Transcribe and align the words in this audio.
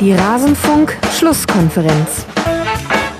Die 0.00 0.12
Rasenfunk-Schlusskonferenz. 0.12 2.26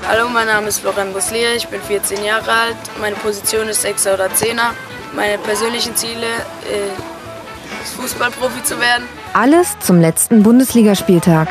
Hallo, 0.09 0.29
mein 0.29 0.49
Name 0.49 0.67
ist 0.67 0.81
Florian 0.81 1.13
Buslier, 1.13 1.55
ich 1.57 1.69
bin 1.69 1.81
14 1.81 2.25
Jahre 2.25 2.51
alt. 2.51 2.77
Meine 3.01 3.15
Position 3.17 3.69
ist 3.69 3.83
Sechser 3.83 4.15
oder 4.15 4.35
Zehner. 4.35 4.73
Meine 5.15 5.39
persönlichen 5.39 5.95
Ziele 5.95 6.27
äh, 6.27 6.91
ist 7.85 7.95
Fußballprofi 7.95 8.65
zu 8.65 8.81
werden. 8.81 9.05
Alles 9.35 9.79
zum 9.79 10.01
letzten 10.01 10.43
Bundesligaspieltag. 10.43 11.47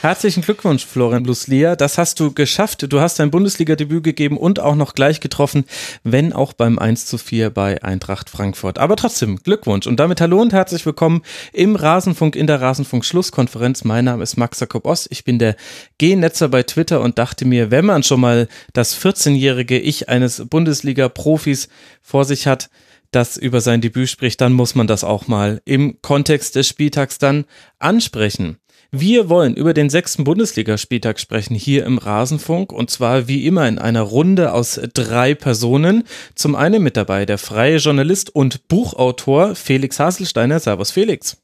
Herzlichen 0.00 0.44
Glückwunsch, 0.44 0.86
Florian 0.86 1.24
Luslia. 1.24 1.74
Das 1.74 1.98
hast 1.98 2.20
du 2.20 2.32
geschafft. 2.32 2.86
Du 2.88 3.00
hast 3.00 3.18
dein 3.18 3.32
Bundesliga-Debüt 3.32 4.04
gegeben 4.04 4.38
und 4.38 4.60
auch 4.60 4.76
noch 4.76 4.94
gleich 4.94 5.18
getroffen, 5.18 5.64
wenn 6.04 6.32
auch 6.32 6.52
beim 6.52 6.78
1 6.78 7.06
zu 7.06 7.18
4 7.18 7.50
bei 7.50 7.82
Eintracht 7.82 8.30
Frankfurt. 8.30 8.78
Aber 8.78 8.94
trotzdem, 8.94 9.42
Glückwunsch. 9.42 9.88
Und 9.88 9.98
damit 9.98 10.20
hallo 10.20 10.40
und 10.40 10.52
herzlich 10.52 10.86
willkommen 10.86 11.22
im 11.52 11.74
Rasenfunk, 11.74 12.36
in 12.36 12.46
der 12.46 12.60
Rasenfunk-Schlusskonferenz. 12.60 13.82
Mein 13.82 14.04
Name 14.04 14.22
ist 14.22 14.36
Max 14.36 14.60
Jakob 14.60 14.86
Ost. 14.86 15.08
Ich 15.10 15.24
bin 15.24 15.40
der 15.40 15.56
G-Netzer 15.98 16.48
bei 16.48 16.62
Twitter 16.62 17.00
und 17.00 17.18
dachte 17.18 17.44
mir, 17.44 17.72
wenn 17.72 17.84
man 17.84 18.04
schon 18.04 18.20
mal 18.20 18.46
das 18.74 18.96
14-jährige 18.96 19.80
Ich 19.80 20.08
eines 20.08 20.44
Bundesliga-Profis 20.48 21.68
vor 22.02 22.24
sich 22.24 22.46
hat, 22.46 22.70
das 23.10 23.36
über 23.36 23.60
sein 23.60 23.80
Debüt 23.80 24.08
spricht, 24.08 24.40
dann 24.40 24.52
muss 24.52 24.76
man 24.76 24.86
das 24.86 25.02
auch 25.02 25.26
mal 25.26 25.60
im 25.64 26.00
Kontext 26.02 26.54
des 26.54 26.68
Spieltags 26.68 27.18
dann 27.18 27.46
ansprechen. 27.80 28.58
Wir 28.90 29.28
wollen 29.28 29.54
über 29.54 29.74
den 29.74 29.90
sechsten 29.90 30.24
Bundesligaspieltag 30.24 31.20
sprechen 31.20 31.54
hier 31.54 31.84
im 31.84 31.98
Rasenfunk 31.98 32.72
und 32.72 32.88
zwar 32.90 33.28
wie 33.28 33.46
immer 33.46 33.68
in 33.68 33.78
einer 33.78 34.00
Runde 34.00 34.54
aus 34.54 34.80
drei 34.94 35.34
Personen. 35.34 36.04
Zum 36.34 36.54
einen 36.54 36.82
mit 36.82 36.96
dabei 36.96 37.26
der 37.26 37.36
freie 37.36 37.76
Journalist 37.76 38.34
und 38.34 38.66
Buchautor 38.68 39.54
Felix 39.54 40.00
Haselsteiner. 40.00 40.58
Servus 40.58 40.90
Felix. 40.90 41.36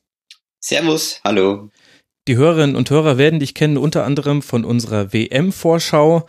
Servus, 0.59 1.21
hallo. 1.23 1.69
Die 2.29 2.37
Hörerinnen 2.39 2.77
und 2.77 2.89
Hörer 2.89 3.19
werden 3.19 3.41
dich 3.41 3.55
kennen 3.55 3.77
unter 3.77 4.05
anderem 4.05 4.41
von 4.41 4.65
unserer 4.65 5.13
WM-Vorschau. 5.13 6.27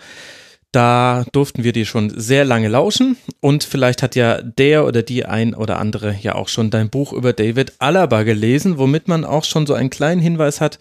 Da 0.75 1.23
durften 1.31 1.63
wir 1.63 1.71
dir 1.71 1.85
schon 1.85 2.11
sehr 2.19 2.43
lange 2.43 2.67
lauschen 2.67 3.15
und 3.39 3.63
vielleicht 3.63 4.03
hat 4.03 4.13
ja 4.17 4.41
der 4.41 4.85
oder 4.85 5.03
die 5.03 5.25
ein 5.25 5.53
oder 5.53 5.79
andere 5.79 6.17
ja 6.21 6.35
auch 6.35 6.49
schon 6.49 6.69
dein 6.69 6.89
Buch 6.89 7.13
über 7.13 7.31
David 7.31 7.75
Alaba 7.79 8.23
gelesen, 8.23 8.77
womit 8.77 9.07
man 9.07 9.23
auch 9.23 9.45
schon 9.45 9.65
so 9.65 9.73
einen 9.73 9.89
kleinen 9.89 10.19
Hinweis 10.19 10.59
hat, 10.59 10.77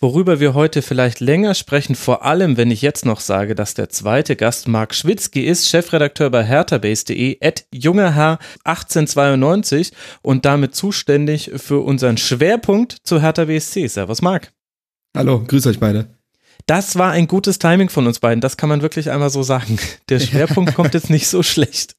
worüber 0.00 0.40
wir 0.40 0.54
heute 0.54 0.80
vielleicht 0.80 1.20
länger 1.20 1.52
sprechen, 1.52 1.94
vor 1.94 2.24
allem 2.24 2.56
wenn 2.56 2.70
ich 2.70 2.80
jetzt 2.80 3.04
noch 3.04 3.20
sage, 3.20 3.54
dass 3.54 3.74
der 3.74 3.90
zweite 3.90 4.34
Gast 4.34 4.66
Marc 4.66 4.94
Schwitzky 4.94 5.44
ist, 5.44 5.68
Chefredakteur 5.68 6.30
bei 6.30 6.42
herthabase.de, 6.42 7.36
at 7.46 7.66
jungerherr 7.70 8.38
1892 8.64 9.92
und 10.22 10.46
damit 10.46 10.74
zuständig 10.74 11.50
für 11.56 11.80
unseren 11.80 12.16
Schwerpunkt 12.16 12.96
zu 13.04 13.20
Hertha 13.20 13.44
BSC. 13.44 13.88
Servus 13.88 14.22
Marc. 14.22 14.52
Hallo, 15.14 15.44
grüß 15.46 15.66
euch 15.66 15.78
beide. 15.78 16.13
Das 16.66 16.96
war 16.96 17.10
ein 17.10 17.28
gutes 17.28 17.58
Timing 17.58 17.90
von 17.90 18.06
uns 18.06 18.20
beiden, 18.20 18.40
das 18.40 18.56
kann 18.56 18.68
man 18.68 18.82
wirklich 18.82 19.10
einmal 19.10 19.30
so 19.30 19.42
sagen. 19.42 19.78
Der 20.08 20.20
Schwerpunkt 20.20 20.74
kommt 20.74 20.94
jetzt 20.94 21.10
nicht 21.10 21.28
so 21.28 21.42
schlecht. 21.42 21.96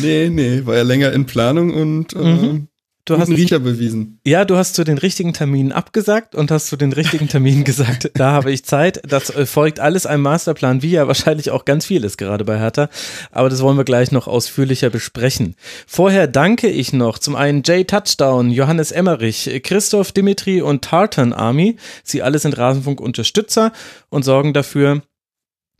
Nee, 0.00 0.28
nee, 0.30 0.66
war 0.66 0.76
ja 0.76 0.82
länger 0.82 1.12
in 1.12 1.26
Planung 1.26 1.72
und 1.72 2.14
mhm. 2.14 2.68
Du 3.04 3.18
hast 3.18 3.30
Riecher 3.30 3.58
bewiesen. 3.58 4.20
Ja, 4.26 4.44
du 4.44 4.56
hast 4.56 4.74
zu 4.74 4.84
den 4.84 4.98
richtigen 4.98 5.32
Terminen 5.32 5.72
abgesagt 5.72 6.34
und 6.34 6.50
hast 6.50 6.66
zu 6.66 6.76
den 6.76 6.92
richtigen 6.92 7.28
Terminen 7.28 7.64
gesagt, 7.64 8.10
da 8.14 8.32
habe 8.32 8.52
ich 8.52 8.64
Zeit. 8.64 9.00
Das 9.08 9.30
äh, 9.30 9.46
folgt 9.46 9.80
alles 9.80 10.06
einem 10.06 10.22
Masterplan, 10.22 10.82
wie 10.82 10.90
ja 10.90 11.06
wahrscheinlich 11.06 11.50
auch 11.50 11.64
ganz 11.64 11.86
viel 11.86 12.04
ist 12.04 12.18
gerade 12.18 12.44
bei 12.44 12.58
Hertha. 12.58 12.88
Aber 13.30 13.48
das 13.48 13.62
wollen 13.62 13.76
wir 13.76 13.84
gleich 13.84 14.12
noch 14.12 14.28
ausführlicher 14.28 14.90
besprechen. 14.90 15.56
Vorher 15.86 16.26
danke 16.26 16.68
ich 16.68 16.92
noch 16.92 17.18
zum 17.18 17.36
einen 17.36 17.62
Jay 17.64 17.84
Touchdown, 17.84 18.50
Johannes 18.50 18.92
Emmerich, 18.92 19.60
Christoph 19.62 20.12
Dimitri 20.12 20.60
und 20.60 20.82
Tartan 20.82 21.32
Army. 21.32 21.76
Sie 22.04 22.22
alle 22.22 22.38
sind 22.38 22.58
Rasenfunk-Unterstützer 22.58 23.72
und 24.10 24.24
sorgen 24.24 24.52
dafür, 24.52 25.02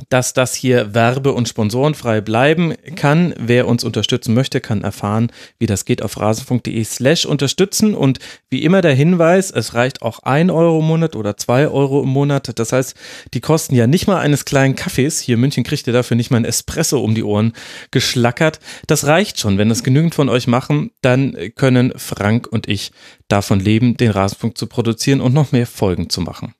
dass 0.08 0.32
das 0.32 0.54
hier 0.54 0.94
werbe- 0.94 1.32
und 1.32 1.48
sponsorenfrei 1.48 2.20
bleiben 2.20 2.74
kann. 2.96 3.34
Wer 3.38 3.68
uns 3.68 3.84
unterstützen 3.84 4.34
möchte, 4.34 4.60
kann 4.60 4.82
erfahren, 4.82 5.30
wie 5.58 5.66
das 5.66 5.84
geht 5.84 6.02
auf 6.02 6.18
rasenfunk.de 6.18 6.82
slash 6.84 7.26
unterstützen. 7.26 7.94
Und 7.94 8.18
wie 8.48 8.64
immer 8.64 8.80
der 8.80 8.94
Hinweis, 8.94 9.50
es 9.50 9.74
reicht 9.74 10.02
auch 10.02 10.20
ein 10.20 10.50
Euro 10.50 10.80
im 10.80 10.86
Monat 10.86 11.16
oder 11.16 11.36
zwei 11.36 11.68
Euro 11.68 12.02
im 12.02 12.08
Monat. 12.08 12.58
Das 12.58 12.72
heißt, 12.72 12.94
die 13.34 13.40
kosten 13.40 13.74
ja 13.74 13.86
nicht 13.86 14.06
mal 14.06 14.18
eines 14.18 14.44
kleinen 14.44 14.76
Kaffees. 14.76 15.20
Hier 15.20 15.34
in 15.34 15.40
München 15.40 15.64
kriegt 15.64 15.86
ihr 15.86 15.92
dafür 15.92 16.16
nicht 16.16 16.30
mal 16.30 16.38
ein 16.38 16.44
Espresso 16.44 17.00
um 17.00 17.14
die 17.14 17.24
Ohren 17.24 17.52
geschlackert. 17.90 18.60
Das 18.86 19.06
reicht 19.06 19.38
schon. 19.38 19.58
Wenn 19.58 19.68
das 19.68 19.84
genügend 19.84 20.14
von 20.14 20.28
euch 20.28 20.46
machen, 20.46 20.90
dann 21.02 21.36
können 21.54 21.92
Frank 21.96 22.46
und 22.46 22.68
ich 22.68 22.92
davon 23.28 23.60
leben, 23.60 23.96
den 23.96 24.10
Rasenfunk 24.10 24.56
zu 24.56 24.66
produzieren 24.66 25.20
und 25.20 25.34
noch 25.34 25.52
mehr 25.52 25.66
Folgen 25.66 26.10
zu 26.10 26.20
machen. 26.20 26.54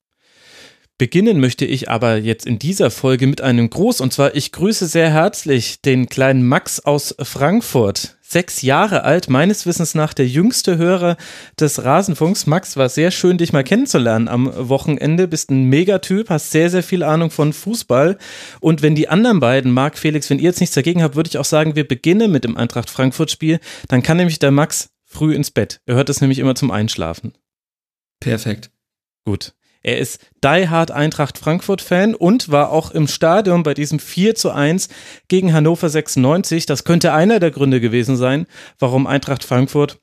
Beginnen 1.00 1.41
möchte 1.41 1.65
ich 1.65 1.88
aber 1.88 2.19
jetzt 2.19 2.44
in 2.44 2.59
dieser 2.59 2.91
Folge 2.91 3.27
mit 3.27 3.41
einem 3.41 3.71
Gruß 3.71 4.03
und 4.03 4.12
zwar 4.12 4.34
ich 4.34 4.53
grüße 4.53 4.87
sehr 4.87 5.11
herzlich 5.11 5.81
den 5.81 6.11
kleinen 6.11 6.47
Max 6.47 6.78
aus 6.78 7.15
Frankfurt. 7.22 8.19
Sechs 8.21 8.61
Jahre 8.61 9.03
alt, 9.03 9.31
meines 9.31 9.65
Wissens 9.65 9.94
nach 9.94 10.12
der 10.12 10.28
jüngste 10.28 10.77
Hörer 10.77 11.16
des 11.59 11.83
Rasenfunks. 11.83 12.47
Max, 12.47 12.77
war 12.77 12.91
sehr 12.91 13.12
schön, 13.12 13.38
dich 13.38 13.55
mal 13.55 13.65
kennenzulernen 13.65 14.28
am 14.28 14.53
Wochenende. 14.55 15.27
Bist 15.27 15.50
ein 15.50 15.65
Megatyp, 15.65 16.28
hast 16.28 16.50
sehr, 16.50 16.69
sehr 16.69 16.83
viel 16.83 17.03
Ahnung 17.03 17.31
von 17.31 17.55
Fußball. 17.55 18.19
Und 18.61 18.82
wenn 18.82 18.94
die 18.94 19.09
anderen 19.09 19.41
beiden, 19.41 19.72
Marc, 19.72 19.97
Felix, 19.97 20.28
wenn 20.28 20.38
ihr 20.38 20.44
jetzt 20.44 20.61
nichts 20.61 20.75
dagegen 20.75 21.03
habt, 21.03 21.17
würde 21.17 21.28
ich 21.28 21.38
auch 21.38 21.47
sagen, 21.47 21.77
wir 21.77 21.88
beginnen 21.88 22.31
mit 22.31 22.44
dem 22.44 22.59
Eintracht 22.59 22.91
Frankfurt-Spiel. 22.91 23.59
Dann 23.88 24.03
kann 24.03 24.19
nämlich 24.19 24.38
der 24.38 24.50
Max 24.50 24.91
früh 25.06 25.34
ins 25.34 25.50
Bett. 25.50 25.81
Er 25.87 25.94
hört 25.94 26.11
es 26.11 26.21
nämlich 26.21 26.41
immer 26.41 26.56
zum 26.56 26.71
Einschlafen. 26.71 27.32
Perfekt. 28.21 28.71
Gut. 29.25 29.55
Er 29.83 29.99
ist 29.99 30.19
Die 30.45 30.69
Hard 30.69 30.91
Eintracht 30.91 31.39
Frankfurt 31.39 31.81
Fan 31.81 32.15
und 32.15 32.51
war 32.51 32.71
auch 32.71 32.91
im 32.91 33.07
Stadion 33.07 33.63
bei 33.63 33.73
diesem 33.73 33.99
4 33.99 34.35
zu 34.35 34.51
1 34.51 34.89
gegen 35.29 35.53
Hannover 35.55 35.89
96. 35.89 36.67
Das 36.67 36.85
könnte 36.85 37.13
einer 37.13 37.41
der 37.41 37.51
Gründe 37.51 37.81
gewesen 37.81 38.17
sein, 38.17 38.47
warum 38.79 39.07
Eintracht 39.07 39.43
Frankfurt 39.45 39.99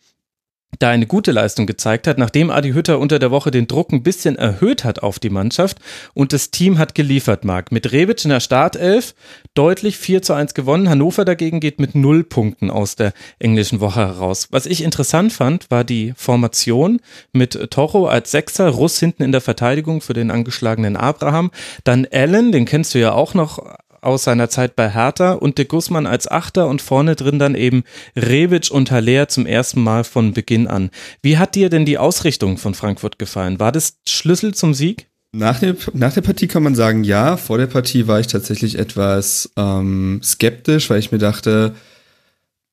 da 0.79 0.89
eine 0.89 1.07
gute 1.07 1.31
Leistung 1.31 1.65
gezeigt 1.65 2.07
hat, 2.07 2.17
nachdem 2.17 2.51
Adi 2.51 2.71
Hütter 2.71 2.99
unter 2.99 3.19
der 3.19 3.31
Woche 3.31 3.51
den 3.51 3.67
Druck 3.67 3.91
ein 3.91 4.03
bisschen 4.03 4.35
erhöht 4.35 4.83
hat 4.83 5.01
auf 5.01 5.17
die 5.17 5.29
Mannschaft 5.29 5.79
und 6.13 6.33
das 6.33 6.51
Team 6.51 6.77
hat 6.77 6.93
geliefert, 6.93 7.45
Marc. 7.45 7.71
Mit 7.71 7.91
Rebic 7.91 8.23
in 8.23 8.29
der 8.29 8.39
Startelf 8.39 9.15
deutlich 9.53 9.97
4 9.97 10.21
zu 10.21 10.33
1 10.33 10.53
gewonnen. 10.53 10.89
Hannover 10.89 11.25
dagegen 11.25 11.59
geht 11.59 11.79
mit 11.79 11.95
null 11.95 12.23
Punkten 12.23 12.69
aus 12.69 12.95
der 12.95 13.13
englischen 13.39 13.79
Woche 13.79 14.01
heraus. 14.01 14.49
Was 14.51 14.65
ich 14.65 14.83
interessant 14.83 15.33
fand, 15.33 15.71
war 15.71 15.83
die 15.83 16.13
Formation 16.15 16.99
mit 17.31 17.71
Toro 17.71 18.07
als 18.07 18.31
Sechser, 18.31 18.69
Russ 18.69 18.99
hinten 18.99 19.23
in 19.23 19.31
der 19.31 19.41
Verteidigung 19.41 20.01
für 20.01 20.13
den 20.13 20.29
angeschlagenen 20.29 20.95
Abraham, 20.95 21.51
dann 21.85 22.07
Allen, 22.11 22.51
den 22.51 22.65
kennst 22.65 22.93
du 22.93 22.99
ja 22.99 23.13
auch 23.13 23.33
noch 23.33 23.59
aus 24.01 24.23
seiner 24.23 24.49
Zeit 24.49 24.75
bei 24.75 24.89
Hertha 24.89 25.33
und 25.33 25.57
de 25.57 25.65
Guzman 25.65 26.05
als 26.05 26.29
Achter 26.29 26.67
und 26.67 26.81
vorne 26.81 27.15
drin 27.15 27.39
dann 27.39 27.55
eben 27.55 27.83
Rebic 28.15 28.69
und 28.71 28.91
Haller 28.91 29.27
zum 29.27 29.45
ersten 29.45 29.81
Mal 29.81 30.03
von 30.03 30.33
Beginn 30.33 30.67
an. 30.67 30.89
Wie 31.21 31.37
hat 31.37 31.55
dir 31.55 31.69
denn 31.69 31.85
die 31.85 31.97
Ausrichtung 31.97 32.57
von 32.57 32.73
Frankfurt 32.73 33.19
gefallen? 33.19 33.59
War 33.59 33.71
das 33.71 33.97
Schlüssel 34.07 34.53
zum 34.53 34.73
Sieg? 34.73 35.07
Nach 35.33 35.59
der, 35.59 35.75
nach 35.93 36.13
der 36.13 36.21
Partie 36.21 36.47
kann 36.47 36.63
man 36.63 36.75
sagen, 36.75 37.03
ja. 37.03 37.37
Vor 37.37 37.57
der 37.57 37.67
Partie 37.67 38.07
war 38.07 38.19
ich 38.19 38.27
tatsächlich 38.27 38.79
etwas 38.79 39.51
ähm, 39.57 40.21
skeptisch, 40.23 40.89
weil 40.89 40.99
ich 40.99 41.11
mir 41.11 41.17
dachte, 41.17 41.75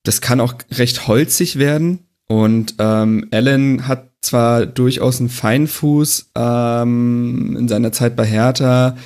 das 0.05 0.21
kann 0.21 0.41
auch 0.41 0.55
recht 0.71 1.09
holzig 1.09 1.59
werden. 1.59 2.07
Und 2.27 2.77
ähm, 2.79 3.29
Allen 3.33 3.87
hat 3.89 4.11
zwar 4.23 4.67
durchaus 4.67 5.21
einen 5.21 5.29
Feinfuß 5.29 6.31
ähm, 6.37 7.57
in 7.59 7.69
seiner 7.69 7.93
Zeit 7.93 8.17
bei 8.17 8.25
Hertha, 8.25 8.97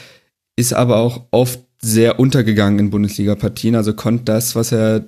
ist 0.56 0.72
aber 0.72 0.98
auch 0.98 1.26
oft 1.30 1.60
sehr 1.80 2.18
untergegangen 2.18 2.78
in 2.78 2.90
Bundesliga-Partien. 2.90 3.74
Also 3.74 3.92
konnte 3.92 4.24
das, 4.24 4.54
was 4.54 4.72
er 4.72 5.06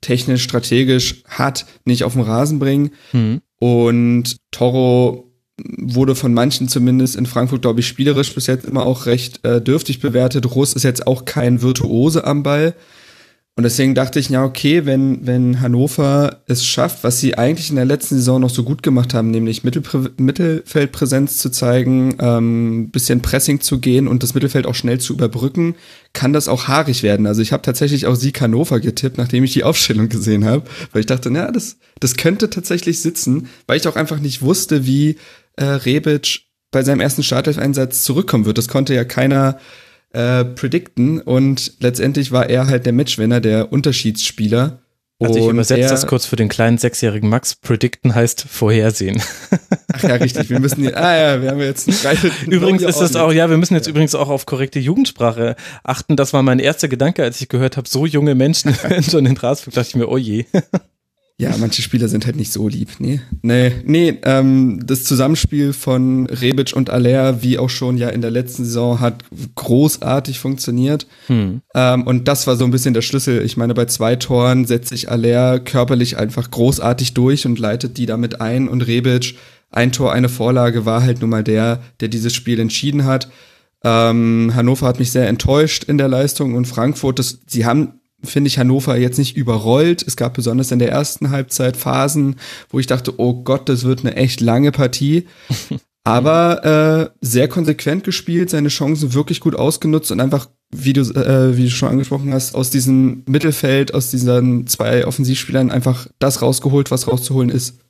technisch, 0.00 0.42
strategisch 0.42 1.22
hat, 1.26 1.66
nicht 1.84 2.04
auf 2.04 2.14
den 2.14 2.22
Rasen 2.22 2.58
bringen. 2.58 2.90
Mhm. 3.12 3.40
Und 3.58 4.36
Toro 4.50 5.30
wurde 5.76 6.14
von 6.14 6.32
manchen 6.32 6.68
zumindest 6.68 7.16
in 7.16 7.26
Frankfurt, 7.26 7.62
glaube 7.62 7.80
ich, 7.80 7.86
spielerisch 7.86 8.34
bis 8.34 8.46
jetzt 8.46 8.64
immer 8.64 8.86
auch 8.86 9.06
recht 9.06 9.44
äh, 9.44 9.60
dürftig 9.60 10.00
bewertet. 10.00 10.54
Russ 10.54 10.72
ist 10.72 10.84
jetzt 10.84 11.06
auch 11.06 11.24
kein 11.24 11.62
Virtuose 11.62 12.24
am 12.24 12.42
Ball. 12.42 12.74
Und 13.60 13.64
deswegen 13.64 13.94
dachte 13.94 14.18
ich, 14.18 14.30
ja, 14.30 14.42
okay, 14.42 14.86
wenn, 14.86 15.26
wenn 15.26 15.60
Hannover 15.60 16.40
es 16.46 16.64
schafft, 16.64 17.04
was 17.04 17.20
sie 17.20 17.36
eigentlich 17.36 17.68
in 17.68 17.76
der 17.76 17.84
letzten 17.84 18.14
Saison 18.14 18.40
noch 18.40 18.48
so 18.48 18.64
gut 18.64 18.82
gemacht 18.82 19.12
haben, 19.12 19.30
nämlich 19.30 19.64
Mittelprä 19.64 20.08
Mittelfeldpräsenz 20.16 21.36
zu 21.36 21.50
zeigen, 21.50 22.16
ähm, 22.20 22.88
bisschen 22.90 23.20
Pressing 23.20 23.60
zu 23.60 23.78
gehen 23.78 24.08
und 24.08 24.22
das 24.22 24.32
Mittelfeld 24.32 24.66
auch 24.66 24.74
schnell 24.74 24.98
zu 24.98 25.12
überbrücken, 25.12 25.74
kann 26.14 26.32
das 26.32 26.48
auch 26.48 26.68
haarig 26.68 27.02
werden. 27.02 27.26
Also 27.26 27.42
ich 27.42 27.52
habe 27.52 27.62
tatsächlich 27.62 28.06
auch 28.06 28.14
Sieg 28.14 28.40
Hannover 28.40 28.80
getippt, 28.80 29.18
nachdem 29.18 29.44
ich 29.44 29.52
die 29.52 29.64
Aufstellung 29.64 30.08
gesehen 30.08 30.46
habe, 30.46 30.62
weil 30.92 31.00
ich 31.00 31.06
dachte, 31.06 31.30
na, 31.30 31.50
das, 31.50 31.76
das 32.00 32.16
könnte 32.16 32.48
tatsächlich 32.48 33.02
sitzen, 33.02 33.50
weil 33.66 33.76
ich 33.76 33.86
auch 33.86 33.96
einfach 33.96 34.20
nicht 34.20 34.40
wusste, 34.40 34.86
wie 34.86 35.16
äh, 35.56 35.64
Rebic 35.64 36.46
bei 36.70 36.82
seinem 36.82 37.00
ersten 37.00 37.22
Startelf-Einsatz 37.22 38.04
zurückkommen 38.04 38.46
wird. 38.46 38.56
Das 38.56 38.68
konnte 38.68 38.94
ja 38.94 39.04
keiner 39.04 39.58
äh, 40.12 40.44
predikten 40.44 41.20
und 41.20 41.74
letztendlich 41.80 42.32
war 42.32 42.48
er 42.48 42.66
halt 42.66 42.86
der 42.86 42.92
Matchwinner, 42.92 43.40
der 43.40 43.72
Unterschiedsspieler. 43.72 44.80
Also 45.22 45.38
ich 45.38 45.46
übersetze 45.46 45.90
das 45.90 46.06
kurz 46.06 46.24
für 46.24 46.36
den 46.36 46.48
kleinen 46.48 46.78
sechsjährigen 46.78 47.28
Max. 47.28 47.54
Predikten 47.54 48.14
heißt 48.14 48.46
vorhersehen. 48.48 49.22
Ach 49.92 50.02
ja, 50.02 50.14
richtig. 50.14 50.48
Wir 50.48 50.60
müssen, 50.60 50.86
ah 50.94 51.16
ja, 51.16 51.42
wir 51.42 51.50
haben 51.50 51.60
jetzt. 51.60 51.88
Übrigens 52.46 52.82
ist 52.82 53.00
das 53.00 53.16
auch, 53.16 53.30
ja, 53.30 53.50
wir 53.50 53.58
müssen 53.58 53.74
jetzt 53.74 53.86
übrigens 53.86 54.14
auch 54.14 54.30
auf 54.30 54.46
korrekte 54.46 54.78
Jugendsprache 54.78 55.56
achten. 55.84 56.16
Das 56.16 56.32
war 56.32 56.42
mein 56.42 56.58
erster 56.58 56.88
Gedanke, 56.88 57.22
als 57.22 57.38
ich 57.40 57.50
gehört 57.50 57.76
habe, 57.76 57.86
so 57.86 58.06
junge 58.06 58.34
Menschen 58.34 58.74
schon 59.02 59.26
in 59.26 59.36
Straßburg, 59.36 59.74
dachte 59.74 59.88
ich 59.90 59.96
mir, 59.96 60.08
oh 60.08 60.16
je. 60.16 60.46
Ja, 61.40 61.56
manche 61.56 61.80
Spieler 61.80 62.06
sind 62.08 62.26
halt 62.26 62.36
nicht 62.36 62.52
so 62.52 62.68
lieb. 62.68 62.90
Nee, 62.98 63.22
nee, 63.40 63.72
nee 63.86 64.18
ähm, 64.24 64.78
das 64.84 65.04
Zusammenspiel 65.04 65.72
von 65.72 66.26
Rebic 66.26 66.74
und 66.76 66.90
Aller, 66.90 67.42
wie 67.42 67.58
auch 67.58 67.70
schon 67.70 67.96
ja 67.96 68.10
in 68.10 68.20
der 68.20 68.30
letzten 68.30 68.66
Saison, 68.66 69.00
hat 69.00 69.24
großartig 69.54 70.38
funktioniert. 70.38 71.06
Hm. 71.28 71.62
Ähm, 71.74 72.02
und 72.06 72.28
das 72.28 72.46
war 72.46 72.56
so 72.56 72.66
ein 72.66 72.70
bisschen 72.70 72.92
der 72.92 73.00
Schlüssel. 73.00 73.42
Ich 73.42 73.56
meine, 73.56 73.72
bei 73.72 73.86
zwei 73.86 74.16
Toren 74.16 74.66
setzt 74.66 74.90
sich 74.90 75.10
Aller 75.10 75.60
körperlich 75.60 76.18
einfach 76.18 76.50
großartig 76.50 77.14
durch 77.14 77.46
und 77.46 77.58
leitet 77.58 77.96
die 77.96 78.04
damit 78.04 78.42
ein. 78.42 78.68
Und 78.68 78.86
Rebic, 78.86 79.36
ein 79.70 79.92
Tor, 79.92 80.12
eine 80.12 80.28
Vorlage, 80.28 80.84
war 80.84 81.02
halt 81.02 81.22
nun 81.22 81.30
mal 81.30 81.42
der, 81.42 81.80
der 82.00 82.08
dieses 82.08 82.34
Spiel 82.34 82.60
entschieden 82.60 83.06
hat. 83.06 83.30
Ähm, 83.82 84.52
Hannover 84.54 84.86
hat 84.86 84.98
mich 84.98 85.10
sehr 85.10 85.26
enttäuscht 85.26 85.84
in 85.84 85.96
der 85.96 86.08
Leistung 86.08 86.54
und 86.54 86.66
Frankfurt, 86.66 87.18
das, 87.18 87.40
sie 87.46 87.64
haben 87.64 87.99
finde 88.24 88.48
ich 88.48 88.58
Hannover 88.58 88.96
jetzt 88.96 89.18
nicht 89.18 89.36
überrollt. 89.36 90.04
Es 90.06 90.16
gab 90.16 90.34
besonders 90.34 90.72
in 90.72 90.78
der 90.78 90.90
ersten 90.90 91.30
Halbzeit 91.30 91.76
Phasen, 91.76 92.36
wo 92.68 92.78
ich 92.78 92.86
dachte, 92.86 93.18
oh 93.18 93.42
Gott, 93.42 93.68
das 93.68 93.84
wird 93.84 94.00
eine 94.00 94.16
echt 94.16 94.40
lange 94.40 94.72
Partie. 94.72 95.26
Aber 96.04 96.64
äh, 96.64 97.10
sehr 97.20 97.46
konsequent 97.48 98.04
gespielt, 98.04 98.50
seine 98.50 98.68
Chancen 98.68 99.12
wirklich 99.12 99.40
gut 99.40 99.54
ausgenutzt 99.54 100.10
und 100.10 100.20
einfach, 100.20 100.48
wie 100.70 100.94
du, 100.94 101.02
äh, 101.02 101.56
wie 101.56 101.64
du 101.64 101.70
schon 101.70 101.90
angesprochen 101.90 102.32
hast, 102.32 102.54
aus 102.54 102.70
diesem 102.70 103.22
Mittelfeld, 103.26 103.92
aus 103.92 104.10
diesen 104.10 104.66
zwei 104.66 105.06
Offensivspielern 105.06 105.70
einfach 105.70 106.06
das 106.18 106.40
rausgeholt, 106.40 106.90
was 106.90 107.06
rauszuholen 107.06 107.50
ist. 107.50 107.80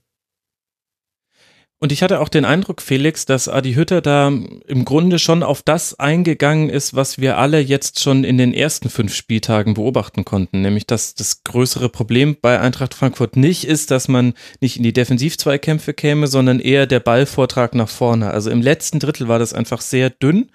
Und 1.82 1.93
ich 1.93 2.03
hatte 2.03 2.21
auch 2.21 2.29
den 2.29 2.44
Eindruck, 2.44 2.82
Felix, 2.82 3.25
dass 3.25 3.49
Adi 3.49 3.73
Hütter 3.73 4.03
da 4.03 4.29
im 4.29 4.85
Grunde 4.85 5.19
schon 5.19 5.43
auf 5.43 5.62
das 5.62 5.99
eingegangen 5.99 6.69
ist, 6.69 6.94
was 6.94 7.19
wir 7.19 7.38
alle 7.38 7.59
jetzt 7.59 8.00
schon 8.00 8.23
in 8.23 8.37
den 8.37 8.53
ersten 8.53 8.91
fünf 8.91 9.15
Spieltagen 9.15 9.73
beobachten 9.73 10.27
konnten. 10.27 10.61
Nämlich, 10.61 10.87
dass 10.87 11.15
das 11.15 11.43
größere 11.43 11.88
Problem 11.88 12.37
bei 12.38 12.61
Eintracht 12.61 12.93
Frankfurt 12.93 13.37
nicht 13.37 13.65
ist, 13.65 13.91
dass 13.91 14.09
man 14.09 14.35
nicht 14.61 14.77
in 14.77 14.82
die 14.82 14.93
Defensivzweikämpfe 14.93 15.94
käme, 15.94 16.27
sondern 16.27 16.61
eher 16.61 16.87
der 16.87 17.00
Ballvortrag 17.00 17.75
nach 17.75 17.88
vorne. 17.88 18.31
Also 18.31 18.50
im 18.50 18.61
letzten 18.61 18.99
Drittel 18.99 19.29
war 19.29 19.38
das 19.38 19.55
einfach 19.55 19.81
sehr 19.81 20.11
dünn. 20.11 20.50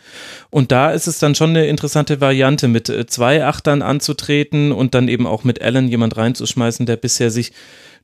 Und 0.52 0.72
da 0.72 0.92
ist 0.92 1.08
es 1.08 1.18
dann 1.18 1.34
schon 1.34 1.50
eine 1.50 1.66
interessante 1.66 2.22
Variante, 2.22 2.68
mit 2.68 2.88
äh, 2.90 3.08
zwei 3.08 3.44
Achtern 3.44 3.82
anzutreten 3.82 4.72
und 4.72 4.94
dann 4.94 5.08
eben 5.08 5.26
auch 5.26 5.44
mit 5.44 5.60
Allen 5.60 5.88
jemand 5.88 6.18
reinzuschmeißen, 6.18 6.86
der 6.86 6.98
bisher 6.98 7.32
sich 7.32 7.52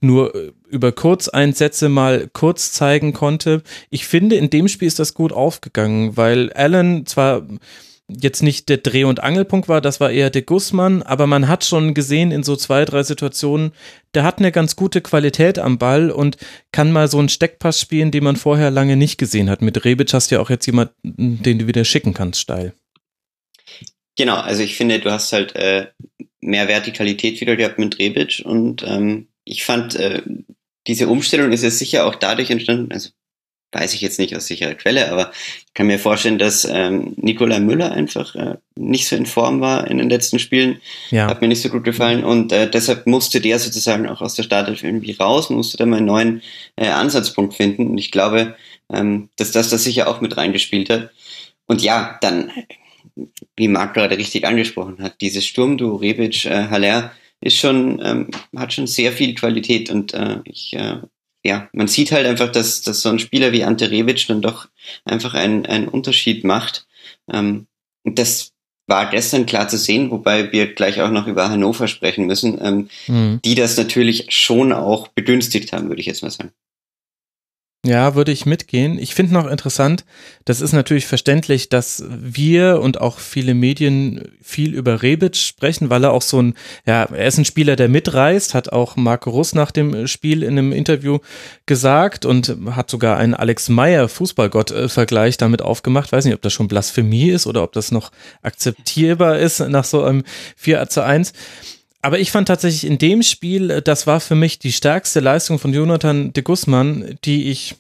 nur 0.02 0.36
äh, 0.36 0.52
über 0.70 0.92
Kurzeinsätze 0.92 1.90
mal 1.90 2.30
kurz 2.34 2.72
zeigen 2.74 3.14
konnte. 3.14 3.64
Ich 3.90 4.06
finde, 4.06 4.36
in 4.36 4.50
dem 4.50 4.68
Spiel 4.68 4.88
ist 4.88 5.00
das 5.00 5.14
gut 5.14 5.32
aufgegangen, 5.32 6.18
weil 6.18 6.52
Allen 6.54 7.06
zwar 7.06 7.48
jetzt 8.20 8.44
nicht 8.44 8.70
der 8.70 8.78
Dreh- 8.78 9.06
und 9.06 9.24
Angelpunkt 9.24 9.70
war, 9.70 9.82
das 9.82 10.00
war 10.00 10.12
eher 10.12 10.30
der 10.30 10.42
Gussmann, 10.42 11.02
aber 11.02 11.28
man 11.28 11.48
hat 11.48 11.64
schon 11.64 11.94
gesehen 11.94 12.32
in 12.32 12.44
so 12.44 12.56
zwei, 12.56 12.86
drei 12.86 13.04
Situationen, 13.04 13.72
der 14.14 14.24
hat 14.24 14.40
eine 14.40 14.52
ganz 14.52 14.76
gute 14.76 15.02
Qualität 15.02 15.60
am 15.60 15.78
Ball 15.78 16.12
und 16.12 16.38
kann 16.72 16.92
mal 16.92 17.08
so 17.08 17.20
einen 17.20 17.30
Steckpass 17.30 17.80
spielen, 17.80 18.12
den 18.12 18.24
man 18.24 18.36
vorher 18.36 18.72
lange 18.72 18.98
nicht 18.98 19.18
gesehen 19.18 19.50
hat. 19.50 19.62
Mit 19.62 19.86
Rebic 19.86 20.14
hast 20.14 20.32
du 20.32 20.36
ja 20.36 20.42
auch 20.42 20.50
jetzt 20.50 20.66
jemanden, 20.66 20.94
den 21.42 21.60
du 21.60 21.68
wieder 21.68 21.86
schicken 21.86 22.14
kannst, 22.14 22.42
steil. 22.42 22.74
Genau, 24.18 24.36
also 24.36 24.62
ich 24.62 24.76
finde, 24.76 25.00
du 25.00 25.10
hast 25.10 25.32
halt 25.32 25.56
äh, 25.56 25.88
mehr 26.42 26.68
Vertikalität 26.68 27.40
wieder 27.40 27.56
gehabt 27.56 27.80
mit 27.80 27.98
Rebic 27.98 28.42
und 28.46 28.84
ähm, 28.86 29.28
ich 29.46 29.64
fand, 29.64 29.96
äh, 29.96 30.22
diese 30.88 31.08
Umstellung 31.08 31.52
ist 31.52 31.64
ja 31.64 31.70
sicher 31.70 32.06
auch 32.06 32.16
dadurch 32.16 32.50
entstanden, 32.50 32.92
also 32.92 33.10
weiß 33.72 33.94
ich 33.94 34.02
jetzt 34.02 34.20
nicht 34.20 34.36
aus 34.36 34.48
sicherer 34.48 34.76
Quelle, 34.76 35.12
aber 35.12 35.32
ich 35.66 35.74
kann 35.74 35.88
mir 35.88 35.98
vorstellen, 35.98 36.38
dass 36.38 36.66
ähm, 36.70 37.14
Nikola 37.16 37.60
Müller 37.60 37.92
einfach 37.92 38.36
äh, 38.36 38.58
nicht 38.76 39.08
so 39.08 39.16
in 39.16 39.26
Form 39.26 39.62
war 39.62 39.90
in 39.90 39.98
den 39.98 40.10
letzten 40.10 40.40
Spielen. 40.40 40.82
Ja. 41.10 41.28
Hat 41.28 41.42
mir 41.42 41.48
nicht 41.48 41.62
so 41.62 41.70
gut 41.70 41.86
gefallen 41.86 42.24
und 42.24 42.52
äh, 42.52 42.70
deshalb 42.70 43.08
musste 43.08 43.40
der 43.40 43.60
sozusagen 43.60 44.08
auch 44.10 44.22
aus 44.22 44.36
der 44.36 44.44
Startelf 44.44 44.84
irgendwie 44.84 45.14
raus, 45.14 45.50
musste 45.50 45.78
da 45.78 45.86
mal 45.86 45.98
einen 45.98 46.06
neuen 46.06 46.42
äh, 46.76 46.88
Ansatzpunkt 46.88 47.54
finden 47.54 47.88
und 47.88 47.98
ich 47.98 48.12
glaube, 48.12 48.56
ähm, 48.92 49.30
dass 49.38 49.52
das 49.52 49.70
das 49.70 49.84
sicher 49.84 50.08
auch 50.08 50.20
mit 50.20 50.36
reingespielt 50.36 50.90
hat. 50.90 51.12
Und 51.66 51.82
ja, 51.82 52.18
dann, 52.20 52.52
wie 53.56 53.70
Marc 53.70 53.94
gerade 53.94 54.18
richtig 54.18 54.46
angesprochen 54.46 55.02
hat, 55.02 55.22
dieses 55.22 55.46
Sturmduo 55.46 55.96
Rebic, 55.96 56.46
äh, 56.46 56.68
Haller, 56.70 57.14
ist 57.42 57.58
schon, 57.58 58.00
ähm, 58.04 58.28
hat 58.56 58.74
schon 58.74 58.88
sehr 58.88 59.12
viel 59.12 59.34
Qualität 59.34 59.90
und 59.90 60.14
äh, 60.14 60.40
ich, 60.46 60.74
äh, 60.74 60.98
ja, 61.44 61.70
man 61.74 61.88
sieht 61.88 62.12
halt 62.12 62.28
einfach, 62.28 62.52
dass, 62.52 62.82
dass 62.84 63.02
so 63.02 63.10
ein 63.10 63.20
Spieler 63.20 63.52
wie 63.52 63.64
Ante 63.64 63.90
Rebic 63.90 64.28
dann 64.28 64.42
doch 64.42 64.68
einfach 65.06 65.34
einen, 65.34 65.66
einen 65.66 65.88
Unterschied 65.88 66.44
macht. 66.44 66.86
Ähm, 67.32 67.66
und 68.04 68.20
das 68.20 68.52
war 68.88 69.10
gestern 69.10 69.46
klar 69.46 69.68
zu 69.68 69.78
sehen, 69.78 70.12
wobei 70.12 70.52
wir 70.52 70.74
gleich 70.74 71.02
auch 71.02 71.10
noch 71.10 71.28
über 71.28 71.50
Hannover 71.50 71.88
sprechen 71.88 72.28
müssen, 72.28 72.60
ähm, 72.62 72.90
mhm. 73.08 73.40
die 73.44 73.56
das 73.56 73.78
natürlich 73.78 74.28
schon 74.30 74.72
auch 74.72 75.08
begünstigt 75.08 75.74
haben, 75.74 75.88
würde 75.88 76.02
ich 76.02 76.08
jetzt 76.08 76.22
mal 76.22 76.30
sagen. 76.30 76.52
Ja, 77.84 78.14
würde 78.14 78.32
ich 78.32 78.46
mitgehen. 78.46 79.00
Ich 79.00 79.16
finde 79.16 79.34
noch 79.34 79.48
interessant, 79.48 80.06
das 80.46 80.62
ist 80.62 80.72
natürlich 80.72 81.08
verständlich, 81.08 81.68
dass 81.68 82.04
wir 82.08 82.80
und 82.80 83.02
auch 83.02 83.18
viele 83.18 83.56
Medien 83.56 84.34
viel 84.40 84.76
über 84.76 85.02
Rebic 85.02 85.36
sprechen, 85.36 85.90
weil 85.90 86.04
er 86.04 86.12
auch 86.12 86.22
so 86.22 86.40
ein, 86.40 86.54
ja, 86.86 87.06
er 87.06 87.26
ist 87.26 87.40
ein 87.40 87.46
Spieler, 87.46 87.76
der 87.76 87.90
mitreist, 87.90 88.54
hat 88.54 88.72
auch 88.72 88.98
Marco 88.98 89.32
Russ 89.32 89.56
nach 89.56 89.72
dem 89.72 90.06
Spiel 90.06 90.44
in 90.44 90.60
einem 90.60 90.74
Interview 90.74 91.18
gesagt 91.66 92.24
und 92.24 92.56
hat 92.70 92.92
sogar 92.92 93.18
einen 93.18 93.34
Alex 93.34 93.68
Meyer 93.68 94.08
Fußballgott-Vergleich 94.08 95.38
damit 95.38 95.64
aufgemacht. 95.64 96.12
Weiß 96.12 96.26
nicht, 96.26 96.36
ob 96.36 96.42
das 96.44 96.54
schon 96.54 96.68
Blasphemie 96.68 97.32
ist 97.32 97.48
oder 97.48 97.64
ob 97.64 97.74
das 97.74 97.92
noch 97.92 98.12
akzeptierbar 98.44 99.40
ist 99.40 99.60
nach 99.60 99.86
so 99.86 100.04
einem 100.04 100.24
4 100.56 100.88
zu 100.88 101.04
1. 101.04 101.34
Aber 102.02 102.20
ich 102.20 102.32
fand 102.32 102.48
tatsächlich 102.48 102.86
in 102.86 102.98
dem 102.98 103.24
Spiel, 103.24 103.70
äh, 103.70 103.82
das 103.82 104.08
war 104.08 104.20
für 104.20 104.36
mich 104.36 104.60
die 104.60 104.72
stärkste 104.72 105.20
Leistung 105.20 105.60
von 105.60 105.74
Jonathan 105.74 106.34
de 106.34 106.44
Guzman, 106.44 107.18
die 107.24 107.50
ich 107.50 107.76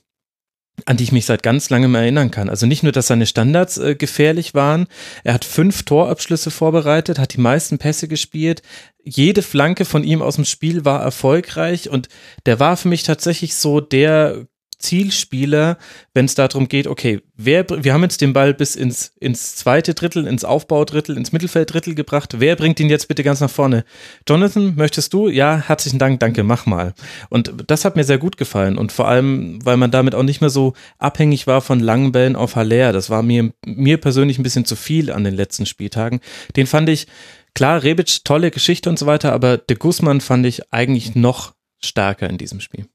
an 0.85 0.97
die 0.97 1.03
ich 1.03 1.12
mich 1.12 1.25
seit 1.25 1.44
ganz 1.44 1.69
langem 1.69 1.94
erinnern 1.95 2.31
kann. 2.31 2.50
Also 2.50 2.65
nicht 2.65 2.81
nur, 2.81 2.91
dass 2.91 3.07
seine 3.07 3.27
Standards 3.27 3.77
äh, 3.77 3.95
gefährlich 3.95 4.53
waren, 4.53 4.88
er 5.23 5.33
hat 5.33 5.45
fünf 5.45 5.83
Torabschlüsse 5.83 6.50
vorbereitet, 6.50 7.19
hat 7.19 7.33
die 7.33 7.41
meisten 7.41 7.77
Pässe 7.77 8.07
gespielt, 8.07 8.63
jede 9.03 9.41
Flanke 9.41 9.85
von 9.85 10.04
ihm 10.04 10.21
aus 10.21 10.35
dem 10.35 10.45
Spiel 10.45 10.85
war 10.85 11.01
erfolgreich 11.01 11.90
und 11.90 12.07
der 12.45 12.59
war 12.59 12.78
für 12.78 12.87
mich 12.87 13.04
tatsächlich 13.04 13.56
so 13.56 13.80
der 13.80 14.47
Zielspieler, 14.81 15.78
wenn 16.14 16.26
es 16.26 16.35
darum 16.35 16.68
geht, 16.68 16.88
okay, 16.88 17.21
wer, 17.35 17.66
wir 17.69 17.94
haben 17.94 18.04
jetzt 18.04 18.21
den 18.21 18.33
Ball 18.33 18.54
bis 18.54 18.76
ins, 18.76 19.14
ins 19.19 19.56
zweite 19.56 19.94
Drittel, 19.94 20.28
ins 20.28 20.44
Aufbaudrittel, 20.44 21.18
ins 21.18 21.31
Mittelfelddrittel 21.31 21.95
gebracht. 21.95 22.35
Wer 22.40 22.56
bringt 22.56 22.80
ihn 22.80 22.90
jetzt 22.90 23.07
bitte 23.07 23.23
ganz 23.23 23.40
nach 23.40 23.50
vorne? 23.50 23.85
Jonathan, 24.28 24.76
möchtest 24.76 25.14
du? 25.14 25.30
Ja, 25.30 25.57
herzlichen 25.57 26.00
Dank, 26.00 26.19
danke, 26.19 26.44
mach 26.44 26.66
mal. 26.66 26.94
Und 27.30 27.54
das 27.68 27.85
hat 27.85 27.95
mir 27.95 28.04
sehr 28.04 28.18
gut 28.18 28.38
gefallen. 28.38 28.78
Und 28.78 28.92
vor 28.92 29.07
allem, 29.07 29.64
weil 29.64 29.78
man 29.78 29.92
damit 29.92 30.16
auch 30.16 30.23
nicht 30.23 30.42
mehr 30.42 30.50
so 30.50 30.73
abhängig 30.97 31.47
war 31.47 31.61
von 31.61 31.80
langen 31.80 32.11
Bällen 32.11 32.35
auf 32.35 32.56
Haller. 32.56 32.92
Das 32.92 33.09
war 33.09 33.23
mir, 33.23 33.54
mir 33.66 33.97
persönlich 33.97 34.40
ein 34.40 34.44
bisschen 34.44 34.66
zu 34.66 34.76
viel 34.76 35.11
an 35.11 35.23
den 35.23 35.35
letzten 35.35 35.66
Spieltagen. 35.66 36.19
Den 36.56 36.68
fand 36.68 36.90
ich, 36.90 37.07
klar, 37.54 37.83
Rebic, 37.83 38.23
tolle 38.23 38.52
Geschichte 38.52 38.90
und 38.90 39.00
so 39.00 39.06
weiter, 39.06 39.33
aber 39.33 39.57
de 39.57 39.78
Guzman 39.78 40.21
fand 40.21 40.45
ich 40.45 40.73
eigentlich 40.73 41.16
noch 41.16 41.54
stärker 41.83 42.30
in 42.30 42.38
diesem 42.38 42.59
Spiel. 42.59 42.88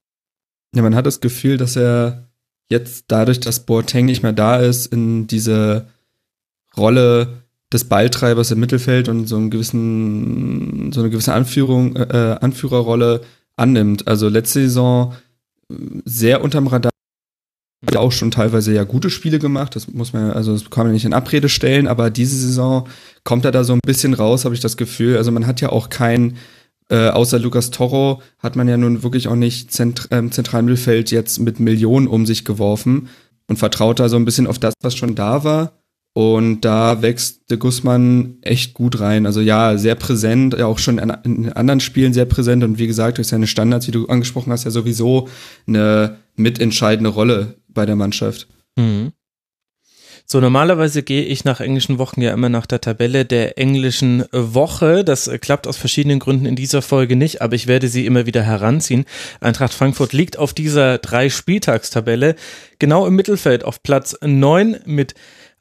Ja, 0.77 0.83
man 0.83 0.95
hat 0.95 1.07
das 1.07 1.21
Gefühl, 1.21 1.57
dass 1.57 1.75
er 1.75 2.29
jetzt 2.69 3.07
dadurch, 3.09 3.41
dass 3.41 3.65
Boateng 3.65 4.05
nicht 4.05 4.23
mehr 4.23 4.35
da 4.35 4.57
ist, 4.57 4.93
in 4.93 5.27
diese 5.27 5.87
Rolle 6.77 7.45
des 7.73 7.85
Balltreibers 7.85 8.51
im 8.51 8.61
Mittelfeld 8.61 9.09
und 9.09 9.27
so 9.27 9.37
einen 9.37 9.49
gewissen, 9.49 10.93
so 10.93 11.01
eine 11.01 11.09
gewisse 11.09 11.33
Anführung, 11.33 11.97
äh, 11.97 12.37
Anführerrolle 12.43 13.23
annimmt. 13.57 14.07
Also 14.07 14.29
letzte 14.29 14.61
Saison 14.61 15.15
äh, 15.71 15.75
sehr 16.05 16.45
unterm 16.45 16.67
Radar 16.67 16.91
hat 17.87 17.97
auch 17.97 18.13
schon 18.13 18.31
teilweise 18.31 18.75
ja 18.75 18.85
gute 18.85 19.09
Spiele 19.09 19.39
gemacht. 19.39 19.77
Das 19.77 19.89
muss 19.89 20.13
man, 20.13 20.31
also 20.33 20.53
das 20.53 20.69
kann 20.69 20.85
man 20.85 20.93
nicht 20.93 21.07
in 21.07 21.15
Abrede 21.15 21.49
stellen, 21.49 21.87
aber 21.87 22.11
diese 22.11 22.37
Saison 22.37 22.87
kommt 23.25 23.47
er 23.47 23.53
da 23.53 23.65
so 23.65 23.73
ein 23.73 23.81
bisschen 23.83 24.13
raus, 24.13 24.45
habe 24.45 24.55
ich 24.55 24.61
das 24.61 24.77
Gefühl. 24.77 25.17
Also 25.17 25.33
man 25.33 25.47
hat 25.47 25.63
ja 25.63 25.71
auch 25.71 25.89
kein 25.89 26.37
äh, 26.89 27.09
außer 27.09 27.39
Lucas 27.39 27.71
Toro 27.71 28.23
hat 28.39 28.57
man 28.57 28.69
ja 28.69 28.77
nun 28.77 29.03
wirklich 29.03 29.29
auch 29.29 29.37
nicht 29.37 29.73
zent 29.73 30.09
ähm, 30.11 30.31
zentralen 30.31 30.67
Mittelfeld 30.67 31.11
jetzt 31.11 31.39
mit 31.39 31.59
Millionen 31.59 32.07
um 32.07 32.27
sich 32.27 32.45
geworfen 32.45 33.09
und 33.49 33.59
vertraut 33.59 33.99
da 33.99 34.09
so 34.09 34.17
ein 34.17 34.25
bisschen 34.25 34.47
auf 34.47 34.59
das, 34.59 34.75
was 34.83 34.97
schon 34.97 35.15
da 35.15 35.45
war. 35.45 35.73
Und 36.15 36.63
da 36.63 37.03
wächst 37.03 37.51
de 37.51 37.59
Guzman 37.59 38.37
echt 38.41 38.73
gut 38.73 39.01
rein. 39.01 39.27
Also 39.27 39.43
ja, 39.43 39.77
sehr 39.77 39.97
präsent, 39.97 40.55
ja 40.55 40.65
auch 40.65 40.79
schon 40.79 40.99
in 40.99 41.53
anderen 41.53 41.81
Spielen 41.81 42.15
sehr 42.15 42.25
präsent 42.25 42.65
und 42.65 42.79
wie 42.79 42.87
gesagt, 42.87 43.19
durch 43.19 43.29
seine 43.29 43.47
Standards, 43.47 43.87
wie 43.87 43.93
du 43.93 44.07
angesprochen 44.07 44.51
hast, 44.51 44.65
ja 44.65 44.71
sowieso 44.71 45.29
eine 45.67 46.17
mitentscheidende 46.37 47.11
Rolle 47.11 47.57
bei 47.69 47.85
der 47.85 47.97
Mannschaft. 47.97 48.49
Mhm. 48.77 49.13
So, 50.29 50.41
normalerweise 50.41 51.05
gehe 51.05 51.23
ich 51.23 51.45
nach 51.45 51.61
englischen 51.61 51.99
Wochen 51.99 52.21
ja 52.21 52.33
immer 52.33 52.49
nach 52.49 52.67
der 52.67 52.81
Tabelle 52.81 53.25
der 53.25 53.59
englischen 53.59 54.25
Woche. 54.33 55.05
Das 55.05 55.29
äh, 55.29 55.39
klappt 55.39 55.69
aus 55.69 55.77
verschiedenen 55.77 56.19
Gründen 56.19 56.47
in 56.47 56.57
dieser 56.57 56.83
Folge 56.83 57.15
nicht, 57.15 57.43
aber 57.43 57.55
ich 57.55 57.69
werde 57.69 57.87
sie 57.87 58.07
immer 58.07 58.27
wieder 58.27 58.43
heranziehen. 58.43 59.05
Eintracht 59.41 59.73
Frankfurt 59.73 60.13
liegt 60.13 60.37
auf 60.37 60.53
dieser 60.53 60.99
drei 60.99 61.31
Spieltagstabelle 61.31 62.35
genau 62.81 63.07
im 63.07 63.15
Mittelfeld 63.15 63.65
auf 63.65 63.85
Platz 63.85 64.17
9 64.21 64.81
mit 64.85 65.15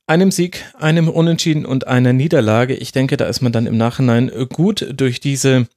einem 0.08 0.32
Sieg, 0.32 0.66
einem 0.80 1.10
Unentschieden 1.10 1.68
und 1.68 1.86
einer 1.86 2.14
Niederlage. 2.14 2.74
Ich 2.74 2.92
denke, 2.92 3.18
da 3.18 3.26
ist 3.26 3.42
man 3.42 3.52
dann 3.52 3.68
im 3.68 3.78
Nachhinein 3.78 4.32
gut 4.50 4.88
durch 4.96 5.20
diese 5.20 5.68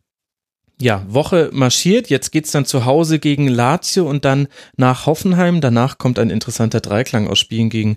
ja, 0.80 1.04
Woche 1.08 1.50
marschiert. 1.52 2.08
Jetzt 2.08 2.30
geht's 2.30 2.52
dann 2.52 2.64
zu 2.64 2.84
Hause 2.84 3.18
gegen 3.18 3.48
Lazio 3.48 4.08
und 4.08 4.24
dann 4.24 4.46
nach 4.76 5.06
Hoffenheim. 5.06 5.60
Danach 5.60 5.98
kommt 5.98 6.20
ein 6.20 6.30
interessanter 6.30 6.80
Dreiklang 6.80 7.26
aus 7.28 7.40
Spielen 7.40 7.68
gegen 7.68 7.96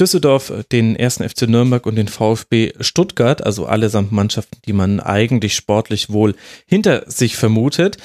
Düsseldorf, 0.00 0.50
den 0.72 0.96
ersten 0.96 1.28
FC 1.28 1.42
Nürnberg 1.42 1.84
und 1.84 1.96
den 1.96 2.08
VfB 2.08 2.72
Stuttgart. 2.80 3.44
Also 3.44 3.66
allesamt 3.66 4.12
Mannschaften, 4.12 4.56
die 4.64 4.72
man 4.72 5.00
eigentlich 5.00 5.54
sportlich 5.54 6.10
wohl 6.10 6.34
hinter 6.66 7.04
sich 7.06 7.36
vermutet. 7.36 7.98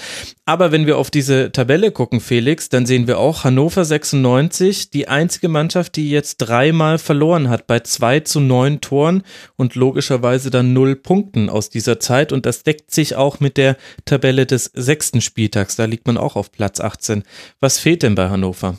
Aber 0.45 0.71
wenn 0.71 0.87
wir 0.87 0.97
auf 0.97 1.09
diese 1.09 1.51
Tabelle 1.51 1.91
gucken, 1.91 2.19
Felix, 2.19 2.69
dann 2.69 2.85
sehen 2.85 3.07
wir 3.07 3.19
auch 3.19 3.43
Hannover 3.43 3.83
96, 3.83 4.89
die 4.89 5.07
einzige 5.07 5.49
Mannschaft, 5.49 5.95
die 5.95 6.09
jetzt 6.09 6.37
dreimal 6.37 6.97
verloren 6.97 7.49
hat 7.49 7.67
bei 7.67 7.79
zwei 7.81 8.21
zu 8.21 8.39
neun 8.39 8.79
Toren 8.81 9.23
und 9.57 9.75
logischerweise 9.75 10.49
dann 10.49 10.73
null 10.73 10.95
Punkten 10.95 11.49
aus 11.49 11.69
dieser 11.69 11.99
Zeit. 11.99 12.31
Und 12.31 12.45
das 12.45 12.63
deckt 12.63 12.91
sich 12.91 13.15
auch 13.15 13.39
mit 13.39 13.57
der 13.57 13.75
Tabelle 14.05 14.16
des 14.19 14.71
sechsten 14.73 15.21
Spieltags. 15.21 15.75
Da 15.75 15.85
liegt 15.85 16.07
man 16.07 16.17
auch 16.17 16.35
auf 16.35 16.51
Platz 16.51 16.79
18. 16.79 17.23
Was 17.59 17.79
fehlt 17.79 18.03
denn 18.03 18.15
bei 18.15 18.29
Hannover? 18.29 18.77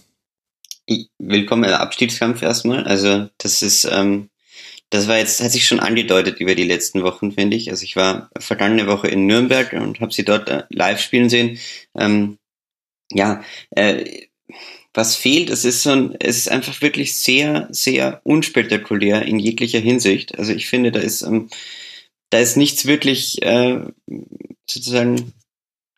Willkommen 1.19 1.65
im 1.65 1.73
Abstiegskampf 1.73 2.43
erstmal. 2.43 2.85
Also 2.85 3.29
das 3.39 3.63
ist 3.63 3.85
ähm, 3.85 4.31
das 4.91 5.07
war 5.07 5.19
jetzt, 5.19 5.43
hat 5.43 5.53
sich 5.53 5.67
schon 5.67 5.81
angedeutet 5.81 6.41
über 6.41 6.55
die 6.55 6.65
letzten 6.65 7.03
Wochen, 7.03 7.33
finde 7.33 7.57
ich. 7.57 7.71
Also 7.71 7.85
ich 7.85 7.97
war 7.97 8.31
vergangene 8.39 8.87
Woche 8.87 9.09
in 9.09 9.27
Nürnberg 9.27 9.73
und 9.75 10.01
habe 10.01 10.13
sie 10.13 10.25
dort 10.25 10.49
äh, 10.49 10.63
live 10.71 11.01
spielen 11.01 11.29
sehen. 11.29 11.59
Ähm, 11.95 12.39
ja, 13.13 13.43
äh, 13.71 14.29
was 14.95 15.15
fehlt, 15.15 15.51
es 15.51 15.65
ist 15.65 15.83
so 15.83 15.91
ein, 15.91 16.17
es 16.21 16.39
ist 16.39 16.51
einfach 16.51 16.81
wirklich 16.81 17.17
sehr, 17.17 17.69
sehr 17.71 18.21
unspektakulär 18.25 19.23
in 19.23 19.39
jeglicher 19.39 19.79
Hinsicht. 19.79 20.39
Also 20.39 20.53
ich 20.53 20.69
finde, 20.69 20.91
da 20.91 21.01
ist, 21.01 21.23
ähm, 21.23 21.51
da 22.31 22.39
ist 22.39 22.57
nichts 22.57 22.87
wirklich 22.87 23.43
äh, 23.43 23.81
sozusagen 24.69 25.33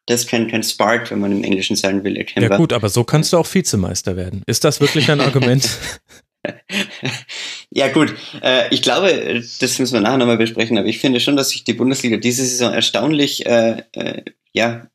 das 0.07 0.23
ist 0.23 0.29
kein, 0.29 0.49
kein 0.49 0.65
Spark, 0.65 1.11
wenn 1.13 1.21
man 1.21 1.31
im 1.31 1.45
Englischen 1.45 1.77
sagen 1.77 2.03
will, 2.03 2.17
erkennbar. 2.17 2.51
Ja 2.51 2.57
gut, 2.57 2.73
aber 2.73 2.89
so 2.89 3.05
kannst 3.05 3.33
du 3.33 3.39
auch 3.39 3.55
Vizemeister 3.55 4.17
werden. 4.17 4.43
Ist 4.47 4.65
das 4.65 4.81
wirklich 4.81 5.09
ein 5.09 5.21
Argument? 5.21 5.69
ja 7.71 7.89
gut, 7.89 8.15
äh, 8.43 8.73
ich 8.75 8.83
glaube, 8.83 9.43
das 9.61 9.79
müssen 9.79 9.93
wir 9.93 10.01
nachher 10.01 10.19
nochmal 10.19 10.39
besprechen, 10.39 10.79
aber 10.79 10.89
ich 10.89 10.99
finde 10.99 11.21
schon, 11.21 11.37
dass 11.37 11.51
sich 11.51 11.65
die 11.65 11.75
Bundesliga 11.75 12.17
diese 12.17 12.45
Saison 12.45 12.73
erstaunlich 12.73 13.47
äh, 13.47 13.83
äh, 13.93 14.23
ja, 14.53 14.87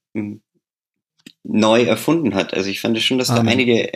neu 1.43 1.83
erfunden 1.83 2.33
hat. 2.33 2.53
Also 2.53 2.69
ich 2.69 2.81
fand 2.81 2.99
schon, 3.01 3.19
dass 3.19 3.29
Amen. 3.29 3.45
da 3.45 3.51
einige 3.51 3.91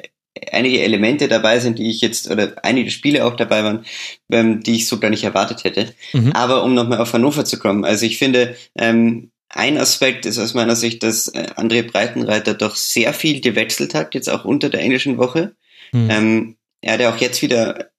einige 0.52 0.82
Elemente 0.82 1.28
dabei 1.28 1.60
sind, 1.60 1.80
die 1.80 1.90
ich 1.90 2.02
jetzt, 2.02 2.30
oder 2.30 2.54
einige 2.64 2.92
Spiele 2.92 3.26
auch 3.26 3.36
dabei 3.36 3.64
waren, 3.64 3.86
ähm, 4.32 4.62
die 4.62 4.76
ich 4.76 4.88
so 4.88 5.00
gar 5.00 5.10
nicht 5.10 5.24
erwartet 5.24 5.64
hätte. 5.64 5.94
Mhm. 6.14 6.32
Aber 6.34 6.64
um 6.64 6.74
nochmal 6.74 7.00
auf 7.00 7.14
Hannover 7.14 7.46
zu 7.46 7.60
kommen, 7.60 7.86
also 7.86 8.06
ich 8.06 8.18
finde, 8.18 8.56
ähm, 8.78 9.32
ein 9.50 9.78
Aspekt 9.78 10.26
ist 10.26 10.38
aus 10.38 10.54
meiner 10.54 10.76
Sicht, 10.76 11.02
dass 11.02 11.28
äh, 11.30 11.48
André 11.56 11.84
Breitenreiter 11.84 12.54
doch 12.54 12.76
sehr 12.76 13.14
viel 13.14 13.42
gewechselt 13.42 13.96
hat, 13.96 14.14
jetzt 14.14 14.30
auch 14.30 14.46
unter 14.46 14.70
der 14.70 14.82
englischen 14.82 15.18
Woche. 15.18 15.56
Mhm. 15.92 16.10
Ähm, 16.10 16.56
er 16.82 16.94
hat 16.94 17.02
ja 17.02 17.14
auch 17.14 17.18
jetzt 17.18 17.42
wieder 17.42 17.90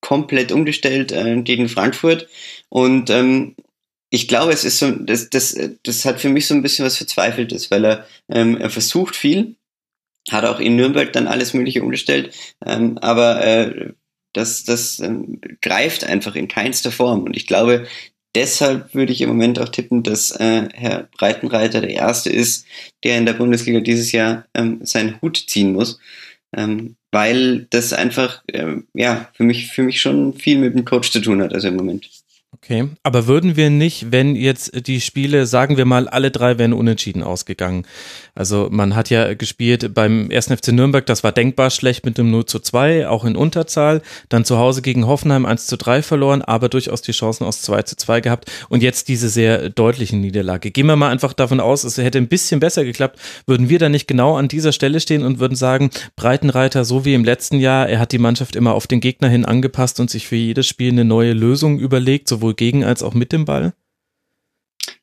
komplett 0.00 0.52
umgestellt 0.52 1.12
äh, 1.12 1.40
gegen 1.42 1.68
Frankfurt. 1.68 2.28
Und 2.68 3.10
ähm, 3.10 3.54
ich 4.10 4.28
glaube, 4.28 4.52
es 4.52 4.64
ist 4.64 4.78
so, 4.78 4.90
das, 4.90 5.30
das, 5.30 5.56
das 5.82 6.04
hat 6.04 6.20
für 6.20 6.28
mich 6.28 6.46
so 6.46 6.54
ein 6.54 6.62
bisschen 6.62 6.84
was 6.84 6.96
Verzweifeltes, 6.96 7.70
weil 7.70 7.84
er, 7.84 8.06
ähm, 8.28 8.56
er 8.56 8.70
versucht 8.70 9.16
viel, 9.16 9.56
hat 10.30 10.44
auch 10.44 10.60
in 10.60 10.76
Nürnberg 10.76 11.12
dann 11.12 11.28
alles 11.28 11.54
Mögliche 11.54 11.82
umgestellt, 11.82 12.34
ähm, 12.64 12.98
aber 12.98 13.44
äh, 13.44 13.92
das, 14.32 14.64
das 14.64 15.00
ähm, 15.00 15.40
greift 15.62 16.04
einfach 16.04 16.36
in 16.36 16.48
keinster 16.48 16.92
Form. 16.92 17.22
Und 17.22 17.36
ich 17.36 17.46
glaube, 17.46 17.86
deshalb 18.34 18.94
würde 18.94 19.12
ich 19.12 19.22
im 19.22 19.30
Moment 19.30 19.58
auch 19.58 19.68
tippen, 19.68 20.02
dass 20.02 20.30
äh, 20.32 20.68
Herr 20.74 21.08
Breitenreiter 21.16 21.80
der 21.80 21.90
Erste 21.90 22.30
ist, 22.30 22.66
der 23.02 23.18
in 23.18 23.26
der 23.26 23.32
Bundesliga 23.32 23.80
dieses 23.80 24.12
Jahr 24.12 24.46
ähm, 24.54 24.80
seinen 24.82 25.20
Hut 25.22 25.42
ziehen 25.48 25.72
muss. 25.72 25.98
Ähm, 26.54 26.96
weil 27.10 27.66
das 27.70 27.92
einfach, 27.92 28.42
äh, 28.48 28.76
ja, 28.94 29.30
für 29.34 29.42
mich, 29.42 29.72
für 29.72 29.82
mich 29.82 30.00
schon 30.00 30.34
viel 30.34 30.58
mit 30.58 30.74
dem 30.74 30.84
Coach 30.84 31.10
zu 31.10 31.20
tun 31.20 31.42
hat, 31.42 31.54
also 31.54 31.68
im 31.68 31.76
Moment. 31.76 32.08
Okay, 32.52 32.88
aber 33.02 33.26
würden 33.26 33.54
wir 33.56 33.70
nicht, 33.70 34.12
wenn 34.12 34.34
jetzt 34.34 34.86
die 34.88 35.00
Spiele, 35.00 35.46
sagen 35.46 35.76
wir 35.76 35.84
mal, 35.84 36.08
alle 36.08 36.30
drei 36.30 36.58
wären 36.58 36.72
unentschieden 36.72 37.22
ausgegangen. 37.22 37.86
Also 38.34 38.68
man 38.70 38.96
hat 38.96 39.10
ja 39.10 39.34
gespielt 39.34 39.94
beim 39.94 40.30
1. 40.32 40.46
FC 40.46 40.72
Nürnberg, 40.72 41.04
das 41.06 41.22
war 41.22 41.32
denkbar 41.32 41.70
schlecht 41.70 42.04
mit 42.04 42.18
dem 42.18 42.30
0 42.30 42.46
zu 42.46 42.58
2, 42.58 43.08
auch 43.08 43.24
in 43.24 43.36
Unterzahl. 43.36 44.02
Dann 44.30 44.44
zu 44.44 44.58
Hause 44.58 44.82
gegen 44.82 45.06
Hoffenheim 45.06 45.46
1 45.46 45.66
zu 45.66 45.76
3 45.76 46.02
verloren, 46.02 46.42
aber 46.42 46.68
durchaus 46.68 47.02
die 47.02 47.12
Chancen 47.12 47.44
aus 47.44 47.62
2 47.62 47.82
zu 47.82 47.96
2 47.96 48.20
gehabt. 48.22 48.50
Und 48.68 48.82
jetzt 48.82 49.08
diese 49.08 49.28
sehr 49.28 49.68
deutliche 49.68 50.16
Niederlage. 50.16 50.70
Gehen 50.70 50.86
wir 50.86 50.96
mal 50.96 51.10
einfach 51.10 51.34
davon 51.34 51.60
aus, 51.60 51.84
es 51.84 51.98
hätte 51.98 52.18
ein 52.18 52.28
bisschen 52.28 52.58
besser 52.58 52.84
geklappt, 52.84 53.20
würden 53.46 53.68
wir 53.68 53.78
da 53.78 53.88
nicht 53.88 54.08
genau 54.08 54.36
an 54.36 54.48
dieser 54.48 54.72
Stelle 54.72 54.98
stehen 55.00 55.24
und 55.24 55.38
würden 55.38 55.56
sagen, 55.56 55.90
Breitenreiter, 56.16 56.84
so 56.84 57.04
wie 57.04 57.14
im 57.14 57.24
letzten 57.24 57.60
Jahr, 57.60 57.88
er 57.88 58.00
hat 58.00 58.12
die 58.12 58.18
Mannschaft 58.18 58.56
immer 58.56 58.74
auf 58.74 58.86
den 58.86 59.00
Gegner 59.00 59.28
hin 59.28 59.44
angepasst 59.44 60.00
und 60.00 60.10
sich 60.10 60.26
für 60.26 60.36
jedes 60.36 60.66
Spiel 60.66 60.90
eine 60.90 61.04
neue 61.04 61.32
Lösung 61.32 61.78
überlegt, 61.78 62.28
sowohl 62.28 62.45
gegen 62.54 62.84
als 62.84 63.02
auch 63.02 63.14
mit 63.14 63.32
dem 63.32 63.44
Ball? 63.44 63.74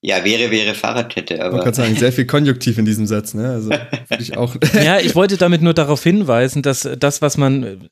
Ja, 0.06 0.26
wäre, 0.26 0.52
wäre 0.52 0.74
Fahrradkette, 0.74 1.42
aber. 1.42 1.60
Ich 1.60 1.64
kann 1.64 1.74
sagen, 1.74 1.96
sehr 1.96 2.12
viel 2.12 2.26
Konjunktiv 2.26 2.78
in 2.78 2.84
diesem 2.84 3.06
Satz, 3.06 3.34
ne? 3.34 3.50
Also, 3.50 3.72
ich 4.20 4.36
auch. 4.36 4.56
ja, 4.74 5.00
ich 5.00 5.16
wollte 5.16 5.38
damit 5.38 5.62
nur 5.62 5.74
darauf 5.74 6.04
hinweisen, 6.04 6.62
dass 6.62 6.88
das, 7.00 7.22
was 7.22 7.38
man, 7.38 7.90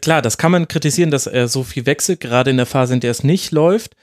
klar, 0.00 0.22
das 0.22 0.38
kann 0.38 0.50
man 0.50 0.66
kritisieren, 0.66 1.12
dass 1.12 1.28
er 1.28 1.46
so 1.46 1.62
viel 1.62 1.86
wechselt, 1.86 2.18
gerade 2.18 2.50
in 2.50 2.56
der 2.56 2.66
Phase, 2.66 2.94
in 2.94 3.00
der 3.00 3.12
es 3.12 3.22
nicht 3.22 3.52
läuft. 3.52 3.94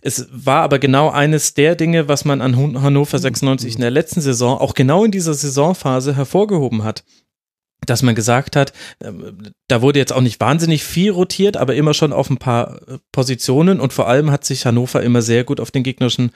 Es 0.00 0.28
war 0.30 0.62
aber 0.62 0.78
genau 0.78 1.10
eines 1.10 1.54
der 1.54 1.74
Dinge, 1.74 2.06
was 2.06 2.24
man 2.24 2.40
an 2.40 2.56
Hannover 2.56 3.18
96 3.18 3.74
in 3.74 3.80
der 3.80 3.90
letzten 3.90 4.20
Saison, 4.20 4.56
auch 4.56 4.74
genau 4.74 5.04
in 5.04 5.10
dieser 5.10 5.34
Saisonphase 5.34 6.14
hervorgehoben 6.14 6.84
hat 6.84 7.02
dass 7.86 8.02
man 8.02 8.14
gesagt 8.14 8.56
hat, 8.56 8.72
ähm, 9.02 9.50
da 9.68 9.82
wurde 9.82 9.98
jetzt 9.98 10.12
auch 10.12 10.20
nicht 10.20 10.40
wahnsinnig 10.40 10.84
viel 10.84 11.10
rotiert, 11.10 11.56
aber 11.56 11.74
immer 11.74 11.94
schon 11.94 12.12
auf 12.12 12.30
ein 12.30 12.38
paar 12.38 12.80
äh, 12.88 12.98
Positionen 13.12 13.80
und 13.80 13.92
vor 13.92 14.08
allem 14.08 14.30
hat 14.30 14.44
sich 14.44 14.66
Hannover 14.66 15.02
immer 15.02 15.22
sehr 15.22 15.44
gut 15.44 15.60
auf 15.60 15.70
den 15.70 15.82
gegnerischen 15.82 16.32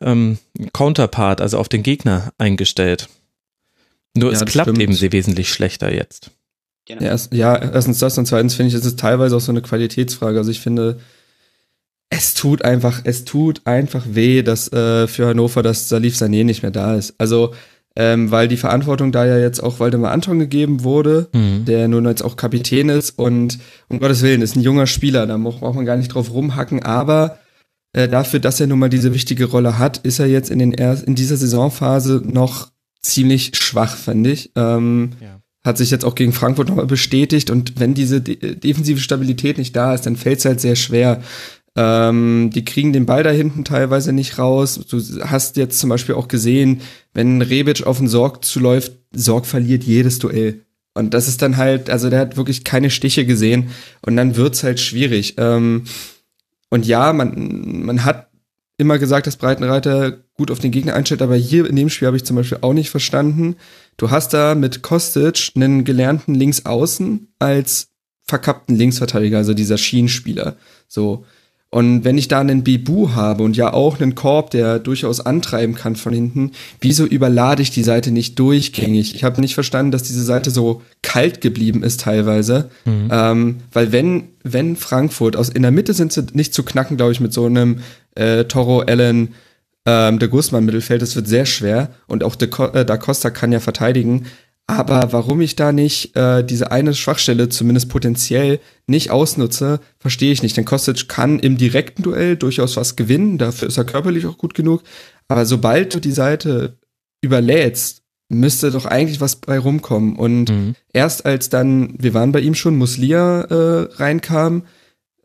ähm, 0.00 0.38
Counterpart, 0.72 1.40
also 1.40 1.58
auf 1.58 1.68
den 1.68 1.82
Gegner 1.82 2.32
eingestellt. 2.38 3.08
Nur 4.16 4.32
ja, 4.32 4.38
es 4.38 4.44
klappt 4.44 4.68
stimmt. 4.68 4.80
eben 4.80 4.94
sehr 4.94 5.12
wesentlich 5.12 5.50
schlechter 5.50 5.92
jetzt. 5.92 6.30
Genau. 6.86 7.02
Ja, 7.02 7.08
erst, 7.08 7.32
ja, 7.32 7.56
erstens 7.56 7.98
das 7.98 8.18
und 8.18 8.26
zweitens 8.26 8.54
finde 8.54 8.68
ich, 8.68 8.74
es 8.74 8.84
ist 8.84 8.98
teilweise 8.98 9.36
auch 9.36 9.40
so 9.40 9.52
eine 9.52 9.62
Qualitätsfrage. 9.62 10.38
Also 10.38 10.50
ich 10.50 10.60
finde, 10.60 10.98
es 12.08 12.34
tut 12.34 12.62
einfach, 12.62 13.02
es 13.04 13.24
tut 13.24 13.66
einfach 13.66 14.04
weh, 14.08 14.42
dass 14.42 14.72
äh, 14.72 15.06
für 15.06 15.28
Hannover, 15.28 15.62
dass 15.62 15.88
Salif 15.88 16.16
Sané 16.16 16.44
nicht 16.44 16.62
mehr 16.62 16.72
da 16.72 16.96
ist. 16.96 17.14
Also 17.18 17.54
ähm, 17.96 18.30
weil 18.30 18.48
die 18.48 18.56
Verantwortung 18.56 19.12
da 19.12 19.26
ja 19.26 19.38
jetzt 19.38 19.60
auch 19.60 19.80
Waldemar 19.80 20.12
Anton 20.12 20.38
gegeben 20.38 20.84
wurde, 20.84 21.28
mhm. 21.32 21.64
der 21.64 21.88
nun 21.88 22.06
jetzt 22.06 22.22
auch 22.22 22.36
Kapitän 22.36 22.88
ist 22.88 23.18
und 23.18 23.58
um 23.88 23.98
Gottes 23.98 24.22
Willen 24.22 24.42
ist 24.42 24.56
ein 24.56 24.62
junger 24.62 24.86
Spieler, 24.86 25.26
da 25.26 25.36
braucht 25.36 25.74
man 25.74 25.84
gar 25.84 25.96
nicht 25.96 26.08
drauf 26.08 26.32
rumhacken, 26.32 26.82
aber 26.82 27.38
äh, 27.92 28.08
dafür, 28.08 28.38
dass 28.38 28.60
er 28.60 28.68
nun 28.68 28.78
mal 28.78 28.88
diese 28.88 29.12
wichtige 29.14 29.46
Rolle 29.46 29.78
hat, 29.78 29.98
ist 29.98 30.20
er 30.20 30.26
jetzt 30.26 30.50
in, 30.50 30.60
den 30.60 30.72
er 30.72 31.02
in 31.06 31.16
dieser 31.16 31.36
Saisonphase 31.36 32.22
noch 32.24 32.70
ziemlich 33.02 33.56
schwach, 33.56 33.96
finde 33.96 34.30
ich. 34.30 34.52
Ähm, 34.54 35.10
ja. 35.20 35.40
Hat 35.64 35.76
sich 35.76 35.90
jetzt 35.90 36.04
auch 36.04 36.14
gegen 36.14 36.32
Frankfurt 36.32 36.68
nochmal 36.68 36.86
bestätigt 36.86 37.50
und 37.50 37.78
wenn 37.78 37.92
diese 37.92 38.22
de 38.22 38.54
defensive 38.54 39.00
Stabilität 39.00 39.58
nicht 39.58 39.76
da 39.76 39.92
ist, 39.92 40.06
dann 40.06 40.16
fällt 40.16 40.38
es 40.38 40.44
halt 40.46 40.60
sehr 40.60 40.76
schwer. 40.76 41.22
Ähm, 41.76 42.50
die 42.52 42.64
kriegen 42.64 42.92
den 42.92 43.06
Ball 43.06 43.22
da 43.22 43.30
hinten 43.30 43.64
teilweise 43.64 44.12
nicht 44.12 44.38
raus. 44.38 44.80
Du 44.88 44.98
hast 45.24 45.56
jetzt 45.56 45.78
zum 45.78 45.90
Beispiel 45.90 46.14
auch 46.14 46.28
gesehen, 46.28 46.80
wenn 47.14 47.42
Rebic 47.42 47.86
auf 47.86 47.98
den 47.98 48.08
Sorg 48.08 48.44
zuläuft, 48.44 48.92
Sorg 49.12 49.46
verliert 49.46 49.84
jedes 49.84 50.18
Duell. 50.18 50.62
Und 50.94 51.14
das 51.14 51.28
ist 51.28 51.42
dann 51.42 51.56
halt, 51.56 51.88
also 51.88 52.10
der 52.10 52.18
hat 52.18 52.36
wirklich 52.36 52.64
keine 52.64 52.90
Stiche 52.90 53.24
gesehen 53.24 53.70
und 54.02 54.16
dann 54.16 54.36
wird's 54.36 54.64
halt 54.64 54.80
schwierig. 54.80 55.34
Ähm, 55.38 55.84
und 56.68 56.86
ja, 56.86 57.12
man, 57.12 57.84
man 57.84 58.04
hat 58.04 58.30
immer 58.76 58.98
gesagt, 58.98 59.26
dass 59.26 59.36
Breitenreiter 59.36 60.24
gut 60.34 60.50
auf 60.50 60.58
den 60.58 60.72
Gegner 60.72 60.94
einstellt, 60.94 61.22
aber 61.22 61.36
hier 61.36 61.68
in 61.68 61.76
dem 61.76 61.90
Spiel 61.90 62.06
habe 62.06 62.16
ich 62.16 62.24
zum 62.24 62.36
Beispiel 62.36 62.58
auch 62.62 62.72
nicht 62.72 62.90
verstanden. 62.90 63.56
Du 63.96 64.10
hast 64.10 64.32
da 64.32 64.54
mit 64.54 64.82
Kostic 64.82 65.52
einen 65.54 65.84
gelernten 65.84 66.34
Linksaußen 66.34 67.28
als 67.38 67.90
verkappten 68.24 68.74
Linksverteidiger, 68.76 69.38
also 69.38 69.54
dieser 69.54 69.78
Schienenspieler. 69.78 70.56
So. 70.88 71.24
Und 71.72 72.02
wenn 72.02 72.18
ich 72.18 72.26
da 72.26 72.40
einen 72.40 72.64
Bibu 72.64 73.12
habe 73.12 73.44
und 73.44 73.56
ja 73.56 73.72
auch 73.72 74.00
einen 74.00 74.16
Korb, 74.16 74.50
der 74.50 74.80
durchaus 74.80 75.20
antreiben 75.20 75.76
kann 75.76 75.94
von 75.94 76.12
hinten, 76.12 76.50
wieso 76.80 77.04
überlade 77.04 77.62
ich 77.62 77.70
die 77.70 77.84
Seite 77.84 78.10
nicht 78.10 78.36
durchgängig? 78.40 79.14
Ich 79.14 79.22
habe 79.22 79.40
nicht 79.40 79.54
verstanden, 79.54 79.92
dass 79.92 80.02
diese 80.02 80.24
Seite 80.24 80.50
so 80.50 80.82
kalt 81.02 81.40
geblieben 81.40 81.84
ist 81.84 82.00
teilweise. 82.00 82.70
Mhm. 82.84 83.08
Ähm, 83.12 83.56
weil 83.72 83.92
wenn, 83.92 84.24
wenn 84.42 84.74
Frankfurt, 84.74 85.36
aus 85.36 85.48
in 85.48 85.62
der 85.62 85.70
Mitte 85.70 85.94
sind 85.94 86.12
sie 86.12 86.26
nicht 86.32 86.54
zu 86.54 86.64
knacken, 86.64 86.96
glaube 86.96 87.12
ich, 87.12 87.20
mit 87.20 87.32
so 87.32 87.46
einem 87.46 87.78
äh, 88.16 88.44
Toro 88.46 88.80
Allen 88.80 89.34
ähm, 89.86 90.18
de 90.18 90.28
Guzman 90.28 90.64
Mittelfeld, 90.64 91.02
das 91.02 91.14
wird 91.14 91.28
sehr 91.28 91.46
schwer. 91.46 91.90
Und 92.08 92.24
auch 92.24 92.34
de, 92.34 92.48
äh, 92.72 92.84
Da 92.84 92.96
Costa 92.96 93.30
kann 93.30 93.52
ja 93.52 93.60
verteidigen. 93.60 94.26
Aber 94.70 95.12
warum 95.12 95.40
ich 95.40 95.56
da 95.56 95.72
nicht 95.72 96.14
äh, 96.14 96.44
diese 96.44 96.70
eine 96.70 96.94
Schwachstelle 96.94 97.48
zumindest 97.48 97.88
potenziell 97.88 98.60
nicht 98.86 99.10
ausnutze, 99.10 99.80
verstehe 99.98 100.30
ich 100.30 100.44
nicht. 100.44 100.56
Denn 100.56 100.64
Kostic 100.64 101.08
kann 101.08 101.40
im 101.40 101.56
direkten 101.56 102.04
Duell 102.04 102.36
durchaus 102.36 102.76
was 102.76 102.94
gewinnen, 102.94 103.36
dafür 103.36 103.66
ist 103.66 103.78
er 103.78 103.84
körperlich 103.84 104.26
auch 104.26 104.38
gut 104.38 104.54
genug. 104.54 104.84
Aber 105.26 105.44
sobald 105.44 105.92
du 105.92 105.98
die 105.98 106.12
Seite 106.12 106.78
überlädst, 107.20 108.02
müsste 108.28 108.70
doch 108.70 108.86
eigentlich 108.86 109.20
was 109.20 109.36
bei 109.36 109.58
rumkommen. 109.58 110.14
Und 110.14 110.50
mhm. 110.50 110.76
erst 110.92 111.26
als 111.26 111.48
dann, 111.48 111.94
wir 111.98 112.14
waren 112.14 112.30
bei 112.30 112.40
ihm 112.40 112.54
schon, 112.54 112.76
Muslia 112.76 113.40
äh, 113.40 113.88
reinkam, 113.94 114.62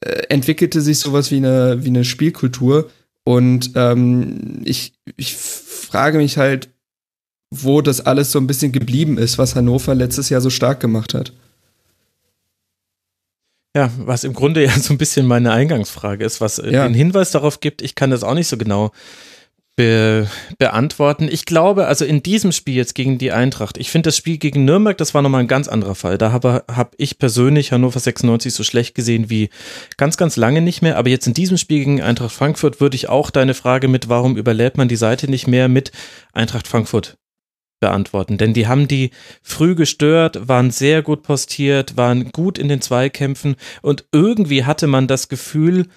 äh, 0.02 0.24
entwickelte 0.30 0.82
sich 0.82 0.98
sowas 0.98 1.30
wie 1.30 1.38
eine, 1.38 1.84
wie 1.86 1.90
eine 1.90 2.04
Spielkultur. 2.04 2.90
Und 3.24 3.74
ähm, 3.76 4.62
ich, 4.64 4.94
ich 5.18 5.36
frage 5.36 6.18
mich 6.18 6.40
halt, 6.40 6.70
wo 7.64 7.82
das 7.82 8.02
alles 8.02 8.32
so 8.32 8.40
ein 8.40 8.48
bisschen 8.48 8.72
geblieben 8.72 9.18
ist, 9.18 9.38
was 9.38 9.56
Hannover 9.56 9.96
letztes 9.96 10.30
Jahr 10.30 10.42
so 10.42 10.50
stark 10.50 10.80
gemacht 10.80 11.14
hat. 11.14 11.34
Ja, 13.76 13.92
was 13.98 14.24
im 14.24 14.34
Grunde 14.34 14.64
ja 14.64 14.72
so 14.80 14.94
ein 14.94 14.98
bisschen 14.98 15.26
meine 15.26 15.52
Eingangsfrage 15.52 16.24
ist, 16.24 16.40
was 16.40 16.60
äh, 16.60 16.72
ja. 16.72 16.88
den 16.88 16.94
Hinweis 16.94 17.32
darauf 17.32 17.60
gibt, 17.60 17.82
ich 17.82 17.94
kann 17.94 18.10
das 18.10 18.24
auch 18.24 18.34
nicht 18.34 18.48
so 18.48 18.58
genau 18.58 18.92
be 19.76 20.30
beantworten. 20.58 21.28
Ich 21.30 21.46
glaube, 21.46 21.88
also 21.88 22.06
in 22.06 22.24
diesem 22.24 22.54
Spiel 22.54 22.76
jetzt 22.76 22.96
gegen 22.96 23.18
die 23.18 23.34
Eintracht, 23.34 23.78
ich 23.78 23.92
finde 23.92 24.08
das 24.08 24.16
Spiel 24.16 24.38
gegen 24.38 24.64
Nürnberg, 24.64 24.98
das 24.98 25.14
war 25.14 25.22
nochmal 25.22 25.42
ein 25.42 25.50
ganz 25.50 25.68
anderer 25.68 25.96
Fall. 25.96 26.18
Da 26.18 26.32
habe 26.32 26.64
hab 26.72 26.96
ich 26.98 27.20
persönlich 27.20 27.74
Hannover 27.74 28.00
96 28.00 28.54
so 28.54 28.64
schlecht 28.64 28.96
gesehen 28.96 29.30
wie 29.30 29.50
ganz, 29.98 30.16
ganz 30.16 30.38
lange 30.38 30.62
nicht 30.62 30.82
mehr. 30.82 30.98
Aber 30.98 31.10
jetzt 31.10 31.28
in 31.28 31.34
diesem 31.34 31.58
Spiel 31.58 31.80
gegen 31.80 32.02
Eintracht 32.02 32.34
Frankfurt 32.34 32.80
würde 32.80 32.96
ich 32.96 33.10
auch 33.10 33.30
deine 33.30 33.54
Frage 33.54 33.90
mit, 33.90 34.08
warum 34.08 34.38
überlädt 34.38 34.78
man 34.78 34.88
die 34.88 34.96
Seite 34.96 35.30
nicht 35.30 35.48
mehr 35.48 35.68
mit 35.68 35.92
Eintracht 36.32 36.68
Frankfurt 36.68 37.18
beantworten. 37.80 38.38
Denn 38.38 38.54
die 38.54 38.68
haben 38.68 38.88
die 38.88 39.12
früh 39.42 39.76
gestört, 39.76 40.48
waren 40.48 40.72
sehr 40.72 41.02
gut 41.02 41.24
postiert, 41.24 41.98
waren 41.98 42.32
gut 42.32 42.58
in 42.58 42.70
den 42.70 42.82
Zweikämpfen 42.82 43.56
und 43.82 44.06
irgendwie 44.12 44.64
hatte 44.64 44.88
man 44.88 45.08
das 45.08 45.30
Gefühl, 45.30 45.88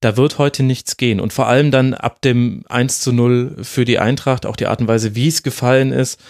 da 0.00 0.16
wird 0.16 0.38
heute 0.38 0.62
nichts 0.62 0.96
gehen. 0.96 1.20
Und 1.20 1.32
vor 1.32 1.46
allem 1.46 1.70
dann 1.70 1.94
ab 1.94 2.20
dem 2.20 2.64
1 2.68 3.00
zu 3.00 3.12
0 3.12 3.56
für 3.62 3.84
die 3.84 3.98
Eintracht, 3.98 4.44
auch 4.44 4.56
die 4.56 4.66
Art 4.66 4.80
und 4.80 4.88
Weise, 4.88 5.14
wie 5.14 5.28
es 5.28 5.42
gefallen 5.42 5.92
ist, 5.92 6.20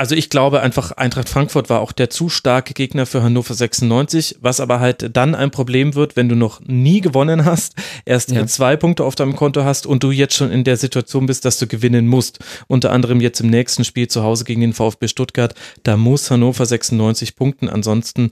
also 0.00 0.14
ich 0.14 0.30
glaube 0.30 0.62
einfach, 0.62 0.92
Eintracht 0.92 1.28
Frankfurt 1.28 1.68
war 1.68 1.80
auch 1.80 1.92
der 1.92 2.08
zu 2.08 2.30
starke 2.30 2.72
Gegner 2.72 3.04
für 3.04 3.22
Hannover 3.22 3.52
96, 3.52 4.38
was 4.40 4.58
aber 4.58 4.80
halt 4.80 5.14
dann 5.14 5.34
ein 5.34 5.50
Problem 5.50 5.94
wird, 5.94 6.16
wenn 6.16 6.26
du 6.26 6.36
noch 6.36 6.62
nie 6.62 7.02
gewonnen 7.02 7.44
hast, 7.44 7.74
erst 8.06 8.30
ja. 8.30 8.46
zwei 8.46 8.78
Punkte 8.78 9.04
auf 9.04 9.14
deinem 9.14 9.36
Konto 9.36 9.62
hast 9.62 9.84
und 9.84 10.02
du 10.02 10.10
jetzt 10.10 10.34
schon 10.34 10.50
in 10.50 10.64
der 10.64 10.78
Situation 10.78 11.26
bist, 11.26 11.44
dass 11.44 11.58
du 11.58 11.66
gewinnen 11.66 12.06
musst. 12.06 12.38
Unter 12.66 12.92
anderem 12.92 13.20
jetzt 13.20 13.42
im 13.42 13.50
nächsten 13.50 13.84
Spiel 13.84 14.08
zu 14.08 14.22
Hause 14.22 14.44
gegen 14.44 14.62
den 14.62 14.72
VfB 14.72 15.06
Stuttgart, 15.06 15.54
da 15.82 15.98
muss 15.98 16.30
Hannover 16.30 16.64
96 16.64 17.36
punkten. 17.36 17.68
Ansonsten 17.68 18.30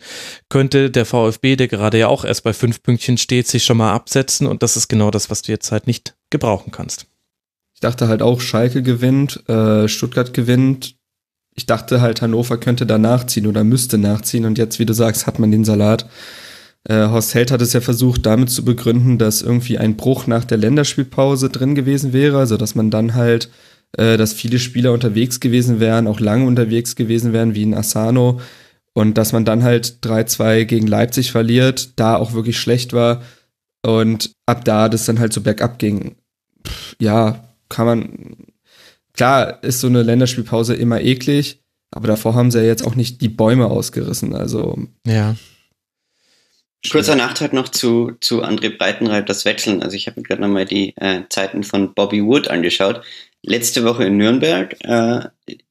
könnte 0.48 0.90
der 0.90 1.04
VfB, 1.04 1.56
der 1.56 1.68
gerade 1.68 1.98
ja 1.98 2.08
auch 2.08 2.24
erst 2.24 2.44
bei 2.44 2.54
fünf 2.54 2.82
Pünktchen 2.82 3.18
steht, 3.18 3.46
sich 3.46 3.64
schon 3.64 3.76
mal 3.76 3.92
absetzen 3.92 4.46
und 4.46 4.62
das 4.62 4.78
ist 4.78 4.88
genau 4.88 5.10
das, 5.10 5.28
was 5.28 5.42
du 5.42 5.52
jetzt 5.52 5.70
halt 5.70 5.86
nicht 5.86 6.16
gebrauchen 6.30 6.72
kannst. 6.72 7.08
Ich 7.74 7.80
dachte 7.80 8.08
halt 8.08 8.22
auch, 8.22 8.40
Schalke 8.40 8.82
gewinnt, 8.82 9.48
äh, 9.48 9.86
Stuttgart 9.86 10.32
gewinnt, 10.32 10.97
ich 11.58 11.66
dachte 11.66 12.00
halt, 12.00 12.22
Hannover 12.22 12.56
könnte 12.56 12.86
da 12.86 12.98
nachziehen 12.98 13.48
oder 13.48 13.64
müsste 13.64 13.98
nachziehen 13.98 14.44
und 14.44 14.58
jetzt, 14.58 14.78
wie 14.78 14.86
du 14.86 14.94
sagst, 14.94 15.26
hat 15.26 15.40
man 15.40 15.50
den 15.50 15.64
Salat. 15.64 16.08
Äh, 16.84 17.08
Horst 17.08 17.34
Held 17.34 17.50
hat 17.50 17.60
es 17.60 17.72
ja 17.72 17.80
versucht, 17.80 18.24
damit 18.26 18.48
zu 18.48 18.64
begründen, 18.64 19.18
dass 19.18 19.42
irgendwie 19.42 19.76
ein 19.76 19.96
Bruch 19.96 20.28
nach 20.28 20.44
der 20.44 20.56
Länderspielpause 20.56 21.50
drin 21.50 21.74
gewesen 21.74 22.12
wäre, 22.12 22.38
also 22.38 22.56
dass 22.56 22.76
man 22.76 22.92
dann 22.92 23.16
halt, 23.16 23.50
äh, 23.96 24.16
dass 24.16 24.34
viele 24.34 24.60
Spieler 24.60 24.92
unterwegs 24.92 25.40
gewesen 25.40 25.80
wären, 25.80 26.06
auch 26.06 26.20
lange 26.20 26.46
unterwegs 26.46 26.94
gewesen 26.94 27.32
wären, 27.32 27.56
wie 27.56 27.64
in 27.64 27.74
Asano, 27.74 28.40
und 28.92 29.18
dass 29.18 29.32
man 29.32 29.44
dann 29.44 29.64
halt 29.64 29.98
3-2 30.04 30.64
gegen 30.64 30.86
Leipzig 30.86 31.32
verliert, 31.32 31.98
da 31.98 32.14
auch 32.14 32.34
wirklich 32.34 32.60
schlecht 32.60 32.92
war 32.92 33.22
und 33.84 34.30
ab 34.46 34.64
da 34.64 34.88
das 34.88 35.06
dann 35.06 35.18
halt 35.18 35.32
so 35.32 35.40
bergab 35.40 35.80
ging. 35.80 36.14
Pff, 36.64 36.94
ja, 37.00 37.48
kann 37.68 37.86
man, 37.86 38.36
klar 39.18 39.62
ist 39.62 39.80
so 39.80 39.88
eine 39.88 40.02
Länderspielpause 40.02 40.74
immer 40.74 41.00
eklig, 41.02 41.60
aber 41.90 42.06
davor 42.06 42.34
haben 42.34 42.50
sie 42.50 42.60
ja 42.60 42.64
jetzt 42.64 42.86
auch 42.86 42.94
nicht 42.94 43.20
die 43.20 43.28
Bäume 43.28 43.66
ausgerissen. 43.66 44.34
Also. 44.34 44.78
Ja. 45.06 45.36
Kurzer 46.90 47.16
Nachtrag 47.16 47.52
noch 47.52 47.68
zu, 47.68 48.12
zu 48.20 48.44
André 48.44 48.78
Breitenreit, 48.78 49.28
das 49.28 49.44
Wechseln. 49.44 49.82
Also 49.82 49.96
ich 49.96 50.06
habe 50.06 50.20
mir 50.20 50.26
gerade 50.26 50.40
nochmal 50.40 50.64
die 50.64 50.94
äh, 50.96 51.22
Zeiten 51.28 51.64
von 51.64 51.92
Bobby 51.92 52.24
Wood 52.24 52.48
angeschaut. 52.48 53.02
Letzte 53.42 53.84
Woche 53.84 54.04
in 54.04 54.16
Nürnberg. 54.16 54.76
Äh, 54.84 55.28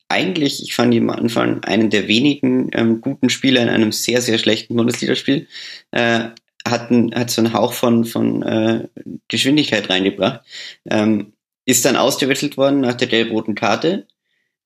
eigentlich, 0.09 0.61
ich 0.63 0.75
fand 0.75 0.93
ihn 0.93 1.09
am 1.09 1.17
Anfang 1.17 1.63
einen 1.63 1.89
der 1.89 2.09
wenigen 2.09 2.69
ähm, 2.73 2.99
guten 2.99 3.29
Spieler 3.29 3.61
in 3.61 3.69
einem 3.69 3.93
sehr, 3.93 4.21
sehr 4.21 4.37
schlechten 4.37 4.75
Bundesligaspiel. 4.75 5.47
Äh, 5.91 6.29
hat, 6.67 6.91
ein, 6.91 7.15
hat 7.15 7.29
so 7.29 7.41
einen 7.41 7.53
Hauch 7.53 7.71
von, 7.71 8.03
von 8.03 8.43
äh, 8.43 8.87
Geschwindigkeit 9.29 9.89
reingebracht. 9.89 10.41
Ähm, 10.89 11.33
ist 11.67 11.85
dann 11.85 11.97
ausgewechselt 11.97 12.57
worden 12.57 12.79
nach 12.79 12.95
der 12.95 13.07
gelb-roten 13.07 13.53
Karte, 13.53 14.07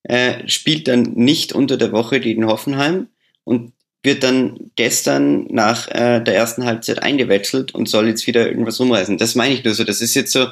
äh, 0.03 0.47
spielt 0.47 0.87
dann 0.87 1.01
nicht 1.15 1.51
unter 1.51 1.75
der 1.75 1.91
Woche 1.91 2.19
gegen 2.19 2.45
Hoffenheim 2.45 3.07
und 3.43 3.73
wird 4.03 4.23
dann 4.23 4.71
gestern 4.75 5.47
nach 5.49 5.87
äh, 5.89 6.21
der 6.21 6.35
ersten 6.35 6.63
Halbzeit 6.65 7.01
eingewechselt 7.01 7.73
und 7.73 7.89
soll 7.89 8.07
jetzt 8.07 8.27
wieder 8.27 8.47
irgendwas 8.47 8.79
umreißen. 8.79 9.17
Das 9.17 9.35
meine 9.35 9.53
ich 9.53 9.63
nur 9.63 9.73
so. 9.73 9.83
Das 9.83 10.01
ist 10.01 10.13
jetzt 10.13 10.31
so, 10.31 10.47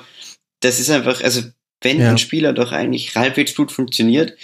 das 0.59 0.79
ist 0.79 0.89
einfach, 0.89 1.23
also 1.23 1.43
wenn 1.81 1.99
ja. 1.99 2.09
ein 2.09 2.17
Spieler 2.17 2.51
doch 2.51 2.71
eigentlich 2.71 3.15
halbwegs 3.15 3.55
gut 3.55 3.71
funktioniert, 3.71 4.35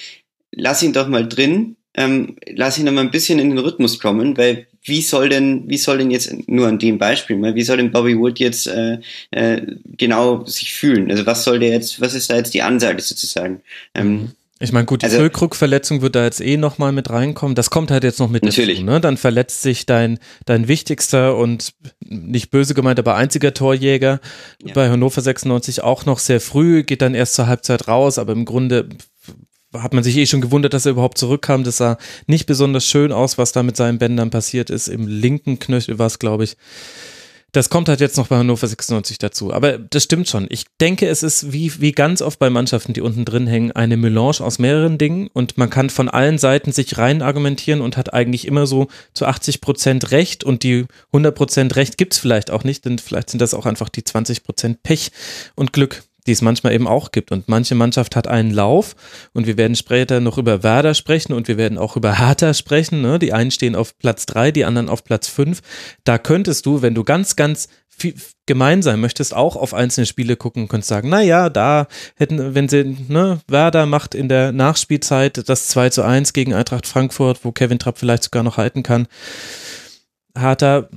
lass 0.52 0.84
ihn 0.84 0.94
doch 0.94 1.08
mal 1.08 1.28
drin, 1.28 1.76
ähm, 1.96 2.36
lass 2.54 2.78
ihn 2.78 2.86
noch 2.86 2.92
mal 2.92 3.02
ein 3.02 3.12
bisschen 3.12 3.40
in 3.40 3.50
den 3.50 3.60
Rhythmus 3.60 4.00
kommen, 4.00 4.38
weil 4.38 4.68
wie 4.84 5.02
soll 5.02 5.30
denn, 5.30 5.64
wie 5.68 5.78
soll 5.78 5.98
denn 5.98 6.12
jetzt, 6.12 6.32
nur 6.48 6.68
an 6.68 6.78
dem 6.78 6.98
Beispiel 6.98 7.38
mal, 7.38 7.56
wie 7.56 7.64
soll 7.64 7.78
denn 7.78 7.92
Bobby 7.92 8.18
Wood 8.18 8.40
jetzt 8.40 8.68
äh, 8.68 9.00
äh, 9.32 9.62
genau 9.98 10.46
sich 10.46 10.74
fühlen? 10.74 11.10
Also 11.10 11.26
was 11.26 11.44
soll 11.44 11.60
der 11.60 11.70
jetzt, 11.70 12.00
was 12.02 12.14
ist 12.14 12.30
da 12.30 12.36
jetzt 12.36 12.54
die 12.54 12.62
Ansage 12.62 13.02
sozusagen? 13.02 13.62
Ähm, 13.96 14.12
mhm. 14.12 14.32
ich 14.60 14.72
meine, 14.72 14.86
gut, 14.86 15.02
die 15.02 15.06
also, 15.06 15.18
Füllkrug-Verletzung 15.18 16.02
wird 16.02 16.16
da 16.16 16.26
jetzt 16.26 16.40
eh 16.40 16.58
nochmal 16.58 16.92
mit 16.92 17.10
reinkommen. 17.10 17.56
Das 17.56 17.72
kommt 17.72 17.90
halt 17.90 18.04
jetzt 18.04 18.20
noch 18.20 18.30
mit 18.30 18.44
natürlich. 18.44 18.80
dazu. 18.80 18.86
Ne? 18.86 19.02
Dann 19.02 19.18
verletzt 19.18 19.64
sich 19.64 19.88
dein, 19.88 20.20
dein 20.46 20.68
wichtigster 20.68 21.36
und 21.36 21.74
nicht 22.08 22.52
böse 22.52 22.76
gemeint, 22.76 23.00
aber 23.00 23.16
einziger 23.16 23.56
Torjäger 23.56 24.20
ja. 24.64 24.74
bei 24.74 24.90
Hannover 24.90 25.22
96 25.22 25.82
auch 25.82 26.06
noch 26.06 26.20
sehr 26.20 26.42
früh, 26.42 26.84
geht 26.84 27.02
dann 27.02 27.16
erst 27.16 27.34
zur 27.34 27.48
Halbzeit 27.48 27.88
raus, 27.88 28.20
aber 28.20 28.34
im 28.34 28.46
Grunde 28.46 28.90
hat 29.82 29.94
man 29.94 30.04
sich 30.04 30.18
eh 30.18 30.26
schon 30.26 30.42
gewundert, 30.42 30.74
dass 30.74 30.86
er 30.86 30.92
überhaupt 30.92 31.18
zurückkam. 31.18 31.64
Das 31.64 31.78
sah 31.78 31.98
nicht 32.28 32.46
besonders 32.46 32.86
schön 32.86 33.12
aus, 33.12 33.38
was 33.38 33.52
da 33.52 33.64
mit 33.64 33.78
seinen 33.78 33.98
Bändern 33.98 34.30
passiert 34.30 34.70
ist. 34.70 34.88
Im 34.88 35.08
linken 35.08 35.60
Knöchel 35.60 36.00
war 36.00 36.08
es, 36.08 36.20
glaube 36.20 36.44
ich. 36.44 36.58
Das 37.56 37.70
kommt 37.70 37.88
halt 37.88 38.02
jetzt 38.02 38.18
noch 38.18 38.28
bei 38.28 38.36
Hannover 38.36 38.68
96 38.68 39.18
dazu. 39.18 39.54
Aber 39.54 39.78
das 39.78 40.04
stimmt 40.04 40.28
schon. 40.28 40.46
Ich 40.50 40.66
denke, 40.82 41.08
es 41.08 41.24
ist 41.24 41.54
wie, 41.54 41.72
wie 41.80 41.94
ganz 41.94 42.22
oft 42.22 42.38
bei 42.38 42.50
Mannschaften, 42.50 42.92
die 42.92 43.00
unten 43.00 43.24
drin 43.24 43.48
hängen, 43.48 43.72
eine 43.72 43.96
Melange 43.96 44.42
aus 44.42 44.60
mehreren 44.60 44.98
Dingen 44.98 45.30
und 45.32 45.58
man 45.58 45.70
kann 45.70 45.90
von 45.90 46.10
allen 46.10 46.38
Seiten 46.38 46.74
sich 46.74 46.98
rein 46.98 47.22
argumentieren 47.22 47.80
und 47.80 47.96
hat 47.96 48.14
eigentlich 48.14 48.46
immer 48.46 48.68
so 48.68 48.88
zu 49.14 49.26
80 49.26 49.62
Prozent 49.62 50.12
Recht 50.12 50.44
und 50.44 50.64
die 50.64 50.86
100 51.14 51.34
Prozent 51.34 51.78
Recht 51.78 51.98
gibt's 51.98 52.18
vielleicht 52.18 52.52
auch 52.52 52.66
nicht, 52.66 52.84
denn 52.84 53.00
vielleicht 53.00 53.30
sind 53.30 53.40
das 53.42 53.54
auch 53.54 53.66
einfach 53.66 53.88
die 53.88 54.04
20 54.04 54.44
Prozent 54.44 54.84
Pech 54.84 55.14
und 55.56 55.72
Glück 55.72 56.04
die 56.26 56.32
es 56.32 56.42
manchmal 56.42 56.74
eben 56.74 56.88
auch 56.88 57.12
gibt. 57.12 57.32
Und 57.32 57.48
manche 57.48 57.76
Mannschaft 57.76 58.16
hat 58.16 58.28
einen 58.28 58.52
Lauf 58.52 58.96
und 59.34 59.48
wir 59.48 59.58
werden 59.58 59.76
später 59.76 60.20
noch 60.20 60.38
über 60.38 60.64
Werder 60.64 60.94
sprechen 60.94 61.34
und 61.34 61.48
wir 61.48 61.58
werden 61.58 61.78
auch 61.78 61.96
über 61.96 62.18
Hertha 62.20 62.54
sprechen. 62.54 63.02
Ne? 63.02 63.20
Die 63.20 63.34
einen 63.34 63.52
stehen 63.52 63.76
auf 63.76 63.98
Platz 63.98 64.26
drei, 64.26 64.52
die 64.52 64.66
anderen 64.66 64.90
auf 64.90 65.04
Platz 65.04 65.28
fünf. 65.28 65.62
Da 66.04 66.18
könntest 66.18 66.66
du, 66.66 66.82
wenn 66.82 66.96
du 66.96 67.04
ganz, 67.04 67.36
ganz 67.36 67.68
viel, 67.90 68.16
gemein 68.46 68.82
sein 68.82 69.00
möchtest, 69.00 69.34
auch 69.34 69.56
auf 69.56 69.74
einzelne 69.74 70.06
Spiele 70.06 70.36
gucken 70.36 70.64
und 70.64 70.68
könntest 70.68 70.90
sagen, 70.90 71.10
na 71.10 71.22
ja, 71.22 71.50
da 71.50 71.88
hätten, 72.16 72.56
wenn 72.56 72.68
sie, 72.68 72.98
ne, 73.08 73.40
Werder 73.48 73.86
macht 73.86 74.16
in 74.16 74.28
der 74.28 74.52
Nachspielzeit 74.52 75.48
das 75.48 75.68
2 75.70 75.90
zu 75.90 76.04
1 76.04 76.34
gegen 76.34 76.54
Eintracht 76.54 76.88
Frankfurt, 76.88 77.46
wo 77.46 77.52
Kevin 77.52 77.80
Trapp 77.80 77.98
vielleicht 77.98 78.24
sogar 78.24 78.44
noch 78.44 78.58
halten 78.58 78.84
kann. 78.84 79.08
Hertha, 80.38 80.90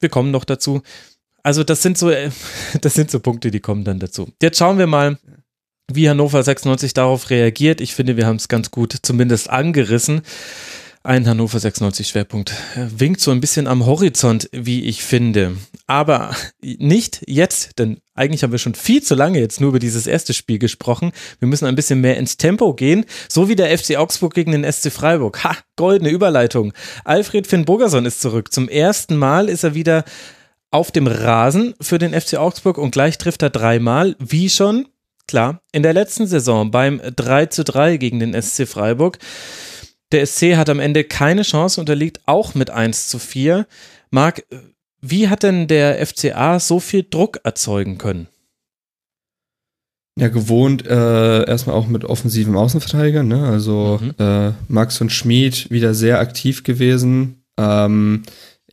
wir 0.00 0.08
kommen 0.08 0.30
noch 0.30 0.44
dazu 0.44 0.82
also 1.44 1.62
das 1.62 1.82
sind 1.82 1.96
so, 1.96 2.10
äh, 2.10 2.30
das 2.80 2.94
sind 2.94 3.12
so 3.12 3.20
Punkte, 3.20 3.52
die 3.52 3.60
kommen 3.60 3.84
dann 3.84 4.00
dazu. 4.00 4.32
Jetzt 4.42 4.58
schauen 4.58 4.78
wir 4.78 4.88
mal, 4.88 5.18
wie 5.92 6.08
Hannover 6.08 6.42
96 6.42 6.94
darauf 6.94 7.30
reagiert. 7.30 7.80
Ich 7.80 7.94
finde, 7.94 8.16
wir 8.16 8.26
haben 8.26 8.36
es 8.36 8.48
ganz 8.48 8.72
gut 8.72 8.96
zumindest 9.02 9.50
angerissen. 9.50 10.22
Ein 11.06 11.28
Hannover 11.28 11.60
96 11.60 12.08
Schwerpunkt 12.08 12.54
winkt 12.76 13.20
so 13.20 13.30
ein 13.30 13.42
bisschen 13.42 13.66
am 13.66 13.84
Horizont, 13.84 14.48
wie 14.52 14.84
ich 14.84 15.04
finde. 15.04 15.58
Aber 15.86 16.34
nicht 16.62 17.20
jetzt, 17.26 17.78
denn 17.78 17.98
eigentlich 18.14 18.42
haben 18.42 18.52
wir 18.52 18.58
schon 18.58 18.74
viel 18.74 19.02
zu 19.02 19.14
lange 19.14 19.38
jetzt 19.38 19.60
nur 19.60 19.68
über 19.68 19.78
dieses 19.78 20.06
erste 20.06 20.32
Spiel 20.32 20.58
gesprochen. 20.58 21.12
Wir 21.40 21.48
müssen 21.48 21.66
ein 21.66 21.74
bisschen 21.74 22.00
mehr 22.00 22.16
ins 22.16 22.38
Tempo 22.38 22.72
gehen, 22.72 23.04
so 23.28 23.50
wie 23.50 23.56
der 23.56 23.76
FC 23.76 23.96
Augsburg 23.96 24.32
gegen 24.32 24.52
den 24.52 24.72
SC 24.72 24.90
Freiburg. 24.90 25.44
Ha, 25.44 25.58
goldene 25.76 26.08
Überleitung. 26.08 26.72
Alfred 27.04 27.46
Finn 27.46 27.66
Burgerson 27.66 28.06
ist 28.06 28.22
zurück. 28.22 28.50
Zum 28.50 28.70
ersten 28.70 29.16
Mal 29.16 29.50
ist 29.50 29.62
er 29.62 29.74
wieder 29.74 30.06
auf 30.74 30.90
dem 30.90 31.06
Rasen 31.06 31.74
für 31.80 31.98
den 31.98 32.20
FC 32.20 32.34
Augsburg 32.34 32.78
und 32.78 32.90
gleich 32.90 33.16
trifft 33.16 33.42
er 33.42 33.50
dreimal, 33.50 34.16
wie 34.18 34.50
schon, 34.50 34.88
klar, 35.28 35.62
in 35.70 35.84
der 35.84 35.94
letzten 35.94 36.26
Saison 36.26 36.72
beim 36.72 37.00
3 37.14 37.46
zu 37.46 37.62
3 37.62 37.96
gegen 37.96 38.18
den 38.18 38.34
SC 38.42 38.66
Freiburg. 38.66 39.18
Der 40.10 40.26
SC 40.26 40.56
hat 40.56 40.68
am 40.68 40.80
Ende 40.80 41.04
keine 41.04 41.42
Chance, 41.42 41.80
unterliegt 41.80 42.22
auch 42.26 42.56
mit 42.56 42.70
1 42.70 43.06
zu 43.06 43.20
4. 43.20 43.68
Marc, 44.10 44.44
wie 45.00 45.28
hat 45.28 45.44
denn 45.44 45.68
der 45.68 46.04
FCA 46.04 46.58
so 46.58 46.80
viel 46.80 47.06
Druck 47.08 47.38
erzeugen 47.44 47.96
können? 47.96 48.26
Ja, 50.18 50.28
gewohnt 50.28 50.84
äh, 50.86 51.44
erstmal 51.46 51.76
auch 51.76 51.86
mit 51.86 52.04
offensiven 52.04 52.56
Außenverteidigern, 52.56 53.28
ne? 53.28 53.46
Also 53.46 54.00
mhm. 54.00 54.14
äh, 54.18 54.52
Max 54.66 55.00
und 55.00 55.10
Schmid 55.10 55.70
wieder 55.70 55.94
sehr 55.94 56.18
aktiv 56.18 56.64
gewesen. 56.64 57.44
Ähm, 57.58 58.24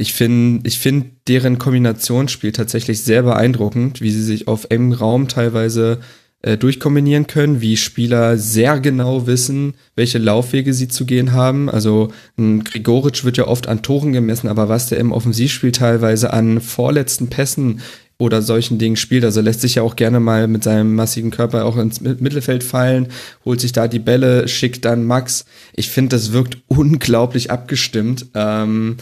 ich 0.02 0.14
finde, 0.14 0.68
ich 0.68 0.80
finde 0.80 1.12
deren 1.28 1.60
Kombinationsspiel 1.60 2.52
tatsächlich 2.52 3.02
sehr 3.04 3.22
beeindruckend, 3.22 4.02
wie 4.02 4.10
sie 4.10 4.24
sich 4.24 4.48
auf 4.48 4.66
engem 4.70 4.94
Raum 4.94 5.28
teilweise 5.28 6.00
äh, 6.42 6.58
durchkombinieren 6.58 7.28
können, 7.28 7.62
wie 7.62 7.78
Spieler 7.78 8.40
sehr 8.40 8.80
genau 8.80 9.28
wissen, 9.28 9.76
welche 9.96 10.18
Laufwege 10.18 10.74
sie 10.74 10.88
zu 10.88 11.06
gehen 11.06 11.34
haben. 11.34 11.70
Also 11.70 12.12
ein 12.36 12.64
Grigoric 12.64 13.24
wird 13.24 13.38
ja 13.38 13.46
oft 13.46 13.68
an 13.68 13.84
Toren 13.84 14.12
gemessen, 14.12 14.48
aber 14.48 14.68
was 14.68 14.90
der 14.90 14.98
im 14.98 15.12
Offensivspiel 15.12 15.72
teilweise 15.72 16.34
an 16.34 16.62
vorletzten 16.62 17.28
Pässen 17.28 17.82
oder 18.18 18.42
solchen 18.42 18.80
Dingen 18.80 18.98
spielt. 18.98 19.24
Also 19.24 19.42
lässt 19.42 19.62
sich 19.62 19.76
ja 19.76 19.84
auch 19.84 19.96
gerne 19.96 20.20
mal 20.20 20.48
mit 20.48 20.64
seinem 20.64 20.96
massigen 20.96 21.30
Körper 21.30 21.66
auch 21.66 21.78
ins 21.78 22.02
Mittelfeld 22.02 22.64
fallen, 22.64 23.08
holt 23.46 23.62
sich 23.62 23.72
da 23.72 23.88
die 23.88 24.00
Bälle, 24.00 24.48
schickt 24.48 24.86
dann 24.86 25.06
Max. 25.06 25.46
Ich 25.76 25.90
finde, 25.90 26.16
das 26.16 26.32
wirkt 26.32 26.58
unglaublich 26.68 27.52
abgestimmt. 27.52 28.28
Ähm, 28.34 28.98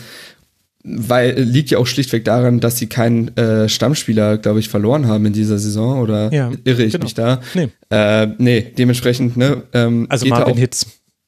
weil 0.84 1.40
liegt 1.42 1.72
ja 1.72 1.78
auch 1.78 1.88
schlichtweg 1.88 2.24
daran, 2.24 2.60
dass 2.60 2.78
sie 2.78 2.88
keinen 2.88 3.36
äh, 3.38 3.68
Stammspieler, 3.68 4.38
glaube 4.38 4.60
ich, 4.60 4.70
verloren 4.70 5.08
haben 5.08 5.26
in 5.26 5.34
dieser 5.34 5.60
Saison 5.60 6.00
oder 6.00 6.32
ja, 6.32 6.52
irre 6.64 6.84
ich 6.84 6.94
genau. 6.94 7.04
mich 7.04 7.14
da? 7.14 7.42
Nee. 7.54 7.70
Äh, 7.90 8.28
nee, 8.38 8.62
dementsprechend, 8.78 9.36
ne? 9.36 9.64
Ähm, 9.74 10.08
also 10.10 10.26
Marvin 10.28 10.58
Hitz. 10.58 10.86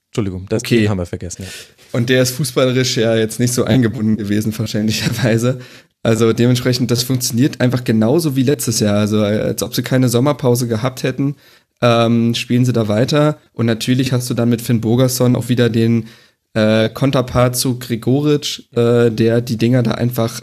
Entschuldigung, 0.10 0.46
das 0.50 0.62
okay. 0.64 0.90
haben 0.90 0.98
wir 0.98 1.06
vergessen. 1.06 1.44
Ja. 1.44 1.50
Und 1.94 2.10
der 2.10 2.22
ist 2.22 2.32
fußballerisch 2.32 2.98
ja 2.98 3.16
jetzt 3.16 3.40
nicht 3.40 3.54
so 3.54 3.64
eingebunden 3.64 4.18
gewesen, 4.18 4.52
verständlicherweise. 4.52 5.60
Also 6.04 6.34
dementsprechend, 6.34 6.90
das 6.90 7.04
funktioniert 7.04 7.62
einfach 7.62 7.84
genauso 7.84 8.36
wie 8.36 8.44
letztes 8.44 8.80
Jahr. 8.80 8.98
Also 8.98 9.22
als 9.22 9.62
ob 9.62 9.76
sie 9.76 9.84
keine 9.84 10.10
Sommerpause 10.10 10.68
gehabt 10.68 11.04
hätten, 11.04 11.36
ähm, 11.82 12.34
spielen 12.36 12.66
sie 12.66 12.74
da 12.74 12.88
weiter. 12.88 13.38
Und 13.54 13.66
natürlich 13.66 14.12
hast 14.12 14.30
du 14.30 14.34
dann 14.34 14.50
mit 14.50 14.62
Finn 14.62 14.82
Bogerson 14.82 15.36
auch 15.36 15.50
wieder 15.50 15.70
den 15.70 16.08
äh, 16.54 16.90
Konterpart 16.90 17.56
zu 17.56 17.80
Grigoric, 17.80 18.68
äh, 18.76 19.10
der 19.10 19.42
die 19.42 19.58
Dinger 19.58 19.84
da 19.84 19.92
einfach 19.92 20.42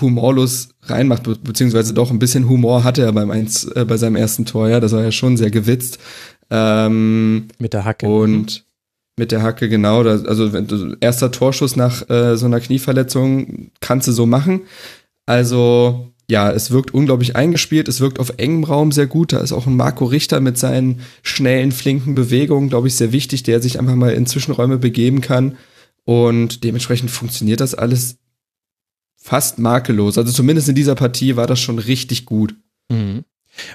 humorlos 0.00 0.70
reinmacht, 0.82 1.22
be 1.22 1.36
beziehungsweise 1.36 1.94
doch 1.94 2.10
ein 2.10 2.18
bisschen 2.18 2.48
Humor 2.48 2.84
hatte 2.84 3.02
er 3.02 3.12
beim 3.12 3.30
eins, 3.30 3.64
äh, 3.64 3.84
bei 3.84 3.96
seinem 3.96 4.16
ersten 4.16 4.44
Tor, 4.44 4.68
ja, 4.68 4.80
das 4.80 4.92
war 4.92 5.02
ja 5.02 5.12
schon 5.12 5.36
sehr 5.36 5.50
gewitzt. 5.50 5.98
Ähm, 6.50 7.48
mit 7.58 7.72
der 7.72 7.84
Hacke. 7.84 8.06
Und 8.06 8.64
mit 9.16 9.32
der 9.32 9.42
Hacke, 9.42 9.68
genau. 9.68 10.02
Das, 10.02 10.24
also 10.24 10.52
wenn, 10.52 10.96
erster 11.00 11.30
Torschuss 11.30 11.76
nach 11.76 12.08
äh, 12.10 12.36
so 12.36 12.46
einer 12.46 12.60
Knieverletzung 12.60 13.70
kannst 13.80 14.08
du 14.08 14.12
so 14.12 14.26
machen. 14.26 14.62
Also 15.26 16.13
ja, 16.30 16.50
es 16.50 16.70
wirkt 16.70 16.94
unglaublich 16.94 17.36
eingespielt, 17.36 17.88
es 17.88 18.00
wirkt 18.00 18.18
auf 18.18 18.34
engem 18.38 18.64
Raum 18.64 18.92
sehr 18.92 19.06
gut. 19.06 19.32
Da 19.32 19.38
ist 19.38 19.52
auch 19.52 19.66
ein 19.66 19.76
Marco 19.76 20.06
Richter 20.06 20.40
mit 20.40 20.56
seinen 20.56 21.00
schnellen, 21.22 21.72
flinken 21.72 22.14
Bewegungen, 22.14 22.70
glaube 22.70 22.88
ich, 22.88 22.96
sehr 22.96 23.12
wichtig, 23.12 23.42
der 23.42 23.60
sich 23.60 23.78
einfach 23.78 23.94
mal 23.94 24.12
in 24.12 24.26
Zwischenräume 24.26 24.78
begeben 24.78 25.20
kann. 25.20 25.56
Und 26.04 26.64
dementsprechend 26.64 27.10
funktioniert 27.10 27.60
das 27.60 27.74
alles 27.74 28.16
fast 29.16 29.58
makellos. 29.58 30.18
Also 30.18 30.32
zumindest 30.32 30.68
in 30.68 30.74
dieser 30.74 30.94
Partie 30.94 31.36
war 31.36 31.46
das 31.46 31.60
schon 31.60 31.78
richtig 31.78 32.24
gut. 32.24 32.54
Mhm. 32.90 33.24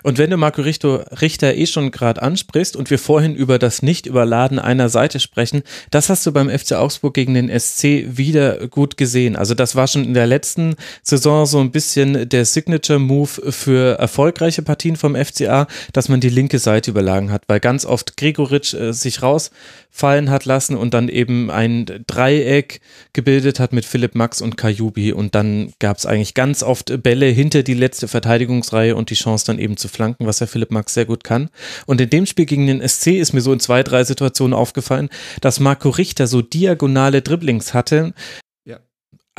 Und 0.03 0.17
wenn 0.17 0.29
du 0.29 0.37
Marco 0.37 0.61
Richter 0.61 1.55
eh 1.55 1.65
schon 1.65 1.91
gerade 1.91 2.21
ansprichst 2.21 2.75
und 2.75 2.89
wir 2.89 2.99
vorhin 2.99 3.35
über 3.35 3.59
das 3.59 3.81
Nicht-Überladen 3.81 4.59
einer 4.59 4.89
Seite 4.89 5.19
sprechen, 5.19 5.63
das 5.91 6.09
hast 6.09 6.25
du 6.25 6.31
beim 6.31 6.49
FC 6.49 6.73
Augsburg 6.73 7.13
gegen 7.13 7.33
den 7.33 7.49
SC 7.49 8.05
wieder 8.17 8.67
gut 8.67 8.97
gesehen. 8.97 9.35
Also 9.35 9.53
das 9.53 9.75
war 9.75 9.87
schon 9.87 10.03
in 10.03 10.13
der 10.13 10.27
letzten 10.27 10.75
Saison 11.03 11.45
so 11.45 11.59
ein 11.59 11.71
bisschen 11.71 12.29
der 12.29 12.45
Signature-Move 12.45 13.51
für 13.51 13.97
erfolgreiche 13.99 14.61
Partien 14.61 14.95
vom 14.95 15.15
FCA, 15.15 15.67
dass 15.93 16.09
man 16.09 16.19
die 16.19 16.29
linke 16.29 16.59
Seite 16.59 16.91
überlagen 16.91 17.31
hat, 17.31 17.43
weil 17.47 17.59
ganz 17.59 17.85
oft 17.85 18.17
Gregoritsch 18.17 18.73
äh, 18.73 18.93
sich 18.93 19.21
rausfallen 19.21 20.29
hat 20.29 20.45
lassen 20.45 20.75
und 20.75 20.93
dann 20.93 21.09
eben 21.09 21.51
ein 21.51 21.85
Dreieck 22.07 22.81
gebildet 23.13 23.59
hat 23.59 23.73
mit 23.73 23.85
Philipp 23.85 24.15
Max 24.15 24.41
und 24.41 24.57
Kajubi 24.57 25.13
und 25.13 25.35
dann 25.35 25.73
gab 25.79 25.97
es 25.97 26.05
eigentlich 26.05 26.33
ganz 26.33 26.63
oft 26.63 27.01
Bälle 27.03 27.27
hinter 27.27 27.63
die 27.63 27.73
letzte 27.73 28.07
Verteidigungsreihe 28.07 28.95
und 28.95 29.09
die 29.09 29.15
Chance 29.15 29.45
dann 29.45 29.59
eben 29.59 29.68
eben 29.69 29.77
zu 29.77 29.88
flanken, 29.88 30.25
was 30.25 30.39
ja 30.39 30.47
Philipp 30.47 30.71
Max 30.71 30.93
sehr 30.93 31.05
gut 31.05 31.23
kann. 31.23 31.49
Und 31.86 32.01
in 32.01 32.10
dem 32.10 32.25
Spiel 32.25 32.45
gegen 32.45 32.67
den 32.67 32.88
SC 32.88 33.08
ist 33.19 33.34
mir 33.34 33.41
so 33.41 33.53
in 33.53 33.60
zwei, 33.60 33.84
drei 33.84 34.03
Situationen 34.03 34.53
aufgefallen, 34.53 35.10
dass 35.41 35.60
Marco 35.60 35.89
Richter 35.89 36.27
so 36.27 36.41
diagonale 36.41 37.21
Dribblings 37.21 37.73
hatte, 37.73 38.13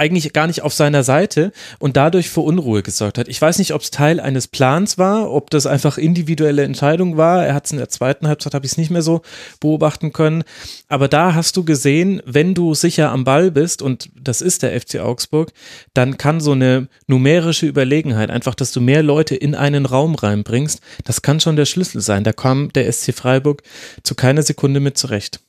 eigentlich 0.00 0.32
gar 0.32 0.46
nicht 0.46 0.62
auf 0.62 0.72
seiner 0.72 1.04
Seite 1.04 1.52
und 1.78 1.98
dadurch 1.98 2.30
für 2.30 2.40
Unruhe 2.40 2.82
gesorgt 2.82 3.18
hat. 3.18 3.28
Ich 3.28 3.40
weiß 3.40 3.58
nicht, 3.58 3.74
ob 3.74 3.82
es 3.82 3.90
Teil 3.90 4.18
eines 4.18 4.48
Plans 4.48 4.96
war, 4.96 5.30
ob 5.30 5.50
das 5.50 5.66
einfach 5.66 5.98
individuelle 5.98 6.64
Entscheidung 6.64 7.18
war. 7.18 7.44
Er 7.44 7.54
hat 7.54 7.66
es 7.66 7.72
in 7.72 7.78
der 7.78 7.90
zweiten 7.90 8.26
Halbzeit, 8.26 8.54
habe 8.54 8.64
ich 8.64 8.72
es 8.72 8.78
nicht 8.78 8.90
mehr 8.90 9.02
so 9.02 9.20
beobachten 9.60 10.14
können. 10.14 10.42
Aber 10.88 11.06
da 11.06 11.34
hast 11.34 11.56
du 11.58 11.64
gesehen, 11.64 12.22
wenn 12.24 12.54
du 12.54 12.74
sicher 12.74 13.10
am 13.10 13.24
Ball 13.24 13.50
bist, 13.50 13.82
und 13.82 14.08
das 14.18 14.40
ist 14.40 14.62
der 14.62 14.80
FC 14.80 15.00
Augsburg, 15.00 15.52
dann 15.92 16.16
kann 16.16 16.40
so 16.40 16.52
eine 16.52 16.88
numerische 17.06 17.66
Überlegenheit, 17.66 18.30
einfach, 18.30 18.54
dass 18.54 18.72
du 18.72 18.80
mehr 18.80 19.02
Leute 19.02 19.36
in 19.36 19.54
einen 19.54 19.84
Raum 19.84 20.14
reinbringst, 20.14 20.80
das 21.04 21.20
kann 21.20 21.40
schon 21.40 21.56
der 21.56 21.66
Schlüssel 21.66 22.00
sein. 22.00 22.24
Da 22.24 22.32
kam 22.32 22.72
der 22.72 22.90
SC 22.90 23.12
Freiburg 23.14 23.62
zu 24.02 24.14
keiner 24.14 24.42
Sekunde 24.42 24.80
mit 24.80 24.96
zurecht. 24.96 25.40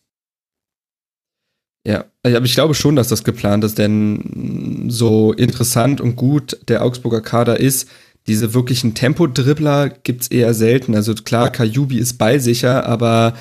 Ja, 1.86 2.06
aber 2.24 2.46
ich 2.46 2.54
glaube 2.54 2.76
schon, 2.76 2.96
dass 2.96 3.08
das 3.08 3.24
geplant 3.24 3.63
ist, 3.63 3.78
denn 3.78 4.86
so 4.89 5.34
interessant 5.34 6.00
und 6.00 6.15
gut 6.15 6.60
der 6.67 6.84
Augsburger 6.84 7.22
Kader 7.22 7.60
ist, 7.60 7.89
diese 8.28 8.54
wirklichen 8.54 8.94
Tempodribbler 8.94 9.89
gibt's 9.89 10.28
eher 10.28 10.54
selten. 10.54 10.96
Also 10.96 11.15
klar, 11.15 11.52
Kajubi 11.52 11.98
ist 11.98 12.20
ballsicher, 12.20 12.86
aber 12.86 13.36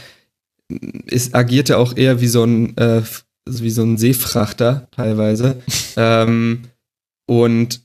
es 1.07 1.35
agierte 1.35 1.77
auch 1.77 1.97
eher 1.97 2.21
wie 2.21 2.29
so 2.29 2.45
ein, 2.45 2.77
äh, 2.79 3.03
wie 3.47 3.71
so 3.71 3.83
ein 3.83 3.99
Seefrachter 3.99 4.89
teilweise. 4.93 5.61
ähm, 5.97 6.63
und 7.27 7.83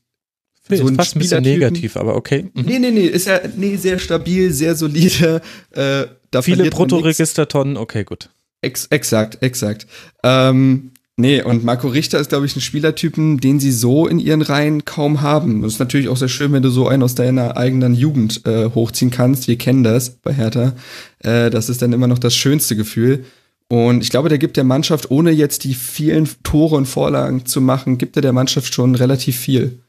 so 0.70 0.88
ein 0.88 0.96
fast 0.96 1.15
ein 1.15 1.20
bisschen 1.20 1.44
negativ, 1.44 1.98
aber 1.98 2.15
okay. 2.15 2.50
Mhm. 2.54 2.63
Nee, 2.65 2.80
nee, 2.80 2.91
nee, 2.91 3.06
ist 3.06 3.28
ja 3.28 3.41
nee, 3.56 3.76
sehr 3.76 4.00
stabil, 4.00 4.52
sehr 4.52 4.76
solide. 4.76 5.41
Äh, 5.72 6.06
da 6.32 6.41
Viele 6.41 6.70
Bruttoregistertonnen, 6.70 7.78
okay, 7.78 8.04
gut. 8.04 8.30
Ex 8.65 8.88
exakt, 8.88 9.41
exakt. 9.41 9.88
Ähm, 10.23 10.91
nee, 11.17 11.41
und 11.41 11.63
Marco 11.63 11.88
Richter 11.88 12.19
ist, 12.19 12.30
glaube 12.30 12.45
ich, 12.45 12.56
ein 12.56 12.62
Spielertypen, 12.62 13.39
den 13.39 13.60
sie 13.60 13.71
so 13.71 14.08
in 14.08 14.19
ihren 14.19 14.41
Reihen 14.41 14.86
kaum 14.86 15.21
haben. 15.21 15.62
Das 15.62 15.73
ist 15.73 15.80
natürlich 15.80 16.10
auch 16.10 16.17
sehr 16.17 16.30
schön, 16.30 16.51
wenn 16.51 16.63
du 16.63 16.69
so 16.69 16.88
einen 16.88 17.04
aus 17.04 17.15
deiner 17.15 17.58
eigenen 17.58 17.93
Jugend 17.93 18.45
äh, 18.45 18.71
hochziehen 18.71 19.12
kannst. 19.12 19.47
Wir 19.47 19.58
kennen 19.58 19.84
das 19.84 20.10
bei 20.10 20.34
Hertha. 20.34 20.73
Äh, 21.19 21.49
das 21.49 21.69
ist 21.69 21.82
dann 21.82 21.93
immer 21.93 22.08
noch 22.08 22.19
das 22.19 22.36
schönste 22.36 22.75
Gefühl. 22.75 23.23
Und 23.67 24.01
ich 24.01 24.10
glaube, 24.10 24.30
der 24.30 24.38
gibt 24.38 24.58
der 24.58 24.63
Mannschaft, 24.63 25.10
ohne 25.10 25.32
jetzt 25.32 25.63
die 25.63 25.73
vielen 25.73 26.30
Tore 26.43 26.75
und 26.75 26.86
Vorlagen 26.86 27.45
zu 27.45 27.62
machen, 27.62 27.97
gibt 27.97 28.15
er 28.15 28.21
der 28.21 28.34
Mannschaft 28.34 28.73
schon 28.73 28.95
relativ 28.95 29.38
viel. 29.38 29.80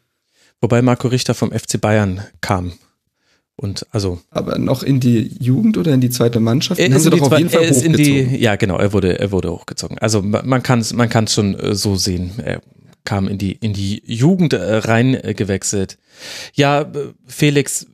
Wobei 0.61 0.81
Marco 0.81 1.09
Richter 1.09 1.35
vom 1.35 1.51
FC 1.51 1.81
Bayern 1.81 2.23
kam. 2.41 2.73
Und 3.57 3.87
also. 3.91 4.21
Aber 4.31 4.59
noch 4.59 4.83
in 4.83 5.01
die 5.01 5.35
Jugend 5.41 5.79
oder 5.79 5.95
in 5.95 6.01
die 6.01 6.11
zweite 6.11 6.41
Mannschaft? 6.41 6.79
Er 6.79 6.89
ist, 6.89 7.07
in 7.07 7.13
die, 7.13 7.21
auf 7.23 7.39
jeden 7.39 7.51
Fall 7.51 7.63
er 7.63 7.69
ist 7.71 7.83
in 7.83 7.95
die, 7.95 8.37
ja, 8.37 8.57
genau, 8.57 8.77
er 8.77 8.93
wurde, 8.93 9.19
er 9.19 9.33
wurde 9.33 9.51
hochgezogen. 9.51 9.99
Also 9.99 10.21
man 10.21 10.63
kann 10.63 10.81
es 10.81 10.93
man 10.93 11.09
kann's 11.09 11.33
schon 11.33 11.59
äh, 11.59 11.75
so 11.75 11.97
sehen. 11.97 12.33
Er 12.37 12.61
kam 13.05 13.29
in 13.29 13.39
die, 13.39 13.53
in 13.53 13.73
die 13.73 14.03
Jugend 14.05 14.53
äh, 14.53 14.77
rein 14.77 15.15
äh, 15.15 15.33
gewechselt. 15.33 15.97
Ja, 16.53 16.87
Felix, 17.27 17.87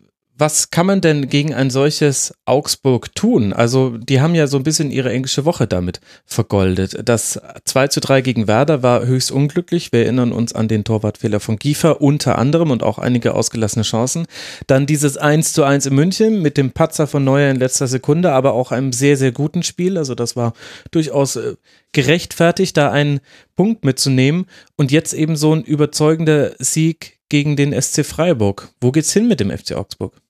was 0.42 0.70
kann 0.70 0.86
man 0.86 1.00
denn 1.00 1.28
gegen 1.28 1.54
ein 1.54 1.70
solches 1.70 2.34
Augsburg 2.46 3.14
tun? 3.14 3.52
Also, 3.52 3.96
die 3.96 4.20
haben 4.20 4.34
ja 4.34 4.48
so 4.48 4.56
ein 4.56 4.64
bisschen 4.64 4.90
ihre 4.90 5.12
englische 5.12 5.44
Woche 5.44 5.68
damit 5.68 6.00
vergoldet. 6.26 6.98
Das 7.04 7.40
2 7.64 7.86
zu 7.86 8.00
3 8.00 8.22
gegen 8.22 8.48
Werder 8.48 8.82
war 8.82 9.06
höchst 9.06 9.30
unglücklich. 9.30 9.92
Wir 9.92 10.00
erinnern 10.00 10.32
uns 10.32 10.52
an 10.52 10.66
den 10.66 10.82
Torwartfehler 10.82 11.38
von 11.38 11.58
Giefer 11.58 12.00
unter 12.00 12.38
anderem 12.38 12.72
und 12.72 12.82
auch 12.82 12.98
einige 12.98 13.34
ausgelassene 13.34 13.84
Chancen. 13.84 14.26
Dann 14.66 14.86
dieses 14.86 15.16
1 15.16 15.52
zu 15.52 15.62
1 15.62 15.86
in 15.86 15.94
München 15.94 16.42
mit 16.42 16.56
dem 16.56 16.72
Patzer 16.72 17.06
von 17.06 17.22
Neuer 17.22 17.48
in 17.48 17.60
letzter 17.60 17.86
Sekunde, 17.86 18.32
aber 18.32 18.54
auch 18.54 18.72
einem 18.72 18.92
sehr, 18.92 19.16
sehr 19.16 19.30
guten 19.30 19.62
Spiel. 19.62 19.96
Also, 19.96 20.16
das 20.16 20.34
war 20.34 20.54
durchaus 20.90 21.36
äh, 21.36 21.54
gerechtfertigt, 21.92 22.76
da 22.76 22.90
einen 22.90 23.20
Punkt 23.54 23.84
mitzunehmen. 23.84 24.46
Und 24.74 24.90
jetzt 24.90 25.14
eben 25.14 25.36
so 25.36 25.54
ein 25.54 25.62
überzeugender 25.62 26.56
Sieg 26.58 27.20
gegen 27.28 27.54
den 27.54 27.80
SC 27.80 28.04
Freiburg. 28.04 28.70
Wo 28.80 28.90
geht's 28.90 29.12
hin 29.12 29.28
mit 29.28 29.38
dem 29.38 29.56
FC 29.56 29.76
Augsburg? 29.76 30.21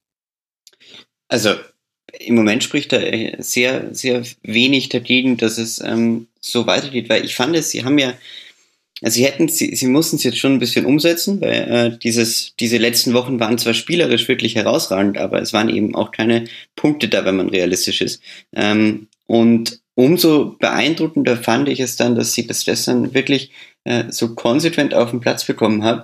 Also 1.33 1.55
im 2.21 2.35
Moment 2.35 2.62
spricht 2.62 2.92
da 2.92 3.01
sehr, 3.38 3.95
sehr 3.95 4.23
wenig 4.42 4.90
dagegen, 4.90 5.38
dass 5.38 5.57
es 5.57 5.81
ähm, 5.81 6.27
so 6.40 6.66
weitergeht, 6.66 7.09
weil 7.09 7.25
ich 7.25 7.35
fand 7.35 7.57
es, 7.57 7.71
sie 7.71 7.85
haben 7.85 7.97
ja, 7.99 8.12
also 9.01 9.14
sie 9.14 9.25
hätten, 9.25 9.49
sie, 9.49 9.75
sie 9.75 9.87
mussten 9.87 10.16
es 10.16 10.25
jetzt 10.25 10.37
schon 10.37 10.53
ein 10.53 10.59
bisschen 10.59 10.85
umsetzen, 10.85 11.40
weil 11.40 11.53
äh, 11.71 11.99
dieses, 11.99 12.55
diese 12.61 12.77
letzten 12.77 13.14
Wochen 13.14 13.40
waren 13.40 13.57
zwar 13.57 13.73
spielerisch 13.73 14.29
wirklich 14.29 14.57
herausragend, 14.57 15.16
aber 15.16 15.40
es 15.40 15.55
waren 15.55 15.71
eben 15.71 15.95
auch 15.95 16.11
keine 16.11 16.45
Punkte 16.77 17.09
da, 17.09 17.25
wenn 17.25 17.37
man 17.37 17.49
realistisch 17.49 18.03
ist. 18.03 18.23
Ähm, 18.53 19.09
und 19.27 19.81
umso 19.95 20.57
beeindruckender 20.59 21.38
fand 21.38 21.71
ich 21.71 21.81
es 21.81 21.97
dann, 21.97 22.14
dass 22.14 22.35
sie 22.35 22.47
das 22.47 22.66
gestern 22.66 23.14
wirklich 23.14 23.53
äh, 23.85 24.05
so 24.11 24.35
konsequent 24.35 24.92
auf 24.92 25.12
den 25.12 25.21
Platz 25.21 25.47
bekommen 25.47 25.83
haben 25.83 26.03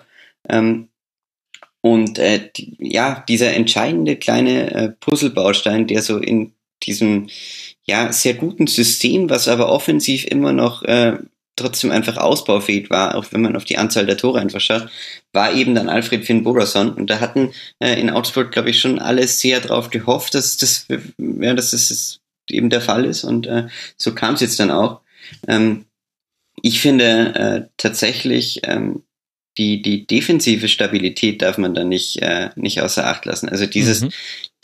ähm, 0.49 0.88
und 1.81 2.19
äh, 2.19 2.51
die, 2.57 2.77
ja, 2.79 3.25
dieser 3.29 3.55
entscheidende 3.55 4.17
kleine 4.17 4.71
äh, 4.75 4.89
Puzzlebaustein, 5.01 5.87
der 5.87 6.03
so 6.03 6.19
in 6.19 6.53
diesem 6.83 7.29
ja 7.85 8.13
sehr 8.13 8.35
guten 8.35 8.67
System, 8.67 9.31
was 9.31 9.49
aber 9.49 9.71
offensiv 9.71 10.25
immer 10.27 10.53
noch 10.53 10.83
äh, 10.83 11.19
trotzdem 11.59 11.91
einfach 11.91 12.17
ausbaufähig 12.17 12.89
war, 12.91 13.15
auch 13.15 13.27
wenn 13.31 13.43
man 13.43 13.57
auf 13.57 13.65
die 13.65 13.79
Anzahl 13.79 14.07
der 14.07 14.17
Tore 14.17 14.41
einfach 14.41 14.61
schaut, 14.61 14.89
war 15.33 15.53
eben 15.53 15.75
dann 15.75 15.89
Alfred 15.89 16.25
Finn 16.25 16.45
Boderson. 16.45 16.93
Und 16.93 17.11
da 17.11 17.21
hatten 17.21 17.53
äh, 17.81 18.01
in 18.01 18.11
Augsburg, 18.11 18.53
glaube 18.53 18.71
ich, 18.71 18.81
schon 18.81 18.99
alle 18.99 19.27
sehr 19.27 19.61
darauf 19.61 19.91
gehofft, 19.91 20.35
dass 20.35 20.57
das, 20.57 20.87
ja, 21.19 21.55
dass 21.55 21.73
das 21.73 22.21
eben 22.49 22.71
der 22.71 22.81
Fall 22.81 23.05
ist. 23.05 23.25
Und 23.25 23.47
äh, 23.47 23.67
so 23.97 24.15
kam 24.15 24.35
es 24.35 24.41
jetzt 24.41 24.61
dann 24.61 24.71
auch. 24.71 25.01
Ähm, 25.47 25.85
ich 26.63 26.81
finde 26.81 27.35
äh, 27.35 27.69
tatsächlich, 27.77 28.61
ähm, 28.65 29.03
die, 29.59 29.83
die 29.83 30.07
defensive 30.07 30.69
Stabilität 30.69 31.43
darf 31.43 31.59
man 31.59 31.75
da 31.75 31.85
nicht, 31.85 32.23
äh, 32.23 32.51
nicht 32.55 32.81
außer 32.81 33.07
Acht 33.07 33.27
lassen. 33.27 33.49
Also 33.49 33.67
dieses, 33.67 34.03
mhm. 34.03 34.11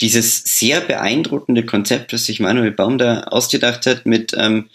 dieses 0.01 0.43
sehr 0.43 0.81
beeindruckende 0.81 1.65
Konzept, 1.65 2.13
was 2.13 2.25
sich 2.25 2.39
Manuel 2.39 2.71
Baum 2.71 2.97
da 2.97 3.23
ausgedacht 3.23 3.85
hat 3.85 4.05
mit, 4.05 4.33
ähm, 4.37 4.69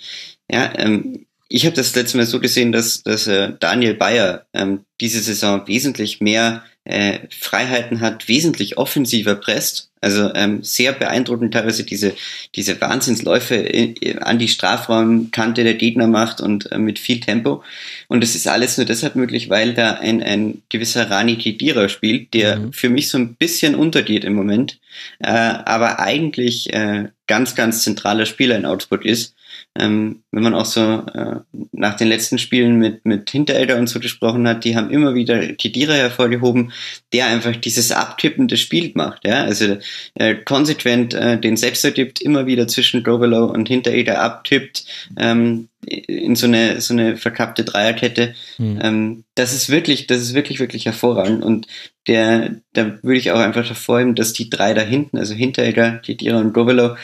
ja, 0.51 0.73
ähm, 0.77 1.27
ich 1.53 1.67
habe 1.67 1.75
das 1.75 1.95
letzte 1.97 2.17
Mal 2.17 2.27
so 2.27 2.39
gesehen, 2.39 2.71
dass, 2.71 3.03
dass 3.03 3.27
äh, 3.27 3.53
Daniel 3.59 3.95
Bayer 3.95 4.47
ähm, 4.55 4.85
diese 5.01 5.21
Saison 5.21 5.67
wesentlich 5.67 6.21
mehr 6.21 6.63
äh, 6.85 7.19
Freiheiten 7.37 8.01
hat, 8.01 8.29
wesentlich 8.29 8.79
offensiver 8.79 9.35
presst. 9.35 9.91
Also 10.01 10.33
ähm, 10.35 10.63
sehr 10.63 10.93
beeindruckend 10.93 11.53
teilweise 11.53 11.83
diese, 11.83 12.15
diese 12.55 12.81
Wahnsinnsläufe 12.81 13.57
in, 13.57 13.95
in, 13.95 14.21
an 14.21 14.39
die 14.39 14.47
Strafraumkante 14.47 15.65
der 15.65 15.75
Gegner 15.75 16.07
macht 16.07 16.41
und 16.41 16.71
äh, 16.71 16.79
mit 16.79 17.01
viel 17.01 17.19
Tempo. 17.19 17.65
Und 18.07 18.23
das 18.23 18.37
ist 18.37 18.47
alles 18.47 18.77
nur 18.77 18.87
deshalb 18.87 19.17
möglich, 19.17 19.51
weil 19.51 19.75
da 19.75 19.95
ein, 19.95 20.23
ein 20.23 20.63
gewisser 20.69 21.11
Rani 21.11 21.37
Kedira 21.37 21.89
spielt, 21.89 22.33
der 22.33 22.61
mhm. 22.61 22.73
für 22.73 22.91
mich 22.91 23.09
so 23.09 23.19
ein 23.19 23.35
bisschen 23.35 23.75
untergeht 23.75 24.25
im 24.25 24.35
Moment, 24.35 24.79
äh, 25.19 25.27
aber 25.29 25.99
eigentlich 25.99 26.73
äh, 26.73 27.09
ganz, 27.27 27.57
ganz 27.57 27.83
zentraler 27.83 28.25
Spieler 28.25 28.57
in 28.57 28.67
Augsburg 28.67 29.05
ist 29.05 29.35
ähm, 29.79 30.25
wenn 30.33 30.43
man 30.43 30.55
auch 30.55 30.65
so 30.65 30.81
äh, 30.81 31.37
nach 31.73 31.97
den 31.97 32.09
letzten 32.09 32.39
Spielen 32.39 32.79
mit, 32.79 33.05
mit 33.05 33.31
Hinterelder 33.31 33.77
und 33.77 33.89
so 33.89 34.01
gesprochen 34.01 34.47
hat, 34.49 34.65
die 34.65 34.77
haben 34.77 34.91
immer 34.91 35.15
wieder 35.15 35.55
Kedira 35.55 35.95
hervorgehoben, 35.95 36.73
der 37.13 37.27
einfach 37.27 37.55
dieses 37.55 37.93
abtippende 37.93 38.57
Spiel 38.57 38.91
macht. 38.95 39.25
Ja? 39.25 39.45
Also 39.45 39.79
äh, 40.15 40.35
konsequent 40.35 41.15
äh, 41.15 41.39
den 41.39 41.57
Sechser 41.57 41.93
gibt, 41.93 42.21
immer 42.21 42.47
wieder 42.47 42.67
zwischen 42.67 43.05
Grovelow 43.05 43.47
und 43.47 43.69
Hinterelder 43.69 44.21
abtippt, 44.21 44.85
ähm, 45.17 45.69
in 45.87 46.37
so 46.37 46.47
eine, 46.47 46.81
so 46.81 46.93
eine 46.93 47.17
verkappte 47.17 47.65
Dreierkette. 47.65 48.35
Mhm. 48.59 48.79
Ähm, 48.83 49.25
das 49.35 49.55
ist 49.55 49.71
wirklich, 49.71 50.07
das 50.07 50.21
ist 50.21 50.35
wirklich, 50.35 50.61
wirklich 50.61 50.85
hervorragend. 50.87 51.43
Und 51.43 51.69
der, 52.07 52.57
da 52.73 52.99
würde 53.03 53.19
ich 53.19 53.31
auch 53.31 53.39
einfach 53.39 53.67
hervorheben, 53.67 54.15
dass 54.15 54.33
die 54.33 54.51
drei 54.51 54.75
da 54.75 54.83
hinten, 54.83 55.17
also 55.17 55.35
Hinteregger, 55.35 55.99
Kedira 55.99 56.39
und 56.39 56.53
Grovelow, 56.53 56.97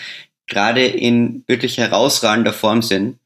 gerade 0.46 0.85
in 0.85 1.44
wirklich 1.46 1.78
herausragender 1.78 2.52
Form 2.52 2.82
sind. 2.82 3.18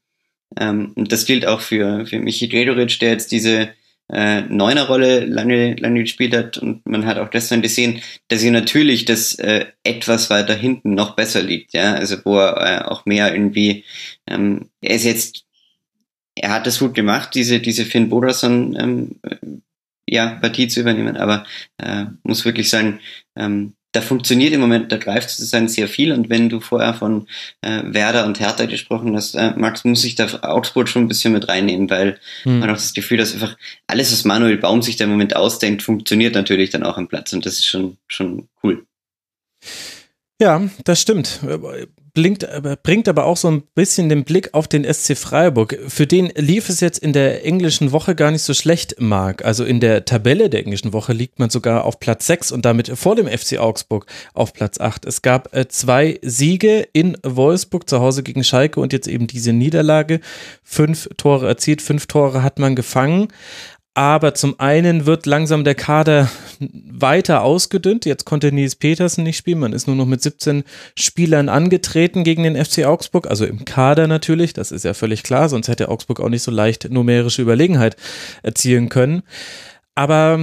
Ähm, 0.57 0.93
und 0.95 1.11
das 1.11 1.25
gilt 1.25 1.45
auch 1.45 1.61
für, 1.61 2.05
für 2.05 2.19
Michi 2.19 2.49
Dredoric, 2.49 2.99
der 2.99 3.11
jetzt 3.11 3.31
diese 3.31 3.69
äh, 4.11 4.41
Neuner-Rolle 4.41 5.25
lange, 5.25 5.75
lange 5.75 6.01
gespielt 6.01 6.35
hat. 6.35 6.57
Und 6.57 6.85
man 6.85 7.05
hat 7.05 7.17
auch 7.17 7.29
gestern 7.29 7.61
gesehen, 7.61 8.01
dass 8.27 8.43
er 8.43 8.51
natürlich 8.51 9.05
das 9.05 9.35
äh, 9.35 9.65
etwas 9.83 10.29
weiter 10.29 10.53
hinten 10.53 10.93
noch 10.93 11.15
besser 11.15 11.41
liegt. 11.41 11.73
Ja, 11.73 11.93
also 11.93 12.17
wo 12.25 12.37
er 12.37 12.81
äh, 12.81 12.83
auch 12.85 13.05
mehr 13.05 13.33
irgendwie, 13.33 13.85
ähm, 14.27 14.69
er 14.81 14.95
ist 14.95 15.05
jetzt, 15.05 15.45
er 16.35 16.51
hat 16.51 16.67
das 16.67 16.79
gut 16.79 16.93
gemacht, 16.93 17.33
diese, 17.33 17.59
diese 17.59 17.85
Finn 17.85 18.09
Boderson 18.09 18.75
ähm, 18.77 19.19
äh, 19.23 19.37
ja, 20.07 20.37
Partie 20.41 20.67
zu 20.67 20.81
übernehmen, 20.81 21.15
aber 21.15 21.45
äh, 21.77 22.05
muss 22.23 22.43
wirklich 22.43 22.69
sagen, 22.69 22.99
ähm, 23.37 23.73
da 23.91 24.01
funktioniert 24.01 24.53
im 24.53 24.61
Moment, 24.61 24.91
da 24.91 24.97
greift 24.97 25.29
sozusagen 25.29 25.67
sehr 25.67 25.87
viel. 25.87 26.11
Und 26.11 26.29
wenn 26.29 26.49
du 26.49 26.59
vorher 26.59 26.93
von 26.93 27.27
äh, 27.61 27.81
Werder 27.85 28.25
und 28.25 28.39
Hertha 28.39 28.65
gesprochen 28.65 29.15
hast, 29.15 29.35
äh, 29.35 29.53
Max, 29.57 29.83
muss 29.83 30.03
ich 30.03 30.15
da 30.15 30.27
Augsburg 30.43 30.87
schon 30.87 31.03
ein 31.03 31.07
bisschen 31.07 31.33
mit 31.33 31.47
reinnehmen, 31.47 31.89
weil 31.89 32.19
hm. 32.43 32.59
man 32.59 32.69
auch 32.69 32.75
das 32.75 32.93
Gefühl, 32.93 33.17
dass 33.17 33.33
einfach 33.33 33.57
alles, 33.87 34.11
was 34.11 34.23
Manuel 34.23 34.57
Baum 34.57 34.81
sich 34.81 34.95
da 34.95 35.03
im 35.03 35.11
Moment 35.11 35.35
ausdenkt, 35.35 35.83
funktioniert 35.83 36.35
natürlich 36.35 36.69
dann 36.69 36.83
auch 36.83 36.97
am 36.97 37.07
Platz. 37.07 37.33
Und 37.33 37.45
das 37.45 37.53
ist 37.53 37.67
schon, 37.67 37.97
schon 38.07 38.47
cool. 38.63 38.85
Ja, 40.41 40.61
das 40.85 41.01
stimmt 41.01 41.39
blinkt, 42.13 42.47
bringt 42.83 43.07
aber 43.07 43.25
auch 43.25 43.37
so 43.37 43.49
ein 43.49 43.63
bisschen 43.75 44.09
den 44.09 44.23
Blick 44.23 44.53
auf 44.53 44.67
den 44.67 44.83
SC 44.83 45.17
Freiburg. 45.17 45.77
Für 45.87 46.07
den 46.07 46.31
lief 46.35 46.69
es 46.69 46.79
jetzt 46.79 46.99
in 46.99 47.13
der 47.13 47.45
englischen 47.45 47.91
Woche 47.91 48.15
gar 48.15 48.31
nicht 48.31 48.43
so 48.43 48.53
schlecht, 48.53 48.95
Marc. 48.99 49.43
Also 49.45 49.63
in 49.63 49.79
der 49.79 50.05
Tabelle 50.05 50.49
der 50.49 50.61
englischen 50.61 50.93
Woche 50.93 51.13
liegt 51.13 51.39
man 51.39 51.49
sogar 51.49 51.85
auf 51.85 51.99
Platz 51.99 52.27
6 52.27 52.51
und 52.51 52.65
damit 52.65 52.89
vor 52.89 53.15
dem 53.15 53.27
FC 53.27 53.57
Augsburg 53.57 54.05
auf 54.33 54.53
Platz 54.53 54.79
8. 54.79 55.05
Es 55.05 55.21
gab 55.21 55.55
äh, 55.55 55.67
zwei 55.67 56.19
Siege 56.21 56.87
in 56.93 57.17
Wolfsburg 57.23 57.89
zu 57.89 57.99
Hause 57.99 58.23
gegen 58.23 58.43
Schalke 58.43 58.79
und 58.79 58.93
jetzt 58.93 59.07
eben 59.07 59.27
diese 59.27 59.53
Niederlage. 59.53 60.19
Fünf 60.63 61.09
Tore 61.17 61.47
erzielt, 61.47 61.81
fünf 61.81 62.07
Tore 62.07 62.43
hat 62.43 62.59
man 62.59 62.75
gefangen. 62.75 63.27
Aber 63.93 64.33
zum 64.33 64.57
einen 64.57 65.05
wird 65.05 65.25
langsam 65.25 65.65
der 65.65 65.75
Kader 65.75 66.31
weiter 66.59 67.41
ausgedünnt. 67.43 68.05
Jetzt 68.05 68.25
konnte 68.25 68.51
Nils 68.53 68.75
Petersen 68.75 69.23
nicht 69.23 69.35
spielen. 69.35 69.59
Man 69.59 69.73
ist 69.73 69.85
nur 69.85 69.97
noch 69.97 70.05
mit 70.05 70.21
17 70.21 70.63
Spielern 70.97 71.49
angetreten 71.49 72.23
gegen 72.23 72.43
den 72.43 72.63
FC 72.63 72.85
Augsburg. 72.85 73.27
Also 73.27 73.45
im 73.45 73.65
Kader 73.65 74.07
natürlich. 74.07 74.53
Das 74.53 74.71
ist 74.71 74.85
ja 74.85 74.93
völlig 74.93 75.23
klar. 75.23 75.49
Sonst 75.49 75.67
hätte 75.67 75.89
Augsburg 75.89 76.21
auch 76.21 76.29
nicht 76.29 76.43
so 76.43 76.51
leicht 76.51 76.89
numerische 76.89 77.41
Überlegenheit 77.41 77.97
erzielen 78.43 78.87
können. 78.87 79.23
Aber 79.93 80.39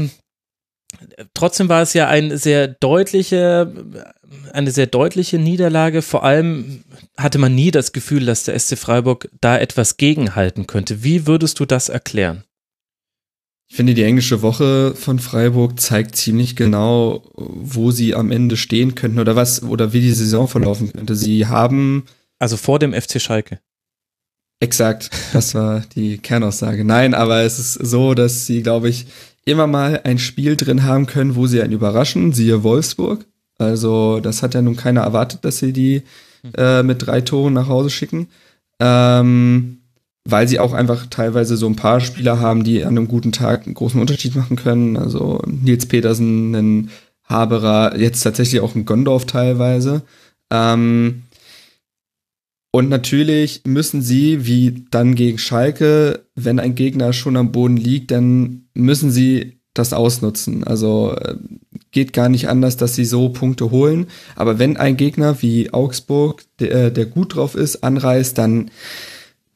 äh, 1.17 1.25
trotzdem 1.33 1.71
war 1.71 1.81
es 1.81 1.95
ja 1.95 2.07
eine 2.07 2.37
sehr 2.37 2.69
deutliche, 2.69 3.73
eine 4.53 4.73
sehr 4.73 4.89
deutliche 4.89 5.39
Niederlage. 5.39 6.03
Vor 6.03 6.23
allem 6.23 6.85
hatte 7.17 7.39
man 7.39 7.55
nie 7.55 7.71
das 7.71 7.93
Gefühl, 7.93 8.27
dass 8.27 8.45
der 8.45 8.59
SC 8.59 8.77
Freiburg 8.77 9.31
da 9.41 9.59
etwas 9.59 9.97
gegenhalten 9.97 10.67
könnte. 10.67 11.03
Wie 11.03 11.27
würdest 11.27 11.61
du 11.61 11.65
das 11.65 11.89
erklären? 11.89 12.45
Ich 13.71 13.77
finde, 13.77 13.95
die 13.95 14.03
englische 14.03 14.41
Woche 14.41 14.95
von 14.95 15.19
Freiburg 15.19 15.79
zeigt 15.79 16.17
ziemlich 16.17 16.57
genau, 16.57 17.23
wo 17.35 17.91
sie 17.91 18.15
am 18.15 18.31
Ende 18.31 18.57
stehen 18.57 18.95
könnten 18.95 19.19
oder 19.19 19.37
was, 19.37 19.63
oder 19.63 19.93
wie 19.93 20.01
die 20.01 20.13
Saison 20.13 20.49
verlaufen 20.49 20.93
könnte. 20.93 21.15
Sie 21.15 21.47
haben. 21.47 22.05
Also 22.39 22.57
vor 22.57 22.79
dem 22.79 22.95
FC 22.95 23.21
Schalke. 23.21 23.61
Exakt, 24.61 25.11
das 25.33 25.55
war 25.55 25.85
die 25.95 26.19
Kernaussage. 26.19 26.85
Nein, 26.85 27.15
aber 27.15 27.43
es 27.43 27.59
ist 27.59 27.75
so, 27.75 28.15
dass 28.15 28.47
sie, 28.47 28.63
glaube 28.63 28.89
ich, 28.89 29.07
immer 29.45 29.67
mal 29.67 30.01
ein 30.05 30.19
Spiel 30.19 30.57
drin 30.57 30.85
haben 30.85 31.07
können, 31.07 31.37
wo 31.37 31.47
sie 31.47 31.63
einen 31.63 31.73
überraschen, 31.73 32.33
siehe 32.33 32.63
Wolfsburg. 32.63 33.25
Also, 33.59 34.21
das 34.21 34.43
hat 34.43 34.55
ja 34.55 34.63
nun 34.63 34.77
keiner 34.77 35.03
erwartet, 35.03 35.45
dass 35.45 35.59
sie 35.59 35.73
die 35.73 36.03
äh, 36.57 36.83
mit 36.83 37.07
drei 37.07 37.21
Toren 37.21 37.55
nach 37.55 37.69
Hause 37.69 37.91
schicken. 37.91 38.29
Ähm, 38.81 39.79
weil 40.31 40.47
sie 40.47 40.61
auch 40.61 40.75
einfach 40.75 41.07
teilweise 41.07 41.57
so 41.57 41.67
ein 41.67 41.77
paar 41.77 42.01
Spieler 42.01 42.38
haben, 42.38 42.62
die 42.62 42.85
an 42.85 42.99
einem 42.99 43.09
guten 43.09 43.33
Tag 43.33 43.64
einen 43.64 43.75
großen 43.75 44.01
Unterschied 44.01 44.37
machen 44.37 44.57
können. 44.57 44.99
Also 44.99 45.43
Nils 45.47 45.87
Petersen, 45.87 46.55
ein 46.55 46.91
Haberer, 47.25 47.99
jetzt 47.99 48.21
tatsächlich 48.23 48.61
auch 48.61 48.75
ein 48.75 48.85
Gondorf 48.85 49.25
teilweise. 49.25 50.03
Ähm, 50.51 51.23
und 52.71 52.91
natürlich 52.91 53.62
müssen 53.67 54.03
sie, 54.03 54.47
wie 54.47 54.85
dann 54.91 55.14
gegen 55.14 55.38
Schalke, 55.38 56.27
wenn 56.35 56.61
ein 56.61 56.75
Gegner 56.75 57.14
schon 57.14 57.38
am 57.38 57.51
Boden 57.51 57.79
liegt, 57.79 58.11
dann 58.11 58.69
müssen 58.75 59.11
sie 59.11 59.61
das 59.73 59.95
ausnutzen. 59.95 60.62
Also 60.62 61.17
äh, 61.17 61.37
geht 61.91 62.12
gar 62.12 62.29
nicht 62.29 62.49
anders, 62.49 62.77
dass 62.77 62.95
sie 62.95 63.07
so 63.07 63.31
Punkte 63.31 63.71
holen. 63.71 64.09
Aber 64.37 64.59
wenn 64.59 64.77
ein 64.77 64.99
Gegner 64.99 65.41
wie 65.41 65.73
Augsburg, 65.73 66.45
der, 66.61 66.91
der 66.91 67.07
gut 67.07 67.35
drauf 67.35 67.55
ist, 67.55 67.83
anreist, 67.83 68.37
dann 68.37 68.71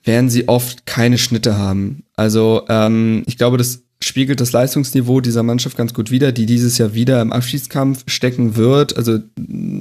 werden 0.05 0.31
sie 0.31 0.49
oft 0.49 0.87
keine 0.87 1.19
Schnitte 1.19 1.57
haben. 1.57 2.05
Also 2.17 2.63
ähm, 2.69 3.23
ich 3.27 3.39
glaube, 3.39 3.57
das 3.57 3.83
spiegelt 4.05 4.41
das 4.41 4.53
Leistungsniveau 4.53 5.21
dieser 5.21 5.43
Mannschaft 5.43 5.77
ganz 5.77 5.95
gut 5.95 6.11
wider, 6.11 6.33
die 6.33 6.47
dieses 6.47 6.79
Jahr 6.79 6.95
wieder 6.95 7.23
im 7.23 7.33
Abschiedskampf 7.33 8.05
stecken 8.07 8.57
wird. 8.57 8.97
Also 8.97 9.19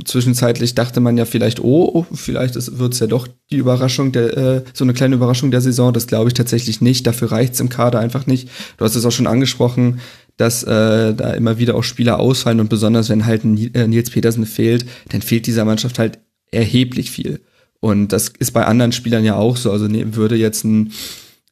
zwischenzeitlich 0.05 0.75
dachte 0.75 0.99
man 0.99 1.17
ja 1.17 1.25
vielleicht, 1.25 1.59
oh, 1.59 2.05
vielleicht 2.13 2.55
wird 2.77 2.93
es 2.93 2.99
ja 2.99 3.07
doch 3.07 3.27
die 3.51 3.57
Überraschung, 3.57 4.11
der, 4.11 4.37
äh, 4.37 4.63
so 4.73 4.83
eine 4.83 4.93
kleine 4.93 5.15
Überraschung 5.15 5.51
der 5.51 5.61
Saison. 5.61 5.93
Das 5.93 6.07
glaube 6.07 6.29
ich 6.29 6.33
tatsächlich 6.33 6.81
nicht. 6.81 7.07
Dafür 7.07 7.31
reicht 7.31 7.53
es 7.55 7.59
im 7.59 7.69
Kader 7.69 7.99
einfach 7.99 8.27
nicht. 8.27 8.49
Du 8.77 8.85
hast 8.85 8.95
es 8.95 9.05
auch 9.05 9.11
schon 9.11 9.27
angesprochen, 9.27 9.99
dass 10.37 10.63
äh, 10.63 11.13
da 11.13 11.33
immer 11.33 11.57
wieder 11.57 11.75
auch 11.75 11.83
Spieler 11.83 12.19
ausfallen 12.19 12.59
und 12.59 12.69
besonders 12.69 13.09
wenn 13.09 13.25
halt 13.25 13.43
äh, 13.43 13.87
Nils 13.87 14.09
Petersen 14.09 14.45
fehlt, 14.45 14.85
dann 15.09 15.21
fehlt 15.21 15.47
dieser 15.47 15.65
Mannschaft 15.65 15.99
halt 15.99 16.19
erheblich 16.51 17.11
viel. 17.11 17.41
Und 17.81 18.13
das 18.13 18.29
ist 18.39 18.51
bei 18.51 18.65
anderen 18.65 18.93
Spielern 18.93 19.25
ja 19.25 19.35
auch 19.35 19.57
so. 19.57 19.71
Also 19.71 19.87
ne, 19.87 20.15
würde 20.15 20.35
jetzt 20.35 20.63
ein 20.63 20.93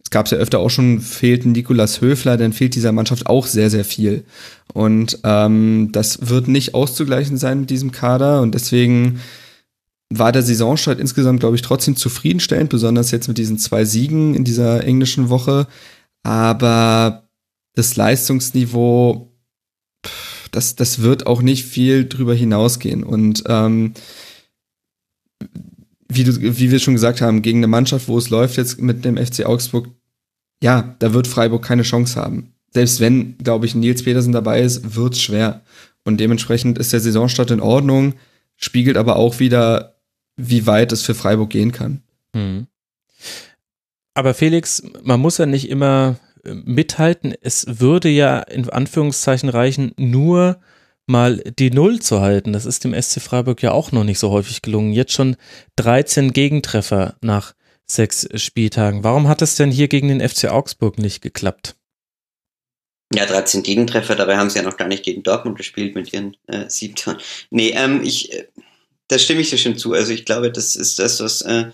es 0.10 0.12
gab 0.12 0.26
es 0.26 0.32
ja 0.32 0.40
öfter 0.40 0.58
auch 0.58 0.72
schon, 0.72 1.02
fehlt 1.02 1.46
Nikolas 1.46 2.02
Höfler, 2.02 2.36
dann 2.36 2.52
fehlt 2.52 2.74
dieser 2.74 2.92
Mannschaft 2.92 3.28
auch 3.28 3.46
sehr, 3.46 3.70
sehr 3.70 3.86
viel. 3.86 4.24
Und 4.74 5.20
ähm, 5.24 5.90
das 5.92 6.30
wird 6.30 6.48
nicht 6.48 6.74
auszugleichen 6.74 7.38
sein 7.38 7.60
mit 7.60 7.70
diesem 7.70 7.92
Kader 7.92 8.42
und 8.42 8.56
deswegen 8.56 9.20
war 10.12 10.32
der 10.32 10.42
Saisonstart 10.42 11.00
insgesamt, 11.00 11.42
glaube 11.42 11.58
ich, 11.58 11.62
trotzdem 11.62 11.96
zufriedenstellend, 11.96 12.72
besonders 12.72 13.12
jetzt 13.12 13.28
mit 13.28 13.38
diesen 13.38 13.60
zwei 13.60 13.86
Siegen 13.86 14.34
in 14.34 14.44
dieser 14.44 14.84
englischen 14.84 15.30
Woche. 15.30 15.68
Aber 16.24 17.30
das 17.76 17.96
Leistungsniveau, 17.96 19.32
das, 20.52 20.76
das 20.76 21.04
wird 21.04 21.28
auch 21.28 21.44
nicht 21.44 21.66
viel 21.66 22.10
drüber 22.10 22.34
hinausgehen. 22.34 23.04
Und 23.04 23.44
ähm, 23.46 23.94
wie, 26.12 26.24
du, 26.24 26.36
wie 26.42 26.72
wir 26.72 26.80
schon 26.80 26.96
gesagt 26.96 27.22
haben, 27.22 27.42
gegen 27.42 27.60
eine 27.60 27.68
Mannschaft, 27.68 28.08
wo 28.08 28.18
es 28.18 28.30
läuft 28.30 28.58
jetzt 28.58 28.82
mit 28.82 29.06
dem 29.06 29.18
FC 29.18 29.46
Augsburg, 29.46 29.90
ja, 30.62 30.96
da 31.00 31.14
wird 31.14 31.28
Freiburg 31.28 31.64
keine 31.64 31.84
Chance 31.84 32.20
haben. 32.20 32.54
Selbst 32.74 33.00
wenn, 33.00 33.38
glaube 33.38 33.66
ich, 33.66 33.76
Nils 33.76 34.04
Petersen 34.04 34.34
dabei 34.34 34.62
ist, 34.62 34.96
wird's 34.96 35.22
schwer. 35.22 35.62
Und 36.04 36.20
dementsprechend 36.20 36.78
ist 36.78 36.94
der 36.94 37.00
Saisonstart 37.00 37.52
in 37.52 37.62
Ordnung, 37.62 38.16
spiegelt 38.56 38.98
aber 38.98 39.16
auch 39.16 39.40
wieder, 39.40 39.96
wie 40.36 40.66
weit 40.66 40.92
es 40.92 41.04
für 41.04 41.16
Freiburg 41.16 41.50
gehen 41.50 41.72
kann. 41.72 42.02
Mhm. 42.34 42.68
Aber 44.14 44.34
Felix, 44.34 44.84
man 45.04 45.20
muss 45.20 45.38
ja 45.38 45.46
nicht 45.46 45.70
immer 45.70 46.18
äh, 46.44 46.54
mithalten. 46.54 47.34
Es 47.42 47.80
würde 47.80 48.10
ja 48.10 48.40
in 48.40 48.70
Anführungszeichen 48.70 49.50
reichen, 49.50 49.94
nur 49.98 50.60
mal 51.10 51.38
die 51.38 51.72
Null 51.72 52.00
zu 52.00 52.22
halten. 52.22 52.54
Das 52.54 52.66
ist 52.66 52.84
dem 52.84 53.00
SC 53.00 53.22
Freiburg 53.22 53.62
ja 53.62 53.72
auch 53.72 53.92
noch 53.92 54.04
nicht 54.04 54.20
so 54.20 54.30
häufig 54.32 54.62
gelungen. 54.62 54.94
Jetzt 54.94 55.14
schon 55.14 55.36
13 55.76 56.34
Gegentreffer 56.34 57.16
nach 57.22 57.54
sechs 57.86 58.28
Spieltagen. 58.36 59.04
Warum 59.04 59.28
hat 59.28 59.42
es 59.42 59.56
denn 59.56 59.72
hier 59.72 59.88
gegen 59.88 60.08
den 60.08 60.28
FC 60.28 60.46
Augsburg 60.46 61.00
nicht 61.00 61.22
geklappt? 61.22 61.76
Ja, 63.14 63.26
13 63.26 63.64
Gegentreffer, 63.64 64.16
dabei 64.16 64.38
haben 64.38 64.52
sie 64.52 64.60
ja 64.60 64.64
noch 64.64 64.78
gar 64.78 64.88
nicht 64.88 65.04
gegen 65.04 65.24
Dortmund 65.24 65.58
gespielt 65.58 65.96
mit 65.96 66.14
ihren 66.14 66.38
äh, 66.46 66.70
sieben. 66.70 66.96
Nee, 67.50 67.72
ähm, 67.72 68.04
ich, 68.04 68.32
äh, 68.32 68.48
da 69.08 69.18
stimme 69.18 69.42
ich 69.42 69.50
dir 69.50 69.58
schon 69.58 69.78
zu. 69.78 69.94
Also 69.94 70.14
ich 70.14 70.26
glaube, 70.26 70.52
das 70.52 70.76
ist 70.76 71.00
das, 71.00 71.20
was 71.20 71.42
äh, 71.42 71.72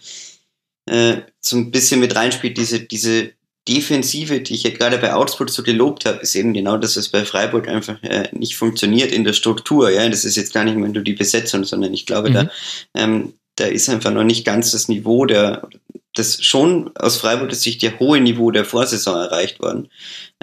äh, 0.85 1.23
so 1.41 1.57
ein 1.57 1.71
bisschen 1.71 1.99
mit 1.99 2.15
reinspielt, 2.15 2.57
diese, 2.57 2.79
diese 2.79 3.33
Defensive, 3.67 4.41
die 4.41 4.53
ich 4.53 4.63
ja 4.63 4.69
gerade 4.69 4.97
bei 4.97 5.13
Augsburg 5.13 5.49
so 5.49 5.63
gelobt 5.63 6.05
habe, 6.05 6.19
ist 6.19 6.35
eben 6.35 6.53
genau, 6.53 6.77
dass 6.77 6.97
es 6.97 7.09
bei 7.09 7.25
Freiburg 7.25 7.67
einfach 7.67 8.01
äh, 8.03 8.29
nicht 8.31 8.55
funktioniert 8.55 9.11
in 9.11 9.23
der 9.23 9.33
Struktur. 9.33 9.89
Ja, 9.89 10.07
das 10.07 10.23
ist 10.23 10.35
jetzt 10.35 10.53
gar 10.53 10.63
nicht 10.63 10.77
mehr 10.77 10.89
nur 10.89 11.03
die 11.03 11.13
Besetzung, 11.13 11.63
sondern 11.63 11.93
ich 11.93 12.05
glaube, 12.05 12.29
mhm. 12.29 12.33
da, 12.33 12.49
ähm, 12.93 13.33
da 13.55 13.65
ist 13.65 13.89
einfach 13.89 14.11
noch 14.11 14.23
nicht 14.23 14.45
ganz 14.45 14.71
das 14.71 14.87
Niveau 14.87 15.25
der, 15.25 15.67
das 16.13 16.43
schon 16.43 16.91
aus 16.95 17.17
Freiburger 17.17 17.55
Sicht 17.55 17.81
der 17.81 17.99
hohe 17.99 18.21
Niveau 18.21 18.51
der 18.51 18.65
Vorsaison 18.65 19.15
erreicht 19.15 19.59
worden. 19.59 19.89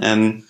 Ähm, 0.01 0.45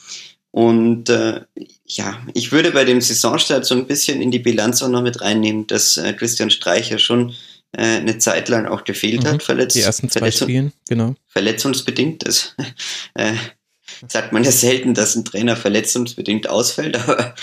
und 0.50 1.08
äh, 1.11 1.42
ja, 1.87 2.20
ich 2.32 2.52
würde 2.52 2.70
bei 2.70 2.85
dem 2.85 3.00
Saisonstart 3.00 3.66
so 3.66 3.74
ein 3.74 3.87
bisschen 3.87 4.22
in 4.22 4.30
die 4.30 4.38
Bilanz 4.38 4.82
auch 4.82 4.88
noch 4.88 5.02
mit 5.02 5.20
reinnehmen, 5.20 5.66
dass 5.66 5.96
äh, 5.98 6.12
Christian 6.14 6.50
Streicher 6.50 6.98
schon 6.98 7.35
äh, 7.72 7.98
eine 7.98 8.18
Zeit 8.18 8.48
lang 8.48 8.66
auch 8.66 8.85
gefehlt 8.85 9.24
mhm, 9.24 9.28
hat, 9.28 9.42
verletzt. 9.42 9.76
Die 9.76 9.80
ersten 9.80 10.08
zwei 10.08 10.20
Verletzung, 10.20 10.48
Spielen, 10.48 10.72
genau. 10.88 11.14
Verletzungsbedingt. 11.28 12.26
Das 12.26 12.54
äh, 13.14 13.35
sagt 14.08 14.32
man 14.32 14.44
ja 14.44 14.52
selten, 14.52 14.94
dass 14.94 15.16
ein 15.16 15.24
Trainer 15.24 15.56
verletzungsbedingt 15.56 16.48
ausfällt, 16.48 16.96
aber 17.08 17.35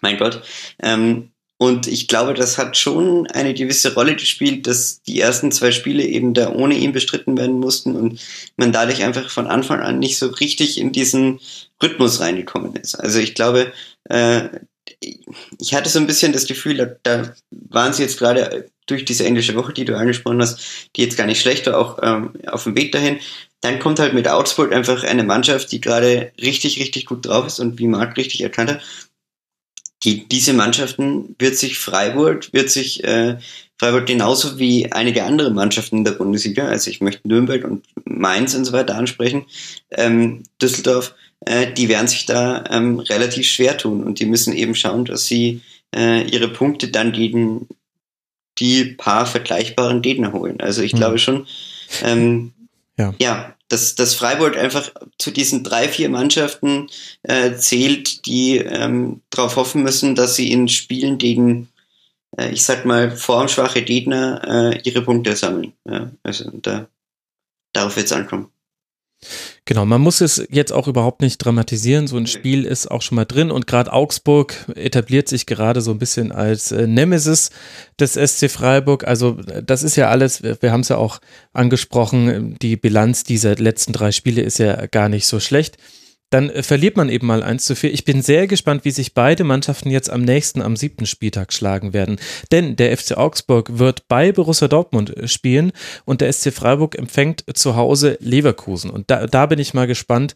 mein 0.00 0.18
Gott. 0.18 0.42
Ähm, 0.82 1.30
und 1.62 1.86
ich 1.86 2.08
glaube, 2.08 2.32
das 2.32 2.56
hat 2.56 2.78
schon 2.78 3.26
eine 3.26 3.52
gewisse 3.52 3.92
Rolle 3.92 4.16
gespielt, 4.16 4.66
dass 4.66 5.02
die 5.02 5.20
ersten 5.20 5.52
zwei 5.52 5.72
Spiele 5.72 6.02
eben 6.04 6.32
da 6.32 6.50
ohne 6.54 6.74
ihn 6.74 6.92
bestritten 6.92 7.36
werden 7.36 7.60
mussten 7.60 7.96
und 7.96 8.18
man 8.56 8.72
dadurch 8.72 9.02
einfach 9.04 9.28
von 9.28 9.46
Anfang 9.46 9.80
an 9.80 9.98
nicht 9.98 10.16
so 10.16 10.28
richtig 10.28 10.78
in 10.78 10.90
diesen 10.90 11.38
Rhythmus 11.82 12.20
reingekommen 12.20 12.76
ist. 12.76 12.94
Also 12.94 13.18
ich 13.18 13.34
glaube, 13.34 13.74
äh, 14.04 14.48
ich 15.00 15.74
hatte 15.74 15.88
so 15.88 15.98
ein 15.98 16.06
bisschen 16.06 16.32
das 16.32 16.46
Gefühl, 16.46 16.98
da, 17.02 17.32
waren 17.50 17.92
sie 17.92 18.02
jetzt 18.02 18.18
gerade 18.18 18.70
durch 18.86 19.04
diese 19.04 19.24
englische 19.24 19.54
Woche, 19.54 19.72
die 19.72 19.84
du 19.84 19.96
angesprochen 19.96 20.40
hast, 20.42 20.60
die 20.96 21.02
jetzt 21.02 21.16
gar 21.16 21.26
nicht 21.26 21.40
schlecht 21.40 21.66
war, 21.66 21.78
auch 21.78 21.98
ähm, 22.02 22.32
auf 22.46 22.64
dem 22.64 22.76
Weg 22.76 22.92
dahin. 22.92 23.18
Dann 23.60 23.78
kommt 23.78 23.98
halt 23.98 24.14
mit 24.14 24.28
Augsburg 24.28 24.72
einfach 24.72 25.04
eine 25.04 25.24
Mannschaft, 25.24 25.70
die 25.72 25.80
gerade 25.80 26.32
richtig, 26.40 26.80
richtig 26.80 27.06
gut 27.06 27.26
drauf 27.26 27.46
ist 27.46 27.60
und 27.60 27.78
wie 27.78 27.86
Marc 27.86 28.16
richtig 28.16 28.42
erkannt 28.42 28.70
hat, 28.70 28.80
die, 30.02 30.26
diese 30.26 30.54
Mannschaften 30.54 31.36
wird 31.38 31.56
sich 31.56 31.78
Freiburg, 31.78 32.52
wird 32.52 32.70
sich 32.70 33.04
äh, 33.04 33.36
Freiburg 33.78 34.06
genauso 34.06 34.58
wie 34.58 34.90
einige 34.92 35.24
andere 35.24 35.50
Mannschaften 35.50 35.98
in 35.98 36.04
der 36.04 36.12
Bundesliga, 36.12 36.68
also 36.68 36.90
ich 36.90 37.00
möchte 37.00 37.28
Nürnberg 37.28 37.64
und 37.64 37.86
Mainz 38.04 38.54
und 38.54 38.64
so 38.64 38.72
weiter 38.72 38.94
ansprechen, 38.94 39.46
ähm, 39.90 40.42
Düsseldorf, 40.60 41.14
äh, 41.46 41.72
die 41.72 41.88
werden 41.88 42.08
sich 42.08 42.26
da 42.26 42.64
ähm, 42.70 42.98
relativ 42.98 43.48
schwer 43.48 43.76
tun 43.76 44.04
und 44.04 44.20
die 44.20 44.26
müssen 44.26 44.54
eben 44.54 44.74
schauen, 44.74 45.04
dass 45.04 45.26
sie 45.26 45.62
äh, 45.94 46.22
ihre 46.28 46.48
Punkte 46.48 46.88
dann 46.88 47.12
gegen 47.12 47.68
die 48.58 48.84
paar 48.84 49.26
vergleichbaren 49.26 50.02
Gegner 50.02 50.32
holen. 50.32 50.60
Also 50.60 50.82
ich 50.82 50.92
mhm. 50.92 50.98
glaube 50.98 51.18
schon, 51.18 51.46
ähm, 52.02 52.52
ja. 52.98 53.14
ja, 53.18 53.56
dass, 53.68 53.94
dass 53.94 54.14
Freiburg 54.14 54.58
einfach 54.58 54.92
zu 55.16 55.30
diesen 55.30 55.64
drei, 55.64 55.88
vier 55.88 56.10
Mannschaften 56.10 56.88
äh, 57.22 57.54
zählt, 57.54 58.26
die 58.26 58.58
ähm, 58.58 59.22
darauf 59.30 59.56
hoffen 59.56 59.82
müssen, 59.82 60.14
dass 60.14 60.36
sie 60.36 60.50
in 60.50 60.68
Spielen 60.68 61.16
gegen, 61.16 61.68
äh, 62.36 62.50
ich 62.50 62.64
sag 62.64 62.84
mal, 62.84 63.10
formschwache 63.10 63.82
Gegner 63.82 64.42
äh, 64.74 64.80
ihre 64.82 65.02
Punkte 65.02 65.36
sammeln. 65.36 65.72
Ja, 65.88 66.10
also 66.22 66.50
da, 66.50 66.88
darauf 67.72 67.96
wird 67.96 68.06
es 68.06 68.12
ankommen. 68.12 68.50
Genau, 69.66 69.84
man 69.84 70.00
muss 70.00 70.20
es 70.20 70.44
jetzt 70.50 70.72
auch 70.72 70.88
überhaupt 70.88 71.20
nicht 71.20 71.38
dramatisieren. 71.38 72.06
So 72.06 72.16
ein 72.16 72.26
Spiel 72.26 72.64
ist 72.64 72.90
auch 72.90 73.02
schon 73.02 73.16
mal 73.16 73.26
drin 73.26 73.50
und 73.50 73.66
gerade 73.66 73.92
Augsburg 73.92 74.54
etabliert 74.74 75.28
sich 75.28 75.46
gerade 75.46 75.80
so 75.80 75.90
ein 75.90 75.98
bisschen 75.98 76.32
als 76.32 76.72
äh, 76.72 76.86
Nemesis 76.86 77.50
des 77.98 78.14
SC 78.14 78.50
Freiburg. 78.50 79.06
Also 79.06 79.32
das 79.64 79.82
ist 79.82 79.96
ja 79.96 80.08
alles, 80.08 80.42
wir 80.42 80.72
haben 80.72 80.80
es 80.80 80.88
ja 80.88 80.96
auch 80.96 81.20
angesprochen, 81.52 82.56
die 82.60 82.76
Bilanz 82.76 83.22
dieser 83.24 83.56
letzten 83.56 83.92
drei 83.92 84.10
Spiele 84.10 84.42
ist 84.42 84.58
ja 84.58 84.86
gar 84.86 85.08
nicht 85.08 85.26
so 85.26 85.38
schlecht 85.38 85.76
dann 86.30 86.48
äh, 86.50 86.62
verliert 86.62 86.96
man 86.96 87.08
eben 87.08 87.26
mal 87.26 87.42
eins 87.42 87.64
zu 87.64 87.74
vier. 87.76 87.92
Ich 87.92 88.04
bin 88.04 88.22
sehr 88.22 88.46
gespannt, 88.46 88.84
wie 88.84 88.90
sich 88.90 89.14
beide 89.14 89.44
Mannschaften 89.44 89.90
jetzt 89.90 90.10
am 90.10 90.22
nächsten, 90.22 90.62
am 90.62 90.76
siebten 90.76 91.06
Spieltag 91.06 91.52
schlagen 91.52 91.92
werden. 91.92 92.18
Denn 92.52 92.76
der 92.76 92.96
FC 92.96 93.16
Augsburg 93.16 93.78
wird 93.78 94.08
bei 94.08 94.32
Borussia 94.32 94.68
Dortmund 94.68 95.16
äh, 95.16 95.28
spielen 95.28 95.72
und 96.04 96.20
der 96.20 96.32
SC 96.32 96.52
Freiburg 96.52 96.96
empfängt 96.96 97.44
zu 97.54 97.76
Hause 97.76 98.16
Leverkusen. 98.20 98.90
Und 98.90 99.10
da, 99.10 99.26
da 99.26 99.46
bin 99.46 99.58
ich 99.58 99.74
mal 99.74 99.86
gespannt, 99.86 100.34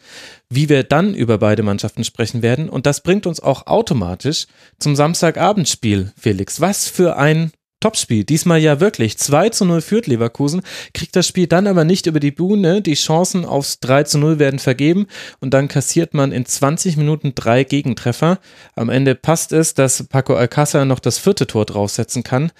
wie 0.50 0.68
wir 0.68 0.82
dann 0.82 1.14
über 1.14 1.38
beide 1.38 1.62
Mannschaften 1.62 2.04
sprechen 2.04 2.42
werden. 2.42 2.68
Und 2.68 2.86
das 2.86 3.02
bringt 3.02 3.26
uns 3.26 3.40
auch 3.40 3.66
automatisch 3.66 4.46
zum 4.78 4.96
Samstagabendspiel, 4.96 6.12
Felix. 6.18 6.60
Was 6.60 6.88
für 6.88 7.16
ein 7.16 7.52
Topspiel. 7.84 8.24
Diesmal 8.24 8.60
ja 8.60 8.80
wirklich. 8.80 9.18
2 9.18 9.50
zu 9.50 9.66
0 9.66 9.82
führt 9.82 10.06
Leverkusen, 10.06 10.62
kriegt 10.94 11.14
das 11.16 11.28
Spiel 11.28 11.46
dann 11.46 11.66
aber 11.66 11.84
nicht 11.84 12.06
über 12.06 12.18
die 12.18 12.30
Bühne. 12.30 12.80
Die 12.80 12.94
Chancen 12.94 13.44
aufs 13.44 13.78
3 13.80 14.04
zu 14.04 14.16
0 14.16 14.38
werden 14.38 14.58
vergeben 14.58 15.06
und 15.40 15.52
dann 15.52 15.68
kassiert 15.68 16.14
man 16.14 16.32
in 16.32 16.46
20 16.46 16.96
Minuten 16.96 17.34
drei 17.34 17.62
Gegentreffer. 17.62 18.40
Am 18.74 18.88
Ende 18.88 19.14
passt 19.14 19.52
es, 19.52 19.74
dass 19.74 20.02
Paco 20.04 20.34
Alcázar 20.34 20.86
noch 20.86 20.98
das 20.98 21.18
vierte 21.18 21.46
Tor 21.46 21.66
draufsetzen 21.66 22.22
kann. 22.22 22.52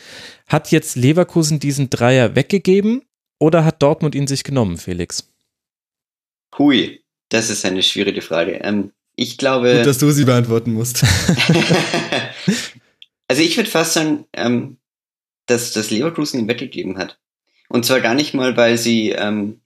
Hat 0.46 0.70
jetzt 0.70 0.94
Leverkusen 0.94 1.58
diesen 1.58 1.88
Dreier 1.88 2.37
weggegeben 2.37 3.00
oder 3.38 3.64
hat 3.64 3.82
Dortmund 3.82 4.14
ihn 4.14 4.26
sich 4.26 4.44
genommen, 4.44 4.76
Felix? 4.76 5.32
Hui, 6.58 7.02
das 7.30 7.48
ist 7.48 7.64
eine 7.64 7.82
schwierige 7.82 8.20
Frage. 8.20 8.56
Ähm, 8.62 8.92
ich 9.16 9.38
glaube. 9.38 9.74
Gut, 9.78 9.87
dass 9.87 9.96
du 9.96 10.10
sie 10.10 10.26
beantworten 10.26 10.74
musst. 10.74 11.02
also 13.26 13.40
ich 13.40 13.56
würde 13.56 13.70
fast 13.70 13.94
sagen, 13.94 14.26
ähm, 14.34 14.76
dass 15.46 15.72
das 15.72 15.90
Leverkusen 15.90 16.40
ihm 16.40 16.48
weggegeben 16.48 16.98
hat. 16.98 17.18
Und 17.68 17.85
zwar 17.85 18.00
gar 18.00 18.14
nicht 18.14 18.35
mal, 18.35 18.57
weil 18.57 18.78
sie, 18.78 19.11
ähm, 19.11 19.61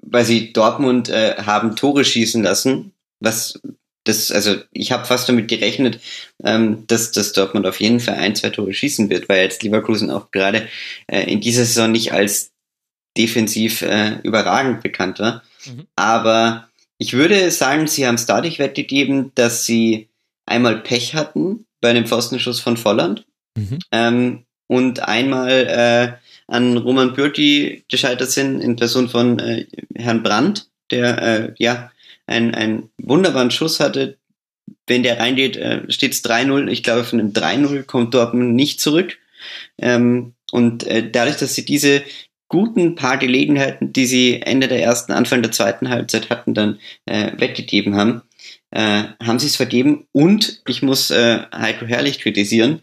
weil 0.00 0.24
sie 0.24 0.52
Dortmund 0.52 1.08
äh, 1.08 1.36
haben 1.38 1.76
Tore 1.76 2.04
schießen 2.04 2.42
lassen, 2.42 2.92
was 3.20 3.60
das, 4.04 4.30
also 4.30 4.56
ich 4.70 4.92
habe 4.92 5.04
fast 5.04 5.28
damit 5.28 5.48
gerechnet, 5.48 6.00
ähm, 6.44 6.86
dass, 6.86 7.10
dass 7.10 7.32
Dortmund 7.32 7.66
auf 7.66 7.80
jeden 7.80 8.00
Fall 8.00 8.14
ein, 8.14 8.36
zwei 8.36 8.50
Tore 8.50 8.72
schießen 8.72 9.10
wird, 9.10 9.28
weil 9.28 9.42
jetzt 9.42 9.62
Leverkusen 9.62 10.10
auch 10.10 10.30
gerade 10.30 10.68
äh, 11.08 11.22
in 11.22 11.40
dieser 11.40 11.64
Saison 11.64 11.90
nicht 11.90 12.12
als 12.12 12.52
defensiv 13.16 13.82
äh, 13.82 14.20
überragend 14.22 14.82
bekannt 14.82 15.18
war. 15.18 15.42
Mhm. 15.64 15.86
Aber 15.96 16.68
ich 16.98 17.14
würde 17.14 17.50
sagen, 17.50 17.86
sie 17.86 18.06
haben 18.06 18.14
es 18.14 18.26
dadurch 18.26 18.58
weggegeben, 18.58 19.32
dass 19.34 19.66
sie 19.66 20.08
einmal 20.46 20.80
Pech 20.80 21.14
hatten 21.14 21.66
bei 21.80 21.90
einem 21.90 22.06
Pfostenschuss 22.06 22.60
von 22.60 22.76
Volland 22.76 23.26
mhm. 23.56 23.78
ähm, 23.90 24.45
und 24.66 25.00
einmal 25.00 25.50
äh, 26.18 26.52
an 26.52 26.76
Roman 26.76 27.14
Bürki 27.14 27.84
gescheitert 27.88 28.30
sind 28.30 28.60
in 28.60 28.76
Person 28.76 29.08
von 29.08 29.38
äh, 29.38 29.66
Herrn 29.94 30.22
Brandt, 30.22 30.68
der 30.90 31.22
äh, 31.22 31.52
ja 31.58 31.90
einen, 32.26 32.54
einen 32.54 32.90
wunderbaren 32.98 33.50
Schuss 33.50 33.80
hatte. 33.80 34.16
Wenn 34.86 35.02
der 35.02 35.18
reingeht, 35.18 35.56
äh, 35.56 35.82
steht 35.90 36.12
es 36.12 36.24
3-0. 36.24 36.68
Ich 36.68 36.82
glaube, 36.82 37.04
von 37.04 37.20
einem 37.20 37.32
3-0 37.32 37.84
kommt 37.84 38.14
Dortmund 38.14 38.54
nicht 38.54 38.80
zurück. 38.80 39.18
Ähm, 39.78 40.34
und 40.52 40.84
äh, 40.84 41.08
dadurch, 41.10 41.36
dass 41.36 41.54
sie 41.54 41.64
diese 41.64 42.02
guten 42.48 42.94
paar 42.94 43.18
Gelegenheiten, 43.18 43.92
die 43.92 44.06
sie 44.06 44.42
Ende 44.42 44.68
der 44.68 44.82
ersten, 44.82 45.12
Anfang 45.12 45.42
der 45.42 45.52
zweiten 45.52 45.88
Halbzeit 45.88 46.30
hatten, 46.30 46.54
dann 46.54 46.78
äh, 47.06 47.32
weggegeben 47.36 47.96
haben, 47.96 48.22
äh, 48.70 49.04
haben 49.22 49.38
sie 49.38 49.48
es 49.48 49.56
vergeben. 49.56 50.06
Und 50.12 50.62
ich 50.68 50.82
muss 50.82 51.10
äh, 51.10 51.40
Heiko 51.52 51.86
Herrlich 51.86 52.20
kritisieren, 52.20 52.82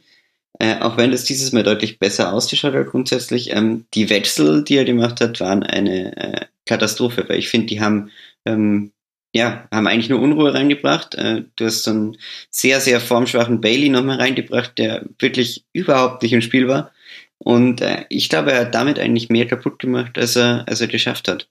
äh, 0.59 0.79
auch 0.79 0.97
wenn 0.97 1.11
das 1.11 1.23
dieses 1.23 1.51
Mal 1.51 1.63
deutlich 1.63 1.99
besser 1.99 2.33
ausgeschaut 2.33 2.73
hat 2.73 2.87
grundsätzlich, 2.87 3.51
ähm, 3.51 3.85
die 3.93 4.09
Wechsel, 4.09 4.63
die 4.63 4.77
er 4.77 4.85
gemacht 4.85 5.21
hat, 5.21 5.39
waren 5.39 5.63
eine 5.63 6.15
äh, 6.17 6.45
Katastrophe, 6.65 7.25
weil 7.27 7.39
ich 7.39 7.49
finde, 7.49 7.67
die 7.67 7.81
haben 7.81 8.11
ähm, 8.45 8.91
ja, 9.35 9.67
haben 9.71 9.87
eigentlich 9.87 10.09
nur 10.09 10.21
Unruhe 10.21 10.53
reingebracht. 10.53 11.15
Äh, 11.15 11.43
du 11.55 11.65
hast 11.65 11.83
so 11.83 11.91
einen 11.91 12.17
sehr, 12.51 12.79
sehr 12.79 13.01
formschwachen 13.01 13.61
Bailey 13.61 13.89
nochmal 13.89 14.17
reingebracht, 14.17 14.77
der 14.77 15.05
wirklich 15.17 15.65
überhaupt 15.73 16.21
nicht 16.21 16.33
im 16.33 16.41
Spiel 16.41 16.67
war. 16.67 16.91
Und 17.39 17.81
äh, 17.81 18.05
ich 18.09 18.29
glaube, 18.29 18.51
er 18.51 18.61
hat 18.61 18.75
damit 18.75 18.99
eigentlich 18.99 19.29
mehr 19.29 19.47
kaputt 19.47 19.79
gemacht, 19.79 20.17
als 20.17 20.35
er, 20.35 20.65
als 20.67 20.81
er 20.81 20.87
geschafft 20.87 21.27
hat. 21.27 21.49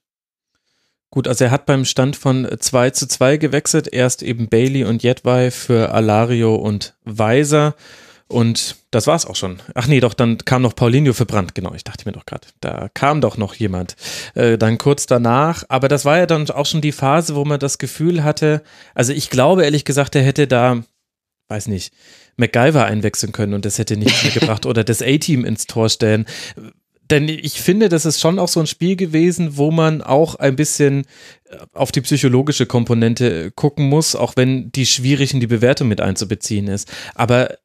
Gut, 1.11 1.27
also 1.27 1.43
er 1.43 1.51
hat 1.51 1.67
beim 1.67 1.85
Stand 1.85 2.15
von 2.15 2.47
2 2.57 2.89
zu 2.91 3.07
2 3.07 3.37
gewechselt. 3.37 3.89
Erst 3.91 4.23
eben 4.23 4.47
Bailey 4.47 4.85
und 4.85 5.03
Jedwai 5.03 5.51
für 5.51 5.91
Alario 5.91 6.55
und 6.55 6.95
Weiser. 7.03 7.75
Und 8.27 8.77
das 8.91 9.05
war's 9.07 9.25
auch 9.25 9.35
schon. 9.35 9.59
Ach 9.75 9.87
nee, 9.87 9.99
doch, 9.99 10.13
dann 10.13 10.37
kam 10.39 10.61
noch 10.61 10.75
Paulinho 10.75 11.13
für 11.13 11.25
Brandt, 11.25 11.53
genau, 11.55 11.73
ich 11.73 11.83
dachte 11.83 12.07
mir 12.07 12.13
doch 12.13 12.25
gerade, 12.25 12.47
da 12.61 12.89
kam 12.93 13.21
doch 13.21 13.37
noch 13.37 13.53
jemand. 13.53 13.95
Äh, 14.33 14.57
dann 14.57 14.77
kurz 14.77 15.05
danach, 15.05 15.63
aber 15.69 15.87
das 15.87 16.05
war 16.05 16.17
ja 16.17 16.25
dann 16.25 16.49
auch 16.49 16.65
schon 16.65 16.81
die 16.81 16.91
Phase, 16.91 17.35
wo 17.35 17.45
man 17.45 17.59
das 17.59 17.77
Gefühl 17.77 18.23
hatte, 18.23 18.63
also 18.95 19.13
ich 19.13 19.29
glaube 19.29 19.63
ehrlich 19.63 19.85
gesagt, 19.85 20.15
er 20.15 20.23
hätte 20.23 20.47
da, 20.47 20.83
weiß 21.49 21.67
nicht, 21.67 21.93
MacGyver 22.37 22.85
einwechseln 22.85 23.31
können 23.31 23.53
und 23.53 23.65
das 23.65 23.77
hätte 23.77 23.97
nichts 23.97 24.23
mehr 24.23 24.33
gebracht 24.39 24.65
oder 24.65 24.83
das 24.83 25.01
A-Team 25.01 25.45
ins 25.45 25.67
Tor 25.67 25.89
stellen. 25.89 26.25
Denn 27.09 27.27
ich 27.27 27.61
finde, 27.61 27.89
das 27.89 28.05
ist 28.05 28.21
schon 28.21 28.39
auch 28.39 28.47
so 28.47 28.59
ein 28.59 28.67
Spiel 28.67 28.95
gewesen, 28.95 29.57
wo 29.57 29.71
man 29.71 30.01
auch 30.01 30.35
ein 30.35 30.55
bisschen 30.55 31.05
äh, 31.49 31.57
auf 31.73 31.91
die 31.91 32.01
psychologische 32.01 32.65
Komponente 32.65 33.51
gucken 33.51 33.87
muss, 33.87 34.15
auch 34.15 34.35
wenn 34.37 34.71
die 34.71 34.85
schwierig 34.85 35.33
in 35.33 35.39
die 35.39 35.47
Bewertung 35.47 35.89
mit 35.89 35.99
einzubeziehen 35.99 36.67
ist. 36.67 36.91
Aber 37.13 37.57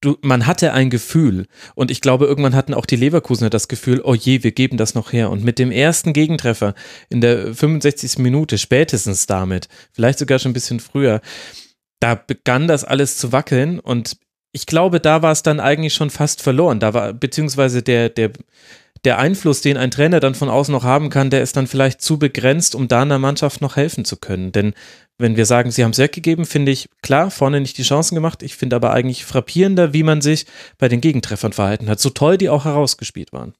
du, 0.00 0.16
man 0.22 0.46
hatte 0.46 0.72
ein 0.72 0.90
Gefühl 0.90 1.46
und 1.74 1.90
ich 1.90 2.00
glaube, 2.00 2.26
irgendwann 2.26 2.54
hatten 2.54 2.74
auch 2.74 2.86
die 2.86 2.96
Leverkusener 2.96 3.50
das 3.50 3.68
Gefühl, 3.68 4.00
oh 4.02 4.14
je, 4.14 4.42
wir 4.42 4.52
geben 4.52 4.76
das 4.76 4.94
noch 4.94 5.12
her. 5.12 5.30
Und 5.30 5.44
mit 5.44 5.58
dem 5.58 5.70
ersten 5.70 6.12
Gegentreffer 6.12 6.74
in 7.08 7.20
der 7.20 7.54
65. 7.54 8.18
Minute, 8.18 8.58
spätestens 8.58 9.26
damit, 9.26 9.68
vielleicht 9.92 10.18
sogar 10.18 10.38
schon 10.38 10.50
ein 10.50 10.54
bisschen 10.54 10.80
früher, 10.80 11.20
da 12.00 12.14
begann 12.14 12.68
das 12.68 12.84
alles 12.84 13.18
zu 13.18 13.32
wackeln 13.32 13.78
und 13.78 14.16
ich 14.52 14.66
glaube, 14.66 15.00
da 15.00 15.22
war 15.22 15.32
es 15.32 15.42
dann 15.42 15.60
eigentlich 15.60 15.94
schon 15.94 16.10
fast 16.10 16.42
verloren. 16.42 16.80
Da 16.80 16.92
war, 16.92 17.12
beziehungsweise 17.12 17.82
der, 17.82 18.08
der, 18.08 18.32
der 19.04 19.18
Einfluss, 19.18 19.60
den 19.60 19.76
ein 19.76 19.90
Trainer 19.90 20.20
dann 20.20 20.34
von 20.34 20.48
außen 20.48 20.72
noch 20.72 20.84
haben 20.84 21.10
kann, 21.10 21.30
der 21.30 21.42
ist 21.42 21.56
dann 21.56 21.66
vielleicht 21.66 22.02
zu 22.02 22.18
begrenzt, 22.18 22.74
um 22.74 22.88
da 22.88 23.02
einer 23.02 23.18
Mannschaft 23.18 23.60
noch 23.60 23.76
helfen 23.76 24.04
zu 24.04 24.16
können. 24.16 24.52
Denn 24.52 24.74
wenn 25.18 25.36
wir 25.36 25.46
sagen, 25.46 25.70
sie 25.70 25.84
haben 25.84 25.90
es 25.90 25.98
weggegeben, 25.98 26.44
finde 26.44 26.72
ich 26.72 26.88
klar, 27.02 27.30
vorne 27.30 27.60
nicht 27.60 27.78
die 27.78 27.82
Chancen 27.82 28.14
gemacht. 28.14 28.42
Ich 28.42 28.56
finde 28.56 28.76
aber 28.76 28.92
eigentlich 28.92 29.24
frappierender, 29.24 29.92
wie 29.92 30.02
man 30.02 30.20
sich 30.20 30.46
bei 30.78 30.88
den 30.88 31.00
Gegentreffern 31.00 31.52
verhalten 31.52 31.88
hat, 31.88 32.00
so 32.00 32.10
toll 32.10 32.38
die 32.38 32.48
auch 32.48 32.64
herausgespielt 32.64 33.32
waren. 33.32 33.54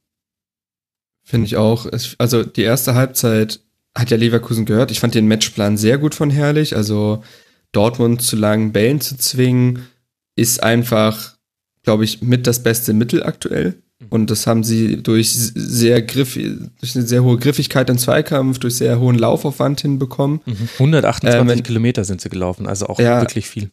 Finde 1.23 1.45
ich 1.45 1.57
auch. 1.57 1.87
Also 2.17 2.43
die 2.43 2.63
erste 2.63 2.95
Halbzeit 2.95 3.59
hat 3.95 4.09
ja 4.09 4.17
Leverkusen 4.17 4.65
gehört. 4.65 4.91
Ich 4.91 4.99
fand 4.99 5.15
den 5.15 5.27
Matchplan 5.27 5.77
sehr 5.77 5.97
gut 5.97 6.15
von 6.15 6.29
Herrlich. 6.29 6.75
Also 6.75 7.23
Dortmund 7.71 8.21
zu 8.21 8.35
langen 8.35 8.71
Bällen 8.71 9.01
zu 9.01 9.17
zwingen, 9.17 9.87
ist 10.35 10.63
einfach, 10.63 11.37
glaube 11.83 12.03
ich, 12.03 12.21
mit 12.21 12.47
das 12.47 12.63
beste 12.63 12.93
Mittel 12.93 13.23
aktuell. 13.23 13.81
Und 14.11 14.29
das 14.29 14.45
haben 14.45 14.65
sie 14.65 15.01
durch 15.01 15.31
sehr 15.31 16.01
griff, 16.01 16.33
durch 16.33 16.95
eine 16.95 17.05
sehr 17.07 17.23
hohe 17.23 17.37
Griffigkeit 17.37 17.89
im 17.89 17.97
Zweikampf, 17.97 18.59
durch 18.59 18.75
sehr 18.75 18.99
hohen 18.99 19.17
Laufaufwand 19.17 19.79
hinbekommen. 19.79 20.41
128 20.73 21.57
ähm, 21.57 21.63
Kilometer 21.63 22.03
sind 22.03 22.19
sie 22.19 22.27
gelaufen, 22.27 22.67
also 22.67 22.87
auch 22.87 22.99
ja, 22.99 23.21
wirklich 23.21 23.47
viel. 23.47 23.71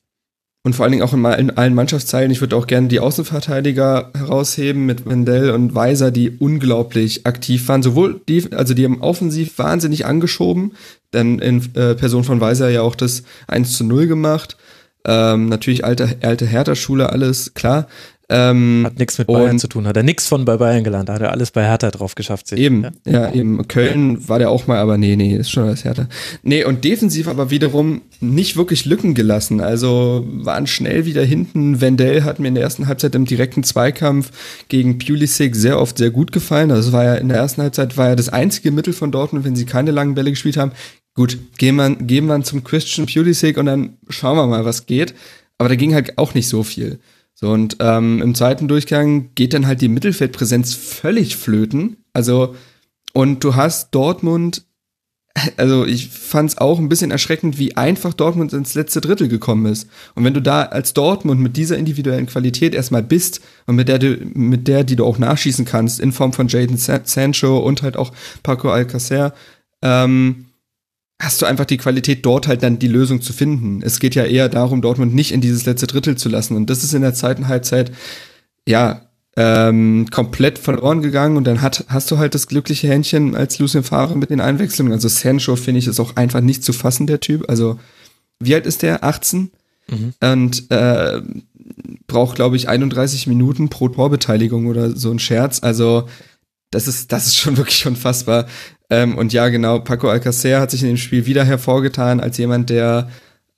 Und 0.62 0.74
vor 0.74 0.84
allen 0.84 0.92
Dingen 0.92 1.02
auch 1.02 1.12
in, 1.12 1.24
in 1.24 1.50
allen 1.56 1.74
Mannschaftsteilen. 1.74 2.30
Ich 2.30 2.40
würde 2.40 2.54
auch 2.54 2.68
gerne 2.68 2.86
die 2.86 3.00
Außenverteidiger 3.00 4.12
herausheben 4.14 4.86
mit 4.86 5.06
Wendell 5.06 5.50
und 5.50 5.74
Weiser, 5.74 6.12
die 6.12 6.30
unglaublich 6.30 7.26
aktiv 7.26 7.66
waren. 7.66 7.82
Sowohl 7.82 8.20
die, 8.28 8.52
also 8.52 8.74
die 8.74 8.84
haben 8.84 9.00
offensiv 9.00 9.58
wahnsinnig 9.58 10.06
angeschoben, 10.06 10.72
denn 11.12 11.40
in 11.40 11.62
äh, 11.74 11.96
Person 11.96 12.22
von 12.22 12.40
Weiser 12.40 12.68
ja 12.70 12.82
auch 12.82 12.94
das 12.94 13.24
1 13.48 13.76
zu 13.76 13.82
0 13.82 14.06
gemacht. 14.06 14.56
Ähm, 15.04 15.48
natürlich 15.48 15.84
alte, 15.84 16.18
alte 16.22 16.46
Hertha-Schule, 16.46 17.10
alles 17.10 17.54
klar. 17.54 17.88
Ähm, 18.30 18.82
hat 18.84 18.98
nichts 18.98 19.16
mit 19.16 19.26
Bayern 19.26 19.58
zu 19.58 19.68
tun, 19.68 19.86
hat 19.86 19.96
er 19.96 20.02
nichts 20.02 20.26
von 20.26 20.44
bei 20.44 20.58
Bayern 20.58 20.84
gelernt, 20.84 21.08
hat 21.08 21.22
er 21.22 21.30
alles 21.30 21.50
bei 21.50 21.64
Hertha 21.64 21.90
drauf 21.90 22.14
geschafft. 22.14 22.46
Sich, 22.46 22.58
eben, 22.58 22.82
ja? 22.82 22.90
ja, 23.06 23.32
eben. 23.32 23.66
Köln 23.68 24.28
war 24.28 24.38
der 24.38 24.50
auch 24.50 24.66
mal, 24.66 24.76
aber 24.76 24.98
nee, 24.98 25.16
nee, 25.16 25.34
ist 25.34 25.50
schon 25.50 25.64
alles 25.64 25.84
Hertha. 25.84 26.08
Nee, 26.42 26.62
und 26.64 26.84
defensiv 26.84 27.26
aber 27.26 27.50
wiederum 27.50 28.02
nicht 28.20 28.58
wirklich 28.58 28.84
Lücken 28.84 29.14
gelassen. 29.14 29.62
Also 29.62 30.26
waren 30.28 30.66
schnell 30.66 31.06
wieder 31.06 31.24
hinten. 31.24 31.80
Wendell 31.80 32.22
hat 32.24 32.38
mir 32.38 32.48
in 32.48 32.54
der 32.54 32.64
ersten 32.64 32.86
Halbzeit 32.86 33.14
im 33.14 33.24
direkten 33.24 33.62
Zweikampf 33.62 34.30
gegen 34.68 34.98
Pulisic 34.98 35.56
sehr 35.56 35.80
oft 35.80 35.96
sehr 35.96 36.10
gut 36.10 36.30
gefallen. 36.30 36.70
Also 36.70 36.92
war 36.92 37.04
ja 37.04 37.14
in 37.14 37.28
der 37.28 37.38
ersten 37.38 37.62
Halbzeit 37.62 37.96
war 37.96 38.08
ja 38.08 38.14
das 38.14 38.28
einzige 38.28 38.72
Mittel 38.72 38.92
von 38.92 39.10
Dortmund, 39.10 39.46
wenn 39.46 39.56
sie 39.56 39.64
keine 39.64 39.90
langen 39.90 40.14
Bälle 40.14 40.30
gespielt 40.30 40.58
haben. 40.58 40.72
Gut, 41.14 41.38
gehen 41.56 41.76
wir, 41.76 41.96
gehen 41.96 42.26
wir 42.26 42.42
zum 42.42 42.62
Christian 42.62 43.06
Pulisic 43.06 43.56
und 43.56 43.66
dann 43.66 43.96
schauen 44.10 44.36
wir 44.36 44.46
mal, 44.46 44.66
was 44.66 44.84
geht. 44.84 45.14
Aber 45.56 45.70
da 45.70 45.76
ging 45.76 45.94
halt 45.94 46.18
auch 46.18 46.34
nicht 46.34 46.48
so 46.48 46.62
viel. 46.62 46.98
So, 47.40 47.50
und 47.50 47.76
ähm, 47.78 48.20
im 48.20 48.34
zweiten 48.34 48.66
Durchgang 48.66 49.30
geht 49.36 49.54
dann 49.54 49.68
halt 49.68 49.80
die 49.80 49.88
Mittelfeldpräsenz 49.88 50.74
völlig 50.74 51.36
flöten. 51.36 51.98
Also, 52.12 52.56
und 53.12 53.44
du 53.44 53.54
hast 53.54 53.94
Dortmund, 53.94 54.64
also 55.56 55.86
ich 55.86 56.08
fand 56.08 56.50
es 56.50 56.58
auch 56.58 56.80
ein 56.80 56.88
bisschen 56.88 57.12
erschreckend, 57.12 57.56
wie 57.56 57.76
einfach 57.76 58.12
Dortmund 58.12 58.52
ins 58.52 58.74
letzte 58.74 59.00
Drittel 59.00 59.28
gekommen 59.28 59.66
ist. 59.66 59.88
Und 60.16 60.24
wenn 60.24 60.34
du 60.34 60.42
da 60.42 60.64
als 60.64 60.94
Dortmund 60.94 61.40
mit 61.40 61.56
dieser 61.56 61.78
individuellen 61.78 62.26
Qualität 62.26 62.74
erstmal 62.74 63.04
bist 63.04 63.40
und 63.66 63.76
mit 63.76 63.86
der, 63.86 64.00
du, 64.00 64.18
mit 64.34 64.66
der, 64.66 64.82
die 64.82 64.96
du 64.96 65.04
auch 65.04 65.18
nachschießen 65.18 65.64
kannst, 65.64 66.00
in 66.00 66.10
Form 66.10 66.32
von 66.32 66.48
Jaden 66.48 66.76
Sancho 66.76 67.58
und 67.58 67.84
halt 67.84 67.96
auch 67.96 68.10
Paco 68.42 68.68
Alcacer, 68.68 69.32
ähm, 69.80 70.47
hast 71.20 71.42
du 71.42 71.46
einfach 71.46 71.64
die 71.64 71.78
Qualität, 71.78 72.24
dort 72.24 72.46
halt 72.46 72.62
dann 72.62 72.78
die 72.78 72.88
Lösung 72.88 73.20
zu 73.20 73.32
finden. 73.32 73.82
Es 73.82 73.98
geht 73.98 74.14
ja 74.14 74.24
eher 74.24 74.48
darum, 74.48 74.82
Dortmund 74.82 75.14
nicht 75.14 75.32
in 75.32 75.40
dieses 75.40 75.66
letzte 75.66 75.86
Drittel 75.86 76.16
zu 76.16 76.28
lassen. 76.28 76.56
Und 76.56 76.70
das 76.70 76.84
ist 76.84 76.94
in 76.94 77.02
der 77.02 77.14
zweiten 77.14 77.48
Halbzeit, 77.48 77.90
ja, 78.66 79.08
ähm, 79.36 80.06
komplett 80.10 80.58
verloren 80.58 81.02
gegangen. 81.02 81.36
Und 81.36 81.44
dann 81.44 81.60
hat, 81.60 81.84
hast 81.88 82.10
du 82.10 82.18
halt 82.18 82.34
das 82.34 82.46
glückliche 82.46 82.88
Händchen 82.88 83.34
als 83.34 83.58
Lucien 83.58 83.82
Favre 83.82 84.16
mit 84.16 84.30
den 84.30 84.40
Einwechslungen. 84.40 84.92
Also 84.92 85.08
Sancho, 85.08 85.56
finde 85.56 85.80
ich, 85.80 85.88
ist 85.88 86.00
auch 86.00 86.16
einfach 86.16 86.40
nicht 86.40 86.62
zu 86.62 86.72
fassen, 86.72 87.06
der 87.06 87.20
Typ. 87.20 87.48
Also, 87.48 87.78
wie 88.38 88.54
alt 88.54 88.66
ist 88.66 88.82
der? 88.82 89.02
18? 89.02 89.50
Mhm. 89.88 90.14
Und 90.20 90.70
äh, 90.70 91.20
braucht, 92.06 92.36
glaube 92.36 92.56
ich, 92.56 92.68
31 92.68 93.26
Minuten 93.26 93.68
pro 93.68 93.88
Torbeteiligung 93.88 94.66
oder 94.66 94.94
so 94.96 95.10
ein 95.10 95.18
Scherz. 95.18 95.62
Also, 95.62 96.08
das 96.70 96.86
ist, 96.86 97.10
das 97.10 97.26
ist 97.26 97.36
schon 97.36 97.56
wirklich 97.58 97.86
unfassbar. 97.86 98.46
Ähm, 98.90 99.18
und 99.18 99.32
ja, 99.32 99.48
genau, 99.48 99.80
Paco 99.80 100.08
Alcacer 100.08 100.60
hat 100.60 100.70
sich 100.70 100.82
in 100.82 100.88
dem 100.88 100.96
Spiel 100.96 101.26
wieder 101.26 101.44
hervorgetan 101.44 102.20
als 102.20 102.38
jemand, 102.38 102.70
der 102.70 103.08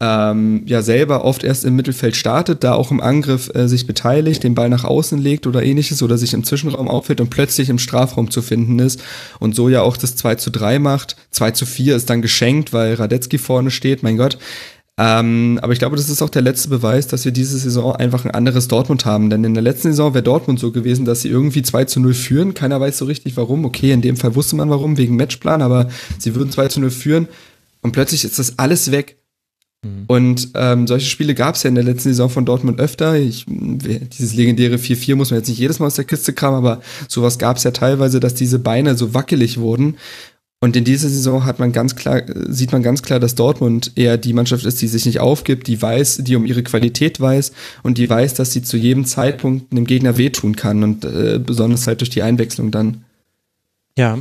ähm, 0.00 0.62
ja 0.64 0.80
selber 0.80 1.24
oft 1.24 1.44
erst 1.44 1.64
im 1.66 1.76
Mittelfeld 1.76 2.16
startet, 2.16 2.64
da 2.64 2.72
auch 2.72 2.90
im 2.90 3.02
Angriff 3.02 3.50
äh, 3.54 3.68
sich 3.68 3.86
beteiligt, 3.86 4.42
den 4.42 4.54
Ball 4.54 4.70
nach 4.70 4.84
außen 4.84 5.18
legt 5.18 5.46
oder 5.46 5.62
ähnliches 5.62 6.02
oder 6.02 6.16
sich 6.16 6.32
im 6.32 6.42
Zwischenraum 6.42 6.88
auffällt 6.88 7.20
und 7.20 7.28
plötzlich 7.28 7.68
im 7.68 7.78
Strafraum 7.78 8.30
zu 8.30 8.40
finden 8.40 8.78
ist 8.78 9.02
und 9.40 9.54
so 9.54 9.68
ja 9.68 9.82
auch 9.82 9.98
das 9.98 10.16
2 10.16 10.36
zu 10.36 10.50
3 10.50 10.78
macht. 10.78 11.16
2 11.32 11.50
zu 11.50 11.66
4 11.66 11.96
ist 11.96 12.08
dann 12.08 12.22
geschenkt, 12.22 12.72
weil 12.72 12.94
Radetzky 12.94 13.36
vorne 13.36 13.70
steht, 13.70 14.02
mein 14.02 14.16
Gott. 14.16 14.38
Ähm, 14.98 15.58
aber 15.62 15.72
ich 15.72 15.78
glaube, 15.78 15.96
das 15.96 16.10
ist 16.10 16.20
auch 16.20 16.28
der 16.28 16.42
letzte 16.42 16.68
Beweis, 16.68 17.06
dass 17.06 17.24
wir 17.24 17.32
diese 17.32 17.56
Saison 17.56 17.96
einfach 17.96 18.24
ein 18.24 18.30
anderes 18.30 18.68
Dortmund 18.68 19.06
haben. 19.06 19.30
Denn 19.30 19.44
in 19.44 19.54
der 19.54 19.62
letzten 19.62 19.88
Saison 19.88 20.12
wäre 20.12 20.22
Dortmund 20.22 20.60
so 20.60 20.72
gewesen, 20.72 21.04
dass 21.06 21.22
sie 21.22 21.28
irgendwie 21.28 21.62
2 21.62 21.86
zu 21.86 22.00
0 22.00 22.12
führen. 22.12 22.54
Keiner 22.54 22.80
weiß 22.80 22.98
so 22.98 23.06
richtig 23.06 23.36
warum. 23.36 23.64
Okay, 23.64 23.92
in 23.92 24.02
dem 24.02 24.16
Fall 24.16 24.34
wusste 24.34 24.56
man 24.56 24.68
warum, 24.68 24.98
wegen 24.98 25.16
Matchplan, 25.16 25.62
aber 25.62 25.88
sie 26.18 26.34
würden 26.34 26.50
2 26.50 26.68
zu 26.68 26.80
0 26.80 26.90
führen 26.90 27.28
und 27.82 27.92
plötzlich 27.92 28.24
ist 28.24 28.38
das 28.38 28.58
alles 28.58 28.90
weg. 28.90 29.16
Mhm. 29.82 30.04
Und 30.06 30.48
ähm, 30.54 30.86
solche 30.86 31.06
Spiele 31.06 31.34
gab 31.34 31.54
es 31.54 31.62
ja 31.62 31.68
in 31.68 31.74
der 31.74 31.84
letzten 31.84 32.10
Saison 32.10 32.28
von 32.28 32.44
Dortmund 32.44 32.78
öfter. 32.80 33.16
Ich, 33.16 33.46
dieses 33.48 34.34
legendäre 34.34 34.76
4-4 34.76 35.16
muss 35.16 35.30
man 35.30 35.40
jetzt 35.40 35.48
nicht 35.48 35.58
jedes 35.58 35.78
Mal 35.78 35.86
aus 35.86 35.94
der 35.94 36.04
Kiste 36.04 36.32
kramen, 36.32 36.58
aber 36.58 36.82
sowas 37.08 37.38
gab 37.38 37.56
es 37.56 37.64
ja 37.64 37.70
teilweise, 37.70 38.20
dass 38.20 38.34
diese 38.34 38.58
Beine 38.58 38.96
so 38.96 39.14
wackelig 39.14 39.58
wurden. 39.58 39.96
Und 40.62 40.76
in 40.76 40.84
dieser 40.84 41.08
Saison 41.08 41.46
hat 41.46 41.58
man 41.58 41.72
ganz 41.72 41.96
klar, 41.96 42.22
sieht 42.48 42.70
man 42.70 42.82
ganz 42.82 43.02
klar, 43.02 43.18
dass 43.18 43.34
Dortmund 43.34 43.92
eher 43.94 44.18
die 44.18 44.34
Mannschaft 44.34 44.66
ist, 44.66 44.82
die 44.82 44.88
sich 44.88 45.06
nicht 45.06 45.18
aufgibt, 45.18 45.66
die 45.66 45.80
weiß, 45.80 46.18
die 46.18 46.36
um 46.36 46.44
ihre 46.44 46.62
Qualität 46.62 47.18
weiß 47.18 47.52
und 47.82 47.96
die 47.96 48.10
weiß, 48.10 48.34
dass 48.34 48.52
sie 48.52 48.62
zu 48.62 48.76
jedem 48.76 49.06
Zeitpunkt 49.06 49.72
einem 49.72 49.86
Gegner 49.86 50.18
wehtun 50.18 50.56
kann 50.56 50.82
und 50.82 51.06
äh, 51.06 51.40
besonders 51.44 51.86
halt 51.86 52.02
durch 52.02 52.10
die 52.10 52.22
Einwechslung 52.22 52.70
dann. 52.70 53.04
Ja, 53.96 54.18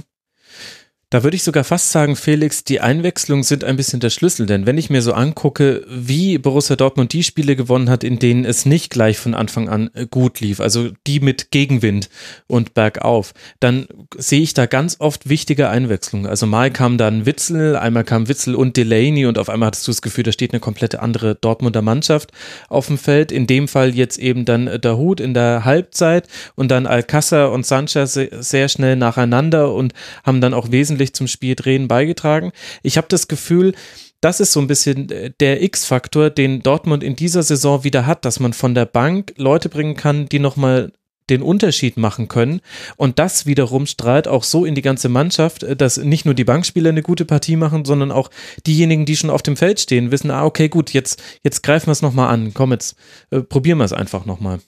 da 1.09 1.23
würde 1.23 1.35
ich 1.35 1.43
sogar 1.43 1.63
fast 1.63 1.91
sagen, 1.91 2.15
Felix, 2.15 2.63
die 2.63 2.81
Einwechslungen 2.81 3.43
sind 3.43 3.63
ein 3.63 3.77
bisschen 3.77 3.99
der 3.99 4.11
Schlüssel, 4.11 4.45
denn 4.45 4.67
wenn 4.67 4.77
ich 4.77 4.91
mir 4.91 5.01
so 5.01 5.13
angucke, 5.13 5.83
wie 5.89 6.37
Borussia 6.37 6.75
Dortmund 6.75 7.13
die 7.13 7.23
Spiele 7.23 7.55
gewonnen 7.55 7.89
hat, 7.89 8.03
in 8.03 8.19
denen 8.19 8.45
es 8.45 8.67
nicht 8.67 8.91
gleich 8.91 9.17
von 9.17 9.33
Anfang 9.33 9.69
an 9.69 9.89
äh, 9.95 10.05
gut 10.05 10.39
lief, 10.39 10.59
also 10.59 10.89
die 11.07 11.19
mit 11.19 11.49
Gegenwind 11.49 12.09
und 12.45 12.75
bergauf, 12.75 13.33
dann 13.59 13.87
sehe 14.15 14.41
ich 14.41 14.53
da 14.53 14.67
ganz 14.67 14.97
oft 14.99 15.27
wichtige 15.27 15.69
Einwechslungen. 15.69 16.27
Also 16.27 16.45
mal 16.45 16.69
kam 16.69 16.99
dann 16.99 17.25
Witzel, 17.25 17.75
einmal 17.75 18.03
kam 18.03 18.27
Witzel 18.27 18.53
und 18.53 18.77
Delaney 18.77 19.25
und 19.25 19.39
auf 19.39 19.49
einmal 19.49 19.67
hattest 19.67 19.87
du 19.87 19.91
das 19.91 20.03
Gefühl, 20.03 20.25
da 20.25 20.31
steht 20.31 20.53
eine 20.53 20.59
komplette 20.59 21.01
andere 21.01 21.33
Dortmunder 21.33 21.81
Mannschaft 21.81 22.31
auf 22.67 22.85
dem 22.85 22.99
Feld. 22.99 23.31
In 23.31 23.47
dem 23.47 23.67
Fall 23.67 23.95
jetzt 23.95 24.19
eben 24.19 24.45
dann 24.45 24.69
Dahut 24.79 25.19
in 25.19 25.33
der 25.33 25.65
Halbzeit 25.65 26.27
und 26.53 26.69
dann 26.69 26.85
Alcázar 26.85 27.51
und 27.51 27.65
Sanchez 27.65 28.13
sehr 28.13 28.69
schnell 28.69 28.95
nacheinander 28.95 29.73
und 29.73 29.93
haben 30.23 30.39
dann 30.39 30.53
auch 30.53 30.69
wesentlich 30.69 30.98
wesentlich 30.99 31.13
zum 31.13 31.27
Spiel 31.27 31.55
drehen 31.55 31.87
beigetragen. 31.87 32.51
Ich 32.83 32.97
habe 32.97 33.07
das 33.09 33.27
Gefühl, 33.27 33.73
das 34.21 34.39
ist 34.39 34.51
so 34.51 34.59
ein 34.59 34.67
bisschen 34.67 35.09
äh, 35.09 35.31
der 35.39 35.63
X-Faktor, 35.63 36.29
den 36.29 36.61
Dortmund 36.61 37.03
in 37.03 37.15
dieser 37.15 37.43
Saison 37.43 37.83
wieder 37.83 38.05
hat, 38.05 38.25
dass 38.25 38.39
man 38.39 38.53
von 38.53 38.75
der 38.75 38.85
Bank 38.85 39.33
Leute 39.37 39.69
bringen 39.69 39.95
kann, 39.95 40.27
die 40.27 40.39
nochmal 40.39 40.91
den 41.29 41.41
Unterschied 41.43 41.95
machen 41.95 42.27
können. 42.27 42.59
Und 42.97 43.19
das 43.19 43.45
wiederum 43.45 43.85
strahlt 43.85 44.27
auch 44.27 44.43
so 44.43 44.65
in 44.65 44.73
die 44.73 44.81
ganze 44.81 45.09
Mannschaft, 45.09 45.63
äh, 45.63 45.75
dass 45.75 45.97
nicht 45.97 46.25
nur 46.25 46.33
die 46.33 46.43
Bankspieler 46.43 46.89
eine 46.89 47.01
gute 47.01 47.25
Partie 47.25 47.55
machen, 47.55 47.85
sondern 47.85 48.11
auch 48.11 48.29
diejenigen, 48.67 49.05
die 49.05 49.15
schon 49.15 49.29
auf 49.29 49.41
dem 49.41 49.55
Feld 49.55 49.79
stehen, 49.79 50.11
wissen, 50.11 50.31
ah, 50.31 50.45
okay, 50.45 50.67
gut, 50.67 50.91
jetzt, 50.91 51.21
jetzt 51.43 51.63
greifen 51.63 51.87
wir 51.87 51.93
es 51.93 52.01
nochmal 52.01 52.33
an. 52.33 52.53
Komm, 52.53 52.71
jetzt 52.71 52.97
äh, 53.31 53.41
probieren 53.41 53.77
wir 53.77 53.85
es 53.85 53.93
einfach 53.93 54.25
nochmal. 54.25 54.59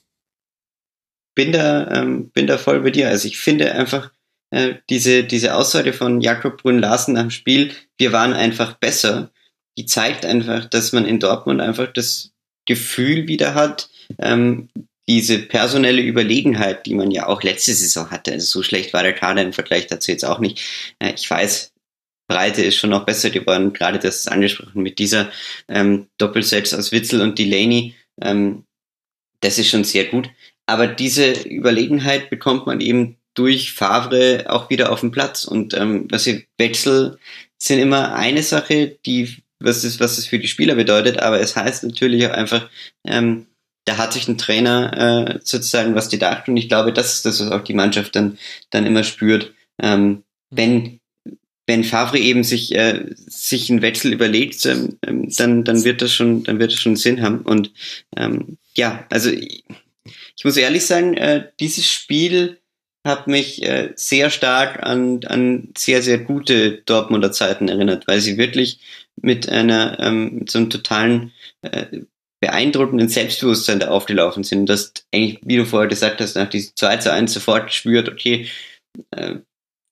Bin 1.34 1.52
da, 1.52 1.90
ähm, 1.90 2.30
bin 2.30 2.46
da 2.46 2.58
voll 2.58 2.80
bei 2.80 2.90
dir. 2.90 3.08
Also 3.08 3.26
ich 3.26 3.38
finde 3.38 3.72
einfach, 3.72 4.10
äh, 4.52 4.74
diese, 4.90 5.24
diese 5.24 5.54
Aussage 5.54 5.94
von 5.94 6.20
Jakob 6.20 6.62
Brunn 6.62 6.78
Larsen 6.78 7.14
nach 7.14 7.22
dem 7.22 7.30
Spiel, 7.30 7.72
wir 7.96 8.12
waren 8.12 8.34
einfach 8.34 8.74
besser, 8.74 9.30
die 9.78 9.86
zeigt 9.86 10.26
einfach, 10.26 10.66
dass 10.66 10.92
man 10.92 11.06
in 11.06 11.18
Dortmund 11.18 11.62
einfach 11.62 11.90
das 11.90 12.32
Gefühl 12.66 13.26
wieder 13.26 13.54
hat, 13.54 13.88
ähm, 14.18 14.68
diese 15.08 15.38
personelle 15.38 16.02
Überlegenheit, 16.02 16.84
die 16.84 16.94
man 16.94 17.10
ja 17.10 17.26
auch 17.26 17.42
letzte 17.42 17.72
Saison 17.72 18.10
hatte. 18.10 18.32
Also 18.32 18.46
so 18.46 18.62
schlecht 18.62 18.92
war 18.92 19.02
der 19.02 19.14
Kader 19.14 19.42
im 19.42 19.54
Vergleich 19.54 19.86
dazu 19.86 20.12
jetzt 20.12 20.24
auch 20.24 20.38
nicht. 20.38 20.60
Äh, 20.98 21.14
ich 21.14 21.28
weiß, 21.28 21.72
Breite 22.28 22.62
ist 22.62 22.76
schon 22.76 22.90
noch 22.90 23.06
besser 23.06 23.30
geworden, 23.30 23.72
gerade 23.72 23.98
das 23.98 24.18
ist 24.18 24.30
angesprochen 24.30 24.82
mit 24.82 24.98
dieser 24.98 25.30
ähm, 25.68 26.08
Doppelsets 26.18 26.74
aus 26.74 26.92
Witzel 26.92 27.22
und 27.22 27.38
Delaney. 27.38 27.94
Ähm, 28.20 28.64
das 29.40 29.58
ist 29.58 29.70
schon 29.70 29.84
sehr 29.84 30.04
gut. 30.04 30.28
Aber 30.66 30.86
diese 30.86 31.32
Überlegenheit 31.32 32.28
bekommt 32.28 32.66
man 32.66 32.80
eben 32.80 33.16
durch 33.34 33.72
Favre 33.72 34.44
auch 34.48 34.70
wieder 34.70 34.92
auf 34.92 35.00
den 35.00 35.10
Platz. 35.10 35.44
Und 35.44 35.74
ähm, 35.74 36.06
was 36.10 36.26
ich, 36.26 36.46
Wechsel 36.58 37.18
sind 37.58 37.78
immer 37.78 38.14
eine 38.14 38.42
Sache, 38.42 38.98
die 39.06 39.42
was 39.64 39.84
es 39.84 40.00
was 40.00 40.18
es 40.18 40.26
für 40.26 40.38
die 40.38 40.48
Spieler 40.48 40.74
bedeutet, 40.74 41.20
aber 41.20 41.40
es 41.40 41.56
heißt 41.56 41.84
natürlich 41.84 42.26
auch 42.26 42.32
einfach, 42.32 42.68
ähm, 43.04 43.46
da 43.84 43.96
hat 43.96 44.12
sich 44.12 44.28
ein 44.28 44.38
Trainer 44.38 45.36
äh, 45.36 45.38
sozusagen 45.42 45.94
was 45.94 46.08
gedacht 46.08 46.48
und 46.48 46.56
ich 46.56 46.68
glaube, 46.68 46.92
das 46.92 47.14
ist 47.14 47.26
das, 47.26 47.40
was 47.40 47.50
auch 47.50 47.64
die 47.64 47.74
Mannschaft 47.74 48.14
dann 48.16 48.38
dann 48.70 48.86
immer 48.86 49.04
spürt. 49.04 49.52
Ähm, 49.80 50.24
wenn 50.50 51.00
wenn 51.66 51.84
Favre 51.84 52.18
eben 52.18 52.44
sich 52.44 52.74
äh, 52.74 53.06
sich 53.14 53.70
einen 53.70 53.82
Wechsel 53.82 54.12
überlegt, 54.12 54.64
ähm, 54.66 54.98
ähm 55.06 55.28
dann 55.36 55.64
dann 55.64 55.84
wird 55.84 56.02
das 56.02 56.12
schon 56.12 56.44
dann 56.44 56.58
wird 56.58 56.72
das 56.72 56.80
schon 56.80 56.96
Sinn 56.96 57.22
haben 57.22 57.42
und 57.42 57.72
ähm, 58.16 58.58
ja, 58.76 59.06
also 59.10 59.30
ich, 59.30 59.64
ich 60.36 60.44
muss 60.44 60.56
ehrlich 60.56 60.86
sagen, 60.86 61.14
äh, 61.14 61.48
dieses 61.60 61.88
Spiel 61.88 62.58
hat 63.04 63.26
mich 63.26 63.62
äh, 63.62 63.92
sehr 63.96 64.30
stark 64.30 64.82
an, 64.82 65.20
an 65.26 65.68
sehr, 65.76 66.02
sehr 66.02 66.18
gute 66.18 66.82
Dortmunder 66.86 67.32
Zeiten 67.32 67.68
erinnert, 67.68 68.06
weil 68.06 68.20
sie 68.20 68.38
wirklich 68.38 68.78
mit 69.20 69.48
einer, 69.48 69.98
ähm, 70.00 70.38
mit 70.40 70.50
so 70.50 70.58
einem 70.58 70.70
totalen 70.70 71.32
äh, 71.62 71.86
beeindruckenden 72.40 73.08
Selbstbewusstsein 73.08 73.80
da 73.80 73.88
aufgelaufen 73.88 74.44
sind. 74.44 74.66
Das 74.66 74.92
eigentlich, 75.12 75.40
wie 75.42 75.56
du 75.56 75.64
vorher 75.64 75.88
gesagt 75.88 76.20
hast, 76.20 76.34
nach 76.34 76.50
diesem 76.50 76.74
2 76.74 76.96
zu 76.98 77.12
1 77.12 77.32
sofort 77.32 77.72
spürt, 77.72 78.08
okay, 78.08 78.48
äh, 79.10 79.36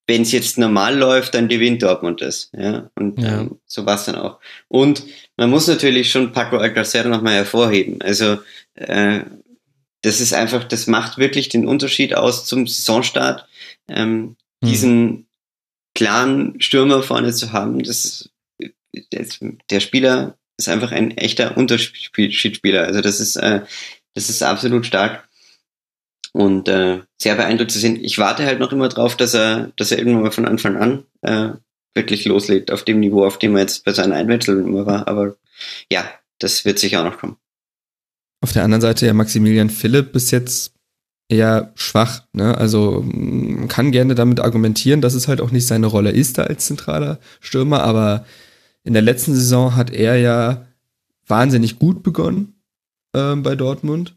wenn 0.09 0.23
es 0.23 0.33
jetzt 0.33 0.59
normal 0.59 0.99
läuft, 0.99 1.35
dann 1.35 1.47
gewinnt 1.47 1.85
Dortmund 1.85 2.21
das. 2.21 2.51
Ja? 2.53 2.91
Und 2.97 3.21
ja. 3.21 3.43
Ähm, 3.43 3.61
so 3.67 3.87
war 3.87 3.95
es 3.95 4.07
dann 4.07 4.17
auch. 4.17 4.41
Und 4.67 5.05
man 5.37 5.51
muss 5.51 5.69
natürlich 5.69 6.11
schon 6.11 6.33
Paco 6.33 6.57
Alcacer 6.57 7.05
nochmal 7.05 7.35
hervorheben. 7.35 8.03
Also 8.03 8.39
äh, 8.75 9.21
das 10.03 10.21
ist 10.21 10.33
einfach, 10.33 10.65
das 10.65 10.87
macht 10.87 11.19
wirklich 11.19 11.49
den 11.49 11.67
Unterschied 11.67 12.15
aus 12.15 12.45
zum 12.45 12.67
Saisonstart. 12.67 13.47
Ähm, 13.89 14.37
mhm. 14.61 14.67
Diesen 14.67 15.27
klaren 15.95 16.61
Stürmer 16.61 17.03
vorne 17.03 17.33
zu 17.33 17.53
haben, 17.53 17.83
das, 17.83 18.31
das, 19.11 19.41
der 19.71 19.81
Spieler 19.81 20.39
ist 20.57 20.69
einfach 20.69 20.93
ein 20.93 21.17
echter 21.17 21.57
Unterschiedsspieler. 21.57 22.85
Also 22.85 23.01
das 23.01 23.21
ist, 23.21 23.37
äh, 23.37 23.63
das 24.15 24.31
ist 24.31 24.43
absolut 24.43 24.87
stark 24.87 25.29
und 26.33 26.69
äh, 26.69 27.01
sehr 27.19 27.35
beeindruckt 27.35 27.71
zu 27.71 27.79
sehen. 27.79 28.03
Ich 28.03 28.19
warte 28.19 28.45
halt 28.45 28.61
noch 28.61 28.73
immer 28.73 28.89
drauf, 28.89 29.17
dass 29.17 29.35
er, 29.35 29.73
dass 29.77 29.91
er 29.91 29.99
irgendwann 29.99 30.23
mal 30.23 30.31
von 30.31 30.47
Anfang 30.47 30.77
an 30.77 31.05
äh, 31.23 31.57
wirklich 31.95 32.25
loslegt 32.25 32.71
auf 32.71 32.85
dem 32.85 33.01
Niveau, 33.01 33.25
auf 33.25 33.39
dem 33.39 33.57
er 33.57 33.63
jetzt 33.63 33.85
bei 33.85 33.93
seinen 33.93 34.13
Einwechseln 34.13 34.65
immer 34.65 34.87
war. 34.87 35.09
Aber 35.09 35.37
ja, 35.91 36.09
das 36.39 36.65
wird 36.65 36.79
sicher 36.79 37.01
auch 37.01 37.05
noch 37.05 37.19
kommen. 37.19 37.37
Auf 38.41 38.53
der 38.53 38.65
anderen 38.65 38.81
Seite 38.81 39.07
ja 39.07 39.13
Maximilian 39.13 39.71
Philipp 39.71 40.13
bis 40.13 40.31
jetzt 40.31 40.73
eher 41.29 41.73
schwach. 41.75 42.25
Ne? 42.33 42.57
Also 42.57 43.05
man 43.07 43.69
kann 43.69 43.93
gerne 43.93 44.15
damit 44.15 44.41
argumentieren, 44.41 45.01
dass 45.01 45.15
es 45.15 45.29
halt 45.29 45.41
auch 45.41 45.51
nicht 45.51 45.67
seine 45.67 45.87
Rolle 45.87 46.11
ist 46.11 46.39
da 46.39 46.45
als 46.45 46.67
zentraler 46.67 47.21
Stürmer, 47.41 47.83
aber 47.83 48.25
in 48.83 48.95
der 48.95 49.03
letzten 49.03 49.35
Saison 49.35 49.77
hat 49.77 49.91
er 49.91 50.17
ja 50.17 50.67
wahnsinnig 51.27 51.79
gut 51.79 52.03
begonnen 52.03 52.55
ähm, 53.15 53.43
bei 53.43 53.55
Dortmund 53.55 54.17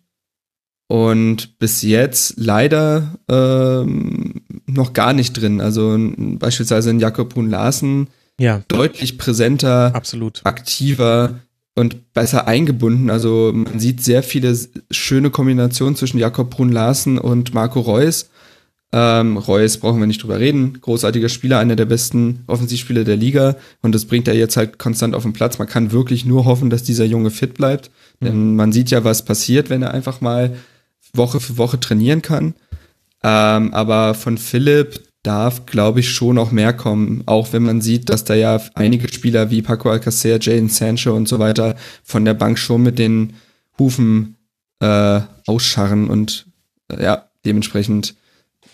und 0.87 1.59
bis 1.59 1.81
jetzt 1.81 2.35
leider 2.37 3.15
ähm, 3.29 4.41
noch 4.65 4.93
gar 4.93 5.13
nicht 5.13 5.33
drin. 5.33 5.61
Also 5.61 5.97
beispielsweise 6.17 6.89
in 6.89 6.99
Jakob 6.99 7.33
Brun 7.33 7.49
Larsen 7.49 8.07
ja. 8.39 8.63
deutlich 8.67 9.17
präsenter, 9.17 9.93
Absolut. 9.93 10.41
aktiver, 10.43 11.39
und 11.75 12.13
besser 12.13 12.47
eingebunden. 12.47 13.09
Also 13.09 13.51
man 13.53 13.79
sieht 13.79 14.03
sehr 14.03 14.23
viele 14.23 14.57
schöne 14.91 15.29
Kombinationen 15.29 15.95
zwischen 15.95 16.19
Jakob 16.19 16.51
Brun 16.51 16.71
Larsen 16.71 17.17
und 17.17 17.53
Marco 17.53 17.79
Reus. 17.79 18.29
Ähm, 18.91 19.37
Reus 19.37 19.77
brauchen 19.79 19.99
wir 19.99 20.05
nicht 20.05 20.21
drüber 20.21 20.39
reden. 20.39 20.79
Großartiger 20.79 21.29
Spieler, 21.29 21.57
einer 21.57 21.75
der 21.75 21.85
besten 21.85 22.43
Offensivspieler 22.45 23.03
der 23.03 23.17
Liga. 23.17 23.55
Und 23.81 23.95
das 23.95 24.05
bringt 24.05 24.27
er 24.27 24.35
jetzt 24.35 24.55
halt 24.55 24.77
konstant 24.77 25.15
auf 25.15 25.23
den 25.23 25.33
Platz. 25.33 25.57
Man 25.57 25.67
kann 25.67 25.91
wirklich 25.91 26.25
nur 26.25 26.45
hoffen, 26.45 26.69
dass 26.69 26.83
dieser 26.83 27.05
Junge 27.05 27.31
fit 27.31 27.55
bleibt. 27.55 27.89
Mhm. 28.19 28.25
Denn 28.25 28.55
man 28.55 28.71
sieht 28.71 28.91
ja, 28.91 29.03
was 29.03 29.25
passiert, 29.25 29.71
wenn 29.71 29.81
er 29.81 29.95
einfach 29.95 30.21
mal 30.21 30.55
Woche 31.13 31.39
für 31.39 31.57
Woche 31.57 31.79
trainieren 31.79 32.21
kann. 32.21 32.53
Ähm, 33.23 33.73
aber 33.73 34.13
von 34.13 34.37
Philipp, 34.37 35.01
darf, 35.23 35.65
glaube 35.65 36.01
ich, 36.01 36.09
schon 36.11 36.35
noch 36.35 36.51
mehr 36.51 36.73
kommen. 36.73 37.23
Auch 37.25 37.53
wenn 37.53 37.63
man 37.63 37.81
sieht, 37.81 38.09
dass 38.09 38.25
da 38.25 38.35
ja 38.35 38.61
einige 38.75 39.07
Spieler 39.07 39.49
wie 39.49 39.61
Paco 39.61 39.89
Alcacer, 39.89 40.39
Jaden 40.39 40.69
Sancho 40.69 41.15
und 41.15 41.27
so 41.27 41.39
weiter 41.39 41.75
von 42.03 42.25
der 42.25 42.33
Bank 42.33 42.59
schon 42.59 42.83
mit 42.83 42.99
den 42.99 43.33
Hufen 43.79 44.35
äh, 44.79 45.21
ausscharren 45.47 46.09
und 46.09 46.45
äh, 46.89 47.03
ja, 47.03 47.29
dementsprechend 47.45 48.15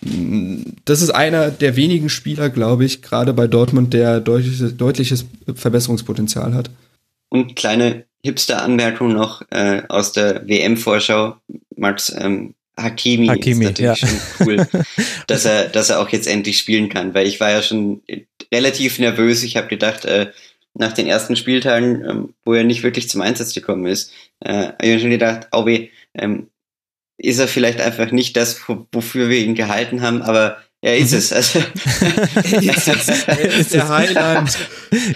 mm, 0.02 0.62
das 0.86 1.02
ist 1.02 1.12
einer 1.12 1.52
der 1.52 1.76
wenigen 1.76 2.10
Spieler, 2.10 2.50
glaube 2.50 2.84
ich, 2.84 3.04
gerade 3.04 3.34
bei 3.34 3.48
Dortmund, 3.48 3.94
der 3.94 4.20
deutliches, 4.20 4.76
deutliches 4.76 5.26
Verbesserungspotenzial 5.54 6.54
hat. 6.54 6.72
Und 7.30 7.56
kleine 7.56 8.06
Hipster-Anmerkung 8.24 9.14
noch 9.14 9.44
äh, 9.52 9.84
aus 9.88 10.12
der 10.12 10.48
WM-Vorschau. 10.48 11.36
Max, 11.76 12.14
ähm, 12.18 12.56
Hakimi, 12.82 13.28
Hakimi 13.28 13.66
ist 13.66 13.72
natürlich 13.72 14.02
ja. 14.02 14.08
schon 14.08 14.20
cool, 14.40 14.68
dass 15.28 15.46
er, 15.46 15.70
dass 15.70 15.90
er 15.90 16.00
auch 16.00 16.10
jetzt 16.10 16.28
endlich 16.28 16.58
spielen 16.58 16.90
kann, 16.90 17.14
weil 17.14 17.28
ich 17.28 17.40
war 17.40 17.52
ja 17.52 17.62
schon 17.62 18.02
relativ 18.54 19.00
nervös. 19.00 19.44
Ich 19.44 19.58
habe 19.58 19.68
gedacht, 19.68 20.06
äh, 20.06 20.32
nach 20.74 20.94
den 20.94 21.08
ersten 21.08 21.36
Spieltagen, 21.36 22.06
ähm, 22.08 22.34
wo 22.46 22.54
er 22.54 22.64
nicht 22.64 22.84
wirklich 22.84 23.10
zum 23.10 23.22
Einsatz 23.22 23.54
gekommen 23.54 23.86
ist, 23.86 24.12
äh, 24.40 24.68
habe 24.68 24.88
ich 24.88 25.02
schon 25.02 25.10
gedacht, 25.10 25.48
Aubi, 25.52 25.92
ähm, 26.14 26.48
ist 27.18 27.40
er 27.40 27.48
vielleicht 27.48 27.82
einfach 27.82 28.12
nicht 28.12 28.38
das, 28.38 28.62
wofür 28.92 29.30
wir 29.30 29.40
ihn 29.40 29.56
gehalten 29.56 30.02
haben, 30.02 30.22
aber 30.22 30.58
Ja, 30.82 30.94
ist 30.96 31.12
es. 31.12 31.34
Also. 31.34 31.60
ist 32.62 32.88
es. 32.88 33.28
ist 33.58 33.74
der 33.74 33.90
Heiland. 33.90 34.58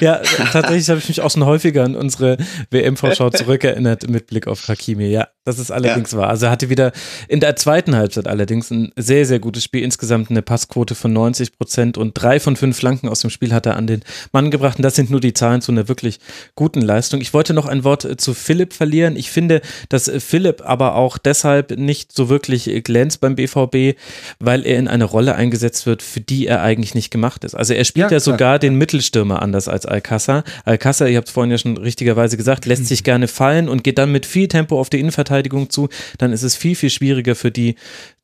Ja, 0.02 0.18
tatsächlich 0.52 0.90
habe 0.90 1.00
ich 1.00 1.08
mich 1.08 1.22
auch 1.22 1.32
schon 1.32 1.46
häufiger 1.46 1.86
an 1.86 1.96
unsere 1.96 2.38
WM-Vorschau 2.70 3.30
zurückerinnert 3.30 4.10
mit 4.10 4.28
Blick 4.28 4.48
auf 4.48 4.68
Hakimi. 4.68 5.08
Ja, 5.08 5.30
das 5.46 5.60
ist 5.60 5.72
allerdings 5.72 6.12
ja. 6.12 6.20
wahr. 6.20 6.30
Also 6.30 6.48
er 6.48 6.52
hatte 6.52 6.70
wieder 6.70 6.92
in 7.28 7.40
der 7.40 7.56
zweiten 7.56 7.96
Halbzeit 7.96 8.28
allerdings 8.28 8.72
ein 8.72 8.92
sehr, 8.96 9.26
sehr 9.26 9.40
gutes 9.40 9.64
Spiel. 9.64 9.84
Insgesamt 9.84 10.30
eine 10.30 10.42
Passquote 10.42 10.96
von 10.96 11.14
90 11.14 11.58
Prozent 11.58 11.98
und 11.98 12.14
drei 12.14 12.40
von 12.40 12.56
fünf 12.56 12.78
Flanken 12.78 13.10
aus 13.10 13.22
dem 13.22 13.30
Spiel 13.30 13.54
hat 13.54 13.66
er 13.66 13.78
an 13.78 13.88
den 13.88 14.02
Mann 14.32 14.52
gebracht. 14.52 14.78
Und 14.78 14.84
das 14.84 14.96
sind 14.96 15.10
nur 15.10 15.22
die 15.22 15.34
Zahlen 15.34 15.62
zu 15.62 15.72
einer 15.72 15.88
wirklich 15.88 16.20
guten 16.56 16.82
Leistung. 16.82 17.22
Ich 17.22 17.34
wollte 17.34 17.54
noch 17.54 17.66
ein 17.66 17.84
Wort 17.84 18.08
zu 18.20 18.34
Philipp 18.34 18.74
verlieren. 18.74 19.16
Ich 19.16 19.32
finde, 19.32 19.62
dass 19.90 20.12
Philipp 20.20 20.62
aber 20.64 20.96
auch 20.96 21.18
deshalb 21.18 21.78
nicht 21.78 22.12
so 22.12 22.30
wirklich 22.30 22.70
glänzt 22.84 23.22
beim 23.22 23.36
BVB, 23.36 23.98
weil 24.40 24.66
er 24.66 24.80
in 24.80 24.88
eine 24.88 25.06
Rolle 25.06 25.36
eingesetzt 25.36 25.54
eingesetzt 25.54 25.86
wird, 25.86 26.02
für 26.02 26.22
die 26.22 26.48
er 26.48 26.62
eigentlich 26.62 26.96
nicht 26.96 27.12
gemacht 27.12 27.44
ist. 27.44 27.56
Also 27.56 27.74
er 27.74 27.86
spielt 27.86 28.12
ja, 28.12 28.18
ja 28.18 28.20
sogar 28.20 28.60
den 28.60 28.76
Mittelstürmer 28.76 29.42
anders 29.42 29.68
als 29.68 29.88
Alcázar. 29.88 30.44
Alcázar, 30.66 31.08
ihr 31.08 31.18
habt 31.18 31.28
es 31.28 31.34
vorhin 31.34 31.52
ja 31.52 31.58
schon 31.58 31.78
richtigerweise 31.78 32.38
gesagt, 32.38 32.66
lässt 32.66 32.84
mhm. 32.84 32.88
sich 32.88 33.04
gerne 33.04 33.28
fallen 33.28 33.70
und 33.70 33.84
geht 33.84 33.98
dann 33.98 34.12
mit 34.12 34.26
viel 34.26 34.48
Tempo 34.48 34.80
auf 34.80 34.90
die 34.90 35.00
Innenverteidigung 35.00 35.33
zu. 35.70 35.90
Dann 36.18 36.34
ist 36.34 36.44
es 36.44 36.56
viel, 36.56 36.76
viel 36.76 36.90
schwieriger 36.90 37.36
für 37.36 37.52
die, 37.52 37.76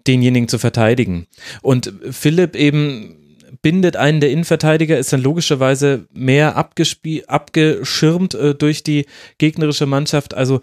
denjenigen 0.07 0.47
zu 0.47 0.59
verteidigen. 0.59 1.27
Und 1.61 1.93
Philipp 2.11 2.55
eben 2.55 3.15
bindet 3.61 3.97
einen 3.97 4.21
der 4.21 4.31
Innenverteidiger, 4.31 4.97
ist 4.97 5.11
dann 5.11 5.21
logischerweise 5.21 6.07
mehr 6.13 6.55
abgeschirmt 6.55 8.33
äh, 8.33 8.55
durch 8.55 8.83
die 8.83 9.05
gegnerische 9.37 9.85
Mannschaft. 9.85 10.33
Also 10.33 10.61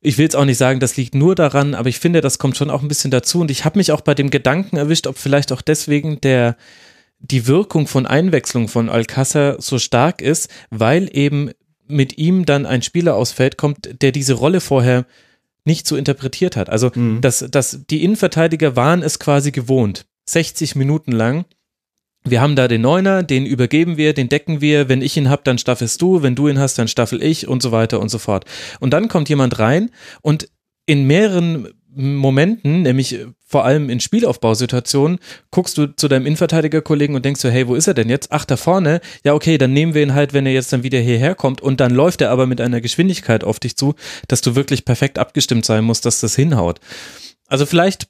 ich 0.00 0.18
will 0.18 0.24
jetzt 0.24 0.36
auch 0.36 0.44
nicht 0.44 0.58
sagen, 0.58 0.80
das 0.80 0.96
liegt 0.96 1.14
nur 1.14 1.34
daran, 1.34 1.74
aber 1.74 1.88
ich 1.88 1.98
finde, 1.98 2.20
das 2.20 2.38
kommt 2.38 2.56
schon 2.56 2.70
auch 2.70 2.82
ein 2.82 2.88
bisschen 2.88 3.10
dazu. 3.10 3.40
Und 3.40 3.50
ich 3.50 3.64
habe 3.64 3.78
mich 3.78 3.90
auch 3.90 4.02
bei 4.02 4.14
dem 4.14 4.30
Gedanken 4.30 4.76
erwischt, 4.76 5.06
ob 5.06 5.16
vielleicht 5.18 5.50
auch 5.50 5.62
deswegen 5.62 6.20
der 6.20 6.56
die 7.20 7.46
Wirkung 7.46 7.86
von 7.86 8.06
Einwechslung 8.06 8.68
von 8.68 8.90
Alcázar 8.90 9.60
so 9.60 9.78
stark 9.78 10.20
ist, 10.20 10.50
weil 10.68 11.08
eben 11.16 11.52
mit 11.86 12.18
ihm 12.18 12.44
dann 12.44 12.66
ein 12.66 12.82
Spieler 12.82 13.14
aus 13.14 13.32
Feld 13.32 13.56
kommt, 13.56 14.02
der 14.02 14.12
diese 14.12 14.34
Rolle 14.34 14.60
vorher 14.60 15.06
nicht 15.64 15.86
so 15.86 15.96
interpretiert 15.96 16.56
hat. 16.56 16.70
Also, 16.70 16.90
mhm. 16.94 17.20
dass, 17.20 17.44
dass 17.50 17.80
die 17.88 18.04
Innenverteidiger 18.04 18.76
waren 18.76 19.02
es 19.02 19.18
quasi 19.18 19.50
gewohnt, 19.50 20.06
60 20.28 20.76
Minuten 20.76 21.12
lang 21.12 21.44
wir 22.26 22.40
haben 22.40 22.56
da 22.56 22.68
den 22.68 22.80
Neuner, 22.80 23.22
den 23.22 23.44
übergeben 23.44 23.98
wir, 23.98 24.14
den 24.14 24.30
decken 24.30 24.62
wir. 24.62 24.88
Wenn 24.88 25.02
ich 25.02 25.16
ihn 25.16 25.28
hab, 25.28 25.44
dann 25.44 25.58
staffelst 25.58 26.00
du. 26.00 26.22
Wenn 26.22 26.34
du 26.34 26.48
ihn 26.48 26.58
hast, 26.58 26.78
dann 26.78 26.88
staffel 26.88 27.22
ich 27.22 27.46
und 27.46 27.62
so 27.62 27.70
weiter 27.70 28.00
und 28.00 28.08
so 28.08 28.18
fort. 28.18 28.46
Und 28.80 28.90
dann 28.94 29.08
kommt 29.08 29.28
jemand 29.28 29.58
rein 29.58 29.90
und 30.22 30.48
in 30.86 31.06
mehreren 31.06 31.68
Momenten, 31.94 32.82
nämlich 32.82 33.18
vor 33.46 33.64
allem 33.64 33.88
in 33.88 34.00
Spielaufbausituationen, 34.00 35.18
guckst 35.50 35.78
du 35.78 35.86
zu 35.94 36.08
deinem 36.08 36.26
Innenverteidigerkollegen 36.26 37.14
und 37.14 37.24
denkst 37.24 37.40
so, 37.40 37.48
hey, 37.48 37.68
wo 37.68 37.74
ist 37.74 37.86
er 37.86 37.94
denn 37.94 38.08
jetzt? 38.08 38.28
Ach, 38.30 38.44
da 38.44 38.56
vorne. 38.56 39.00
Ja, 39.24 39.34
okay, 39.34 39.58
dann 39.58 39.72
nehmen 39.72 39.94
wir 39.94 40.02
ihn 40.02 40.14
halt, 40.14 40.32
wenn 40.32 40.46
er 40.46 40.52
jetzt 40.52 40.72
dann 40.72 40.82
wieder 40.82 40.98
hierher 40.98 41.34
kommt 41.34 41.60
und 41.60 41.80
dann 41.80 41.92
läuft 41.92 42.20
er 42.20 42.30
aber 42.30 42.46
mit 42.46 42.60
einer 42.60 42.80
Geschwindigkeit 42.80 43.44
auf 43.44 43.60
dich 43.60 43.76
zu, 43.76 43.94
dass 44.28 44.40
du 44.40 44.56
wirklich 44.56 44.84
perfekt 44.84 45.18
abgestimmt 45.18 45.64
sein 45.64 45.84
musst, 45.84 46.04
dass 46.04 46.20
das 46.20 46.34
hinhaut. 46.34 46.80
Also 47.46 47.66
vielleicht 47.66 48.08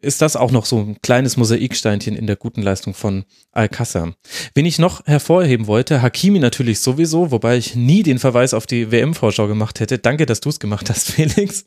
ist 0.00 0.22
das 0.22 0.36
auch 0.36 0.50
noch 0.50 0.64
so 0.64 0.78
ein 0.78 0.96
kleines 1.02 1.36
Mosaiksteinchen 1.36 2.16
in 2.16 2.26
der 2.26 2.36
guten 2.36 2.62
Leistung 2.62 2.94
von 2.94 3.24
Alcázar. 3.52 4.14
Wen 4.54 4.66
ich 4.66 4.78
noch 4.78 5.04
hervorheben 5.06 5.66
wollte, 5.66 6.02
Hakimi 6.02 6.38
natürlich 6.38 6.80
sowieso, 6.80 7.30
wobei 7.30 7.56
ich 7.56 7.74
nie 7.74 8.02
den 8.02 8.18
Verweis 8.18 8.54
auf 8.54 8.66
die 8.66 8.90
WM-Vorschau 8.90 9.46
gemacht 9.46 9.80
hätte. 9.80 9.98
Danke, 9.98 10.26
dass 10.26 10.40
du 10.40 10.48
es 10.48 10.60
gemacht 10.60 10.88
hast, 10.88 11.10
Felix. 11.12 11.66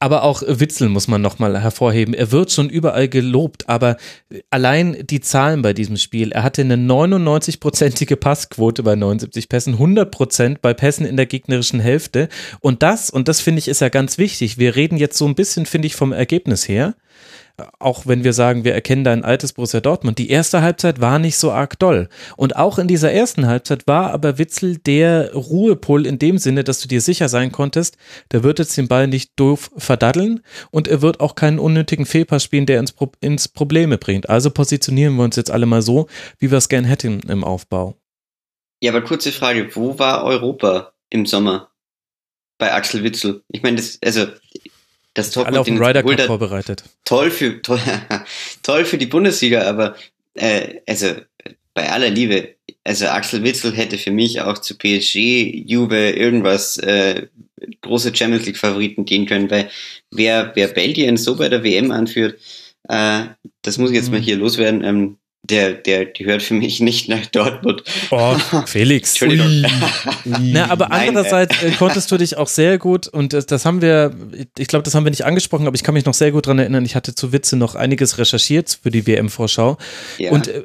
Aber 0.00 0.22
auch 0.22 0.42
Witzel 0.46 0.88
muss 0.88 1.08
man 1.08 1.20
nochmal 1.20 1.60
hervorheben. 1.60 2.14
Er 2.14 2.30
wird 2.30 2.52
schon 2.52 2.70
überall 2.70 3.08
gelobt, 3.08 3.68
aber 3.68 3.96
allein 4.48 4.96
die 5.04 5.20
Zahlen 5.20 5.60
bei 5.60 5.72
diesem 5.72 5.96
Spiel. 5.96 6.30
Er 6.30 6.44
hatte 6.44 6.62
eine 6.62 6.76
99-prozentige 6.76 8.14
Passquote 8.14 8.84
bei 8.84 8.94
79 8.94 9.48
Pässen, 9.48 9.72
100 9.74 10.10
Prozent 10.10 10.62
bei 10.62 10.72
Pässen 10.72 11.04
in 11.04 11.16
der 11.16 11.26
gegnerischen 11.26 11.80
Hälfte. 11.80 12.28
Und 12.60 12.84
das, 12.84 13.10
und 13.10 13.26
das 13.26 13.40
finde 13.40 13.58
ich 13.58 13.66
ist 13.66 13.80
ja 13.80 13.88
ganz 13.88 14.18
wichtig. 14.18 14.56
Wir 14.56 14.76
reden 14.76 14.98
jetzt 14.98 15.18
so 15.18 15.26
ein 15.26 15.34
bisschen, 15.34 15.66
finde 15.66 15.86
ich, 15.86 15.96
vom 15.96 16.12
Ergebnis 16.12 16.68
her 16.68 16.94
auch 17.78 18.06
wenn 18.06 18.24
wir 18.24 18.32
sagen, 18.32 18.64
wir 18.64 18.74
erkennen 18.74 19.04
da 19.04 19.12
ein 19.12 19.24
altes 19.24 19.52
Borussia 19.52 19.80
Dortmund, 19.80 20.18
die 20.18 20.30
erste 20.30 20.62
Halbzeit 20.62 21.00
war 21.00 21.18
nicht 21.18 21.36
so 21.36 21.50
arg 21.50 21.78
doll. 21.78 22.08
Und 22.36 22.56
auch 22.56 22.78
in 22.78 22.88
dieser 22.88 23.12
ersten 23.12 23.46
Halbzeit 23.46 23.86
war 23.86 24.12
aber 24.12 24.38
Witzel 24.38 24.78
der 24.78 25.32
Ruhepol 25.34 26.06
in 26.06 26.18
dem 26.18 26.38
Sinne, 26.38 26.64
dass 26.64 26.80
du 26.80 26.88
dir 26.88 27.00
sicher 27.00 27.28
sein 27.28 27.52
konntest, 27.52 27.96
der 28.32 28.42
wird 28.42 28.58
jetzt 28.58 28.76
den 28.76 28.88
Ball 28.88 29.08
nicht 29.08 29.32
doof 29.36 29.70
verdaddeln 29.76 30.40
und 30.70 30.88
er 30.88 31.02
wird 31.02 31.20
auch 31.20 31.34
keinen 31.34 31.58
unnötigen 31.58 32.06
Fehlpass 32.06 32.44
spielen, 32.44 32.66
der 32.66 32.80
ins, 32.80 32.92
Pro 32.92 33.10
ins 33.20 33.48
Probleme 33.48 33.98
bringt. 33.98 34.28
Also 34.28 34.50
positionieren 34.50 35.16
wir 35.16 35.24
uns 35.24 35.36
jetzt 35.36 35.50
alle 35.50 35.66
mal 35.66 35.82
so, 35.82 36.06
wie 36.38 36.50
wir 36.50 36.58
es 36.58 36.68
gern 36.68 36.84
hätten 36.84 37.20
im 37.28 37.44
Aufbau. 37.44 37.96
Ja, 38.80 38.92
aber 38.92 39.02
kurze 39.02 39.32
Frage, 39.32 39.74
wo 39.74 39.98
war 39.98 40.24
Europa 40.24 40.92
im 41.10 41.26
Sommer? 41.26 41.70
Bei 42.58 42.72
Axel 42.72 43.04
Witzel. 43.04 43.42
Ich 43.48 43.62
meine, 43.62 43.76
das, 43.76 43.98
also 44.04 44.26
das 45.18 45.30
Top 45.30 45.46
Alle 45.46 45.60
auf 45.60 45.66
den 45.66 45.82
Ryder 45.82 46.02
Cup 46.02 46.20
vorbereitet. 46.20 46.84
Toll 47.04 47.30
für, 47.30 47.60
toll, 47.60 47.80
toll 48.62 48.84
für 48.84 48.98
die 48.98 49.06
Bundesliga, 49.06 49.62
aber 49.62 49.96
äh, 50.34 50.80
also 50.86 51.08
bei 51.74 51.90
aller 51.90 52.10
Liebe, 52.10 52.54
also 52.84 53.06
Axel 53.06 53.42
Witzel 53.44 53.74
hätte 53.74 53.98
für 53.98 54.10
mich 54.10 54.40
auch 54.40 54.58
zu 54.58 54.76
PSG, 54.76 55.64
Juve, 55.66 56.10
irgendwas 56.10 56.78
äh, 56.78 57.26
große 57.82 58.14
Champions 58.14 58.46
League 58.46 58.56
Favoriten 58.56 59.04
gehen 59.04 59.26
können, 59.26 59.50
weil 59.50 59.68
wer, 60.10 60.52
wer 60.54 60.68
Belgien 60.68 61.16
so 61.16 61.36
bei 61.36 61.48
der 61.48 61.64
WM 61.64 61.90
anführt, 61.90 62.38
äh, 62.88 63.24
das 63.62 63.78
muss 63.78 63.90
ich 63.90 63.96
jetzt 63.96 64.06
mhm. 64.06 64.14
mal 64.14 64.20
hier 64.20 64.36
loswerden, 64.36 64.84
ähm, 64.84 65.17
der, 65.42 65.72
der 65.72 66.06
gehört 66.06 66.42
für 66.42 66.54
mich 66.54 66.80
nicht 66.80 67.08
nach 67.08 67.24
Dortmund. 67.26 67.82
Oh, 68.10 68.36
Felix. 68.66 69.10
Entschuldigung. 69.20 69.64
Na, 70.24 70.70
aber 70.70 70.88
Nein, 70.88 71.08
andererseits 71.08 71.62
äh, 71.62 71.70
konntest 71.72 72.10
du 72.10 72.18
dich 72.18 72.36
auch 72.36 72.48
sehr 72.48 72.78
gut, 72.78 73.06
und 73.08 73.32
das, 73.32 73.46
das 73.46 73.64
haben 73.64 73.80
wir, 73.80 74.14
ich 74.58 74.68
glaube, 74.68 74.82
das 74.82 74.94
haben 74.94 75.04
wir 75.04 75.10
nicht 75.10 75.24
angesprochen, 75.24 75.66
aber 75.66 75.76
ich 75.76 75.82
kann 75.82 75.94
mich 75.94 76.04
noch 76.04 76.14
sehr 76.14 76.32
gut 76.32 76.46
daran 76.46 76.58
erinnern, 76.58 76.84
ich 76.84 76.96
hatte 76.96 77.14
zu 77.14 77.32
Witze 77.32 77.56
noch 77.56 77.74
einiges 77.74 78.18
recherchiert 78.18 78.78
für 78.82 78.90
die 78.90 79.06
WM-Vorschau. 79.06 79.78
Ja. 80.18 80.32
Und 80.32 80.48
äh, 80.48 80.64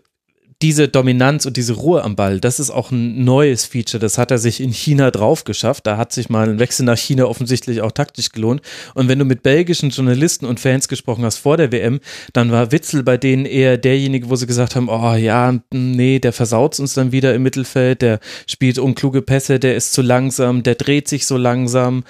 diese 0.62 0.88
Dominanz 0.88 1.46
und 1.46 1.58
diese 1.58 1.74
Ruhe 1.74 2.04
am 2.04 2.16
Ball, 2.16 2.40
das 2.40 2.60
ist 2.60 2.70
auch 2.70 2.92
ein 2.92 3.24
neues 3.24 3.66
Feature. 3.66 4.00
Das 4.00 4.18
hat 4.18 4.32
er 4.32 4.38
sich 4.38 4.62
in 4.62 4.72
China 4.72 5.12
drauf 5.12 5.44
geschafft. 5.44 5.88
Da 5.88 5.98
hat 5.98 6.12
sich 6.12 6.30
mal 6.30 6.50
ein 6.50 6.60
Wechsel 6.60 6.86
nach 6.86 6.98
China 6.98 7.26
offensichtlich 7.26 7.82
auch 7.82 7.92
taktisch 7.92 8.32
gelohnt. 8.32 8.62
Und 8.94 9.08
wenn 9.08 9.20
du 9.20 9.26
mit 9.26 9.44
belgischen 9.44 9.90
Journalisten 9.90 10.46
und 10.46 10.60
Fans 10.60 10.88
gesprochen 10.88 11.26
hast 11.26 11.38
vor 11.38 11.58
der 11.58 11.72
WM, 11.72 12.00
dann 12.34 12.52
war 12.52 12.72
Witzel 12.72 13.04
bei 13.04 13.18
denen 13.18 13.46
eher 13.46 13.78
derjenige, 13.78 14.30
wo 14.30 14.36
sie 14.36 14.48
gesagt 14.48 14.76
haben, 14.76 14.90
oh 14.90 15.16
ja, 15.16 15.60
nee, 15.72 16.20
der 16.20 16.34
versaut 16.34 16.80
uns 16.80 16.94
dann 16.94 17.12
wieder 17.12 17.34
im 17.34 17.44
Mittelfeld, 17.44 18.02
der 18.02 18.20
spielt 18.48 18.80
unkluge 18.80 19.22
Pässe, 19.22 19.60
der 19.60 19.76
ist 19.76 19.94
zu 19.94 20.02
langsam, 20.02 20.64
der 20.64 20.76
dreht 20.76 21.08
sich 21.08 21.26
so 21.26 21.38
langsam. 21.38 22.04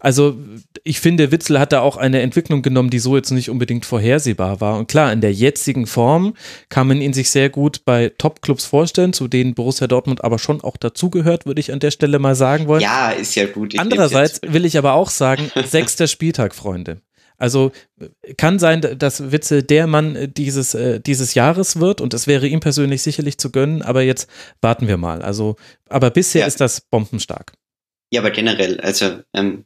Also 0.00 0.36
ich 0.84 1.00
finde, 1.00 1.32
Witzel 1.32 1.58
hat 1.58 1.72
da 1.72 1.80
auch 1.80 1.96
eine 1.96 2.20
Entwicklung 2.20 2.62
genommen, 2.62 2.90
die 2.90 2.98
so 2.98 3.16
jetzt 3.16 3.30
nicht 3.30 3.50
unbedingt 3.50 3.84
vorhersehbar 3.84 4.60
war. 4.60 4.78
Und 4.78 4.88
klar, 4.88 5.12
in 5.12 5.20
der 5.20 5.32
jetzigen 5.32 5.86
Form 5.86 6.34
kann 6.68 6.86
man 6.86 7.00
ihn 7.00 7.12
sich 7.12 7.30
sehr 7.30 7.50
gut 7.50 7.84
bei 7.84 7.95
bei 7.96 8.10
Top-Clubs 8.10 8.66
vorstellen, 8.66 9.14
zu 9.14 9.26
denen 9.26 9.54
Borussia 9.54 9.86
Dortmund 9.86 10.22
aber 10.22 10.38
schon 10.38 10.60
auch 10.60 10.76
dazugehört, 10.76 11.46
würde 11.46 11.60
ich 11.60 11.72
an 11.72 11.80
der 11.80 11.90
Stelle 11.90 12.18
mal 12.18 12.34
sagen 12.34 12.68
wollen. 12.68 12.82
Ja, 12.82 13.10
ist 13.10 13.34
ja 13.36 13.46
gut. 13.46 13.72
Ich 13.72 13.80
Andererseits 13.80 14.42
will 14.42 14.66
ich 14.66 14.76
aber 14.76 14.92
auch 14.92 15.08
sagen, 15.08 15.50
sechster 15.64 16.06
Spieltag, 16.06 16.54
Freunde. 16.54 17.00
Also 17.38 17.72
kann 18.36 18.58
sein, 18.58 18.82
dass 18.98 19.32
Witze 19.32 19.62
der 19.62 19.86
Mann 19.86 20.30
dieses, 20.36 20.74
äh, 20.74 21.00
dieses 21.00 21.32
Jahres 21.32 21.80
wird 21.80 22.02
und 22.02 22.12
es 22.12 22.26
wäre 22.26 22.46
ihm 22.46 22.60
persönlich 22.60 23.02
sicherlich 23.02 23.38
zu 23.38 23.50
gönnen, 23.50 23.80
aber 23.80 24.02
jetzt 24.02 24.28
warten 24.60 24.88
wir 24.88 24.98
mal. 24.98 25.22
Also, 25.22 25.56
aber 25.88 26.10
bisher 26.10 26.42
ja. 26.42 26.46
ist 26.46 26.60
das 26.60 26.82
bombenstark. 26.82 27.54
Ja, 28.12 28.20
aber 28.20 28.30
generell, 28.30 28.78
also 28.80 29.20
ähm, 29.32 29.64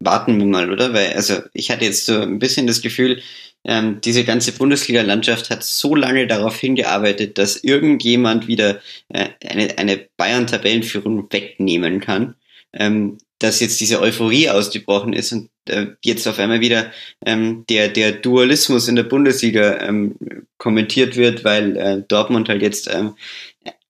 warten 0.00 0.38
wir 0.38 0.46
mal, 0.46 0.70
oder? 0.70 0.92
Weil, 0.92 1.12
also 1.14 1.42
ich 1.52 1.70
hatte 1.70 1.84
jetzt 1.84 2.06
so 2.06 2.20
ein 2.20 2.38
bisschen 2.38 2.66
das 2.66 2.82
Gefühl, 2.82 3.22
ähm, 3.64 4.00
diese 4.00 4.24
ganze 4.24 4.52
Bundesliga-Landschaft 4.52 5.50
hat 5.50 5.64
so 5.64 5.94
lange 5.94 6.26
darauf 6.26 6.58
hingearbeitet, 6.58 7.36
dass 7.36 7.56
irgendjemand 7.56 8.46
wieder 8.46 8.80
äh, 9.08 9.28
eine, 9.44 9.76
eine 9.78 10.08
Bayern-Tabellenführung 10.16 11.26
wegnehmen 11.30 12.00
kann, 12.00 12.36
ähm, 12.72 13.18
dass 13.38 13.60
jetzt 13.60 13.80
diese 13.80 14.00
Euphorie 14.00 14.48
ausgebrochen 14.50 15.12
ist 15.12 15.32
und 15.32 15.50
äh, 15.68 15.86
jetzt 16.04 16.28
auf 16.28 16.38
einmal 16.38 16.60
wieder 16.60 16.92
ähm, 17.24 17.64
der, 17.68 17.88
der 17.88 18.12
Dualismus 18.12 18.86
in 18.86 18.96
der 18.96 19.02
Bundesliga 19.02 19.80
ähm, 19.82 20.14
kommentiert 20.58 21.16
wird, 21.16 21.44
weil 21.44 21.76
äh, 21.76 22.02
Dortmund 22.06 22.48
halt 22.48 22.62
jetzt 22.62 22.88
ähm, 22.92 23.16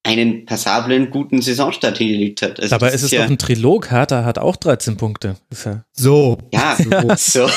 einen 0.07 0.47
passablen, 0.47 1.11
guten 1.11 1.43
Saisonstart 1.43 1.99
hingelegt 1.99 2.43
hat. 2.43 2.61
Also 2.61 2.71
Dabei 2.71 2.93
ist 2.93 3.03
es 3.03 3.11
ja, 3.11 3.23
doch 3.23 3.31
ein 3.31 3.39
Trilog. 3.39 3.91
Hertha 3.91 4.25
hat 4.25 4.39
auch 4.39 4.57
13 4.57 4.97
Punkte. 4.97 5.37
Ja 5.65 5.85
so. 5.93 6.39
Ja, 6.53 6.77
so. 7.17 7.51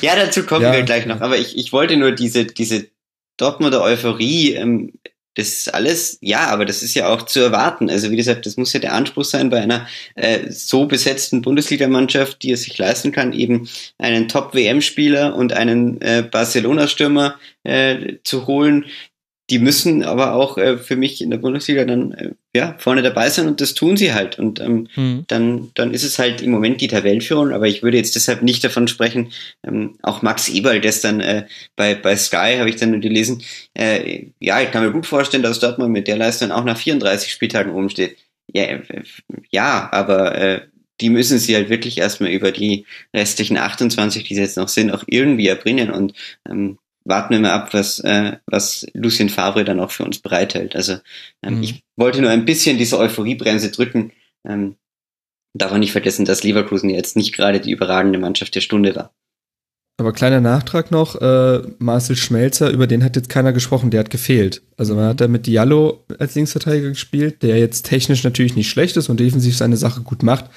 Ja, 0.00 0.16
dazu 0.16 0.44
kommen 0.44 0.62
ja. 0.62 0.72
wir 0.72 0.82
gleich 0.82 1.06
noch. 1.06 1.20
Aber 1.20 1.36
ich, 1.38 1.56
ich 1.56 1.72
wollte 1.72 1.96
nur 1.96 2.12
diese, 2.12 2.44
diese 2.44 2.86
Dortmunder 3.36 3.82
Euphorie, 3.82 4.54
ähm, 4.54 4.92
das 5.34 5.48
ist 5.48 5.74
alles, 5.74 6.18
ja, 6.22 6.46
aber 6.46 6.64
das 6.64 6.82
ist 6.82 6.94
ja 6.94 7.08
auch 7.08 7.22
zu 7.22 7.40
erwarten. 7.40 7.90
Also 7.90 8.10
wie 8.10 8.16
gesagt, 8.16 8.46
das 8.46 8.56
muss 8.56 8.72
ja 8.72 8.80
der 8.80 8.94
Anspruch 8.94 9.24
sein 9.24 9.50
bei 9.50 9.60
einer 9.60 9.86
äh, 10.14 10.50
so 10.50 10.86
besetzten 10.86 11.42
Bundesligamannschaft, 11.42 12.42
die 12.42 12.52
es 12.52 12.62
sich 12.62 12.78
leisten 12.78 13.12
kann, 13.12 13.34
eben 13.34 13.68
einen 13.98 14.28
Top-WM-Spieler 14.28 15.36
und 15.36 15.52
einen 15.52 16.00
äh, 16.00 16.26
Barcelona-Stürmer 16.30 17.38
äh, 17.64 18.14
zu 18.24 18.46
holen, 18.46 18.86
die 19.50 19.60
müssen 19.60 20.02
aber 20.02 20.34
auch 20.34 20.58
äh, 20.58 20.76
für 20.76 20.96
mich 20.96 21.20
in 21.20 21.30
der 21.30 21.38
Bundesliga 21.38 21.84
dann 21.84 22.12
äh, 22.12 22.30
ja 22.54 22.74
vorne 22.78 23.02
dabei 23.02 23.30
sein 23.30 23.46
und 23.46 23.60
das 23.60 23.74
tun 23.74 23.96
sie 23.96 24.12
halt 24.12 24.38
und 24.38 24.60
ähm, 24.60 24.88
mhm. 24.96 25.24
dann 25.28 25.70
dann 25.74 25.94
ist 25.94 26.02
es 26.02 26.18
halt 26.18 26.42
im 26.42 26.50
Moment 26.50 26.80
die 26.80 26.88
Tabellenführung, 26.88 27.52
aber 27.52 27.68
ich 27.68 27.82
würde 27.82 27.96
jetzt 27.96 28.16
deshalb 28.16 28.42
nicht 28.42 28.64
davon 28.64 28.88
sprechen. 28.88 29.32
Ähm, 29.64 29.98
auch 30.02 30.22
Max 30.22 30.48
Eberl 30.48 30.80
gestern 30.80 31.20
äh, 31.20 31.46
bei 31.76 31.94
bei 31.94 32.16
Sky 32.16 32.56
habe 32.58 32.68
ich 32.68 32.76
dann 32.76 33.00
gelesen. 33.00 33.42
Äh, 33.74 34.26
ja, 34.40 34.60
ich 34.60 34.72
kann 34.72 34.84
mir 34.84 34.92
gut 34.92 35.06
vorstellen, 35.06 35.44
dass 35.44 35.60
Dortmund 35.60 35.92
mit 35.92 36.08
der 36.08 36.16
Leistung 36.16 36.50
auch 36.50 36.64
nach 36.64 36.78
34 36.78 37.30
Spieltagen 37.30 37.72
oben 37.72 37.90
steht. 37.90 38.16
Ja, 38.52 38.64
äh, 38.64 38.82
ja, 39.50 39.88
aber 39.92 40.36
äh, 40.36 40.60
die 41.00 41.10
müssen 41.10 41.38
sie 41.38 41.54
halt 41.54 41.68
wirklich 41.68 41.98
erstmal 41.98 42.30
über 42.30 42.52
die 42.52 42.86
restlichen 43.14 43.58
28, 43.58 44.24
die 44.24 44.34
jetzt 44.34 44.56
noch 44.56 44.68
sind, 44.68 44.90
auch 44.90 45.04
irgendwie 45.06 45.48
erbringen 45.48 45.90
und 45.90 46.14
ähm, 46.48 46.78
warten 47.06 47.34
wir 47.34 47.40
mal 47.40 47.52
ab, 47.52 47.72
was, 47.72 48.00
äh, 48.00 48.36
was 48.46 48.86
Lucien 48.92 49.28
Favre 49.28 49.64
dann 49.64 49.80
auch 49.80 49.90
für 49.90 50.04
uns 50.04 50.18
bereithält. 50.18 50.76
Also 50.76 50.98
ähm, 51.42 51.56
mhm. 51.56 51.62
ich 51.62 51.84
wollte 51.96 52.20
nur 52.20 52.30
ein 52.30 52.44
bisschen 52.44 52.78
diese 52.78 52.98
Euphoriebremse 52.98 53.70
drücken. 53.70 54.12
Ähm, 54.46 54.76
darf 55.54 55.70
man 55.70 55.80
nicht 55.80 55.92
vergessen, 55.92 56.24
dass 56.24 56.44
Leverkusen 56.44 56.90
jetzt 56.90 57.16
nicht 57.16 57.34
gerade 57.34 57.60
die 57.60 57.70
überragende 57.70 58.18
Mannschaft 58.18 58.54
der 58.54 58.60
Stunde 58.60 58.94
war. 58.94 59.12
Aber 59.98 60.12
kleiner 60.12 60.42
Nachtrag 60.42 60.90
noch, 60.90 61.16
äh, 61.22 61.62
Marcel 61.78 62.16
Schmelzer, 62.16 62.70
über 62.70 62.86
den 62.86 63.02
hat 63.02 63.16
jetzt 63.16 63.30
keiner 63.30 63.54
gesprochen, 63.54 63.90
der 63.90 64.00
hat 64.00 64.10
gefehlt. 64.10 64.62
Also 64.76 64.94
man 64.94 65.06
hat 65.06 65.22
da 65.22 65.28
mit 65.28 65.46
Diallo 65.46 66.04
als 66.18 66.34
Linksverteidiger 66.34 66.90
gespielt, 66.90 67.42
der 67.42 67.58
jetzt 67.58 67.86
technisch 67.86 68.22
natürlich 68.22 68.56
nicht 68.56 68.68
schlecht 68.68 68.98
ist 68.98 69.08
und 69.08 69.20
defensiv 69.20 69.56
seine 69.56 69.78
Sache 69.78 70.02
gut 70.02 70.22
macht, 70.22 70.50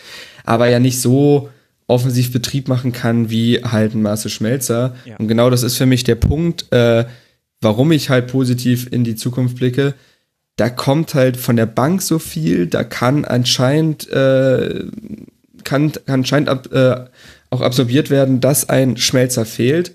aber 0.43 0.68
ja 0.68 0.80
nicht 0.80 1.00
so 1.00 1.50
offensiv 1.90 2.32
Betrieb 2.32 2.68
machen 2.68 2.92
kann 2.92 3.30
wie 3.30 3.64
halt 3.64 3.96
ein 3.96 4.02
Marcel 4.02 4.30
Schmelzer. 4.30 4.96
Ja. 5.06 5.18
Und 5.18 5.28
genau 5.28 5.50
das 5.50 5.64
ist 5.64 5.76
für 5.76 5.88
mich 5.88 6.04
der 6.04 6.16
Punkt, 6.16 6.72
äh, 6.72 7.06
warum 7.62 7.92
ich 7.92 8.10
halt 8.10 8.28
positiv 8.28 8.88
in 8.92 9.04
die 9.04 9.16
Zukunft 9.16 9.58
blicke. 9.58 9.96
Da 10.56 10.70
kommt 10.70 11.16
halt 11.16 11.36
von 11.36 11.56
der 11.56 11.66
Bank 11.66 12.02
so 12.02 12.20
viel, 12.20 12.68
da 12.68 12.84
kann 12.84 13.26
anscheinend, 13.26 14.10
äh, 14.10 14.86
kann, 15.64 15.92
kann 15.92 16.04
anscheinend 16.06 16.50
ab, 16.50 16.72
äh, 16.72 17.06
auch 17.50 17.62
absorbiert 17.62 18.10
werden, 18.10 18.40
dass 18.40 18.70
ein 18.70 18.98
Schmelzer 18.98 19.46
fehlt. 19.46 19.94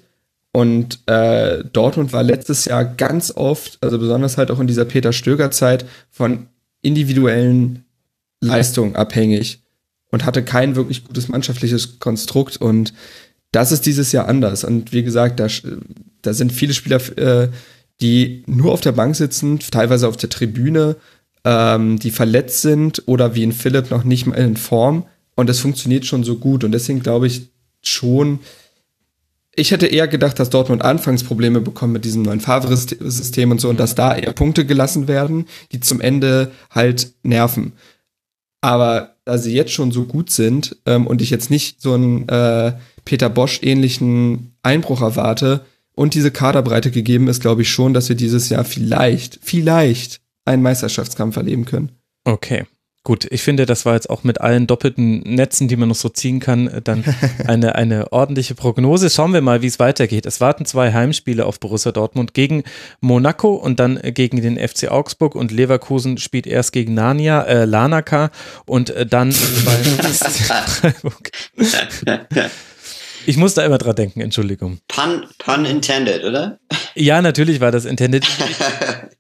Und 0.53 1.01
äh, 1.07 1.64
Dortmund 1.72 2.12
war 2.12 2.22
letztes 2.22 2.64
Jahr 2.64 2.84
ganz 2.84 3.32
oft, 3.36 3.78
also 3.80 3.99
besonders 3.99 4.36
halt 4.36 4.51
auch 4.51 4.61
in 4.61 4.66
dieser 4.66 4.84
Peter 4.84 5.12
Stöger-Zeit, 5.12 5.84
von 6.11 6.47
individuellen 6.82 7.84
Leistungen 8.40 8.97
abhängig 8.97 9.63
und 10.14 10.24
hatte 10.24 10.44
kein 10.44 10.76
wirklich 10.76 11.04
gutes 11.04 11.28
mannschaftliches 11.28 11.98
Konstrukt 11.98 12.56
und 12.56 12.94
das 13.50 13.72
ist 13.72 13.84
dieses 13.84 14.12
Jahr 14.12 14.28
anders. 14.28 14.64
Und 14.64 14.92
wie 14.92 15.02
gesagt, 15.02 15.40
da, 15.40 15.48
da 16.22 16.32
sind 16.32 16.52
viele 16.52 16.72
Spieler, 16.72 17.00
äh, 17.18 17.48
die 18.00 18.44
nur 18.46 18.72
auf 18.72 18.80
der 18.80 18.92
Bank 18.92 19.16
sitzen, 19.16 19.58
teilweise 19.58 20.08
auf 20.08 20.16
der 20.16 20.30
Tribüne, 20.30 20.96
ähm, 21.44 21.98
die 21.98 22.10
verletzt 22.10 22.62
sind 22.62 23.02
oder 23.06 23.34
wie 23.34 23.42
in 23.42 23.52
Philipp 23.52 23.90
noch 23.90 24.04
nicht 24.04 24.26
mal 24.26 24.36
in 24.36 24.56
Form. 24.56 25.04
Und 25.34 25.48
das 25.48 25.58
funktioniert 25.58 26.06
schon 26.06 26.24
so 26.24 26.36
gut. 26.36 26.62
Und 26.62 26.72
deswegen 26.72 27.00
glaube 27.00 27.26
ich 27.26 27.48
schon, 27.82 28.38
ich 29.56 29.70
hätte 29.72 29.86
eher 29.86 30.08
gedacht, 30.08 30.38
dass 30.38 30.50
Dortmund 30.50 30.82
Anfangsprobleme 30.82 31.60
bekommt 31.60 31.92
mit 31.92 32.04
diesem 32.04 32.22
neuen 32.22 32.40
Favre-System 32.40 33.50
und 33.50 33.60
so 33.60 33.68
und 33.68 33.78
dass 33.78 33.94
da 33.94 34.16
eher 34.16 34.32
Punkte 34.32 34.64
gelassen 34.64 35.06
werden, 35.06 35.46
die 35.72 35.80
zum 35.80 36.00
Ende 36.00 36.50
halt 36.70 37.12
nerven. 37.22 37.72
Aber 38.64 39.16
da 39.26 39.36
sie 39.36 39.54
jetzt 39.54 39.72
schon 39.72 39.92
so 39.92 40.04
gut 40.04 40.30
sind 40.30 40.78
ähm, 40.86 41.06
und 41.06 41.20
ich 41.20 41.28
jetzt 41.28 41.50
nicht 41.50 41.82
so 41.82 41.92
einen 41.92 42.26
äh, 42.30 42.72
Peter 43.04 43.28
Bosch-ähnlichen 43.28 44.56
Einbruch 44.62 45.02
erwarte 45.02 45.66
und 45.94 46.14
diese 46.14 46.30
Kaderbreite 46.30 46.90
gegeben 46.90 47.28
ist, 47.28 47.42
glaube 47.42 47.60
ich 47.60 47.68
schon, 47.68 47.92
dass 47.92 48.08
wir 48.08 48.16
dieses 48.16 48.48
Jahr 48.48 48.64
vielleicht, 48.64 49.38
vielleicht 49.42 50.22
einen 50.46 50.62
Meisterschaftskampf 50.62 51.36
erleben 51.36 51.66
können. 51.66 51.92
Okay. 52.24 52.64
Gut, 53.07 53.26
ich 53.30 53.42
finde, 53.42 53.66
das 53.66 53.84
war 53.84 53.92
jetzt 53.92 54.09
auch 54.09 54.24
mit 54.24 54.40
allen 54.40 54.66
doppelten 54.66 55.20
Netzen, 55.20 55.68
die 55.68 55.76
man 55.76 55.90
noch 55.90 55.94
so 55.94 56.09
ziehen 56.09 56.40
kann, 56.40 56.68
äh, 56.68 56.80
dann 56.80 57.05
eine, 57.46 57.74
eine 57.74 58.12
ordentliche 58.12 58.55
Prognose. 58.55 59.11
Schauen 59.11 59.34
wir 59.34 59.42
mal, 59.42 59.61
wie 59.61 59.66
es 59.66 59.78
weitergeht. 59.78 60.24
Es 60.24 60.40
warten 60.40 60.64
zwei 60.64 60.90
Heimspiele 60.94 61.44
auf 61.44 61.61
Borussia 61.61 61.92
Dortmund 61.92 62.32
gegen 62.32 62.64
Monaco 63.00 63.57
und 63.57 63.78
dann 63.78 64.00
gegen 64.02 64.40
den 64.40 64.57
FC 64.57 64.90
Augsburg 64.90 65.34
und 65.34 65.52
Leverkusen 65.52 66.16
spielt 66.16 66.46
erst 66.46 66.72
gegen 66.72 66.94
Narnia, 66.94 67.42
äh, 67.42 67.66
Lanaka 67.66 68.30
und 68.64 68.88
äh, 68.88 69.05
dann 69.05 69.34
bei 69.66 69.76
Ich 73.27 73.37
muss 73.37 73.55
da 73.55 73.64
immer 73.64 73.79
dran 73.79 73.97
denken, 73.97 74.20
Entschuldigung. 74.20 74.79
Pun, 74.89 75.27
pun 75.39 75.64
intended, 75.64 76.25
oder? 76.25 76.59
Ja, 76.95 77.22
natürlich 77.22 77.61
war 77.61 77.72
das 77.72 77.85
intended. 77.85 78.27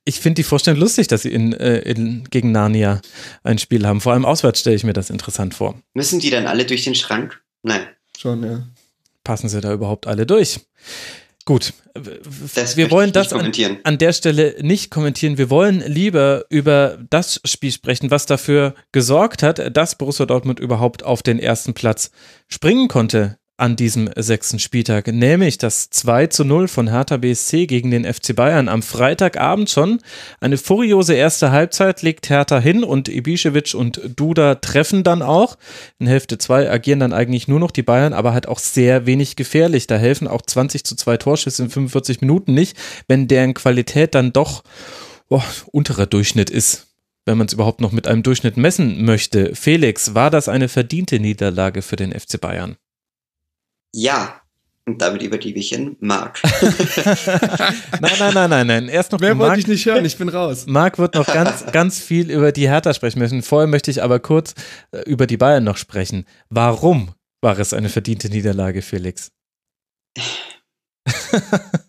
Ich 0.06 0.20
finde 0.20 0.34
die 0.34 0.42
Vorstellung 0.42 0.78
lustig, 0.80 1.08
dass 1.08 1.22
sie 1.22 1.32
in, 1.32 1.54
äh, 1.54 1.78
in, 1.78 2.24
gegen 2.28 2.52
Narnia 2.52 3.00
ein 3.42 3.56
Spiel 3.56 3.86
haben. 3.86 4.02
Vor 4.02 4.12
allem 4.12 4.26
auswärts 4.26 4.60
stelle 4.60 4.76
ich 4.76 4.84
mir 4.84 4.92
das 4.92 5.08
interessant 5.08 5.54
vor. 5.54 5.80
Müssen 5.94 6.20
die 6.20 6.28
dann 6.28 6.46
alle 6.46 6.66
durch 6.66 6.84
den 6.84 6.94
Schrank? 6.94 7.40
Nein. 7.62 7.86
Schon, 8.18 8.42
ja. 8.42 8.68
Passen 9.24 9.48
sie 9.48 9.62
da 9.62 9.72
überhaupt 9.72 10.06
alle 10.06 10.26
durch? 10.26 10.60
Gut, 11.46 11.72
das 12.54 12.76
wir 12.76 12.90
wollen 12.90 13.12
das 13.12 13.32
an, 13.32 13.52
an, 13.84 13.98
der 13.98 14.12
Stelle 14.12 14.56
nicht 14.60 14.90
kommentieren. 14.90 15.36
Wir 15.36 15.50
wollen 15.50 15.82
lieber 15.86 16.44
über 16.48 16.98
das 17.10 17.40
Spiel 17.44 17.70
sprechen, 17.70 18.10
was 18.10 18.26
dafür 18.26 18.74
gesorgt 18.92 19.42
hat, 19.42 19.76
dass 19.76 19.96
Borussia 19.96 20.24
Dortmund 20.26 20.58
überhaupt 20.58 21.02
auf 21.02 21.22
den 21.22 21.38
ersten 21.38 21.72
Platz 21.74 22.10
springen 22.48 22.88
konnte 22.88 23.38
an 23.56 23.76
diesem 23.76 24.10
sechsten 24.16 24.58
Spieltag, 24.58 25.06
nämlich 25.06 25.58
das 25.58 25.88
2 25.90 26.26
zu 26.26 26.44
0 26.44 26.66
von 26.66 26.88
Hertha 26.88 27.18
BSC 27.18 27.66
gegen 27.66 27.92
den 27.92 28.04
FC 28.04 28.34
Bayern 28.34 28.68
am 28.68 28.82
Freitagabend 28.82 29.70
schon. 29.70 30.00
Eine 30.40 30.58
furiose 30.58 31.14
erste 31.14 31.52
Halbzeit 31.52 32.02
legt 32.02 32.28
Hertha 32.28 32.58
hin 32.58 32.82
und 32.82 33.08
Ibišević 33.08 33.76
und 33.76 34.00
Duda 34.16 34.56
treffen 34.56 35.04
dann 35.04 35.22
auch. 35.22 35.56
In 36.00 36.08
Hälfte 36.08 36.36
2 36.36 36.68
agieren 36.68 36.98
dann 36.98 37.12
eigentlich 37.12 37.46
nur 37.46 37.60
noch 37.60 37.70
die 37.70 37.84
Bayern, 37.84 38.12
aber 38.12 38.32
halt 38.32 38.48
auch 38.48 38.58
sehr 38.58 39.06
wenig 39.06 39.36
gefährlich. 39.36 39.86
Da 39.86 39.96
helfen 39.98 40.26
auch 40.26 40.42
20 40.42 40.82
zu 40.82 40.96
2 40.96 41.16
Torschüsse 41.18 41.62
in 41.62 41.70
45 41.70 42.22
Minuten 42.22 42.54
nicht, 42.54 42.76
wenn 43.06 43.28
deren 43.28 43.54
Qualität 43.54 44.16
dann 44.16 44.32
doch 44.32 44.64
oh, 45.28 45.42
unterer 45.70 46.06
Durchschnitt 46.06 46.50
ist 46.50 46.88
wenn 47.26 47.38
man 47.38 47.46
es 47.46 47.54
überhaupt 47.54 47.80
noch 47.80 47.90
mit 47.90 48.06
einem 48.06 48.22
Durchschnitt 48.22 48.58
messen 48.58 49.02
möchte. 49.02 49.54
Felix, 49.54 50.14
war 50.14 50.30
das 50.30 50.46
eine 50.46 50.68
verdiente 50.68 51.18
Niederlage 51.18 51.80
für 51.80 51.96
den 51.96 52.12
FC 52.12 52.38
Bayern? 52.38 52.76
Ja. 53.94 54.40
Und 54.86 55.00
damit 55.00 55.22
übergebe 55.22 55.58
ich 55.58 55.72
in 55.72 55.96
Marc. 56.00 56.42
nein, 58.00 58.12
nein, 58.18 58.34
nein, 58.34 58.50
nein, 58.50 58.66
nein. 58.66 58.88
Erst 58.88 59.12
noch 59.12 59.20
Mehr 59.20 59.38
wollte 59.38 59.58
ich 59.58 59.66
nicht 59.66 59.86
hören, 59.86 60.04
ich 60.04 60.18
bin 60.18 60.28
raus. 60.28 60.64
Marc 60.66 60.98
wird 60.98 61.14
noch 61.14 61.26
ganz, 61.26 61.64
ganz 61.72 62.00
viel 62.00 62.30
über 62.30 62.52
die 62.52 62.68
Hertha 62.68 62.92
sprechen 62.92 63.20
müssen. 63.20 63.42
Vorher 63.42 63.66
möchte 63.66 63.90
ich 63.90 64.02
aber 64.02 64.18
kurz 64.18 64.52
äh, 64.90 64.98
über 65.06 65.26
die 65.26 65.38
Bayern 65.38 65.64
noch 65.64 65.78
sprechen. 65.78 66.26
Warum 66.50 67.14
war 67.40 67.58
es 67.58 67.72
eine 67.72 67.88
verdiente 67.88 68.28
Niederlage, 68.28 68.82
Felix? 68.82 69.30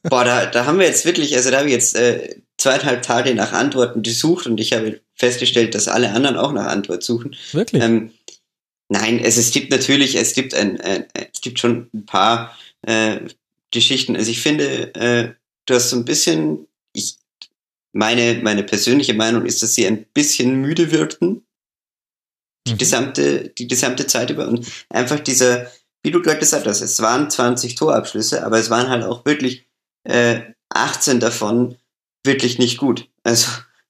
Boah, 0.03 0.23
da, 0.23 0.45
da 0.45 0.65
haben 0.65 0.79
wir 0.79 0.85
jetzt 0.85 1.05
wirklich, 1.05 1.35
also 1.35 1.51
da 1.51 1.57
habe 1.57 1.67
ich 1.67 1.73
jetzt 1.73 1.97
äh, 1.97 2.39
zweieinhalb 2.57 3.01
Tage 3.01 3.35
nach 3.35 3.51
Antworten 3.51 4.03
gesucht 4.03 4.45
und 4.47 4.59
ich 4.59 4.71
habe 4.71 5.01
festgestellt, 5.15 5.75
dass 5.75 5.89
alle 5.89 6.11
anderen 6.11 6.37
auch 6.37 6.53
nach 6.53 6.67
Antwort 6.67 7.03
suchen. 7.03 7.35
Wirklich? 7.51 7.83
Ähm, 7.83 8.11
Nein, 8.89 9.19
es, 9.19 9.37
es 9.37 9.51
gibt 9.51 9.71
natürlich, 9.71 10.15
es 10.15 10.33
gibt 10.33 10.53
ein, 10.53 10.79
ein 10.81 11.05
es 11.13 11.41
gibt 11.41 11.59
schon 11.59 11.89
ein 11.93 12.05
paar 12.05 12.55
äh, 12.83 13.21
Geschichten. 13.71 14.15
Also 14.15 14.29
ich 14.29 14.41
finde, 14.41 14.93
äh, 14.95 15.33
du 15.65 15.73
hast 15.73 15.89
so 15.89 15.95
ein 15.95 16.05
bisschen, 16.05 16.67
ich, 16.93 17.17
meine, 17.93 18.41
meine 18.43 18.63
persönliche 18.63 19.13
Meinung 19.13 19.45
ist, 19.45 19.63
dass 19.63 19.73
sie 19.73 19.87
ein 19.87 20.05
bisschen 20.13 20.61
müde 20.61 20.91
wirkten. 20.91 21.45
Die 22.67 22.73
mhm. 22.73 22.77
gesamte, 22.77 23.49
die 23.49 23.67
gesamte 23.67 24.07
Zeit 24.07 24.29
über. 24.29 24.47
Und 24.47 24.67
einfach 24.89 25.19
dieser, 25.19 25.71
wie 26.03 26.11
du 26.11 26.21
gerade 26.21 26.39
gesagt 26.39 26.67
hast, 26.67 26.81
es 26.81 26.99
waren 27.01 27.29
20 27.29 27.75
Torabschlüsse, 27.75 28.45
aber 28.45 28.59
es 28.59 28.69
waren 28.69 28.89
halt 28.89 29.03
auch 29.03 29.25
wirklich 29.25 29.67
äh, 30.03 30.41
18 30.69 31.19
davon 31.19 31.77
wirklich 32.23 32.59
nicht 32.59 32.77
gut. 32.77 33.09
Also 33.23 33.47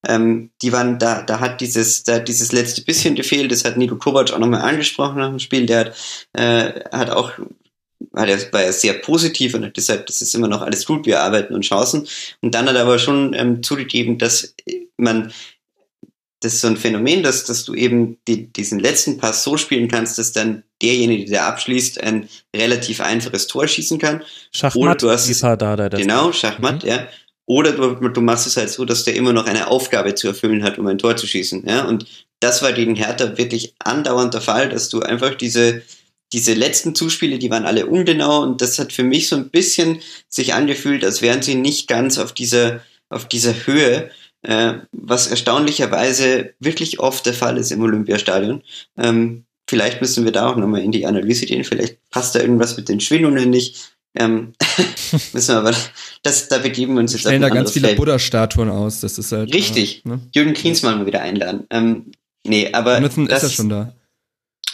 ähm, 0.08 0.50
die 0.62 0.72
waren 0.72 1.00
da, 1.00 1.22
da 1.22 1.40
hat 1.40 1.62
dieses, 1.62 2.04
da 2.04 2.16
hat 2.16 2.28
dieses 2.28 2.52
letzte 2.52 2.82
bisschen 2.82 3.16
gefehlt. 3.16 3.52
Das 3.52 3.66
hat 3.66 3.78
Nilo 3.78 3.98
Kovac 3.98 4.32
auch 4.32 4.40
nochmal 4.40 4.62
angesprochen 4.62 5.20
nach 5.20 5.30
dem 5.30 5.40
Spiel. 5.40 5.66
Der 5.66 5.80
hat, 5.80 5.96
äh, 6.34 6.82
hat 6.92 7.10
auch 7.10 7.32
war 8.12 8.28
er, 8.28 8.38
war 8.54 8.64
er 8.64 8.74
sehr 8.74 8.94
positiv 8.94 9.54
und 9.54 9.66
hat 9.66 9.74
gesagt, 9.74 10.10
das 10.10 10.22
ist 10.22 10.36
immer 10.36 10.48
noch 10.48 10.62
alles 10.62 10.86
gut, 10.86 11.06
wir 11.06 11.22
arbeiten 11.22 11.54
und 11.54 11.64
Chancen. 11.64 12.08
Und 12.42 12.54
dann 12.54 12.68
hat 12.68 12.76
er 12.76 12.84
aber 12.84 13.00
schon 13.00 13.34
ähm, 13.34 13.64
zugegeben, 13.64 14.18
dass 14.18 14.54
man 14.98 15.32
das 16.42 16.54
ist 16.54 16.62
so 16.62 16.68
ein 16.68 16.78
Phänomen, 16.78 17.24
dass, 17.24 17.46
dass 17.46 17.66
du 17.66 17.74
eben 17.74 18.18
die, 18.28 18.52
diesen 18.52 18.80
letzten 18.80 19.18
Pass 19.18 19.44
so 19.44 19.58
spielen 19.58 19.88
kannst, 19.88 20.20
dass 20.20 20.32
dann 20.32 20.64
derjenige, 20.82 21.26
der 21.26 21.48
abschließt, 21.48 22.02
ein 22.04 22.30
relativ 22.56 23.02
einfaches 23.02 23.48
Tor 23.48 23.68
schießen 23.68 23.98
kann. 23.98 24.22
Schachmatt, 24.52 24.84
Oder 24.84 24.96
du 24.96 25.10
hast, 25.10 25.42
Dada, 25.42 25.90
das 25.90 26.00
Genau, 26.00 26.32
Schachmatt, 26.32 26.84
mhm. 26.84 26.90
ja. 26.90 27.08
Oder 27.46 27.74
du, 27.74 28.10
du 28.10 28.22
machst 28.22 28.48
es 28.48 28.58
halt 28.58 28.70
so, 28.70 28.86
dass 28.86 29.04
der 29.04 29.16
immer 29.16 29.34
noch 29.34 29.46
eine 29.46 29.68
Aufgabe 29.68 30.16
zu 30.16 30.28
erfüllen 30.28 30.64
hat, 30.64 30.80
um 30.80 30.88
ein 30.88 30.98
Tor 30.98 31.16
zu 31.16 31.28
schießen. 31.28 31.66
Ja? 31.68 31.86
Und 31.86 32.06
das 32.40 32.62
war 32.62 32.74
gegen 32.74 32.96
Hertha 32.96 33.38
wirklich 33.38 33.76
andauernd 33.80 34.34
der 34.34 34.42
Fall, 34.42 34.70
dass 34.70 34.90
du 34.90 35.02
einfach 35.02 35.36
diese, 35.36 35.84
diese 36.34 36.54
letzten 36.54 36.96
Zuspiele, 36.96 37.38
die 37.38 37.52
waren 37.52 37.66
alle 37.66 37.86
ungenau 37.86 38.42
und 38.42 38.62
das 38.62 38.80
hat 38.80 38.94
für 38.94 39.04
mich 39.04 39.28
so 39.28 39.36
ein 39.36 39.50
bisschen 39.50 40.00
sich 40.28 40.54
angefühlt, 40.54 41.04
als 41.06 41.22
wären 41.22 41.42
sie 41.42 41.56
nicht 41.56 41.88
ganz 41.88 42.18
auf 42.18 42.34
dieser, 42.34 42.82
auf 43.10 43.28
dieser 43.28 43.54
Höhe, 43.68 44.10
äh, 44.42 44.74
was 44.92 45.28
erstaunlicherweise 45.28 46.54
wirklich 46.60 47.00
oft 47.00 47.26
der 47.26 47.34
Fall 47.34 47.58
ist 47.58 47.72
im 47.72 47.82
Olympiastadion. 47.82 48.64
Ähm, 48.98 49.46
vielleicht 49.70 50.02
müssen 50.02 50.26
wir 50.26 50.32
da 50.32 50.50
auch 50.50 50.56
nochmal 50.56 50.82
in 50.82 50.92
die 50.92 51.06
Analyse 51.06 51.46
gehen, 51.46 51.64
vielleicht 51.64 51.98
passt 52.10 52.36
da 52.36 52.40
irgendwas 52.40 52.76
mit 52.76 52.90
den 52.90 53.00
Schwingungen 53.00 53.50
nicht. 53.50 53.95
Ähm, 54.16 54.54
müssen 55.34 55.56
wir 55.56 55.58
aber, 55.58 55.76
das, 56.24 56.48
da 56.48 56.60
begeben 56.60 56.94
wir 56.94 57.02
uns 57.02 57.12
jetzt 57.12 57.22
Stellen 57.22 57.42
da 57.42 57.50
ganz 57.50 57.72
viele 57.72 57.96
Buddha-Statuen 57.96 58.70
aus, 58.70 59.02
das 59.02 59.18
ist 59.18 59.32
halt. 59.32 59.54
Richtig. 59.54 60.06
Äh, 60.06 60.10
ne? 60.10 60.20
Jürgen 60.34 60.54
Klinsmann 60.54 61.00
mal 61.00 61.06
wieder 61.06 61.22
einladen. 61.22 61.66
Ähm, 61.70 62.12
nee, 62.46 62.72
aber. 62.72 62.96
Jonathan 62.96 63.28
das, 63.28 63.44
ist 63.44 63.52
ja 63.52 63.56
schon 63.56 63.70
da. 63.70 63.94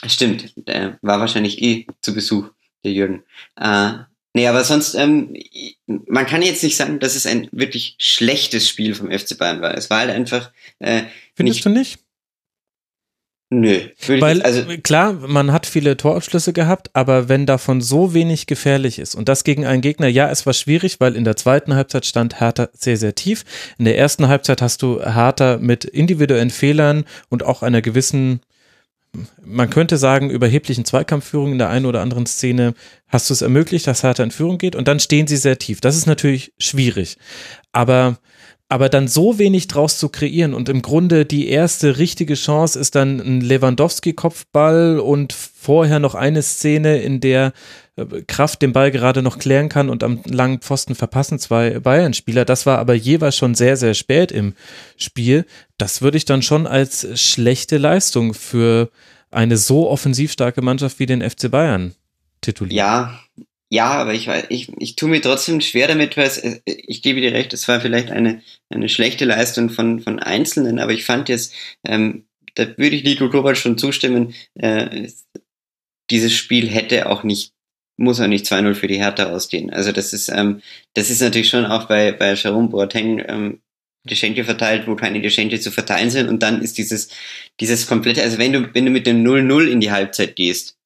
Stimmt, 0.07 0.53
der 0.55 0.97
war 1.01 1.19
wahrscheinlich 1.19 1.61
eh 1.61 1.85
zu 2.01 2.13
Besuch, 2.13 2.49
der 2.83 2.91
Jürgen. 2.91 3.23
Äh, 3.55 3.93
nee, 4.33 4.47
aber 4.47 4.63
sonst, 4.63 4.95
ähm, 4.95 5.35
man 5.85 6.25
kann 6.25 6.41
jetzt 6.41 6.63
nicht 6.63 6.75
sagen, 6.75 6.99
dass 6.99 7.15
es 7.15 7.25
ein 7.25 7.47
wirklich 7.51 7.95
schlechtes 7.99 8.67
Spiel 8.67 8.95
vom 8.95 9.11
FC 9.11 9.37
Bayern 9.37 9.61
war. 9.61 9.75
Es 9.77 9.89
war 9.89 9.99
halt 9.99 10.11
einfach. 10.11 10.51
Äh, 10.79 11.03
Findest 11.35 11.57
nicht, 11.57 11.65
du 11.65 11.69
nicht? 11.69 11.99
Nö. 13.53 13.81
Weil, 14.07 14.41
also 14.43 14.63
klar, 14.81 15.11
man 15.11 15.51
hat 15.51 15.65
viele 15.65 15.97
Torabschlüsse 15.97 16.53
gehabt, 16.53 16.89
aber 16.93 17.27
wenn 17.27 17.45
davon 17.45 17.81
so 17.81 18.13
wenig 18.13 18.47
gefährlich 18.47 18.97
ist 18.97 19.13
und 19.13 19.27
das 19.27 19.43
gegen 19.43 19.65
einen 19.65 19.81
Gegner, 19.81 20.07
ja, 20.07 20.29
es 20.29 20.45
war 20.45 20.53
schwierig, 20.53 21.01
weil 21.01 21.17
in 21.17 21.25
der 21.25 21.35
zweiten 21.35 21.75
Halbzeit 21.75 22.05
stand 22.05 22.39
Hertha 22.39 22.69
sehr, 22.71 22.95
sehr 22.95 23.13
tief. 23.13 23.43
In 23.77 23.83
der 23.83 23.97
ersten 23.97 24.29
Halbzeit 24.29 24.61
hast 24.61 24.81
du 24.83 25.01
Hertha 25.01 25.57
mit 25.57 25.83
individuellen 25.83 26.49
Fehlern 26.49 27.03
und 27.27 27.43
auch 27.43 27.61
einer 27.61 27.81
gewissen, 27.81 28.39
man 29.43 29.69
könnte 29.69 29.97
sagen, 29.97 30.29
überheblichen 30.29 30.85
Zweikampfführung 30.85 31.51
in 31.51 31.57
der 31.57 31.69
einen 31.69 31.85
oder 31.85 31.99
anderen 31.99 32.27
Szene 32.27 32.73
hast 33.09 33.29
du 33.29 33.33
es 33.33 33.41
ermöglicht, 33.41 33.85
dass 33.85 34.03
Hertha 34.03 34.23
in 34.23 34.31
Führung 34.31 34.59
geht 34.59 34.77
und 34.77 34.87
dann 34.87 35.01
stehen 35.01 35.27
sie 35.27 35.35
sehr 35.35 35.59
tief. 35.59 35.81
Das 35.81 35.97
ist 35.97 36.05
natürlich 36.05 36.53
schwierig. 36.57 37.17
Aber 37.73 38.17
aber 38.71 38.87
dann 38.87 39.09
so 39.09 39.37
wenig 39.37 39.67
draus 39.67 39.97
zu 39.97 40.07
kreieren 40.07 40.53
und 40.53 40.69
im 40.69 40.81
Grunde 40.81 41.25
die 41.25 41.49
erste 41.49 41.97
richtige 41.97 42.35
Chance 42.35 42.79
ist 42.79 42.95
dann 42.95 43.19
ein 43.19 43.41
Lewandowski-Kopfball 43.41 44.97
und 44.97 45.33
vorher 45.33 45.99
noch 45.99 46.15
eine 46.15 46.41
Szene, 46.41 47.01
in 47.01 47.19
der 47.19 47.51
äh, 47.97 48.05
Kraft 48.27 48.61
den 48.61 48.71
Ball 48.71 48.89
gerade 48.91 49.23
noch 49.23 49.39
klären 49.39 49.67
kann 49.67 49.89
und 49.89 50.05
am 50.05 50.21
langen 50.23 50.59
Pfosten 50.59 50.95
verpassen 50.95 51.37
zwei 51.37 51.81
Bayern-Spieler. 51.81 52.45
Das 52.45 52.65
war 52.65 52.77
aber 52.79 52.93
jeweils 52.93 53.35
schon 53.35 53.55
sehr, 53.55 53.75
sehr 53.75 53.93
spät 53.93 54.31
im 54.31 54.53
Spiel. 54.95 55.45
Das 55.77 56.01
würde 56.01 56.15
ich 56.15 56.23
dann 56.23 56.41
schon 56.41 56.65
als 56.65 57.19
schlechte 57.21 57.77
Leistung 57.77 58.33
für 58.33 58.89
eine 59.31 59.57
so 59.57 59.89
offensiv 59.89 60.31
starke 60.31 60.61
Mannschaft 60.61 60.97
wie 60.97 61.07
den 61.07 61.29
FC 61.29 61.51
Bayern 61.51 61.93
titulieren. 62.39 62.77
Ja, 62.77 63.19
ja, 63.73 63.91
aber 63.91 64.13
ich, 64.13 64.27
ich, 64.49 64.69
ich 64.79 64.97
tue 64.97 65.07
mir 65.07 65.21
trotzdem 65.21 65.61
schwer 65.61 65.87
damit, 65.87 66.17
weil 66.17 66.27
es, 66.27 66.43
ich 66.65 67.01
gebe 67.01 67.21
dir 67.21 67.31
recht, 67.31 67.53
es 67.53 67.69
war 67.69 67.79
vielleicht 67.79 68.11
eine, 68.11 68.41
eine 68.69 68.89
schlechte 68.89 69.23
Leistung 69.23 69.69
von, 69.69 70.01
von 70.01 70.19
Einzelnen, 70.19 70.77
aber 70.77 70.91
ich 70.91 71.05
fand 71.05 71.29
jetzt, 71.29 71.53
ähm, 71.85 72.25
da 72.55 72.67
würde 72.77 72.97
ich 72.97 73.05
Nico 73.05 73.29
Kovac 73.29 73.55
schon 73.55 73.77
zustimmen, 73.77 74.33
äh, 74.55 75.07
dieses 76.09 76.33
Spiel 76.33 76.69
hätte 76.69 77.09
auch 77.09 77.23
nicht, 77.23 77.53
muss 77.95 78.19
auch 78.19 78.27
nicht 78.27 78.45
2-0 78.45 78.73
für 78.73 78.87
die 78.87 78.99
Hertha 78.99 79.31
ausgehen. 79.31 79.69
Also 79.69 79.93
das 79.93 80.11
ist, 80.11 80.27
ähm, 80.27 80.61
das 80.93 81.09
ist 81.09 81.21
natürlich 81.21 81.47
schon 81.47 81.65
auch 81.65 81.87
bei, 81.87 82.11
bei 82.11 82.33
Jerome 82.33 82.67
Boateng 82.67 83.23
ähm, 83.25 83.61
Geschenke 84.05 84.43
verteilt, 84.43 84.85
wo 84.85 84.97
keine 84.97 85.21
Geschenke 85.21 85.61
zu 85.61 85.71
verteilen 85.71 86.09
sind 86.09 86.27
und 86.27 86.43
dann 86.43 86.61
ist 86.61 86.77
dieses, 86.77 87.07
dieses 87.61 87.87
komplette, 87.87 88.21
also 88.21 88.37
wenn 88.37 88.51
du, 88.51 88.73
wenn 88.73 88.85
du 88.85 88.91
mit 88.91 89.07
dem 89.07 89.23
0-0 89.23 89.67
in 89.67 89.79
die 89.79 89.91
Halbzeit 89.91 90.35
gehst, 90.35 90.77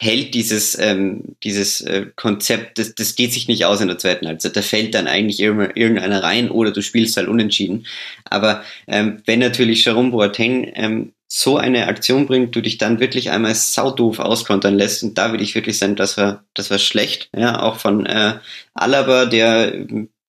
hält 0.00 0.34
dieses, 0.34 0.78
ähm, 0.78 1.36
dieses 1.42 1.80
äh, 1.80 2.06
Konzept, 2.14 2.78
das, 2.78 2.94
das 2.94 3.16
geht 3.16 3.32
sich 3.32 3.48
nicht 3.48 3.64
aus 3.64 3.80
in 3.80 3.88
der 3.88 3.98
zweiten 3.98 4.26
Halbzeit. 4.26 4.56
Da 4.56 4.62
fällt 4.62 4.94
dann 4.94 5.08
eigentlich 5.08 5.40
irgendeiner 5.40 6.22
rein 6.22 6.50
oder 6.50 6.70
du 6.70 6.82
spielst 6.82 7.16
halt 7.16 7.28
unentschieden. 7.28 7.86
Aber 8.24 8.62
ähm, 8.86 9.22
wenn 9.26 9.40
natürlich 9.40 9.84
Jerome 9.84 10.10
Boateng 10.10 10.70
ähm, 10.74 11.12
so 11.26 11.58
eine 11.58 11.88
Aktion 11.88 12.26
bringt, 12.26 12.54
du 12.54 12.62
dich 12.62 12.78
dann 12.78 13.00
wirklich 13.00 13.30
einmal 13.30 13.54
saudoof 13.54 14.18
auskontern 14.18 14.76
lässt 14.76 15.02
und 15.02 15.18
da 15.18 15.30
würde 15.30 15.44
ich 15.44 15.54
wirklich 15.54 15.78
sagen, 15.78 15.96
das 15.96 16.16
war, 16.16 16.44
das 16.54 16.70
war 16.70 16.78
schlecht. 16.78 17.28
Ja, 17.36 17.60
auch 17.60 17.76
von 17.76 18.06
äh, 18.06 18.38
Alaba, 18.74 19.26
der 19.26 19.72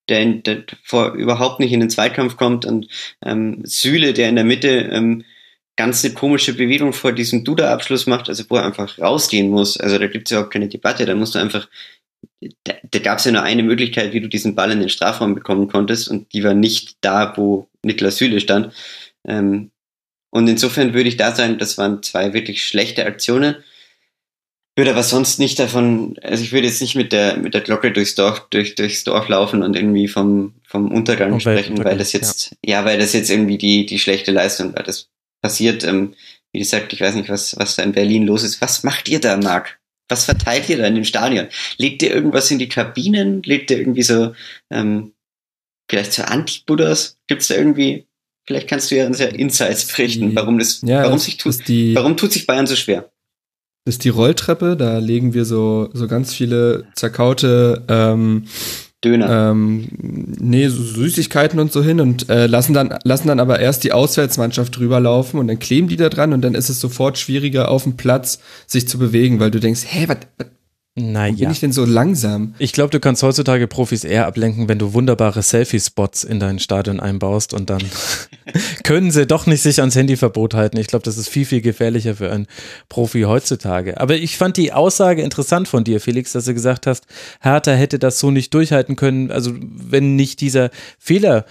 der, 0.10 0.26
der 0.26 0.64
vor 0.84 1.14
überhaupt 1.14 1.60
nicht 1.60 1.72
in 1.72 1.80
den 1.80 1.90
Zweikampf 1.90 2.36
kommt 2.36 2.66
und 2.66 2.88
ähm, 3.24 3.62
Süle, 3.64 4.14
der 4.14 4.30
in 4.30 4.36
der 4.36 4.46
Mitte 4.46 4.70
ähm, 4.92 5.24
ganz 5.80 6.04
eine 6.04 6.14
komische 6.14 6.54
Bewegung 6.54 6.92
vor 6.92 7.14
diesem 7.14 7.46
Duda-Abschluss 7.46 8.06
macht, 8.06 8.28
also 8.28 8.44
wo 8.50 8.58
er 8.58 8.66
einfach 8.66 9.00
rausgehen 9.00 9.50
muss. 9.50 9.78
Also 9.78 9.98
da 9.98 10.08
gibt 10.08 10.28
es 10.28 10.36
ja 10.36 10.44
auch 10.44 10.50
keine 10.50 10.68
Debatte, 10.68 11.06
da 11.06 11.16
musst 11.16 11.36
du 11.36 11.40
einfach, 11.40 11.70
da, 12.66 12.74
da 12.84 13.00
gab 13.00 13.20
es 13.20 13.24
ja 13.24 13.32
nur 13.32 13.44
eine 13.44 13.64
Möglichkeit, 13.64 14.12
wie 14.12 14.20
du 14.20 14.28
diesen 14.28 14.56
Ball 14.56 14.72
in 14.72 14.82
den 14.82 14.90
Strafraum 14.90 15.36
bekommen 15.36 15.70
konntest 15.70 16.10
und 16.10 16.34
die 16.34 16.44
war 16.44 16.54
nicht 16.54 16.98
da, 17.00 17.32
wo 17.38 17.70
Niklas 17.82 18.18
Süle 18.18 18.42
stand. 18.42 18.74
Ähm, 19.26 19.72
und 20.32 20.50
insofern 20.50 20.94
würde 20.94 21.08
ich 21.08 21.16
da 21.16 21.34
sagen, 21.34 21.58
das 21.60 21.78
waren 21.78 22.04
zwei 22.04 22.34
wirklich 22.34 22.66
schlechte 22.66 23.06
Aktionen. 23.06 23.56
Würde 24.76 24.92
aber 24.92 25.04
sonst 25.04 25.40
nicht 25.40 25.60
davon, 25.60 26.18
also 26.22 26.44
ich 26.44 26.52
würde 26.52 26.68
jetzt 26.68 26.82
nicht 26.82 26.96
mit 26.96 27.14
der, 27.14 27.38
mit 27.38 27.54
der 27.54 27.62
Glocke 27.62 27.94
durchs 27.94 28.16
Dorf, 28.16 28.48
durch, 28.50 28.76
durchs 28.76 29.06
Dorf 29.06 29.30
laufen 29.30 29.64
und 29.64 29.78
irgendwie 29.78 30.10
vom, 30.10 30.56
vom 30.68 30.92
Untergang 30.92 31.32
und 31.32 31.40
sprechen, 31.40 31.82
weil 31.86 31.98
das 31.98 32.12
jetzt, 32.12 32.58
ja. 32.66 32.80
ja. 32.80 32.86
weil 32.86 33.00
das 33.00 33.14
jetzt 33.14 33.30
irgendwie 33.30 33.58
die, 33.58 33.86
die 33.86 33.98
schlechte 33.98 34.34
Leistung 34.34 34.76
war. 34.76 34.84
Das 34.84 35.10
passiert. 35.42 35.84
Ähm, 35.84 36.16
wie 36.52 36.60
gesagt, 36.60 36.94
ich 36.94 37.02
weiß 37.02 37.16
nicht, 37.16 37.30
was, 37.30 37.56
was 37.58 37.76
da 37.76 37.84
in 37.84 37.92
Berlin 37.92 38.26
los 38.26 38.44
ist. 38.44 38.62
Was 38.62 38.84
macht 38.84 39.08
ihr 39.10 39.20
da, 39.20 39.38
Marc? 39.38 39.80
Was 40.08 40.26
verteilt 40.26 40.68
ihr 40.70 40.78
da 40.78 40.88
in 40.88 40.96
dem 40.96 41.04
Stadion? 41.04 41.48
Legt 41.78 42.02
ihr 42.02 42.12
irgendwas 42.12 42.50
in 42.50 42.60
die 42.60 42.70
Kabinen? 42.70 43.44
Legt 43.44 43.70
ihr 43.70 43.78
irgendwie 43.78 44.02
so, 44.02 44.34
ähm, 44.72 45.14
vielleicht 45.90 46.14
so 46.14 46.24
Anti-Buddhas? 46.24 47.18
Gibt's 47.28 47.48
da 47.48 47.56
irgendwie, 47.56 48.08
vielleicht 48.48 48.68
kannst 48.68 48.90
du 48.90 48.96
ja 48.96 49.06
uns 49.06 49.20
ja 49.20 49.28
Insights 49.28 49.86
berichten, 49.86 50.34
warum 50.34 50.58
das, 50.58 50.82
ja, 50.82 51.04
warum 51.04 51.20
sich 51.20 51.38
tut, 51.38 51.68
die, 51.68 51.94
warum 51.94 52.18
tut 52.18 52.34
sich 52.34 52.48
Bayern 52.48 52.66
so 52.66 52.76
schwer? 52.76 53.12
Das 53.86 53.96
ist 53.96 54.04
die 54.04 54.10
Rolltreppe, 54.10 54.76
da 54.76 54.98
legen 54.98 55.34
wir 55.34 55.46
so, 55.46 55.90
so 55.94 56.08
ganz 56.08 56.34
viele 56.34 56.88
zerkaute, 56.96 57.86
ähm, 57.88 58.46
Döner. 59.04 59.52
Ähm, 59.52 59.88
nee, 59.98 60.68
so 60.68 60.84
Süßigkeiten 60.84 61.60
und 61.60 61.72
so 61.72 61.82
hin 61.82 62.02
und 62.02 62.30
äh, 62.30 62.48
lassen, 62.48 62.74
dann, 62.74 62.98
lassen 63.04 63.30
dann 63.30 63.40
aber 63.40 63.60
erst 63.60 63.86
die 63.86 63.94
Auswärtsmannschaft 63.94 64.78
drüber 64.78 65.00
laufen 65.00 65.40
und 65.40 65.48
dann 65.48 65.58
kleben 65.60 65.88
die 65.88 65.96
da 65.96 66.10
dran 66.10 66.34
und 66.34 66.42
dann 66.42 66.54
ist 66.54 66.70
es 66.70 66.82
sofort 66.82 67.18
schwieriger 67.18 67.70
auf 67.70 67.84
dem 67.84 67.96
Platz 67.96 68.40
sich 68.68 68.88
zu 68.90 69.00
bewegen, 69.00 69.40
weil 69.40 69.52
du 69.52 69.60
denkst, 69.62 69.86
hä, 69.88 70.06
was 70.08 70.18
naja. 71.00 71.36
Bin 71.36 71.52
ich 71.52 71.60
denn 71.60 71.72
so 71.72 71.86
langsam? 71.86 72.54
Ich 72.60 72.74
glaube, 72.74 72.92
du 72.92 73.00
kannst 73.00 73.24
heutzutage 73.24 73.68
Profis 73.68 74.04
eher 74.04 74.28
ablenken, 74.28 74.68
wenn 74.68 74.80
du 74.80 74.94
wunderbare 74.94 75.42
Selfie-Spots 75.42 76.24
in 76.24 76.40
dein 76.40 76.60
Stadion 76.60 77.00
einbaust 77.00 77.54
und 77.54 77.70
dann 77.70 77.82
können 78.84 79.12
sie 79.12 79.26
doch 79.26 79.46
nicht 79.46 79.62
sich 79.62 79.80
ans 79.80 79.96
Handyverbot 79.96 80.54
halten. 80.54 80.78
Ich 80.78 80.88
glaube, 80.88 81.04
das 81.04 81.18
ist 81.18 81.30
viel, 81.30 81.46
viel 81.46 81.62
gefährlicher 81.62 82.16
für 82.16 82.32
einen 82.32 82.48
Profi 82.90 83.22
heutzutage. 83.22 84.00
Aber 84.00 84.16
ich 84.16 84.38
fand 84.38 84.58
die 84.58 84.74
Aussage 84.74 85.22
interessant 85.22 85.68
von 85.68 85.84
dir, 85.84 86.00
Felix, 86.00 86.34
dass 86.34 86.46
du 86.46 86.54
gesagt 86.54 86.88
hast, 86.88 87.06
Hertha 87.42 87.72
hätte 87.72 88.00
das 88.00 88.20
so 88.20 88.32
nicht 88.32 88.54
durchhalten 88.54 88.96
können. 88.96 89.32
Also 89.32 89.54
wenn 89.60 90.16
nicht 90.16 90.42
dieser 90.42 90.70
Fehler 90.98 91.46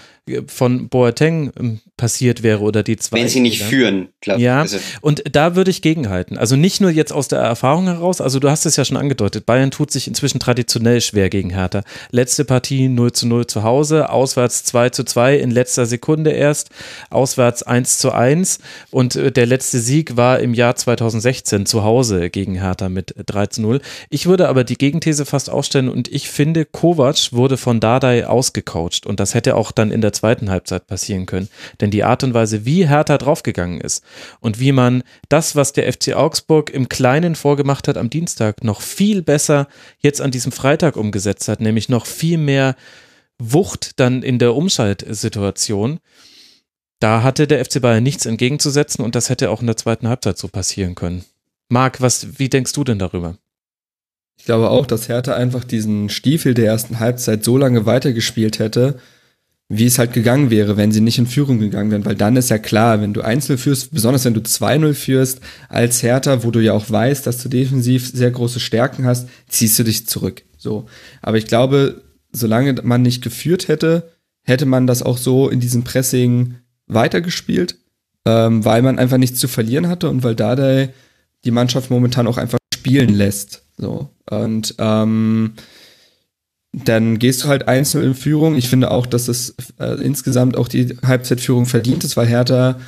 von 0.46 0.88
Boateng 0.88 1.52
ähm, 1.58 1.80
passiert 1.98 2.42
wäre 2.42 2.60
oder 2.60 2.82
die 2.82 2.96
zwei. 2.96 3.18
Wenn 3.18 3.28
sie 3.28 3.40
nicht 3.40 3.58
Fehler. 3.58 3.68
führen, 3.68 4.08
glaube. 4.22 4.40
Ja, 4.40 4.60
also. 4.60 4.78
und 5.02 5.22
da 5.30 5.54
würde 5.54 5.70
ich 5.70 5.82
gegenhalten. 5.82 6.38
Also 6.38 6.56
nicht 6.56 6.80
nur 6.80 6.90
jetzt 6.90 7.12
aus 7.12 7.28
der 7.28 7.40
Erfahrung 7.40 7.84
heraus, 7.84 8.22
also 8.22 8.40
du 8.40 8.48
hast 8.48 8.64
es 8.64 8.76
ja 8.76 8.86
schon 8.86 8.96
angedeutet, 8.96 9.44
Bayern 9.44 9.70
tut 9.70 9.90
sich 9.90 10.08
inzwischen 10.08 10.40
traditionell 10.40 11.02
schwer 11.02 11.28
gegen 11.28 11.50
Hertha. 11.50 11.82
Letzte 12.10 12.46
Partie 12.46 12.88
0 12.88 13.12
zu 13.12 13.26
0 13.26 13.46
zu 13.46 13.62
Hause, 13.62 14.08
auswärts 14.08 14.64
2 14.64 14.88
zu 14.90 15.04
2 15.04 15.36
in 15.36 15.50
letzter 15.50 15.84
Sekunde 15.84 16.30
erst, 16.30 16.70
auswärts 17.10 17.62
1 17.62 17.98
zu 17.98 18.12
1 18.12 18.60
und 18.90 19.16
äh, 19.16 19.30
der 19.30 19.44
letzte 19.44 19.78
Sieg 19.78 20.16
war 20.16 20.40
im 20.40 20.54
Jahr 20.54 20.76
2016 20.76 21.66
zu 21.66 21.84
Hause 21.84 22.30
gegen 22.30 22.54
Hertha 22.54 22.88
mit 22.88 23.14
3 23.26 23.46
zu 23.46 23.62
0. 23.62 23.80
Ich 24.08 24.26
würde 24.26 24.48
aber 24.48 24.64
die 24.64 24.78
Gegenthese 24.78 25.26
fast 25.26 25.50
aufstellen 25.50 25.88
und 25.88 26.08
ich 26.08 26.30
finde, 26.30 26.64
Kovac 26.64 27.32
wurde 27.32 27.56
von 27.56 27.80
Dardai 27.80 28.26
ausgecoacht 28.26 29.04
und 29.04 29.20
das 29.20 29.34
hätte 29.34 29.56
auch 29.56 29.72
dann 29.72 29.90
in 29.90 30.00
der 30.00 30.12
zweiten 30.12 30.48
Halbzeit 30.48 30.86
passieren 30.86 31.26
können. 31.26 31.48
Denn 31.80 31.87
die 31.90 32.04
Art 32.04 32.24
und 32.24 32.34
Weise, 32.34 32.64
wie 32.64 32.88
Hertha 32.88 33.18
draufgegangen 33.18 33.80
ist 33.80 34.04
und 34.40 34.60
wie 34.60 34.72
man 34.72 35.02
das, 35.28 35.56
was 35.56 35.72
der 35.72 35.92
FC 35.92 36.14
Augsburg 36.14 36.70
im 36.70 36.88
Kleinen 36.88 37.34
vorgemacht 37.34 37.88
hat 37.88 37.96
am 37.96 38.10
Dienstag, 38.10 38.64
noch 38.64 38.80
viel 38.80 39.22
besser 39.22 39.68
jetzt 39.98 40.20
an 40.20 40.30
diesem 40.30 40.52
Freitag 40.52 40.96
umgesetzt 40.96 41.48
hat, 41.48 41.60
nämlich 41.60 41.88
noch 41.88 42.06
viel 42.06 42.38
mehr 42.38 42.76
Wucht 43.38 44.00
dann 44.00 44.22
in 44.22 44.38
der 44.38 44.54
Umschaltsituation. 44.54 46.00
Da 47.00 47.22
hatte 47.22 47.46
der 47.46 47.64
FC 47.64 47.80
Bayern 47.80 48.02
nichts 48.02 48.26
entgegenzusetzen 48.26 49.04
und 49.04 49.14
das 49.14 49.30
hätte 49.30 49.50
auch 49.50 49.60
in 49.60 49.68
der 49.68 49.76
zweiten 49.76 50.08
Halbzeit 50.08 50.38
so 50.38 50.48
passieren 50.48 50.94
können. 50.94 51.24
Marc, 51.68 52.00
was, 52.00 52.38
wie 52.38 52.48
denkst 52.48 52.72
du 52.72 52.82
denn 52.82 52.98
darüber? 52.98 53.36
Ich 54.38 54.44
glaube 54.44 54.70
auch, 54.70 54.86
dass 54.86 55.08
Hertha 55.08 55.34
einfach 55.34 55.64
diesen 55.64 56.08
Stiefel 56.08 56.54
der 56.54 56.66
ersten 56.66 57.00
Halbzeit 57.00 57.44
so 57.44 57.56
lange 57.56 57.86
weitergespielt 57.86 58.58
hätte, 58.58 58.98
wie 59.68 59.84
es 59.84 59.98
halt 59.98 60.14
gegangen 60.14 60.50
wäre, 60.50 60.78
wenn 60.78 60.92
sie 60.92 61.02
nicht 61.02 61.18
in 61.18 61.26
Führung 61.26 61.58
gegangen 61.58 61.90
wären, 61.90 62.06
weil 62.06 62.14
dann 62.14 62.36
ist 62.36 62.48
ja 62.48 62.58
klar, 62.58 63.02
wenn 63.02 63.12
du 63.12 63.20
einzeln 63.20 63.58
führst, 63.58 63.92
besonders 63.92 64.24
wenn 64.24 64.32
du 64.34 64.40
2-0 64.40 64.94
führst 64.94 65.40
als 65.68 66.02
Hertha, 66.02 66.42
wo 66.42 66.50
du 66.50 66.60
ja 66.60 66.72
auch 66.72 66.88
weißt, 66.88 67.26
dass 67.26 67.42
du 67.42 67.50
defensiv 67.50 68.08
sehr 68.08 68.30
große 68.30 68.60
Stärken 68.60 69.04
hast, 69.04 69.28
ziehst 69.46 69.78
du 69.78 69.82
dich 69.82 70.06
zurück. 70.06 70.42
So. 70.56 70.86
Aber 71.20 71.36
ich 71.36 71.46
glaube, 71.46 72.02
solange 72.32 72.80
man 72.82 73.02
nicht 73.02 73.22
geführt 73.22 73.68
hätte, 73.68 74.10
hätte 74.42 74.64
man 74.64 74.86
das 74.86 75.02
auch 75.02 75.18
so 75.18 75.50
in 75.50 75.60
diesem 75.60 75.84
Pressing 75.84 76.54
weitergespielt, 76.86 77.76
ähm, 78.24 78.64
weil 78.64 78.80
man 78.80 78.98
einfach 78.98 79.18
nichts 79.18 79.38
zu 79.38 79.48
verlieren 79.48 79.88
hatte 79.88 80.08
und 80.08 80.22
weil 80.22 80.34
Dardai 80.34 80.94
die 81.44 81.50
Mannschaft 81.50 81.90
momentan 81.90 82.26
auch 82.26 82.38
einfach 82.38 82.58
spielen 82.74 83.12
lässt. 83.14 83.64
So. 83.76 84.08
Und 84.30 84.74
ähm, 84.78 85.52
dann 86.84 87.18
gehst 87.18 87.44
du 87.44 87.48
halt 87.48 87.68
einzeln 87.68 88.04
in 88.04 88.14
Führung. 88.14 88.56
Ich 88.56 88.68
finde 88.68 88.90
auch, 88.90 89.06
dass 89.06 89.28
es 89.28 89.54
äh, 89.78 90.00
insgesamt 90.02 90.56
auch 90.56 90.68
die 90.68 90.96
Halbzeitführung 91.04 91.66
verdient 91.66 92.04
ist, 92.04 92.16
weil 92.16 92.26
Hertha 92.26 92.78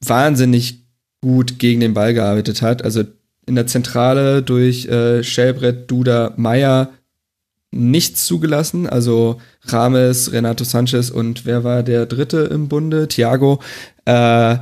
wahnsinnig 0.00 0.86
gut 1.20 1.58
gegen 1.58 1.80
den 1.80 1.94
Ball 1.94 2.14
gearbeitet 2.14 2.62
hat. 2.62 2.82
Also 2.82 3.04
in 3.46 3.54
der 3.54 3.66
Zentrale 3.66 4.42
durch 4.42 4.86
äh, 4.86 5.22
Schellbrett, 5.22 5.90
Duda, 5.90 6.34
Meier 6.36 6.90
nichts 7.70 8.26
zugelassen. 8.26 8.86
Also 8.86 9.40
Rames, 9.62 10.32
Renato 10.32 10.64
Sanchez 10.64 11.10
und 11.10 11.46
wer 11.46 11.64
war 11.64 11.82
der 11.82 12.06
dritte 12.06 12.38
im 12.38 12.68
Bunde? 12.68 13.08
Thiago. 13.08 13.60
Äh, 14.04 14.56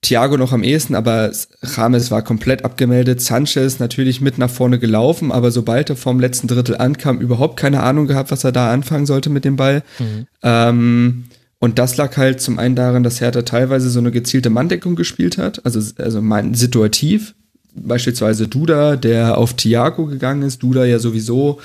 Thiago 0.00 0.36
noch 0.36 0.52
am 0.52 0.62
ehesten, 0.62 0.94
aber 0.94 1.32
Rames 1.62 2.10
war 2.10 2.22
komplett 2.22 2.64
abgemeldet. 2.64 3.20
Sanchez 3.20 3.80
natürlich 3.80 4.20
mit 4.20 4.38
nach 4.38 4.50
vorne 4.50 4.78
gelaufen, 4.78 5.32
aber 5.32 5.50
sobald 5.50 5.90
er 5.90 5.96
vom 5.96 6.20
letzten 6.20 6.46
Drittel 6.46 6.76
ankam, 6.76 7.18
überhaupt 7.20 7.58
keine 7.58 7.82
Ahnung 7.82 8.06
gehabt, 8.06 8.30
was 8.30 8.44
er 8.44 8.52
da 8.52 8.72
anfangen 8.72 9.06
sollte 9.06 9.28
mit 9.28 9.44
dem 9.44 9.56
Ball. 9.56 9.82
Mhm. 9.98 10.26
Ähm, 10.42 11.24
und 11.58 11.80
das 11.80 11.96
lag 11.96 12.16
halt 12.16 12.40
zum 12.40 12.60
einen 12.60 12.76
daran, 12.76 13.02
dass 13.02 13.20
Hertha 13.20 13.42
teilweise 13.42 13.90
so 13.90 13.98
eine 13.98 14.12
gezielte 14.12 14.50
Manndeckung 14.50 14.94
gespielt 14.94 15.38
hat, 15.38 15.64
also, 15.64 15.80
also 15.98 16.22
mein, 16.22 16.54
situativ. 16.54 17.34
Beispielsweise 17.74 18.48
Duda, 18.48 18.96
der 18.96 19.36
auf 19.38 19.54
Thiago 19.54 20.06
gegangen 20.06 20.42
ist. 20.42 20.62
Duda 20.62 20.84
ja 20.84 20.98
sowieso 20.98 21.60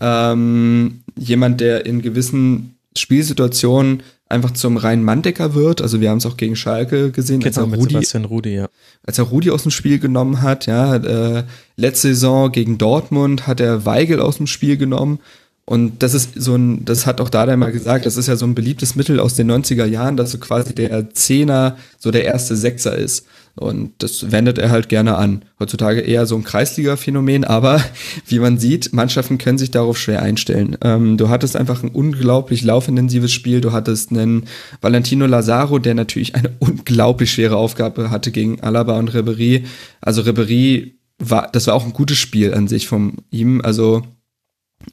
ähm, 0.00 1.02
jemand, 1.16 1.60
der 1.60 1.86
in 1.86 2.02
gewissen 2.02 2.76
Spielsituationen 2.96 4.02
einfach 4.32 4.52
zum 4.52 4.76
reinen 4.76 5.04
Manndecker 5.04 5.54
wird. 5.54 5.82
Also 5.82 6.00
wir 6.00 6.10
haben 6.10 6.18
es 6.18 6.26
auch 6.26 6.36
gegen 6.36 6.56
Schalke 6.56 7.10
gesehen, 7.10 7.44
als 7.44 7.56
er, 7.56 7.64
Rudi, 7.64 7.98
Rudi, 8.24 8.54
ja. 8.54 8.68
als 9.04 9.18
er 9.18 9.24
Rudi 9.24 9.50
aus 9.50 9.62
dem 9.62 9.70
Spiel 9.70 9.98
genommen 9.98 10.42
hat. 10.42 10.66
Ja, 10.66 10.96
äh, 10.96 11.44
letzte 11.76 12.08
Saison 12.08 12.50
gegen 12.50 12.78
Dortmund 12.78 13.46
hat 13.46 13.60
er 13.60 13.84
Weigel 13.84 14.20
aus 14.20 14.38
dem 14.38 14.46
Spiel 14.46 14.76
genommen. 14.76 15.20
Und 15.64 16.02
das 16.02 16.12
ist 16.14 16.30
so 16.34 16.56
ein, 16.56 16.84
das 16.84 17.06
hat 17.06 17.20
auch 17.20 17.28
Dada 17.28 17.56
mal 17.56 17.70
gesagt, 17.70 18.04
das 18.04 18.16
ist 18.16 18.26
ja 18.26 18.34
so 18.34 18.46
ein 18.46 18.54
beliebtes 18.54 18.96
Mittel 18.96 19.20
aus 19.20 19.34
den 19.36 19.50
90er 19.50 19.84
Jahren, 19.84 20.16
dass 20.16 20.32
so 20.32 20.38
quasi 20.38 20.74
der 20.74 21.14
Zehner 21.14 21.76
so 21.98 22.10
der 22.10 22.24
erste 22.24 22.56
Sechser 22.56 22.96
ist. 22.96 23.26
Und 23.54 23.92
das 23.98 24.32
wendet 24.32 24.58
er 24.58 24.70
halt 24.70 24.88
gerne 24.88 25.16
an. 25.16 25.44
Heutzutage 25.60 26.00
eher 26.00 26.24
so 26.24 26.36
ein 26.36 26.44
Kreisliga-Phänomen, 26.44 27.44
aber 27.44 27.82
wie 28.26 28.38
man 28.38 28.58
sieht, 28.58 28.92
Mannschaften 28.92 29.38
können 29.38 29.58
sich 29.58 29.70
darauf 29.70 29.98
schwer 29.98 30.22
einstellen. 30.22 30.76
Ähm, 30.82 31.18
du 31.18 31.28
hattest 31.28 31.56
einfach 31.56 31.82
ein 31.82 31.90
unglaublich 31.90 32.62
laufintensives 32.62 33.30
Spiel. 33.30 33.60
Du 33.60 33.72
hattest 33.72 34.10
einen 34.10 34.44
Valentino 34.80 35.26
Lazaro, 35.26 35.78
der 35.78 35.94
natürlich 35.94 36.34
eine 36.34 36.50
unglaublich 36.60 37.30
schwere 37.30 37.56
Aufgabe 37.56 38.10
hatte 38.10 38.32
gegen 38.32 38.60
Alaba 38.60 38.98
und 38.98 39.12
Ribery. 39.12 39.64
Also 40.00 40.22
Ribery 40.22 40.98
war, 41.18 41.48
das 41.52 41.66
war 41.66 41.74
auch 41.74 41.84
ein 41.84 41.92
gutes 41.92 42.18
Spiel 42.18 42.54
an 42.54 42.68
sich 42.68 42.88
von 42.88 43.18
ihm. 43.30 43.60
Also 43.62 44.02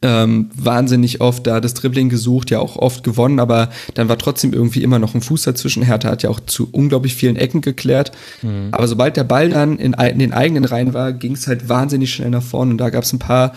ähm, 0.02 0.50
wahnsinnig 0.56 1.22
oft 1.22 1.46
da 1.46 1.60
das 1.60 1.74
Dribbling 1.74 2.10
gesucht, 2.10 2.52
ja 2.52 2.60
auch 2.60 2.78
oft 2.78 3.04
gewonnen, 3.04 3.40
aber 3.40 3.70
dann 3.94 4.10
war 4.10 4.18
trotzdem 4.18 4.54
irgendwie 4.54 4.84
immer 4.84 5.00
noch 5.00 5.14
ein 5.14 5.22
Fuß 5.22 5.44
dazwischen. 5.44 5.84
Hertha 5.84 6.10
hat 6.10 6.24
ja 6.24 6.30
auch 6.30 6.40
zu 6.40 6.70
unglaublich 6.72 7.16
vielen 7.16 7.36
Ecken 7.36 7.62
geklärt. 7.62 8.12
Mhm. 8.42 8.70
Aber 8.72 8.88
sobald 8.88 9.18
der 9.18 9.24
Ball 9.24 9.50
dann 9.50 9.78
in, 9.78 9.94
in 9.94 10.20
den 10.20 10.34
eigenen 10.34 10.66
Reihen 10.66 10.94
war, 10.94 11.14
ging 11.14 11.34
es 11.34 11.48
halt 11.48 11.70
wahnsinnig 11.70 12.14
schnell 12.14 12.30
nach 12.30 12.44
vorne. 12.44 12.72
Und 12.72 12.78
da 12.78 12.90
gab 12.90 13.04
es 13.04 13.14
ein 13.14 13.20
paar, 13.20 13.54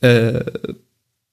äh, 0.00 0.44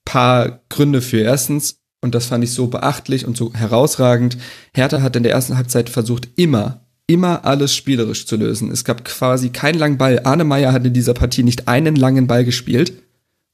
paar 0.05 0.61
Gründe 0.69 1.01
für. 1.01 1.21
Erstens, 1.21 1.79
und 2.01 2.13
das 2.13 2.27
fand 2.27 2.43
ich 2.43 2.51
so 2.51 2.67
beachtlich 2.67 3.25
und 3.25 3.35
so 3.35 3.53
herausragend, 3.53 4.37
Hertha 4.73 5.01
hat 5.01 5.15
in 5.15 5.23
der 5.23 5.31
ersten 5.31 5.57
Halbzeit 5.57 5.89
versucht, 5.89 6.29
immer 6.35 6.79
immer 7.05 7.43
alles 7.43 7.75
spielerisch 7.75 8.25
zu 8.25 8.37
lösen. 8.37 8.71
Es 8.71 8.85
gab 8.85 9.03
quasi 9.03 9.49
keinen 9.49 9.77
langen 9.77 9.97
Ball. 9.97 10.21
Arne 10.23 10.45
Meyer 10.45 10.71
hat 10.71 10.85
in 10.85 10.93
dieser 10.93 11.13
Partie 11.13 11.43
nicht 11.43 11.67
einen 11.67 11.97
langen 11.97 12.27
Ball 12.27 12.45
gespielt 12.45 13.02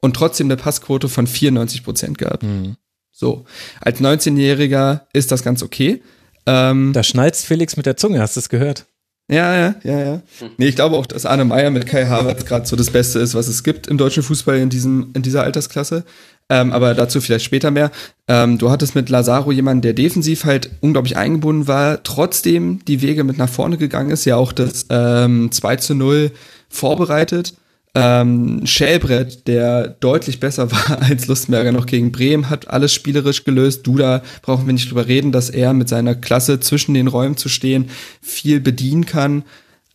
und 0.02 0.16
trotzdem 0.16 0.48
eine 0.48 0.58
Passquote 0.58 1.10
von 1.10 1.28
94 1.28 1.84
Prozent 1.84 2.18
gehabt. 2.18 2.44
Mhm. 2.44 2.78
So, 3.12 3.46
als 3.82 4.00
19-Jähriger 4.00 5.02
ist 5.14 5.32
das 5.32 5.44
ganz 5.44 5.62
okay. 5.62 6.02
Ähm, 6.46 6.94
da 6.94 7.04
schneizt 7.04 7.46
Felix 7.46 7.76
mit 7.76 7.86
der 7.86 7.98
Zunge, 7.98 8.22
hast 8.22 8.36
du 8.36 8.40
es 8.40 8.50
gehört? 8.50 8.86
Ja, 9.32 9.56
ja, 9.56 9.76
ja, 9.84 10.00
ja. 10.00 10.22
Nee, 10.58 10.70
ich 10.70 10.76
glaube 10.76 10.96
auch, 10.98 11.06
dass 11.06 11.28
Arne 11.28 11.46
Meyer 11.46 11.70
mit 11.70 11.86
Kai 11.86 12.08
Havertz 12.08 12.46
gerade 12.46 12.66
so 12.66 12.76
das 12.76 12.90
Beste 12.90 13.20
ist, 13.20 13.36
was 13.36 13.48
es 13.48 13.64
gibt 13.64 13.86
im 13.86 14.00
deutschen 14.00 14.24
Fußball 14.24 14.58
in 14.58 14.70
diesem, 14.70 15.12
in 15.14 15.22
dieser 15.22 15.44
Altersklasse. 15.44 16.04
Ähm, 16.50 16.74
aber 16.74 16.96
dazu 16.96 17.22
vielleicht 17.22 17.46
später 17.46 17.70
mehr. 17.70 17.92
Ähm, 18.28 18.58
du 18.58 18.72
hattest 18.72 18.96
mit 18.96 19.10
Lazaro 19.10 19.52
jemanden, 19.52 19.84
der 19.84 19.94
defensiv 19.94 20.46
halt 20.46 20.72
unglaublich 20.82 21.16
eingebunden 21.16 21.68
war, 21.68 22.02
trotzdem 22.02 22.84
die 22.86 23.04
Wege 23.04 23.24
mit 23.24 23.38
nach 23.38 23.50
vorne 23.50 23.78
gegangen 23.78 24.10
ist, 24.10 24.26
ja 24.26 24.36
auch 24.36 24.52
das 24.52 24.88
ähm, 24.90 25.52
2 25.52 25.76
zu 25.76 25.94
0 25.94 26.32
vorbereitet. 26.68 27.54
Ähm, 27.96 28.66
Schellbrett, 28.66 29.48
der 29.48 29.88
deutlich 29.88 30.40
besser 30.40 30.72
war 30.72 31.02
als 31.02 31.28
Lustenberger 31.28 31.72
noch 31.72 31.86
gegen 31.86 32.12
Bremen, 32.12 32.50
hat 32.50 32.68
alles 32.68 32.94
spielerisch 32.94 33.44
gelöst. 33.44 33.86
Duda 33.88 34.22
brauchen 34.42 34.68
wir 34.68 34.74
nicht 34.74 34.90
drüber 34.90 35.08
reden, 35.08 35.32
dass 35.32 35.50
er 35.50 35.74
mit 35.74 35.90
seiner 35.90 36.16
Klasse 36.16 36.60
zwischen 36.60 36.94
den 36.94 37.08
Räumen 37.08 37.38
zu 37.38 37.50
stehen 37.50 37.90
viel 38.22 38.60
bedienen 38.60 39.06
kann. 39.06 39.44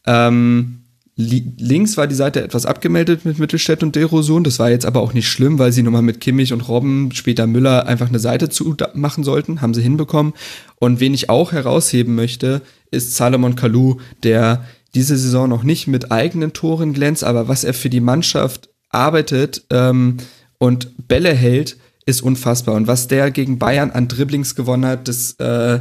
Ähm, 0.07 0.81
links 1.17 1.97
war 1.97 2.09
die 2.09 2.15
Seite 2.15 2.43
etwas 2.43 2.67
abgemeldet 2.67 3.25
mit 3.25 3.39
Mittelstädt 3.39 3.85
und 3.85 3.95
Derosun. 3.95 4.43
Das 4.43 4.59
war 4.59 4.71
jetzt 4.71 4.87
aber 4.87 5.01
auch 5.01 5.13
nicht 5.13 5.29
schlimm, 5.29 5.59
weil 5.61 5.71
sie 5.71 5.83
nochmal 5.83 6.03
mit 6.03 6.21
Kimmich 6.21 6.53
und 6.53 6.69
Robben, 6.69 7.13
später 7.13 7.47
Müller, 7.47 7.87
einfach 7.87 8.09
eine 8.09 8.19
Seite 8.19 8.49
zu 8.49 8.77
machen 8.95 9.23
sollten. 9.23 9.61
Haben 9.61 9.75
sie 9.75 9.83
hinbekommen. 9.83 10.33
Und 10.77 10.99
wen 10.99 11.15
ich 11.15 11.31
auch 11.31 11.53
herausheben 11.53 12.17
möchte, 12.17 12.63
ist 12.91 13.15
Salomon 13.15 13.55
Kalou, 13.55 13.99
der 14.25 14.65
diese 14.95 15.17
Saison 15.17 15.49
noch 15.49 15.63
nicht 15.63 15.87
mit 15.87 16.13
eigenen 16.13 16.53
Toren 16.53 16.93
glänzt, 16.93 17.25
aber 17.25 17.49
was 17.49 17.65
er 17.65 17.75
für 17.75 17.91
die 17.91 18.01
Mannschaft 18.01 18.69
arbeitet 18.91 19.65
ähm, 19.71 20.19
und 20.59 21.09
Bälle 21.09 21.35
hält, 21.35 21.77
ist 22.07 22.23
unfassbar. 22.23 22.75
Und 22.75 22.87
was 22.87 23.09
der 23.09 23.31
gegen 23.31 23.59
Bayern 23.59 23.91
an 23.91 24.09
Dribblings 24.09 24.55
gewonnen 24.55 24.87
hat, 24.87 25.09
das 25.09 25.33
äh, 25.35 25.81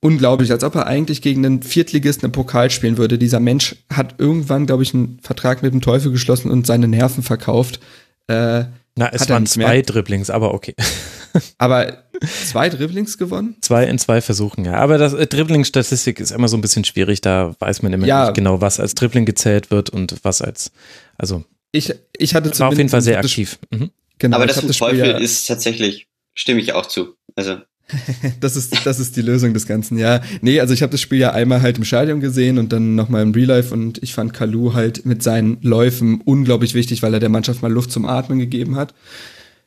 unglaublich, 0.00 0.50
als 0.52 0.64
ob 0.64 0.74
er 0.74 0.86
eigentlich 0.86 1.22
gegen 1.22 1.44
einen 1.44 1.62
Viertligisten 1.62 2.26
im 2.26 2.32
Pokal 2.32 2.70
spielen 2.70 2.98
würde. 2.98 3.18
Dieser 3.18 3.40
Mensch 3.40 3.76
hat 3.92 4.16
irgendwann, 4.18 4.66
glaube 4.66 4.82
ich, 4.82 4.94
einen 4.94 5.18
Vertrag 5.22 5.62
mit 5.62 5.72
dem 5.72 5.80
Teufel 5.80 6.12
geschlossen 6.12 6.50
und 6.50 6.66
seine 6.66 6.88
Nerven 6.88 7.22
verkauft. 7.22 7.80
Äh, 8.26 8.64
Na, 8.98 9.10
es 9.12 9.28
waren 9.28 9.46
zwei 9.46 9.74
mehr. 9.74 9.82
Dribblings, 9.82 10.28
aber 10.28 10.54
okay. 10.54 10.74
aber 11.58 12.02
zwei 12.20 12.68
Dribblings 12.68 13.16
gewonnen? 13.16 13.56
Zwei 13.60 13.84
in 13.84 13.96
zwei 13.96 14.20
Versuchen, 14.20 14.64
ja. 14.64 14.74
Aber 14.74 14.98
das 14.98 15.14
äh, 15.14 15.28
Dribbling-Statistik 15.28 16.18
ist 16.18 16.32
immer 16.32 16.48
so 16.48 16.56
ein 16.56 16.62
bisschen 16.62 16.84
schwierig. 16.84 17.20
Da 17.20 17.54
weiß 17.60 17.82
man 17.82 17.92
immer 17.92 18.08
ja. 18.08 18.24
nicht 18.24 18.34
genau, 18.34 18.60
was 18.60 18.80
als 18.80 18.96
Dribbling 18.96 19.24
gezählt 19.24 19.70
wird 19.70 19.88
und 19.90 20.16
was 20.24 20.42
als, 20.42 20.72
also. 21.16 21.44
Ich, 21.70 21.94
ich 22.16 22.34
hatte 22.34 22.58
war 22.58 22.70
auf 22.70 22.76
jeden 22.76 22.88
Fall 22.88 23.02
sehr 23.02 23.20
aktiv. 23.20 23.60
Mhm. 23.70 23.92
Genau, 24.18 24.36
Aber 24.36 24.46
das 24.46 24.58
vom 24.58 24.72
Teufel 24.72 24.98
ja 24.98 25.16
ist 25.18 25.46
tatsächlich, 25.46 26.08
stimme 26.34 26.60
ich 26.60 26.72
auch 26.72 26.86
zu. 26.86 27.14
Also 27.36 27.58
das 28.40 28.56
ist 28.56 28.84
das 28.84 29.00
ist 29.00 29.16
die 29.16 29.22
Lösung 29.22 29.54
des 29.54 29.66
Ganzen, 29.66 29.98
ja. 29.98 30.20
Nee, 30.42 30.60
also 30.60 30.74
ich 30.74 30.82
habe 30.82 30.92
das 30.92 31.00
Spiel 31.00 31.18
ja 31.18 31.32
einmal 31.32 31.62
halt 31.62 31.78
im 31.78 31.84
Stadion 31.84 32.20
gesehen 32.20 32.58
und 32.58 32.72
dann 32.72 32.94
nochmal 32.94 33.22
im 33.22 33.32
Real 33.32 33.46
Life 33.46 33.72
und 33.72 34.02
ich 34.02 34.14
fand 34.14 34.34
Kalu 34.34 34.74
halt 34.74 35.06
mit 35.06 35.22
seinen 35.22 35.58
Läufen 35.62 36.20
unglaublich 36.20 36.74
wichtig, 36.74 37.02
weil 37.02 37.14
er 37.14 37.20
der 37.20 37.30
Mannschaft 37.30 37.62
mal 37.62 37.72
Luft 37.72 37.90
zum 37.90 38.04
Atmen 38.04 38.38
gegeben 38.38 38.76
hat. 38.76 38.94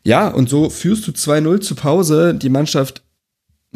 Ja, 0.03 0.27
und 0.27 0.49
so 0.49 0.69
führst 0.69 1.07
du 1.07 1.11
2-0 1.11 1.61
zu 1.61 1.75
Pause. 1.75 2.33
Die 2.33 2.49
Mannschaft 2.49 3.03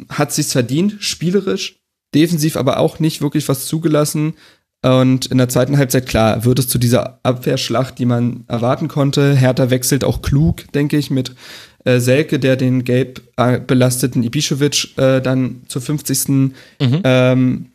hat 0.10 0.32
sich's 0.32 0.52
verdient, 0.52 0.98
spielerisch, 1.00 1.80
defensiv 2.14 2.58
aber 2.58 2.80
auch 2.80 3.00
nicht 3.00 3.22
wirklich 3.22 3.48
was 3.48 3.66
zugelassen. 3.66 4.34
Und 4.82 5.28
in 5.28 5.40
der 5.40 5.50
zweiten 5.50 5.78
Halbzeit, 5.78 6.06
klar, 6.06 6.46
wird 6.46 6.60
es 6.60 6.68
zu 6.68 6.78
dieser 6.78 7.20
Abwehrschlacht, 7.24 7.98
die 7.98 8.06
man 8.06 8.44
erwarten 8.48 8.88
konnte. 8.88 9.34
Hertha 9.34 9.72
wechselt 9.72 10.04
auch 10.04 10.22
klug, 10.22 10.72
denke 10.74 10.98
ich, 10.98 11.10
mit 11.10 11.34
äh, 11.86 12.00
Selke, 12.00 12.40
der 12.40 12.58
den 12.58 12.84
gelb 12.84 13.22
äh, 13.38 13.60
belasteten 13.60 14.24
Ibišević 14.24 15.00
äh, 15.02 15.22
dann 15.22 15.62
zur 15.68 15.82
50. 15.82 16.28
Mhm. 16.28 16.52
Ähm, 17.04 17.66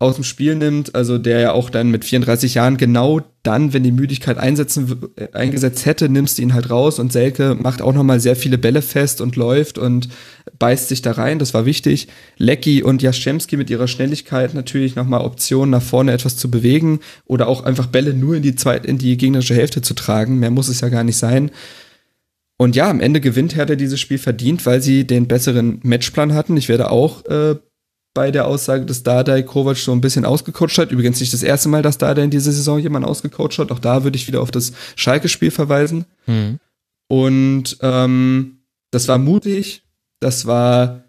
aus 0.00 0.16
dem 0.16 0.24
Spiel 0.24 0.56
nimmt, 0.56 0.94
also 0.94 1.18
der 1.18 1.40
ja 1.40 1.52
auch 1.52 1.70
dann 1.70 1.90
mit 1.90 2.04
34 2.04 2.54
Jahren 2.54 2.76
genau 2.76 3.22
dann, 3.44 3.72
wenn 3.72 3.84
die 3.84 3.92
Müdigkeit 3.92 4.38
einsetzen, 4.38 5.00
äh, 5.16 5.28
eingesetzt 5.32 5.86
hätte, 5.86 6.08
nimmst 6.08 6.36
du 6.36 6.42
ihn 6.42 6.52
halt 6.52 6.68
raus 6.68 6.98
und 6.98 7.12
Selke 7.12 7.56
macht 7.58 7.80
auch 7.80 7.92
nochmal 7.94 8.18
sehr 8.18 8.36
viele 8.36 8.58
Bälle 8.58 8.82
fest 8.82 9.20
und 9.20 9.36
läuft 9.36 9.78
und 9.78 10.08
beißt 10.58 10.88
sich 10.88 11.00
da 11.00 11.12
rein, 11.12 11.38
das 11.38 11.54
war 11.54 11.64
wichtig. 11.64 12.08
Lecky 12.36 12.82
und 12.82 13.02
Jaschemski 13.02 13.56
mit 13.56 13.70
ihrer 13.70 13.86
Schnelligkeit 13.86 14.52
natürlich 14.52 14.96
nochmal 14.96 15.24
Optionen 15.24 15.70
nach 15.70 15.82
vorne 15.82 16.12
etwas 16.12 16.36
zu 16.36 16.50
bewegen 16.50 17.00
oder 17.26 17.46
auch 17.46 17.64
einfach 17.64 17.86
Bälle 17.86 18.14
nur 18.14 18.34
in 18.34 18.42
die 18.42 18.56
zweite, 18.56 18.88
in 18.88 18.98
die 18.98 19.16
gegnerische 19.16 19.54
Hälfte 19.54 19.80
zu 19.80 19.94
tragen, 19.94 20.38
mehr 20.40 20.50
muss 20.50 20.68
es 20.68 20.80
ja 20.80 20.88
gar 20.88 21.04
nicht 21.04 21.16
sein. 21.16 21.50
Und 22.56 22.76
ja, 22.76 22.88
am 22.88 23.00
Ende 23.00 23.20
gewinnt 23.20 23.56
Hertha 23.56 23.74
dieses 23.74 24.00
Spiel 24.00 24.18
verdient, 24.18 24.64
weil 24.64 24.80
sie 24.80 25.06
den 25.06 25.26
besseren 25.26 25.80
Matchplan 25.82 26.34
hatten. 26.34 26.56
Ich 26.56 26.68
werde 26.68 26.90
auch 26.90 27.24
äh, 27.26 27.56
bei 28.14 28.30
der 28.30 28.46
Aussage, 28.46 28.86
dass 28.86 29.02
Dardai 29.02 29.42
Kovac 29.42 29.76
so 29.76 29.92
ein 29.92 30.00
bisschen 30.00 30.24
ausgecoacht 30.24 30.78
hat. 30.78 30.92
Übrigens 30.92 31.18
nicht 31.18 31.32
das 31.32 31.42
erste 31.42 31.68
Mal, 31.68 31.82
dass 31.82 31.98
Dardai 31.98 32.22
in 32.22 32.30
dieser 32.30 32.52
Saison 32.52 32.78
jemand 32.78 33.04
ausgecoacht 33.04 33.58
hat. 33.58 33.72
Auch 33.72 33.80
da 33.80 34.04
würde 34.04 34.16
ich 34.16 34.28
wieder 34.28 34.40
auf 34.40 34.52
das 34.52 34.72
Schalke-Spiel 34.94 35.50
verweisen. 35.50 36.04
Mhm. 36.26 36.60
Und 37.08 37.76
ähm, 37.82 38.58
das 38.92 39.08
war 39.08 39.18
mutig, 39.18 39.82
das 40.20 40.46
war 40.46 41.02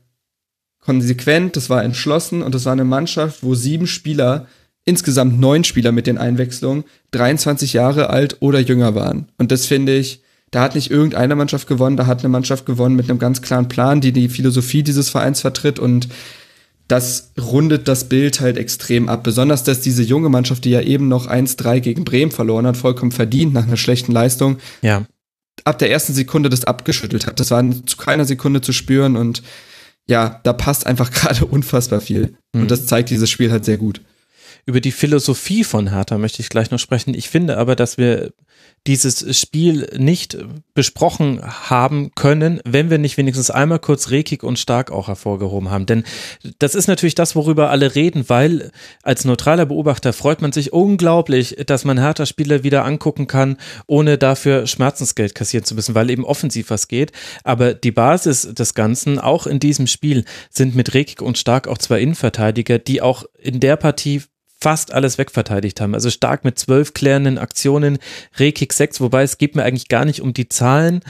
konsequent, 0.82 1.56
das 1.56 1.70
war 1.70 1.84
entschlossen 1.84 2.42
und 2.42 2.54
das 2.54 2.66
war 2.66 2.74
eine 2.74 2.84
Mannschaft, 2.84 3.44
wo 3.44 3.56
sieben 3.56 3.88
Spieler, 3.88 4.48
insgesamt 4.84 5.40
neun 5.40 5.64
Spieler 5.64 5.92
mit 5.92 6.08
den 6.08 6.18
Einwechslungen, 6.18 6.84
23 7.12 7.74
Jahre 7.74 8.10
alt 8.10 8.38
oder 8.40 8.60
jünger 8.60 8.94
waren. 8.94 9.30
Und 9.38 9.52
das 9.52 9.66
finde 9.66 9.96
ich, 9.96 10.22
da 10.56 10.62
hat 10.62 10.74
nicht 10.76 10.90
irgendeine 10.90 11.36
Mannschaft 11.36 11.68
gewonnen, 11.68 11.98
da 11.98 12.08
hat 12.08 12.20
eine 12.20 12.30
Mannschaft 12.30 12.66
gewonnen 12.66 12.96
mit 12.96 13.10
einem 13.10 13.20
ganz 13.20 13.42
klaren 13.42 13.68
Plan, 13.68 14.00
die 14.00 14.14
die 14.14 14.30
Philosophie 14.30 14.84
dieses 14.84 15.10
Vereins 15.10 15.42
vertritt 15.42 15.80
und 15.80 16.08
das 16.88 17.34
rundet 17.38 17.90
das 17.90 18.08
Bild 18.08 18.40
halt 18.40 18.58
extrem 18.58 19.10
ab. 19.10 19.22
Besonders, 19.22 19.66
dass 19.66 19.82
diese 19.82 20.02
junge 20.02 20.30
Mannschaft, 20.30 20.64
die 20.64 20.70
ja 20.70 20.80
eben 20.80 21.10
noch 21.10 21.28
1-3 21.28 21.82
gegen 21.82 22.06
Bremen 22.06 22.32
verloren 22.32 22.66
hat, 22.66 22.78
vollkommen 22.78 23.12
verdient 23.12 23.54
nach 23.54 23.68
einer 23.68 23.76
schlechten 23.76 24.14
Leistung, 24.14 24.60
ja. 24.82 25.06
ab 25.66 25.78
der 25.78 25.92
ersten 25.92 26.14
Sekunde 26.14 26.50
das 26.50 26.64
abgeschüttelt 26.64 27.28
hat. 27.28 27.42
Das 27.42 27.52
war 27.52 27.62
zu 27.86 27.98
keiner 27.98 28.24
Sekunde 28.24 28.62
zu 28.62 28.72
spüren 28.72 29.18
und 29.18 29.44
ja, 30.08 30.40
da 30.44 30.54
passt 30.54 30.88
einfach 30.88 31.12
gerade 31.12 31.46
unfassbar 31.48 32.00
viel. 32.00 32.38
Mhm. 32.54 32.62
Und 32.62 32.72
das 32.72 32.86
zeigt 32.86 33.10
dieses 33.10 33.30
Spiel 33.30 33.52
halt 33.52 33.66
sehr 33.66 33.78
gut. 33.78 34.00
Über 34.68 34.82
die 34.82 34.92
Philosophie 34.92 35.64
von 35.64 35.92
Hertha 35.92 36.18
möchte 36.18 36.42
ich 36.42 36.50
gleich 36.50 36.72
noch 36.72 36.80
sprechen. 36.80 37.14
Ich 37.14 37.30
finde 37.30 37.58
aber, 37.58 37.76
dass 37.76 38.00
wir 38.00 38.34
dieses 38.88 39.38
Spiel 39.38 39.88
nicht 39.96 40.38
besprochen 40.74 41.40
haben 41.44 42.12
können, 42.16 42.62
wenn 42.66 42.90
wir 42.90 42.98
nicht 42.98 43.18
wenigstens 43.18 43.52
einmal 43.52 43.78
kurz 43.78 44.10
Rekik 44.10 44.44
und 44.44 44.58
Stark 44.58 44.92
auch 44.92 45.08
hervorgehoben 45.08 45.70
haben. 45.70 45.86
Denn 45.86 46.04
das 46.58 46.74
ist 46.74 46.88
natürlich 46.88 47.14
das, 47.14 47.36
worüber 47.36 47.70
alle 47.70 47.94
reden, 47.94 48.28
weil 48.28 48.72
als 49.04 49.24
neutraler 49.26 49.68
Beobachter 49.68 50.14
freut 50.14 50.42
man 50.42 50.52
sich 50.52 50.74
unglaublich, 50.74 51.58
dass 51.66 51.86
man 51.86 52.00
Hertha-Spieler 52.00 52.64
wieder 52.64 52.86
angucken 52.86 53.28
kann, 53.28 53.58
ohne 53.86 54.18
dafür 54.18 54.66
Schmerzensgeld 54.66 55.36
kassieren 55.36 55.66
zu 55.66 55.76
müssen, 55.76 55.94
weil 55.94 56.10
eben 56.10 56.26
offensiv 56.26 56.72
was 56.72 56.88
geht. 56.88 57.12
Aber 57.44 57.76
die 57.76 57.92
Basis 57.92 58.54
des 58.54 58.74
Ganzen, 58.74 59.20
auch 59.20 59.46
in 59.46 59.60
diesem 59.60 59.86
Spiel, 59.86 60.26
sind 60.50 60.76
mit 60.76 60.96
Rekik 60.96 61.22
und 61.22 61.38
Stark 61.38 61.68
auch 61.68 61.78
zwei 61.78 62.02
Innenverteidiger, 62.02 62.80
die 62.80 63.02
auch 63.02 63.26
in 63.40 63.60
der 63.60 63.78
Partie 63.78 64.24
fast 64.60 64.94
alles 64.94 65.18
wegverteidigt 65.18 65.82
haben. 65.82 65.94
Also 65.94 66.10
stark 66.10 66.44
mit 66.44 66.58
zwölf 66.58 66.94
klärenden 66.94 67.38
Aktionen, 67.38 67.98
Rekik 68.38 68.74
sechs, 68.74 69.02
wobei 69.02 69.24
es 69.24 69.38
geht 69.38 69.56
mir 69.56 69.64
eigentlich 69.64 69.90
gar 69.90 70.06
nicht 70.06 70.22
um 70.22 70.34
die 70.34 70.50
Zahlen, 70.50 71.02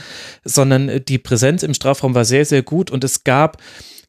sondern 0.44 1.04
die 1.04 1.18
Präsenz 1.18 1.62
im 1.62 1.74
Strafraum 1.74 2.14
war 2.14 2.24
sehr, 2.24 2.44
sehr 2.44 2.62
gut 2.62 2.90
und 2.90 3.04
es 3.04 3.24
gab 3.24 3.58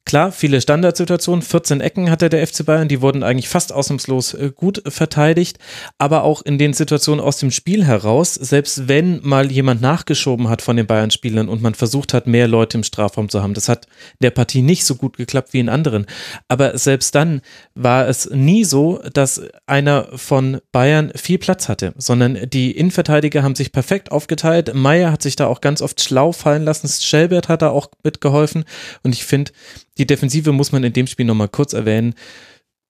Klar, 0.08 0.32
viele 0.32 0.62
Standardsituationen, 0.62 1.42
14 1.42 1.82
Ecken 1.82 2.10
hatte 2.10 2.30
der 2.30 2.48
FC 2.48 2.66
Bayern, 2.66 2.88
die 2.88 3.02
wurden 3.02 3.24
eigentlich 3.24 3.50
fast 3.50 3.74
ausnahmslos 3.74 4.34
äh, 4.36 4.54
gut 4.56 4.82
verteidigt, 4.88 5.60
aber 5.98 6.24
auch 6.24 6.42
in 6.42 6.58
den 6.58 6.72
Situationen 6.72 7.20
aus 7.20 7.40
dem 7.40 7.52
Spiel 7.52 7.84
heraus, 7.84 8.34
selbst 8.34 8.88
wenn 8.88 9.20
mal 9.22 9.52
jemand 9.52 9.82
nachgeschoben 9.82 10.48
hat 10.48 10.62
von 10.62 10.78
den 10.78 10.88
Bayern-Spielern 10.88 11.50
und 11.50 11.62
man 11.62 11.76
versucht 11.76 12.14
hat, 12.14 12.26
mehr 12.26 12.48
Leute 12.48 12.78
im 12.78 12.86
Strafraum 12.86 13.28
zu 13.28 13.44
haben, 13.44 13.54
das 13.54 13.68
hat 13.68 13.86
der 14.22 14.32
Partie 14.32 14.62
nicht 14.62 14.86
so 14.86 14.96
gut 14.96 15.18
geklappt 15.18 15.52
wie 15.52 15.60
in 15.60 15.68
anderen, 15.68 16.06
aber 16.48 16.78
selbst 16.78 17.14
dann 17.14 17.42
war 17.76 18.08
es 18.08 18.30
nie 18.30 18.64
so, 18.64 19.02
dass 19.12 19.42
einer 19.66 20.08
von 20.16 20.62
Bayern 20.72 21.12
viel 21.18 21.38
Platz 21.38 21.68
hatte, 21.68 21.94
sondern 21.98 22.50
die 22.50 22.72
Innenverteidiger 22.72 23.44
haben 23.44 23.56
sich 23.56 23.74
perfekt 23.74 24.14
aufgeteilt, 24.14 24.74
Meier 24.74 25.12
hat 25.12 25.22
sich 25.22 25.36
da 25.36 25.48
auch 25.48 25.60
ganz 25.60 25.82
oft 25.82 26.00
schlau 26.00 26.32
fallen 26.32 26.64
lassen, 26.64 26.88
Schelbert 26.88 27.50
hat 27.50 27.62
da 27.62 27.72
auch 27.72 27.90
mitgeholfen. 28.04 28.64
Und 29.04 29.14
ich 29.14 29.26
finde, 29.26 29.52
die 29.98 30.08
Defensive 30.08 30.52
muss 30.52 30.72
man 30.72 30.84
in 30.84 30.94
dem 30.94 31.08
Spiel 31.08 31.26
nochmal 31.26 31.50
kurz 31.50 31.74
erwähnen. 31.74 32.16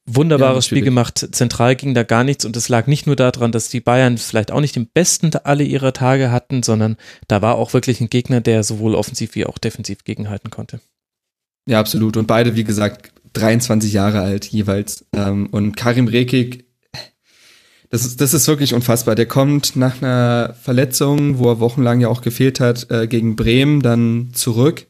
Wunderbares 0.10 0.66
ja, 0.66 0.70
Spiel 0.70 0.84
gemacht. 0.84 1.28
Zentral 1.32 1.76
ging 1.76 1.94
da 1.94 2.04
gar 2.04 2.24
nichts 2.24 2.46
und 2.46 2.56
es 2.56 2.70
lag 2.70 2.88
nicht 2.88 3.08
nur 3.08 3.18
daran, 3.18 3.52
dass 3.52 3.68
die 3.68 3.82
Bayern 3.82 4.18
vielleicht 4.18 4.52
auch 4.52 4.62
nicht 4.62 4.76
den 4.76 4.88
besten 4.88 5.32
alle 5.44 5.66
ihrer 5.66 5.92
Tage 5.92 6.32
hatten, 6.32 6.64
sondern 6.64 6.96
da 7.28 7.42
war 7.42 7.56
auch 7.56 7.74
wirklich 7.74 8.00
ein 8.00 8.10
Gegner, 8.10 8.40
der 8.40 8.64
sowohl 8.64 8.96
offensiv 8.96 9.36
wie 9.36 9.46
auch 9.46 9.58
defensiv 9.58 10.06
gegenhalten 10.06 10.50
konnte. 10.50 10.80
Ja, 11.68 11.82
absolut. 11.82 12.16
Und 12.16 12.26
beide, 12.26 12.56
wie 12.56 12.64
gesagt, 12.64 13.12
23 13.34 13.92
Jahre 13.92 14.22
alt 14.22 14.46
jeweils. 14.46 15.06
Ähm, 15.14 15.48
und 15.48 15.76
Karim 15.76 16.08
Rekik, 16.08 16.66
das 17.90 18.06
ist, 18.06 18.22
das 18.22 18.34
ist 18.34 18.48
wirklich 18.48 18.74
unfassbar. 18.74 19.16
Der 19.16 19.26
kommt 19.26 19.76
nach 19.76 20.02
einer 20.02 20.56
Verletzung, 20.62 21.38
wo 21.38 21.50
er 21.50 21.60
wochenlang 21.60 22.00
ja 22.00 22.08
auch 22.08 22.22
gefehlt 22.22 22.62
hat, 22.62 22.90
äh, 22.90 23.08
gegen 23.08 23.36
Bremen 23.36 23.82
dann 23.82 24.30
zurück 24.34 24.88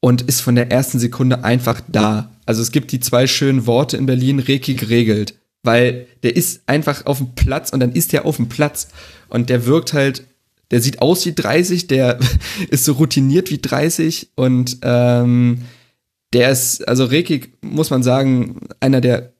und 0.00 0.22
ist 0.22 0.40
von 0.40 0.54
der 0.54 0.70
ersten 0.70 0.98
Sekunde 0.98 1.44
einfach 1.44 1.80
da. 1.88 2.30
Also 2.46 2.62
es 2.62 2.72
gibt 2.72 2.92
die 2.92 3.00
zwei 3.00 3.26
schönen 3.26 3.66
Worte 3.66 3.96
in 3.96 4.06
Berlin, 4.06 4.38
Reki 4.38 4.74
geregelt, 4.74 5.34
weil 5.62 6.06
der 6.22 6.36
ist 6.36 6.62
einfach 6.66 7.06
auf 7.06 7.18
dem 7.18 7.34
Platz 7.34 7.70
und 7.70 7.80
dann 7.80 7.92
ist 7.92 8.12
der 8.12 8.24
auf 8.24 8.36
dem 8.36 8.48
Platz 8.48 8.88
und 9.28 9.50
der 9.50 9.66
wirkt 9.66 9.92
halt, 9.92 10.26
der 10.70 10.80
sieht 10.80 11.00
aus 11.00 11.24
wie 11.26 11.34
30, 11.34 11.86
der 11.86 12.18
ist 12.70 12.84
so 12.84 12.92
routiniert 12.92 13.50
wie 13.50 13.58
30 13.58 14.30
und 14.34 14.78
ähm, 14.82 15.62
der 16.32 16.50
ist, 16.50 16.86
also 16.86 17.04
Rekik, 17.04 17.52
muss 17.62 17.90
man 17.90 18.02
sagen, 18.02 18.60
einer 18.80 19.00
der 19.00 19.32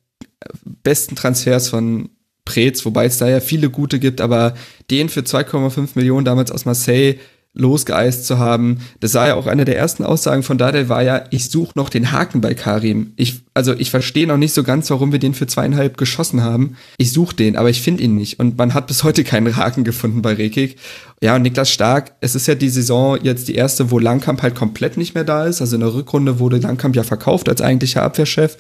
besten 0.83 1.17
Transfers 1.17 1.69
von 1.69 2.09
Preetz, 2.45 2.85
wobei 2.87 3.05
es 3.05 3.19
da 3.19 3.29
ja 3.29 3.41
viele 3.41 3.69
gute 3.69 3.99
gibt, 3.99 4.23
aber 4.23 4.55
den 4.91 5.11
für 5.11 5.21
2,5 5.21 5.91
Millionen 5.95 6.25
damals 6.25 6.51
aus 6.51 6.65
Marseille 6.65 7.17
losgeeist 7.59 8.27
zu 8.27 8.39
haben. 8.39 8.79
Das 9.01 9.15
war 9.15 9.29
ja 9.29 9.35
auch 9.35 9.47
eine 9.47 9.65
der 9.65 9.77
ersten 9.77 10.05
Aussagen 10.05 10.43
von 10.43 10.59
Dade 10.59 10.89
war 10.89 11.03
ja, 11.03 11.25
ich 11.31 11.51
suche 11.51 11.73
noch 11.75 11.91
den 11.91 12.13
Haken 12.13 12.41
bei 12.41 12.55
Karim. 12.55 13.13
Ich, 13.17 13.41
also 13.53 13.75
ich 13.75 13.91
verstehe 13.91 14.27
noch 14.27 14.37
nicht 14.37 14.55
so 14.55 14.63
ganz, 14.63 14.89
warum 14.91 15.13
wir 15.13 15.19
den 15.19 15.35
für 15.35 15.47
zweieinhalb 15.47 15.99
geschossen 15.99 16.43
haben. 16.43 16.77
Ich 16.97 17.13
suche 17.13 17.35
den, 17.37 17.57
aber 17.57 17.69
ich 17.69 17.83
finde 17.83 18.05
ihn 18.05 18.15
nicht. 18.15 18.39
Und 18.39 18.57
man 18.57 18.75
hat 18.75 18.87
bis 18.87 19.05
heute 19.05 19.25
keinen 19.25 19.57
Haken 19.57 19.85
gefunden 19.85 20.23
bei 20.23 20.35
Rekik. 20.35 20.77
Ja, 21.21 21.35
und 21.35 21.43
Niklas 21.43 21.71
Stark, 21.71 22.13
es 22.21 22.37
ist 22.37 22.47
ja 22.47 22.55
die 22.55 22.69
Saison 22.69 23.19
jetzt 23.21 23.49
die 23.49 23.57
erste, 23.57 23.91
wo 23.91 23.99
Langkamp 23.99 24.41
halt 24.41 24.55
komplett 24.55 24.97
nicht 24.97 25.15
mehr 25.15 25.25
da 25.25 25.45
ist. 25.45 25.61
Also 25.61 25.75
in 25.75 25.81
der 25.81 25.93
Rückrunde 25.93 26.39
wurde 26.39 26.59
Langkamp 26.59 26.95
ja 26.95 27.03
verkauft 27.03 27.49
als 27.49 27.61
eigentlicher 27.61 28.05
Abwehrchef. 28.05 28.57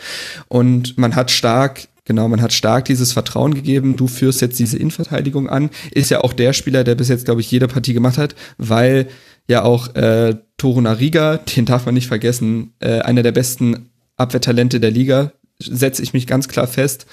Und 0.49 0.99
man 0.99 1.14
hat 1.14 1.30
Stark 1.30 1.86
Genau, 2.09 2.27
man 2.27 2.41
hat 2.41 2.55
stark 2.55 2.87
dieses 2.87 3.13
Vertrauen 3.13 3.53
gegeben, 3.53 3.97
du 3.97 4.07
führst 4.07 4.41
jetzt 4.41 4.59
diese 4.59 4.79
Innenverteidigung 4.79 5.51
an. 5.51 5.69
Ist 5.91 6.11
ja 6.11 6.23
auch 6.23 6.33
der 6.33 6.55
Spieler, 6.55 6.83
der 6.83 6.95
bis 6.95 7.11
jetzt, 7.11 7.27
glaube 7.27 7.43
ich, 7.43 7.51
jede 7.51 7.69
Partie 7.69 7.93
gemacht 7.93 8.17
hat, 8.17 8.35
weil 8.57 9.09
ja 9.47 9.63
auch 9.63 9.95
äh, 9.95 10.37
Toru 10.57 10.81
Nariga, 10.81 11.37
den 11.37 11.67
darf 11.67 11.85
man 11.85 11.95
nicht 11.95 12.07
vergessen, 12.07 12.73
äh, 12.81 13.01
einer 13.01 13.23
der 13.23 13.33
besten 13.33 13.91
Abwehrtalente 14.17 14.81
der 14.81 14.91
Liga, 14.91 15.33
setze 15.59 16.03
ich 16.03 16.15
mich 16.15 16.27
ganz 16.27 16.49
klar 16.49 16.67
fest, 16.67 17.05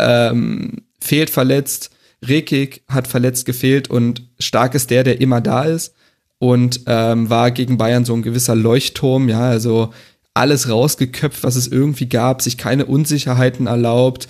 ähm, 0.00 0.82
fehlt 1.00 1.30
verletzt, 1.30 1.90
Rekik 2.20 2.82
hat 2.88 3.06
verletzt 3.06 3.46
gefehlt 3.46 3.88
und 3.88 4.28
stark 4.40 4.74
ist 4.74 4.90
der, 4.90 5.04
der 5.04 5.20
immer 5.20 5.40
da 5.40 5.62
ist. 5.62 5.94
Und 6.40 6.80
ähm, 6.86 7.30
war 7.30 7.52
gegen 7.52 7.76
Bayern 7.76 8.04
so 8.04 8.14
ein 8.14 8.22
gewisser 8.22 8.56
Leuchtturm, 8.56 9.28
ja, 9.28 9.42
also 9.42 9.92
alles 10.40 10.70
rausgeköpft, 10.70 11.44
was 11.44 11.54
es 11.54 11.68
irgendwie 11.68 12.08
gab, 12.08 12.40
sich 12.40 12.56
keine 12.56 12.86
Unsicherheiten 12.86 13.66
erlaubt, 13.66 14.26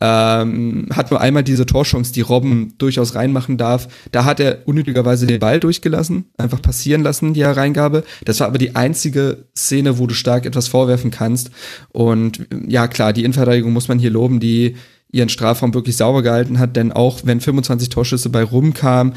ähm, 0.00 0.88
hat 0.92 1.10
nur 1.10 1.22
einmal 1.22 1.42
diese 1.42 1.64
Torchance, 1.64 2.12
die 2.12 2.20
Robben 2.20 2.74
durchaus 2.76 3.14
reinmachen 3.14 3.56
darf. 3.56 3.88
Da 4.12 4.26
hat 4.26 4.40
er 4.40 4.58
unnötigerweise 4.66 5.26
den 5.26 5.40
Ball 5.40 5.60
durchgelassen, 5.60 6.26
einfach 6.36 6.60
passieren 6.60 7.02
lassen, 7.02 7.32
die 7.32 7.44
Hereingabe. 7.44 8.04
Das 8.26 8.40
war 8.40 8.48
aber 8.48 8.58
die 8.58 8.76
einzige 8.76 9.46
Szene, 9.56 9.98
wo 9.98 10.06
du 10.06 10.14
stark 10.14 10.44
etwas 10.44 10.68
vorwerfen 10.68 11.10
kannst. 11.10 11.50
Und 11.92 12.46
ja, 12.68 12.86
klar, 12.86 13.14
die 13.14 13.24
Innenverteidigung 13.24 13.72
muss 13.72 13.88
man 13.88 13.98
hier 13.98 14.10
loben, 14.10 14.40
die 14.40 14.76
ihren 15.10 15.30
Strafraum 15.30 15.72
wirklich 15.72 15.96
sauber 15.96 16.22
gehalten 16.22 16.58
hat, 16.58 16.76
denn 16.76 16.92
auch 16.92 17.20
wenn 17.24 17.40
25 17.40 17.88
Torschüsse 17.88 18.28
bei 18.28 18.42
rumkamen, 18.42 19.14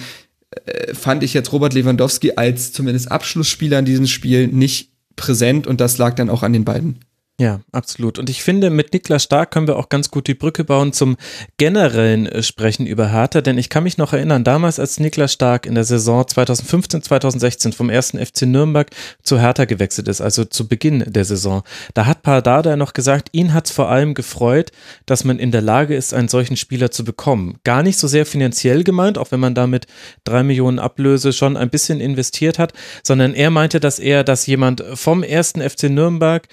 äh, 0.65 0.93
fand 0.93 1.23
ich 1.23 1.33
jetzt 1.33 1.51
Robert 1.51 1.73
Lewandowski 1.73 2.33
als 2.37 2.71
zumindest 2.71 3.11
Abschlussspieler 3.11 3.79
in 3.79 3.85
diesem 3.85 4.07
Spiel 4.07 4.47
nicht 4.47 4.91
präsent 5.18 5.68
und 5.68 5.82
das 5.82 5.97
lag 5.97 6.15
dann 6.15 6.30
auch 6.30 6.43
an 6.43 6.53
den 6.53 6.63
beiden. 6.63 6.99
Ja, 7.39 7.59
absolut. 7.71 8.17
Und 8.17 8.31
ich 8.31 8.41
finde, 8.41 8.71
mit 8.71 8.93
Niklas 8.93 9.21
Stark 9.21 9.51
können 9.51 9.67
wir 9.67 9.75
auch 9.75 9.89
ganz 9.89 10.09
gut 10.09 10.25
die 10.25 10.33
Brücke 10.33 10.63
bauen 10.63 10.91
zum 10.91 11.17
generellen 11.57 12.25
äh, 12.25 12.41
Sprechen 12.41 12.88
über 12.88 13.11
Hertha, 13.11 13.41
denn 13.41 13.59
ich 13.59 13.69
kann 13.69 13.83
mich 13.83 13.99
noch 13.99 14.11
erinnern, 14.11 14.43
damals 14.43 14.79
als 14.79 14.99
Niklas 14.99 15.33
Stark 15.33 15.67
in 15.67 15.75
der 15.75 15.83
Saison 15.83 16.27
2015, 16.27 17.03
2016 17.03 17.73
vom 17.73 17.91
ersten 17.91 18.17
FC 18.17 18.47
Nürnberg 18.47 18.89
zu 19.21 19.39
Hertha 19.39 19.65
gewechselt 19.65 20.07
ist, 20.07 20.19
also 20.19 20.45
zu 20.45 20.67
Beginn 20.67 21.03
der 21.05 21.25
Saison, 21.25 21.62
da 21.93 22.07
hat 22.07 22.24
Pardada 22.24 22.75
noch 22.75 22.93
gesagt, 22.93 23.29
ihn 23.33 23.53
hat 23.53 23.67
es 23.67 23.71
vor 23.71 23.87
allem 23.87 24.16
gefreut, 24.16 24.71
dass 25.05 25.24
man 25.24 25.37
in 25.37 25.51
der 25.51 25.62
Lage 25.62 25.95
ist, 25.95 26.16
einen 26.16 26.29
solchen 26.29 26.57
Spieler 26.57 26.89
zu 26.89 27.03
bekommen. 27.03 27.59
Gar 27.63 27.83
nicht 27.83 27.99
so 27.99 28.07
sehr 28.07 28.25
finanziell 28.25 28.83
gemeint, 28.83 29.20
auch 29.20 29.29
wenn 29.29 29.39
man 29.39 29.53
damit 29.53 29.86
drei 30.24 30.41
Millionen 30.41 30.79
Ablöse 30.79 31.33
schon 31.33 31.55
ein 31.55 31.70
bisschen 31.70 31.99
investiert 31.99 32.57
hat, 32.57 32.74
sondern 33.03 33.36
er 33.36 33.51
meinte, 33.51 33.79
dass 33.79 33.99
er, 33.99 34.24
dass 34.24 34.47
jemand 34.47 34.83
vom 34.95 35.21
ersten 35.21 35.62
FC 35.62 35.83
Nürnberg 35.83 36.47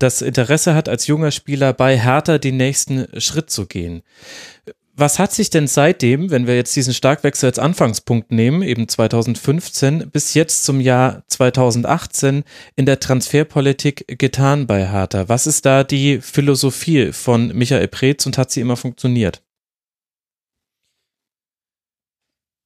das 0.00 0.22
Interesse 0.22 0.74
hat, 0.74 0.88
als 0.88 1.06
junger 1.06 1.30
Spieler 1.30 1.72
bei 1.72 1.98
Hertha 1.98 2.38
den 2.38 2.56
nächsten 2.56 3.06
Schritt 3.20 3.50
zu 3.50 3.66
gehen. 3.66 4.02
Was 4.96 5.18
hat 5.18 5.32
sich 5.32 5.48
denn 5.48 5.66
seitdem, 5.66 6.30
wenn 6.30 6.46
wir 6.46 6.56
jetzt 6.56 6.76
diesen 6.76 6.92
Starkwechsel 6.92 7.48
als 7.48 7.58
Anfangspunkt 7.58 8.32
nehmen, 8.32 8.62
eben 8.62 8.86
2015 8.86 10.10
bis 10.10 10.34
jetzt 10.34 10.64
zum 10.64 10.78
Jahr 10.78 11.22
2018 11.28 12.44
in 12.76 12.84
der 12.84 13.00
Transferpolitik 13.00 14.18
getan 14.18 14.66
bei 14.66 14.86
Hertha? 14.86 15.28
Was 15.28 15.46
ist 15.46 15.64
da 15.64 15.84
die 15.84 16.20
Philosophie 16.20 17.12
von 17.12 17.48
Michael 17.56 17.88
Preetz 17.88 18.26
und 18.26 18.36
hat 18.36 18.50
sie 18.50 18.60
immer 18.60 18.76
funktioniert? 18.76 19.42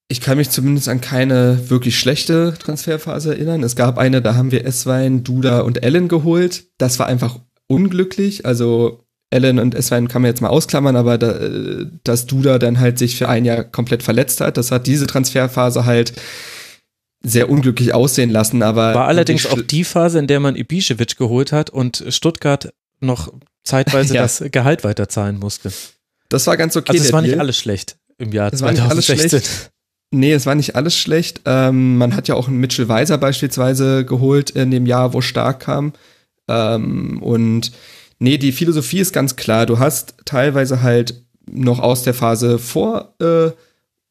Ich 0.08 0.20
kann 0.20 0.36
mich 0.36 0.50
zumindest 0.50 0.88
an 0.88 1.00
keine 1.00 1.70
wirklich 1.70 1.98
schlechte 1.98 2.54
Transferphase 2.58 3.34
erinnern. 3.34 3.62
Es 3.62 3.74
gab 3.74 3.98
eine, 3.98 4.20
da 4.20 4.34
haben 4.34 4.52
wir 4.52 4.66
Eswein, 4.66 5.24
Duda 5.24 5.60
und 5.60 5.82
Ellen 5.82 6.08
geholt. 6.08 6.64
Das 6.76 6.98
war 6.98 7.06
einfach 7.06 7.40
unglücklich. 7.68 8.44
Also 8.44 9.04
Ellen 9.30 9.58
und 9.58 9.74
Eswein 9.74 10.08
kann 10.08 10.22
man 10.22 10.30
jetzt 10.30 10.40
mal 10.40 10.48
ausklammern, 10.48 10.94
aber 10.96 11.18
da, 11.18 11.88
dass 12.04 12.26
Duda 12.26 12.58
dann 12.58 12.78
halt 12.78 12.98
sich 12.98 13.16
für 13.16 13.28
ein 13.28 13.44
Jahr 13.44 13.64
komplett 13.64 14.02
verletzt 14.02 14.40
hat, 14.40 14.56
das 14.56 14.70
hat 14.70 14.86
diese 14.86 15.06
Transferphase 15.06 15.84
halt 15.86 16.12
sehr 17.22 17.48
unglücklich 17.48 17.94
aussehen 17.94 18.30
lassen. 18.30 18.62
Aber 18.62 18.94
war 18.94 19.08
allerdings 19.08 19.46
auch 19.46 19.60
die 19.60 19.84
Phase, 19.84 20.18
in 20.18 20.26
der 20.26 20.38
man 20.38 20.54
Ibišević 20.54 21.16
geholt 21.16 21.50
hat 21.50 21.70
und 21.70 22.04
Stuttgart 22.08 22.72
noch 23.00 23.32
zeitweise 23.64 24.14
ja. 24.16 24.22
das 24.22 24.44
Gehalt 24.52 24.84
weiterzahlen 24.84 25.38
musste. 25.38 25.72
Das 26.28 26.46
war 26.46 26.56
ganz 26.56 26.76
okay. 26.76 26.92
Also 26.92 27.04
es 27.04 27.12
war 27.12 27.22
nicht 27.22 27.38
alles 27.38 27.58
schlecht 27.58 27.96
im 28.18 28.32
Jahr 28.32 28.50
das 28.50 28.60
2016. 28.60 29.42
Nee, 30.14 30.32
es 30.32 30.46
war 30.46 30.54
nicht 30.54 30.76
alles 30.76 30.96
schlecht. 30.96 31.40
Ähm, 31.44 31.98
man 31.98 32.14
hat 32.14 32.28
ja 32.28 32.36
auch 32.36 32.46
einen 32.46 32.60
Mitchell 32.60 32.88
Weiser 32.88 33.18
beispielsweise 33.18 34.04
geholt 34.04 34.50
in 34.50 34.70
dem 34.70 34.86
Jahr, 34.86 35.12
wo 35.12 35.20
Stark 35.20 35.60
kam. 35.60 35.92
Ähm, 36.46 37.20
und 37.20 37.72
nee, 38.20 38.38
die 38.38 38.52
Philosophie 38.52 39.00
ist 39.00 39.12
ganz 39.12 39.34
klar. 39.34 39.66
Du 39.66 39.80
hast 39.80 40.14
teilweise 40.24 40.82
halt 40.82 41.24
noch 41.50 41.80
aus 41.80 42.04
der 42.04 42.14
Phase 42.14 42.60
vor, 42.60 43.16
äh, 43.20 43.50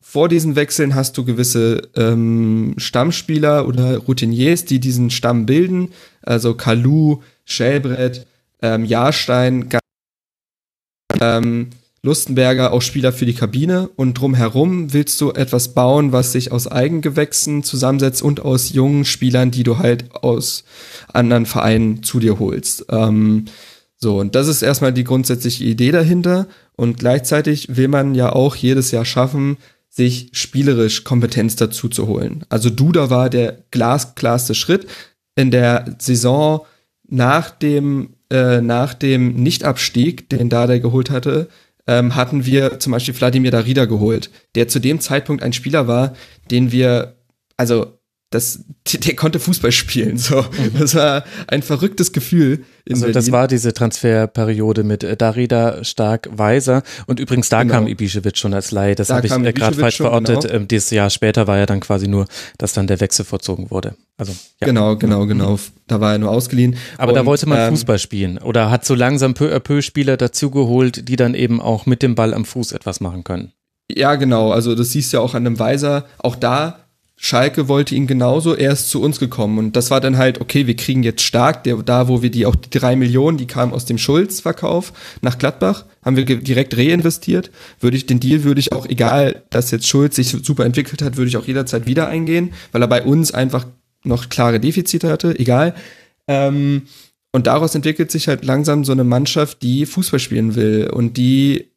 vor 0.02 0.28
diesen 0.28 0.58
Wechseln 0.58 0.94
hast 0.94 1.18
du 1.18 1.24
gewisse 1.24 1.90
ähm, 1.96 2.74
Stammspieler 2.76 3.66
oder 3.66 4.00
Routiniers, 4.00 4.66
die 4.66 4.82
diesen 4.82 5.10
Stamm 5.10 5.46
bilden. 5.46 5.94
Also 6.22 6.54
Kalu, 6.54 7.22
Schellbrett, 7.46 8.28
ähm, 8.62 8.84
Jahrstein, 8.84 9.70
ähm, 11.22 11.70
Lustenberger 12.06 12.74
auch 12.74 12.82
Spieler 12.82 13.14
für 13.14 13.26
die 13.26 13.34
Kabine 13.34 13.90
und 13.96 14.16
drumherum 14.16 14.92
willst 14.92 15.22
du 15.22 15.32
etwas 15.32 15.74
bauen, 15.74 16.12
was 16.12 16.34
sich 16.34 16.52
aus 16.52 16.68
Eigengewächsen 16.68 17.64
zusammensetzt 17.64 18.22
und 18.22 18.42
aus 18.42 18.74
jungen 18.74 19.06
Spielern, 19.06 19.52
die 19.52 19.64
du 19.64 19.78
halt 19.78 20.14
aus 20.14 20.66
anderen 21.14 21.46
Vereinen 21.46 22.04
zu 22.04 22.20
dir 22.20 22.40
holst. 22.40 22.86
Ähm, 22.90 23.46
so, 23.96 24.20
und 24.20 24.36
das 24.36 24.50
ist 24.50 24.62
erstmal 24.62 24.92
die 24.92 25.06
grundsätzliche 25.06 25.64
Idee 25.64 25.92
dahinter 25.92 26.48
und 26.76 27.00
gleichzeitig 27.00 27.78
will 27.78 27.88
man 27.88 28.16
ja 28.16 28.34
auch 28.34 28.58
jedes 28.58 28.92
Jahr 28.92 29.06
schaffen, 29.06 29.56
sich 29.88 30.30
spielerisch 30.34 31.06
Kompetenz 31.06 31.56
dazu 31.56 31.88
zu 31.88 32.08
holen. 32.08 32.44
Also 32.50 32.70
Duda 32.70 33.10
war 33.10 33.30
der 33.30 33.60
glasklarste 33.72 34.56
Schritt 34.56 34.88
in 35.36 35.52
der 35.52 35.96
Saison 36.00 36.66
nach 37.08 37.50
dem 37.50 38.16
äh, 38.30 38.60
nach 38.60 38.94
dem 38.94 39.36
Nichtabstieg, 39.36 40.30
den 40.30 40.50
Dada 40.50 40.80
geholt 40.80 41.10
hatte, 41.10 41.48
ähm, 41.88 42.16
hatten 42.16 42.46
wir 42.46 42.80
zum 42.80 42.92
Beispiel 42.92 43.14
Vladimir 43.14 43.52
Darida 43.52 43.86
geholt, 43.86 44.30
der 44.56 44.68
zu 44.68 44.80
dem 44.80 45.00
Zeitpunkt 45.00 45.44
ein 45.44 45.54
Spieler 45.54 45.88
war, 45.88 46.14
den 46.50 46.72
wir, 46.72 47.18
also 47.58 48.00
das, 48.34 48.60
der 48.92 49.16
konnte 49.16 49.40
Fußball 49.40 49.72
spielen. 49.72 50.18
So, 50.18 50.42
mhm. 50.42 50.80
das 50.80 50.96
war 50.96 51.24
ein 51.48 51.62
verrücktes 51.62 52.14
Gefühl. 52.14 52.64
also 52.90 53.02
Berlin. 53.02 53.14
das 53.14 53.32
war 53.32 53.48
diese 53.48 53.74
Transferperiode 53.74 54.84
mit 54.84 55.04
äh, 55.04 55.16
Darida, 55.16 55.84
Stark, 55.84 56.30
Weiser 56.32 56.84
und 57.06 57.20
übrigens 57.20 57.50
da 57.50 57.62
genau. 57.62 57.76
kam 57.76 57.88
Ibišević 57.88 58.38
schon 58.38 58.54
als 58.54 58.72
Laie. 58.72 58.96
Das 58.96 59.10
habe 59.10 59.28
ich 59.28 59.34
äh, 59.34 59.54
gerade 59.54 59.76
falsch 59.76 59.98
schon, 59.98 60.08
verortet. 60.08 60.42
Genau. 60.42 60.54
Ähm, 60.54 60.68
dieses 60.68 60.90
Jahr 60.90 61.10
später 61.10 61.48
war 61.48 61.58
ja 61.58 61.66
dann 61.66 61.80
quasi 61.80 62.08
nur, 62.08 62.26
dass 62.58 62.74
dann 62.74 62.88
der 62.88 63.00
Wechsel 63.00 63.26
vollzogen 63.26 63.70
wurde. 63.70 63.96
Also 64.18 64.32
ja. 64.62 64.68
genau, 64.68 64.96
genau, 64.96 65.26
genau. 65.28 65.60
Da 65.88 66.02
war 66.02 66.14
er 66.14 66.20
nur 66.20 66.32
ausgeliehen. 66.32 66.76
Aber 66.98 67.12
und, 67.12 67.16
da 67.16 67.26
wollte 67.26 67.48
man 67.48 67.60
ähm, 67.60 67.70
Fußball 67.70 68.00
spielen 68.00 68.38
oder 68.40 68.72
hat 68.72 68.86
so 68.86 68.96
langsam 68.96 69.34
peu 69.34 69.54
à 69.54 69.60
peu 69.60 69.82
Spieler 69.82 70.18
dazugeholt, 70.18 71.08
die 71.08 71.16
dann 71.16 71.36
eben 71.36 71.62
auch 71.62 71.86
mit 71.86 72.02
dem 72.02 72.16
Ball 72.16 72.34
am 72.34 72.46
Fuß 72.46 72.72
etwas 72.72 73.00
machen 73.00 73.24
können. 73.24 73.52
Ja, 73.92 74.16
genau. 74.16 74.52
Also 74.52 74.76
das 74.76 74.92
siehst 74.92 75.14
du 75.14 75.18
ja 75.18 75.24
auch 75.24 75.36
an 75.36 75.44
dem 75.44 75.60
Weiser. 75.60 76.06
Auch 76.18 76.36
da 76.36 76.83
Schalke 77.26 77.70
wollte 77.70 77.96
ihn 77.96 78.06
genauso, 78.06 78.54
er 78.54 78.74
ist 78.74 78.90
zu 78.90 79.02
uns 79.02 79.18
gekommen. 79.18 79.58
Und 79.58 79.78
das 79.78 79.90
war 79.92 80.02
dann 80.02 80.18
halt, 80.18 80.42
okay, 80.42 80.68
wir 80.68 80.76
kriegen 80.76 81.04
jetzt 81.04 81.22
stark, 81.22 81.64
der, 81.64 81.78
da 81.78 82.10
wo 82.10 82.22
wir 82.22 82.30
die 82.30 82.46
auch 82.46 82.56
die 82.56 82.70
drei 82.70 82.98
Millionen, 82.98 83.38
die 83.38 83.48
kamen 83.48 83.72
aus 83.72 83.86
dem 83.86 83.98
Schulz-Verkauf 83.98 84.92
nach 85.22 85.38
Gladbach, 85.38 85.86
haben 86.04 86.18
wir 86.18 86.26
direkt 86.26 86.76
reinvestiert. 86.76 87.50
Würde 87.80 87.96
ich, 87.96 88.08
den 88.08 88.20
Deal 88.20 88.44
würde 88.44 88.60
ich 88.60 88.74
auch, 88.74 88.86
egal, 88.86 89.42
dass 89.52 89.72
jetzt 89.72 89.88
Schulz 89.88 90.18
sich 90.18 90.36
super 90.44 90.66
entwickelt 90.66 91.02
hat, 91.02 91.16
würde 91.16 91.30
ich 91.30 91.38
auch 91.38 91.48
jederzeit 91.48 91.86
wieder 91.86 92.10
eingehen, 92.10 92.52
weil 92.74 92.82
er 92.82 92.90
bei 92.90 93.04
uns 93.04 93.34
einfach 93.34 93.68
noch 94.04 94.28
klare 94.28 94.60
Defizite 94.60 95.08
hatte, 95.08 95.40
egal. 95.40 95.76
Ähm, 96.28 96.82
und 97.32 97.48
daraus 97.48 97.74
entwickelt 97.74 98.12
sich 98.12 98.28
halt 98.28 98.44
langsam 98.44 98.84
so 98.84 98.92
eine 98.92 99.06
Mannschaft, 99.06 99.62
die 99.62 99.86
Fußball 99.86 100.20
spielen 100.20 100.56
will 100.56 100.90
und 100.92 101.16
die 101.16 101.70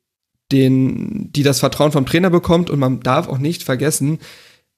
den, 0.51 1.31
die 1.33 1.43
das 1.43 1.61
Vertrauen 1.61 1.93
vom 1.93 2.07
Trainer 2.07 2.31
bekommt 2.31 2.69
und 2.71 2.79
man 2.79 3.01
darf 3.01 3.29
auch 3.29 3.39
nicht 3.39 3.63
vergessen, 3.63 4.19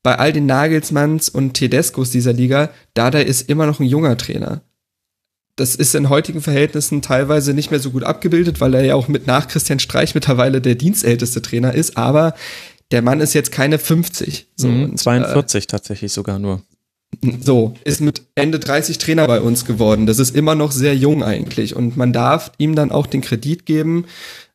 bei 0.02 0.18
all 0.18 0.32
den 0.32 0.46
Nagelsmanns 0.46 1.28
und 1.28 1.54
Tedescos 1.54 2.10
dieser 2.10 2.32
Liga, 2.32 2.70
Dada 2.94 3.18
ist 3.18 3.48
immer 3.48 3.66
noch 3.66 3.80
ein 3.80 3.86
junger 3.86 4.16
Trainer. 4.16 4.62
Das 5.56 5.74
ist 5.74 5.94
in 5.94 6.08
heutigen 6.08 6.40
Verhältnissen 6.40 7.02
teilweise 7.02 7.52
nicht 7.52 7.70
mehr 7.72 7.80
so 7.80 7.90
gut 7.90 8.04
abgebildet, 8.04 8.60
weil 8.60 8.74
er 8.74 8.84
ja 8.84 8.94
auch 8.94 9.08
mit 9.08 9.26
nach 9.26 9.48
Christian 9.48 9.80
Streich 9.80 10.14
mittlerweile 10.14 10.60
der 10.60 10.76
dienstälteste 10.76 11.42
Trainer 11.42 11.74
ist, 11.74 11.96
aber 11.96 12.34
der 12.90 13.02
Mann 13.02 13.20
ist 13.20 13.34
jetzt 13.34 13.52
keine 13.52 13.78
50. 13.78 14.46
So, 14.56 14.68
mhm, 14.68 14.96
42 14.96 15.64
äh, 15.64 15.66
tatsächlich 15.66 16.12
sogar 16.12 16.38
nur. 16.38 16.62
So, 17.40 17.74
ist 17.84 18.00
mit 18.00 18.22
Ende 18.34 18.58
30 18.58 18.98
Trainer 18.98 19.26
bei 19.26 19.40
uns 19.40 19.64
geworden. 19.64 20.06
Das 20.06 20.18
ist 20.18 20.36
immer 20.36 20.54
noch 20.54 20.72
sehr 20.72 20.94
jung 20.94 21.22
eigentlich. 21.22 21.74
Und 21.74 21.96
man 21.96 22.12
darf 22.12 22.52
ihm 22.58 22.74
dann 22.74 22.92
auch 22.92 23.06
den 23.06 23.22
Kredit 23.22 23.66
geben, 23.66 24.04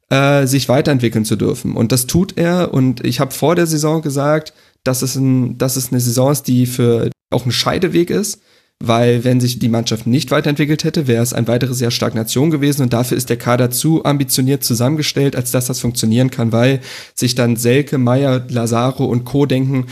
äh, 0.10 0.45
sich 0.45 0.70
weiterentwickeln 0.70 1.26
zu 1.26 1.36
dürfen. 1.36 1.76
Und 1.76 1.91
das 1.91 2.07
tut 2.07 2.38
er. 2.38 2.74
Und 2.74 3.06
ich 3.06 3.20
habe 3.20 3.32
vor 3.32 3.56
der 3.56 3.68
Saison 3.68 4.02
gesagt, 4.02 4.53
dass 4.84 5.02
es, 5.02 5.16
ein, 5.16 5.58
dass 5.58 5.76
es 5.76 5.92
eine 5.92 6.00
Saison 6.00 6.32
ist, 6.32 6.44
die 6.44 6.66
für 6.66 7.10
auch 7.32 7.46
ein 7.46 7.52
Scheideweg 7.52 8.10
ist, 8.10 8.42
weil 8.84 9.24
wenn 9.24 9.40
sich 9.40 9.60
die 9.60 9.70
Mannschaft 9.70 10.08
nicht 10.08 10.32
weiterentwickelt 10.32 10.84
hätte, 10.84 11.08
wäre 11.08 11.24
es 11.24 11.34
ein 11.34 11.48
weiteres 11.48 11.80
Jahr 11.80 11.92
Stagnation 11.92 12.52
gewesen 12.52 12.84
und 12.84 12.94
dafür 12.94 13.18
ist 13.18 13.30
der 13.30 13.38
Kader 13.38 13.72
zu 13.72 14.04
ambitioniert 14.04 14.64
zusammengestellt, 14.64 15.36
als 15.36 15.52
dass 15.52 15.68
das 15.68 15.80
funktionieren 15.80 16.32
kann, 16.32 16.52
weil 16.52 16.82
sich 17.16 17.34
dann 17.36 17.56
Selke, 17.56 17.98
Meier, 17.98 18.46
Lazaro 18.50 19.06
und 19.06 19.24
Co. 19.24 19.46
denken, 19.46 19.88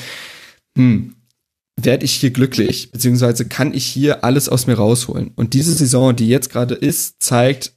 hm, 0.78 1.16
werde 1.80 2.06
ich 2.06 2.14
hier 2.14 2.32
glücklich, 2.32 2.92
beziehungsweise 2.92 3.46
kann 3.46 3.74
ich 3.74 3.86
hier 3.86 4.24
alles 4.24 4.50
aus 4.50 4.68
mir 4.68 4.76
rausholen. 4.76 5.32
Und 5.36 5.54
diese 5.54 5.74
Saison, 5.74 6.16
die 6.16 6.28
jetzt 6.28 6.52
gerade 6.52 6.76
ist, 6.76 7.24
zeigt, 7.24 7.74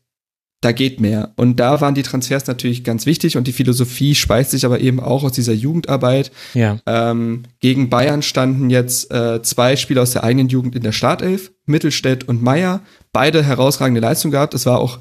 da 0.64 0.72
geht 0.72 1.00
mehr. 1.00 1.32
Und 1.36 1.60
da 1.60 1.80
waren 1.80 1.94
die 1.94 2.02
Transfers 2.02 2.46
natürlich 2.46 2.84
ganz 2.84 3.04
wichtig 3.04 3.36
und 3.36 3.46
die 3.46 3.52
Philosophie 3.52 4.14
speist 4.14 4.52
sich 4.52 4.64
aber 4.64 4.80
eben 4.80 4.98
auch 4.98 5.22
aus 5.22 5.32
dieser 5.32 5.52
Jugendarbeit. 5.52 6.32
Ja. 6.54 6.78
Ähm, 6.86 7.42
gegen 7.60 7.90
Bayern 7.90 8.22
standen 8.22 8.70
jetzt 8.70 9.12
äh, 9.12 9.42
zwei 9.42 9.76
Spieler 9.76 10.02
aus 10.02 10.12
der 10.12 10.24
eigenen 10.24 10.48
Jugend 10.48 10.74
in 10.74 10.82
der 10.82 10.92
Startelf, 10.92 11.52
Mittelstädt 11.66 12.24
und 12.24 12.42
Meier. 12.42 12.80
Beide 13.12 13.44
herausragende 13.44 14.00
Leistung 14.00 14.30
gehabt. 14.30 14.54
Es 14.54 14.64
war 14.64 14.80
auch 14.80 14.98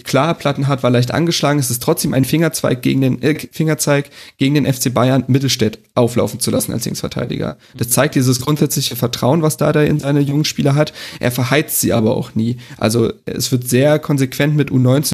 klar, 0.00 0.34
Plattenhardt 0.34 0.82
war 0.82 0.90
leicht 0.90 1.12
angeschlagen. 1.12 1.58
Es 1.58 1.70
ist 1.70 1.82
trotzdem 1.82 2.14
ein 2.14 2.24
Fingerzeig 2.24 2.82
gegen 2.82 3.00
den 3.00 3.22
äh, 3.22 3.38
Fingerzeig 3.50 4.10
gegen 4.38 4.54
den 4.54 4.72
FC 4.72 4.92
Bayern 4.92 5.24
Mittelstädt 5.28 5.78
auflaufen 5.94 6.40
zu 6.40 6.50
lassen 6.50 6.72
als 6.72 6.84
Linksverteidiger. 6.84 7.58
Das 7.76 7.90
zeigt 7.90 8.14
dieses 8.14 8.40
grundsätzliche 8.40 8.96
Vertrauen, 8.96 9.42
was 9.42 9.56
da 9.56 9.72
da 9.72 9.82
in 9.82 9.98
seine 10.00 10.20
jungen 10.20 10.44
Spieler 10.44 10.74
hat. 10.74 10.92
Er 11.20 11.30
verheizt 11.30 11.80
sie 11.80 11.92
aber 11.92 12.16
auch 12.16 12.34
nie. 12.34 12.58
Also 12.78 13.12
es 13.24 13.52
wird 13.52 13.68
sehr 13.68 13.98
konsequent 13.98 14.56
mit 14.56 14.70
U19 14.70 15.12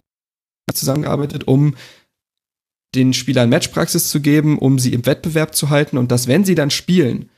zusammengearbeitet, 0.74 1.46
um 1.48 1.74
den 2.94 3.12
Spielern 3.12 3.50
Matchpraxis 3.50 4.08
zu 4.10 4.20
geben, 4.20 4.58
um 4.58 4.78
sie 4.78 4.92
im 4.92 5.04
Wettbewerb 5.06 5.54
zu 5.54 5.70
halten 5.70 5.98
und 5.98 6.10
dass, 6.10 6.26
wenn 6.26 6.44
sie 6.44 6.54
dann 6.54 6.70
spielen, 6.70 7.28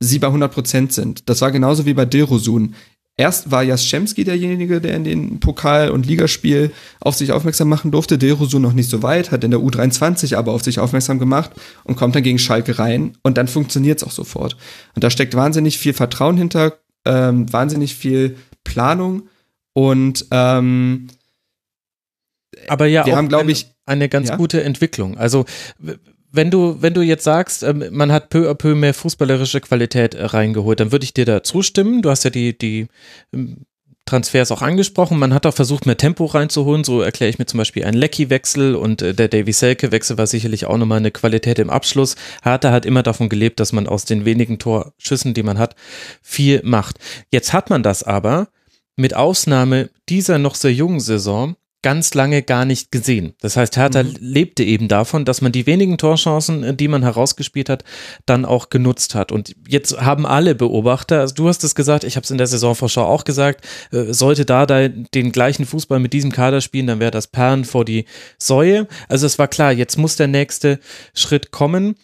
sie 0.00 0.18
bei 0.18 0.28
100% 0.28 0.92
sind. 0.92 1.28
Das 1.28 1.40
war 1.40 1.50
genauso 1.50 1.86
wie 1.86 1.94
bei 1.94 2.04
Dilrosun. 2.04 2.74
Erst 3.18 3.50
war 3.50 3.64
Jaschemski 3.64 4.22
derjenige, 4.22 4.80
der 4.80 4.94
in 4.94 5.02
den 5.02 5.40
Pokal- 5.40 5.90
und 5.90 6.06
Ligaspiel 6.06 6.70
auf 7.00 7.16
sich 7.16 7.32
aufmerksam 7.32 7.68
machen 7.68 7.90
durfte. 7.90 8.16
Derosu 8.16 8.60
noch 8.60 8.72
nicht 8.72 8.88
so 8.88 9.02
weit, 9.02 9.32
hat 9.32 9.42
in 9.42 9.50
der 9.50 9.58
U23 9.58 10.36
aber 10.36 10.52
auf 10.52 10.62
sich 10.62 10.78
aufmerksam 10.78 11.18
gemacht 11.18 11.50
und 11.82 11.96
kommt 11.96 12.14
dann 12.14 12.22
gegen 12.22 12.38
Schalke 12.38 12.78
rein 12.78 13.18
und 13.22 13.36
dann 13.36 13.48
funktioniert 13.48 13.98
es 13.98 14.04
auch 14.06 14.12
sofort. 14.12 14.56
Und 14.94 15.02
da 15.02 15.10
steckt 15.10 15.34
wahnsinnig 15.34 15.78
viel 15.78 15.94
Vertrauen 15.94 16.36
hinter, 16.36 16.78
ähm, 17.04 17.52
wahnsinnig 17.52 17.96
viel 17.96 18.36
Planung 18.62 19.28
und 19.72 20.26
ähm, 20.30 21.08
aber 22.68 22.86
ja, 22.86 23.04
wir 23.04 23.16
haben, 23.16 23.28
glaube 23.28 23.50
ich, 23.50 23.66
eine 23.84 24.08
ganz 24.08 24.28
ja? 24.28 24.36
gute 24.36 24.62
Entwicklung. 24.62 25.18
Also 25.18 25.44
wenn 26.38 26.52
du, 26.52 26.80
wenn 26.80 26.94
du 26.94 27.02
jetzt 27.02 27.24
sagst, 27.24 27.64
ähm, 27.64 27.84
man 27.90 28.12
hat 28.12 28.30
peu 28.30 28.48
à 28.48 28.54
peu 28.54 28.76
mehr 28.76 28.94
fußballerische 28.94 29.60
Qualität 29.60 30.14
äh, 30.14 30.24
reingeholt, 30.24 30.78
dann 30.78 30.92
würde 30.92 31.02
ich 31.04 31.12
dir 31.12 31.24
da 31.24 31.42
zustimmen. 31.42 32.00
Du 32.00 32.10
hast 32.10 32.22
ja 32.22 32.30
die, 32.30 32.56
die, 32.56 32.86
ähm, 33.34 33.66
Transfers 34.06 34.52
auch 34.52 34.62
angesprochen. 34.62 35.18
Man 35.18 35.34
hat 35.34 35.44
auch 35.44 35.52
versucht, 35.52 35.84
mehr 35.84 35.98
Tempo 35.98 36.24
reinzuholen. 36.24 36.82
So 36.82 37.02
erkläre 37.02 37.28
ich 37.28 37.38
mir 37.38 37.44
zum 37.44 37.58
Beispiel 37.58 37.84
einen 37.84 37.98
Lecky-Wechsel 37.98 38.76
und 38.76 39.02
äh, 39.02 39.14
der 39.14 39.28
Davy 39.28 39.52
Selke-Wechsel 39.52 40.16
war 40.16 40.26
sicherlich 40.28 40.64
auch 40.64 40.78
nochmal 40.78 40.98
eine 40.98 41.10
Qualität 41.10 41.58
im 41.58 41.70
Abschluss. 41.70 42.14
Hertha 42.42 42.70
hat 42.70 42.86
immer 42.86 43.02
davon 43.02 43.28
gelebt, 43.28 43.58
dass 43.60 43.72
man 43.72 43.88
aus 43.88 44.04
den 44.04 44.24
wenigen 44.24 44.60
Torschüssen, 44.60 45.34
die 45.34 45.42
man 45.42 45.58
hat, 45.58 45.74
viel 46.22 46.62
macht. 46.64 46.98
Jetzt 47.32 47.52
hat 47.52 47.68
man 47.68 47.82
das 47.82 48.04
aber 48.04 48.48
mit 48.96 49.14
Ausnahme 49.14 49.90
dieser 50.08 50.38
noch 50.38 50.54
sehr 50.54 50.72
jungen 50.72 51.00
Saison 51.00 51.56
ganz 51.88 52.12
lange 52.12 52.42
gar 52.42 52.66
nicht 52.66 52.92
gesehen. 52.92 53.32
Das 53.40 53.56
heißt, 53.56 53.78
Hertha 53.78 54.02
mhm. 54.02 54.14
lebte 54.20 54.62
eben 54.62 54.88
davon, 54.88 55.24
dass 55.24 55.40
man 55.40 55.52
die 55.52 55.64
wenigen 55.64 55.96
Torchancen, 55.96 56.62
äh, 56.62 56.74
die 56.74 56.86
man 56.86 57.02
herausgespielt 57.02 57.70
hat, 57.70 57.82
dann 58.26 58.44
auch 58.44 58.68
genutzt 58.68 59.14
hat. 59.14 59.32
Und 59.32 59.56
jetzt 59.66 59.98
haben 59.98 60.26
alle 60.26 60.54
Beobachter, 60.54 61.20
also 61.20 61.34
du 61.34 61.48
hast 61.48 61.64
es 61.64 61.74
gesagt, 61.74 62.04
ich 62.04 62.16
habe 62.16 62.24
es 62.24 62.30
in 62.30 62.36
der 62.36 62.46
Saisonvorschau 62.46 63.06
auch 63.06 63.24
gesagt, 63.24 63.64
äh, 63.90 64.12
sollte 64.12 64.44
da 64.44 64.66
den 64.66 65.32
gleichen 65.32 65.64
Fußball 65.64 65.98
mit 65.98 66.12
diesem 66.12 66.30
Kader 66.30 66.60
spielen, 66.60 66.88
dann 66.88 67.00
wäre 67.00 67.10
das 67.10 67.28
Perlen 67.28 67.64
vor 67.64 67.86
die 67.86 68.04
Säue. 68.36 68.86
Also 69.08 69.24
es 69.24 69.38
war 69.38 69.48
klar, 69.48 69.72
jetzt 69.72 69.96
muss 69.96 70.16
der 70.16 70.28
nächste 70.28 70.80
Schritt 71.14 71.52
kommen. 71.52 71.94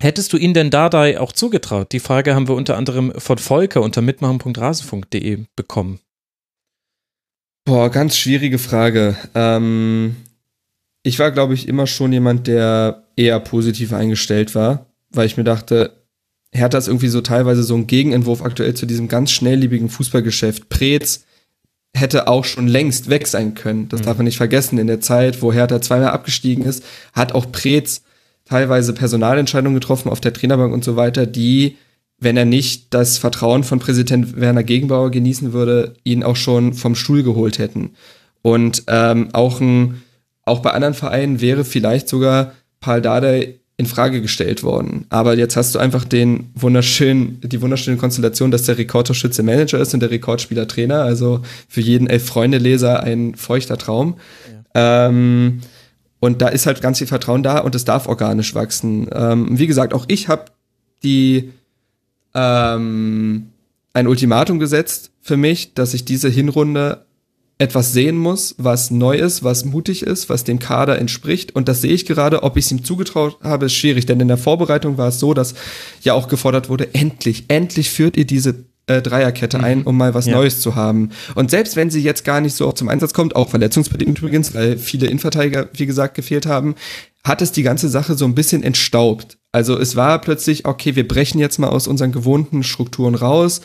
Hättest 0.00 0.34
du 0.34 0.36
ihn 0.36 0.52
denn 0.52 0.68
Dardai 0.68 1.18
auch 1.18 1.32
zugetraut? 1.32 1.92
Die 1.92 2.00
Frage 2.00 2.34
haben 2.34 2.46
wir 2.46 2.56
unter 2.56 2.76
anderem 2.76 3.10
von 3.16 3.38
Volker 3.38 3.80
unter 3.80 4.02
mitmachen.rasenfunk.de 4.02 5.46
bekommen. 5.56 6.00
Boah, 7.64 7.90
ganz 7.90 8.16
schwierige 8.16 8.58
Frage. 8.58 9.16
Ähm, 9.34 10.16
ich 11.02 11.18
war, 11.18 11.30
glaube 11.30 11.54
ich, 11.54 11.66
immer 11.66 11.86
schon 11.86 12.12
jemand, 12.12 12.46
der 12.46 13.04
eher 13.16 13.40
positiv 13.40 13.92
eingestellt 13.92 14.54
war, 14.54 14.86
weil 15.10 15.26
ich 15.26 15.36
mir 15.36 15.44
dachte, 15.44 16.04
Hertha 16.52 16.78
ist 16.78 16.88
irgendwie 16.88 17.08
so 17.08 17.20
teilweise 17.20 17.62
so 17.62 17.74
ein 17.74 17.86
Gegenentwurf 17.86 18.42
aktuell 18.42 18.74
zu 18.74 18.86
diesem 18.86 19.08
ganz 19.08 19.32
schnelllebigen 19.32 19.88
Fußballgeschäft. 19.88 20.68
Preetz 20.68 21.24
hätte 21.96 22.28
auch 22.28 22.44
schon 22.44 22.68
längst 22.68 23.08
weg 23.08 23.26
sein 23.26 23.54
können. 23.54 23.88
Das 23.88 24.00
mhm. 24.00 24.04
darf 24.04 24.16
man 24.18 24.24
nicht 24.24 24.36
vergessen. 24.36 24.78
In 24.78 24.86
der 24.86 25.00
Zeit, 25.00 25.40
wo 25.40 25.52
Hertha 25.52 25.80
zweimal 25.80 26.10
abgestiegen 26.10 26.64
ist, 26.64 26.84
hat 27.12 27.32
auch 27.32 27.50
Preetz 27.50 28.02
teilweise 28.44 28.92
Personalentscheidungen 28.92 29.74
getroffen 29.74 30.10
auf 30.10 30.20
der 30.20 30.32
Trainerbank 30.34 30.72
und 30.72 30.84
so 30.84 30.96
weiter, 30.96 31.24
die 31.26 31.78
wenn 32.18 32.36
er 32.36 32.44
nicht 32.44 32.94
das 32.94 33.18
Vertrauen 33.18 33.64
von 33.64 33.78
Präsident 33.78 34.40
Werner 34.40 34.62
Gegenbauer 34.62 35.10
genießen 35.10 35.52
würde, 35.52 35.94
ihn 36.04 36.22
auch 36.22 36.36
schon 36.36 36.74
vom 36.74 36.94
Stuhl 36.94 37.22
geholt 37.22 37.58
hätten. 37.58 37.90
Und 38.42 38.84
ähm, 38.88 39.28
auch, 39.32 39.60
ein, 39.60 40.02
auch 40.44 40.60
bei 40.60 40.70
anderen 40.70 40.94
Vereinen 40.94 41.40
wäre 41.40 41.64
vielleicht 41.64 42.08
sogar 42.08 42.52
Paul 42.80 43.00
Dardai 43.00 43.54
in 43.76 43.86
Frage 43.86 44.20
gestellt 44.20 44.62
worden. 44.62 45.06
Aber 45.08 45.36
jetzt 45.36 45.56
hast 45.56 45.74
du 45.74 45.80
einfach 45.80 46.04
den 46.04 46.50
wunderschönen, 46.54 47.40
die 47.42 47.60
wunderschöne 47.60 47.96
Konstellation, 47.96 48.52
dass 48.52 48.64
der 48.64 48.78
Rekordtorschütze 48.78 49.42
Manager 49.42 49.80
ist 49.80 49.94
und 49.94 50.00
der 50.00 50.10
Rekordspieler 50.10 50.68
Trainer. 50.68 51.02
Also 51.02 51.40
für 51.68 51.80
jeden 51.80 52.06
Elf-Freunde-Leser 52.06 53.02
ein 53.02 53.34
feuchter 53.34 53.76
Traum. 53.76 54.16
Ja. 54.74 55.08
Ähm, 55.08 55.60
und 56.20 56.40
da 56.40 56.48
ist 56.48 56.66
halt 56.66 56.80
ganz 56.80 56.98
viel 56.98 57.06
Vertrauen 57.06 57.42
da 57.42 57.58
und 57.58 57.74
es 57.74 57.84
darf 57.84 58.06
organisch 58.06 58.54
wachsen. 58.54 59.08
Ähm, 59.12 59.58
wie 59.58 59.66
gesagt, 59.66 59.92
auch 59.92 60.04
ich 60.08 60.28
habe 60.28 60.46
die 61.02 61.50
ähm, 62.34 63.50
ein 63.92 64.06
Ultimatum 64.06 64.58
gesetzt 64.58 65.10
für 65.20 65.36
mich, 65.36 65.74
dass 65.74 65.94
ich 65.94 66.04
diese 66.04 66.28
Hinrunde 66.28 67.04
etwas 67.58 67.92
sehen 67.92 68.18
muss, 68.18 68.56
was 68.58 68.90
neu 68.90 69.16
ist, 69.16 69.44
was 69.44 69.64
mutig 69.64 70.02
ist, 70.02 70.28
was 70.28 70.42
dem 70.42 70.58
Kader 70.58 70.98
entspricht. 70.98 71.54
Und 71.54 71.68
das 71.68 71.80
sehe 71.80 71.92
ich 71.92 72.04
gerade. 72.04 72.42
Ob 72.42 72.56
ich 72.56 72.64
es 72.64 72.72
ihm 72.72 72.84
zugetraut 72.84 73.38
habe, 73.42 73.66
ist 73.66 73.74
schwierig. 73.74 74.06
Denn 74.06 74.18
in 74.18 74.28
der 74.28 74.36
Vorbereitung 74.36 74.98
war 74.98 75.08
es 75.08 75.20
so, 75.20 75.34
dass 75.34 75.54
ja 76.02 76.14
auch 76.14 76.28
gefordert 76.28 76.68
wurde, 76.68 76.92
endlich, 76.94 77.44
endlich 77.48 77.90
führt 77.90 78.16
ihr 78.16 78.26
diese 78.26 78.64
äh, 78.86 79.00
Dreierkette 79.00 79.58
mhm. 79.58 79.64
ein, 79.64 79.82
um 79.84 79.96
mal 79.96 80.14
was 80.14 80.26
ja. 80.26 80.34
Neues 80.34 80.60
zu 80.60 80.74
haben. 80.74 81.10
Und 81.36 81.50
selbst 81.50 81.76
wenn 81.76 81.90
sie 81.90 82.02
jetzt 82.02 82.24
gar 82.24 82.40
nicht 82.40 82.54
so 82.54 82.72
zum 82.72 82.88
Einsatz 82.88 83.14
kommt, 83.14 83.36
auch 83.36 83.50
verletzungsbedingt 83.50 84.18
übrigens, 84.18 84.52
weil 84.54 84.76
viele 84.76 85.06
Innenverteidiger, 85.06 85.68
wie 85.74 85.86
gesagt, 85.86 86.14
gefehlt 86.14 86.46
haben, 86.46 86.74
hat 87.22 87.40
es 87.40 87.52
die 87.52 87.62
ganze 87.62 87.88
Sache 87.88 88.16
so 88.16 88.24
ein 88.24 88.34
bisschen 88.34 88.64
entstaubt. 88.64 89.38
Also 89.54 89.78
es 89.78 89.94
war 89.94 90.20
plötzlich, 90.20 90.66
okay, 90.66 90.96
wir 90.96 91.06
brechen 91.06 91.38
jetzt 91.38 91.58
mal 91.58 91.68
aus 91.68 91.86
unseren 91.86 92.10
gewohnten 92.10 92.64
Strukturen 92.64 93.14
raus. 93.14 93.60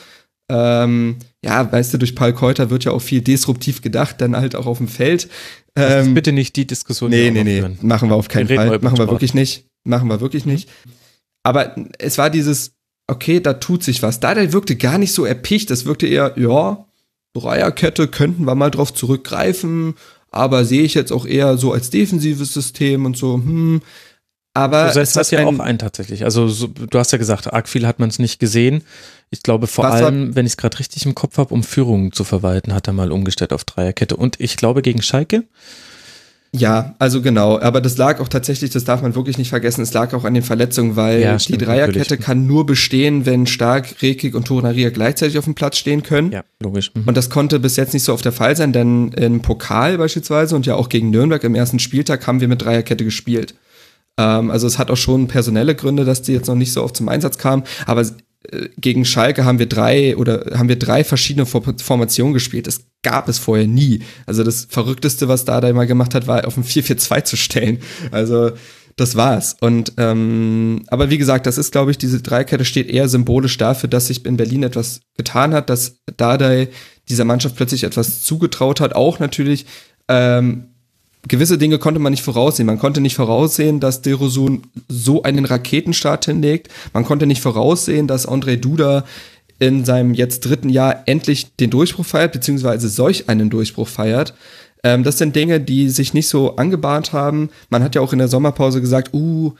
Ähm, 0.47 1.15
ja, 1.43 1.71
weißt 1.71 1.91
du, 1.91 1.97
durch 1.97 2.13
Paul 2.13 2.33
Keuter 2.33 2.69
wird 2.69 2.83
ja 2.83 2.91
auch 2.91 3.01
viel 3.01 3.21
disruptiv 3.21 3.81
gedacht, 3.81 4.21
dann 4.21 4.35
halt 4.35 4.55
auch 4.55 4.67
auf 4.67 4.77
dem 4.77 4.87
Feld. 4.87 5.29
Ähm, 5.75 6.13
bitte 6.13 6.31
nicht 6.31 6.55
die 6.57 6.67
Diskussion. 6.67 7.09
Nee, 7.09 7.31
nee, 7.31 7.43
nee, 7.43 7.63
machen 7.81 8.09
wir 8.09 8.15
auf 8.15 8.27
keinen 8.27 8.47
Fall. 8.47 8.77
Machen 8.77 8.99
wir 8.99 9.09
wirklich 9.09 9.33
nicht. 9.33 9.65
Machen 9.83 10.09
wir 10.09 10.21
wirklich 10.21 10.45
nicht. 10.45 10.69
Aber 11.41 11.75
es 11.97 12.19
war 12.19 12.29
dieses, 12.29 12.73
okay, 13.07 13.39
da 13.39 13.53
tut 13.53 13.83
sich 13.83 14.03
was. 14.03 14.19
Dardai 14.19 14.53
wirkte 14.53 14.75
gar 14.75 14.99
nicht 14.99 15.13
so 15.13 15.25
erpicht. 15.25 15.71
Das 15.71 15.85
wirkte 15.85 16.05
eher, 16.05 16.37
ja, 16.37 16.85
Dreierkette 17.33 18.07
könnten 18.09 18.45
wir 18.45 18.53
mal 18.53 18.69
drauf 18.69 18.93
zurückgreifen 18.93 19.95
aber 20.31 20.65
sehe 20.65 20.83
ich 20.83 20.93
jetzt 20.93 21.11
auch 21.11 21.25
eher 21.25 21.57
so 21.57 21.73
als 21.73 21.89
defensives 21.89 22.53
System 22.53 23.05
und 23.05 23.17
so, 23.17 23.35
hm. 23.35 23.81
Aber 24.59 24.87
du 24.87 24.93
setzt 24.93 25.15
das 25.15 25.31
ja 25.31 25.45
auch 25.45 25.59
ein 25.59 25.79
tatsächlich. 25.79 26.23
Also 26.23 26.47
so, 26.47 26.67
du 26.67 26.99
hast 26.99 27.11
ja 27.11 27.17
gesagt, 27.17 27.51
arg 27.51 27.67
viel 27.67 27.87
hat 27.87 27.99
man 27.99 28.09
es 28.09 28.19
nicht 28.19 28.39
gesehen. 28.39 28.83
Ich 29.31 29.43
glaube 29.43 29.67
vor 29.67 29.85
allem, 29.85 30.35
wenn 30.35 30.45
ich 30.45 30.53
es 30.53 30.57
gerade 30.57 30.79
richtig 30.79 31.05
im 31.05 31.15
Kopf 31.15 31.37
habe, 31.37 31.53
um 31.53 31.63
Führungen 31.63 32.11
zu 32.11 32.23
verwalten, 32.23 32.73
hat 32.73 32.87
er 32.87 32.93
mal 32.93 33.11
umgestellt 33.11 33.53
auf 33.53 33.63
Dreierkette. 33.63 34.15
Und 34.15 34.39
ich 34.39 34.57
glaube 34.57 34.81
gegen 34.81 35.01
Schalke 35.01 35.43
ja, 36.51 36.95
also 36.97 37.21
genau. 37.21 37.59
Aber 37.59 37.79
das 37.79 37.97
lag 37.97 38.19
auch 38.19 38.27
tatsächlich, 38.27 38.71
das 38.71 38.83
darf 38.83 39.01
man 39.03 39.13
wirklich 39.13 39.37
nicht 39.37 39.49
vergessen, 39.49 39.81
es 39.81 39.93
lag 39.93 40.13
auch 40.13 40.23
an 40.23 40.33
den 40.33 40.41
Verletzungen, 40.41 40.95
weil 40.95 41.21
ja, 41.21 41.37
stimmt, 41.37 41.61
die 41.61 41.65
Dreierkette 41.65 41.99
natürlich. 41.99 42.25
kann 42.25 42.47
nur 42.47 42.65
bestehen, 42.65 43.25
wenn 43.25 43.45
Stark, 43.45 44.01
Rekik 44.01 44.33
und 44.33 44.47
Torenaria 44.47 44.89
gleichzeitig 44.89 45.37
auf 45.37 45.45
dem 45.45 45.53
Platz 45.53 45.77
stehen 45.77 46.01
können. 46.01 46.31
Ja, 46.31 46.43
logisch. 46.59 46.91
Mhm. 46.95 47.03
Und 47.07 47.17
das 47.17 47.29
konnte 47.29 47.59
bis 47.59 47.75
jetzt 47.75 47.93
nicht 47.93 48.03
so 48.03 48.13
oft 48.13 48.25
der 48.25 48.31
Fall 48.31 48.55
sein, 48.55 48.73
denn 48.73 49.09
im 49.09 49.41
Pokal 49.41 49.97
beispielsweise 49.99 50.55
und 50.55 50.65
ja 50.65 50.75
auch 50.75 50.89
gegen 50.89 51.11
Nürnberg 51.11 51.43
im 51.43 51.53
ersten 51.53 51.77
Spieltag 51.77 52.25
haben 52.25 52.41
wir 52.41 52.47
mit 52.47 52.63
Dreierkette 52.63 53.03
gespielt. 53.03 53.53
Ähm, 54.19 54.51
also 54.51 54.67
es 54.67 54.77
hat 54.77 54.91
auch 54.91 54.97
schon 54.97 55.27
personelle 55.27 55.73
Gründe, 55.73 56.05
dass 56.05 56.21
die 56.21 56.33
jetzt 56.33 56.47
noch 56.47 56.55
nicht 56.55 56.73
so 56.73 56.83
oft 56.83 56.97
zum 56.97 57.09
Einsatz 57.09 57.37
kamen. 57.37 57.63
Aber 57.85 58.01
äh, 58.01 58.69
gegen 58.77 59.05
Schalke 59.05 59.45
haben 59.45 59.59
wir 59.59 59.67
drei 59.67 60.17
oder 60.17 60.51
haben 60.57 60.69
wir 60.69 60.77
drei 60.77 61.03
verschiedene 61.03 61.45
Formationen 61.45 62.33
gespielt. 62.33 62.67
Das 62.67 62.81
gab 63.01 63.29
es 63.29 63.39
vorher 63.39 63.67
nie. 63.67 64.01
Also 64.25 64.43
das 64.43 64.67
Verrückteste, 64.69 65.29
was 65.29 65.45
da 65.45 65.61
da 65.61 65.71
mal 65.73 65.87
gemacht 65.87 66.13
hat, 66.13 66.27
war 66.27 66.45
auf 66.45 66.57
ein 66.57 66.65
4-4-2 66.65 67.23
zu 67.23 67.37
stellen. 67.37 67.79
Also 68.11 68.51
das 68.97 69.15
war's. 69.15 69.55
Und 69.61 69.93
ähm, 69.95 70.83
aber 70.87 71.09
wie 71.09 71.17
gesagt, 71.17 71.45
das 71.45 71.57
ist, 71.57 71.71
glaube 71.71 71.91
ich, 71.91 71.97
diese 71.97 72.21
Dreikette 72.21 72.65
steht 72.65 72.89
eher 72.89 73.07
symbolisch 73.07 73.57
dafür, 73.57 73.87
dass 73.87 74.07
sich 74.07 74.25
in 74.25 74.35
Berlin 74.35 74.63
etwas 74.63 74.99
getan 75.15 75.53
hat, 75.53 75.69
dass 75.69 76.01
Dardai 76.17 76.67
dieser 77.07 77.23
Mannschaft 77.23 77.55
plötzlich 77.55 77.85
etwas 77.85 78.21
zugetraut 78.23 78.81
hat. 78.81 78.93
Auch 78.93 79.19
natürlich 79.19 79.65
ähm, 80.09 80.65
gewisse 81.27 81.57
Dinge 81.57 81.79
konnte 81.79 81.99
man 81.99 82.11
nicht 82.11 82.23
voraussehen. 82.23 82.65
Man 82.65 82.79
konnte 82.79 83.01
nicht 83.01 83.15
voraussehen, 83.15 83.79
dass 83.79 84.01
Derosun 84.01 84.63
so 84.87 85.23
einen 85.23 85.45
Raketenstart 85.45 86.25
hinlegt. 86.25 86.69
Man 86.93 87.05
konnte 87.05 87.25
nicht 87.25 87.41
voraussehen, 87.41 88.07
dass 88.07 88.27
André 88.27 88.57
Duda 88.57 89.03
in 89.59 89.83
seinem 89.83 90.13
jetzt 90.13 90.41
dritten 90.41 90.69
Jahr 90.69 91.03
endlich 91.05 91.55
den 91.57 91.69
Durchbruch 91.69 92.05
feiert, 92.05 92.31
beziehungsweise 92.31 92.87
solch 92.87 93.27
einen 93.27 93.49
Durchbruch 93.49 93.87
feiert. 93.87 94.33
Ähm, 94.83 95.03
das 95.03 95.17
sind 95.17 95.35
Dinge, 95.35 95.59
die 95.59 95.89
sich 95.89 96.13
nicht 96.13 96.29
so 96.29 96.55
angebahnt 96.55 97.11
haben. 97.11 97.49
Man 97.69 97.83
hat 97.83 97.95
ja 97.95 98.01
auch 98.01 98.13
in 98.13 98.19
der 98.19 98.29
Sommerpause 98.29 98.79
gesagt, 98.79 99.13
uh, 99.13 99.53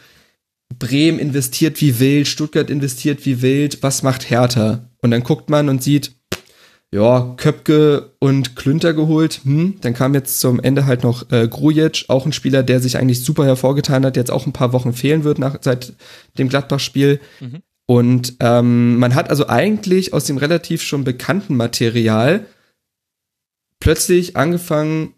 Bremen 0.78 1.20
investiert 1.20 1.82
wie 1.82 2.00
wild, 2.00 2.28
Stuttgart 2.28 2.70
investiert 2.70 3.26
wie 3.26 3.42
wild, 3.42 3.84
was 3.84 4.04
macht 4.04 4.30
Hertha? 4.30 4.90
Und 5.02 5.12
dann 5.12 5.24
guckt 5.24 5.50
man 5.50 5.68
und 5.68 5.84
sieht, 5.84 6.14
ja, 6.92 7.36
Köpke 7.38 8.14
und 8.20 8.56
Klünter 8.56 8.94
geholt. 8.94 9.42
Hm, 9.44 9.76
dann 9.82 9.94
kam 9.94 10.14
jetzt 10.16 10.40
zum 10.40 10.60
Ende 10.60 10.86
halt 10.86 11.04
noch 11.04 11.32
äh, 11.32 11.48
Grujic, 11.48 12.06
auch 12.08 12.26
ein 12.26 12.34
Spieler, 12.34 12.64
der 12.64 12.80
sich 12.80 12.98
eigentlich 12.98 13.24
super 13.24 13.46
hervorgetan 13.46 14.06
hat, 14.06 14.16
jetzt 14.16 14.32
auch 14.32 14.48
ein 14.48 14.54
paar 14.54 14.74
Wochen 14.74 14.94
fehlen 14.94 15.24
wird 15.24 15.38
nach, 15.38 15.58
seit 15.62 15.94
dem 16.38 16.50
Gladbach-Spiel. 16.50 17.20
Mhm. 17.40 17.62
Und 17.86 18.36
ähm, 18.40 18.98
man 18.98 19.16
hat 19.16 19.30
also 19.30 19.48
eigentlich 19.48 20.14
aus 20.14 20.26
dem 20.26 20.38
relativ 20.38 20.82
schon 20.82 21.04
bekannten 21.04 21.56
Material 21.56 22.46
plötzlich 23.80 24.36
angefangen, 24.36 25.14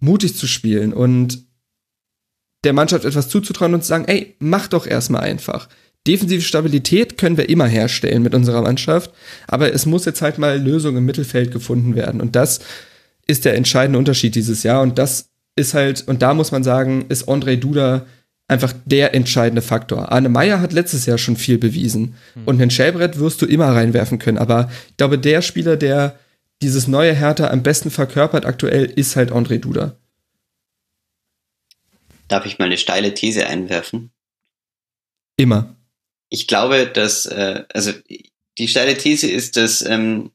mutig 0.00 0.36
zu 0.36 0.46
spielen 0.46 0.92
und 0.92 1.46
der 2.64 2.72
Mannschaft 2.72 3.04
etwas 3.04 3.28
zuzutrauen 3.28 3.74
und 3.74 3.82
zu 3.82 3.88
sagen, 3.88 4.06
ey, 4.06 4.36
mach 4.38 4.68
doch 4.68 4.86
erstmal 4.86 5.22
einfach. 5.22 5.68
Defensive 6.06 6.40
Stabilität 6.40 7.18
können 7.18 7.36
wir 7.36 7.48
immer 7.48 7.66
herstellen 7.66 8.22
mit 8.22 8.34
unserer 8.34 8.62
Mannschaft, 8.62 9.12
aber 9.46 9.72
es 9.72 9.84
muss 9.84 10.06
jetzt 10.06 10.22
halt 10.22 10.38
mal 10.38 10.58
Lösungen 10.58 10.98
im 10.98 11.04
Mittelfeld 11.04 11.52
gefunden 11.52 11.94
werden. 11.94 12.20
Und 12.20 12.36
das 12.36 12.60
ist 13.26 13.44
der 13.44 13.54
entscheidende 13.54 13.98
Unterschied 13.98 14.34
dieses 14.34 14.62
Jahr. 14.62 14.80
Und 14.82 14.98
das 14.98 15.28
ist 15.56 15.74
halt, 15.74 16.08
und 16.08 16.22
da 16.22 16.32
muss 16.32 16.52
man 16.52 16.64
sagen, 16.64 17.04
ist 17.08 17.28
André 17.28 17.56
Duda 17.56 18.06
einfach 18.48 18.72
der 18.84 19.14
entscheidende 19.14 19.62
Faktor. 19.62 20.10
Arne 20.10 20.28
Meyer 20.28 20.60
hat 20.60 20.72
letztes 20.72 21.06
Jahr 21.06 21.18
schon 21.18 21.36
viel 21.36 21.58
bewiesen. 21.58 22.14
Mhm. 22.34 22.44
Und 22.46 22.60
einen 22.60 22.70
Schellbrett 22.70 23.18
wirst 23.18 23.42
du 23.42 23.46
immer 23.46 23.68
reinwerfen 23.68 24.18
können. 24.18 24.38
Aber 24.38 24.70
ich 24.88 24.96
glaube, 24.96 25.18
der 25.18 25.42
Spieler, 25.42 25.76
der 25.76 26.18
dieses 26.62 26.88
neue 26.88 27.14
Hertha 27.14 27.48
am 27.48 27.62
besten 27.62 27.90
verkörpert 27.90 28.46
aktuell, 28.46 28.86
ist 28.86 29.16
halt 29.16 29.32
André 29.32 29.58
Duda. 29.58 29.96
Darf 32.26 32.46
ich 32.46 32.58
mal 32.58 32.66
eine 32.66 32.78
steile 32.78 33.14
These 33.14 33.46
einwerfen? 33.46 34.10
Immer 35.36 35.76
ich 36.30 36.46
glaube, 36.46 36.86
dass, 36.86 37.26
äh, 37.26 37.64
also 37.74 37.92
die 38.58 38.68
steile 38.68 38.96
These 38.96 39.30
ist, 39.30 39.56
dass 39.56 39.82
ähm, 39.82 40.30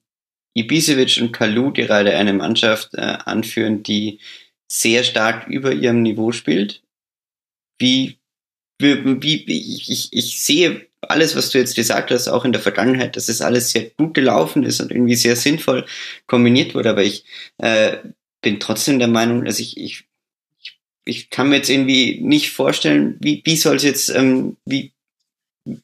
Ibisevic 0.53 1.19
und 1.21 1.31
Kalu, 1.31 1.71
gerade 1.73 2.15
eine 2.15 2.33
Mannschaft 2.33 2.93
äh, 2.93 3.01
anführen, 3.01 3.83
die 3.83 4.19
sehr 4.67 5.03
stark 5.03 5.47
über 5.47 5.71
ihrem 5.71 6.01
Niveau 6.01 6.31
spielt. 6.31 6.81
Wie, 7.79 8.19
wie, 8.79 9.21
wie 9.47 9.75
ich, 9.75 9.89
ich, 9.89 10.13
ich 10.13 10.41
sehe 10.41 10.87
alles, 11.01 11.35
was 11.35 11.51
du 11.51 11.59
jetzt 11.59 11.75
gesagt 11.75 12.11
hast, 12.11 12.27
auch 12.27 12.45
in 12.45 12.51
der 12.51 12.61
Vergangenheit, 12.61 13.15
dass 13.15 13.29
es 13.29 13.41
alles 13.41 13.69
sehr 13.69 13.89
gut 13.91 14.13
gelaufen 14.13 14.63
ist 14.63 14.79
und 14.79 14.91
irgendwie 14.91 15.15
sehr 15.15 15.35
sinnvoll 15.35 15.85
kombiniert 16.25 16.73
wurde. 16.73 16.89
Aber 16.89 17.03
ich 17.03 17.25
äh, 17.57 17.97
bin 18.41 18.59
trotzdem 18.59 18.97
der 18.97 19.07
Meinung, 19.07 19.45
dass 19.45 19.59
ich, 19.59 19.77
ich, 19.77 20.05
ich 21.03 21.29
kann 21.29 21.49
mir 21.49 21.57
jetzt 21.57 21.69
irgendwie 21.69 22.19
nicht 22.21 22.51
vorstellen, 22.51 23.17
wie, 23.19 23.41
wie 23.45 23.55
soll 23.55 23.75
es 23.75 23.83
jetzt, 23.83 24.09
ähm, 24.09 24.57
wie, 24.65 24.94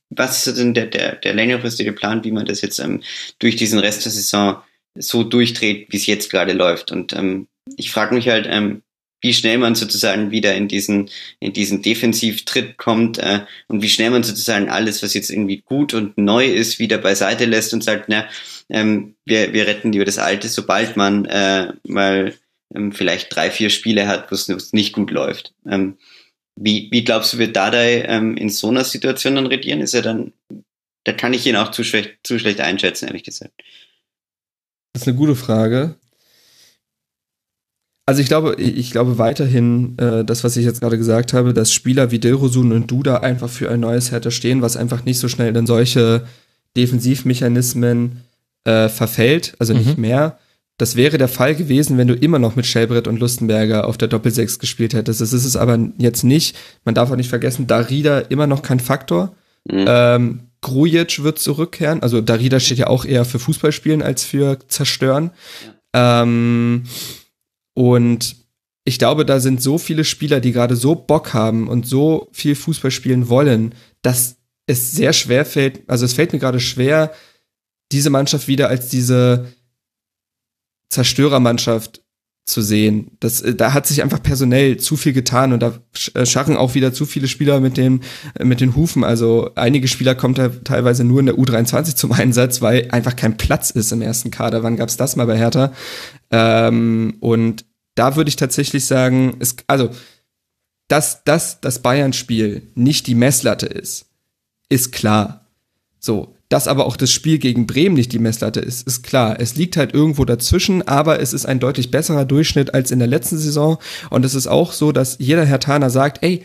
was 0.09 0.47
ist 0.47 0.57
denn 0.57 0.73
der, 0.73 0.87
der, 0.87 1.15
der 1.15 1.33
längerfristige 1.33 1.93
Plan, 1.93 2.23
wie 2.23 2.31
man 2.31 2.45
das 2.45 2.61
jetzt 2.61 2.79
ähm, 2.79 3.01
durch 3.39 3.55
diesen 3.55 3.79
Rest 3.79 4.05
der 4.05 4.11
Saison 4.11 4.61
so 4.95 5.23
durchdreht, 5.23 5.87
wie 5.89 5.97
es 5.97 6.05
jetzt 6.05 6.29
gerade 6.29 6.53
läuft. 6.53 6.91
Und 6.91 7.13
ähm, 7.13 7.47
ich 7.77 7.91
frage 7.91 8.13
mich 8.13 8.27
halt, 8.27 8.47
ähm, 8.49 8.83
wie 9.21 9.33
schnell 9.33 9.59
man 9.59 9.75
sozusagen 9.75 10.31
wieder 10.31 10.55
in 10.55 10.67
diesen, 10.67 11.09
in 11.39 11.53
diesen 11.53 11.81
Defensivtritt 11.81 12.77
kommt 12.77 13.19
äh, 13.19 13.41
und 13.67 13.81
wie 13.81 13.89
schnell 13.89 14.09
man 14.09 14.23
sozusagen 14.23 14.69
alles, 14.69 15.03
was 15.03 15.13
jetzt 15.13 15.29
irgendwie 15.29 15.61
gut 15.61 15.93
und 15.93 16.17
neu 16.17 16.47
ist, 16.47 16.79
wieder 16.79 16.97
beiseite 16.97 17.45
lässt 17.45 17.73
und 17.73 17.83
sagt, 17.83 18.05
na, 18.07 18.27
ähm, 18.69 19.15
wir, 19.25 19.53
wir 19.53 19.67
retten 19.67 19.91
lieber 19.91 20.05
das 20.05 20.17
Alte, 20.17 20.49
sobald 20.49 20.97
man 20.97 21.25
äh, 21.25 21.71
mal 21.83 22.33
ähm, 22.73 22.91
vielleicht 22.91 23.35
drei, 23.35 23.51
vier 23.51 23.69
Spiele 23.69 24.07
hat, 24.07 24.31
wo 24.31 24.35
es 24.35 24.73
nicht 24.73 24.93
gut 24.93 25.11
läuft. 25.11 25.53
Ähm, 25.69 25.97
wie, 26.63 26.89
wie 26.91 27.03
glaubst 27.03 27.33
du, 27.33 27.38
wird 27.39 27.55
Dadai 27.55 28.03
ähm, 28.07 28.38
in 28.38 28.49
so 28.49 28.69
einer 28.69 28.83
Situation 28.83 29.35
dann 29.35 29.47
redieren? 29.47 29.81
Ist 29.81 29.93
er 29.93 30.03
dann, 30.03 30.31
da 31.03 31.13
kann 31.13 31.33
ich 31.33 31.45
ihn 31.47 31.55
auch 31.55 31.71
zu 31.71 31.83
schlecht, 31.83 32.19
zu 32.23 32.38
schlecht 32.38 32.59
einschätzen, 32.61 33.07
ehrlich 33.07 33.23
gesagt. 33.23 33.53
Das 34.93 35.03
ist 35.03 35.07
eine 35.07 35.17
gute 35.17 35.35
Frage. 35.35 35.95
Also 38.05 38.21
ich 38.21 38.27
glaube, 38.27 38.55
ich 38.61 38.91
glaube 38.91 39.17
weiterhin, 39.17 39.97
äh, 39.97 40.23
das, 40.23 40.43
was 40.43 40.57
ich 40.57 40.65
jetzt 40.65 40.81
gerade 40.81 40.97
gesagt 40.97 41.33
habe, 41.33 41.53
dass 41.53 41.73
Spieler 41.73 42.11
wie 42.11 42.19
Dilrosun 42.19 42.71
und 42.71 42.91
Duda 42.91 43.17
einfach 43.17 43.49
für 43.49 43.69
ein 43.71 43.79
neues 43.79 44.11
Hertha 44.11 44.31
stehen, 44.31 44.61
was 44.61 44.77
einfach 44.77 45.05
nicht 45.05 45.19
so 45.19 45.27
schnell 45.29 45.55
in 45.55 45.65
solche 45.65 46.27
Defensivmechanismen 46.75 48.21
äh, 48.65 48.89
verfällt, 48.89 49.55
also 49.59 49.73
nicht 49.73 49.97
mhm. 49.97 50.01
mehr. 50.01 50.39
Das 50.81 50.95
wäre 50.95 51.19
der 51.19 51.27
Fall 51.27 51.53
gewesen, 51.53 51.99
wenn 51.99 52.07
du 52.07 52.15
immer 52.15 52.39
noch 52.39 52.55
mit 52.55 52.65
Schelbrett 52.65 53.07
und 53.07 53.19
Lustenberger 53.19 53.85
auf 53.85 53.99
der 53.99 54.07
Doppelsechs 54.07 54.57
gespielt 54.57 54.95
hättest. 54.95 55.21
Das 55.21 55.31
ist 55.31 55.45
es 55.45 55.55
aber 55.55 55.77
jetzt 55.99 56.23
nicht. 56.23 56.57
Man 56.85 56.95
darf 56.95 57.11
auch 57.11 57.15
nicht 57.15 57.29
vergessen, 57.29 57.67
Darida 57.67 58.17
immer 58.17 58.47
noch 58.47 58.63
kein 58.63 58.79
Faktor. 58.79 59.35
Mhm. 59.69 59.85
Ähm, 59.87 60.39
Grujic 60.61 61.21
wird 61.21 61.37
zurückkehren. 61.37 62.01
Also 62.01 62.19
Darida 62.19 62.59
steht 62.59 62.79
ja 62.79 62.87
auch 62.87 63.05
eher 63.05 63.25
für 63.25 63.37
Fußballspielen 63.37 64.01
als 64.01 64.23
für 64.23 64.57
Zerstören. 64.69 65.29
Ja. 65.93 66.23
Ähm, 66.23 66.85
und 67.75 68.37
ich 68.83 68.97
glaube, 68.97 69.23
da 69.23 69.39
sind 69.39 69.61
so 69.61 69.77
viele 69.77 70.03
Spieler, 70.03 70.39
die 70.39 70.51
gerade 70.51 70.75
so 70.75 70.95
Bock 70.95 71.35
haben 71.35 71.67
und 71.67 71.85
so 71.85 72.27
viel 72.31 72.55
Fußball 72.55 72.89
spielen 72.89 73.29
wollen, 73.29 73.75
dass 74.01 74.37
es 74.65 74.93
sehr 74.93 75.13
schwer 75.13 75.45
fällt, 75.45 75.87
also 75.87 76.05
es 76.05 76.13
fällt 76.13 76.33
mir 76.33 76.39
gerade 76.39 76.59
schwer, 76.59 77.13
diese 77.91 78.09
Mannschaft 78.09 78.47
wieder 78.47 78.69
als 78.69 78.89
diese 78.89 79.45
Zerstörermannschaft 80.91 82.01
zu 82.45 82.61
sehen. 82.61 83.11
Das, 83.19 83.41
äh, 83.41 83.55
da 83.55 83.73
hat 83.73 83.88
sich 83.88 84.03
einfach 84.03 84.22
personell 84.22 84.77
zu 84.77 84.97
viel 84.97 85.13
getan 85.13 85.53
und 85.53 85.61
da 85.61 85.80
äh, 86.13 86.26
scharren 86.26 86.57
auch 86.57 86.76
wieder 86.76 86.93
zu 86.93 87.05
viele 87.05 87.27
Spieler 87.27 87.59
mit 87.59 87.77
dem, 87.77 88.01
äh, 88.35 88.43
mit 88.43 88.61
den 88.61 88.76
Hufen. 88.76 89.03
Also 89.03 89.51
einige 89.55 89.88
Spieler 89.88 90.15
kommen 90.15 90.34
da 90.34 90.49
teilweise 90.49 91.03
nur 91.03 91.19
in 91.19 91.27
der 91.27 91.35
U23 91.35 91.95
zum 91.95 92.11
Einsatz, 92.11 92.61
weil 92.61 92.89
einfach 92.91 93.15
kein 93.15 93.38
Platz 93.38 93.69
ist 93.69 93.91
im 93.91 94.01
ersten 94.01 94.31
Kader. 94.31 94.63
Wann 94.63 94.76
gab's 94.76 94.97
das 94.97 95.15
mal 95.15 95.27
bei 95.27 95.38
Hertha? 95.38 95.72
Ähm, 96.31 97.15
und 97.19 97.65
da 97.95 98.15
würde 98.15 98.30
ich 98.30 98.35
tatsächlich 98.35 98.85
sagen, 98.85 99.38
es, 99.39 99.55
also, 99.68 99.89
dass, 100.88 101.23
dass 101.23 101.61
das 101.61 101.81
Bayern-Spiel 101.81 102.69
nicht 102.76 103.07
die 103.07 103.15
Messlatte 103.15 103.68
ist, 103.68 104.07
ist 104.68 104.91
klar. 104.91 105.47
So, 105.99 106.35
dass 106.51 106.67
aber 106.67 106.85
auch 106.85 106.97
das 106.97 107.11
Spiel 107.11 107.37
gegen 107.37 107.65
Bremen 107.65 107.95
nicht 107.95 108.11
die 108.11 108.19
Messlatte 108.19 108.59
ist, 108.59 108.85
ist 108.85 109.03
klar. 109.03 109.39
Es 109.39 109.55
liegt 109.55 109.77
halt 109.77 109.93
irgendwo 109.93 110.25
dazwischen, 110.25 110.85
aber 110.85 111.21
es 111.21 111.31
ist 111.31 111.45
ein 111.45 111.61
deutlich 111.61 111.91
besserer 111.91 112.25
Durchschnitt 112.25 112.73
als 112.73 112.91
in 112.91 112.99
der 112.99 113.07
letzten 113.07 113.37
Saison. 113.37 113.77
Und 114.09 114.25
es 114.25 114.35
ist 114.35 114.47
auch 114.47 114.73
so, 114.73 114.91
dass 114.91 115.15
jeder 115.19 115.45
Herr 115.45 115.61
Taner 115.61 115.89
sagt, 115.89 116.21
ey, 116.23 116.43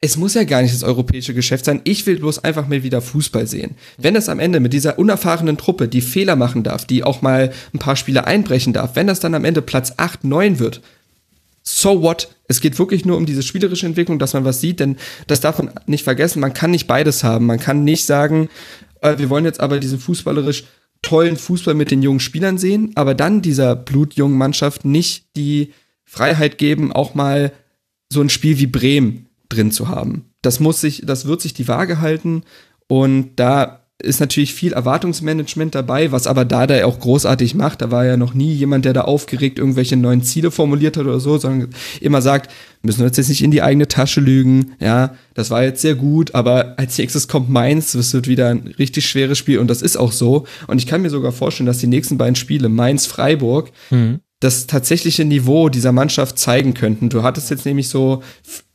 es 0.00 0.16
muss 0.16 0.34
ja 0.34 0.44
gar 0.44 0.62
nicht 0.62 0.72
das 0.72 0.84
europäische 0.84 1.34
Geschäft 1.34 1.64
sein. 1.64 1.80
Ich 1.82 2.06
will 2.06 2.20
bloß 2.20 2.44
einfach 2.44 2.68
mal 2.68 2.84
wieder 2.84 3.02
Fußball 3.02 3.48
sehen. 3.48 3.74
Wenn 3.98 4.14
es 4.14 4.28
am 4.28 4.38
Ende 4.38 4.60
mit 4.60 4.72
dieser 4.72 4.96
unerfahrenen 4.96 5.56
Truppe, 5.56 5.88
die 5.88 6.02
Fehler 6.02 6.36
machen 6.36 6.62
darf, 6.62 6.84
die 6.84 7.02
auch 7.02 7.20
mal 7.20 7.50
ein 7.74 7.80
paar 7.80 7.96
Spiele 7.96 8.28
einbrechen 8.28 8.74
darf, 8.74 8.94
wenn 8.94 9.08
das 9.08 9.18
dann 9.18 9.34
am 9.34 9.44
Ende 9.44 9.60
Platz 9.60 9.94
8, 9.96 10.22
9 10.22 10.60
wird, 10.60 10.82
so 11.64 12.00
what? 12.00 12.28
Es 12.46 12.60
geht 12.60 12.78
wirklich 12.78 13.04
nur 13.04 13.16
um 13.16 13.26
diese 13.26 13.42
spielerische 13.42 13.86
Entwicklung, 13.86 14.20
dass 14.20 14.34
man 14.34 14.44
was 14.44 14.60
sieht, 14.60 14.78
denn 14.78 14.96
das 15.26 15.40
darf 15.40 15.58
man 15.58 15.72
nicht 15.86 16.04
vergessen. 16.04 16.38
Man 16.38 16.54
kann 16.54 16.70
nicht 16.70 16.86
beides 16.86 17.24
haben. 17.24 17.46
Man 17.46 17.58
kann 17.58 17.82
nicht 17.82 18.06
sagen, 18.06 18.48
äh, 19.14 19.18
wir 19.18 19.30
wollen 19.30 19.44
jetzt 19.44 19.60
aber 19.60 19.80
diesen 19.80 19.98
fußballerisch 19.98 20.64
tollen 21.02 21.36
Fußball 21.36 21.74
mit 21.74 21.90
den 21.90 22.02
jungen 22.02 22.20
Spielern 22.20 22.58
sehen, 22.58 22.92
aber 22.94 23.14
dann 23.14 23.42
dieser 23.42 23.76
blutjungen 23.76 24.36
Mannschaft 24.36 24.84
nicht 24.84 25.26
die 25.36 25.72
Freiheit 26.04 26.58
geben, 26.58 26.92
auch 26.92 27.14
mal 27.14 27.52
so 28.10 28.20
ein 28.20 28.30
Spiel 28.30 28.58
wie 28.58 28.66
Bremen 28.66 29.26
drin 29.48 29.70
zu 29.70 29.88
haben. 29.88 30.26
Das 30.42 30.60
muss 30.60 30.80
sich, 30.80 31.02
das 31.04 31.26
wird 31.26 31.40
sich 31.40 31.54
die 31.54 31.68
Waage 31.68 32.00
halten 32.00 32.42
und 32.88 33.36
da 33.36 33.85
ist 34.02 34.20
natürlich 34.20 34.52
viel 34.52 34.74
Erwartungsmanagement 34.74 35.74
dabei, 35.74 36.12
was 36.12 36.26
aber 36.26 36.44
Dada 36.44 36.84
auch 36.84 37.00
großartig 37.00 37.54
macht. 37.54 37.80
Da 37.80 37.90
war 37.90 38.04
ja 38.04 38.18
noch 38.18 38.34
nie 38.34 38.52
jemand, 38.52 38.84
der 38.84 38.92
da 38.92 39.02
aufgeregt 39.02 39.58
irgendwelche 39.58 39.96
neuen 39.96 40.22
Ziele 40.22 40.50
formuliert 40.50 40.98
hat 40.98 41.06
oder 41.06 41.18
so, 41.18 41.38
sondern 41.38 41.70
immer 42.00 42.20
sagt, 42.20 42.52
müssen 42.82 43.00
wir 43.00 43.06
uns 43.06 43.16
jetzt 43.16 43.30
nicht 43.30 43.42
in 43.42 43.50
die 43.50 43.62
eigene 43.62 43.88
Tasche 43.88 44.20
lügen. 44.20 44.72
Ja, 44.80 45.14
das 45.32 45.50
war 45.50 45.64
jetzt 45.64 45.80
sehr 45.80 45.94
gut, 45.94 46.34
aber 46.34 46.74
als 46.76 46.98
nächstes 46.98 47.26
kommt 47.26 47.48
Mainz, 47.48 47.92
das 47.92 48.12
wird 48.12 48.28
wieder 48.28 48.50
ein 48.50 48.74
richtig 48.78 49.06
schweres 49.06 49.38
Spiel 49.38 49.58
und 49.58 49.68
das 49.68 49.80
ist 49.80 49.96
auch 49.96 50.12
so. 50.12 50.46
Und 50.66 50.76
ich 50.76 50.86
kann 50.86 51.00
mir 51.00 51.10
sogar 51.10 51.32
vorstellen, 51.32 51.66
dass 51.66 51.78
die 51.78 51.86
nächsten 51.86 52.18
beiden 52.18 52.36
Spiele, 52.36 52.68
Mainz-Freiburg, 52.68 53.72
mhm. 53.90 54.20
das 54.40 54.66
tatsächliche 54.66 55.24
Niveau 55.24 55.70
dieser 55.70 55.92
Mannschaft 55.92 56.38
zeigen 56.38 56.74
könnten. 56.74 57.08
Du 57.08 57.22
hattest 57.22 57.48
jetzt 57.48 57.64
nämlich 57.64 57.88
so, 57.88 58.22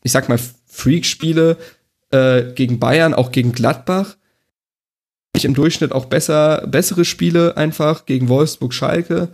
ich 0.01 0.11
sag 0.11 0.29
mal, 0.29 0.39
Freak-Spiele 0.65 1.57
äh, 2.09 2.53
gegen 2.55 2.79
Bayern, 2.79 3.13
auch 3.13 3.31
gegen 3.31 3.51
Gladbach 3.51 4.15
ich 5.35 5.45
im 5.45 5.53
Durchschnitt 5.53 5.91
auch 5.91 6.05
besser, 6.05 6.67
bessere 6.67 7.05
Spiele 7.05 7.57
einfach 7.57 8.05
gegen 8.05 8.29
Wolfsburg, 8.29 8.73
Schalke. 8.73 9.29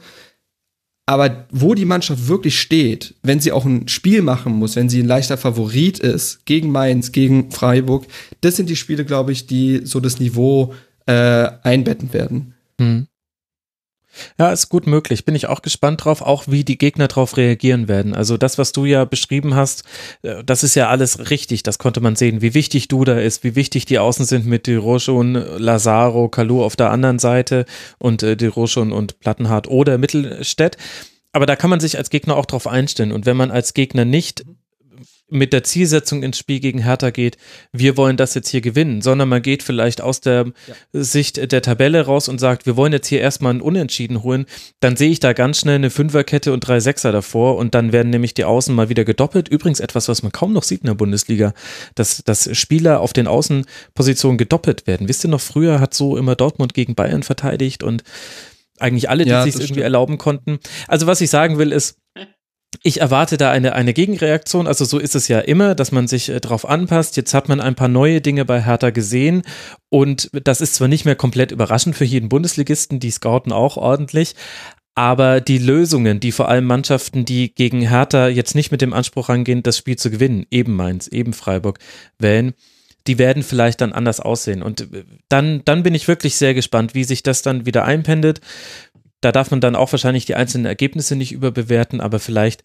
Aber 1.09 1.47
wo 1.51 1.73
die 1.73 1.85
Mannschaft 1.85 2.27
wirklich 2.27 2.59
steht, 2.59 3.15
wenn 3.23 3.39
sie 3.39 3.53
auch 3.53 3.65
ein 3.65 3.87
Spiel 3.87 4.21
machen 4.21 4.53
muss, 4.53 4.75
wenn 4.75 4.89
sie 4.89 5.01
ein 5.01 5.07
leichter 5.07 5.37
Favorit 5.37 5.99
ist, 5.99 6.45
gegen 6.45 6.69
Mainz, 6.69 7.13
gegen 7.13 7.49
Freiburg, 7.51 8.05
das 8.41 8.57
sind 8.57 8.69
die 8.69 8.75
Spiele, 8.75 9.05
glaube 9.05 9.31
ich, 9.31 9.47
die 9.47 9.81
so 9.85 10.01
das 10.01 10.19
Niveau 10.19 10.73
äh, 11.05 11.47
einbetten 11.63 12.11
werden. 12.11 12.53
Mhm. 12.77 13.07
Ja, 14.37 14.51
ist 14.51 14.69
gut 14.69 14.87
möglich. 14.87 15.25
Bin 15.25 15.35
ich 15.35 15.47
auch 15.47 15.61
gespannt 15.61 16.05
drauf, 16.05 16.21
auch 16.21 16.45
wie 16.47 16.63
die 16.63 16.77
Gegner 16.77 17.07
darauf 17.07 17.37
reagieren 17.37 17.87
werden. 17.87 18.13
Also 18.15 18.37
das, 18.37 18.57
was 18.57 18.71
du 18.71 18.85
ja 18.85 19.05
beschrieben 19.05 19.55
hast, 19.55 19.83
äh, 20.21 20.43
das 20.43 20.63
ist 20.63 20.75
ja 20.75 20.89
alles 20.89 21.29
richtig. 21.29 21.63
Das 21.63 21.79
konnte 21.79 22.01
man 22.01 22.15
sehen, 22.15 22.41
wie 22.41 22.53
wichtig 22.53 22.87
du 22.87 23.03
da 23.03 23.19
ist, 23.19 23.43
wie 23.43 23.55
wichtig 23.55 23.85
die 23.85 23.99
Außen 23.99 24.25
sind 24.25 24.45
mit 24.45 24.67
Di 24.67 24.77
und 24.77 25.33
Lazaro, 25.33 26.29
Kalu 26.29 26.63
auf 26.63 26.75
der 26.75 26.91
anderen 26.91 27.19
Seite 27.19 27.65
und 27.99 28.23
äh, 28.23 28.35
Di 28.35 28.47
und, 28.47 28.91
und 28.91 29.19
Plattenhardt 29.19 29.67
oder 29.67 29.97
Mittelstädt. 29.97 30.77
Aber 31.31 31.45
da 31.45 31.55
kann 31.55 31.69
man 31.69 31.79
sich 31.79 31.97
als 31.97 32.09
Gegner 32.09 32.35
auch 32.35 32.45
drauf 32.45 32.67
einstellen. 32.67 33.11
Und 33.11 33.25
wenn 33.25 33.37
man 33.37 33.51
als 33.51 33.73
Gegner 33.73 34.05
nicht 34.05 34.45
mit 35.29 35.51
der 35.51 35.63
Zielsetzung 35.63 36.23
ins 36.23 36.37
Spiel 36.37 36.59
gegen 36.59 36.79
Hertha 36.79 37.09
geht, 37.09 37.37
wir 37.73 37.97
wollen 37.97 38.15
das 38.15 38.33
jetzt 38.33 38.49
hier 38.49 38.61
gewinnen, 38.61 39.01
sondern 39.01 39.27
man 39.27 39.41
geht 39.41 39.61
vielleicht 39.61 40.01
aus 40.01 40.21
der 40.21 40.53
ja. 40.67 40.75
Sicht 40.93 41.51
der 41.51 41.61
Tabelle 41.61 42.05
raus 42.05 42.29
und 42.29 42.39
sagt, 42.39 42.65
wir 42.65 42.77
wollen 42.77 42.93
jetzt 42.93 43.07
hier 43.07 43.19
erstmal 43.19 43.51
einen 43.51 43.61
Unentschieden 43.61 44.23
holen, 44.23 44.45
dann 44.79 44.95
sehe 44.95 45.09
ich 45.09 45.19
da 45.19 45.33
ganz 45.33 45.59
schnell 45.59 45.75
eine 45.75 45.89
Fünferkette 45.89 46.53
und 46.53 46.61
drei 46.61 46.79
Sechser 46.79 47.11
davor 47.11 47.57
und 47.57 47.75
dann 47.75 47.91
werden 47.91 48.09
nämlich 48.09 48.33
die 48.33 48.45
Außen 48.45 48.73
mal 48.73 48.89
wieder 48.89 49.03
gedoppelt. 49.03 49.49
Übrigens 49.49 49.79
etwas, 49.81 50.07
was 50.07 50.23
man 50.23 50.31
kaum 50.31 50.53
noch 50.53 50.63
sieht 50.63 50.81
in 50.81 50.87
der 50.87 50.95
Bundesliga, 50.95 51.53
dass, 51.95 52.23
dass 52.23 52.55
Spieler 52.57 53.01
auf 53.01 53.11
den 53.11 53.27
Außenpositionen 53.27 54.37
gedoppelt 54.37 54.87
werden. 54.87 55.09
Wisst 55.09 55.25
ihr 55.25 55.29
noch, 55.29 55.41
früher 55.41 55.79
hat 55.79 55.93
so 55.93 56.15
immer 56.15 56.35
Dortmund 56.35 56.73
gegen 56.73 56.95
Bayern 56.95 57.23
verteidigt 57.23 57.83
und 57.83 58.03
eigentlich 58.79 59.09
alle, 59.09 59.23
die 59.23 59.31
ja, 59.31 59.43
sich 59.43 59.59
irgendwie 59.59 59.81
erlauben 59.81 60.17
konnten. 60.17 60.59
Also 60.87 61.07
was 61.07 61.21
ich 61.21 61.29
sagen 61.29 61.57
will, 61.57 61.71
ist, 61.71 61.97
ich 62.87 63.01
erwarte 63.01 63.35
da 63.35 63.51
eine, 63.51 63.73
eine 63.73 63.93
Gegenreaktion. 63.93 64.65
Also 64.65 64.85
so 64.85 64.97
ist 64.97 65.13
es 65.13 65.27
ja 65.27 65.39
immer, 65.39 65.75
dass 65.75 65.91
man 65.91 66.07
sich 66.07 66.29
äh, 66.29 66.39
darauf 66.39 66.67
anpasst. 66.67 67.17
Jetzt 67.17 67.33
hat 67.33 67.49
man 67.49 67.59
ein 67.59 67.75
paar 67.75 67.89
neue 67.89 68.21
Dinge 68.21 68.45
bei 68.45 68.63
Hertha 68.63 68.91
gesehen 68.91 69.41
und 69.89 70.29
das 70.31 70.61
ist 70.61 70.75
zwar 70.75 70.87
nicht 70.87 71.03
mehr 71.03 71.17
komplett 71.17 71.51
überraschend 71.51 71.97
für 71.97 72.05
jeden 72.05 72.29
Bundesligisten, 72.29 73.01
die 73.01 73.11
scouten 73.11 73.51
auch 73.51 73.75
ordentlich, 73.75 74.35
aber 74.95 75.41
die 75.41 75.57
Lösungen, 75.57 76.21
die 76.21 76.31
vor 76.31 76.47
allem 76.47 76.63
Mannschaften, 76.63 77.25
die 77.25 77.53
gegen 77.53 77.81
Hertha 77.81 78.29
jetzt 78.29 78.55
nicht 78.55 78.71
mit 78.71 78.81
dem 78.81 78.93
Anspruch 78.93 79.27
rangehen, 79.27 79.63
das 79.63 79.77
Spiel 79.77 79.97
zu 79.97 80.09
gewinnen, 80.09 80.45
eben 80.49 80.73
Mainz, 80.73 81.07
eben 81.07 81.33
Freiburg, 81.33 81.79
wählen, 82.19 82.53
die 83.07 83.17
werden 83.17 83.43
vielleicht 83.43 83.81
dann 83.81 83.93
anders 83.93 84.19
aussehen. 84.19 84.61
Und 84.61 84.81
äh, 84.81 85.03
dann, 85.29 85.61
dann 85.65 85.83
bin 85.83 85.93
ich 85.93 86.07
wirklich 86.07 86.35
sehr 86.35 86.53
gespannt, 86.53 86.93
wie 86.93 87.03
sich 87.03 87.21
das 87.23 87.41
dann 87.41 87.65
wieder 87.65 87.83
einpendelt 87.83 88.39
da 89.21 89.31
darf 89.31 89.51
man 89.51 89.61
dann 89.61 89.75
auch 89.75 89.91
wahrscheinlich 89.91 90.25
die 90.25 90.35
einzelnen 90.35 90.65
Ergebnisse 90.65 91.15
nicht 91.15 91.31
überbewerten, 91.31 92.01
aber 92.01 92.19
vielleicht 92.19 92.63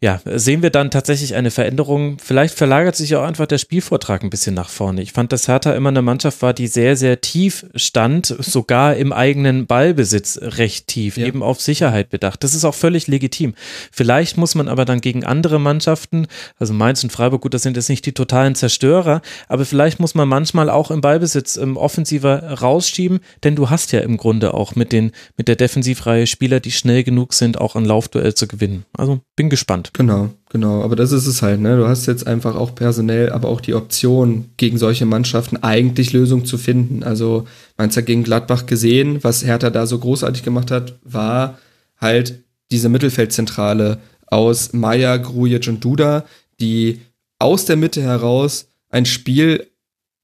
ja, 0.00 0.20
sehen 0.26 0.62
wir 0.62 0.68
dann 0.68 0.90
tatsächlich 0.90 1.34
eine 1.34 1.50
Veränderung. 1.50 2.18
Vielleicht 2.18 2.54
verlagert 2.58 2.94
sich 2.94 3.16
auch 3.16 3.22
einfach 3.22 3.46
der 3.46 3.56
Spielvortrag 3.56 4.22
ein 4.22 4.28
bisschen 4.28 4.54
nach 4.54 4.68
vorne. 4.68 5.00
Ich 5.00 5.12
fand, 5.12 5.32
dass 5.32 5.48
Hertha 5.48 5.72
immer 5.72 5.88
eine 5.88 6.02
Mannschaft 6.02 6.42
war, 6.42 6.52
die 6.52 6.66
sehr, 6.66 6.96
sehr 6.96 7.22
tief 7.22 7.64
stand, 7.74 8.26
sogar 8.26 8.96
im 8.96 9.14
eigenen 9.14 9.66
Ballbesitz 9.66 10.38
recht 10.42 10.88
tief, 10.88 11.16
ja. 11.16 11.26
eben 11.26 11.42
auf 11.42 11.62
Sicherheit 11.62 12.10
bedacht. 12.10 12.44
Das 12.44 12.54
ist 12.54 12.66
auch 12.66 12.74
völlig 12.74 13.06
legitim. 13.06 13.54
Vielleicht 13.92 14.36
muss 14.36 14.54
man 14.54 14.68
aber 14.68 14.84
dann 14.84 15.00
gegen 15.00 15.24
andere 15.24 15.58
Mannschaften, 15.58 16.26
also 16.58 16.74
Mainz 16.74 17.02
und 17.02 17.10
Freiburg, 17.10 17.40
gut, 17.40 17.54
das 17.54 17.62
sind 17.62 17.76
jetzt 17.76 17.88
nicht 17.88 18.04
die 18.04 18.12
totalen 18.12 18.54
Zerstörer, 18.54 19.22
aber 19.48 19.64
vielleicht 19.64 20.00
muss 20.00 20.14
man 20.14 20.28
manchmal 20.28 20.68
auch 20.68 20.90
im 20.90 21.00
Ballbesitz 21.00 21.56
ähm, 21.56 21.78
offensiver 21.78 22.60
rausschieben, 22.60 23.20
denn 23.42 23.56
du 23.56 23.70
hast 23.70 23.90
ja 23.92 24.00
im 24.00 24.18
Grunde 24.18 24.52
auch 24.52 24.74
mit 24.74 24.92
den, 24.92 25.12
mit 25.38 25.48
der 25.48 25.56
Defensivreihe 25.56 26.26
Spieler, 26.26 26.60
die 26.60 26.72
schnell 26.72 27.04
genug 27.04 27.32
sind, 27.32 27.58
auch 27.58 27.74
ein 27.74 27.86
Laufduell 27.86 28.34
zu 28.34 28.46
gewinnen. 28.46 28.84
Also 28.92 29.20
bin 29.34 29.48
gespannt. 29.48 29.93
Genau, 29.96 30.30
genau. 30.50 30.82
Aber 30.82 30.96
das 30.96 31.12
ist 31.12 31.26
es 31.26 31.40
halt, 31.40 31.60
ne? 31.60 31.76
Du 31.76 31.86
hast 31.86 32.06
jetzt 32.06 32.26
einfach 32.26 32.56
auch 32.56 32.74
personell, 32.74 33.30
aber 33.30 33.48
auch 33.48 33.60
die 33.60 33.74
Option, 33.74 34.46
gegen 34.56 34.76
solche 34.76 35.06
Mannschaften 35.06 35.58
eigentlich 35.62 36.12
Lösungen 36.12 36.44
zu 36.44 36.58
finden. 36.58 37.04
Also, 37.04 37.46
meinst 37.76 37.96
du 37.96 38.02
gegen 38.02 38.24
Gladbach 38.24 38.66
gesehen, 38.66 39.22
was 39.22 39.44
Hertha 39.44 39.70
da 39.70 39.86
so 39.86 39.98
großartig 40.00 40.42
gemacht 40.42 40.72
hat, 40.72 40.98
war 41.04 41.58
halt 41.96 42.42
diese 42.72 42.88
Mittelfeldzentrale 42.88 43.98
aus 44.26 44.72
Meier, 44.72 45.16
Grujic 45.18 45.68
und 45.68 45.84
Duda, 45.84 46.24
die 46.60 47.00
aus 47.38 47.64
der 47.64 47.76
Mitte 47.76 48.02
heraus 48.02 48.66
ein 48.90 49.06
Spiel 49.06 49.68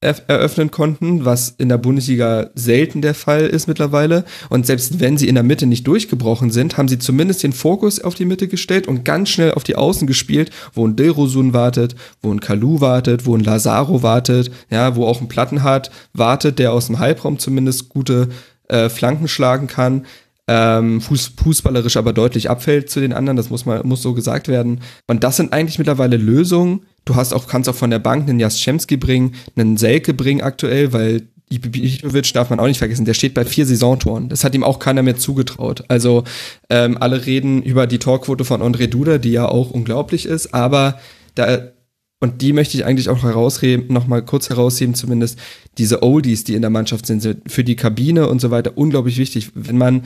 eröffnen 0.02 0.70
konnten, 0.70 1.26
was 1.26 1.50
in 1.58 1.68
der 1.68 1.76
Bundesliga 1.76 2.48
selten 2.54 3.02
der 3.02 3.14
Fall 3.14 3.42
ist 3.42 3.68
mittlerweile. 3.68 4.24
Und 4.48 4.64
selbst 4.64 4.98
wenn 4.98 5.18
sie 5.18 5.28
in 5.28 5.34
der 5.34 5.44
Mitte 5.44 5.66
nicht 5.66 5.86
durchgebrochen 5.86 6.50
sind, 6.50 6.78
haben 6.78 6.88
sie 6.88 6.98
zumindest 6.98 7.42
den 7.42 7.52
Fokus 7.52 8.00
auf 8.00 8.14
die 8.14 8.24
Mitte 8.24 8.48
gestellt 8.48 8.88
und 8.88 9.04
ganz 9.04 9.28
schnell 9.28 9.52
auf 9.52 9.62
die 9.62 9.76
Außen 9.76 10.06
gespielt, 10.06 10.50
wo 10.72 10.86
ein 10.86 10.96
Dilrosun 10.96 11.52
wartet, 11.52 11.96
wo 12.22 12.32
ein 12.32 12.40
Kalu 12.40 12.80
wartet, 12.80 13.26
wo 13.26 13.36
ein 13.36 13.44
Lazaro 13.44 14.02
wartet, 14.02 14.50
ja, 14.70 14.96
wo 14.96 15.04
auch 15.04 15.20
ein 15.20 15.28
Plattenhardt 15.28 15.90
wartet, 16.14 16.58
der 16.58 16.72
aus 16.72 16.86
dem 16.86 16.98
Halbraum 16.98 17.38
zumindest 17.38 17.90
gute 17.90 18.30
äh, 18.68 18.88
Flanken 18.88 19.28
schlagen 19.28 19.66
kann. 19.66 20.06
Ähm, 20.48 21.02
Fuß, 21.02 21.32
fußballerisch 21.36 21.98
aber 21.98 22.14
deutlich 22.14 22.48
abfällt 22.48 22.88
zu 22.90 23.00
den 23.00 23.12
anderen, 23.12 23.36
das 23.36 23.50
muss 23.50 23.66
mal 23.66 23.82
muss 23.84 24.00
so 24.00 24.14
gesagt 24.14 24.48
werden. 24.48 24.80
Und 25.06 25.22
das 25.24 25.36
sind 25.36 25.52
eigentlich 25.52 25.78
mittlerweile 25.78 26.16
Lösungen, 26.16 26.86
Du 27.10 27.16
hast 27.16 27.32
auch, 27.32 27.48
kannst 27.48 27.68
auch 27.68 27.74
von 27.74 27.90
der 27.90 27.98
Bank 27.98 28.28
einen 28.28 28.38
Jaschemski 28.38 28.96
bringen, 28.96 29.34
einen 29.56 29.76
Selke 29.76 30.14
bringen 30.14 30.42
aktuell, 30.42 30.92
weil 30.92 31.22
Ibišević 31.52 32.32
darf 32.32 32.50
man 32.50 32.60
auch 32.60 32.68
nicht 32.68 32.78
vergessen, 32.78 33.04
der 33.04 33.14
steht 33.14 33.34
bei 33.34 33.44
vier 33.44 33.66
Saisontoren. 33.66 34.28
Das 34.28 34.44
hat 34.44 34.54
ihm 34.54 34.62
auch 34.62 34.78
keiner 34.78 35.02
mehr 35.02 35.16
zugetraut. 35.16 35.82
Also 35.88 36.22
ähm, 36.68 36.96
alle 37.00 37.26
reden 37.26 37.64
über 37.64 37.88
die 37.88 37.98
Torquote 37.98 38.44
von 38.44 38.62
André 38.62 38.86
Duda, 38.86 39.18
die 39.18 39.32
ja 39.32 39.48
auch 39.48 39.72
unglaublich 39.72 40.24
ist, 40.24 40.54
aber 40.54 41.00
da 41.34 41.72
und 42.20 42.42
die 42.42 42.52
möchte 42.52 42.76
ich 42.76 42.84
eigentlich 42.84 43.08
auch 43.08 43.24
herausheben, 43.24 43.92
nochmal 43.92 44.24
kurz 44.24 44.48
herausheben, 44.48 44.94
zumindest 44.94 45.36
diese 45.78 46.04
Oldies, 46.04 46.44
die 46.44 46.54
in 46.54 46.62
der 46.62 46.70
Mannschaft 46.70 47.06
sind, 47.06 47.22
sind 47.22 47.50
für 47.50 47.64
die 47.64 47.74
Kabine 47.74 48.28
und 48.28 48.40
so 48.40 48.52
weiter 48.52 48.78
unglaublich 48.78 49.18
wichtig. 49.18 49.50
Wenn 49.56 49.78
man 49.78 50.04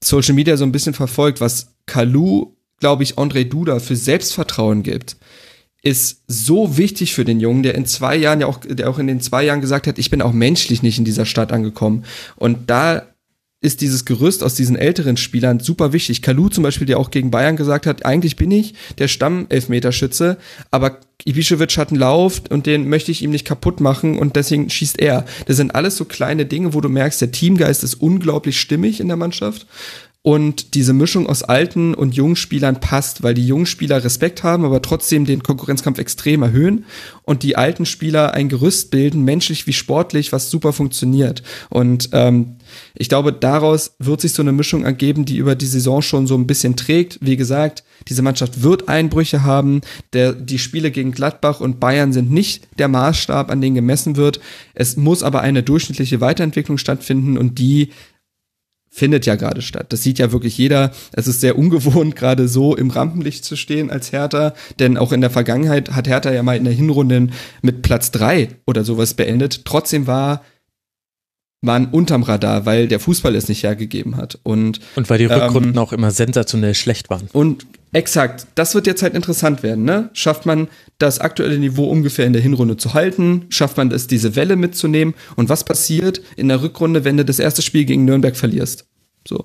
Social 0.00 0.34
Media 0.34 0.56
so 0.56 0.62
ein 0.62 0.70
bisschen 0.70 0.94
verfolgt, 0.94 1.40
was 1.40 1.72
Kalu, 1.86 2.52
glaube 2.78 3.02
ich, 3.02 3.14
André 3.14 3.42
Duda 3.48 3.80
für 3.80 3.96
Selbstvertrauen 3.96 4.84
gibt, 4.84 5.16
ist 5.82 6.22
so 6.26 6.76
wichtig 6.76 7.14
für 7.14 7.24
den 7.24 7.40
Jungen, 7.40 7.62
der 7.62 7.74
in 7.74 7.86
zwei 7.86 8.16
Jahren 8.16 8.40
ja 8.40 8.46
auch, 8.46 8.60
der 8.60 8.90
auch 8.90 8.98
in 8.98 9.06
den 9.06 9.20
zwei 9.20 9.44
Jahren 9.44 9.60
gesagt 9.60 9.86
hat, 9.86 9.98
ich 9.98 10.10
bin 10.10 10.22
auch 10.22 10.32
menschlich 10.32 10.82
nicht 10.82 10.98
in 10.98 11.04
dieser 11.04 11.26
Stadt 11.26 11.52
angekommen. 11.52 12.04
Und 12.36 12.68
da 12.68 13.06
ist 13.62 13.82
dieses 13.82 14.06
Gerüst 14.06 14.42
aus 14.42 14.54
diesen 14.54 14.76
älteren 14.76 15.18
Spielern 15.18 15.60
super 15.60 15.92
wichtig. 15.92 16.22
Kalu 16.22 16.48
zum 16.48 16.64
Beispiel, 16.64 16.86
der 16.86 16.98
auch 16.98 17.10
gegen 17.10 17.30
Bayern 17.30 17.56
gesagt 17.56 17.86
hat, 17.86 18.06
eigentlich 18.06 18.36
bin 18.36 18.50
ich 18.50 18.74
der 18.98 19.08
Stamm-Elfmeterschütze, 19.08 20.38
aber 20.70 20.98
Ibišević 21.26 21.76
hat 21.76 21.90
einen 21.90 22.00
Lauf 22.00 22.40
und 22.48 22.64
den 22.64 22.88
möchte 22.88 23.10
ich 23.10 23.22
ihm 23.22 23.30
nicht 23.30 23.46
kaputt 23.46 23.80
machen 23.80 24.18
und 24.18 24.36
deswegen 24.36 24.70
schießt 24.70 24.98
er. 24.98 25.26
Das 25.44 25.58
sind 25.58 25.74
alles 25.74 25.96
so 25.96 26.06
kleine 26.06 26.46
Dinge, 26.46 26.72
wo 26.72 26.80
du 26.80 26.88
merkst, 26.88 27.20
der 27.20 27.32
Teamgeist 27.32 27.84
ist 27.84 27.94
unglaublich 27.94 28.58
stimmig 28.58 28.98
in 28.98 29.08
der 29.08 29.18
Mannschaft 29.18 29.66
und 30.22 30.74
diese 30.74 30.92
Mischung 30.92 31.26
aus 31.26 31.42
alten 31.42 31.94
und 31.94 32.14
jungen 32.14 32.36
Spielern 32.36 32.78
passt, 32.78 33.22
weil 33.22 33.32
die 33.32 33.46
jungen 33.46 33.64
Spieler 33.64 34.04
Respekt 34.04 34.42
haben, 34.42 34.66
aber 34.66 34.82
trotzdem 34.82 35.24
den 35.24 35.42
Konkurrenzkampf 35.42 35.98
extrem 35.98 36.42
erhöhen 36.42 36.84
und 37.22 37.42
die 37.42 37.56
alten 37.56 37.86
Spieler 37.86 38.34
ein 38.34 38.50
Gerüst 38.50 38.90
bilden, 38.90 39.24
menschlich 39.24 39.66
wie 39.66 39.72
sportlich, 39.72 40.30
was 40.30 40.50
super 40.50 40.74
funktioniert. 40.74 41.42
Und 41.70 42.10
ähm, 42.12 42.56
ich 42.94 43.08
glaube, 43.08 43.32
daraus 43.32 43.94
wird 43.98 44.20
sich 44.20 44.34
so 44.34 44.42
eine 44.42 44.52
Mischung 44.52 44.84
ergeben, 44.84 45.24
die 45.24 45.38
über 45.38 45.54
die 45.54 45.66
Saison 45.66 46.02
schon 46.02 46.26
so 46.26 46.34
ein 46.36 46.46
bisschen 46.46 46.76
trägt. 46.76 47.18
Wie 47.22 47.38
gesagt, 47.38 47.82
diese 48.08 48.20
Mannschaft 48.20 48.62
wird 48.62 48.90
Einbrüche 48.90 49.42
haben. 49.42 49.80
Der, 50.12 50.34
die 50.34 50.58
Spiele 50.58 50.90
gegen 50.90 51.12
Gladbach 51.12 51.60
und 51.60 51.80
Bayern 51.80 52.12
sind 52.12 52.30
nicht 52.30 52.68
der 52.78 52.88
Maßstab, 52.88 53.50
an 53.50 53.62
den 53.62 53.74
gemessen 53.74 54.16
wird. 54.16 54.40
Es 54.74 54.98
muss 54.98 55.22
aber 55.22 55.40
eine 55.40 55.62
durchschnittliche 55.62 56.20
Weiterentwicklung 56.20 56.76
stattfinden 56.76 57.38
und 57.38 57.58
die 57.58 57.90
findet 58.90 59.24
ja 59.24 59.36
gerade 59.36 59.62
statt. 59.62 59.92
Das 59.92 60.02
sieht 60.02 60.18
ja 60.18 60.32
wirklich 60.32 60.58
jeder. 60.58 60.90
Es 61.12 61.28
ist 61.28 61.40
sehr 61.40 61.56
ungewohnt, 61.56 62.16
gerade 62.16 62.48
so 62.48 62.76
im 62.76 62.90
Rampenlicht 62.90 63.44
zu 63.44 63.56
stehen 63.56 63.90
als 63.90 64.12
Hertha, 64.12 64.52
denn 64.78 64.96
auch 64.96 65.12
in 65.12 65.20
der 65.20 65.30
Vergangenheit 65.30 65.92
hat 65.92 66.08
Hertha 66.08 66.32
ja 66.32 66.42
mal 66.42 66.56
in 66.56 66.64
der 66.64 66.72
Hinrunde 66.72 67.28
mit 67.62 67.82
Platz 67.82 68.10
drei 68.10 68.48
oder 68.66 68.84
sowas 68.84 69.14
beendet. 69.14 69.64
Trotzdem 69.64 70.06
war 70.06 70.42
man 71.62 71.86
unterm 71.86 72.22
Radar, 72.22 72.64
weil 72.64 72.88
der 72.88 73.00
Fußball 73.00 73.34
es 73.34 73.48
nicht 73.48 73.62
hergegeben 73.62 74.16
hat. 74.16 74.38
Und, 74.42 74.80
und 74.96 75.10
weil 75.10 75.18
die 75.18 75.26
Rückrunden 75.26 75.72
ähm, 75.72 75.78
auch 75.78 75.92
immer 75.92 76.10
sensationell 76.10 76.74
schlecht 76.74 77.10
waren. 77.10 77.28
Und 77.32 77.66
exakt, 77.92 78.46
das 78.54 78.74
wird 78.74 78.86
jetzt 78.86 79.02
halt 79.02 79.14
interessant 79.14 79.62
werden. 79.62 79.84
Ne? 79.84 80.08
Schafft 80.14 80.46
man 80.46 80.68
das 80.98 81.18
aktuelle 81.18 81.58
Niveau 81.58 81.84
ungefähr 81.84 82.26
in 82.26 82.32
der 82.32 82.42
Hinrunde 82.42 82.78
zu 82.78 82.94
halten? 82.94 83.46
Schafft 83.50 83.76
man 83.76 83.90
es, 83.90 84.06
diese 84.06 84.36
Welle 84.36 84.56
mitzunehmen? 84.56 85.14
Und 85.36 85.48
was 85.48 85.64
passiert 85.64 86.22
in 86.36 86.48
der 86.48 86.62
Rückrunde, 86.62 87.04
wenn 87.04 87.18
du 87.18 87.24
das 87.24 87.38
erste 87.38 87.62
Spiel 87.62 87.84
gegen 87.84 88.06
Nürnberg 88.06 88.36
verlierst? 88.36 88.86
So. 89.28 89.44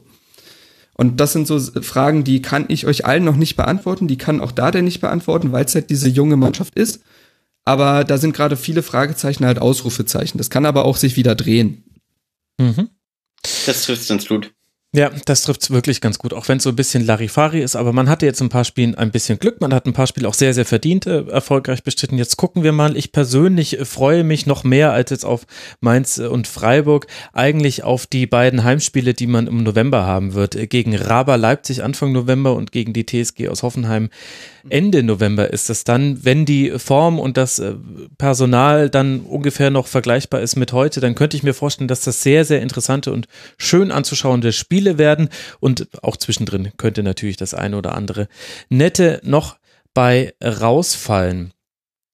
Und 0.94 1.20
das 1.20 1.34
sind 1.34 1.46
so 1.46 1.60
Fragen, 1.60 2.24
die 2.24 2.42
kann 2.42 2.66
ich 2.70 2.88
euch 2.88 3.06
allen 3.06 3.26
noch 3.26 3.36
nicht 3.36 3.58
beantworten. 3.58 4.08
Die 4.08 4.18
kann 4.18 4.40
auch 4.40 4.54
da 4.54 4.72
der 4.72 4.82
nicht 4.82 5.02
beantworten, 5.02 5.52
weil 5.52 5.66
es 5.66 5.76
halt 5.76 5.90
diese 5.90 6.08
junge 6.08 6.38
Mannschaft 6.38 6.76
ist. 6.76 7.02
Aber 7.66 8.06
da 8.06 8.18
sind 8.18 8.34
gerade 8.34 8.56
viele 8.56 8.84
Fragezeichen 8.84 9.46
halt 9.46 9.60
Ausrufezeichen. 9.60 10.38
Das 10.38 10.50
kann 10.50 10.66
aber 10.66 10.86
auch 10.86 10.96
sich 10.96 11.18
wieder 11.18 11.36
drehen. 11.36 11.84
Mhm. 12.60 12.90
Das 13.66 13.84
trifft 13.84 14.10
uns 14.12 14.28
gut. 14.28 14.55
Ja, 14.96 15.12
das 15.26 15.42
trifft 15.42 15.62
es 15.62 15.72
wirklich 15.72 16.00
ganz 16.00 16.18
gut, 16.20 16.34
auch 16.34 16.48
wenn 16.48 16.58
es 16.58 16.64
so 16.64 16.70
ein 16.70 16.76
bisschen 16.78 17.06
Larifari 17.06 17.60
ist, 17.62 17.76
aber 17.76 17.92
man 17.92 18.08
hatte 18.08 18.26
jetzt 18.26 18.42
ein 18.42 18.48
paar 18.48 18.64
Spielen 18.64 18.96
ein 18.96 19.12
bisschen 19.12 19.40
Glück, 19.40 19.60
man 19.60 19.74
hat 19.74 19.86
ein 19.86 19.92
paar 19.92 20.08
Spiele 20.08 20.26
auch 20.26 20.34
sehr, 20.34 20.54
sehr 20.54 20.64
verdient 20.64 21.06
äh, 21.06 21.24
erfolgreich 21.28 21.84
bestritten. 21.84 22.18
Jetzt 22.18 22.38
gucken 22.38 22.64
wir 22.64 22.72
mal, 22.72 22.96
ich 22.96 23.12
persönlich 23.12 23.78
freue 23.84 24.24
mich 24.24 24.46
noch 24.46 24.64
mehr 24.64 24.94
als 24.94 25.10
jetzt 25.10 25.26
auf 25.26 25.48
Mainz 25.82 26.18
und 26.18 26.48
Freiburg, 26.48 27.08
eigentlich 27.34 27.84
auf 27.84 28.08
die 28.08 28.26
beiden 28.26 28.64
Heimspiele, 28.64 29.14
die 29.14 29.28
man 29.28 29.48
im 29.48 29.64
November 29.64 30.06
haben 30.06 30.34
wird, 30.34 30.70
gegen 30.70 30.96
Raba 30.96 31.36
Leipzig 31.36 31.84
Anfang 31.84 32.14
November 32.14 32.56
und 32.56 32.72
gegen 32.72 32.94
die 32.94 33.06
TSG 33.06 33.50
aus 33.50 33.64
Hoffenheim 33.64 34.10
Ende 34.70 35.04
November 35.04 35.52
ist 35.52 35.70
es 35.70 35.84
dann, 35.84 36.26
wenn 36.26 36.46
die 36.46 36.72
Form 36.80 37.20
und 37.20 37.38
das 37.38 37.60
äh, 37.60 37.74
Personal 38.18 38.90
dann 38.90 39.20
ungefähr 39.20 39.70
noch 39.70 39.86
vergleichbar 39.86 40.42
ist 40.42 40.56
mit 40.56 40.74
heute, 40.74 41.02
dann 41.02 41.14
könnte 41.14 41.38
ich 41.38 41.44
mir 41.44 41.54
vorstellen, 41.54 41.88
dass 41.88 42.02
das 42.02 42.24
sehr, 42.24 42.46
sehr 42.46 42.62
interessante 42.62 43.14
und 43.14 43.28
schön 43.58 43.92
anzuschauende 43.92 44.52
Spiele 44.54 44.85
werden 44.98 45.30
und 45.60 45.88
auch 46.02 46.18
zwischendrin 46.18 46.72
könnte 46.78 47.04
natürlich 47.04 47.38
das 47.38 47.54
eine 47.54 47.78
oder 47.78 47.96
andere 47.96 48.28
nette 48.70 49.20
noch 49.24 49.58
bei 49.94 50.34
rausfallen. 50.44 51.54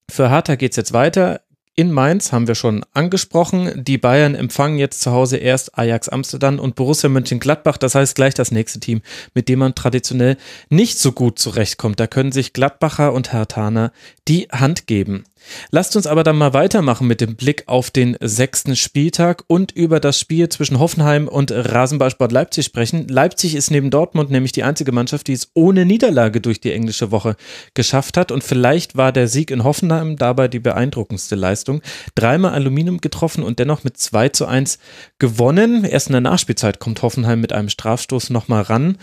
Für 0.10 0.30
Hertha 0.30 0.56
geht 0.56 0.72
es 0.72 0.78
jetzt 0.78 0.94
weiter 0.94 1.42
in 1.74 1.92
Mainz 1.92 2.34
haben 2.34 2.48
wir 2.48 2.56
schon 2.56 2.86
angesprochen. 2.94 3.84
Die 3.84 3.98
Bayern 3.98 4.36
empfangen 4.36 4.78
jetzt 4.78 5.02
zu 5.02 5.12
Hause 5.12 5.38
erst 5.38 5.78
Ajax 5.78 6.10
Amsterdam 6.10 6.60
und 6.60 6.76
Borussia 6.76 7.10
Mönchengladbach. 7.10 7.78
Das 7.78 7.96
heißt 7.96 8.14
gleich 8.14 8.34
das 8.34 8.52
nächste 8.52 8.82
Team, 8.82 9.02
mit 9.34 9.48
dem 9.48 9.60
man 9.60 9.74
traditionell 9.74 10.38
nicht 10.70 11.00
so 11.00 11.14
gut 11.14 11.40
zurechtkommt. 11.40 12.00
Da 12.00 12.08
können 12.08 12.34
sich 12.34 12.52
Gladbacher 12.52 13.14
und 13.14 13.32
Hertaner 13.32 13.94
die 14.28 14.50
Hand 14.52 14.86
geben. 14.86 15.24
Lasst 15.72 15.96
uns 15.96 16.08
aber 16.08 16.24
dann 16.24 16.38
mal 16.38 16.54
weitermachen 16.54 17.08
mit 17.08 17.22
dem 17.22 17.36
Blick 17.36 17.64
auf 17.68 17.92
den 17.92 18.18
sechsten 18.22 18.76
Spieltag 18.76 19.44
und 19.48 19.72
über 19.72 20.00
das 20.00 20.20
Spiel 20.20 20.50
zwischen 20.50 20.80
Hoffenheim 20.80 21.28
und 21.28 21.52
Rasenballsport 21.52 22.32
Leipzig 22.32 22.66
sprechen. 22.66 23.08
Leipzig 23.08 23.56
ist 23.56 23.72
neben 23.72 23.90
Dortmund 23.90 24.32
nämlich 24.32 24.52
die 24.52 24.64
einzige 24.64 24.92
Mannschaft, 24.92 25.28
die 25.28 25.34
es 25.34 25.50
ohne 25.54 25.86
Niederlage 25.86 26.42
durch 26.42 26.62
die 26.62 26.72
englische 26.72 27.12
Woche 27.12 27.36
geschafft 27.74 28.18
hat. 28.18 28.32
Und 28.32 28.44
vielleicht 28.44 28.96
war 28.96 29.12
der 29.12 29.28
Sieg 29.28 29.52
in 29.52 29.64
Hoffenheim 29.64 30.18
dabei 30.18 30.48
die 30.48 30.60
beeindruckendste 30.60 31.36
Leistung. 31.36 31.82
Dreimal 32.16 32.54
Aluminium 32.54 33.02
getroffen 33.02 33.44
und 33.44 33.60
dennoch 33.60 33.84
mit 33.84 33.98
2 33.98 34.30
zu 34.30 34.46
1 34.46 34.80
gewonnen. 35.20 35.84
Erst 35.84 36.08
in 36.08 36.14
der 36.14 36.22
Nachspielzeit 36.22 36.80
kommt 36.80 37.02
Hoffenheim 37.02 37.42
mit 37.42 37.54
einem 37.54 37.70
Strafstoß 37.70 38.30
nochmal 38.30 38.64
ran. 38.64 38.98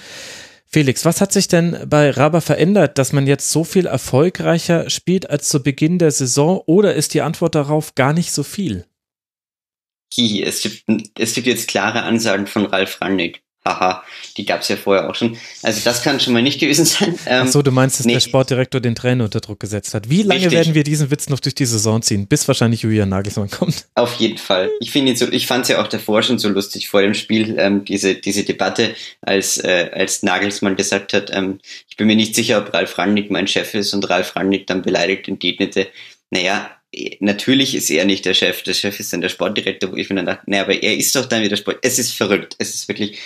Felix, 0.70 1.06
was 1.06 1.22
hat 1.22 1.32
sich 1.32 1.48
denn 1.48 1.78
bei 1.88 2.10
Raba 2.10 2.42
verändert, 2.42 2.98
dass 2.98 3.14
man 3.14 3.26
jetzt 3.26 3.50
so 3.50 3.64
viel 3.64 3.86
erfolgreicher 3.86 4.90
spielt 4.90 5.30
als 5.30 5.48
zu 5.48 5.62
Beginn 5.62 5.98
der 5.98 6.10
Saison 6.10 6.62
oder 6.66 6.94
ist 6.94 7.14
die 7.14 7.22
Antwort 7.22 7.54
darauf 7.54 7.94
gar 7.94 8.12
nicht 8.12 8.32
so 8.32 8.42
viel? 8.42 8.84
Es 10.14 10.62
gibt, 10.62 10.84
es 11.18 11.34
gibt 11.34 11.46
jetzt 11.46 11.68
klare 11.68 12.02
Ansagen 12.02 12.46
von 12.46 12.66
Ralf 12.66 13.00
Rangnick. 13.00 13.42
Haha, 13.68 14.02
die 14.36 14.46
gab 14.46 14.62
es 14.62 14.68
ja 14.68 14.76
vorher 14.76 15.08
auch 15.08 15.14
schon. 15.14 15.36
Also 15.62 15.80
das 15.84 16.02
kann 16.02 16.20
schon 16.20 16.32
mal 16.32 16.42
nicht 16.42 16.60
gewesen 16.60 16.84
sein. 16.86 17.18
Ähm, 17.26 17.44
Ach 17.46 17.48
so, 17.48 17.62
du 17.62 17.70
meinst, 17.70 17.98
dass 17.98 18.06
nee. 18.06 18.14
der 18.14 18.20
Sportdirektor 18.20 18.80
den 18.80 18.94
Trainer 18.94 19.24
unter 19.24 19.40
Druck 19.40 19.60
gesetzt 19.60 19.94
hat. 19.94 20.08
Wie 20.08 20.22
lange 20.22 20.40
Richtig. 20.40 20.52
werden 20.52 20.74
wir 20.74 20.84
diesen 20.84 21.10
Witz 21.10 21.28
noch 21.28 21.40
durch 21.40 21.54
die 21.54 21.66
Saison 21.66 22.02
ziehen, 22.02 22.26
bis 22.26 22.46
wahrscheinlich 22.48 22.82
Julian 22.82 23.08
Nagelsmann 23.08 23.50
kommt? 23.50 23.86
Auf 23.94 24.14
jeden 24.14 24.38
Fall. 24.38 24.70
Ich 24.80 24.90
finde 24.90 25.16
so, 25.16 25.30
ich 25.30 25.46
fand 25.46 25.64
es 25.64 25.68
ja 25.68 25.82
auch 25.82 25.88
davor 25.88 26.22
schon 26.22 26.38
so 26.38 26.48
lustig 26.48 26.88
vor 26.88 27.02
dem 27.02 27.14
Spiel, 27.14 27.56
ähm, 27.58 27.84
diese, 27.84 28.14
diese 28.14 28.44
Debatte, 28.44 28.94
als, 29.22 29.58
äh, 29.58 29.90
als 29.92 30.22
Nagelsmann 30.22 30.76
gesagt 30.76 31.12
hat, 31.12 31.30
ähm, 31.32 31.60
ich 31.88 31.96
bin 31.96 32.06
mir 32.06 32.16
nicht 32.16 32.34
sicher, 32.34 32.58
ob 32.58 32.72
Ralf 32.72 32.96
Rangnick 32.98 33.30
mein 33.30 33.46
Chef 33.46 33.74
ist 33.74 33.92
und 33.92 34.08
Ralf 34.08 34.36
Rangnick 34.36 34.66
dann 34.66 34.82
beleidigt 34.82 35.28
entgegnete, 35.28 35.88
naja, 36.30 36.70
natürlich 37.20 37.74
ist 37.74 37.90
er 37.90 38.04
nicht 38.04 38.24
der 38.24 38.34
Chef, 38.34 38.62
der 38.62 38.74
Chef 38.74 38.98
ist 38.98 39.12
dann 39.12 39.20
der 39.20 39.28
Sportdirektor, 39.28 39.92
wo 39.92 39.96
ich 39.96 40.08
mir 40.08 40.16
dann 40.16 40.26
dachte, 40.26 40.50
naja, 40.50 40.62
aber 40.62 40.82
er 40.82 40.96
ist 40.96 41.14
doch 41.14 41.26
dann 41.26 41.42
wieder 41.42 41.56
Sport. 41.56 41.78
Es 41.82 41.98
ist 41.98 42.12
verrückt. 42.12 42.56
Es 42.58 42.74
ist 42.74 42.88
wirklich 42.88 43.18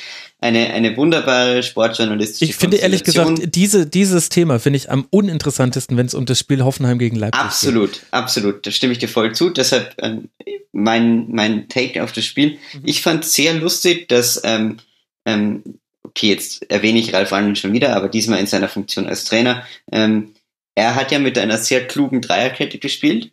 eine, 0.43 0.73
eine 0.73 0.97
wunderbare 0.97 1.63
sportjournalistische 1.63 2.51
Ich 2.51 2.57
finde 2.57 2.79
ehrlich 2.79 3.05
gesagt, 3.05 3.55
diese, 3.55 3.87
dieses 3.87 4.29
Thema 4.29 4.59
finde 4.59 4.77
ich 4.77 4.91
am 4.91 5.07
uninteressantesten, 5.11 5.97
wenn 5.97 6.07
es 6.07 6.15
um 6.15 6.27
das 6.27 6.41
Spiel 6.41 6.65
Hoffenheim 6.65 6.99
gegen 6.99 7.17
Leipzig 7.17 7.41
absolut, 7.41 7.93
geht. 7.93 8.03
Absolut, 8.11 8.25
absolut. 8.55 8.67
Da 8.67 8.71
stimme 8.73 8.93
ich 8.93 8.99
dir 8.99 9.09
voll 9.09 9.33
zu. 9.35 9.51
Deshalb 9.51 9.95
ähm, 9.99 10.31
mein, 10.73 11.31
mein 11.31 11.69
Take 11.69 12.03
auf 12.03 12.11
das 12.11 12.25
Spiel. 12.25 12.59
Mhm. 12.73 12.83
Ich 12.85 13.03
fand 13.03 13.25
sehr 13.25 13.55
lustig, 13.55 14.09
dass, 14.09 14.41
ähm, 14.43 14.79
ähm, 15.27 15.63
okay, 16.03 16.31
jetzt 16.31 16.69
erwähne 16.69 16.99
ich 16.99 17.15
Ralf 17.15 17.31
Rangnick 17.31 17.59
schon 17.59 17.73
wieder, 17.73 17.95
aber 17.95 18.09
diesmal 18.09 18.41
in 18.41 18.47
seiner 18.47 18.69
Funktion 18.69 19.07
als 19.07 19.25
Trainer, 19.25 19.65
ähm, 19.93 20.35
er 20.75 20.97
hat 20.97 21.13
ja 21.13 21.21
mit 21.21 21.39
einer 21.39 21.59
sehr 21.59 21.87
klugen 21.87 22.21
Dreierkette 22.21 22.79
gespielt. 22.79 23.31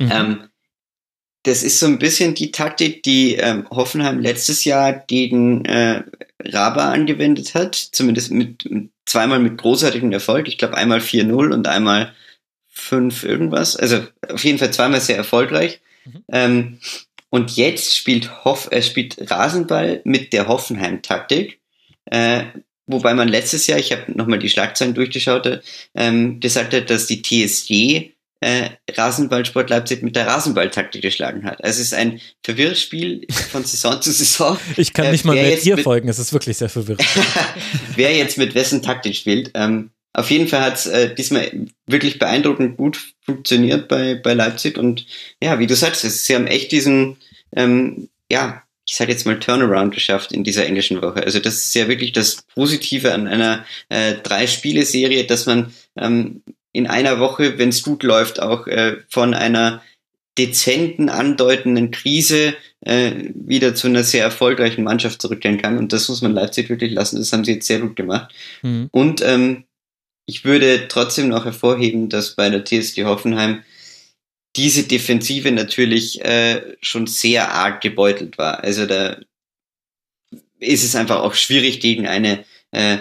Mhm. 0.00 0.10
Ähm, 0.10 0.38
das 1.46 1.62
ist 1.62 1.78
so 1.78 1.86
ein 1.86 1.98
bisschen 1.98 2.34
die 2.34 2.50
Taktik, 2.50 3.04
die 3.04 3.36
ähm, 3.36 3.68
Hoffenheim 3.70 4.18
letztes 4.18 4.64
Jahr 4.64 4.92
gegen 4.92 5.64
äh, 5.64 6.02
Raba 6.42 6.90
angewendet 6.90 7.54
hat, 7.54 7.76
zumindest 7.76 8.32
mit, 8.32 8.68
zweimal 9.04 9.38
mit 9.38 9.56
großartigem 9.56 10.10
Erfolg. 10.10 10.48
Ich 10.48 10.58
glaube 10.58 10.76
einmal 10.76 10.98
4-0 10.98 11.52
und 11.54 11.68
einmal 11.68 12.12
5 12.70 13.22
irgendwas. 13.22 13.76
Also 13.76 14.04
auf 14.28 14.44
jeden 14.44 14.58
Fall 14.58 14.72
zweimal 14.72 15.00
sehr 15.00 15.16
erfolgreich. 15.16 15.80
Mhm. 16.04 16.24
Ähm, 16.32 16.78
und 17.30 17.56
jetzt 17.56 17.96
spielt 17.96 18.44
Hoff, 18.44 18.66
er 18.70 18.82
spielt 18.82 19.30
Rasenball 19.30 20.00
mit 20.02 20.32
der 20.32 20.48
Hoffenheim-Taktik. 20.48 21.60
Äh, 22.06 22.42
wobei 22.86 23.14
man 23.14 23.28
letztes 23.28 23.68
Jahr, 23.68 23.78
ich 23.78 23.92
habe 23.92 24.10
nochmal 24.12 24.40
die 24.40 24.50
Schlagzeilen 24.50 24.94
durchgeschaut, 24.94 25.62
ähm, 25.94 26.40
gesagt 26.40 26.74
hat, 26.74 26.90
dass 26.90 27.06
die 27.06 27.22
TSG 27.22 28.15
äh, 28.46 28.70
Rasenballsport 28.92 29.70
Leipzig 29.70 30.04
mit 30.04 30.14
der 30.14 30.28
Rasenballtaktik 30.28 31.02
geschlagen 31.02 31.44
hat. 31.44 31.64
Also 31.64 31.80
es 31.80 31.88
ist 31.88 31.94
ein 31.94 32.20
Verwirrspiel 32.44 33.26
von 33.50 33.64
Saison 33.64 34.00
zu 34.00 34.12
Saison. 34.12 34.56
Ich 34.76 34.92
kann 34.92 35.10
nicht 35.10 35.24
äh, 35.24 35.26
mal 35.26 35.34
mehr 35.34 35.56
dir 35.56 35.78
folgen, 35.78 36.08
es 36.08 36.20
ist 36.20 36.32
wirklich 36.32 36.56
sehr 36.56 36.68
verwirrend. 36.68 37.04
wer 37.96 38.16
jetzt 38.16 38.38
mit 38.38 38.54
wessen 38.54 38.82
Taktik 38.82 39.16
spielt. 39.16 39.50
Ähm, 39.54 39.90
auf 40.12 40.30
jeden 40.30 40.46
Fall 40.46 40.60
hat 40.60 40.76
es 40.76 40.86
äh, 40.86 41.12
diesmal 41.12 41.50
wirklich 41.86 42.20
beeindruckend 42.20 42.76
gut 42.76 43.14
funktioniert 43.20 43.88
bei, 43.88 44.14
bei 44.14 44.34
Leipzig 44.34 44.78
und 44.78 45.06
ja, 45.42 45.58
wie 45.58 45.66
du 45.66 45.74
sagst, 45.74 46.02
sie 46.02 46.34
haben 46.34 46.46
echt 46.46 46.70
diesen, 46.70 47.16
ähm, 47.56 48.08
ja, 48.30 48.62
ich 48.88 48.94
sage 48.94 49.10
jetzt 49.10 49.26
mal 49.26 49.40
Turnaround 49.40 49.92
geschafft 49.92 50.30
in 50.30 50.44
dieser 50.44 50.66
englischen 50.66 51.02
Woche. 51.02 51.24
Also 51.24 51.40
das 51.40 51.56
ist 51.56 51.74
ja 51.74 51.88
wirklich 51.88 52.12
das 52.12 52.42
Positive 52.54 53.12
an 53.12 53.26
einer 53.26 53.64
äh, 53.88 54.14
Drei-Spiele-Serie, 54.22 55.24
dass 55.24 55.46
man 55.46 55.74
ähm, 55.96 56.42
in 56.76 56.86
einer 56.86 57.18
Woche, 57.20 57.58
wenn 57.58 57.70
es 57.70 57.82
gut 57.82 58.02
läuft, 58.02 58.40
auch 58.40 58.66
äh, 58.66 58.98
von 59.08 59.32
einer 59.32 59.82
dezenten, 60.36 61.08
andeutenden 61.08 61.90
Krise 61.90 62.54
äh, 62.80 63.12
wieder 63.34 63.74
zu 63.74 63.86
einer 63.86 64.04
sehr 64.04 64.22
erfolgreichen 64.22 64.84
Mannschaft 64.84 65.22
zurückkehren 65.22 65.56
kann. 65.56 65.78
Und 65.78 65.94
das 65.94 66.10
muss 66.10 66.20
man 66.20 66.34
Leipzig 66.34 66.68
wirklich 66.68 66.92
lassen. 66.92 67.16
Das 67.16 67.32
haben 67.32 67.46
sie 67.46 67.54
jetzt 67.54 67.66
sehr 67.66 67.80
gut 67.80 67.96
gemacht. 67.96 68.34
Mhm. 68.60 68.88
Und 68.92 69.22
ähm, 69.22 69.64
ich 70.26 70.44
würde 70.44 70.86
trotzdem 70.88 71.28
noch 71.28 71.46
hervorheben, 71.46 72.10
dass 72.10 72.34
bei 72.34 72.50
der 72.50 72.64
TSG 72.64 73.04
Hoffenheim 73.04 73.62
diese 74.54 74.82
Defensive 74.82 75.50
natürlich 75.52 76.22
äh, 76.26 76.76
schon 76.82 77.06
sehr 77.06 77.52
arg 77.52 77.80
gebeutelt 77.80 78.36
war. 78.36 78.62
Also 78.62 78.84
da 78.84 79.18
ist 80.58 80.84
es 80.84 80.94
einfach 80.94 81.20
auch 81.20 81.34
schwierig 81.34 81.80
gegen 81.80 82.06
eine 82.06 82.44
äh, 82.70 82.98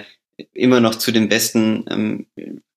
immer 0.53 0.80
noch 0.80 0.95
zu 0.95 1.11
den 1.11 1.27
besten 1.27 1.85
ähm, 1.89 2.26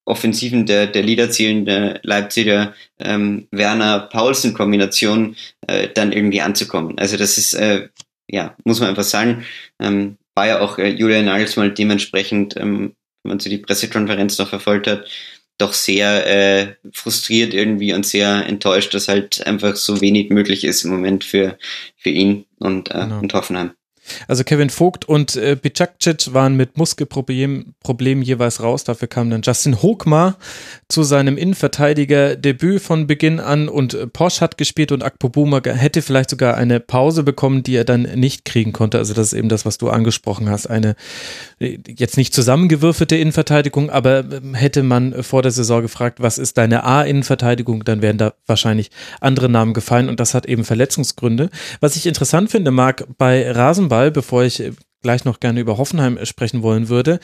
Offensiven 0.09 0.67
der, 0.67 0.87
der 0.87 1.03
Lieder 1.03 1.29
der 1.29 2.01
Leipziger 2.03 2.75
ähm, 2.99 3.47
Werner-Paulsen-Kombination 3.51 5.37
äh, 5.67 5.89
dann 5.89 6.13
irgendwie 6.13 6.41
anzukommen. 6.41 6.99
Also 6.99 7.17
das 7.17 7.39
ist, 7.39 7.55
äh, 7.55 7.89
ja, 8.29 8.57
muss 8.65 8.81
man 8.81 8.91
einfach 8.91 9.05
sagen, 9.05 9.45
ähm, 9.81 10.17
war 10.35 10.47
ja 10.47 10.61
auch 10.61 10.79
äh, 10.79 10.89
Julian 10.89 11.27
Nagelsmann 11.27 11.75
dementsprechend, 11.75 12.57
ähm, 12.57 12.95
wenn 13.23 13.31
man 13.31 13.41
so 13.41 13.51
die 13.51 13.59
Pressekonferenz 13.59 14.39
noch 14.39 14.49
verfolgt 14.49 14.87
hat, 14.87 15.07
doch 15.59 15.73
sehr 15.73 16.27
äh, 16.27 16.75
frustriert 16.93 17.53
irgendwie 17.53 17.93
und 17.93 18.07
sehr 18.07 18.47
enttäuscht, 18.47 18.95
dass 18.95 19.09
halt 19.09 19.45
einfach 19.47 19.77
so 19.77 20.01
wenig 20.01 20.31
möglich 20.31 20.65
ist 20.65 20.85
im 20.85 20.93
Moment 20.93 21.25
für, 21.25 21.59
für 21.97 22.11
ihn 22.11 22.47
und, 22.59 22.91
äh, 22.91 22.95
genau. 22.95 23.19
und 23.19 23.35
Hoffenheim. 23.35 23.73
Also 24.27 24.45
Kevin 24.45 24.71
Vogt 24.71 25.05
und 25.07 25.37
äh, 25.37 25.57
Bicakcic 25.61 26.33
waren 26.33 26.57
mit 26.57 26.77
Muskelproblemen 26.77 27.75
jeweils 28.23 28.63
raus. 28.63 28.85
Dafür 28.85 29.09
kam 29.09 29.31
dann 29.31 29.43
Justin 29.43 29.83
Hochmar 29.83 30.37
zu 30.89 31.03
seinem 31.03 31.37
Innenverteidiger-Debüt 31.37 32.81
von 32.81 33.07
Beginn 33.07 33.41
an 33.41 33.69
und 33.69 33.95
äh, 33.95 34.07
Porsche 34.07 34.41
hat 34.41 34.59
gespielt 34.59 34.93
und 34.93 35.03
Akpobuma 35.03 35.61
hätte 35.65 36.03
vielleicht 36.03 36.31
sogar 36.31 36.57
eine 36.57 36.81
Pause 36.81 37.23
bekommen, 37.23 37.63
die 37.63 37.77
er 37.77 37.85
dann 37.85 38.03
nicht 38.03 38.45
kriegen 38.45 38.73
konnte. 38.73 38.99
Also 38.99 39.15
das 39.15 39.29
ist 39.29 39.33
eben 39.33 39.49
das, 39.49 39.67
was 39.67 39.79
du 39.79 39.91
angesprochen 39.91 40.49
hast. 40.49 40.67
Eine 40.67 40.97
äh, 41.59 41.79
jetzt 41.87 42.17
nicht 42.17 42.35
zusammengewürfelte 42.35 43.17
Innenverteidigung, 43.17 43.91
aber 43.91 44.21
ähm, 44.21 44.55
hätte 44.55 44.83
man 44.83 45.23
vor 45.23 45.43
der 45.43 45.53
Saison 45.53 45.83
gefragt, 45.83 46.21
was 46.21 46.39
ist 46.39 46.59
deine 46.59 46.85
A-Innenverteidigung, 46.85 47.85
dann 47.85 48.03
wären 48.03 48.19
da 48.19 48.35
wahrscheinlich 48.47 48.91
andere 49.21 49.49
Namen 49.49 49.75
gefallen 49.75 50.09
und 50.09 50.21
das 50.21 50.35
hat 50.35 50.47
eben 50.47 50.65
Verletzungsgründe. 50.65 51.51
Was 51.81 51.97
ich 51.97 52.07
interessant 52.07 52.51
finde, 52.51 52.71
Marc, 52.71 53.07
bei 53.19 53.51
Rasenball 53.51 53.98
Fall, 53.99 54.13
bevor 54.13 54.45
ich 54.45 54.63
gleich 55.03 55.25
noch 55.25 55.41
gerne 55.41 55.59
über 55.59 55.77
Hoffenheim 55.77 56.25
sprechen 56.25 56.63
wollen 56.63 56.89
würde, 56.89 57.19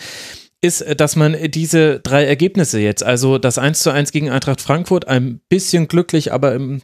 ist, 0.61 0.85
dass 0.99 1.15
man 1.15 1.37
diese 1.53 2.01
drei 2.01 2.25
Ergebnisse 2.25 2.81
jetzt, 2.81 3.05
also 3.05 3.39
das 3.39 3.59
1 3.59 3.79
zu 3.79 3.93
1 3.93 4.11
gegen 4.11 4.29
Eintracht 4.29 4.61
Frankfurt, 4.61 5.07
ein 5.07 5.41
bisschen 5.49 5.87
glücklich, 5.87 6.33
aber 6.33 6.53
im 6.53 6.83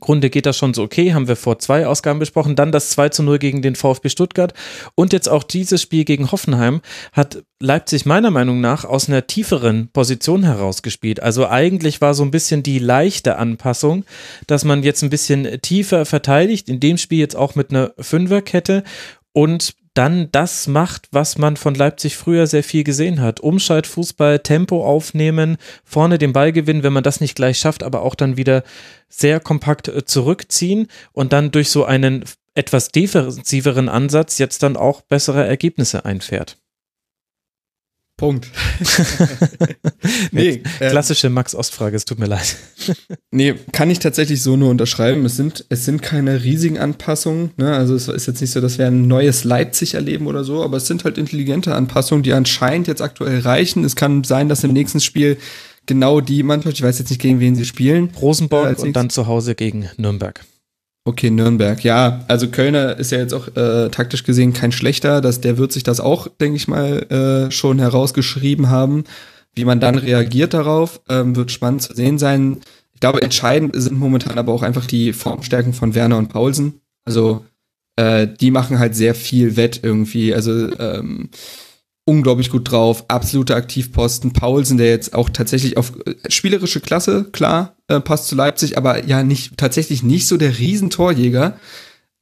Grunde 0.00 0.30
geht 0.30 0.46
das 0.46 0.56
schon 0.56 0.74
so 0.74 0.82
okay, 0.82 1.14
haben 1.14 1.28
wir 1.28 1.36
vor 1.36 1.58
zwei 1.58 1.86
Ausgaben 1.86 2.18
besprochen. 2.18 2.56
Dann 2.56 2.72
das 2.72 2.90
2 2.90 3.08
zu 3.10 3.22
0 3.22 3.38
gegen 3.38 3.62
den 3.62 3.76
VfB 3.76 4.08
Stuttgart 4.08 4.54
und 4.94 5.12
jetzt 5.12 5.28
auch 5.28 5.42
dieses 5.42 5.82
Spiel 5.82 6.04
gegen 6.04 6.30
Hoffenheim 6.32 6.80
hat 7.12 7.42
Leipzig 7.60 8.04
meiner 8.04 8.30
Meinung 8.30 8.60
nach 8.60 8.84
aus 8.84 9.08
einer 9.08 9.26
tieferen 9.26 9.88
Position 9.92 10.42
herausgespielt. 10.44 11.22
Also 11.22 11.48
eigentlich 11.48 12.00
war 12.00 12.14
so 12.14 12.22
ein 12.22 12.30
bisschen 12.30 12.62
die 12.62 12.78
leichte 12.78 13.36
Anpassung, 13.38 14.04
dass 14.46 14.64
man 14.64 14.82
jetzt 14.82 15.02
ein 15.02 15.10
bisschen 15.10 15.60
tiefer 15.62 16.04
verteidigt, 16.04 16.68
in 16.68 16.80
dem 16.80 16.98
Spiel 16.98 17.20
jetzt 17.20 17.36
auch 17.36 17.54
mit 17.54 17.70
einer 17.70 17.92
Fünferkette 17.98 18.84
und 19.32 19.74
dann 19.94 20.28
das 20.32 20.66
macht, 20.66 21.08
was 21.12 21.38
man 21.38 21.56
von 21.56 21.74
Leipzig 21.74 22.16
früher 22.16 22.46
sehr 22.46 22.64
viel 22.64 22.84
gesehen 22.84 23.20
hat. 23.20 23.40
Umschaltfußball, 23.40 24.40
Tempo 24.40 24.84
aufnehmen, 24.84 25.56
vorne 25.84 26.18
den 26.18 26.32
Ball 26.32 26.52
gewinnen, 26.52 26.82
wenn 26.82 26.92
man 26.92 27.04
das 27.04 27.20
nicht 27.20 27.36
gleich 27.36 27.58
schafft, 27.58 27.84
aber 27.84 28.02
auch 28.02 28.16
dann 28.16 28.36
wieder 28.36 28.64
sehr 29.08 29.38
kompakt 29.40 29.88
äh, 29.88 30.04
zurückziehen 30.04 30.88
und 31.12 31.32
dann 31.32 31.52
durch 31.52 31.70
so 31.70 31.84
einen 31.84 32.24
etwas 32.54 32.90
defensiveren 32.90 33.88
Ansatz 33.88 34.38
jetzt 34.38 34.62
dann 34.62 34.76
auch 34.76 35.00
bessere 35.00 35.46
Ergebnisse 35.46 36.04
einfährt. 36.04 36.58
Punkt. 38.16 38.48
nee, 40.30 40.62
äh, 40.78 40.90
klassische 40.90 41.30
Max-Ost-Frage, 41.30 41.96
es 41.96 42.04
tut 42.04 42.20
mir 42.20 42.26
leid. 42.26 42.56
nee, 43.32 43.54
kann 43.72 43.90
ich 43.90 43.98
tatsächlich 43.98 44.40
so 44.40 44.56
nur 44.56 44.70
unterschreiben. 44.70 45.24
Es 45.24 45.34
sind, 45.34 45.66
es 45.68 45.84
sind 45.84 46.00
keine 46.00 46.44
riesigen 46.44 46.78
Anpassungen. 46.78 47.50
Ne? 47.56 47.74
Also 47.74 47.96
es 47.96 48.06
ist 48.06 48.26
jetzt 48.26 48.40
nicht 48.40 48.52
so, 48.52 48.60
dass 48.60 48.78
wir 48.78 48.86
ein 48.86 49.08
neues 49.08 49.42
Leipzig 49.42 49.94
erleben 49.94 50.28
oder 50.28 50.44
so, 50.44 50.62
aber 50.62 50.76
es 50.76 50.86
sind 50.86 51.02
halt 51.02 51.18
intelligente 51.18 51.74
Anpassungen, 51.74 52.22
die 52.22 52.32
anscheinend 52.32 52.86
jetzt 52.86 53.02
aktuell 53.02 53.40
reichen. 53.40 53.82
Es 53.82 53.96
kann 53.96 54.22
sein, 54.22 54.48
dass 54.48 54.62
im 54.62 54.72
nächsten 54.72 55.00
Spiel 55.00 55.36
genau 55.86 56.20
die 56.20 56.44
Mannschaft, 56.44 56.76
ich 56.76 56.82
weiß 56.82 57.00
jetzt 57.00 57.10
nicht, 57.10 57.20
gegen 57.20 57.40
wen 57.40 57.56
sie 57.56 57.64
spielen. 57.64 58.10
Rosenborg 58.20 58.78
äh, 58.78 58.80
und 58.80 58.94
dann 58.94 59.10
zu 59.10 59.26
Hause 59.26 59.56
gegen 59.56 59.90
Nürnberg. 59.96 60.40
Okay, 61.06 61.30
Nürnberg. 61.30 61.84
Ja, 61.84 62.24
also 62.28 62.48
Kölner 62.48 62.98
ist 62.98 63.12
ja 63.12 63.18
jetzt 63.18 63.34
auch 63.34 63.48
äh, 63.56 63.90
taktisch 63.90 64.24
gesehen 64.24 64.54
kein 64.54 64.72
schlechter. 64.72 65.20
Das, 65.20 65.42
der 65.42 65.58
wird 65.58 65.70
sich 65.70 65.82
das 65.82 66.00
auch, 66.00 66.28
denke 66.28 66.56
ich 66.56 66.66
mal, 66.66 67.02
äh, 67.48 67.50
schon 67.50 67.78
herausgeschrieben 67.78 68.70
haben. 68.70 69.04
Wie 69.54 69.66
man 69.66 69.80
dann 69.80 69.98
reagiert 69.98 70.54
darauf, 70.54 71.02
ähm, 71.10 71.36
wird 71.36 71.52
spannend 71.52 71.82
zu 71.82 71.94
sehen 71.94 72.18
sein. 72.18 72.60
Ich 72.94 73.00
glaube, 73.00 73.20
entscheidend 73.20 73.74
sind 73.76 73.98
momentan 73.98 74.38
aber 74.38 74.52
auch 74.52 74.62
einfach 74.62 74.86
die 74.86 75.12
Formstärken 75.12 75.74
von 75.74 75.94
Werner 75.94 76.16
und 76.16 76.28
Paulsen. 76.28 76.80
Also 77.04 77.44
äh, 77.96 78.26
die 78.26 78.50
machen 78.50 78.78
halt 78.78 78.96
sehr 78.96 79.14
viel 79.14 79.56
wett 79.56 79.80
irgendwie. 79.82 80.34
Also 80.34 80.70
ähm, 80.78 81.28
unglaublich 82.06 82.50
gut 82.50 82.70
drauf, 82.70 83.04
absolute 83.08 83.54
Aktivposten. 83.54 84.32
Paulsen, 84.32 84.78
der 84.78 84.88
jetzt 84.88 85.14
auch 85.14 85.28
tatsächlich 85.28 85.76
auf 85.76 85.92
äh, 86.06 86.14
spielerische 86.30 86.80
Klasse, 86.80 87.24
klar, 87.30 87.73
äh, 87.88 88.00
passt 88.00 88.28
zu 88.28 88.34
Leipzig, 88.34 88.78
aber 88.78 89.04
ja 89.04 89.22
nicht 89.22 89.56
tatsächlich 89.56 90.02
nicht 90.02 90.26
so 90.26 90.36
der 90.36 90.58
Riesentorjäger. 90.58 91.58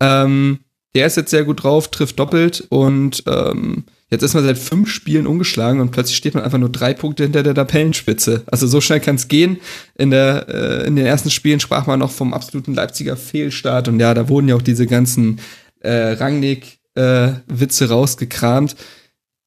Ähm, 0.00 0.60
der 0.94 1.06
ist 1.06 1.16
jetzt 1.16 1.30
sehr 1.30 1.44
gut 1.44 1.62
drauf, 1.62 1.90
trifft 1.90 2.18
doppelt 2.18 2.66
und 2.68 3.22
ähm, 3.26 3.84
jetzt 4.10 4.22
ist 4.22 4.34
man 4.34 4.44
seit 4.44 4.58
fünf 4.58 4.90
Spielen 4.90 5.26
ungeschlagen 5.26 5.80
und 5.80 5.90
plötzlich 5.90 6.16
steht 6.16 6.34
man 6.34 6.44
einfach 6.44 6.58
nur 6.58 6.68
drei 6.68 6.92
Punkte 6.92 7.22
hinter 7.22 7.42
der 7.42 7.54
Tabellenspitze. 7.54 8.42
Also 8.46 8.66
so 8.66 8.80
schnell 8.80 9.00
kann 9.00 9.14
es 9.14 9.28
gehen. 9.28 9.58
In, 9.96 10.10
der, 10.10 10.48
äh, 10.48 10.86
in 10.86 10.96
den 10.96 11.06
ersten 11.06 11.30
Spielen 11.30 11.60
sprach 11.60 11.86
man 11.86 12.00
noch 12.00 12.10
vom 12.10 12.34
absoluten 12.34 12.74
Leipziger 12.74 13.16
Fehlstart 13.16 13.88
und 13.88 14.00
ja, 14.00 14.12
da 14.12 14.28
wurden 14.28 14.48
ja 14.48 14.56
auch 14.56 14.62
diese 14.62 14.86
ganzen 14.86 15.40
äh, 15.80 16.12
Rangnick-Witze 16.12 17.84
äh, 17.84 17.88
rausgekramt. 17.88 18.76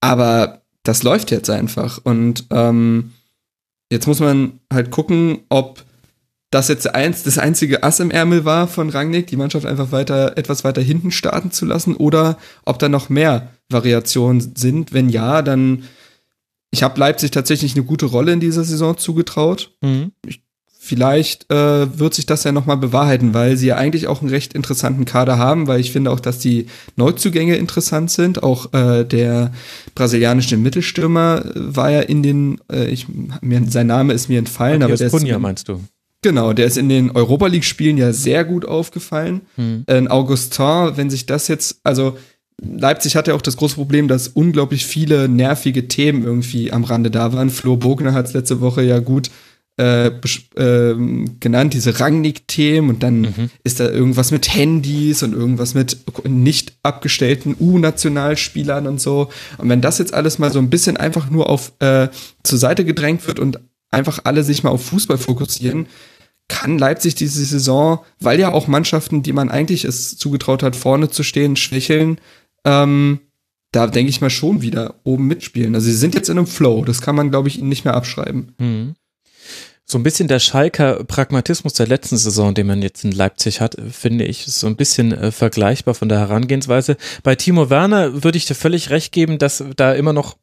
Aber 0.01 0.61
das 0.81 1.03
läuft 1.03 1.29
jetzt 1.31 1.49
einfach 1.49 1.99
und 2.03 2.45
ähm, 2.49 3.11
jetzt 3.91 4.07
muss 4.07 4.19
man 4.19 4.59
halt 4.71 4.89
gucken, 4.89 5.39
ob 5.49 5.83
das 6.55 6.69
jetzt 6.69 6.95
eins, 6.95 7.23
das 7.23 7.37
einzige 7.37 7.83
Ass 7.83 7.99
im 7.99 8.11
Ärmel 8.11 8.45
war 8.45 8.67
von 8.67 8.89
Rangnick, 8.89 9.27
die 9.27 9.35
Mannschaft 9.35 9.65
einfach 9.65 9.91
weiter, 9.91 10.37
etwas 10.37 10.63
weiter 10.63 10.81
hinten 10.81 11.11
starten 11.11 11.51
zu 11.51 11.65
lassen, 11.65 11.95
oder 11.95 12.37
ob 12.63 12.79
da 12.79 12.87
noch 12.87 13.09
mehr 13.09 13.49
Variationen 13.69 14.53
sind. 14.55 14.93
Wenn 14.93 15.09
ja, 15.09 15.41
dann 15.41 15.83
ich 16.71 16.83
habe 16.83 16.99
Leipzig 16.99 17.31
tatsächlich 17.31 17.75
eine 17.75 17.85
gute 17.85 18.05
Rolle 18.05 18.33
in 18.33 18.39
dieser 18.39 18.63
Saison 18.63 18.97
zugetraut. 18.97 19.71
Mhm. 19.81 20.11
Ich, 20.25 20.41
vielleicht 20.77 21.51
äh, 21.51 21.99
wird 21.99 22.13
sich 22.13 22.25
das 22.25 22.43
ja 22.43 22.51
nochmal 22.51 22.77
bewahrheiten, 22.77 23.33
weil 23.33 23.57
sie 23.57 23.67
ja 23.67 23.75
eigentlich 23.75 24.07
auch 24.07 24.21
einen 24.21 24.29
recht 24.29 24.53
interessanten 24.53 25.05
Kader 25.05 25.37
haben, 25.37 25.67
weil 25.67 25.79
ich 25.79 25.91
finde 25.91 26.11
auch, 26.11 26.19
dass 26.19 26.39
die 26.39 26.67
Neuzugänge 26.95 27.55
interessant 27.55 28.11
sind. 28.11 28.43
Auch 28.43 28.73
äh, 28.73 29.03
der 29.03 29.51
brasilianische 29.93 30.57
Mittelstürmer 30.57 31.43
war 31.55 31.91
ja 31.91 32.01
in 32.01 32.23
den, 32.23 32.61
äh, 32.71 32.87
ich, 32.89 33.07
mir, 33.41 33.63
sein 33.69 33.87
Name 33.87 34.13
ist 34.13 34.29
mir 34.29 34.39
entfallen, 34.39 34.79
Matthias 34.79 35.01
aber 35.01 35.09
der 35.09 35.19
Kunja, 35.19 35.35
ist, 35.35 35.41
meinst 35.41 35.67
du? 35.69 35.81
Genau, 36.25 36.53
der 36.53 36.65
ist 36.65 36.79
in 36.79 36.89
den 36.89 37.11
Europa 37.11 37.45
League-Spielen 37.45 37.99
ja 37.99 38.11
sehr 38.11 38.45
gut 38.45 38.65
aufgefallen. 38.65 39.41
Hm. 39.57 39.83
Äh, 39.85 40.07
Augustin, 40.07 40.93
wenn 40.95 41.11
sich 41.11 41.27
das 41.27 41.47
jetzt, 41.47 41.81
also 41.83 42.17
Leipzig 42.59 43.15
hatte 43.15 43.35
auch 43.35 43.43
das 43.43 43.57
große 43.57 43.75
Problem, 43.75 44.07
dass 44.07 44.29
unglaublich 44.29 44.87
viele 44.87 45.29
nervige 45.29 45.87
Themen 45.87 46.23
irgendwie 46.23 46.71
am 46.71 46.83
Rande 46.83 47.11
da 47.11 47.31
waren. 47.31 47.51
Flo 47.51 47.77
Bogner 47.77 48.13
hat 48.13 48.25
es 48.25 48.33
letzte 48.33 48.59
Woche 48.59 48.81
ja 48.81 48.97
gut 48.97 49.29
äh, 49.77 50.07
äh, 50.07 50.95
genannt, 51.39 51.75
diese 51.75 51.99
Rangnick-Themen 51.99 52.89
und 52.89 53.03
dann 53.03 53.21
mhm. 53.21 53.49
ist 53.63 53.79
da 53.79 53.87
irgendwas 53.87 54.31
mit 54.31 54.51
Handys 54.51 55.21
und 55.21 55.33
irgendwas 55.33 55.75
mit 55.75 55.99
nicht 56.27 56.73
abgestellten 56.81 57.55
U-Nationalspielern 57.59 58.87
und 58.87 58.99
so. 58.99 59.29
Und 59.59 59.69
wenn 59.69 59.81
das 59.81 59.99
jetzt 59.99 60.15
alles 60.15 60.39
mal 60.39 60.51
so 60.51 60.57
ein 60.57 60.71
bisschen 60.71 60.97
einfach 60.97 61.29
nur 61.29 61.51
auf 61.51 61.73
äh, 61.81 62.07
zur 62.41 62.57
Seite 62.57 62.83
gedrängt 62.83 63.27
wird 63.27 63.37
und 63.37 63.59
einfach 63.91 64.21
alle 64.23 64.43
sich 64.43 64.63
mal 64.63 64.71
auf 64.71 64.85
Fußball 64.85 65.17
fokussieren, 65.17 65.87
kann 66.47 66.77
Leipzig 66.77 67.15
diese 67.15 67.43
Saison, 67.43 67.99
weil 68.19 68.39
ja 68.39 68.51
auch 68.51 68.67
Mannschaften, 68.67 69.23
die 69.23 69.33
man 69.33 69.49
eigentlich 69.49 69.83
es 69.83 70.17
zugetraut 70.17 70.63
hat, 70.63 70.75
vorne 70.75 71.09
zu 71.09 71.23
stehen, 71.23 71.55
schwächeln, 71.55 72.19
ähm, 72.63 73.19
da 73.71 73.87
denke 73.87 74.09
ich 74.09 74.21
mal 74.21 74.29
schon 74.29 74.61
wieder 74.61 74.95
oben 75.03 75.27
mitspielen. 75.27 75.75
Also 75.75 75.87
sie 75.87 75.97
sind 75.97 76.15
jetzt 76.15 76.29
in 76.29 76.37
einem 76.37 76.47
Flow, 76.47 76.85
das 76.85 77.01
kann 77.01 77.15
man, 77.15 77.29
glaube 77.29 77.47
ich, 77.47 77.59
ihnen 77.59 77.69
nicht 77.69 77.83
mehr 77.83 77.95
abschreiben. 77.95 78.53
Mhm. 78.57 78.95
So 79.87 79.99
ein 79.99 80.03
bisschen 80.03 80.27
der 80.27 80.39
Schalker 80.39 81.03
Pragmatismus 81.03 81.73
der 81.73 81.85
letzten 81.85 82.17
Saison, 82.17 82.55
den 82.55 82.65
man 82.65 82.81
jetzt 82.81 83.03
in 83.03 83.11
Leipzig 83.11 83.61
hat, 83.61 83.75
finde 83.91 84.25
ich, 84.25 84.47
ist 84.47 84.59
so 84.59 84.65
ein 84.65 84.75
bisschen 84.75 85.11
äh, 85.11 85.31
vergleichbar 85.31 85.93
von 85.93 86.09
der 86.09 86.19
Herangehensweise. 86.19 86.97
Bei 87.21 87.35
Timo 87.35 87.69
Werner 87.69 88.23
würde 88.23 88.37
ich 88.37 88.45
dir 88.45 88.55
völlig 88.55 88.89
recht 88.89 89.11
geben, 89.11 89.37
dass 89.37 89.63
da 89.75 89.93
immer 89.93 90.13
noch 90.13 90.37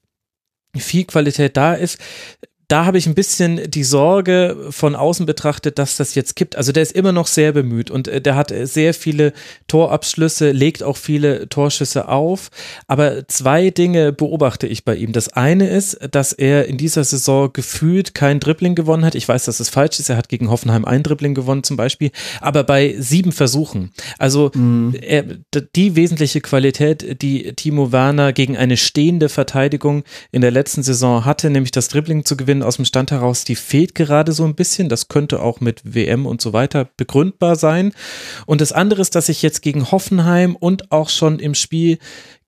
viel 0.77 1.05
Qualität 1.05 1.57
da 1.57 1.75
ist 1.75 1.99
da 2.73 2.87
habe 2.87 2.97
ich 2.97 3.07
ein 3.07 3.15
bisschen 3.15 3.71
die 3.71 3.85
Sorge 3.85 4.57
von 4.71 4.97
außen 4.97 5.27
betrachtet, 5.27 5.79
dass 5.79 5.99
das 5.99 6.15
jetzt 6.15 6.37
kippt. 6.37 6.57
Also 6.57 6.73
der 6.73 6.83
ist 6.83 6.93
immer 6.93 7.13
noch 7.13 7.27
sehr 7.27 7.53
bemüht 7.53 7.91
und 7.91 8.09
äh, 8.09 8.23
der 8.23 8.35
hat 8.35 8.51
sehr 8.63 8.95
viele 8.95 9.35
Torabschlüsse, 9.69 10.53
legt 10.53 10.83
auch 10.83 10.97
viele 10.97 11.51
Torschüsse 11.51 12.09
auf. 12.09 12.49
Aber 12.87 13.29
zwei 13.29 13.69
Dinge 13.69 14.15
beobachte 14.15 14.67
ich 14.67 14.87
bei 14.87 14.97
ihm. 14.97 15.13
Das 15.13 15.29
eine 15.29 15.69
ist, 15.69 15.99
dass 16.13 16.33
er 16.33 16.65
in 16.65 16.79
dieser 16.79 17.05
Saison 17.05 17.53
gefühlt 17.53 18.15
kein 18.15 18.41
Dribbling 18.41 18.75
gewonnen 18.75 19.05
hat. 19.05 19.17
Ich 19.17 19.29
weiß, 19.29 19.45
dass 19.45 19.61
es 19.61 19.69
falsch 19.69 20.01
ist. 20.01 20.09
Er 20.09 20.17
hat 20.17 20.31
gegen 20.31 20.49
Hoffenheim 20.49 20.87
ein 20.87 21.03
Dribbling 21.03 21.35
gewonnen 21.35 21.65
zum 21.65 21.77
Beispiel, 21.77 22.11
aber 22.41 22.65
bei 22.65 22.95
sieben 22.99 23.33
Versuchen. 23.33 23.91
Also 24.17 24.51
mhm. 24.55 24.97
er, 24.99 25.25
die 25.77 25.95
wesentliche 25.95 26.41
Qualität, 26.41 27.21
die 27.21 27.53
Timo 27.53 27.93
Werner 27.93 28.33
gegen 28.33 28.57
eine 28.57 28.79
stehende 28.79 29.29
Verteidigung 29.29 30.05
in 30.31 30.41
der 30.41 30.51
letzten 30.51 30.83
Saison 30.83 31.27
hatte, 31.27 31.51
nämlich 31.51 31.73
das 31.73 31.89
Dribbling 31.89 32.25
zu 32.25 32.35
gewinnen, 32.35 32.62
aus 32.63 32.77
dem 32.77 32.85
Stand 32.85 33.11
heraus, 33.11 33.45
die 33.45 33.57
fehlt 33.57 33.95
gerade 33.95 34.33
so 34.33 34.45
ein 34.45 34.55
bisschen. 34.55 34.89
Das 34.89 35.09
könnte 35.09 35.41
auch 35.41 35.61
mit 35.61 35.83
WM 35.85 36.27
und 36.27 36.41
so 36.41 36.53
weiter 36.53 36.89
begründbar 36.97 37.57
sein. 37.57 37.93
Und 38.47 38.61
das 38.61 38.73
andere 38.73 39.03
ist, 39.03 39.15
dass 39.15 39.29
ich 39.29 39.43
jetzt 39.43 39.63
gegen 39.63 39.91
Hoffenheim 39.91 40.57
und 40.57 40.93
auch 40.93 41.09
schon 41.09 41.39
im 41.39 41.55
Spiel 41.55 41.99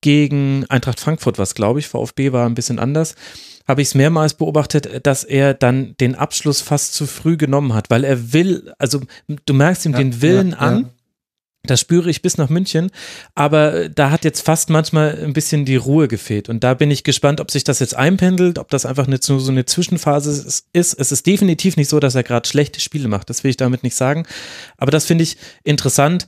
gegen 0.01 0.67
Eintracht 0.69 1.01
Frankfurt, 1.01 1.39
was 1.39 1.55
glaube 1.55 1.79
ich, 1.79 1.89
VfB 1.89 2.33
war 2.33 2.47
ein 2.47 2.55
bisschen 2.55 2.79
anders, 2.79 3.15
habe 3.67 3.81
ich 3.81 3.89
es 3.89 3.95
mehrmals 3.95 4.35
beobachtet, 4.35 5.07
dass 5.07 5.25
er 5.25 5.55
dann 5.55 5.97
den 5.99 6.15
Abschluss 6.15 6.61
fast 6.61 6.95
zu 6.95 7.07
früh 7.07 7.37
genommen 7.37 7.73
hat, 7.73 7.89
weil 7.89 8.05
er 8.05 8.33
will, 8.35 8.73
also 8.79 9.01
du 9.47 9.55
merkst 9.55 9.87
ihm 9.87 9.93
ja, 9.93 9.99
den 9.99 10.21
Willen 10.21 10.51
ja, 10.51 10.59
an, 10.59 10.81
ja. 10.83 10.91
Das 11.67 11.81
spüre 11.81 12.11
ich 12.11 12.21
bis 12.21 12.37
nach 12.37 12.51
München, 12.51 12.91
aber 13.35 13.89
da 13.89 14.11
hat 14.11 14.25
jetzt 14.25 14.43
fast 14.43 14.69
manchmal 14.69 15.19
ein 15.23 15.33
bisschen 15.33 15.65
die 15.65 15.77
Ruhe 15.77 16.09
gefehlt. 16.09 16.49
Und 16.49 16.63
da 16.63 16.75
bin 16.75 16.91
ich 16.91 17.05
gespannt, 17.05 17.41
ob 17.41 17.51
sich 17.51 17.65
das 17.65 17.79
jetzt 17.79 17.97
einpendelt, 17.97 18.59
ob 18.59 18.69
das 18.69 18.85
einfach 18.85 19.07
eine, 19.07 19.19
so 19.21 19.39
eine 19.49 19.65
Zwischenphase 19.65 20.63
ist. 20.73 20.95
Es 20.99 21.13
ist 21.13 21.27
definitiv 21.27 21.77
nicht 21.77 21.89
so, 21.89 22.01
dass 22.01 22.15
er 22.15 22.23
gerade 22.23 22.47
schlechte 22.47 22.81
Spiele 22.81 23.09
macht. 23.09 23.31
Das 23.31 23.45
will 23.45 23.51
ich 23.51 23.57
damit 23.57 23.83
nicht 23.83 23.97
sagen. 23.97 24.27
Aber 24.77 24.91
das 24.91 25.07
finde 25.07 25.25
ich 25.25 25.39
interessant, 25.63 26.27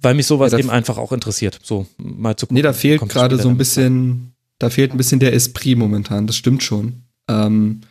weil 0.00 0.14
mich 0.14 0.26
sowas 0.26 0.52
ja, 0.52 0.58
eben 0.58 0.70
einfach 0.70 0.98
auch 0.98 1.12
interessiert. 1.12 1.60
So 1.62 1.86
mal 1.96 2.36
zu 2.36 2.46
gucken. 2.46 2.56
Nee, 2.56 2.62
da 2.62 2.72
fehlt 2.72 3.00
gerade 3.08 3.38
so 3.38 3.48
ein 3.48 3.56
bisschen, 3.56 4.34
da 4.58 4.68
fehlt 4.68 4.92
ein 4.92 4.96
bisschen 4.96 5.20
der 5.20 5.32
Esprit 5.32 5.78
momentan. 5.78 6.26
Das 6.26 6.36
stimmt 6.36 6.62
schon. 6.62 7.04
Ähm, 7.28 7.82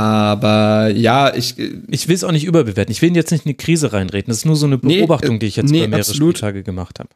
aber 0.00 0.88
ja, 0.94 1.34
ich. 1.34 1.58
Äh, 1.58 1.72
ich 1.88 2.08
will 2.08 2.14
es 2.14 2.24
auch 2.24 2.32
nicht 2.32 2.44
überbewerten. 2.44 2.90
Ich 2.90 3.02
will 3.02 3.14
jetzt 3.14 3.30
nicht 3.30 3.44
in 3.44 3.50
eine 3.50 3.56
Krise 3.56 3.92
reinreden. 3.92 4.28
Das 4.28 4.38
ist 4.38 4.46
nur 4.46 4.56
so 4.56 4.66
eine 4.66 4.78
Beobachtung, 4.78 5.34
nee, 5.34 5.38
die 5.40 5.46
ich 5.46 5.56
jetzt 5.56 5.70
nee, 5.70 5.82
bei 5.82 5.88
mehreren 5.88 6.14
Spieltage 6.14 6.62
gemacht 6.62 6.98
habe. 6.98 7.10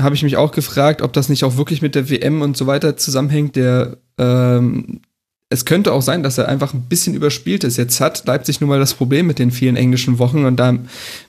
Habe 0.00 0.14
ich 0.14 0.22
mich 0.22 0.36
auch 0.36 0.52
gefragt, 0.52 1.02
ob 1.02 1.12
das 1.12 1.28
nicht 1.28 1.42
auch 1.42 1.56
wirklich 1.56 1.82
mit 1.82 1.94
der 1.94 2.08
WM 2.10 2.40
und 2.40 2.56
so 2.56 2.68
weiter 2.68 2.96
zusammenhängt. 2.96 3.56
Der, 3.56 3.96
ähm, 4.18 5.00
es 5.48 5.64
könnte 5.64 5.92
auch 5.92 6.00
sein, 6.00 6.22
dass 6.22 6.38
er 6.38 6.48
einfach 6.48 6.74
ein 6.74 6.82
bisschen 6.82 7.14
überspielt 7.14 7.64
ist. 7.64 7.76
Jetzt 7.76 8.00
hat 8.00 8.24
Leipzig 8.24 8.60
nun 8.60 8.70
mal 8.70 8.78
das 8.78 8.94
Problem 8.94 9.26
mit 9.26 9.40
den 9.40 9.50
vielen 9.50 9.76
englischen 9.76 10.18
Wochen 10.18 10.44
und 10.44 10.56
da 10.56 10.78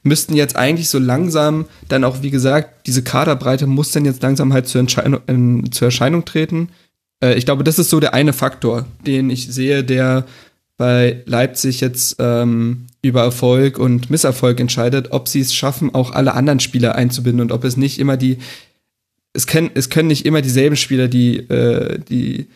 müssten 0.03 0.35
jetzt 0.35 0.55
eigentlich 0.55 0.89
so 0.89 0.99
langsam 0.99 1.65
dann 1.89 2.03
auch, 2.03 2.21
wie 2.21 2.29
gesagt, 2.29 2.87
diese 2.87 3.03
Kaderbreite 3.03 3.65
muss 3.65 3.91
dann 3.91 4.05
jetzt 4.05 4.21
langsam 4.21 4.53
halt 4.53 4.67
zur, 4.67 4.79
Entscheidung, 4.79 5.19
äh, 5.27 5.69
zur 5.71 5.87
Erscheinung 5.87 6.23
treten. 6.23 6.69
Äh, 7.23 7.33
ich 7.33 7.45
glaube, 7.45 7.63
das 7.63 7.79
ist 7.79 7.89
so 7.89 7.99
der 7.99 8.13
eine 8.13 8.33
Faktor, 8.33 8.85
den 9.05 9.29
ich 9.29 9.47
sehe, 9.51 9.83
der 9.83 10.25
bei 10.77 11.21
Leipzig 11.25 11.81
jetzt 11.81 12.15
ähm, 12.19 12.87
über 13.01 13.21
Erfolg 13.21 13.77
und 13.77 14.09
Misserfolg 14.09 14.59
entscheidet, 14.59 15.11
ob 15.11 15.27
sie 15.27 15.41
es 15.41 15.53
schaffen, 15.53 15.93
auch 15.93 16.11
alle 16.11 16.33
anderen 16.33 16.59
Spieler 16.59 16.95
einzubinden 16.95 17.41
und 17.41 17.51
ob 17.51 17.63
es 17.63 17.77
nicht 17.77 17.99
immer 17.99 18.17
die, 18.17 18.37
es 19.33 19.45
können, 19.45 19.71
es 19.73 19.89
können 19.89 20.07
nicht 20.07 20.25
immer 20.25 20.41
dieselben 20.41 20.75
Spieler, 20.75 21.07
die, 21.07 21.37
äh, 21.37 21.99
die 21.99 22.47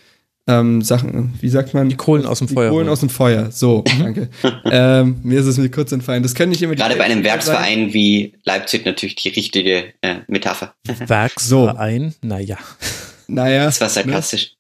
ähm, 0.47 0.81
Sachen, 0.81 1.33
wie 1.41 1.49
sagt 1.49 1.73
man? 1.73 1.89
Die 1.89 1.95
Kohlen 1.95 2.25
aus 2.25 2.39
dem 2.39 2.47
die 2.47 2.53
Feuer. 2.53 2.69
Kohlen 2.71 2.87
aus 2.87 3.01
dem 3.01 3.09
Feuer, 3.09 3.51
so, 3.51 3.83
danke. 3.99 4.29
ähm, 4.65 5.17
mir 5.23 5.39
ist 5.39 5.45
es 5.45 5.57
mir 5.57 5.69
kurz 5.69 5.91
entfallen. 5.91 6.23
Das 6.23 6.33
können 6.33 6.51
nicht 6.51 6.61
immer 6.61 6.75
Gerade 6.75 6.95
bei 6.95 7.03
einem 7.03 7.23
Werksverein 7.23 7.85
sein. 7.85 7.93
wie 7.93 8.33
Leipzig 8.45 8.85
natürlich 8.85 9.15
die 9.15 9.29
richtige 9.29 9.93
äh, 10.01 10.21
Metapher. 10.27 10.73
Werksverein, 10.85 12.11
so. 12.11 12.27
naja. 12.27 12.57
Naja. 13.27 13.65
Das 13.65 13.81
war 13.81 13.89
sarkastisch. 13.89 14.55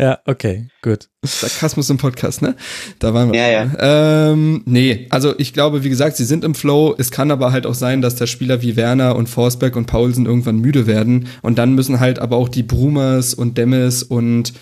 Ja, 0.00 0.18
okay, 0.24 0.68
gut. 0.80 1.10
Sarkasmus 1.22 1.90
im 1.90 1.98
Podcast, 1.98 2.40
ne? 2.40 2.56
Da 3.00 3.12
waren 3.12 3.30
wir. 3.30 3.38
Ja, 3.38 3.50
ja. 3.50 4.30
Ähm, 4.30 4.62
nee, 4.64 5.06
also 5.10 5.34
ich 5.36 5.52
glaube, 5.52 5.84
wie 5.84 5.90
gesagt, 5.90 6.16
sie 6.16 6.24
sind 6.24 6.42
im 6.42 6.54
Flow. 6.54 6.94
Es 6.96 7.10
kann 7.10 7.30
aber 7.30 7.52
halt 7.52 7.66
auch 7.66 7.74
sein, 7.74 8.00
dass 8.00 8.14
der 8.14 8.26
Spieler 8.26 8.62
wie 8.62 8.76
Werner 8.76 9.14
und 9.14 9.28
Forsberg 9.28 9.76
und 9.76 9.84
Paulsen 9.84 10.24
irgendwann 10.24 10.56
müde 10.56 10.86
werden. 10.86 11.28
Und 11.42 11.58
dann 11.58 11.74
müssen 11.74 12.00
halt 12.00 12.18
aber 12.18 12.36
auch 12.36 12.48
die 12.48 12.62
Brumers 12.62 13.34
und 13.34 13.58
Demmes 13.58 14.02
und 14.02 14.54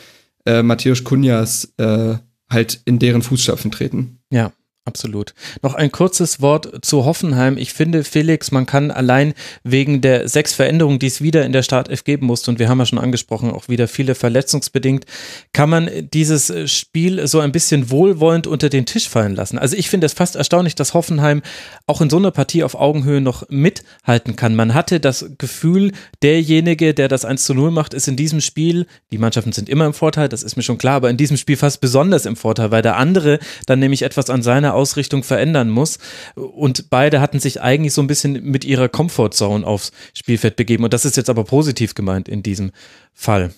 äh, 0.44 0.65
Matthäus 0.65 1.05
Kunjas 1.05 1.73
äh, 1.77 2.16
halt 2.51 2.81
in 2.85 2.98
deren 2.98 3.23
Fußstapfen 3.23 3.70
treten. 3.70 4.19
Ja, 4.31 4.52
Absolut. 4.89 5.35
Noch 5.60 5.74
ein 5.74 5.93
kurzes 5.93 6.40
Wort 6.40 6.78
zu 6.81 7.05
Hoffenheim. 7.05 7.59
Ich 7.59 7.74
finde, 7.74 8.05
Felix, 8.05 8.51
man 8.52 8.65
kann 8.65 8.90
allein 8.90 9.35
wegen 9.62 10.01
der 10.01 10.31
sechs 10.31 10.55
Veränderungen, 10.55 10.98
die 10.98 11.09
es 11.09 11.20
wieder 11.20 11.44
in 11.44 11.52
der 11.52 11.62
Startelf 11.62 12.05
geben 12.05 12.24
musste, 12.24 12.51
und 12.51 12.59
wir 12.59 12.70
haben 12.70 12.78
ja 12.78 12.86
schon 12.86 12.98
angesprochen, 12.98 13.51
auch 13.51 13.69
wieder 13.69 13.86
viele 13.86 14.15
verletzungsbedingt, 14.15 15.05
kann 15.52 15.69
man 15.69 15.90
dieses 16.15 16.51
Spiel 16.73 17.27
so 17.27 17.40
ein 17.40 17.52
bisschen 17.52 17.90
wohlwollend 17.90 18.47
unter 18.47 18.70
den 18.70 18.86
Tisch 18.86 19.10
fallen 19.10 19.36
lassen. 19.36 19.59
Also 19.59 19.77
ich 19.77 19.90
finde 19.90 20.06
es 20.06 20.15
fast 20.15 20.36
erstaunlich, 20.36 20.74
dass 20.74 20.94
Hoffenheim 20.94 21.43
auch 21.86 22.01
in 22.01 22.09
so 22.09 22.16
einer 22.16 22.31
Partie 22.31 22.65
auf 22.65 22.74
Augenhöhe 22.74 23.20
noch 23.20 23.47
mithalten 23.51 24.36
kann. 24.36 24.56
Man 24.56 24.73
hatte 24.73 25.01
das 25.01 25.32
Gefühl, 25.36 25.93
derjenige, 26.23 26.94
der 26.94 27.09
das 27.09 27.27
1 27.27 27.44
zu 27.44 27.52
0 27.52 27.73
macht, 27.73 27.93
ist 27.93 28.09
in 28.09 28.16
diesem 28.16 28.40
Spiel, 28.40 28.86
die 29.12 29.19
Mannschaften 29.19 29.52
sind 29.52 29.69
immer 29.69 29.85
im 29.85 29.93
Vorteil, 29.93 30.31
das 30.31 30.43
ist 30.43 30.56
mir 30.56 30.62
schon 30.62 30.78
klar, 30.78 30.94
aber 30.94 31.10
in 31.10 31.19
diesem 31.19 31.36
Spiel 31.36 31.59
fast 31.59 31.82
besonders 31.82 32.24
im 32.24 32.36
Vorteil, 32.36 32.70
weil 32.70 32.81
der 32.81 32.97
andere 32.97 33.39
dann 33.66 33.81
nämlich 33.81 34.01
etwas 34.01 34.31
an 34.31 34.43
seiner 34.43 34.78
Ausrichtung 34.79 35.23
verändern 35.23 35.69
muss. 35.69 35.99
Und 36.35 36.89
beide 36.89 37.21
hatten 37.21 37.41
sich 37.41 37.61
eigentlich 37.61 37.93
so 37.93 38.01
ein 38.01 38.07
bisschen 38.07 38.45
mit 38.45 38.65
ihrer 38.65 38.89
Comfortzone 38.89 39.67
aufs 39.67 39.93
Spielfeld 40.15 40.57
begeben. 40.57 40.85
Und 40.85 40.95
das 40.95 41.05
ist 41.05 41.17
jetzt 41.17 41.31
aber 41.31 41.45
positiv 41.45 41.95
gemeint 41.95 42.29
in 42.29 42.43
diesem 42.43 42.73
Fall. 43.13 43.53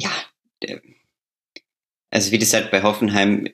Ja, 0.00 0.10
also 2.10 2.32
wie 2.32 2.38
gesagt, 2.38 2.70
bei 2.70 2.82
Hoffenheim 2.82 3.48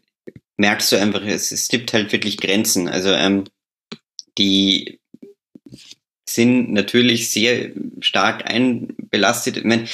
merkst 0.56 0.92
du 0.92 0.96
einfach, 0.96 1.22
es, 1.22 1.52
es 1.52 1.68
gibt 1.68 1.92
halt 1.92 2.12
wirklich 2.12 2.36
Grenzen. 2.38 2.88
Also 2.88 3.10
ähm, 3.10 3.44
die 4.38 5.00
sind 6.26 6.72
natürlich 6.72 7.30
sehr 7.30 7.70
stark 8.00 8.48
einbelastet. 8.50 9.58
Ich 9.58 9.64
meine, 9.64 9.84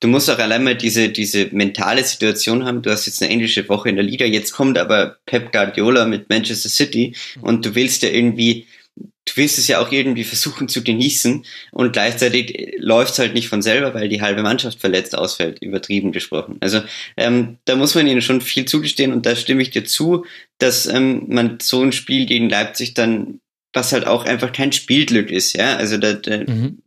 du 0.00 0.08
musst 0.08 0.30
auch 0.30 0.38
allein 0.38 0.64
mal 0.64 0.76
diese, 0.76 1.08
diese 1.08 1.48
mentale 1.52 2.04
Situation 2.04 2.64
haben. 2.64 2.82
Du 2.82 2.90
hast 2.90 3.06
jetzt 3.06 3.22
eine 3.22 3.30
englische 3.30 3.68
Woche 3.68 3.88
in 3.88 3.96
der 3.96 4.04
Liga, 4.04 4.24
jetzt 4.24 4.52
kommt 4.52 4.78
aber 4.78 5.18
Pep 5.26 5.52
Guardiola 5.52 6.06
mit 6.06 6.28
Manchester 6.28 6.68
City 6.68 7.14
und 7.40 7.64
du 7.66 7.74
willst 7.74 8.02
ja 8.02 8.08
irgendwie, 8.08 8.66
du 8.96 9.32
willst 9.36 9.58
es 9.58 9.68
ja 9.68 9.80
auch 9.80 9.92
irgendwie 9.92 10.24
versuchen 10.24 10.68
zu 10.68 10.82
genießen 10.82 11.44
und 11.72 11.92
gleichzeitig 11.92 12.74
läuft 12.78 13.12
es 13.12 13.18
halt 13.18 13.34
nicht 13.34 13.48
von 13.48 13.62
selber, 13.62 13.92
weil 13.94 14.08
die 14.08 14.22
halbe 14.22 14.42
Mannschaft 14.42 14.80
verletzt 14.80 15.16
ausfällt, 15.16 15.62
übertrieben 15.62 16.12
gesprochen. 16.12 16.56
Also 16.60 16.82
ähm, 17.16 17.58
da 17.66 17.76
muss 17.76 17.94
man 17.94 18.06
ihnen 18.06 18.22
schon 18.22 18.40
viel 18.40 18.64
zugestehen 18.64 19.12
und 19.12 19.26
da 19.26 19.36
stimme 19.36 19.62
ich 19.62 19.70
dir 19.70 19.84
zu, 19.84 20.24
dass 20.58 20.86
ähm, 20.86 21.24
man 21.28 21.58
so 21.60 21.82
ein 21.82 21.92
Spiel 21.92 22.26
gegen 22.26 22.48
Leipzig 22.48 22.94
dann 22.94 23.40
was 23.74 23.92
halt 23.92 24.06
auch 24.06 24.24
einfach 24.24 24.52
kein 24.52 24.72
Spielglück 24.72 25.30
ist, 25.30 25.54
ja. 25.54 25.76
Also 25.76 25.98
da, 25.98 26.14
da 26.14 26.38
mhm. 26.38 26.78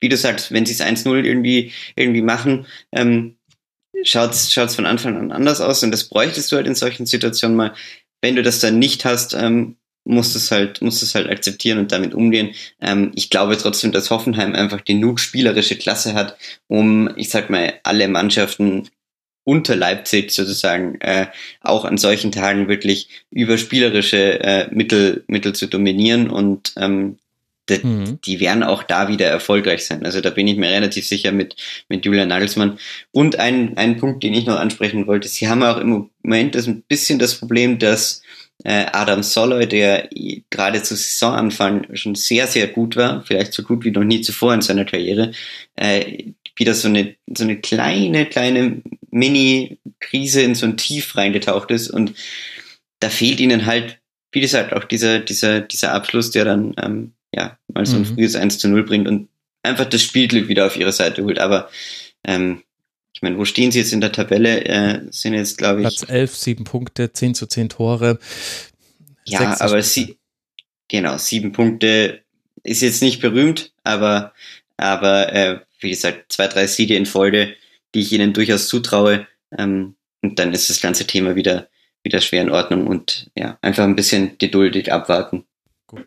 wie 0.00 0.08
du 0.08 0.16
sagst, 0.16 0.52
wenn 0.52 0.64
sie 0.64 0.72
es 0.72 0.80
1-0 0.80 1.24
irgendwie, 1.24 1.72
irgendwie 1.96 2.22
machen, 2.22 2.66
ähm, 2.92 3.36
schaut's 4.04 4.52
schaut's 4.52 4.74
von 4.74 4.86
Anfang 4.86 5.16
an 5.16 5.32
anders 5.32 5.60
aus 5.60 5.82
und 5.82 5.90
das 5.90 6.08
bräuchtest 6.08 6.50
du 6.50 6.56
halt 6.56 6.66
in 6.66 6.74
solchen 6.74 7.06
Situationen 7.06 7.56
mal. 7.56 7.74
Wenn 8.22 8.36
du 8.36 8.42
das 8.42 8.60
dann 8.60 8.78
nicht 8.78 9.04
hast, 9.04 9.34
ähm, 9.34 9.76
musst 10.04 10.34
es 10.36 10.50
halt, 10.50 10.80
musst 10.82 11.02
es 11.02 11.14
halt 11.14 11.28
akzeptieren 11.28 11.78
und 11.78 11.92
damit 11.92 12.14
umgehen. 12.14 12.54
Ähm, 12.80 13.12
ich 13.14 13.30
glaube 13.30 13.56
trotzdem, 13.56 13.92
dass 13.92 14.10
Hoffenheim 14.10 14.54
einfach 14.54 14.84
genug 14.84 15.20
spielerische 15.20 15.76
Klasse 15.76 16.14
hat, 16.14 16.36
um, 16.68 17.10
ich 17.16 17.30
sag 17.30 17.50
mal, 17.50 17.74
alle 17.82 18.08
Mannschaften 18.08 18.88
unter 19.50 19.74
Leipzig 19.74 20.30
sozusagen 20.30 21.00
äh, 21.00 21.26
auch 21.60 21.84
an 21.84 21.98
solchen 21.98 22.30
Tagen 22.30 22.68
wirklich 22.68 23.08
über 23.32 23.58
spielerische 23.58 24.38
äh, 24.38 24.68
Mittel, 24.70 25.24
Mittel 25.26 25.54
zu 25.56 25.66
dominieren 25.66 26.30
und 26.30 26.72
ähm, 26.76 27.18
die, 27.68 27.84
mhm. 27.84 28.20
die 28.24 28.38
werden 28.38 28.62
auch 28.62 28.84
da 28.84 29.08
wieder 29.08 29.26
erfolgreich 29.26 29.84
sein. 29.84 30.04
Also 30.04 30.20
da 30.20 30.30
bin 30.30 30.46
ich 30.46 30.56
mir 30.56 30.70
relativ 30.70 31.04
sicher 31.04 31.32
mit, 31.32 31.56
mit 31.88 32.06
Julian 32.06 32.28
Nagelsmann. 32.28 32.78
Und 33.10 33.40
ein, 33.40 33.76
ein 33.76 33.96
Punkt, 33.96 34.22
den 34.22 34.34
ich 34.34 34.46
noch 34.46 34.58
ansprechen 34.58 35.08
wollte, 35.08 35.26
sie 35.26 35.48
haben 35.48 35.64
auch 35.64 35.78
im 35.78 36.08
Moment 36.22 36.54
das 36.54 36.68
ein 36.68 36.82
bisschen 36.82 37.18
das 37.18 37.34
Problem, 37.34 37.80
dass 37.80 38.22
äh, 38.62 38.86
Adam 38.92 39.24
Soloy, 39.24 39.66
der 39.66 40.10
gerade 40.50 40.80
zu 40.82 40.94
Saisonanfang 40.94 41.88
schon 41.96 42.14
sehr, 42.14 42.46
sehr 42.46 42.68
gut 42.68 42.94
war, 42.94 43.24
vielleicht 43.26 43.52
so 43.52 43.64
gut 43.64 43.84
wie 43.84 43.90
noch 43.90 44.04
nie 44.04 44.20
zuvor 44.20 44.54
in 44.54 44.62
seiner 44.62 44.84
Karriere, 44.84 45.32
äh, 45.74 46.32
wieder 46.54 46.74
so 46.74 46.88
eine, 46.88 47.16
so 47.36 47.44
eine 47.44 47.56
kleine, 47.56 48.26
kleine 48.26 48.82
Mini-Krise 49.10 50.42
in 50.42 50.54
so 50.54 50.66
ein 50.66 50.76
Tief 50.76 51.16
reingetaucht 51.16 51.70
ist 51.70 51.90
und 51.90 52.14
da 53.00 53.08
fehlt 53.10 53.40
ihnen 53.40 53.66
halt, 53.66 53.98
wie 54.32 54.40
gesagt, 54.40 54.72
auch 54.72 54.84
dieser, 54.84 55.20
dieser, 55.20 55.60
dieser 55.60 55.92
Abschluss, 55.92 56.30
der 56.30 56.44
dann, 56.44 56.74
ähm, 56.82 57.12
ja, 57.34 57.58
mal 57.72 57.86
so 57.86 57.96
ein 57.96 58.02
mhm. 58.02 58.14
frühes 58.14 58.36
1 58.36 58.58
zu 58.58 58.68
0 58.68 58.84
bringt 58.84 59.08
und 59.08 59.28
einfach 59.62 59.86
das 59.86 60.02
Spielglück 60.02 60.48
wieder 60.48 60.66
auf 60.66 60.76
ihre 60.76 60.92
Seite 60.92 61.24
holt. 61.24 61.38
Aber, 61.38 61.70
ähm, 62.24 62.62
ich 63.12 63.22
meine, 63.22 63.38
wo 63.38 63.44
stehen 63.44 63.72
sie 63.72 63.80
jetzt 63.80 63.92
in 63.92 64.00
der 64.00 64.12
Tabelle? 64.12 64.64
Äh, 64.64 65.00
sind 65.10 65.34
jetzt, 65.34 65.58
glaube 65.58 65.82
ich. 65.82 65.88
Platz 65.88 66.08
11, 66.08 66.36
7 66.36 66.64
Punkte, 66.64 67.12
10 67.12 67.34
zu 67.34 67.46
10 67.46 67.68
Tore. 67.70 68.18
Ja, 69.24 69.60
aber 69.60 69.82
sie, 69.82 70.16
genau, 70.88 71.18
sieben 71.18 71.52
Punkte 71.52 72.22
ist 72.62 72.82
jetzt 72.82 73.02
nicht 73.02 73.20
berühmt, 73.20 73.72
aber, 73.84 74.32
aber 74.76 75.32
äh, 75.32 75.60
wie 75.80 75.90
gesagt, 75.90 76.32
zwei, 76.32 76.46
drei 76.46 76.66
Siege 76.66 76.96
in 76.96 77.06
Folge, 77.06 77.54
die 77.94 78.00
ich 78.00 78.12
ihnen 78.12 78.32
durchaus 78.32 78.68
zutraue. 78.68 79.26
Ähm, 79.56 79.96
und 80.22 80.38
dann 80.38 80.52
ist 80.52 80.70
das 80.70 80.80
ganze 80.80 81.06
Thema 81.06 81.34
wieder, 81.34 81.68
wieder 82.02 82.20
schwer 82.20 82.42
in 82.42 82.50
Ordnung 82.50 82.86
und 82.86 83.30
ja, 83.36 83.58
einfach 83.62 83.84
ein 83.84 83.96
bisschen 83.96 84.36
geduldig 84.38 84.92
abwarten. 84.92 85.44
Gut. 85.86 86.06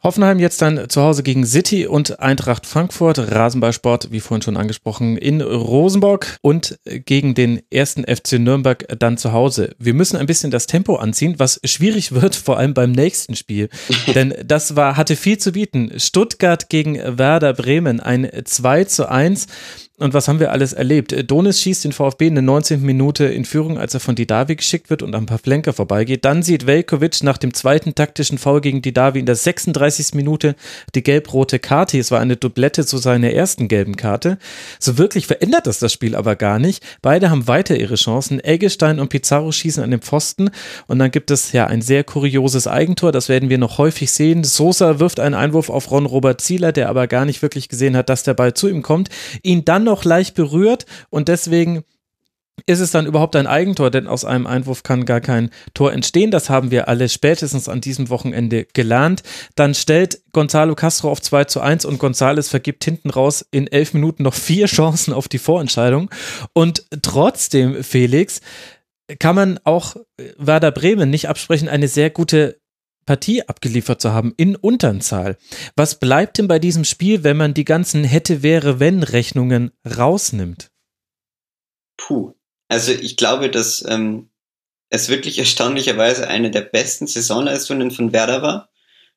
Hoffenheim 0.00 0.38
jetzt 0.38 0.62
dann 0.62 0.88
zu 0.88 1.02
Hause 1.02 1.24
gegen 1.24 1.44
City 1.44 1.88
und 1.88 2.20
Eintracht 2.20 2.66
Frankfurt, 2.66 3.18
Rasenballsport, 3.18 4.12
wie 4.12 4.20
vorhin 4.20 4.42
schon 4.42 4.56
angesprochen, 4.56 5.16
in 5.16 5.40
Rosenborg 5.40 6.38
und 6.40 6.78
gegen 6.84 7.34
den 7.34 7.62
ersten 7.70 8.04
FC 8.04 8.38
Nürnberg 8.38 8.86
dann 9.00 9.18
zu 9.18 9.32
Hause. 9.32 9.74
Wir 9.80 9.94
müssen 9.94 10.16
ein 10.16 10.26
bisschen 10.26 10.52
das 10.52 10.68
Tempo 10.68 10.96
anziehen, 10.96 11.34
was 11.38 11.60
schwierig 11.64 12.12
wird, 12.20 12.36
vor 12.36 12.58
allem 12.58 12.74
beim 12.74 12.92
nächsten 12.92 13.34
Spiel. 13.34 13.70
Denn 14.14 14.34
das 14.44 14.76
war, 14.76 14.96
hatte 14.96 15.16
viel 15.16 15.38
zu 15.38 15.50
bieten. 15.50 15.92
Stuttgart 15.98 16.68
gegen 16.68 16.94
Werder 17.18 17.52
Bremen, 17.52 17.98
ein 17.98 18.30
2 18.44 18.84
zu 18.84 19.10
1. 19.10 19.48
Und 20.00 20.14
was 20.14 20.28
haben 20.28 20.38
wir 20.38 20.52
alles 20.52 20.72
erlebt? 20.72 21.12
Donis 21.28 21.60
schießt 21.60 21.84
den 21.84 21.92
VfB 21.92 22.28
in 22.28 22.36
der 22.36 22.42
19. 22.42 22.82
Minute 22.82 23.24
in 23.24 23.44
Führung, 23.44 23.78
als 23.78 23.94
er 23.94 24.00
von 24.00 24.14
Didavi 24.14 24.54
geschickt 24.54 24.90
wird 24.90 25.02
und 25.02 25.10
paar 25.26 25.38
Flenker 25.38 25.72
vorbeigeht. 25.72 26.24
Dann 26.24 26.44
sieht 26.44 26.68
Velkovic 26.68 27.24
nach 27.24 27.36
dem 27.36 27.52
zweiten 27.52 27.96
taktischen 27.96 28.38
Foul 28.38 28.60
gegen 28.60 28.80
Didavi 28.80 29.18
in 29.18 29.26
der 29.26 29.34
36. 29.34 30.14
Minute 30.14 30.54
die 30.94 31.02
gelb-rote 31.02 31.58
Karte. 31.58 31.98
Es 31.98 32.12
war 32.12 32.20
eine 32.20 32.36
Doublette 32.36 32.86
zu 32.86 32.98
seiner 32.98 33.32
ersten 33.32 33.66
gelben 33.66 33.96
Karte. 33.96 34.38
So 34.78 34.98
wirklich 34.98 35.26
verändert 35.26 35.66
das 35.66 35.80
das 35.80 35.92
Spiel 35.92 36.14
aber 36.14 36.36
gar 36.36 36.60
nicht. 36.60 36.84
Beide 37.02 37.28
haben 37.28 37.48
weiter 37.48 37.76
ihre 37.76 37.96
Chancen. 37.96 38.38
Eggestein 38.38 39.00
und 39.00 39.08
Pizarro 39.08 39.50
schießen 39.50 39.82
an 39.82 39.90
den 39.90 40.00
Pfosten 40.00 40.50
und 40.86 41.00
dann 41.00 41.10
gibt 41.10 41.32
es 41.32 41.50
ja 41.50 41.66
ein 41.66 41.82
sehr 41.82 42.04
kurioses 42.04 42.68
Eigentor. 42.68 43.10
Das 43.10 43.28
werden 43.28 43.48
wir 43.48 43.58
noch 43.58 43.78
häufig 43.78 44.12
sehen. 44.12 44.44
Sosa 44.44 45.00
wirft 45.00 45.18
einen 45.18 45.34
Einwurf 45.34 45.70
auf 45.70 45.90
Ron 45.90 46.06
Robert 46.06 46.40
Zieler, 46.40 46.70
der 46.70 46.88
aber 46.88 47.08
gar 47.08 47.24
nicht 47.24 47.42
wirklich 47.42 47.68
gesehen 47.68 47.96
hat, 47.96 48.08
dass 48.08 48.22
der 48.22 48.34
Ball 48.34 48.54
zu 48.54 48.68
ihm 48.68 48.82
kommt. 48.82 49.08
Ihn 49.42 49.64
dann 49.64 49.87
noch 49.88 50.04
leicht 50.04 50.34
berührt 50.34 50.86
und 51.10 51.28
deswegen 51.28 51.84
ist 52.66 52.80
es 52.80 52.90
dann 52.90 53.06
überhaupt 53.06 53.36
ein 53.36 53.46
Eigentor, 53.46 53.90
denn 53.90 54.06
aus 54.06 54.24
einem 54.24 54.46
Einwurf 54.46 54.82
kann 54.82 55.04
gar 55.04 55.20
kein 55.20 55.50
Tor 55.74 55.92
entstehen. 55.92 56.30
Das 56.30 56.50
haben 56.50 56.70
wir 56.70 56.88
alle 56.88 57.08
spätestens 57.08 57.68
an 57.68 57.80
diesem 57.80 58.10
Wochenende 58.10 58.66
gelernt. 58.72 59.22
Dann 59.54 59.74
stellt 59.74 60.20
Gonzalo 60.32 60.74
Castro 60.74 61.10
auf 61.10 61.22
2 61.22 61.44
zu 61.44 61.60
1 61.60 61.84
und 61.84 61.98
Gonzales 61.98 62.48
vergibt 62.48 62.84
hinten 62.84 63.10
raus 63.10 63.46
in 63.50 63.66
elf 63.66 63.94
Minuten 63.94 64.22
noch 64.22 64.34
vier 64.34 64.66
Chancen 64.66 65.12
auf 65.12 65.28
die 65.28 65.38
Vorentscheidung. 65.38 66.10
Und 66.52 66.84
trotzdem, 67.02 67.82
Felix, 67.82 68.40
kann 69.18 69.36
man 69.36 69.58
auch 69.64 69.96
Werder 70.36 70.70
Bremen 70.70 71.10
nicht 71.10 71.28
absprechen, 71.28 71.68
eine 71.68 71.88
sehr 71.88 72.10
gute 72.10 72.60
Partie 73.08 73.42
abgeliefert 73.48 74.02
zu 74.02 74.12
haben 74.12 74.34
in 74.36 74.54
Unterzahl. 74.54 75.38
Was 75.76 75.98
bleibt 75.98 76.36
denn 76.36 76.46
bei 76.46 76.58
diesem 76.58 76.84
Spiel, 76.84 77.24
wenn 77.24 77.38
man 77.38 77.54
die 77.54 77.64
ganzen 77.64 78.04
hätte, 78.04 78.42
wäre, 78.42 78.80
wenn 78.80 79.02
Rechnungen 79.02 79.70
rausnimmt? 79.86 80.70
Puh, 81.96 82.34
also 82.68 82.92
ich 82.92 83.16
glaube, 83.16 83.50
dass 83.50 83.82
ähm, 83.88 84.28
es 84.90 85.08
wirklich 85.08 85.38
erstaunlicherweise 85.38 86.28
eine 86.28 86.50
der 86.50 86.60
besten 86.60 87.06
Saisonleistungen 87.06 87.90
von 87.90 88.12
Werder 88.12 88.42
war. 88.42 88.68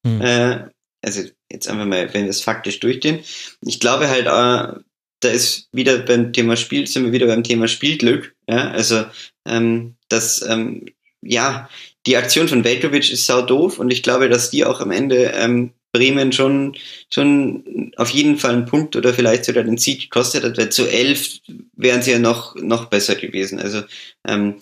Hm. 0.05 0.22
Äh, 0.22 0.69
also 1.01 1.23
jetzt 1.51 1.68
einfach 1.68 1.85
mal, 1.85 2.13
wenn 2.13 2.23
wir 2.23 2.30
es 2.30 2.39
faktisch 2.39 2.80
durchgehen. 2.80 3.19
Ich 3.59 3.81
glaube 3.81 4.07
halt, 4.07 4.26
äh, 4.27 4.80
da 5.19 5.30
ist 5.30 5.68
wieder 5.73 5.97
beim 5.97 6.31
Thema 6.31 6.55
Spiel, 6.55 6.88
sind 6.88 7.03
wir 7.03 7.11
wieder 7.11 7.27
beim 7.27 7.43
Thema 7.43 7.68
Spielglück. 7.68 8.38
Ja, 8.47 8.72
also 8.72 9.03
ähm, 9.45 9.97
dass 10.07 10.41
ähm, 10.47 10.85
ja 11.22 11.69
die 12.06 12.18
Aktion 12.18 12.48
von 12.48 12.64
Velkovic 12.64 13.11
ist 13.11 13.26
sau 13.26 13.41
doof 13.41 13.80
und 13.80 13.91
ich 13.91 14.03
glaube, 14.03 14.30
dass 14.30 14.49
die 14.49 14.65
auch 14.65 14.82
am 14.82 14.91
Ende 14.91 15.34
ähm, 15.36 15.73
Bremen 15.91 16.32
schon, 16.32 16.76
schon 17.10 17.91
auf 17.98 18.10
jeden 18.10 18.38
Fall 18.38 18.53
einen 18.53 18.65
Punkt 18.65 18.95
oder 18.95 19.14
vielleicht 19.14 19.45
sogar 19.45 19.64
den 19.64 19.78
Sieg 19.78 20.02
gekostet 20.02 20.44
hat, 20.44 20.57
weil 20.57 20.69
zu 20.69 20.88
elf 20.88 21.40
wären 21.76 22.02
sie 22.02 22.11
ja 22.11 22.19
noch, 22.19 22.56
noch 22.56 22.86
besser 22.86 23.15
gewesen. 23.15 23.60
Also, 23.60 23.82
ähm, 24.26 24.61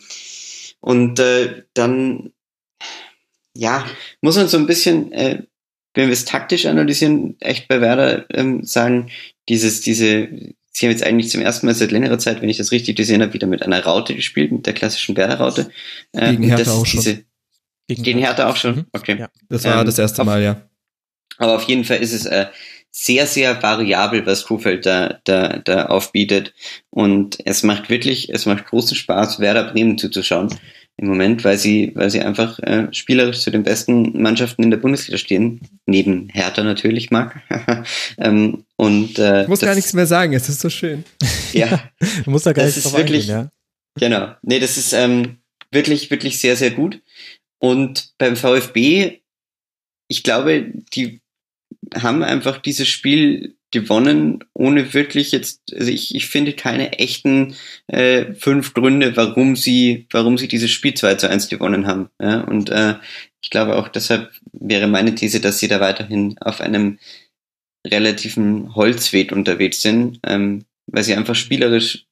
und 0.82 1.20
äh, 1.20 1.64
dann, 1.74 2.32
ja, 3.56 3.86
muss 4.22 4.38
man 4.38 4.48
so 4.48 4.58
ein 4.58 4.68
bisschen, 4.68 5.12
äh, 5.12 5.44
wenn 5.94 6.08
wir 6.08 6.14
es 6.14 6.26
taktisch 6.26 6.66
analysieren, 6.66 7.36
echt 7.40 7.68
bei 7.68 7.82
Werder 7.82 8.26
ähm, 8.34 8.64
sagen, 8.64 9.12
dieses, 9.50 9.82
diese, 9.82 10.30
sie 10.72 10.86
haben 10.86 10.92
jetzt 10.92 11.04
eigentlich 11.04 11.30
zum 11.30 11.42
ersten 11.42 11.66
Mal 11.66 11.76
seit 11.76 11.92
längerer 11.92 12.18
Zeit, 12.18 12.42
wenn 12.42 12.50
ich 12.50 12.58
das 12.58 12.72
richtig 12.72 12.96
gesehen 12.96 13.22
habe, 13.22 13.34
wieder 13.34 13.48
mit 13.48 13.62
einer 13.62 13.84
Raute 13.84 14.16
gespielt, 14.16 14.52
mit 14.52 14.66
der 14.66 14.74
klassischen 14.74 15.18
Werder-Raute. 15.18 15.70
Äh, 16.14 16.32
Gegen 16.32 16.44
Hertha 16.44 16.72
auch 16.72 16.86
schon. 16.86 17.02
Diese, 17.02 17.24
gegen, 17.90 18.04
gegen 18.04 18.20
Hertha 18.20 18.50
auch 18.50 18.56
schon? 18.56 18.76
Mhm. 18.76 18.86
Okay. 18.94 19.18
Ja. 19.20 19.30
Das 19.50 19.64
war 19.66 19.80
ähm, 19.80 19.86
das 19.86 20.00
erste 20.00 20.24
Mal, 20.24 20.42
ja. 20.42 20.62
Aber 21.38 21.56
auf 21.56 21.64
jeden 21.64 21.84
Fall 21.84 21.98
ist 21.98 22.14
es 22.14 22.26
äh, 22.26 22.48
sehr, 22.92 23.28
sehr 23.28 23.62
variabel, 23.62 24.26
was 24.26 24.46
Kuhfeld 24.46 24.86
da, 24.86 25.20
da, 25.24 25.58
da 25.58 25.86
aufbietet. 25.88 26.54
Und 26.90 27.38
es 27.46 27.64
macht 27.64 27.90
wirklich, 27.90 28.30
es 28.30 28.46
macht 28.46 28.66
großen 28.66 28.96
Spaß, 28.96 29.40
Werder 29.40 29.72
Bremen 29.72 29.98
zuzuschauen 29.98 30.50
im 30.98 31.08
Moment, 31.08 31.46
weil 31.46 31.58
sie, 31.58 31.94
weil 31.96 32.10
sie 32.10 32.20
einfach 32.20 32.60
äh, 32.60 32.88
spielerisch 32.92 33.40
zu 33.40 33.52
den 33.52 33.64
besten 33.64 34.22
Mannschaften 34.22 34.64
in 34.64 34.72
der 34.72 34.80
Bundesliga 34.80 35.18
stehen. 35.18 35.62
Neben 35.86 36.28
Hertha 36.30 36.62
natürlich, 36.62 37.10
Marc. 37.10 37.42
ähm, 38.18 38.66
und, 38.76 39.18
äh, 39.18 39.44
ich 39.44 39.48
muss 39.48 39.60
das, 39.60 39.68
gar 39.68 39.76
nichts 39.76 39.94
mehr 39.94 40.08
sagen, 40.08 40.34
es 40.34 40.50
ist 40.50 40.62
so 40.62 40.70
schön. 40.70 41.04
Ja. 41.54 41.82
du 42.26 42.30
musst 42.30 42.46
da 42.46 42.54
gar 42.54 42.66
das 42.66 42.76
nicht 42.76 42.86
ist 42.86 42.96
wirklich, 42.96 43.32
eingehen, 43.32 43.50
ja. 44.00 44.08
Genau. 44.08 44.36
Nee, 44.44 44.60
das 44.60 44.78
ist 44.78 44.94
ähm, 44.94 45.38
wirklich, 45.72 46.12
wirklich 46.12 46.40
sehr, 46.40 46.56
sehr 46.56 46.70
gut. 46.72 47.02
Und 47.60 48.14
beim 48.18 48.36
VfB, 48.36 49.20
ich 50.08 50.24
glaube, 50.24 50.72
die 50.94 51.22
haben 51.94 52.24
einfach 52.24 52.58
dieses 52.58 52.88
Spiel 52.88 53.56
gewonnen, 53.72 54.44
ohne 54.54 54.94
wirklich 54.94 55.32
jetzt, 55.32 55.74
also 55.74 55.92
ich, 55.92 56.16
ich 56.16 56.28
finde 56.28 56.54
keine 56.54 56.94
echten 56.94 57.56
äh, 57.88 58.34
fünf 58.34 58.74
Gründe, 58.74 59.16
warum 59.16 59.56
sie, 59.56 60.08
warum 60.10 60.38
sie 60.38 60.48
dieses 60.48 60.72
Spiel 60.72 60.96
2 60.96 61.16
zu 61.16 61.30
1 61.30 61.50
gewonnen 61.50 61.86
haben. 61.86 62.10
Ja? 62.20 62.42
Und 62.42 62.70
äh, 62.72 62.96
ich 63.42 63.50
glaube 63.50 63.76
auch 63.76 63.88
deshalb 63.88 64.32
wäre 64.54 64.88
meine 64.88 65.14
These, 65.14 65.40
dass 65.40 65.60
sie 65.60 65.68
da 65.68 65.80
weiterhin 65.80 66.38
auf 66.40 66.62
einem 66.62 66.98
relativen 67.86 68.74
Holzweg 68.76 69.32
unterwegs 69.32 69.82
sind, 69.82 70.20
ähm, 70.26 70.66
weil 70.88 71.04
sie 71.04 71.14
einfach 71.14 71.36
spielerisch 71.36 72.08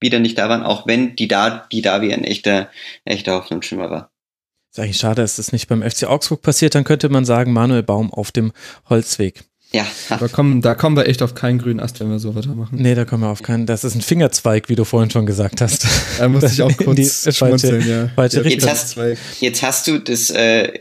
wieder 0.00 0.18
nicht 0.18 0.38
da 0.38 0.48
waren, 0.48 0.62
auch 0.62 0.86
wenn 0.86 1.16
die 1.16 1.28
da, 1.28 1.66
die 1.70 1.82
da 1.82 2.02
wie 2.02 2.12
ein 2.12 2.24
echter, 2.24 2.70
echter 3.04 3.32
Hoffnungsschimmer 3.32 3.90
war. 3.90 4.12
Ist 4.70 4.78
eigentlich 4.78 4.98
schade, 4.98 5.22
dass 5.22 5.36
das 5.36 5.52
nicht 5.52 5.68
beim 5.68 5.82
FC 5.82 6.04
Augsburg 6.04 6.42
passiert, 6.42 6.74
dann 6.74 6.84
könnte 6.84 7.08
man 7.08 7.24
sagen, 7.24 7.52
Manuel 7.52 7.82
Baum 7.82 8.12
auf 8.12 8.32
dem 8.32 8.52
Holzweg. 8.88 9.44
Ja. 9.72 9.86
Da 10.08 10.28
kommen, 10.28 10.62
da 10.62 10.74
kommen 10.74 10.96
wir 10.96 11.06
echt 11.06 11.22
auf 11.22 11.34
keinen 11.34 11.58
grünen 11.58 11.80
Ast, 11.80 12.00
wenn 12.00 12.10
wir 12.10 12.18
so 12.18 12.34
weitermachen. 12.34 12.78
Nee, 12.80 12.94
da 12.94 13.04
kommen 13.04 13.22
wir 13.22 13.28
auf 13.28 13.42
keinen. 13.42 13.66
Das 13.66 13.84
ist 13.84 13.94
ein 13.94 14.00
Fingerzweig, 14.00 14.70
wie 14.70 14.76
du 14.76 14.84
vorhin 14.84 15.10
schon 15.10 15.26
gesagt 15.26 15.60
hast. 15.60 15.86
Da 16.18 16.28
muss 16.28 16.44
ich 16.44 16.62
auch 16.62 16.74
kurz 16.76 17.36
schmunzeln, 17.36 17.86
ja. 17.86 18.08
Falsche 18.14 18.42
jetzt, 18.48 18.66
hast, 18.66 18.96
jetzt 19.40 19.62
hast 19.62 19.86
du 19.86 19.98
das, 19.98 20.30
äh, 20.30 20.72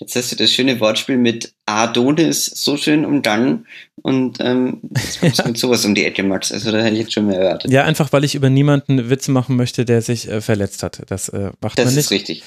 Jetzt 0.00 0.16
hast 0.16 0.32
du 0.32 0.36
das 0.36 0.50
schöne 0.50 0.80
Wortspiel 0.80 1.18
mit 1.18 1.52
Adonis 1.66 2.46
so 2.46 2.78
schön 2.78 3.04
umgangen 3.04 3.66
und 4.02 4.38
ähm, 4.40 4.80
jetzt 4.96 5.20
kommst 5.20 5.38
du 5.40 5.48
mit 5.48 5.58
sowas 5.58 5.84
um 5.84 5.94
die 5.94 6.04
Ecke, 6.04 6.22
Max. 6.22 6.50
Also 6.52 6.72
da 6.72 6.78
hätte 6.78 6.94
ich 6.94 7.00
jetzt 7.00 7.12
schon 7.12 7.26
mehr 7.26 7.38
erwartet. 7.38 7.70
Ja, 7.70 7.84
einfach 7.84 8.10
weil 8.12 8.24
ich 8.24 8.34
über 8.34 8.48
niemanden 8.48 9.10
Witze 9.10 9.30
machen 9.30 9.56
möchte, 9.56 9.84
der 9.84 10.00
sich 10.00 10.28
äh, 10.28 10.40
verletzt 10.40 10.82
hat. 10.82 11.02
Das 11.08 11.28
äh, 11.28 11.50
macht 11.60 11.78
das 11.78 11.84
man 11.84 11.94
nicht. 11.94 11.98
Das 11.98 12.04
ist 12.06 12.10
richtig. 12.10 12.42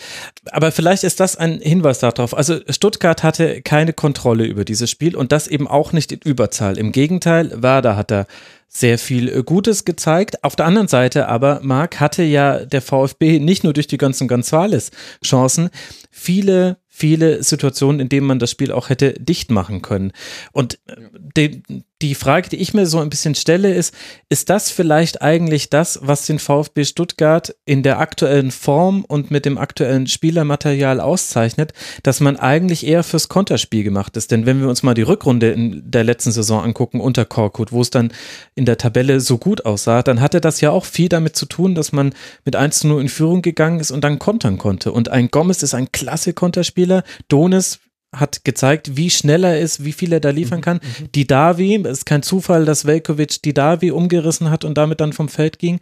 Aber 0.52 0.72
vielleicht 0.72 1.04
ist 1.04 1.20
das 1.20 1.36
ein 1.36 1.60
Hinweis 1.62 2.00
darauf. 2.00 2.36
Also 2.36 2.60
Stuttgart 2.70 3.22
hatte 3.22 3.62
keine 3.62 3.94
Kontrolle 3.94 4.46
über 4.46 4.66
dieses 4.66 4.90
Spiel 4.90 5.16
und 5.16 5.32
das 5.32 5.48
eben 5.48 5.68
auch 5.68 5.94
nicht 5.94 6.12
in 6.12 6.20
Überzahl. 6.24 6.78
Im 6.80 6.92
Gegenteil, 6.92 7.62
Werder 7.62 7.96
hat 7.96 8.10
da 8.10 8.26
sehr 8.68 8.98
viel 8.98 9.30
äh, 9.30 9.44
Gutes 9.44 9.86
gezeigt. 9.86 10.44
Auf 10.44 10.56
der 10.56 10.66
anderen 10.66 10.88
Seite 10.88 11.28
aber, 11.28 11.60
Marc, 11.62 12.00
hatte 12.00 12.24
ja 12.24 12.66
der 12.66 12.82
VfB 12.82 13.40
nicht 13.40 13.64
nur 13.64 13.74
durch 13.74 13.88
die 13.88 13.98
ganzen 13.98 14.28
Gonzales 14.28 14.90
Chancen, 15.24 15.70
viele 16.10 16.78
viele 16.96 17.42
Situationen, 17.42 18.00
in 18.00 18.08
denen 18.08 18.28
man 18.28 18.38
das 18.38 18.52
Spiel 18.52 18.72
auch 18.72 18.90
hätte 18.90 19.14
dicht 19.14 19.50
machen 19.50 19.82
können. 19.82 20.12
Und 20.52 20.80
äh, 20.86 21.82
die, 22.04 22.16
Frage, 22.16 22.50
die 22.50 22.58
ich 22.58 22.74
mir 22.74 22.86
so 22.86 23.00
ein 23.00 23.10
bisschen 23.10 23.34
stelle, 23.34 23.74
ist, 23.74 23.96
ist 24.28 24.50
das 24.50 24.70
vielleicht 24.70 25.22
eigentlich 25.22 25.70
das, 25.70 26.00
was 26.02 26.26
den 26.26 26.38
VfB 26.38 26.84
Stuttgart 26.84 27.56
in 27.64 27.82
der 27.82 28.00
aktuellen 28.00 28.52
Form 28.52 29.06
und 29.06 29.32
mit 29.32 29.46
dem 29.46 29.58
aktuellen 29.58 30.08
Spielermaterial 30.08 31.00
auszeichnet, 31.00 31.72
dass 32.04 32.20
man 32.20 32.36
eigentlich 32.36 32.86
eher 32.86 33.04
fürs 33.04 33.30
Konterspiel 33.30 33.86
gemacht 33.86 34.18
ist? 34.18 34.32
Denn 34.32 34.46
wenn 34.46 34.60
wir 34.60 34.68
uns 34.68 34.84
mal 34.84 34.94
die 34.94 35.02
Rückrunde 35.02 35.52
in 35.52 35.90
der 35.90 36.04
letzten 36.04 36.34
Saison 36.34 36.62
angucken 36.62 37.00
unter 37.00 37.24
Korkut, 37.24 37.72
wo 37.72 37.80
es 37.80 37.90
dann 37.90 38.12
in 38.54 38.66
der 38.66 38.78
Tabelle 38.78 39.22
so 39.22 39.38
gut 39.38 39.66
aussah, 39.66 40.04
dann 40.04 40.20
hatte 40.20 40.42
das 40.42 40.60
ja 40.60 40.72
auch 40.72 40.84
viel 40.84 41.08
damit 41.08 41.38
zu 41.38 41.46
tun, 41.46 41.74
dass 41.74 41.94
man 41.94 42.14
mit 42.44 42.58
1 42.58 42.80
zu 42.80 42.88
0 42.90 43.02
in 43.02 43.10
Führung 43.10 43.42
gegangen 43.42 43.80
ist 43.80 43.92
und 43.92 44.04
dann 44.04 44.20
kontern 44.20 44.58
konnte. 44.58 44.92
Und 44.92 45.08
ein 45.08 45.30
Gomez 45.30 45.64
ist 45.64 45.74
ein 45.74 45.90
klasse 45.94 46.34
Konterspieler. 46.34 47.04
Donis 47.30 47.80
hat 48.14 48.44
gezeigt, 48.44 48.96
wie 48.96 49.10
schnell 49.10 49.44
er 49.44 49.60
ist, 49.60 49.84
wie 49.84 49.92
viel 49.92 50.14
er 50.14 50.20
da 50.20 50.30
liefern 50.30 50.60
mhm, 50.60 50.64
kann. 50.64 50.78
Mhm. 50.78 51.12
Die 51.14 51.28
Davi, 51.28 51.76
es 51.84 52.00
ist 52.00 52.06
kein 52.06 52.24
Zufall, 52.24 52.66
dass 52.66 52.86
Velkovic 52.86 53.42
die 53.42 53.54
Davi 53.54 53.92
umgerissen 53.92 54.50
hat 54.50 54.64
und 54.64 54.78
damit 54.78 55.02
dann 55.02 55.14
vom 55.14 55.30
Feld 55.30 55.60
ging. 55.60 55.80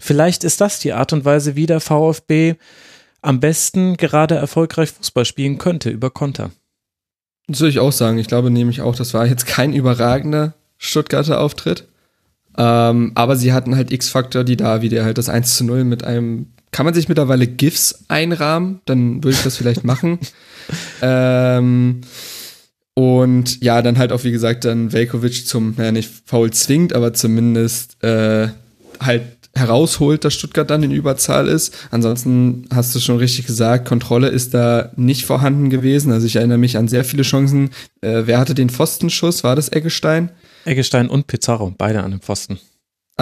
Vielleicht 0.00 0.44
ist 0.44 0.60
das 0.60 0.78
die 0.78 0.92
Art 0.92 1.12
und 1.12 1.24
Weise, 1.24 1.56
wie 1.56 1.66
der 1.66 1.80
VfB 1.80 2.54
am 3.20 3.40
besten 3.40 3.96
gerade 3.96 4.34
erfolgreich 4.34 4.90
Fußball 4.90 5.24
spielen 5.24 5.58
könnte 5.58 5.90
über 5.90 6.10
Konter. 6.10 6.50
Das 7.48 7.60
würde 7.60 7.70
ich 7.70 7.78
auch 7.78 7.92
sagen. 7.92 8.18
Ich 8.18 8.28
glaube 8.28 8.50
nämlich 8.50 8.80
auch, 8.80 8.96
das 8.96 9.14
war 9.14 9.26
jetzt 9.26 9.46
kein 9.46 9.72
überragender 9.72 10.54
Stuttgarter 10.78 11.40
Auftritt. 11.40 11.86
Ähm, 12.56 13.12
aber 13.14 13.36
sie 13.36 13.52
hatten 13.52 13.76
halt 13.76 13.92
X-Faktor, 13.92 14.44
die 14.44 14.56
Davi, 14.56 14.88
der 14.88 15.04
halt 15.04 15.18
das 15.18 15.28
1 15.28 15.56
zu 15.56 15.64
0 15.64 15.84
mit 15.84 16.04
einem 16.04 16.52
kann 16.72 16.86
man 16.86 16.94
sich 16.94 17.08
mittlerweile 17.08 17.46
GIFs 17.46 18.04
einrahmen? 18.08 18.80
Dann 18.86 19.22
würde 19.22 19.36
ich 19.36 19.42
das 19.42 19.56
vielleicht 19.56 19.84
machen. 19.84 20.18
ähm, 21.02 22.00
und 22.94 23.62
ja, 23.62 23.80
dann 23.82 23.98
halt 23.98 24.12
auch, 24.12 24.24
wie 24.24 24.32
gesagt, 24.32 24.64
dann 24.64 24.92
Velkovic 24.92 25.46
zum, 25.46 25.74
naja, 25.76 25.92
nicht 25.92 26.10
faul 26.26 26.50
zwingt, 26.50 26.94
aber 26.94 27.14
zumindest 27.14 28.02
äh, 28.02 28.48
halt 29.00 29.22
herausholt, 29.54 30.24
dass 30.24 30.34
Stuttgart 30.34 30.70
dann 30.70 30.82
in 30.82 30.90
Überzahl 30.90 31.46
ist. 31.46 31.74
Ansonsten 31.90 32.66
hast 32.72 32.94
du 32.94 33.00
schon 33.00 33.18
richtig 33.18 33.46
gesagt, 33.46 33.86
Kontrolle 33.86 34.28
ist 34.28 34.54
da 34.54 34.92
nicht 34.96 35.26
vorhanden 35.26 35.68
gewesen. 35.68 36.10
Also 36.10 36.26
ich 36.26 36.36
erinnere 36.36 36.58
mich 36.58 36.78
an 36.78 36.88
sehr 36.88 37.04
viele 37.04 37.22
Chancen. 37.22 37.70
Äh, 38.00 38.22
wer 38.24 38.38
hatte 38.38 38.54
den 38.54 38.70
Pfostenschuss? 38.70 39.44
War 39.44 39.56
das 39.56 39.70
Eggestein? 39.70 40.30
Eggestein 40.64 41.08
und 41.08 41.26
Pizarro, 41.26 41.74
beide 41.76 42.02
an 42.02 42.12
dem 42.12 42.20
Pfosten. 42.20 42.58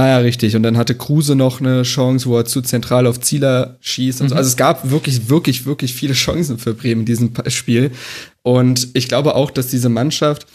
Ah 0.00 0.08
ja, 0.08 0.18
richtig. 0.18 0.56
Und 0.56 0.62
dann 0.62 0.78
hatte 0.78 0.94
Kruse 0.94 1.36
noch 1.36 1.60
eine 1.60 1.82
Chance, 1.82 2.24
wo 2.24 2.38
er 2.38 2.46
zu 2.46 2.62
zentral 2.62 3.06
auf 3.06 3.20
Zieler 3.20 3.76
schießt. 3.82 4.22
Mhm. 4.22 4.28
So. 4.30 4.34
Also 4.34 4.48
es 4.48 4.56
gab 4.56 4.90
wirklich, 4.90 5.28
wirklich, 5.28 5.66
wirklich 5.66 5.92
viele 5.92 6.14
Chancen 6.14 6.56
für 6.56 6.72
Bremen 6.72 7.02
in 7.02 7.04
diesem 7.04 7.32
Spiel. 7.48 7.90
Und 8.40 8.88
ich 8.94 9.08
glaube 9.08 9.34
auch, 9.34 9.50
dass 9.50 9.66
diese 9.66 9.90
Mannschaft, 9.90 10.46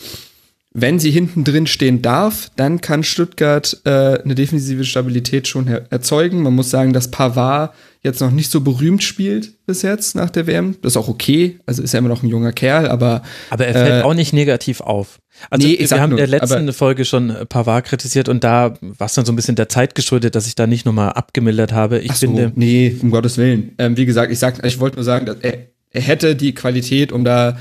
wenn 0.73 0.97
sie 0.97 1.11
hinten 1.11 1.43
drin 1.43 1.67
stehen 1.67 2.01
darf, 2.01 2.49
dann 2.55 2.81
kann 2.81 3.03
Stuttgart 3.03 3.81
äh, 3.85 4.19
eine 4.23 4.33
defensive 4.33 4.83
Stabilität 4.83 5.47
schon 5.47 5.67
erzeugen. 5.67 6.41
Man 6.41 6.55
muss 6.55 6.71
sagen, 6.71 6.91
dass 6.91 7.11
Pavard 7.11 7.71
jetzt 8.05 8.21
noch 8.21 8.31
nicht 8.31 8.51
so 8.51 8.61
berühmt 8.61 9.03
spielt 9.03 9.65
bis 9.65 9.81
jetzt 9.81 10.15
nach 10.15 10.29
der 10.29 10.47
WM. 10.47 10.77
Das 10.81 10.93
ist 10.93 10.97
auch 10.97 11.09
okay. 11.09 11.59
Also 11.65 11.81
ist 11.81 11.93
ja 11.93 11.99
immer 11.99 12.07
noch 12.07 12.23
ein 12.23 12.29
junger 12.29 12.53
Kerl, 12.53 12.87
aber. 12.87 13.23
Aber 13.49 13.65
er 13.65 13.73
fällt 13.73 14.03
äh, 14.03 14.05
auch 14.05 14.13
nicht 14.13 14.31
negativ 14.31 14.79
auf. 14.79 15.19
Also 15.49 15.67
nee, 15.67 15.77
wir 15.77 15.99
haben 15.99 16.11
in 16.11 16.17
der 16.17 16.27
letzten 16.27 16.71
Folge 16.71 17.03
schon 17.03 17.35
Pavard 17.49 17.85
kritisiert 17.85 18.29
und 18.29 18.43
da 18.43 18.75
war 18.79 19.07
es 19.07 19.15
dann 19.15 19.25
so 19.25 19.33
ein 19.33 19.35
bisschen 19.35 19.55
der 19.55 19.67
Zeit 19.67 19.95
geschuldet, 19.95 20.35
dass 20.35 20.47
ich 20.47 20.55
da 20.55 20.67
nicht 20.67 20.85
nochmal 20.85 21.09
abgemildert 21.09 21.73
habe. 21.73 21.99
Ich 21.99 22.13
so, 22.13 22.27
finde. 22.27 22.53
Nee, 22.55 22.95
um 23.01 23.11
Gottes 23.11 23.37
Willen. 23.37 23.73
Ähm, 23.77 23.97
wie 23.97 24.05
gesagt, 24.05 24.31
ich 24.31 24.39
sag, 24.39 24.63
ich 24.63 24.79
wollte 24.79 24.95
nur 24.95 25.03
sagen, 25.03 25.25
dass 25.25 25.37
er, 25.41 25.57
er 25.91 26.01
hätte 26.01 26.35
die 26.35 26.53
Qualität, 26.53 27.11
um 27.11 27.25
da 27.25 27.57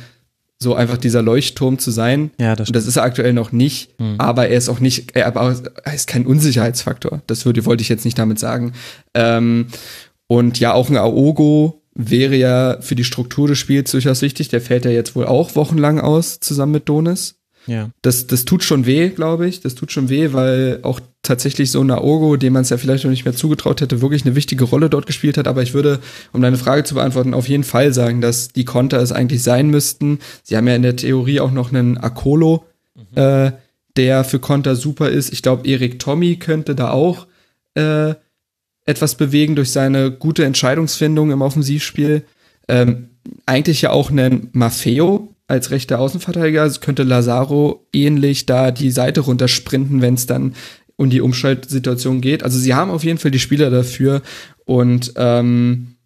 so 0.58 0.74
einfach 0.74 0.98
dieser 0.98 1.22
Leuchtturm 1.22 1.78
zu 1.78 1.90
sein. 1.90 2.30
Ja, 2.38 2.54
das, 2.54 2.68
und 2.68 2.76
das 2.76 2.86
ist 2.86 2.96
er 2.96 3.02
aktuell 3.02 3.32
noch 3.32 3.52
nicht, 3.52 3.98
mhm. 3.98 4.16
aber 4.18 4.48
er 4.48 4.56
ist 4.56 4.68
auch 4.68 4.80
nicht, 4.80 5.16
er, 5.16 5.34
er, 5.34 5.94
ist 5.94 6.06
kein 6.06 6.26
Unsicherheitsfaktor. 6.26 7.22
Das 7.26 7.44
würde, 7.44 7.64
wollte 7.64 7.82
ich 7.82 7.88
jetzt 7.88 8.04
nicht 8.04 8.18
damit 8.18 8.38
sagen. 8.38 8.72
Ähm, 9.14 9.66
und 10.26 10.60
ja, 10.60 10.72
auch 10.72 10.88
ein 10.88 10.96
Aogo 10.96 11.82
wäre 11.94 12.36
ja 12.36 12.80
für 12.80 12.94
die 12.94 13.04
Struktur 13.04 13.48
des 13.48 13.58
Spiels 13.58 13.90
durchaus 13.92 14.22
wichtig. 14.22 14.48
Der 14.48 14.60
fällt 14.60 14.84
ja 14.84 14.90
jetzt 14.90 15.14
wohl 15.14 15.26
auch 15.26 15.54
wochenlang 15.54 16.00
aus, 16.00 16.40
zusammen 16.40 16.72
mit 16.72 16.88
Donis. 16.88 17.36
Ja. 17.66 17.90
Das, 18.02 18.26
das 18.26 18.44
tut 18.44 18.62
schon 18.62 18.84
weh, 18.84 19.08
glaube 19.08 19.46
ich. 19.46 19.60
Das 19.60 19.74
tut 19.74 19.90
schon 19.92 20.08
weh, 20.08 20.32
weil 20.32 20.80
auch 20.82 21.00
tatsächlich 21.22 21.70
so 21.70 21.80
ein 21.80 21.90
Aogo, 21.90 22.36
dem 22.36 22.52
man 22.52 22.62
es 22.62 22.70
ja 22.70 22.76
vielleicht 22.76 23.04
noch 23.04 23.10
nicht 23.10 23.24
mehr 23.24 23.34
zugetraut 23.34 23.80
hätte, 23.80 24.02
wirklich 24.02 24.24
eine 24.24 24.34
wichtige 24.34 24.64
Rolle 24.64 24.90
dort 24.90 25.06
gespielt 25.06 25.38
hat. 25.38 25.48
Aber 25.48 25.62
ich 25.62 25.72
würde, 25.72 26.00
um 26.32 26.42
deine 26.42 26.58
Frage 26.58 26.84
zu 26.84 26.94
beantworten, 26.94 27.32
auf 27.32 27.48
jeden 27.48 27.64
Fall 27.64 27.94
sagen, 27.94 28.20
dass 28.20 28.48
die 28.48 28.64
Konter 28.64 29.00
es 29.00 29.12
eigentlich 29.12 29.42
sein 29.42 29.68
müssten. 29.68 30.18
Sie 30.42 30.56
haben 30.56 30.68
ja 30.68 30.76
in 30.76 30.82
der 30.82 30.96
Theorie 30.96 31.40
auch 31.40 31.52
noch 31.52 31.72
einen 31.72 31.96
Akolo, 31.96 32.64
mhm. 32.94 33.22
äh, 33.22 33.52
der 33.96 34.24
für 34.24 34.40
Konter 34.40 34.76
super 34.76 35.08
ist. 35.08 35.32
Ich 35.32 35.42
glaube, 35.42 35.66
Erik 35.66 35.98
Tommy 35.98 36.36
könnte 36.36 36.74
da 36.74 36.90
auch 36.90 37.26
äh, 37.74 38.14
etwas 38.84 39.14
bewegen 39.16 39.56
durch 39.56 39.70
seine 39.70 40.10
gute 40.10 40.44
Entscheidungsfindung 40.44 41.30
im 41.30 41.42
Offensivspiel. 41.42 42.24
Ähm, 42.68 43.08
eigentlich 43.46 43.82
ja 43.82 43.90
auch 43.90 44.10
einen 44.10 44.48
Maffeo 44.52 45.34
als 45.46 45.70
rechter 45.70 45.98
Außenverteidiger. 45.98 46.62
Also 46.62 46.80
könnte 46.80 47.02
Lazaro 47.02 47.86
ähnlich 47.92 48.46
da 48.46 48.70
die 48.70 48.90
Seite 48.90 49.20
runtersprinten, 49.20 50.02
wenn 50.02 50.14
es 50.14 50.26
dann 50.26 50.54
um 50.96 51.10
die 51.10 51.20
Umschaltsituation 51.20 52.20
geht. 52.20 52.42
Also 52.42 52.58
sie 52.58 52.74
haben 52.74 52.90
auf 52.90 53.04
jeden 53.04 53.18
Fall 53.18 53.30
die 53.30 53.38
Spieler 53.40 53.70
dafür 53.70 54.22
und 54.64 55.12
ähm, 55.16 55.96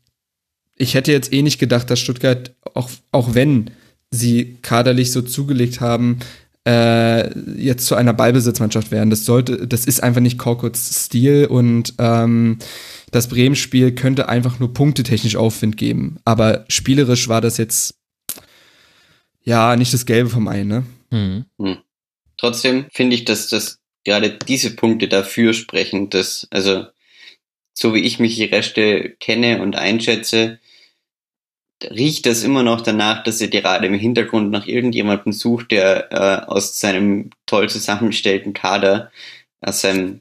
ich 0.77 0.95
hätte 0.95 1.13
jetzt 1.13 1.33
eh 1.33 1.43
nicht 1.43 1.59
gedacht, 1.59 1.91
dass 1.91 1.99
Stuttgart, 1.99 2.55
auch, 2.75 2.89
auch 3.11 3.35
wenn 3.35 3.71
sie 4.11 4.57
kaderlich 4.63 5.13
so 5.13 5.23
zugelegt 5.23 5.81
haben, 5.81 6.19
jetzt 6.67 7.87
zu 7.87 7.95
einer 7.95 8.13
Ballbesitzmannschaft 8.13 8.91
werden. 8.91 9.11
Das 9.11 9.25
sollte, 9.25 9.67
das 9.67 9.87
ist 9.87 10.03
einfach 10.03 10.21
nicht 10.21 10.39
Korkuts 10.39 11.07
Stil 11.07 11.47
und 11.47 11.95
ähm, 11.99 12.59
das 13.11 13.29
Bremen-Spiel 13.29 13.95
könnte 13.95 14.29
einfach 14.29 14.59
nur 14.59 14.75
punktetechnisch 14.75 15.37
Aufwind 15.37 15.77
geben. 15.77 16.19
Aber 16.25 16.67
spielerisch 16.69 17.29
war 17.29 17.41
das 17.41 17.57
jetzt 17.57 17.95
ja 19.43 19.77
nicht 19.77 19.95
das 19.95 20.05
Gelbe 20.05 20.29
vom 20.29 20.47
Ei, 20.47 20.65
ne? 20.65 20.85
Mhm. 21.11 21.47
Hm. 21.59 21.79
Trotzdem 22.37 22.87
finde 22.93 23.17
ich, 23.17 23.25
dass 23.25 23.49
das 23.49 23.79
gerade 24.05 24.31
diese 24.47 24.77
Punkte 24.77 25.09
dafür 25.09 25.55
sprechen, 25.55 26.11
dass, 26.11 26.47
also 26.51 26.87
so 27.73 27.95
wie 27.95 28.01
ich 28.01 28.19
mich 28.19 28.37
die 28.37 28.45
Reste 28.45 29.17
kenne 29.21 29.63
und 29.63 29.77
einschätze, 29.77 30.59
riecht 31.85 32.27
das 32.27 32.43
immer 32.43 32.63
noch 32.63 32.81
danach, 32.81 33.23
dass 33.23 33.41
er 33.41 33.49
gerade 33.49 33.87
im 33.87 33.95
Hintergrund 33.95 34.51
nach 34.51 34.67
irgendjemandem 34.67 35.33
sucht, 35.33 35.71
der 35.71 36.13
äh, 36.13 36.47
aus 36.51 36.81
seinem 36.81 37.31
toll 37.47 37.69
zusammengestellten 37.69 38.53
Kader, 38.53 39.11
aus 39.61 39.81
seinem, 39.81 40.21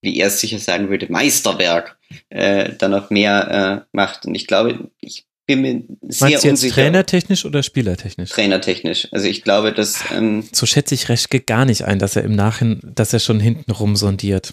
wie 0.00 0.18
er 0.18 0.28
es 0.28 0.40
sicher 0.40 0.58
sagen 0.58 0.90
würde, 0.90 1.10
Meisterwerk, 1.10 1.98
äh, 2.30 2.70
dann 2.78 2.90
noch 2.92 3.10
mehr 3.10 3.84
äh, 3.84 3.96
macht. 3.96 4.26
Und 4.26 4.34
ich 4.34 4.46
glaube, 4.46 4.90
ich 5.00 5.26
bin 5.46 5.62
mir 5.62 5.70
sehr 5.72 5.80
Meinst 6.00 6.20
du 6.20 6.26
jetzt 6.26 6.44
unsicher. 6.44 6.74
trainertechnisch 6.74 7.44
oder 7.44 7.62
spielertechnisch? 7.62 8.30
Trainertechnisch. 8.30 9.08
Also 9.12 9.26
ich 9.26 9.42
glaube, 9.42 9.72
dass 9.72 10.04
ähm, 10.12 10.44
So 10.52 10.66
schätze 10.66 10.94
ich 10.94 11.08
Reschke 11.08 11.40
gar 11.40 11.64
nicht 11.64 11.84
ein, 11.84 11.98
dass 11.98 12.16
er 12.16 12.22
im 12.24 12.36
Nachhinein, 12.36 12.80
dass 12.82 13.12
er 13.12 13.18
schon 13.18 13.40
hintenrum 13.40 13.96
sondiert. 13.96 14.52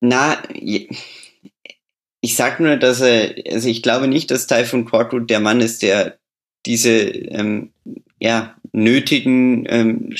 Na, 0.00 0.36
ich 2.26 2.34
sag 2.34 2.58
nur, 2.58 2.74
dass 2.76 3.00
er, 3.00 3.36
also 3.52 3.68
ich 3.68 3.84
glaube 3.84 4.08
nicht, 4.08 4.32
dass 4.32 4.48
Typhoon 4.48 4.84
Korkut 4.84 5.30
der 5.30 5.38
Mann 5.38 5.60
ist, 5.60 5.80
der 5.82 6.18
diese 6.66 6.90
ähm, 6.90 7.70
ja, 8.18 8.56
nötigen 8.72 9.64
ähm, 9.68 10.12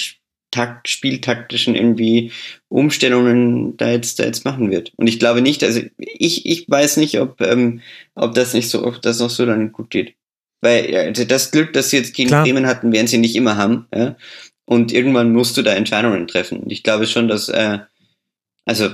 Takt, 0.52 0.88
spieltaktischen 0.88 1.74
irgendwie 1.74 2.30
Umstellungen 2.68 3.76
da 3.76 3.90
jetzt, 3.90 4.20
da 4.20 4.24
jetzt 4.24 4.44
machen 4.44 4.70
wird. 4.70 4.92
Und 4.94 5.08
ich 5.08 5.18
glaube 5.18 5.42
nicht, 5.42 5.64
also 5.64 5.80
ich, 5.98 6.46
ich 6.46 6.70
weiß 6.70 6.98
nicht, 6.98 7.18
ob, 7.18 7.40
ähm, 7.40 7.80
ob 8.14 8.34
das 8.34 8.54
nicht 8.54 8.70
so, 8.70 8.86
ob 8.86 9.02
das 9.02 9.18
noch 9.18 9.30
so 9.30 9.44
lange 9.44 9.70
gut 9.70 9.90
geht. 9.90 10.14
Weil 10.60 10.94
also 10.96 11.24
das 11.24 11.50
Glück, 11.50 11.72
das 11.72 11.90
sie 11.90 11.96
jetzt 11.96 12.14
gegen 12.14 12.28
Klar. 12.28 12.44
Bremen 12.44 12.68
hatten, 12.68 12.92
werden 12.92 13.08
sie 13.08 13.18
nicht 13.18 13.34
immer 13.34 13.56
haben. 13.56 13.88
Ja? 13.92 14.16
Und 14.64 14.92
irgendwann 14.92 15.32
musst 15.32 15.56
du 15.56 15.62
da 15.62 15.74
Entscheidungen 15.74 16.28
treffen. 16.28 16.60
Und 16.60 16.70
ich 16.70 16.84
glaube 16.84 17.08
schon, 17.08 17.26
dass, 17.26 17.48
äh, 17.48 17.80
also 18.64 18.90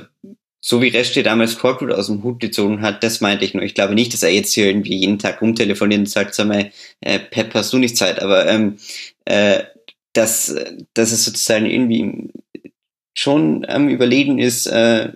so 0.65 0.81
wie 0.81 0.89
Reste 0.89 1.25
damals 1.25 1.59
Korkut 1.59 1.91
aus 1.91 2.07
dem 2.07 2.23
Hut 2.23 2.39
gezogen 2.39 2.83
hat, 2.83 3.03
das 3.03 3.21
meinte 3.21 3.45
ich 3.45 3.53
nur. 3.53 3.65
Ich 3.65 3.75
glaube 3.75 3.95
nicht, 3.95 4.15
dass 4.15 4.23
er 4.23 4.31
jetzt 4.31 4.53
hier 4.53 4.67
irgendwie 4.67 4.97
jeden 4.97 5.19
Tag 5.19 5.43
rumtelefoniert 5.43 5.99
und 5.99 6.09
sagt, 6.09 6.35
sag 6.35 6.47
mal, 6.47 6.71
äh, 7.01 7.19
Pep, 7.19 7.53
hast 7.55 7.73
du 7.73 7.79
nicht 7.79 7.97
Zeit? 7.97 8.23
Aber 8.23 8.47
ähm, 8.47 8.79
äh, 9.25 9.65
dass, 10.13 10.55
dass 10.95 11.11
es 11.11 11.25
sozusagen 11.25 11.67
irgendwie 11.67 12.31
schon 13.15 13.65
am 13.67 13.89
Überlegen 13.89 14.39
ist, 14.39 14.67
äh, 14.67 15.13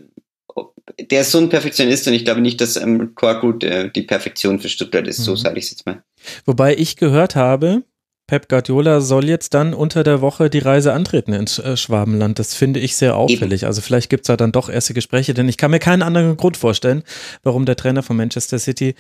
der 1.11 1.21
ist 1.21 1.31
so 1.31 1.39
ein 1.39 1.49
Perfektionist 1.49 2.09
und 2.09 2.15
ich 2.15 2.25
glaube 2.25 2.41
nicht, 2.41 2.61
dass 2.61 2.77
ähm, 2.77 3.15
Korkut 3.15 3.63
äh, 3.63 3.91
die 3.91 4.03
Perfektion 4.03 4.59
für 4.59 4.69
Stuttgart 4.69 5.07
ist, 5.07 5.19
so 5.19 5.33
Mhm. 5.33 5.37
sage 5.37 5.59
ich 5.59 5.67
es 5.67 5.71
jetzt 5.73 5.87
mal. 5.87 6.03
Wobei 6.45 6.75
ich 6.75 6.97
gehört 6.97 7.37
habe, 7.37 7.85
Pep 8.27 8.49
Guardiola 8.49 9.01
soll 9.01 9.29
jetzt 9.29 9.55
dann 9.55 9.73
unter 9.73 10.03
der 10.03 10.21
Woche 10.21 10.51
die 10.51 10.59
Reise 10.59 10.93
antreten 10.93 11.33
ins 11.33 11.61
äh, 11.61 11.77
Schwabenland. 11.77 12.41
Das 12.41 12.55
finde 12.55 12.81
ich 12.81 12.97
sehr 12.97 13.17
auffällig. 13.17 13.67
Also 13.67 13.81
vielleicht 13.81 14.11
gibt 14.11 14.25
es 14.25 14.27
da 14.27 14.37
dann 14.37 14.51
doch 14.51 14.69
erste 14.69 14.95
Gespräche, 14.95 15.33
denn 15.33 15.49
ich 15.49 15.57
kann 15.57 15.71
mir 15.71 15.79
keinen 15.79 16.03
anderen 16.03 16.37
Grund 16.37 16.57
vorstellen, 16.57 17.05
warum 17.45 17.67
der 17.67 17.77
Trainer 17.77 18.03
von 18.03 18.17
Manchester 18.17 18.59
City 18.59 18.97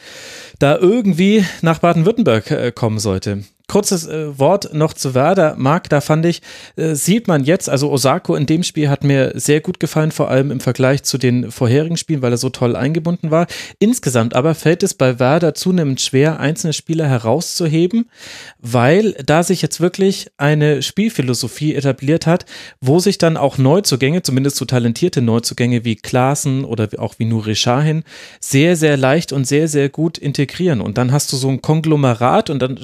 da 0.60 0.78
irgendwie 0.78 1.44
nach 1.60 1.80
Baden-Württemberg 1.80 2.50
äh, 2.52 2.72
kommen 2.72 3.00
sollte. 3.00 3.42
Kurzes 3.68 4.06
äh, 4.06 4.38
Wort 4.38 4.72
noch 4.74 4.92
zu 4.92 5.14
Werder. 5.14 5.54
Marc, 5.58 5.88
da 5.88 6.00
fand 6.00 6.24
ich, 6.24 6.42
äh, 6.76 6.94
sieht 6.94 7.26
man 7.28 7.44
jetzt, 7.44 7.68
also 7.68 7.90
Osako 7.90 8.36
in 8.36 8.46
dem 8.46 8.62
Spiel 8.62 8.88
hat 8.88 9.02
mir 9.02 9.32
sehr 9.34 9.60
gut 9.60 9.80
gefallen, 9.80 10.12
vor 10.12 10.30
allem 10.30 10.50
im 10.50 10.60
Vergleich 10.60 11.02
zu 11.02 11.18
den 11.18 11.50
vorherigen 11.50 11.96
Spielen, 11.96 12.22
weil 12.22 12.32
er 12.32 12.38
so 12.38 12.50
toll 12.50 12.76
eingebunden 12.76 13.30
war. 13.30 13.46
Insgesamt 13.78 14.34
aber 14.34 14.54
fällt 14.54 14.82
es 14.82 14.94
bei 14.94 15.18
Werder 15.18 15.54
zunehmend 15.54 16.00
schwer, 16.00 16.38
einzelne 16.38 16.72
Spieler 16.72 17.08
herauszuheben, 17.08 18.08
weil 18.60 19.12
da 19.24 19.42
sich 19.42 19.62
jetzt 19.62 19.80
wirklich 19.80 20.28
eine 20.36 20.82
Spielphilosophie 20.82 21.74
etabliert 21.74 22.26
hat, 22.26 22.46
wo 22.80 23.00
sich 23.00 23.18
dann 23.18 23.36
auch 23.36 23.58
Neuzugänge, 23.58 24.22
zumindest 24.22 24.56
so 24.56 24.64
talentierte 24.64 25.22
Neuzugänge 25.22 25.84
wie 25.84 25.96
Klaassen 25.96 26.64
oder 26.64 26.88
auch 26.98 27.16
wie 27.18 27.24
Nuri 27.24 27.54
Sahin, 27.54 28.04
sehr, 28.40 28.76
sehr 28.76 28.96
leicht 28.96 29.32
und 29.32 29.46
sehr, 29.46 29.68
sehr 29.68 29.88
gut 29.88 30.18
integrieren. 30.18 30.80
Und 30.80 30.98
dann 30.98 31.12
hast 31.12 31.32
du 31.32 31.36
so 31.36 31.48
ein 31.48 31.62
Konglomerat 31.62 32.50
und 32.50 32.60
dann 32.60 32.78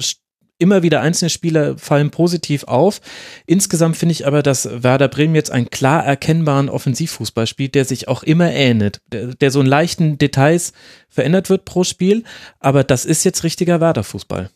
immer 0.63 0.81
wieder 0.81 1.01
einzelne 1.01 1.29
Spieler 1.29 1.77
fallen 1.77 2.09
positiv 2.09 2.63
auf. 2.63 3.01
Insgesamt 3.45 3.97
finde 3.97 4.13
ich 4.13 4.25
aber, 4.25 4.41
dass 4.41 4.81
Werder 4.81 5.09
Bremen 5.09 5.35
jetzt 5.35 5.51
einen 5.51 5.69
klar 5.69 6.05
erkennbaren 6.05 6.69
Offensivfußball 6.69 7.45
spielt, 7.45 7.75
der 7.75 7.83
sich 7.83 8.07
auch 8.07 8.23
immer 8.23 8.49
ähnelt, 8.51 9.01
der, 9.11 9.35
der 9.35 9.51
so 9.51 9.59
in 9.59 9.67
leichten 9.67 10.17
Details 10.17 10.71
verändert 11.09 11.49
wird 11.49 11.65
pro 11.65 11.83
Spiel. 11.83 12.23
Aber 12.61 12.85
das 12.85 13.03
ist 13.03 13.25
jetzt 13.25 13.43
richtiger 13.43 13.81
Werder-Fußball. 13.81 14.49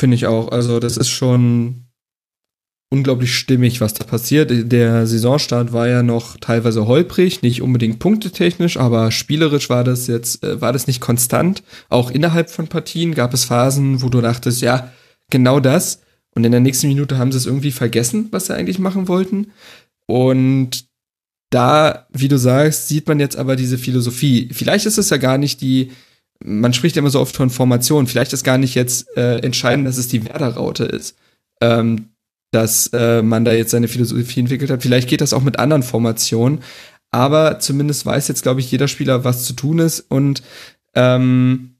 Finde 0.00 0.14
ich 0.14 0.26
auch. 0.26 0.48
Also, 0.48 0.80
das 0.80 0.96
ist 0.96 1.10
schon 1.10 1.87
unglaublich 2.90 3.34
stimmig, 3.34 3.80
was 3.80 3.94
da 3.94 4.04
passiert. 4.04 4.50
Der 4.72 5.06
Saisonstart 5.06 5.72
war 5.72 5.88
ja 5.88 6.02
noch 6.02 6.38
teilweise 6.38 6.86
holprig, 6.86 7.42
nicht 7.42 7.60
unbedingt 7.60 7.98
punktetechnisch, 7.98 8.76
aber 8.78 9.10
spielerisch 9.10 9.68
war 9.68 9.84
das 9.84 10.06
jetzt, 10.06 10.42
äh, 10.42 10.60
war 10.60 10.72
das 10.72 10.86
nicht 10.86 11.00
konstant. 11.00 11.62
Auch 11.88 12.10
innerhalb 12.10 12.50
von 12.50 12.68
Partien 12.68 13.14
gab 13.14 13.34
es 13.34 13.44
Phasen, 13.44 14.02
wo 14.02 14.08
du 14.08 14.20
dachtest, 14.20 14.62
ja, 14.62 14.92
genau 15.30 15.60
das. 15.60 16.00
Und 16.34 16.44
in 16.44 16.52
der 16.52 16.60
nächsten 16.60 16.88
Minute 16.88 17.18
haben 17.18 17.32
sie 17.32 17.38
es 17.38 17.46
irgendwie 17.46 17.72
vergessen, 17.72 18.28
was 18.30 18.46
sie 18.46 18.54
eigentlich 18.54 18.78
machen 18.78 19.08
wollten. 19.08 19.52
Und 20.06 20.86
da, 21.50 22.06
wie 22.12 22.28
du 22.28 22.38
sagst, 22.38 22.88
sieht 22.88 23.08
man 23.08 23.20
jetzt 23.20 23.36
aber 23.36 23.56
diese 23.56 23.78
Philosophie. 23.78 24.48
Vielleicht 24.52 24.86
ist 24.86 24.98
es 24.98 25.10
ja 25.10 25.16
gar 25.16 25.38
nicht 25.38 25.60
die, 25.60 25.90
man 26.42 26.72
spricht 26.72 26.96
ja 26.96 27.00
immer 27.00 27.10
so 27.10 27.20
oft 27.20 27.36
von 27.36 27.50
Formation, 27.50 28.06
vielleicht 28.06 28.32
ist 28.32 28.44
gar 28.44 28.58
nicht 28.58 28.74
jetzt 28.74 29.16
äh, 29.16 29.38
entscheidend, 29.38 29.86
dass 29.86 29.98
es 29.98 30.08
die 30.08 30.24
Werder-Raute 30.24 30.84
ist, 30.84 31.16
ähm, 31.60 32.10
dass 32.50 32.88
äh, 32.88 33.22
man 33.22 33.44
da 33.44 33.52
jetzt 33.52 33.70
seine 33.70 33.88
Philosophie 33.88 34.40
entwickelt 34.40 34.70
hat. 34.70 34.82
Vielleicht 34.82 35.08
geht 35.08 35.20
das 35.20 35.32
auch 35.32 35.42
mit 35.42 35.58
anderen 35.58 35.82
Formationen, 35.82 36.60
aber 37.10 37.58
zumindest 37.58 38.06
weiß 38.06 38.28
jetzt, 38.28 38.42
glaube 38.42 38.60
ich, 38.60 38.70
jeder 38.70 38.88
Spieler, 38.88 39.24
was 39.24 39.44
zu 39.44 39.52
tun 39.54 39.78
ist 39.78 40.00
und 40.00 40.42
ähm, 40.94 41.74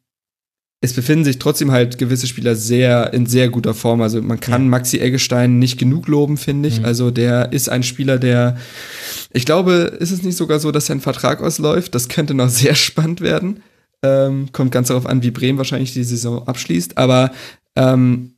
es 0.81 0.93
befinden 0.93 1.25
sich 1.25 1.41
trotzdem 1.41 1.73
halt 1.73 1.99
gewisse 1.99 2.29
Spieler 2.29 2.55
sehr 2.55 3.13
in 3.13 3.27
sehr 3.27 3.49
guter 3.49 3.75
Form. 3.75 4.01
Also 4.01 4.23
man 4.23 4.39
kann 4.39 4.63
Ja. 4.65 4.69
Maxi 4.69 4.99
Eggestein 4.99 5.59
nicht 5.59 5.77
genug 5.77 6.07
loben, 6.07 6.37
finde 6.37 6.69
ich. 6.69 6.81
Mhm. 6.81 6.85
Also 6.85 7.11
der 7.11 7.53
ist 7.53 7.69
ein 7.69 7.83
Spieler, 7.83 8.19
der 8.19 8.57
ich 9.33 9.45
glaube, 9.45 9.73
ist 9.99 10.13
es 10.13 10.23
nicht 10.23 10.37
sogar 10.37 10.61
so, 10.61 10.71
dass 10.71 10.87
sein 10.87 11.01
Vertrag 11.01 11.43
ausläuft? 11.43 11.95
Das 11.95 12.09
könnte 12.09 12.35
noch 12.35 12.49
sehr 12.49 12.77
spannend 12.77 13.21
werden. 13.21 13.63
Ähm, 14.05 14.51
kommt 14.53 14.71
ganz 14.71 14.89
darauf 14.89 15.07
an, 15.07 15.25
wie 15.25 15.33
Bremen 15.33 15.59
wahrscheinlich 15.59 15.93
die 15.93 16.05
Saison 16.05 16.47
abschließt. 16.47 16.97
Aber 16.97 17.33
ähm, 17.75 18.35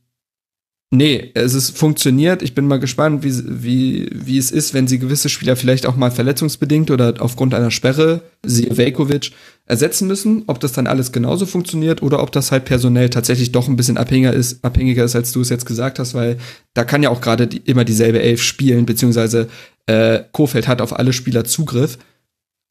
nee, 0.91 1.31
es 1.33 1.53
ist 1.53 1.77
funktioniert. 1.77 2.41
Ich 2.41 2.53
bin 2.53 2.67
mal 2.67 2.79
gespannt, 2.79 3.23
wie, 3.23 3.63
wie, 3.63 4.09
wie 4.13 4.37
es 4.37 4.51
ist, 4.51 4.73
wenn 4.73 4.87
sie 4.87 4.99
gewisse 4.99 5.29
Spieler 5.29 5.55
vielleicht 5.55 5.85
auch 5.85 5.95
mal 5.95 6.11
verletzungsbedingt 6.11 6.91
oder 6.91 7.15
aufgrund 7.19 7.53
einer 7.53 7.71
Sperre, 7.71 8.21
siehe 8.45 8.77
Velkovic, 8.77 9.31
ersetzen 9.65 10.07
müssen. 10.07 10.43
Ob 10.47 10.59
das 10.59 10.73
dann 10.73 10.87
alles 10.87 11.11
genauso 11.11 11.45
funktioniert 11.45 12.03
oder 12.03 12.21
ob 12.21 12.31
das 12.31 12.51
halt 12.51 12.65
personell 12.65 13.09
tatsächlich 13.09 13.51
doch 13.53 13.67
ein 13.67 13.77
bisschen 13.77 13.97
abhängiger 13.97 14.33
ist, 14.33 14.63
abhängiger 14.63 15.05
ist, 15.05 15.15
als 15.15 15.31
du 15.31 15.41
es 15.41 15.49
jetzt 15.49 15.65
gesagt 15.65 15.97
hast, 15.97 16.13
weil 16.13 16.37
da 16.73 16.83
kann 16.83 17.01
ja 17.01 17.09
auch 17.09 17.21
gerade 17.21 17.47
die, 17.47 17.57
immer 17.57 17.85
dieselbe 17.85 18.21
Elf 18.21 18.43
spielen, 18.43 18.85
beziehungsweise 18.85 19.47
äh, 19.87 20.19
Kofeld 20.33 20.67
hat 20.67 20.81
auf 20.81 20.97
alle 20.97 21.13
Spieler 21.13 21.45
Zugriff. 21.45 21.97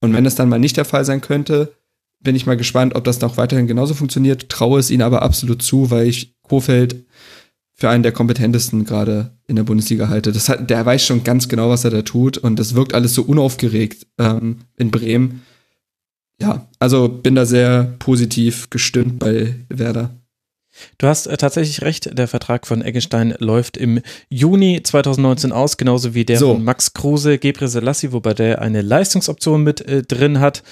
Und 0.02 0.12
wenn 0.12 0.24
das 0.24 0.34
dann 0.34 0.48
mal 0.48 0.58
nicht 0.58 0.76
der 0.76 0.84
Fall 0.84 1.04
sein 1.04 1.22
könnte, 1.22 1.72
bin 2.22 2.36
ich 2.36 2.46
mal 2.46 2.56
gespannt, 2.56 2.94
ob 2.94 3.04
das 3.04 3.20
noch 3.20 3.38
weiterhin 3.38 3.66
genauso 3.66 3.94
funktioniert. 3.94 4.50
Traue 4.50 4.78
es 4.78 4.90
ihnen 4.90 5.02
aber 5.02 5.22
absolut 5.22 5.62
zu, 5.62 5.90
weil 5.90 6.06
ich 6.06 6.34
Kofeld 6.42 7.06
für 7.80 7.88
einen 7.88 8.02
der 8.02 8.12
kompetentesten 8.12 8.84
gerade 8.84 9.30
in 9.46 9.56
der 9.56 9.62
Bundesliga 9.62 10.08
halte. 10.08 10.32
Das 10.32 10.50
hat, 10.50 10.68
der 10.68 10.84
weiß 10.84 11.02
schon 11.02 11.24
ganz 11.24 11.48
genau, 11.48 11.70
was 11.70 11.82
er 11.82 11.90
da 11.90 12.02
tut 12.02 12.36
und 12.36 12.58
das 12.58 12.74
wirkt 12.74 12.92
alles 12.92 13.14
so 13.14 13.22
unaufgeregt 13.22 14.06
ähm, 14.18 14.58
in 14.76 14.90
Bremen. 14.90 15.42
Ja, 16.38 16.68
also 16.78 17.08
bin 17.08 17.34
da 17.34 17.46
sehr 17.46 17.94
positiv 17.98 18.68
gestimmt 18.68 19.18
bei 19.18 19.54
Werder. 19.70 20.10
Du 20.98 21.06
hast 21.06 21.26
äh, 21.26 21.36
tatsächlich 21.38 21.80
recht, 21.80 22.16
der 22.18 22.28
Vertrag 22.28 22.66
von 22.66 22.82
Eggestein 22.82 23.34
läuft 23.38 23.78
im 23.78 24.00
Juni 24.28 24.82
2019 24.82 25.50
aus, 25.50 25.78
genauso 25.78 26.14
wie 26.14 26.26
der 26.26 26.38
So. 26.38 26.54
von 26.54 26.64
Max 26.64 26.92
Kruse, 26.92 27.38
Gebre 27.38 27.68
Selassie, 27.68 28.12
wobei 28.12 28.34
der 28.34 28.60
eine 28.60 28.82
Leistungsoption 28.82 29.62
mit 29.62 29.80
äh, 29.80 30.02
drin 30.02 30.40
hat. 30.40 30.62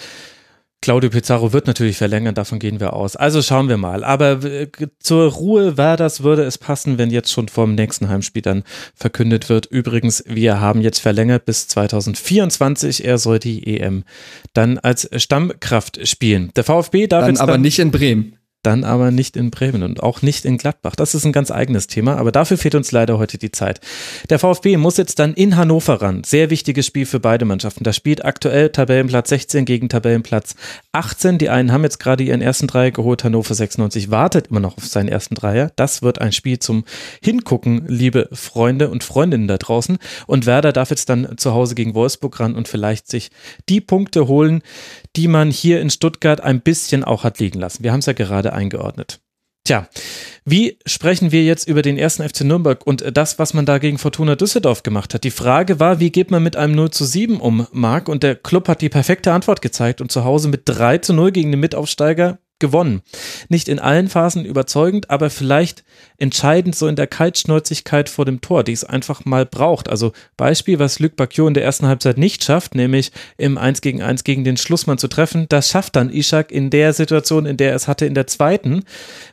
Claudio 0.81 1.11
Pizarro 1.11 1.53
wird 1.53 1.67
natürlich 1.67 1.97
verlängern, 1.97 2.37
davon 2.37 2.61
gehen 2.61 2.79
wir 2.79 2.93
aus. 2.93 3.17
Also 3.17 3.43
schauen 3.43 3.69
wir 3.69 3.77
mal. 3.77 4.05
Aber 4.05 4.45
äh, 4.45 4.69
zur 5.01 5.31
Ruhe 5.33 5.77
Werders 5.77 6.23
würde 6.23 6.45
es 6.45 6.57
passen, 6.57 6.99
wenn 6.99 7.11
jetzt 7.11 7.33
schon 7.33 7.49
vor 7.49 7.67
dem 7.67 7.75
nächsten 7.75 8.09
Heimspiel 8.09 8.43
dann 8.43 8.63
verkündet 8.95 9.49
wird. 9.49 9.67
Übrigens, 9.67 10.23
wir 10.27 10.61
haben 10.61 10.81
jetzt 10.81 11.01
verlängert 11.01 11.47
bis 11.47 11.67
2024. 11.67 13.05
Er 13.05 13.19
soll 13.19 13.41
die 13.41 13.79
EM 13.79 14.05
dann 14.53 14.79
als 14.79 15.11
Stammkraft 15.17 16.07
spielen. 16.07 16.53
Der 16.55 16.63
VfB 16.63 17.09
darf 17.09 17.23
Dann 17.23 17.31
jetzt 17.31 17.41
aber 17.41 17.53
dann 17.53 17.63
nicht 17.63 17.81
in 17.81 17.91
Bremen. 17.91 18.38
Dann 18.63 18.85
aber 18.85 19.11
nicht 19.11 19.37
in 19.37 19.51
Bremen 19.51 19.83
und 19.83 20.03
auch 20.03 20.23
nicht 20.23 20.45
in 20.45 20.59
Gladbach. 20.59 20.97
Das 20.97 21.15
ist 21.15 21.25
ein 21.25 21.33
ganz 21.33 21.51
eigenes 21.51 21.87
Thema, 21.87 22.17
aber 22.17 22.33
dafür 22.33 22.59
fehlt 22.59 22.75
uns 22.75 22.93
leider 22.93 23.19
heute 23.19 23.39
die 23.39 23.53
Zeit. 23.53 23.81
Der 24.31 24.39
VfB 24.39 24.77
muss 24.77 24.97
jetzt 24.97 25.19
dann 25.19 25.35
in 25.35 25.57
Hannover 25.57 26.03
ran. 26.03 26.25
Sehr 26.25 26.51
wichtiges 26.51 26.87
Spiel 26.87 27.07
für 27.07 27.21
beide 27.21 27.45
Mannschaften. 27.45 27.85
Da 27.85 27.93
spielt 27.93 28.25
aktuell 28.25 28.71
Tabellenplatz 28.71 29.29
16 29.29 29.65
gegen 29.65 29.89
Tabellenplatz 29.89 30.57
18. 30.93 31.39
Die 31.39 31.49
einen 31.49 31.73
haben 31.73 31.85
jetzt 31.85 31.99
gerade 32.01 32.25
ihren 32.25 32.41
ersten 32.41 32.67
Dreier 32.67 32.91
geholt. 32.91 33.23
Hannover 33.23 33.55
96 33.55 34.11
wartet 34.11 34.49
immer 34.49 34.61
noch 34.61 34.77
auf 34.77 34.87
seinen 34.87 35.09
ersten 35.09 35.35
Dreier. 35.35 35.71
Das 35.77 36.03
wird 36.03 36.21
ein 36.21 36.33
Spiel 36.33 36.59
zum 36.59 36.85
Hingucken, 37.23 37.85
liebe 37.87 38.29
Freunde 38.33 38.91
und 38.91 39.05
Freundinnen 39.05 39.49
da 39.49 39.57
draußen. 39.57 39.99
Und 40.27 40.47
Werder 40.47 40.73
darf 40.73 40.91
jetzt 40.91 41.09
dann 41.09 41.39
zu 41.39 41.55
Hause 41.55 41.75
gegen 41.75 41.95
Wolfsburg 41.95 42.41
ran 42.41 42.55
und 42.57 42.69
vielleicht 42.69 43.09
sich 43.09 43.31
die 43.69 43.81
Punkte 43.81 44.27
holen, 44.27 44.63
die 45.17 45.29
man 45.29 45.51
hier 45.51 45.81
in 45.81 45.91
Stuttgart 45.91 46.41
ein 46.41 46.61
bisschen 46.61 47.05
auch 47.05 47.25
hat 47.25 47.39
liegen 47.39 47.61
lassen. 47.61 47.85
Wir 47.85 47.93
haben 47.93 48.01
es 48.01 48.07
ja 48.07 48.13
gerade 48.13 48.53
eingeordnet. 48.59 49.21
Tja, 49.65 49.87
wie 50.45 50.79
sprechen 50.87 51.31
wir 51.31 51.45
jetzt 51.45 51.69
über 51.69 51.83
den 51.83 51.99
ersten 51.99 52.27
FC 52.27 52.41
Nürnberg 52.41 52.87
und 52.87 53.05
das, 53.15 53.39
was 53.39 53.53
man 53.53 53.67
da 53.67 53.79
gegen 53.79 53.99
Fortuna 53.99 54.35
Düsseldorf 54.35 54.83
gemacht 54.83 55.13
hat? 55.13 55.25
Die 55.25 55.31
Frage 55.31 55.79
war, 55.79 56.01
wie 56.01 56.11
geht 56.11 56.31
man 56.31 56.43
mit 56.43 56.57
einem 56.57 56.75
0 56.75 56.91
zu 56.91 57.05
7 57.05 57.39
um, 57.39 57.67
Marc? 57.73 58.09
Und 58.09 58.23
der 58.23 58.35
Club 58.35 58.67
hat 58.69 58.81
die 58.81 58.89
perfekte 58.89 59.33
Antwort 59.33 59.61
gezeigt 59.61 60.01
und 60.01 60.11
zu 60.11 60.25
Hause 60.25 60.49
mit 60.49 60.63
3 60.65 60.99
zu 60.99 61.13
0 61.13 61.33
gegen 61.33 61.51
den 61.51 61.61
Mitaufsteiger 61.61 62.39
gewonnen. 62.59 63.03
Nicht 63.49 63.69
in 63.69 63.79
allen 63.79 64.09
Phasen 64.09 64.45
überzeugend, 64.45 65.11
aber 65.11 65.31
vielleicht 65.31 65.85
entscheidend 66.17 66.75
so 66.75 66.87
in 66.87 66.97
der 66.97 67.07
Kaltschnäuzigkeit 67.07 68.09
vor 68.09 68.25
dem 68.25 68.41
Tor, 68.41 68.65
die 68.65 68.73
es 68.73 68.85
einfach 68.85 69.25
mal 69.25 69.47
braucht. 69.47 69.89
Also 69.89 70.13
Beispiel, 70.37 70.79
was 70.79 70.99
Luc 70.99 71.17
Bacchio 71.17 71.47
in 71.47 71.55
der 71.55 71.65
ersten 71.65 71.87
Halbzeit 71.87 72.19
nicht 72.19 72.45
schafft, 72.45 72.75
nämlich 72.75 73.13
im 73.37 73.59
1 73.59 73.81
gegen 73.81 74.03
1 74.03 74.25
gegen 74.25 74.45
den 74.45 74.57
Schlussmann 74.57 74.99
zu 74.99 75.09
treffen, 75.09 75.47
das 75.49 75.69
schafft 75.69 75.97
dann 75.97 76.13
Ishak 76.13 76.51
in 76.51 76.71
der 76.71 76.93
Situation, 76.93 77.47
in 77.47 77.57
der 77.57 77.71
er 77.71 77.77
es 77.77 77.89
hatte 77.89 78.07
in 78.07 78.15
der 78.15 78.27
zweiten. 78.27 78.85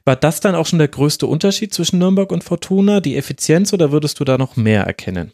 War 0.06 0.15
das 0.15 0.39
dann 0.39 0.56
auch 0.56 0.65
schon 0.65 0.80
der 0.80 0.88
größte 0.88 1.27
Unterschied 1.27 1.73
zwischen 1.73 1.99
Nürnberg 1.99 2.31
und 2.31 2.43
Fortuna, 2.43 3.02
die 3.02 3.18
Effizienz, 3.18 3.73
oder 3.73 3.91
würdest 3.91 4.19
du 4.19 4.23
da 4.23 4.38
noch 4.38 4.56
mehr 4.56 4.84
erkennen? 4.84 5.31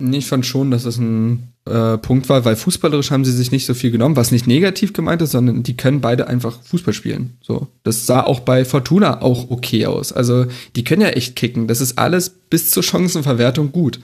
Ich 0.00 0.26
fand 0.26 0.44
schon, 0.44 0.70
dass 0.70 0.84
es 0.84 0.98
ein 0.98 1.53
äh, 1.66 1.96
Punkt 1.98 2.28
war, 2.28 2.44
weil 2.44 2.56
fußballerisch 2.56 3.10
haben 3.10 3.24
sie 3.24 3.32
sich 3.32 3.50
nicht 3.50 3.64
so 3.64 3.74
viel 3.74 3.90
genommen, 3.90 4.16
was 4.16 4.30
nicht 4.30 4.46
negativ 4.46 4.92
gemeint 4.92 5.22
ist, 5.22 5.30
sondern 5.30 5.62
die 5.62 5.76
können 5.76 6.00
beide 6.00 6.26
einfach 6.26 6.62
Fußball 6.62 6.92
spielen. 6.92 7.38
So, 7.40 7.68
das 7.84 8.06
sah 8.06 8.22
auch 8.22 8.40
bei 8.40 8.64
Fortuna 8.64 9.22
auch 9.22 9.50
okay 9.50 9.86
aus. 9.86 10.12
Also 10.12 10.46
die 10.76 10.84
können 10.84 11.02
ja 11.02 11.08
echt 11.08 11.36
kicken. 11.36 11.66
Das 11.66 11.80
ist 11.80 11.98
alles 11.98 12.28
bis 12.28 12.70
zur 12.70 12.82
Chancenverwertung 12.82 13.72
gut. 13.72 14.00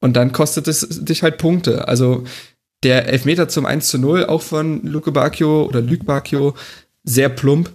Und 0.00 0.14
dann 0.16 0.32
kostet 0.32 0.68
es 0.68 0.86
dich 1.04 1.22
halt 1.22 1.38
Punkte. 1.38 1.86
Also 1.88 2.24
der 2.82 3.08
Elfmeter 3.08 3.48
zum 3.48 3.66
1 3.66 3.88
zu 3.88 3.98
0, 3.98 4.26
auch 4.26 4.42
von 4.42 4.82
Luke 4.82 5.12
Bacchio 5.12 5.64
oder 5.64 5.80
Luke 5.80 6.04
Bacchio, 6.04 6.54
sehr 7.04 7.28
plump. 7.28 7.70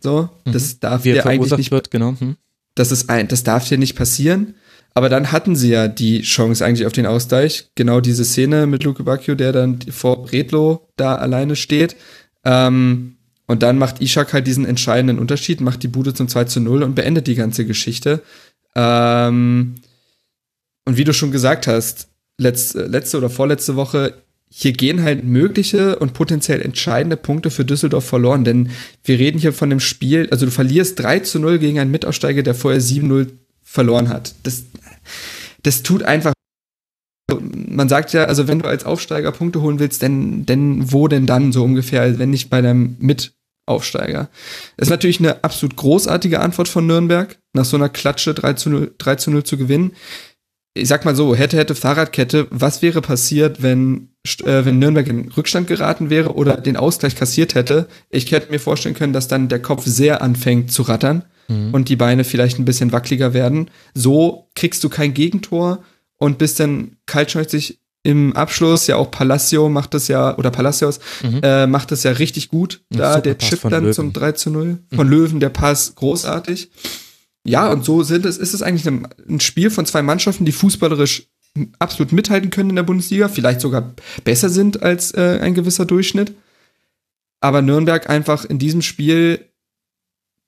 So, 0.00 0.28
mhm. 0.44 0.52
das 0.52 0.80
darf 0.80 1.04
Wie 1.04 1.12
dir 1.12 1.24
eigentlich 1.24 1.56
nicht. 1.56 1.70
Wird, 1.70 1.90
genau. 1.90 2.14
Hm. 2.18 2.36
Das 2.74 2.92
ist 2.92 3.10
ein, 3.10 3.28
das 3.28 3.44
darf 3.44 3.68
dir 3.68 3.78
nicht 3.78 3.96
passieren. 3.96 4.54
Aber 4.94 5.08
dann 5.08 5.32
hatten 5.32 5.54
sie 5.54 5.70
ja 5.70 5.88
die 5.88 6.22
Chance 6.22 6.64
eigentlich 6.64 6.86
auf 6.86 6.92
den 6.92 7.06
Ausgleich. 7.06 7.70
Genau 7.74 8.00
diese 8.00 8.24
Szene 8.24 8.66
mit 8.66 8.82
Luke 8.84 9.02
Bacchio, 9.02 9.34
der 9.34 9.52
dann 9.52 9.80
vor 9.90 10.22
Bredlo 10.24 10.88
da 10.96 11.14
alleine 11.14 11.56
steht. 11.56 11.96
Ähm, 12.44 13.16
und 13.46 13.62
dann 13.62 13.78
macht 13.78 14.00
Ishak 14.00 14.32
halt 14.32 14.46
diesen 14.46 14.64
entscheidenden 14.64 15.18
Unterschied, 15.18 15.60
macht 15.60 15.82
die 15.82 15.88
Bude 15.88 16.14
zum 16.14 16.28
2 16.28 16.44
zu 16.44 16.60
0 16.60 16.82
und 16.82 16.94
beendet 16.94 17.26
die 17.26 17.34
ganze 17.34 17.64
Geschichte. 17.64 18.22
Ähm, 18.74 19.76
und 20.84 20.96
wie 20.96 21.04
du 21.04 21.12
schon 21.12 21.32
gesagt 21.32 21.66
hast, 21.66 22.08
letzte, 22.38 22.86
letzte 22.86 23.18
oder 23.18 23.30
vorletzte 23.30 23.76
Woche, 23.76 24.14
hier 24.48 24.72
gehen 24.72 25.02
halt 25.02 25.24
mögliche 25.24 25.98
und 25.98 26.12
potenziell 26.12 26.60
entscheidende 26.60 27.16
Punkte 27.16 27.50
für 27.50 27.64
Düsseldorf 27.64 28.04
verloren, 28.04 28.44
denn 28.44 28.70
wir 29.04 29.18
reden 29.18 29.38
hier 29.38 29.52
von 29.52 29.70
dem 29.70 29.78
Spiel, 29.78 30.28
also 30.30 30.46
du 30.46 30.52
verlierst 30.52 30.98
3 30.98 31.20
zu 31.20 31.38
0 31.38 31.60
gegen 31.60 31.78
einen 31.78 31.92
Mitaussteiger, 31.92 32.42
der 32.42 32.54
vorher 32.54 32.80
7-0 32.80 33.28
verloren 33.62 34.08
hat. 34.08 34.34
Das, 34.42 34.64
das 35.62 35.82
tut 35.82 36.02
einfach. 36.02 36.32
Man 37.32 37.88
sagt 37.88 38.12
ja, 38.12 38.24
also 38.24 38.48
wenn 38.48 38.58
du 38.58 38.68
als 38.68 38.84
Aufsteiger 38.84 39.30
Punkte 39.30 39.60
holen 39.60 39.78
willst, 39.78 40.02
denn, 40.02 40.46
denn 40.46 40.92
wo 40.92 41.06
denn 41.06 41.26
dann 41.26 41.52
so 41.52 41.62
ungefähr, 41.62 42.18
wenn 42.18 42.30
nicht 42.30 42.50
bei 42.50 42.60
deinem 42.60 42.96
Mitaufsteiger? 42.98 44.28
Das 44.76 44.88
ist 44.88 44.90
natürlich 44.90 45.20
eine 45.20 45.44
absolut 45.44 45.76
großartige 45.76 46.40
Antwort 46.40 46.68
von 46.68 46.86
Nürnberg, 46.86 47.38
nach 47.52 47.64
so 47.64 47.76
einer 47.76 47.88
Klatsche 47.88 48.34
3 48.34 48.54
zu 48.54 48.70
0, 48.70 48.94
3 48.98 49.14
zu, 49.16 49.30
0 49.30 49.44
zu 49.44 49.56
gewinnen. 49.56 49.92
Ich 50.74 50.88
sag 50.88 51.04
mal 51.04 51.16
so, 51.16 51.34
hätte, 51.34 51.56
hätte 51.56 51.74
Fahrradkette, 51.74 52.48
was 52.50 52.82
wäre 52.82 53.00
passiert, 53.00 53.62
wenn, 53.62 54.10
äh, 54.44 54.64
wenn 54.64 54.78
Nürnberg 54.78 55.06
in 55.06 55.30
Rückstand 55.30 55.68
geraten 55.68 56.10
wäre 56.10 56.34
oder 56.34 56.56
den 56.56 56.76
Ausgleich 56.76 57.14
kassiert 57.14 57.54
hätte? 57.54 57.86
Ich 58.08 58.30
hätte 58.32 58.50
mir 58.50 58.60
vorstellen 58.60 58.94
können, 58.94 59.12
dass 59.12 59.28
dann 59.28 59.48
der 59.48 59.62
Kopf 59.62 59.84
sehr 59.86 60.20
anfängt 60.22 60.72
zu 60.72 60.82
rattern 60.82 61.24
mhm. 61.50 61.74
und 61.74 61.88
die 61.88 61.96
Beine 61.96 62.24
vielleicht 62.24 62.58
ein 62.58 62.64
bisschen 62.64 62.92
wackeliger 62.92 63.34
werden. 63.34 63.70
So 63.94 64.48
kriegst 64.54 64.82
du 64.84 64.88
kein 64.88 65.12
Gegentor 65.12 65.82
und 66.16 66.38
bist 66.38 66.60
dann 66.60 66.96
kaltschnäuzig 67.06 67.80
im 68.02 68.34
Abschluss. 68.34 68.86
Ja, 68.86 68.96
auch 68.96 69.10
Palacio 69.10 69.68
macht 69.68 69.94
das 69.94 70.08
ja, 70.08 70.36
oder 70.38 70.50
Palacios 70.50 71.00
mhm. 71.22 71.40
äh, 71.42 71.66
macht 71.66 71.90
das 71.90 72.02
ja 72.02 72.12
richtig 72.12 72.48
gut. 72.48 72.82
Da 72.90 73.20
der 73.20 73.36
Chip 73.38 73.60
dann 73.62 73.82
Löwen. 73.82 73.92
zum 73.92 74.12
3 74.12 74.32
zu 74.32 74.50
0. 74.50 74.66
Mhm. 74.66 74.96
Von 74.96 75.08
Löwen 75.08 75.40
der 75.40 75.50
Pass 75.50 75.94
großartig. 75.96 76.70
Ja, 77.44 77.70
und 77.70 77.84
so 77.84 78.02
sind 78.02 78.26
es, 78.26 78.36
ist 78.36 78.54
es 78.54 78.62
eigentlich 78.62 78.86
ein, 78.86 79.08
ein 79.28 79.40
Spiel 79.40 79.70
von 79.70 79.86
zwei 79.86 80.02
Mannschaften, 80.02 80.44
die 80.44 80.52
fußballerisch 80.52 81.26
absolut 81.78 82.12
mithalten 82.12 82.50
können 82.50 82.70
in 82.70 82.76
der 82.76 82.84
Bundesliga, 82.84 83.28
vielleicht 83.28 83.60
sogar 83.60 83.94
besser 84.24 84.48
sind 84.48 84.82
als 84.82 85.12
äh, 85.12 85.40
ein 85.40 85.54
gewisser 85.54 85.84
Durchschnitt. 85.84 86.34
Aber 87.40 87.62
Nürnberg 87.62 88.08
einfach 88.08 88.44
in 88.44 88.58
diesem 88.58 88.82
Spiel 88.82 89.49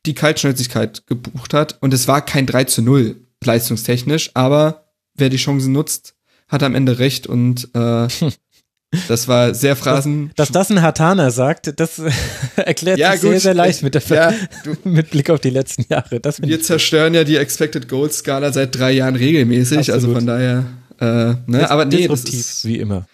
die 0.07 0.15
Kaltschnäuzigkeit 0.15 1.07
gebucht 1.07 1.55
hat. 1.55 1.79
Und 1.81 1.95
es 1.95 2.09
war 2.09 2.25
kein 2.25 2.47
3 2.47 2.65
zu 2.65 2.83
0 2.83 3.17
leistungstechnisch, 3.45 4.31
aber 4.35 4.85
wer 5.15 5.29
die 5.29 5.37
Chancen 5.37 5.73
nutzt, 5.73 6.15
hat 6.49 6.63
am 6.63 6.75
Ende 6.75 6.99
recht 6.99 7.27
und 7.27 7.69
äh, 7.75 8.09
das 9.09 9.27
war 9.29 9.55
sehr 9.55 9.75
Phrasen. 9.75 10.31
Dass, 10.37 10.49
dass 10.49 10.69
das 10.69 10.77
ein 10.77 10.83
Hatana 10.83 11.31
sagt, 11.31 11.79
das 11.81 12.01
erklärt 12.57 12.99
ja, 12.99 13.13
sich 13.13 13.23
gut, 13.23 13.31
sehr, 13.31 13.41
sehr 13.41 13.55
leicht 13.55 13.83
mit, 13.83 13.95
der 13.95 14.03
ja, 14.09 14.35
du, 14.65 14.77
mit 14.89 15.11
Blick 15.11 15.31
auf 15.31 15.41
die 15.41 15.51
letzten 15.51 15.87
Jahre. 15.89 16.21
wir 16.23 16.63
zerstören 16.63 17.15
ja 17.15 17.25
die 17.25 17.37
Expected 17.37 17.89
Goal 17.89 18.11
Skala 18.11 18.53
seit 18.53 18.77
drei 18.79 18.93
Jahren 18.93 19.17
regelmäßig, 19.17 19.79
Absolut. 19.79 19.95
also 19.95 20.15
von 20.15 20.27
daher, 20.27 20.65
äh, 21.01 21.35
ne, 21.51 21.71
aber 21.71 21.85
nee, 21.85 22.07
das 22.07 22.25
ist, 22.25 22.65
wie 22.65 22.79
immer. 22.79 23.07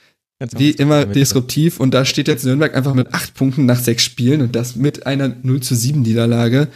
Wie 0.57 0.71
immer 0.71 1.05
disruptiv 1.05 1.81
und 1.81 1.93
da 1.93 2.05
steht 2.05 2.29
jetzt 2.29 2.45
Nürnberg 2.45 2.75
einfach 2.77 2.95
mit 2.95 3.13
acht 3.13 3.35
Punkten 3.35 3.67
nach 3.67 3.81
sechs 3.81 4.05
Spielen 4.05 4.41
und 4.41 4.55
das 4.55 4.77
mit 4.77 5.05
einer 5.05 5.35
0 5.43 5.61
zu 5.61 5.75
7 5.75 6.01
Niederlage. 6.03 6.69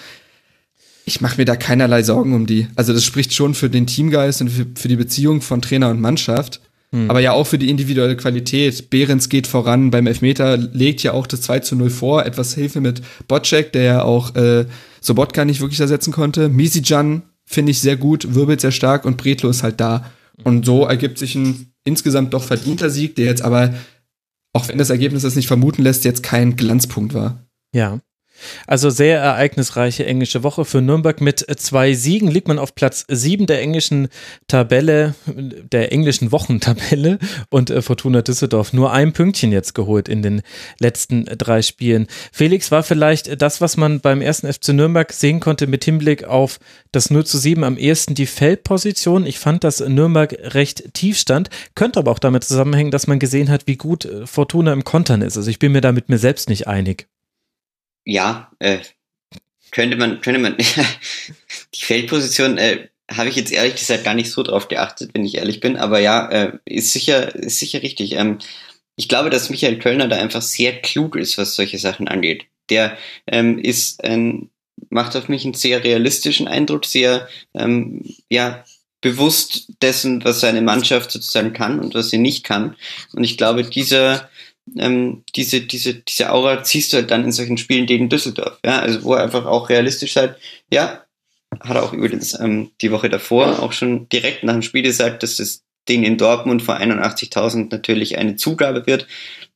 Ich 1.04 1.20
mache 1.20 1.36
mir 1.36 1.44
da 1.44 1.54
keinerlei 1.54 2.02
Sorgen 2.02 2.34
um 2.34 2.46
die. 2.46 2.66
Also 2.74 2.92
das 2.92 3.04
spricht 3.04 3.34
schon 3.34 3.54
für 3.54 3.70
den 3.70 3.86
Teamgeist 3.86 4.40
und 4.40 4.48
für, 4.50 4.66
für 4.74 4.88
die 4.88 4.96
Beziehung 4.96 5.42
von 5.42 5.62
Trainer 5.62 5.90
und 5.90 6.00
Mannschaft. 6.00 6.60
Hm. 6.90 7.08
Aber 7.08 7.20
ja 7.20 7.32
auch 7.32 7.46
für 7.46 7.58
die 7.58 7.70
individuelle 7.70 8.16
Qualität. 8.16 8.90
Behrens 8.90 9.28
geht 9.28 9.46
voran 9.46 9.92
beim 9.92 10.08
Elfmeter, 10.08 10.56
legt 10.56 11.04
ja 11.04 11.12
auch 11.12 11.28
das 11.28 11.42
2 11.42 11.60
zu 11.60 11.76
0 11.76 11.90
vor. 11.90 12.26
Etwas 12.26 12.54
Hilfe 12.54 12.80
mit 12.80 13.00
Bocek, 13.28 13.72
der 13.72 13.82
ja 13.82 14.02
auch 14.02 14.34
äh, 14.34 14.66
Sobotka 15.00 15.44
nicht 15.44 15.60
wirklich 15.60 15.80
ersetzen 15.80 16.12
konnte. 16.12 16.48
Misijan 16.48 17.22
finde 17.44 17.70
ich 17.70 17.80
sehr 17.80 17.96
gut, 17.96 18.34
wirbelt 18.34 18.60
sehr 18.60 18.72
stark 18.72 19.04
und 19.04 19.16
Bretlo 19.16 19.50
ist 19.50 19.62
halt 19.62 19.80
da. 19.80 20.10
Und 20.44 20.66
so 20.66 20.84
ergibt 20.84 21.18
sich 21.18 21.36
ein 21.36 21.71
insgesamt 21.84 22.34
doch 22.34 22.44
verdienter 22.44 22.90
Sieg, 22.90 23.16
der 23.16 23.26
jetzt 23.26 23.42
aber, 23.42 23.74
auch 24.52 24.68
wenn 24.68 24.78
das 24.78 24.90
Ergebnis 24.90 25.22
das 25.22 25.36
nicht 25.36 25.48
vermuten 25.48 25.82
lässt, 25.82 26.04
jetzt 26.04 26.22
kein 26.22 26.56
Glanzpunkt 26.56 27.14
war. 27.14 27.46
Ja. 27.74 28.00
Also 28.66 28.90
sehr 28.90 29.20
ereignisreiche 29.20 30.06
englische 30.06 30.42
Woche 30.42 30.64
für 30.64 30.80
Nürnberg. 30.80 31.20
Mit 31.20 31.44
zwei 31.58 31.94
Siegen 31.94 32.28
liegt 32.28 32.48
man 32.48 32.58
auf 32.58 32.74
Platz 32.74 33.04
sieben 33.08 33.46
der 33.46 33.60
englischen 33.60 34.08
Tabelle, 34.48 35.14
der 35.26 35.92
englischen 35.92 36.32
Wochentabelle 36.32 37.18
und 37.50 37.70
äh, 37.70 37.82
Fortuna 37.82 38.22
Düsseldorf 38.22 38.72
nur 38.72 38.92
ein 38.92 39.12
Pünktchen 39.12 39.52
jetzt 39.52 39.74
geholt 39.74 40.08
in 40.08 40.22
den 40.22 40.42
letzten 40.78 41.24
drei 41.24 41.62
Spielen. 41.62 42.06
Felix 42.32 42.70
war 42.70 42.82
vielleicht 42.82 43.40
das, 43.40 43.60
was 43.60 43.76
man 43.76 44.00
beim 44.00 44.20
ersten 44.20 44.52
FC 44.52 44.68
Nürnberg 44.68 45.12
sehen 45.12 45.40
konnte 45.40 45.66
mit 45.66 45.84
Hinblick 45.84 46.24
auf 46.24 46.58
das 46.92 47.10
0 47.10 47.24
zu 47.24 47.38
7 47.38 47.64
am 47.64 47.76
ehesten 47.76 48.14
die 48.14 48.26
Feldposition. 48.26 49.26
Ich 49.26 49.38
fand, 49.38 49.64
dass 49.64 49.80
Nürnberg 49.80 50.36
recht 50.54 50.94
tief 50.94 51.18
stand, 51.18 51.50
könnte 51.74 51.98
aber 51.98 52.10
auch 52.10 52.18
damit 52.18 52.44
zusammenhängen, 52.44 52.90
dass 52.90 53.06
man 53.06 53.18
gesehen 53.18 53.50
hat, 53.50 53.66
wie 53.66 53.76
gut 53.76 54.04
äh, 54.04 54.26
Fortuna 54.26 54.72
im 54.72 54.84
Kontern 54.84 55.22
ist. 55.22 55.36
Also 55.36 55.50
ich 55.50 55.58
bin 55.58 55.72
mir 55.72 55.80
da 55.80 55.92
mit 55.92 56.08
mir 56.08 56.18
selbst 56.18 56.48
nicht 56.48 56.68
einig 56.68 57.08
ja, 58.04 58.50
äh, 58.58 58.78
könnte 59.70 59.96
man, 59.96 60.20
könnte 60.20 60.40
man, 60.40 60.56
die 61.74 61.84
Feldposition, 61.84 62.58
äh, 62.58 62.88
habe 63.10 63.28
ich 63.28 63.36
jetzt 63.36 63.52
ehrlich 63.52 63.74
gesagt 63.74 64.04
gar 64.04 64.14
nicht 64.14 64.30
so 64.30 64.42
drauf 64.42 64.68
geachtet, 64.68 65.10
wenn 65.12 65.24
ich 65.24 65.36
ehrlich 65.36 65.60
bin, 65.60 65.76
aber 65.76 65.98
ja, 65.98 66.28
äh, 66.28 66.58
ist 66.64 66.92
sicher, 66.92 67.34
ist 67.34 67.58
sicher 67.58 67.82
richtig. 67.82 68.12
Ähm, 68.12 68.38
ich 68.96 69.08
glaube, 69.08 69.30
dass 69.30 69.50
Michael 69.50 69.78
Kölner 69.78 70.08
da 70.08 70.16
einfach 70.16 70.42
sehr 70.42 70.80
klug 70.80 71.16
ist, 71.16 71.38
was 71.38 71.54
solche 71.54 71.78
Sachen 71.78 72.08
angeht. 72.08 72.44
Der 72.70 72.96
ähm, 73.26 73.58
ist 73.58 74.04
ein, 74.04 74.50
macht 74.90 75.16
auf 75.16 75.28
mich 75.28 75.44
einen 75.44 75.54
sehr 75.54 75.82
realistischen 75.82 76.48
Eindruck, 76.48 76.84
sehr, 76.84 77.28
ähm, 77.54 78.02
ja, 78.28 78.64
bewusst 79.00 79.66
dessen, 79.82 80.24
was 80.24 80.40
seine 80.40 80.62
Mannschaft 80.62 81.10
sozusagen 81.10 81.52
kann 81.52 81.80
und 81.80 81.94
was 81.94 82.10
sie 82.10 82.18
nicht 82.18 82.44
kann. 82.44 82.76
Und 83.12 83.24
ich 83.24 83.36
glaube, 83.36 83.64
dieser, 83.64 84.30
ähm, 84.76 85.24
diese, 85.34 85.60
diese, 85.62 85.94
diese 85.94 86.32
Aura 86.32 86.62
ziehst 86.62 86.92
du 86.92 86.98
halt 86.98 87.10
dann 87.10 87.24
in 87.24 87.32
solchen 87.32 87.58
Spielen 87.58 87.86
gegen 87.86 88.08
Düsseldorf. 88.08 88.58
Ja, 88.64 88.80
also 88.80 89.02
wo 89.04 89.14
er 89.14 89.22
einfach 89.24 89.46
auch 89.46 89.68
realistisch 89.68 90.16
halt, 90.16 90.36
ja, 90.70 91.04
hat 91.60 91.76
er 91.76 91.82
auch 91.82 91.92
übrigens 91.92 92.38
ähm, 92.38 92.70
die 92.80 92.92
Woche 92.92 93.10
davor 93.10 93.62
auch 93.62 93.72
schon 93.72 94.08
direkt 94.08 94.44
nach 94.44 94.54
dem 94.54 94.62
Spiel 94.62 94.82
gesagt, 94.82 95.22
dass 95.22 95.36
das 95.36 95.64
Ding 95.88 96.04
in 96.04 96.16
Dortmund 96.16 96.62
vor 96.62 96.76
81.000 96.76 97.68
natürlich 97.70 98.16
eine 98.18 98.36
Zugabe 98.36 98.86
wird, 98.86 99.06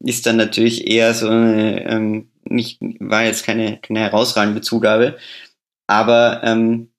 ist 0.00 0.26
dann 0.26 0.36
natürlich 0.36 0.86
eher 0.86 1.14
so 1.14 1.28
eine, 1.28 1.84
ähm, 1.88 2.30
nicht, 2.44 2.78
war 2.98 3.24
jetzt 3.24 3.44
keine, 3.44 3.78
keine 3.78 4.00
herausragende 4.00 4.60
Zugabe, 4.60 5.16
aber 5.86 6.42
ähm, 6.42 6.90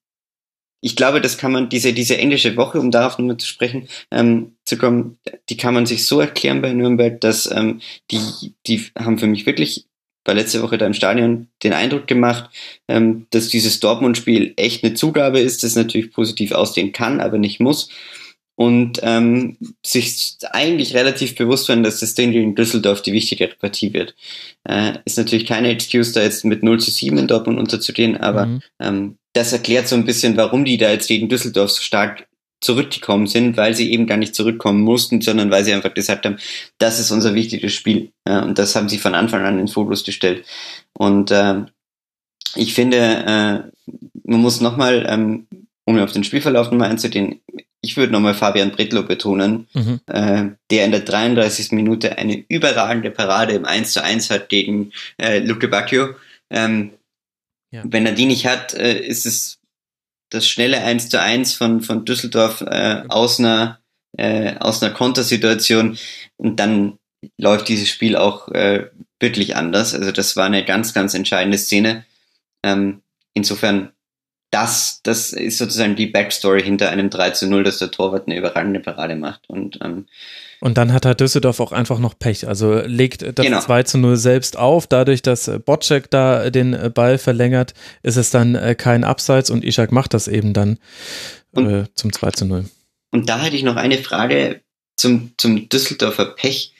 ich 0.81 0.95
glaube, 0.95 1.21
das 1.21 1.37
kann 1.37 1.51
man, 1.51 1.69
diese, 1.69 1.93
diese 1.93 2.17
englische 2.17 2.55
Woche, 2.55 2.79
um 2.79 2.91
darauf 2.91 3.17
nochmal 3.17 3.37
zu 3.37 3.47
sprechen, 3.47 3.89
ähm, 4.11 4.56
zu 4.67 4.77
kommen, 4.77 5.17
die 5.49 5.57
kann 5.57 5.73
man 5.73 5.85
sich 5.85 6.05
so 6.05 6.19
erklären 6.19 6.61
bei 6.61 6.73
Nürnberg, 6.73 7.19
dass 7.21 7.49
ähm, 7.49 7.81
die, 8.11 8.53
die 8.67 8.85
haben 8.99 9.17
für 9.17 9.27
mich 9.27 9.45
wirklich 9.45 9.85
bei 10.25 10.33
letzter 10.33 10.61
Woche 10.61 10.77
da 10.77 10.85
im 10.85 10.93
Stadion 10.93 11.47
den 11.63 11.71
Eindruck 11.71 12.05
gemacht, 12.05 12.49
ähm, 12.89 13.27
dass 13.29 13.47
dieses 13.47 13.79
Dortmund-Spiel 13.79 14.53
echt 14.57 14.83
eine 14.83 14.93
Zugabe 14.93 15.39
ist, 15.39 15.63
das 15.63 15.77
natürlich 15.77 16.11
positiv 16.11 16.51
aussehen 16.51 16.91
kann, 16.91 17.21
aber 17.21 17.37
nicht 17.37 17.59
muss. 17.61 17.89
und 18.59 18.99
ähm, 19.03 19.55
sich 19.85 20.35
eigentlich 20.51 20.95
relativ 20.95 21.35
bewusst 21.35 21.69
waren, 21.69 21.83
dass 21.83 21.99
das 21.99 22.15
Ding 22.15 22.33
in 22.33 22.55
Düsseldorf 22.55 23.03
die 23.03 23.13
wichtigere 23.13 23.53
Partie 23.55 23.93
wird. 23.93 24.15
Äh, 24.67 24.93
ist 25.05 25.17
natürlich 25.17 25.45
keine 25.45 25.69
Excuse, 25.69 26.11
da 26.11 26.23
jetzt 26.23 26.43
mit 26.43 26.63
0 26.63 26.79
zu 26.79 26.89
7 26.89 27.17
in 27.19 27.27
Dortmund 27.27 27.59
unterzugehen, 27.59 28.17
aber 28.17 28.47
mhm. 28.47 28.61
ähm, 28.79 29.17
das 29.33 29.53
erklärt 29.53 29.87
so 29.87 29.95
ein 29.95 30.05
bisschen, 30.05 30.35
warum 30.37 30.65
die 30.65 30.77
da 30.77 30.89
jetzt 30.89 31.07
gegen 31.07 31.29
Düsseldorf 31.29 31.69
so 31.69 31.81
stark 31.83 32.27
zurückgekommen 32.59 33.27
sind, 33.27 33.55
weil 33.57 33.75
sie 33.75 33.91
eben 33.91 34.07
gar 34.07 34.17
nicht 34.17 34.35
zurückkommen 34.35 34.81
mussten, 34.81 35.21
sondern 35.21 35.51
weil 35.51 35.63
sie 35.63 35.73
einfach 35.73 35.93
gesagt 35.93 36.25
haben, 36.25 36.37
das 36.79 36.99
ist 36.99 37.11
unser 37.11 37.35
wichtiges 37.35 37.73
Spiel. 37.73 38.11
Ja, 38.27 38.43
und 38.43 38.57
das 38.57 38.75
haben 38.75 38.89
sie 38.89 38.97
von 38.97 39.15
Anfang 39.15 39.45
an 39.45 39.59
in 39.59 39.67
Fokus 39.67 40.03
gestellt. 40.03 40.45
Und 40.93 41.31
äh, 41.31 41.61
ich 42.55 42.73
finde, 42.73 42.97
äh, 42.97 43.91
man 44.23 44.41
muss 44.41 44.61
nochmal, 44.61 45.05
ähm, 45.07 45.47
um 45.85 45.99
auf 45.99 46.11
den 46.11 46.23
Spielverlauf 46.23 46.71
nochmal 46.71 46.89
einzugehen, 46.89 47.41
ich 47.81 47.95
würde 47.95 48.11
nochmal 48.11 48.33
Fabian 48.33 48.71
Bretlo 48.71 49.03
betonen, 49.03 49.67
mhm. 49.73 50.01
äh, 50.07 50.45
der 50.71 50.85
in 50.85 50.91
der 50.91 51.01
33. 51.01 51.71
Minute 51.71 52.17
eine 52.17 52.43
überragende 52.49 53.11
Parade 53.11 53.53
im 53.53 53.65
1 53.65 53.93
zu 53.93 54.03
1 54.03 54.29
hat 54.31 54.49
gegen 54.49 54.91
äh, 55.17 55.39
Luke 55.39 55.67
Bacchio. 55.67 56.15
Ähm, 56.49 56.91
ja. 57.71 57.83
Wenn 57.85 58.05
er 58.05 58.13
die 58.13 58.25
nicht 58.25 58.47
hat, 58.47 58.73
äh, 58.73 58.99
ist 58.99 59.25
es 59.25 59.56
das 60.29 60.47
schnelle 60.47 60.81
1 60.81 61.09
zu 61.09 61.21
1 61.21 61.53
von, 61.53 61.81
von 61.81 62.05
Düsseldorf 62.05 62.61
äh, 62.61 63.03
aus 63.07 63.39
einer, 63.39 63.79
äh, 64.17 64.55
aus 64.59 64.81
einer 64.81 64.93
Kontersituation 64.93 65.97
und 66.37 66.59
dann 66.59 66.97
läuft 67.37 67.67
dieses 67.67 67.89
Spiel 67.89 68.15
auch 68.15 68.49
äh, 68.49 68.89
wirklich 69.19 69.55
anders. 69.55 69.93
Also 69.93 70.11
das 70.11 70.35
war 70.35 70.45
eine 70.45 70.63
ganz, 70.65 70.93
ganz 70.93 71.13
entscheidende 71.13 71.57
Szene. 71.57 72.05
Ähm, 72.63 73.01
insofern, 73.33 73.91
das, 74.51 75.01
das 75.03 75.33
ist 75.33 75.57
sozusagen 75.57 75.95
die 75.95 76.07
Backstory 76.07 76.63
hinter 76.63 76.89
einem 76.89 77.09
3 77.09 77.31
zu 77.31 77.47
0, 77.47 77.63
dass 77.63 77.79
der 77.79 77.91
Torwart 77.91 78.27
eine 78.27 78.37
überragende 78.37 78.79
Parade 78.79 79.15
macht. 79.15 79.49
Und, 79.49 79.79
ähm, 79.83 80.07
und 80.59 80.77
dann 80.77 80.91
hat 80.93 81.05
er 81.05 81.15
Düsseldorf 81.15 81.59
auch 81.59 81.71
einfach 81.71 81.99
noch 81.99 82.17
Pech. 82.17 82.47
Also 82.47 82.79
legt 82.79 83.21
das 83.37 83.45
genau. 83.45 83.59
2 83.59 83.83
zu 83.83 83.97
0 83.97 84.17
selbst 84.17 84.57
auf. 84.57 84.87
Dadurch, 84.87 85.21
dass 85.21 85.51
Bocek 85.65 86.09
da 86.09 86.49
den 86.49 86.91
Ball 86.93 87.17
verlängert, 87.17 87.73
ist 88.03 88.17
es 88.17 88.31
dann 88.31 88.55
äh, 88.55 88.75
kein 88.75 89.03
Abseits 89.03 89.49
und 89.49 89.63
Ishak 89.63 89.91
macht 89.91 90.13
das 90.13 90.27
eben 90.27 90.53
dann 90.53 90.79
und, 91.51 91.69
äh, 91.69 91.85
zum 91.93 92.11
2 92.11 92.31
zu 92.31 92.45
0. 92.45 92.65
Und 93.11 93.29
da 93.29 93.39
hätte 93.39 93.55
ich 93.55 93.63
noch 93.63 93.75
eine 93.75 93.97
Frage 93.97 94.61
zum, 94.95 95.33
zum 95.37 95.69
Düsseldorfer 95.69 96.25
Pech. 96.25 96.73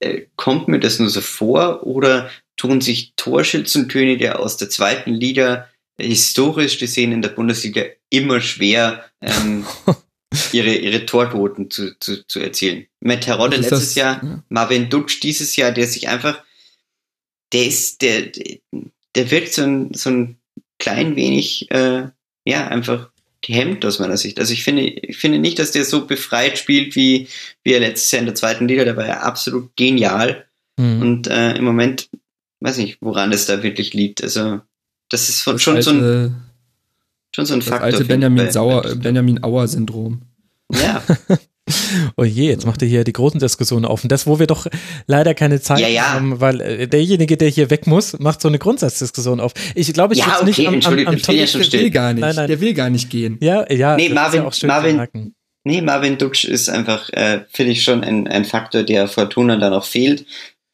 Äh, 0.00 0.22
kommt 0.36 0.68
mir 0.68 0.80
das 0.80 0.98
nur 0.98 1.10
so 1.10 1.20
vor 1.20 1.86
oder 1.86 2.30
tun 2.56 2.80
sich 2.80 3.14
Torschützenkönige 3.16 4.38
aus 4.38 4.56
der 4.56 4.70
zweiten 4.70 5.12
Liga 5.12 5.68
historisch 5.98 6.78
gesehen 6.78 7.12
in 7.12 7.22
der 7.22 7.30
Bundesliga 7.30 7.84
immer 8.08 8.40
schwer, 8.40 9.04
ähm, 9.20 9.64
ihre, 10.52 10.74
ihre 10.74 11.06
Torquoten 11.06 11.70
zu, 11.70 11.98
zu, 11.98 12.26
zu 12.26 12.40
erzielen. 12.40 12.86
Matt 13.00 13.22
Terodde 13.22 13.56
letztes 13.56 13.80
das? 13.80 13.94
Jahr, 13.94 14.24
ja. 14.24 14.42
Marvin 14.48 14.88
Duksch 14.88 15.20
dieses 15.20 15.56
Jahr, 15.56 15.72
der 15.72 15.86
sich 15.86 16.08
einfach, 16.08 16.42
der 17.52 17.66
ist, 17.66 18.02
der, 18.02 18.30
der 19.14 19.30
wirkt 19.30 19.52
so 19.52 19.62
ein, 19.62 19.94
so 19.94 20.10
ein 20.10 20.36
klein 20.78 21.16
wenig, 21.16 21.70
äh, 21.70 22.08
ja, 22.44 22.68
einfach 22.68 23.10
gehemmt 23.42 23.84
aus 23.84 23.98
meiner 23.98 24.16
Sicht. 24.16 24.38
Also 24.38 24.52
ich 24.52 24.62
finde, 24.64 24.82
ich 24.82 25.16
finde 25.16 25.38
nicht, 25.38 25.58
dass 25.58 25.72
der 25.72 25.84
so 25.84 26.06
befreit 26.06 26.58
spielt, 26.58 26.94
wie, 26.94 27.28
wie 27.64 27.72
er 27.72 27.80
letztes 27.80 28.10
Jahr 28.10 28.20
in 28.20 28.26
der 28.26 28.34
zweiten 28.34 28.68
Liga. 28.68 28.84
Der 28.84 28.96
war 28.96 29.06
ja 29.06 29.20
absolut 29.20 29.74
genial. 29.76 30.46
Mhm. 30.76 31.02
Und 31.02 31.26
äh, 31.26 31.56
im 31.56 31.64
Moment, 31.64 32.08
weiß 32.60 32.76
nicht, 32.76 32.98
woran 33.00 33.32
es 33.32 33.46
da 33.46 33.62
wirklich 33.62 33.94
liegt. 33.94 34.22
Also 34.22 34.60
das 35.08 35.28
ist 35.28 35.40
von, 35.40 35.58
schon 35.58 35.80
so 35.80 35.90
ein 35.90 36.49
schon 37.34 37.46
so 37.46 37.54
ein 37.54 37.60
das 37.60 37.68
Faktor. 37.68 37.86
alte 37.86 38.04
Benjamin, 38.04 38.50
Sauer, 38.50 38.82
Benjamin 38.96 39.42
Auer-Syndrom. 39.42 40.22
Ja. 40.72 41.02
Oh 42.16 42.24
je, 42.24 42.48
jetzt 42.48 42.66
macht 42.66 42.82
er 42.82 42.88
hier 42.88 43.04
die 43.04 43.12
großen 43.12 43.38
Diskussionen 43.38 43.84
auf. 43.84 44.02
Und 44.02 44.10
das, 44.10 44.26
wo 44.26 44.38
wir 44.38 44.46
doch 44.46 44.66
leider 45.06 45.34
keine 45.34 45.60
Zeit 45.60 45.80
ja, 45.80 45.88
ja. 45.88 46.12
haben, 46.14 46.40
weil 46.40 46.60
äh, 46.60 46.88
derjenige, 46.88 47.36
der 47.36 47.48
hier 47.48 47.70
weg 47.70 47.86
muss, 47.86 48.18
macht 48.18 48.40
so 48.40 48.48
eine 48.48 48.58
Grundsatzdiskussion 48.58 49.40
auf. 49.40 49.52
Ich 49.74 49.92
glaube, 49.92 50.14
ich 50.14 50.20
ja, 50.20 50.36
okay, 50.36 50.44
nicht 50.46 50.66
am, 50.66 50.74
am, 50.74 51.06
am 51.06 51.18
Tom, 51.18 51.34
ja 51.34 51.46
der 51.46 51.72
will 51.72 51.90
gar 51.90 52.12
nicht. 52.12 52.20
Nein, 52.20 52.34
nein. 52.36 52.48
Der 52.48 52.60
will 52.60 52.74
gar 52.74 52.90
nicht 52.90 53.10
gehen. 53.10 53.38
Ja, 53.40 53.70
ja. 53.70 53.96
Nee, 53.96 54.08
Marvin, 54.08 54.42
ja 54.42 54.66
Marvin, 54.66 55.34
nee, 55.64 55.80
Marvin 55.80 56.18
Duksch 56.18 56.44
ist 56.44 56.68
einfach, 56.68 57.08
äh, 57.10 57.44
finde 57.50 57.72
ich 57.72 57.82
schon 57.82 58.02
ein, 58.02 58.26
ein 58.26 58.44
Faktor, 58.44 58.82
der 58.82 59.08
Fortuna 59.08 59.56
dann 59.56 59.72
auch 59.72 59.84
fehlt. 59.84 60.26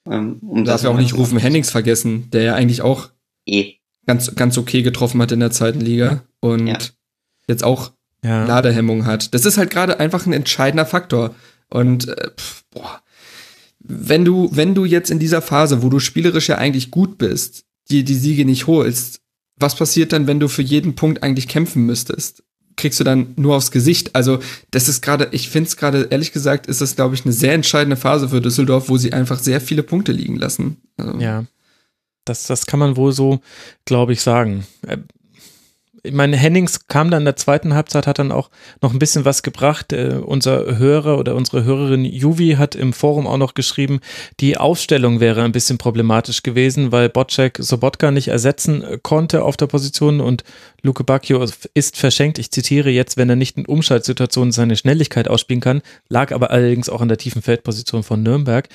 Ähm, 0.08 0.38
um 0.46 0.64
Darf 0.64 0.82
ja 0.82 0.90
auch 0.90 0.98
nicht 0.98 1.14
Rufen 1.14 1.38
Hennings 1.38 1.70
vergessen, 1.70 2.30
der 2.32 2.42
ja 2.42 2.54
eigentlich 2.54 2.82
auch 2.82 3.10
eh. 3.46 3.75
Ganz, 4.06 4.34
ganz 4.34 4.56
okay 4.56 4.82
getroffen 4.82 5.20
hat 5.20 5.32
in 5.32 5.40
der 5.40 5.50
zweiten 5.50 5.80
Liga 5.80 6.22
und 6.40 6.94
jetzt 7.48 7.64
auch 7.64 7.92
ja. 8.24 8.44
Ladehemmung 8.44 9.06
hat. 9.06 9.34
Das 9.34 9.44
ist 9.44 9.58
halt 9.58 9.70
gerade 9.70 10.00
einfach 10.00 10.26
ein 10.26 10.32
entscheidender 10.32 10.86
Faktor. 10.86 11.34
Und 11.68 12.08
äh, 12.08 12.30
pff, 12.36 12.64
boah, 12.70 13.00
wenn 13.80 14.24
du, 14.24 14.48
wenn 14.52 14.74
du 14.74 14.84
jetzt 14.84 15.10
in 15.10 15.18
dieser 15.18 15.42
Phase, 15.42 15.82
wo 15.82 15.88
du 15.88 16.00
spielerisch 16.00 16.48
ja 16.48 16.58
eigentlich 16.58 16.90
gut 16.90 17.18
bist, 17.18 17.64
die 17.90 18.04
die 18.04 18.14
Siege 18.14 18.44
nicht 18.44 18.66
holst, 18.66 19.20
was 19.58 19.76
passiert 19.76 20.12
dann, 20.12 20.26
wenn 20.26 20.40
du 20.40 20.48
für 20.48 20.62
jeden 20.62 20.94
Punkt 20.94 21.22
eigentlich 21.22 21.48
kämpfen 21.48 21.86
müsstest? 21.86 22.42
Kriegst 22.76 23.00
du 23.00 23.04
dann 23.04 23.32
nur 23.36 23.56
aufs 23.56 23.70
Gesicht? 23.70 24.14
Also, 24.14 24.40
das 24.70 24.88
ist 24.88 25.00
gerade, 25.00 25.28
ich 25.30 25.48
finde 25.48 25.68
es 25.68 25.78
gerade, 25.78 26.08
ehrlich 26.10 26.32
gesagt, 26.32 26.66
ist 26.66 26.82
das, 26.82 26.94
glaube 26.94 27.14
ich, 27.14 27.24
eine 27.24 27.32
sehr 27.32 27.54
entscheidende 27.54 27.96
Phase 27.96 28.28
für 28.28 28.42
Düsseldorf, 28.42 28.90
wo 28.90 28.98
sie 28.98 29.14
einfach 29.14 29.38
sehr 29.38 29.62
viele 29.62 29.82
Punkte 29.82 30.12
liegen 30.12 30.36
lassen. 30.36 30.76
Also. 30.98 31.18
Ja. 31.18 31.46
Das, 32.26 32.46
das 32.46 32.66
kann 32.66 32.80
man 32.80 32.96
wohl 32.96 33.12
so, 33.12 33.40
glaube 33.86 34.12
ich, 34.12 34.20
sagen. 34.20 34.66
Äh, 34.86 34.98
ich 36.06 36.12
meine, 36.12 36.36
Hennings 36.36 36.86
kam 36.86 37.10
dann 37.10 37.22
in 37.22 37.26
der 37.26 37.36
zweiten 37.36 37.74
Halbzeit, 37.74 38.06
hat 38.06 38.18
dann 38.18 38.30
auch 38.30 38.50
noch 38.80 38.92
ein 38.92 38.98
bisschen 38.98 39.24
was 39.24 39.42
gebracht. 39.42 39.92
Äh, 39.92 40.20
unser 40.24 40.78
Hörer 40.78 41.18
oder 41.18 41.34
unsere 41.34 41.64
Hörerin 41.64 42.04
Juvi 42.04 42.54
hat 42.56 42.74
im 42.74 42.92
Forum 42.92 43.26
auch 43.26 43.36
noch 43.36 43.54
geschrieben, 43.54 44.00
die 44.40 44.56
Aufstellung 44.56 45.20
wäre 45.20 45.42
ein 45.42 45.52
bisschen 45.52 45.78
problematisch 45.78 46.42
gewesen, 46.42 46.92
weil 46.92 47.08
Bocek 47.08 47.58
Sobotka 47.60 48.10
nicht 48.10 48.28
ersetzen 48.28 48.84
konnte 49.02 49.42
auf 49.42 49.56
der 49.56 49.66
Position 49.66 50.20
und 50.20 50.44
Luke 50.82 51.04
Bacchio 51.04 51.44
ist 51.74 51.96
verschenkt. 51.96 52.38
Ich 52.38 52.52
zitiere 52.52 52.90
jetzt, 52.90 53.16
wenn 53.16 53.28
er 53.28 53.36
nicht 53.36 53.56
in 53.56 53.66
Umschaltsituationen 53.66 54.52
seine 54.52 54.76
Schnelligkeit 54.76 55.28
ausspielen 55.28 55.60
kann, 55.60 55.82
lag 56.08 56.32
aber 56.32 56.50
allerdings 56.50 56.88
auch 56.88 57.00
an 57.00 57.08
der 57.08 57.18
tiefen 57.18 57.42
Feldposition 57.42 58.04
von 58.04 58.22
Nürnberg. 58.22 58.68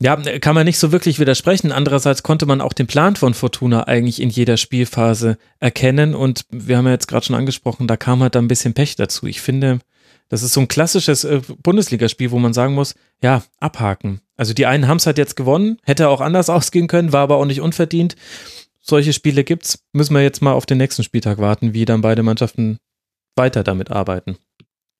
Ja, 0.00 0.16
kann 0.16 0.54
man 0.54 0.66
nicht 0.66 0.78
so 0.78 0.92
wirklich 0.92 1.18
widersprechen. 1.18 1.72
Andererseits 1.72 2.22
konnte 2.22 2.44
man 2.44 2.60
auch 2.60 2.74
den 2.74 2.86
Plan 2.86 3.16
von 3.16 3.32
Fortuna 3.32 3.84
eigentlich 3.84 4.20
in 4.20 4.28
jeder 4.28 4.58
Spielphase 4.58 5.38
erkennen 5.58 6.14
und 6.14 6.44
wir 6.50 6.76
haben 6.76 6.84
ja 6.84 6.92
jetzt 6.92 7.08
gerade 7.08 7.24
schon 7.24 7.36
angesprochen, 7.36 7.86
da 7.86 7.96
kam 7.96 8.22
halt 8.22 8.36
ein 8.36 8.48
bisschen 8.48 8.74
Pech 8.74 8.96
dazu. 8.96 9.26
Ich 9.26 9.40
finde, 9.40 9.78
das 10.28 10.42
ist 10.42 10.52
so 10.52 10.60
ein 10.60 10.68
klassisches 10.68 11.24
äh, 11.24 11.40
Bundesligaspiel, 11.62 12.30
wo 12.30 12.38
man 12.38 12.52
sagen 12.52 12.74
muss, 12.74 12.94
ja, 13.22 13.42
abhaken. 13.58 14.20
Also 14.36 14.52
die 14.52 14.66
einen 14.66 14.86
haben 14.86 14.98
es 14.98 15.06
halt 15.06 15.16
jetzt 15.16 15.36
gewonnen, 15.36 15.78
hätte 15.82 16.08
auch 16.10 16.20
anders 16.20 16.50
ausgehen 16.50 16.88
können, 16.88 17.12
war 17.12 17.22
aber 17.22 17.36
auch 17.36 17.46
nicht 17.46 17.62
unverdient. 17.62 18.16
Solche 18.82 19.14
Spiele 19.14 19.44
gibt's. 19.44 19.82
Müssen 19.92 20.14
wir 20.14 20.22
jetzt 20.22 20.42
mal 20.42 20.52
auf 20.52 20.66
den 20.66 20.78
nächsten 20.78 21.04
Spieltag 21.04 21.38
warten, 21.38 21.72
wie 21.72 21.86
dann 21.86 22.02
beide 22.02 22.22
Mannschaften 22.22 22.78
weiter 23.34 23.64
damit 23.64 23.90
arbeiten. 23.90 24.36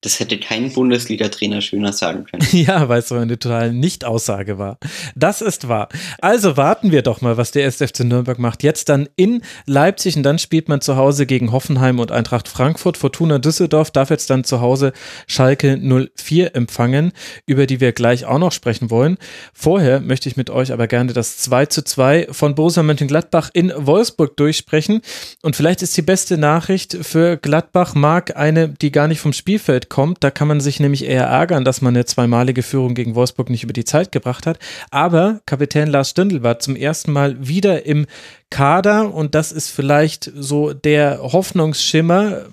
Das 0.02 0.20
hätte 0.20 0.38
kein 0.38 0.72
Bundesliga-Trainer 0.72 1.60
schöner 1.62 1.92
sagen 1.92 2.24
können. 2.24 2.46
Ja, 2.52 2.88
weil 2.88 3.00
es 3.00 3.08
so 3.08 3.14
eine 3.14 3.38
totale 3.38 3.72
Nicht-Aussage 3.72 4.58
war. 4.58 4.78
Das 5.14 5.40
ist 5.40 5.68
wahr. 5.68 5.88
Also 6.20 6.56
warten 6.56 6.92
wir 6.92 7.02
doch 7.02 7.22
mal, 7.22 7.36
was 7.36 7.50
der 7.50 7.64
SFC 7.66 8.00
Nürnberg 8.00 8.38
macht. 8.38 8.62
Jetzt 8.62 8.88
dann 8.88 9.08
in 9.16 9.42
Leipzig 9.66 10.16
und 10.16 10.22
dann 10.22 10.38
spielt 10.38 10.68
man 10.68 10.80
zu 10.80 10.96
Hause 10.96 11.26
gegen 11.26 11.50
Hoffenheim 11.50 11.98
und 11.98 12.12
Eintracht 12.12 12.48
Frankfurt. 12.48 12.96
Fortuna 12.96 13.38
Düsseldorf 13.38 13.90
darf 13.90 14.10
jetzt 14.10 14.28
dann 14.30 14.44
zu 14.44 14.60
Hause 14.60 14.92
Schalke 15.26 15.78
04 15.78 16.54
empfangen, 16.54 17.12
über 17.46 17.66
die 17.66 17.80
wir 17.80 17.92
gleich 17.92 18.26
auch 18.26 18.38
noch 18.38 18.52
sprechen 18.52 18.90
wollen. 18.90 19.16
Vorher 19.54 20.00
möchte 20.00 20.28
ich 20.28 20.36
mit 20.36 20.50
euch 20.50 20.72
aber 20.72 20.86
gerne 20.88 21.14
das 21.14 21.38
2 21.38 21.66
zu 21.66 21.82
2 21.82 22.28
von 22.30 22.54
Borussia 22.54 22.82
Mönchengladbach 22.82 23.50
in 23.54 23.72
Wolfsburg 23.74 24.36
durchsprechen. 24.36 25.00
Und 25.42 25.56
vielleicht 25.56 25.82
ist 25.82 25.96
die 25.96 26.02
beste 26.02 26.36
Nachricht 26.36 26.96
für 27.00 27.36
Gladbach, 27.38 27.94
Marc, 27.94 28.36
eine, 28.36 28.68
die 28.68 28.92
gar 28.92 29.08
nicht 29.08 29.20
vom 29.20 29.32
Spielfeld 29.32 29.85
kommt. 29.88 30.22
Da 30.22 30.30
kann 30.30 30.48
man 30.48 30.60
sich 30.60 30.80
nämlich 30.80 31.04
eher 31.04 31.24
ärgern, 31.24 31.64
dass 31.64 31.80
man 31.80 31.94
eine 31.94 32.04
zweimalige 32.04 32.62
Führung 32.62 32.94
gegen 32.94 33.14
Wolfsburg 33.14 33.50
nicht 33.50 33.64
über 33.64 33.72
die 33.72 33.84
Zeit 33.84 34.12
gebracht 34.12 34.46
hat. 34.46 34.58
Aber 34.90 35.40
Kapitän 35.46 35.88
Lars 35.88 36.10
Stindl 36.10 36.42
war 36.42 36.58
zum 36.58 36.76
ersten 36.76 37.12
Mal 37.12 37.46
wieder 37.46 37.86
im 37.86 38.06
Kader 38.50 39.12
und 39.12 39.34
das 39.34 39.52
ist 39.52 39.70
vielleicht 39.70 40.30
so 40.34 40.72
der 40.72 41.20
Hoffnungsschimmer. 41.20 42.46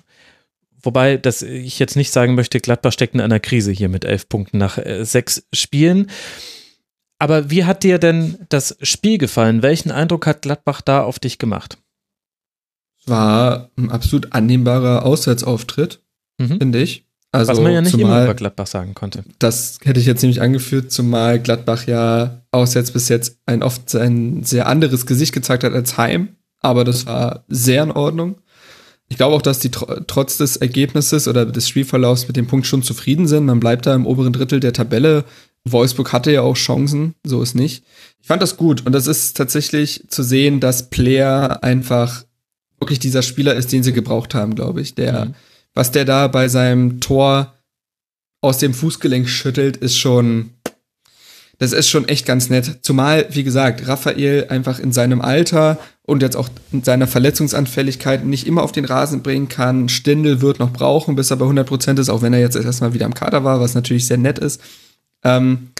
Wobei, 0.82 1.16
dass 1.16 1.42
ich 1.42 1.78
jetzt 1.78 1.96
nicht 1.96 2.12
sagen 2.12 2.34
möchte, 2.34 2.60
Gladbach 2.60 2.92
steckt 2.92 3.14
in 3.14 3.20
einer 3.20 3.40
Krise 3.40 3.72
hier 3.72 3.88
mit 3.88 4.04
elf 4.04 4.28
Punkten 4.28 4.58
nach 4.58 4.78
äh, 4.78 5.04
sechs 5.04 5.46
Spielen. 5.52 6.10
Aber 7.18 7.50
wie 7.50 7.64
hat 7.64 7.84
dir 7.84 7.98
denn 7.98 8.38
das 8.50 8.76
Spiel 8.82 9.18
gefallen? 9.18 9.62
Welchen 9.62 9.90
Eindruck 9.90 10.26
hat 10.26 10.42
Gladbach 10.42 10.82
da 10.82 11.02
auf 11.02 11.18
dich 11.18 11.38
gemacht? 11.38 11.78
War 13.06 13.70
ein 13.76 13.90
absolut 13.90 14.32
annehmbarer 14.32 15.04
Auswärtsauftritt, 15.04 16.02
mhm. 16.38 16.58
finde 16.58 16.82
ich. 16.82 17.06
Also 17.34 17.50
Was 17.50 17.60
man 17.60 17.72
ja 17.72 17.80
nicht 17.80 17.90
zumal, 17.90 18.06
immer 18.06 18.24
über 18.26 18.34
Gladbach 18.34 18.68
sagen 18.68 18.94
konnte. 18.94 19.24
Das 19.40 19.78
hätte 19.82 19.98
ich 19.98 20.06
jetzt 20.06 20.22
nämlich 20.22 20.40
angeführt, 20.40 20.92
zumal 20.92 21.40
Gladbach 21.40 21.88
ja 21.88 22.42
auswärts 22.52 22.92
bis 22.92 23.08
jetzt 23.08 23.38
ein 23.44 23.64
oft 23.64 23.92
ein 23.96 24.44
sehr 24.44 24.68
anderes 24.68 25.04
Gesicht 25.04 25.32
gezeigt 25.32 25.64
hat 25.64 25.72
als 25.72 25.98
Heim. 25.98 26.36
Aber 26.60 26.84
das 26.84 27.06
war 27.06 27.44
sehr 27.48 27.82
in 27.82 27.90
Ordnung. 27.90 28.36
Ich 29.08 29.16
glaube 29.16 29.34
auch, 29.34 29.42
dass 29.42 29.58
die 29.58 29.72
tr 29.72 30.06
trotz 30.06 30.36
des 30.36 30.58
Ergebnisses 30.58 31.26
oder 31.26 31.44
des 31.44 31.68
Spielverlaufs 31.68 32.28
mit 32.28 32.36
dem 32.36 32.46
Punkt 32.46 32.68
schon 32.68 32.84
zufrieden 32.84 33.26
sind. 33.26 33.46
Man 33.46 33.58
bleibt 33.58 33.84
da 33.86 33.96
im 33.96 34.06
oberen 34.06 34.32
Drittel 34.32 34.60
der 34.60 34.72
Tabelle. 34.72 35.24
Wolfsburg 35.64 36.12
hatte 36.12 36.30
ja 36.30 36.42
auch 36.42 36.56
Chancen, 36.56 37.16
so 37.24 37.42
ist 37.42 37.56
nicht. 37.56 37.84
Ich 38.20 38.28
fand 38.28 38.42
das 38.42 38.56
gut 38.56 38.86
und 38.86 38.92
das 38.92 39.08
ist 39.08 39.36
tatsächlich 39.36 40.04
zu 40.06 40.22
sehen, 40.22 40.60
dass 40.60 40.88
Player 40.88 41.64
einfach 41.64 42.24
wirklich 42.78 43.00
dieser 43.00 43.22
Spieler 43.22 43.56
ist, 43.56 43.72
den 43.72 43.82
sie 43.82 43.92
gebraucht 43.92 44.36
haben, 44.36 44.54
glaube 44.54 44.80
ich. 44.82 44.94
Der, 44.94 45.24
mhm. 45.24 45.34
Was 45.74 45.90
der 45.90 46.04
da 46.04 46.28
bei 46.28 46.48
seinem 46.48 47.00
Tor 47.00 47.54
aus 48.40 48.58
dem 48.58 48.74
Fußgelenk 48.74 49.28
schüttelt, 49.28 49.76
ist 49.76 49.96
schon, 49.98 50.50
das 51.58 51.72
ist 51.72 51.88
schon 51.88 52.08
echt 52.08 52.26
ganz 52.26 52.50
nett. 52.50 52.80
Zumal, 52.82 53.26
wie 53.30 53.42
gesagt, 53.42 53.86
Raphael 53.88 54.46
einfach 54.50 54.78
in 54.78 54.92
seinem 54.92 55.20
Alter 55.20 55.78
und 56.02 56.22
jetzt 56.22 56.36
auch 56.36 56.48
in 56.70 56.84
seiner 56.84 57.06
Verletzungsanfälligkeit 57.06 58.24
nicht 58.24 58.46
immer 58.46 58.62
auf 58.62 58.72
den 58.72 58.84
Rasen 58.84 59.22
bringen 59.22 59.48
kann. 59.48 59.88
Stindel 59.88 60.42
wird 60.42 60.58
noch 60.58 60.72
brauchen, 60.72 61.16
bis 61.16 61.30
er 61.30 61.38
bei 61.38 61.46
100 61.46 61.66
Prozent 61.66 61.98
ist, 61.98 62.10
auch 62.10 62.22
wenn 62.22 62.34
er 62.34 62.40
jetzt 62.40 62.56
erstmal 62.56 62.92
wieder 62.92 63.06
im 63.06 63.14
Kader 63.14 63.44
war, 63.44 63.60
was 63.60 63.74
natürlich 63.74 64.06
sehr 64.06 64.18
nett 64.18 64.38
ist. 64.38 64.60
Ähm, 65.22 65.70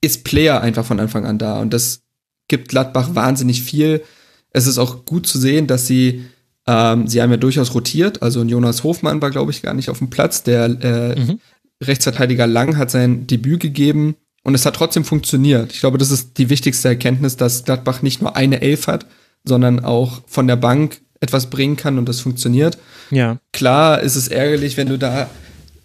ist 0.00 0.24
Player 0.24 0.60
einfach 0.60 0.84
von 0.84 1.00
Anfang 1.00 1.26
an 1.26 1.38
da 1.38 1.60
und 1.60 1.72
das 1.72 2.00
gibt 2.48 2.68
Gladbach 2.68 3.14
wahnsinnig 3.14 3.62
viel. 3.62 4.02
Es 4.50 4.66
ist 4.66 4.78
auch 4.78 5.04
gut 5.04 5.26
zu 5.26 5.38
sehen, 5.38 5.66
dass 5.66 5.86
sie 5.86 6.24
ähm, 6.66 7.06
sie 7.06 7.20
haben 7.20 7.30
ja 7.30 7.36
durchaus 7.36 7.74
rotiert, 7.74 8.22
also 8.22 8.42
Jonas 8.42 8.84
Hofmann 8.84 9.20
war, 9.20 9.30
glaube 9.30 9.50
ich, 9.50 9.62
gar 9.62 9.74
nicht 9.74 9.90
auf 9.90 9.98
dem 9.98 10.10
Platz. 10.10 10.42
Der 10.42 10.64
äh, 10.64 11.20
mhm. 11.20 11.40
Rechtsverteidiger 11.82 12.46
Lang 12.46 12.76
hat 12.76 12.90
sein 12.90 13.26
Debüt 13.26 13.60
gegeben 13.60 14.16
und 14.42 14.54
es 14.54 14.64
hat 14.64 14.76
trotzdem 14.76 15.04
funktioniert. 15.04 15.72
Ich 15.72 15.80
glaube, 15.80 15.98
das 15.98 16.10
ist 16.10 16.38
die 16.38 16.50
wichtigste 16.50 16.88
Erkenntnis, 16.88 17.36
dass 17.36 17.64
Gladbach 17.64 18.02
nicht 18.02 18.22
nur 18.22 18.36
eine 18.36 18.62
Elf 18.62 18.86
hat, 18.86 19.06
sondern 19.44 19.84
auch 19.84 20.22
von 20.26 20.46
der 20.46 20.56
Bank 20.56 21.00
etwas 21.20 21.50
bringen 21.50 21.76
kann 21.76 21.98
und 21.98 22.08
das 22.08 22.20
funktioniert. 22.20 22.78
Ja. 23.10 23.38
Klar 23.52 24.00
ist 24.00 24.16
es 24.16 24.28
ärgerlich, 24.28 24.76
wenn 24.76 24.88
du 24.88 24.98
da 24.98 25.28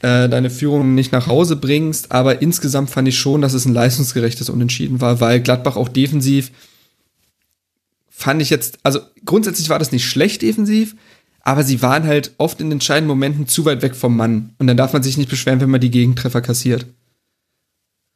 äh, 0.02 0.30
deine 0.30 0.50
Führung 0.50 0.96
nicht 0.96 1.12
nach 1.12 1.28
Hause 1.28 1.56
bringst, 1.56 2.12
aber 2.12 2.42
insgesamt 2.42 2.90
fand 2.90 3.08
ich 3.08 3.18
schon, 3.20 3.42
dass 3.42 3.54
es 3.54 3.66
ein 3.66 3.74
leistungsgerechtes 3.74 4.50
Unentschieden 4.50 5.02
war, 5.02 5.20
weil 5.20 5.42
Gladbach 5.42 5.76
auch 5.76 5.90
defensiv 5.90 6.52
fand 8.20 8.42
ich 8.42 8.50
jetzt, 8.50 8.80
also 8.84 9.00
grundsätzlich 9.24 9.70
war 9.70 9.80
das 9.80 9.94
nicht 9.94 10.06
schlecht 10.06 10.42
defensiv, 10.42 10.96
aber 11.40 11.64
sie 11.64 11.82
waren 11.82 12.06
halt 12.06 12.34
oft 12.38 12.60
in 12.60 12.70
entscheidenden 12.70 13.08
Momenten 13.08 13.48
zu 13.48 13.64
weit 13.64 13.82
weg 13.82 13.96
vom 13.96 14.18
Mann. 14.18 14.54
Und 14.60 14.68
dann 14.68 14.76
darf 14.76 14.92
man 14.92 15.04
sich 15.04 15.18
nicht 15.18 15.30
beschweren, 15.30 15.62
wenn 15.62 15.70
man 15.70 15.80
die 15.80 15.90
Gegentreffer 15.90 16.42
kassiert. 16.42 16.86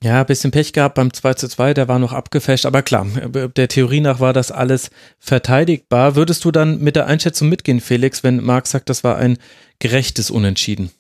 Ja, 0.04 0.26
bisschen 0.26 0.52
Pech 0.52 0.74
gehabt 0.74 0.96
beim 0.96 1.14
2 1.14 1.36
zu 1.36 1.48
2, 1.48 1.74
der 1.74 1.88
war 1.88 2.00
noch 2.00 2.12
abgefälscht, 2.12 2.66
aber 2.66 2.82
klar, 2.82 3.06
der 3.06 3.70
Theorie 3.70 4.02
nach 4.02 4.20
war 4.20 4.34
das 4.34 4.52
alles 4.52 4.92
verteidigbar. 5.20 6.18
Würdest 6.18 6.44
du 6.44 6.52
dann 6.52 6.80
mit 6.80 6.98
der 6.98 7.08
Einschätzung 7.08 7.48
mitgehen, 7.48 7.80
Felix, 7.80 8.22
wenn 8.26 8.44
Marc 8.44 8.68
sagt, 8.68 8.90
das 8.90 9.06
war 9.06 9.16
ein 9.16 9.38
gerechtes 9.80 10.30
Unentschieden? 10.30 10.92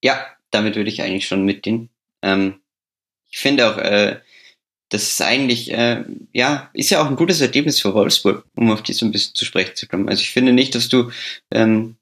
Ja, 0.00 0.24
damit 0.52 0.76
würde 0.76 0.90
ich 0.90 1.02
eigentlich 1.02 1.26
schon 1.26 1.44
mitgehen. 1.44 1.90
Ähm, 2.22 2.60
ich 3.28 3.38
finde 3.38 3.68
auch, 3.68 3.78
äh, 3.78 4.20
das 4.88 5.02
ist 5.02 5.22
eigentlich, 5.22 5.72
äh, 5.72 6.04
ja, 6.32 6.70
ist 6.72 6.90
ja 6.90 7.02
auch 7.02 7.06
ein 7.06 7.16
gutes 7.16 7.40
Ergebnis 7.40 7.80
für 7.80 7.94
Wolfsburg, 7.94 8.44
um 8.54 8.70
auf 8.70 8.82
die 8.82 8.92
so 8.92 9.04
ein 9.04 9.12
bisschen 9.12 9.34
zu 9.34 9.44
sprechen 9.44 9.74
zu 9.74 9.88
kommen. 9.88 10.08
Also 10.08 10.22
ich 10.22 10.30
finde 10.30 10.52
nicht, 10.52 10.74
dass 10.74 10.88
du 10.88 11.10
ähm, 11.50 11.96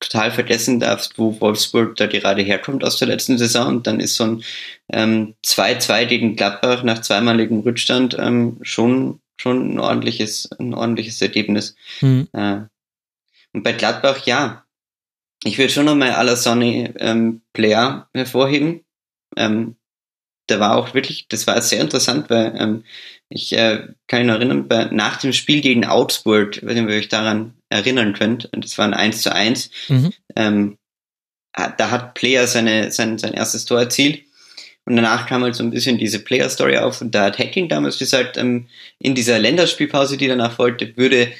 total 0.00 0.30
vergessen 0.30 0.80
darfst, 0.80 1.18
wo 1.18 1.40
Wolfsburg 1.40 1.96
da 1.96 2.06
gerade 2.06 2.42
herkommt 2.42 2.84
aus 2.84 2.98
der 2.98 3.08
letzten 3.08 3.36
Saison. 3.36 3.68
Und 3.68 3.86
dann 3.86 4.00
ist 4.00 4.14
so 4.14 4.24
ein 4.24 4.44
ähm, 4.92 5.34
2-2 5.44 6.06
gegen 6.06 6.36
Gladbach 6.36 6.84
nach 6.84 7.02
zweimaligem 7.02 7.60
Rückstand 7.60 8.16
ähm, 8.18 8.58
schon, 8.62 9.20
schon 9.36 9.74
ein 9.74 9.78
ordentliches, 9.78 10.50
ein 10.58 10.72
ordentliches 10.72 11.20
Ergebnis. 11.20 11.74
Mhm. 12.00 12.28
Äh, 12.32 12.60
und 13.52 13.62
bei 13.62 13.72
Gladbach, 13.72 14.24
ja, 14.24 14.64
ich 15.44 15.58
würde 15.58 15.72
schon 15.72 15.86
nochmal 15.86 16.12
Alassane 16.12 16.94
ähm, 16.98 17.42
Player 17.52 18.08
hervorheben. 18.14 18.84
Ähm, 19.36 19.76
da 20.48 20.60
war 20.60 20.76
auch 20.76 20.94
wirklich, 20.94 21.28
das 21.28 21.46
war 21.46 21.60
sehr 21.62 21.80
interessant, 21.80 22.28
weil 22.30 22.54
ähm, 22.58 22.84
ich 23.28 23.52
äh, 23.52 23.86
kann 24.06 24.20
mich 24.20 24.28
noch 24.28 24.36
erinnern, 24.36 24.68
bei, 24.68 24.86
nach 24.86 25.18
dem 25.18 25.32
Spiel 25.32 25.60
gegen 25.60 25.84
Augsburg, 25.84 26.60
wenn 26.62 26.88
ihr 26.88 26.94
euch 26.94 27.08
daran 27.08 27.54
erinnern 27.68 28.14
könnt, 28.14 28.46
und 28.52 28.64
das 28.64 28.76
war 28.78 28.86
ein 28.86 28.94
1 28.94 29.22
zu 29.22 29.32
1, 29.32 29.70
mhm. 29.88 30.12
ähm, 30.36 30.78
da 31.52 31.90
hat 31.90 32.14
Player 32.14 32.46
seine, 32.46 32.90
sein, 32.92 33.18
sein 33.18 33.34
erstes 33.34 33.64
Tor 33.64 33.80
erzielt 33.80 34.22
und 34.84 34.96
danach 34.96 35.26
kam 35.26 35.42
halt 35.42 35.54
so 35.54 35.62
ein 35.62 35.70
bisschen 35.70 35.98
diese 35.98 36.18
Player-Story 36.20 36.78
auf 36.78 37.02
und 37.02 37.14
da 37.14 37.24
hat 37.26 37.38
Hacking 37.38 37.68
damals 37.68 37.98
gesagt, 37.98 38.38
ähm, 38.38 38.68
in 38.98 39.14
dieser 39.14 39.38
Länderspielpause, 39.38 40.16
die 40.16 40.28
danach 40.28 40.52
folgte, 40.52 40.96
würde 40.96 41.30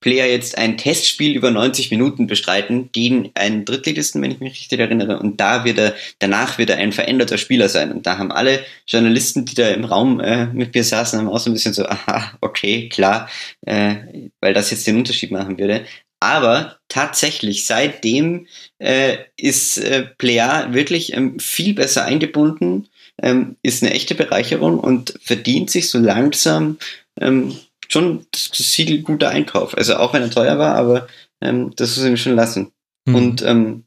Player 0.00 0.26
jetzt 0.26 0.58
ein 0.58 0.76
Testspiel 0.76 1.34
über 1.34 1.50
90 1.50 1.90
Minuten 1.90 2.26
bestreiten, 2.26 2.90
gegen 2.92 3.30
einen 3.34 3.64
Drittligisten, 3.64 4.20
wenn 4.22 4.30
ich 4.30 4.40
mich 4.40 4.52
richtig 4.52 4.78
erinnere, 4.78 5.18
und 5.18 5.40
da 5.40 5.64
wird 5.64 5.78
er, 5.78 5.94
danach 6.18 6.58
wird 6.58 6.70
er 6.70 6.76
ein 6.76 6.92
veränderter 6.92 7.38
Spieler 7.38 7.68
sein. 7.68 7.90
Und 7.92 8.06
da 8.06 8.18
haben 8.18 8.30
alle 8.30 8.60
Journalisten, 8.86 9.44
die 9.44 9.54
da 9.54 9.68
im 9.68 9.84
Raum 9.84 10.20
äh, 10.20 10.46
mit 10.46 10.74
mir 10.74 10.84
saßen, 10.84 11.18
haben 11.18 11.28
auch 11.28 11.38
so 11.38 11.50
ein 11.50 11.54
bisschen 11.54 11.74
so, 11.74 11.86
aha, 11.88 12.36
okay, 12.40 12.88
klar, 12.88 13.28
äh, 13.66 13.96
weil 14.40 14.54
das 14.54 14.70
jetzt 14.70 14.86
den 14.86 14.96
Unterschied 14.96 15.30
machen 15.30 15.58
würde. 15.58 15.84
Aber 16.20 16.76
tatsächlich, 16.88 17.66
seitdem 17.66 18.46
äh, 18.78 19.18
ist 19.36 19.78
äh, 19.78 20.06
Plea 20.18 20.68
wirklich 20.70 21.12
ähm, 21.12 21.38
viel 21.38 21.74
besser 21.74 22.04
eingebunden, 22.04 22.88
ähm, 23.22 23.56
ist 23.62 23.82
eine 23.82 23.92
echte 23.92 24.14
Bereicherung 24.14 24.78
und 24.78 25.14
verdient 25.22 25.70
sich 25.70 25.90
so 25.90 25.98
langsam 25.98 26.78
ähm, 27.20 27.56
schon 27.88 28.26
das, 28.30 28.50
Siegel 28.52 29.02
guter 29.02 29.28
Einkauf. 29.28 29.76
Also 29.76 29.96
auch 29.96 30.12
wenn 30.12 30.22
er 30.22 30.30
teuer 30.30 30.58
war, 30.58 30.74
aber 30.74 31.06
ähm, 31.40 31.72
das 31.76 31.96
muss 31.96 32.06
ihm 32.06 32.16
schon 32.16 32.36
lassen. 32.36 32.72
Mhm. 33.06 33.14
Und 33.14 33.42
ähm, 33.42 33.86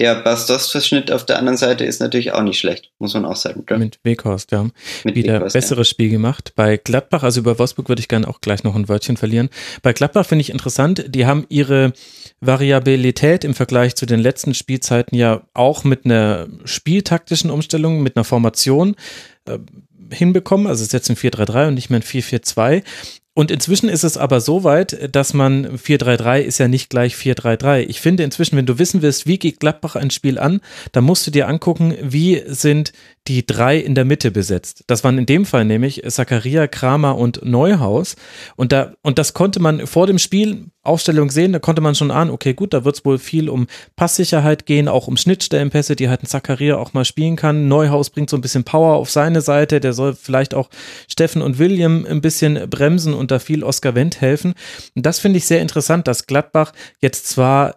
der 0.00 0.14
Bastos-Verschnitt 0.14 1.12
auf 1.12 1.26
der 1.26 1.38
anderen 1.38 1.58
Seite 1.58 1.84
ist 1.84 2.00
natürlich 2.00 2.32
auch 2.32 2.42
nicht 2.42 2.58
schlecht, 2.58 2.90
muss 2.98 3.12
man 3.12 3.26
auch 3.26 3.36
sagen. 3.36 3.66
Mit 3.78 4.00
Weghorst, 4.02 4.50
ja. 4.50 4.66
Mit 5.04 5.14
Wieder 5.14 5.34
Weghorst, 5.34 5.52
besseres 5.52 5.88
ja. 5.88 5.90
Spiel 5.90 6.08
gemacht. 6.08 6.54
Bei 6.56 6.78
Gladbach, 6.78 7.22
also 7.22 7.40
über 7.40 7.58
Wolfsburg 7.58 7.90
würde 7.90 8.00
ich 8.00 8.08
gerne 8.08 8.26
auch 8.26 8.40
gleich 8.40 8.64
noch 8.64 8.74
ein 8.74 8.88
Wörtchen 8.88 9.18
verlieren. 9.18 9.50
Bei 9.82 9.92
Gladbach 9.92 10.24
finde 10.24 10.40
ich 10.40 10.48
interessant, 10.50 11.04
die 11.08 11.26
haben 11.26 11.44
ihre 11.50 11.92
Variabilität 12.40 13.44
im 13.44 13.52
Vergleich 13.52 13.94
zu 13.94 14.06
den 14.06 14.20
letzten 14.20 14.54
Spielzeiten 14.54 15.18
ja 15.18 15.42
auch 15.52 15.84
mit 15.84 16.06
einer 16.06 16.48
spieltaktischen 16.64 17.50
Umstellung, 17.50 18.02
mit 18.02 18.16
einer 18.16 18.24
Formation 18.24 18.96
äh, 19.46 19.58
hinbekommen. 20.10 20.66
Also 20.66 20.82
es 20.82 20.88
ist 20.88 20.92
jetzt 20.92 21.10
ein 21.10 21.16
4-3-3 21.16 21.68
und 21.68 21.74
nicht 21.74 21.90
mehr 21.90 22.00
ein 22.00 22.02
4-4-2. 22.02 22.82
Und 23.32 23.50
inzwischen 23.50 23.88
ist 23.88 24.02
es 24.02 24.16
aber 24.16 24.40
so 24.40 24.64
weit, 24.64 25.14
dass 25.14 25.34
man 25.34 25.78
4-3-3 25.78 26.40
ist 26.40 26.58
ja 26.58 26.68
nicht 26.68 26.90
gleich 26.90 27.14
4-3-3. 27.14 27.86
Ich 27.88 28.00
finde 28.00 28.24
inzwischen, 28.24 28.56
wenn 28.56 28.66
du 28.66 28.78
wissen 28.78 29.02
willst, 29.02 29.26
wie 29.26 29.38
geht 29.38 29.60
Gladbach 29.60 29.96
ein 29.96 30.10
Spiel 30.10 30.38
an, 30.38 30.60
dann 30.92 31.04
musst 31.04 31.26
du 31.26 31.30
dir 31.30 31.48
angucken, 31.48 31.96
wie 32.02 32.42
sind 32.46 32.92
die 33.28 33.44
drei 33.44 33.76
in 33.76 33.94
der 33.94 34.04
Mitte 34.04 34.30
besetzt. 34.30 34.84
Das 34.86 35.04
waren 35.04 35.18
in 35.18 35.26
dem 35.26 35.44
Fall 35.44 35.64
nämlich 35.64 36.02
Zakaria, 36.08 36.66
Kramer 36.66 37.16
und 37.16 37.44
Neuhaus. 37.44 38.16
Und 38.56 38.72
da, 38.72 38.94
und 39.02 39.18
das 39.18 39.34
konnte 39.34 39.60
man 39.60 39.86
vor 39.86 40.06
dem 40.06 40.18
Spiel 40.18 40.70
Aufstellung 40.82 41.30
sehen, 41.30 41.52
da 41.52 41.58
konnte 41.58 41.82
man 41.82 41.94
schon 41.94 42.10
ahnen, 42.10 42.30
okay, 42.30 42.54
gut, 42.54 42.72
da 42.72 42.86
wird 42.86 42.96
es 42.96 43.04
wohl 43.04 43.18
viel 43.18 43.50
um 43.50 43.66
Passsicherheit 43.96 44.64
gehen, 44.64 44.88
auch 44.88 45.08
um 45.08 45.18
Schnittstellenpässe, 45.18 45.94
die 45.94 46.08
halt 46.08 46.22
ein 46.22 46.26
Zakaria 46.26 46.78
auch 46.78 46.94
mal 46.94 47.04
spielen 47.04 47.36
kann. 47.36 47.68
Neuhaus 47.68 48.08
bringt 48.08 48.30
so 48.30 48.36
ein 48.38 48.40
bisschen 48.40 48.64
Power 48.64 48.94
auf 48.96 49.10
seine 49.10 49.42
Seite, 49.42 49.80
der 49.80 49.92
soll 49.92 50.14
vielleicht 50.14 50.54
auch 50.54 50.70
Steffen 51.06 51.42
und 51.42 51.58
William 51.58 52.06
ein 52.06 52.22
bisschen 52.22 52.70
bremsen 52.70 53.12
und 53.12 53.30
da 53.30 53.38
viel 53.38 53.62
Oscar 53.62 53.94
Wendt 53.94 54.22
helfen. 54.22 54.54
Und 54.94 55.04
das 55.04 55.18
finde 55.18 55.36
ich 55.36 55.44
sehr 55.44 55.60
interessant, 55.60 56.08
dass 56.08 56.26
Gladbach 56.26 56.72
jetzt 57.00 57.28
zwar 57.28 57.76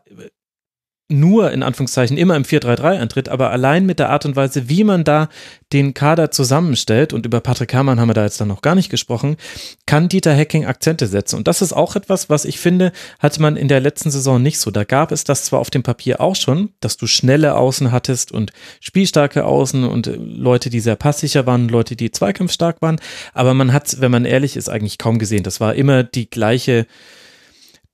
nur 1.09 1.51
in 1.51 1.63
Anführungszeichen 1.63 2.17
immer 2.17 2.35
im 2.35 2.43
4-3-3 2.43 2.99
antritt, 2.99 3.29
aber 3.29 3.51
allein 3.51 3.85
mit 3.85 3.99
der 3.99 4.09
Art 4.09 4.25
und 4.25 4.35
Weise, 4.35 4.69
wie 4.69 4.83
man 4.83 5.03
da 5.03 5.29
den 5.73 5.93
Kader 5.93 6.31
zusammenstellt, 6.31 7.13
und 7.13 7.25
über 7.25 7.41
Patrick 7.41 7.73
Herrmann 7.73 7.99
haben 7.99 8.09
wir 8.09 8.13
da 8.13 8.23
jetzt 8.23 8.39
dann 8.39 8.47
noch 8.47 8.61
gar 8.61 8.75
nicht 8.75 8.89
gesprochen, 8.89 9.37
kann 9.85 10.07
Dieter 10.07 10.33
Hecking 10.33 10.65
Akzente 10.65 11.07
setzen. 11.07 11.35
Und 11.35 11.47
das 11.47 11.61
ist 11.61 11.73
auch 11.73 11.95
etwas, 11.95 12.29
was 12.29 12.45
ich 12.45 12.59
finde, 12.59 12.91
hatte 13.19 13.41
man 13.41 13.57
in 13.57 13.67
der 13.67 13.81
letzten 13.81 14.11
Saison 14.11 14.41
nicht 14.41 14.59
so. 14.59 14.71
Da 14.71 14.85
gab 14.85 15.11
es 15.11 15.23
das 15.23 15.45
zwar 15.45 15.59
auf 15.59 15.69
dem 15.69 15.83
Papier 15.83 16.21
auch 16.21 16.35
schon, 16.35 16.69
dass 16.79 16.97
du 16.97 17.05
schnelle 17.05 17.55
Außen 17.55 17.91
hattest 17.91 18.31
und 18.31 18.51
spielstarke 18.79 19.45
Außen 19.45 19.83
und 19.83 20.09
Leute, 20.17 20.69
die 20.69 20.79
sehr 20.79 20.95
passsicher 20.95 21.45
waren, 21.45 21.67
Leute, 21.67 21.95
die 21.95 22.11
zweikampfstark 22.11 22.81
waren, 22.81 22.99
aber 23.33 23.53
man 23.53 23.73
hat, 23.73 23.99
wenn 23.99 24.11
man 24.11 24.25
ehrlich 24.25 24.55
ist, 24.55 24.69
eigentlich 24.69 24.97
kaum 24.97 25.19
gesehen. 25.19 25.43
Das 25.43 25.59
war 25.59 25.75
immer 25.75 26.03
die 26.03 26.29
gleiche, 26.29 26.87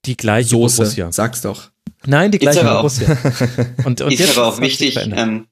die 0.05 0.15
gleiche 0.15 0.49
Soße, 0.49 0.77
Borussia. 0.77 1.11
sag's 1.11 1.41
doch. 1.41 1.71
Nein, 2.05 2.31
die 2.31 2.39
gleiche 2.39 2.69
auch. 2.71 2.83
Und, 3.85 4.01
und 4.01 4.11
ist 4.11 4.37
aber 4.37 4.47
auch 4.47 4.61
wichtig, 4.61 4.97
ähm, 4.97 5.47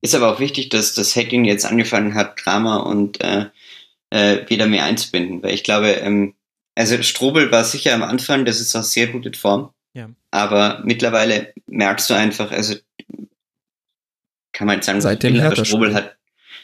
ist 0.00 0.14
aber 0.14 0.32
auch 0.32 0.40
wichtig, 0.40 0.68
dass 0.68 0.94
das 0.94 1.16
Hacking 1.16 1.44
jetzt 1.44 1.66
angefangen 1.66 2.14
hat, 2.14 2.40
Drama 2.44 2.78
und 2.78 3.20
äh, 3.20 3.46
äh, 4.10 4.48
wieder 4.48 4.66
mehr 4.66 4.84
einzubinden. 4.84 5.42
Weil 5.42 5.54
ich 5.54 5.64
glaube, 5.64 5.88
ähm, 5.88 6.34
also 6.74 7.02
Strobel 7.02 7.50
war 7.52 7.64
sicher 7.64 7.94
am 7.94 8.02
Anfang, 8.02 8.44
das 8.44 8.60
ist 8.60 8.74
auch 8.76 8.82
sehr 8.82 9.08
gut 9.08 9.26
in 9.26 9.34
Form. 9.34 9.70
Ja. 9.92 10.08
Aber 10.30 10.80
mittlerweile 10.84 11.52
merkst 11.66 12.08
du 12.08 12.14
einfach, 12.14 12.50
also 12.52 12.76
kann 14.52 14.66
man 14.66 14.76
jetzt 14.76 14.86
sagen, 14.86 15.00
Seit 15.00 15.22
dem 15.22 15.40
aber 15.40 15.64
Strobel 15.64 15.94
hat, 15.94 16.16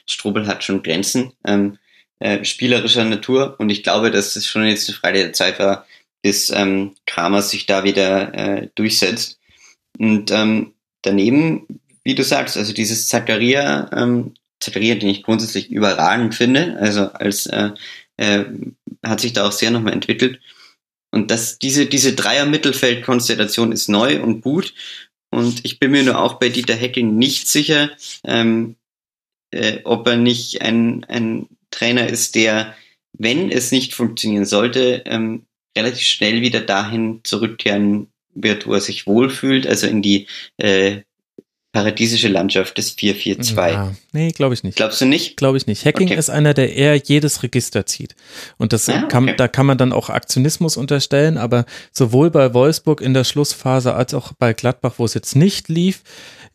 Strobel 0.07 0.47
hat 0.47 0.65
schon 0.65 0.82
Grenzen 0.82 1.32
ähm, 1.44 1.78
äh, 2.20 2.44
spielerischer 2.44 3.05
Natur 3.05 3.57
und 3.59 3.70
ich 3.70 3.82
glaube, 3.82 4.11
dass 4.11 4.35
das 4.35 4.47
schon 4.47 4.66
jetzt 4.66 4.89
eine 4.89 4.97
Frage 4.97 5.19
der 5.19 5.32
Zeit 5.32 5.59
war, 5.59 5.86
bis 6.27 6.51
ähm, 6.51 6.97
Kramer 7.07 7.40
sich 7.40 7.66
da 7.66 7.85
wieder 7.85 8.35
äh, 8.35 8.69
durchsetzt. 8.74 9.39
Und 9.97 10.32
ähm, 10.32 10.74
daneben, 11.03 11.81
wie 12.03 12.16
du 12.16 12.24
sagst, 12.24 12.57
also 12.57 12.73
dieses 12.73 13.07
Zakaria, 13.07 13.89
ähm, 13.93 14.35
Zakaria, 14.59 14.97
den 14.97 15.09
ich 15.09 15.23
grundsätzlich 15.23 15.70
überragend 15.70 16.35
finde, 16.35 16.78
also 16.81 17.12
als 17.12 17.47
äh, 17.47 17.70
äh, 18.16 18.44
hat 19.05 19.20
sich 19.20 19.35
da 19.35 19.47
auch 19.47 19.53
sehr 19.53 19.70
nochmal 19.70 19.93
entwickelt. 19.93 20.40
Und 21.12 21.31
das, 21.31 21.61
diese, 21.61 21.86
diese 21.86 22.15
Dreier-Mittelfeld-Konstellation 22.15 23.70
ist 23.70 23.89
neu 23.89 24.20
und 24.20 24.40
gut. 24.40 24.74
Und 25.31 25.65
ich 25.65 25.78
bin 25.78 25.93
mir 25.93 26.03
nur 26.03 26.19
auch 26.19 26.40
bei 26.40 26.48
Dieter 26.48 26.74
Hecking 26.74 27.16
nicht 27.16 27.47
sicher, 27.47 27.90
ähm, 28.24 28.74
äh, 29.53 29.78
ob 29.85 30.09
er 30.09 30.16
nicht 30.16 30.61
ein, 30.61 31.05
ein 31.05 31.47
Trainer 31.70 32.09
ist, 32.09 32.35
der, 32.35 32.74
wenn 33.12 33.48
es 33.53 33.70
nicht 33.70 33.94
funktionieren 33.94 34.44
sollte, 34.44 35.05
ähm, 35.07 35.47
relativ 35.77 36.07
schnell 36.07 36.40
wieder 36.40 36.61
dahin 36.61 37.20
zurückkehren 37.23 38.09
wird, 38.35 38.66
wo 38.66 38.74
er 38.74 38.81
sich 38.81 39.07
wohlfühlt, 39.07 39.66
also 39.66 39.86
in 39.86 40.03
die 40.03 40.27
äh, 40.59 41.03
paradiesische 41.77 42.28
Landschaft 42.28 42.78
des 42.78 42.93
442. 42.93 43.74
Ja, 43.74 43.93
nee, 44.12 44.31
glaube 44.31 44.55
ich 44.55 44.62
nicht. 44.62 44.77
Glaubst 44.77 44.98
du 45.03 45.05
nicht? 45.05 45.36
Glaube 45.36 45.59
ich 45.59 45.66
nicht. 45.66 45.85
Hacking 45.85 46.09
okay. 46.09 46.19
ist 46.19 46.31
einer, 46.31 46.55
der 46.55 46.74
eher 46.74 46.97
jedes 46.97 47.43
Register 47.43 47.85
zieht. 47.85 48.16
Und 48.57 48.73
das 48.73 48.86
ja, 48.86 49.03
kann, 49.03 49.24
okay. 49.24 49.35
da 49.36 49.47
kann 49.47 49.66
man 49.66 49.77
dann 49.77 49.93
auch 49.93 50.09
Aktionismus 50.09 50.78
unterstellen, 50.78 51.36
aber 51.36 51.66
sowohl 51.93 52.31
bei 52.31 52.55
Wolfsburg 52.55 53.03
in 53.03 53.12
der 53.12 53.24
Schlussphase 53.24 53.93
als 53.94 54.15
auch 54.15 54.32
bei 54.32 54.55
Gladbach, 54.55 54.94
wo 54.97 55.05
es 55.05 55.12
jetzt 55.12 55.36
nicht 55.36 55.69
lief, 55.69 56.03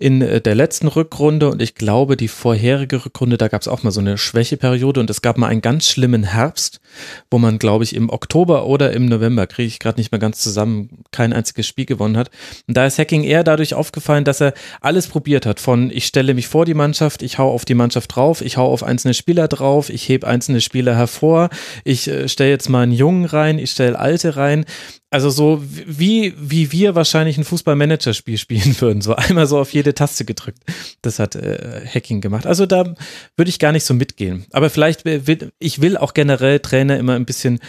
in 0.01 0.21
äh, 0.21 0.41
der 0.41 0.55
letzten 0.55 0.87
Rückrunde 0.87 1.49
und 1.49 1.61
ich 1.61 1.75
glaube, 1.75 2.17
die 2.17 2.27
vorherige 2.27 3.05
Rückrunde, 3.05 3.37
da 3.37 3.47
gab 3.47 3.61
es 3.61 3.67
auch 3.67 3.83
mal 3.83 3.91
so 3.91 3.99
eine 3.99 4.17
Schwächeperiode 4.17 4.99
und 4.99 5.09
es 5.09 5.21
gab 5.21 5.37
mal 5.37 5.47
einen 5.47 5.61
ganz 5.61 5.87
schlimmen 5.87 6.23
Herbst, 6.23 6.81
wo 7.29 7.37
man, 7.37 7.59
glaube 7.59 7.83
ich, 7.83 7.95
im 7.95 8.09
Oktober 8.09 8.65
oder 8.65 8.93
im 8.93 9.05
November, 9.05 9.45
kriege 9.45 9.67
ich 9.67 9.79
gerade 9.79 9.99
nicht 9.99 10.11
mehr 10.11 10.19
ganz 10.19 10.39
zusammen, 10.39 11.03
kein 11.11 11.33
einziges 11.33 11.67
Spiel 11.67 11.85
gewonnen 11.85 12.17
hat. 12.17 12.31
Und 12.67 12.75
da 12.75 12.85
ist 12.85 12.97
Hacking 12.97 13.23
eher 13.23 13.43
dadurch 13.43 13.75
aufgefallen, 13.75 14.23
dass 14.23 14.41
er 14.41 14.53
alles 14.81 15.07
probiert 15.07 15.45
hat. 15.45 15.59
Von 15.59 15.91
ich 15.91 16.05
stelle 16.05 16.33
mich 16.33 16.47
vor 16.47 16.65
die 16.65 16.73
Mannschaft, 16.73 17.21
ich 17.21 17.37
hau 17.37 17.51
auf 17.51 17.65
die 17.65 17.75
Mannschaft 17.75 18.15
drauf, 18.15 18.41
ich 18.41 18.57
hau 18.57 18.71
auf 18.71 18.83
einzelne 18.83 19.13
Spieler 19.13 19.47
drauf, 19.47 19.89
ich 19.89 20.09
hebe 20.09 20.27
einzelne 20.27 20.61
Spieler 20.61 20.95
hervor, 20.95 21.49
ich 21.83 22.07
äh, 22.07 22.27
stelle 22.27 22.49
jetzt 22.49 22.69
mal 22.69 22.81
einen 22.81 22.91
Jungen 22.91 23.25
rein, 23.25 23.59
ich 23.59 23.71
stelle 23.71 23.99
Alte 23.99 24.35
rein. 24.35 24.65
Also 25.11 25.29
so 25.29 25.61
wie, 25.61 26.33
wie 26.39 26.71
wir 26.71 26.95
wahrscheinlich 26.95 27.37
ein 27.37 27.43
Fußballmanager-Spiel 27.43 28.37
spielen 28.39 28.79
würden. 28.79 29.01
So 29.01 29.15
einmal 29.15 29.45
so 29.45 29.59
auf 29.59 29.73
jede 29.73 29.93
Taste 29.93 30.25
gedrückt. 30.25 30.63
Das 31.01 31.19
hat 31.19 31.35
äh, 31.35 31.85
Hacking 31.85 32.21
gemacht. 32.21 32.47
Also 32.47 32.65
da 32.65 32.95
würde 33.35 33.49
ich 33.49 33.59
gar 33.59 33.73
nicht 33.73 33.83
so 33.83 33.93
mitgehen. 33.93 34.45
Aber 34.51 34.69
vielleicht 34.69 35.05
will, 35.05 35.51
ich 35.59 35.81
will 35.81 35.97
auch 35.97 36.13
generell 36.13 36.59
Trainer 36.59 36.97
immer 36.97 37.15
ein 37.15 37.25
bisschen 37.25 37.59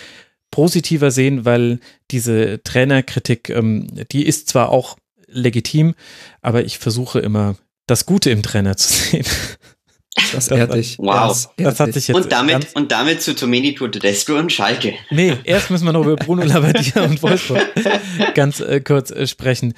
positiver 0.52 1.10
sehen, 1.10 1.44
weil 1.44 1.80
diese 2.12 2.62
Trainerkritik, 2.62 3.50
ähm, 3.50 3.88
die 4.12 4.24
ist 4.24 4.48
zwar 4.48 4.68
auch 4.68 4.96
legitim, 5.26 5.94
aber 6.42 6.64
ich 6.64 6.78
versuche 6.78 7.18
immer 7.18 7.56
das 7.86 8.06
Gute 8.06 8.30
im 8.30 8.44
Trainer 8.44 8.76
zu 8.76 8.92
sehen. 8.92 9.26
Das 10.32 10.48
ehrt 10.50 10.74
dich. 10.74 10.98
Wow. 10.98 11.28
Das, 11.28 11.50
das 11.56 11.80
hat 11.80 11.92
sich 11.94 12.08
jetzt 12.08 12.16
und 12.16 12.30
damit, 12.30 12.68
und 12.74 12.92
damit 12.92 13.22
zu 13.22 13.34
Tomenico 13.34 13.88
Tedesco 13.88 14.36
und 14.36 14.52
Schalke. 14.52 14.94
Nee, 15.10 15.36
erst 15.44 15.70
müssen 15.70 15.84
wir 15.86 15.92
noch 15.92 16.02
über 16.02 16.16
Bruno 16.16 16.42
Labbadia 16.44 17.02
und 17.02 17.22
Wolfsburg 17.22 17.62
ganz 18.34 18.60
äh, 18.60 18.80
kurz 18.80 19.10
äh, 19.10 19.26
sprechen. 19.26 19.74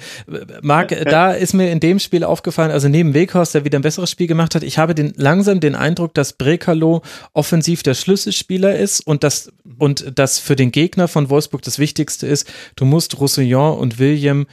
Marc, 0.61 0.89
da 1.05 1.31
ist 1.31 1.53
mir 1.53 1.71
in 1.71 1.79
dem 1.79 1.99
Spiel 1.99 2.23
aufgefallen, 2.23 2.71
also 2.71 2.89
neben 2.89 3.13
Weghorst, 3.13 3.53
der 3.53 3.65
wieder 3.65 3.79
ein 3.79 3.83
besseres 3.83 4.09
Spiel 4.09 4.27
gemacht 4.27 4.55
hat, 4.55 4.63
ich 4.63 4.77
habe 4.77 4.93
den, 4.93 5.13
langsam 5.15 5.59
den 5.59 5.75
Eindruck, 5.75 6.13
dass 6.13 6.33
Brekalo 6.33 7.01
offensiv 7.33 7.83
der 7.83 7.93
Schlüsselspieler 7.93 8.75
ist 8.75 9.01
und 9.01 9.23
das, 9.23 9.51
und 9.77 10.13
das 10.15 10.39
für 10.39 10.55
den 10.55 10.71
Gegner 10.71 11.07
von 11.07 11.29
Wolfsburg 11.29 11.61
das 11.61 11.79
Wichtigste 11.79 12.27
ist, 12.27 12.47
du 12.75 12.85
musst 12.85 13.19
Roussillon 13.19 13.77
und 13.77 13.99
William 13.99 14.47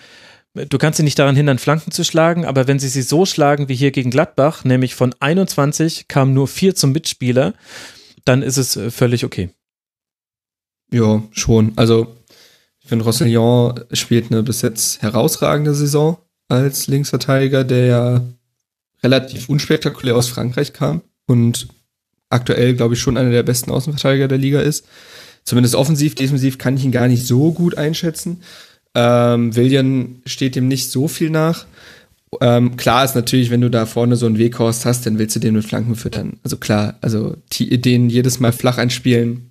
du 0.54 0.78
kannst 0.78 0.98
sie 0.98 1.02
nicht 1.02 1.18
daran 1.18 1.36
hindern, 1.36 1.58
Flanken 1.58 1.90
zu 1.90 2.04
schlagen, 2.04 2.44
aber 2.44 2.66
wenn 2.66 2.78
sie 2.78 2.88
sie 2.88 3.02
so 3.02 3.26
schlagen 3.26 3.68
wie 3.68 3.74
hier 3.74 3.90
gegen 3.90 4.10
Gladbach, 4.10 4.64
nämlich 4.64 4.94
von 4.94 5.14
21 5.20 6.08
kamen 6.08 6.34
nur 6.34 6.48
vier 6.48 6.74
zum 6.74 6.92
Mitspieler, 6.92 7.54
dann 8.24 8.42
ist 8.42 8.56
es 8.56 8.76
äh, 8.76 8.90
völlig 8.90 9.24
okay. 9.24 9.50
Ja, 10.90 11.22
schon. 11.32 11.72
Also, 11.76 12.16
ich 12.82 12.88
finde, 12.88 13.04
Rossellon 13.04 13.80
spielt 13.92 14.30
eine 14.30 14.42
bis 14.42 14.62
jetzt 14.62 15.00
herausragende 15.00 15.74
Saison 15.74 16.18
als 16.48 16.86
Linksverteidiger, 16.86 17.64
der 17.64 17.86
ja 17.86 18.20
relativ 19.02 19.48
unspektakulär 19.48 20.16
aus 20.16 20.28
Frankreich 20.28 20.72
kam 20.72 21.00
und 21.26 21.68
aktuell, 22.28 22.74
glaube 22.74 22.94
ich, 22.94 23.00
schon 23.00 23.16
einer 23.16 23.30
der 23.30 23.42
besten 23.42 23.70
Außenverteidiger 23.70 24.28
der 24.28 24.38
Liga 24.38 24.60
ist. 24.60 24.86
Zumindest 25.44 25.74
offensiv, 25.74 26.14
defensiv 26.14 26.58
kann 26.58 26.76
ich 26.76 26.84
ihn 26.84 26.92
gar 26.92 27.08
nicht 27.08 27.26
so 27.26 27.52
gut 27.52 27.76
einschätzen. 27.76 28.42
Ähm, 28.94 29.54
William 29.56 30.16
steht 30.26 30.56
dem 30.56 30.68
nicht 30.68 30.90
so 30.90 31.08
viel 31.08 31.30
nach. 31.30 31.66
Ähm, 32.40 32.76
klar 32.76 33.04
ist 33.04 33.14
natürlich, 33.14 33.50
wenn 33.50 33.60
du 33.60 33.70
da 33.70 33.84
vorne 33.84 34.16
so 34.16 34.26
einen 34.26 34.38
Weghorst 34.38 34.86
hast, 34.86 35.04
dann 35.04 35.18
willst 35.18 35.36
du 35.36 35.40
den 35.40 35.54
mit 35.54 35.64
Flanken 35.64 35.96
füttern. 35.96 36.38
Also 36.42 36.56
klar, 36.56 36.94
also 37.02 37.36
die 37.52 37.72
Ideen 37.72 38.08
jedes 38.08 38.40
Mal 38.40 38.52
flach 38.52 38.78
einspielen, 38.78 39.48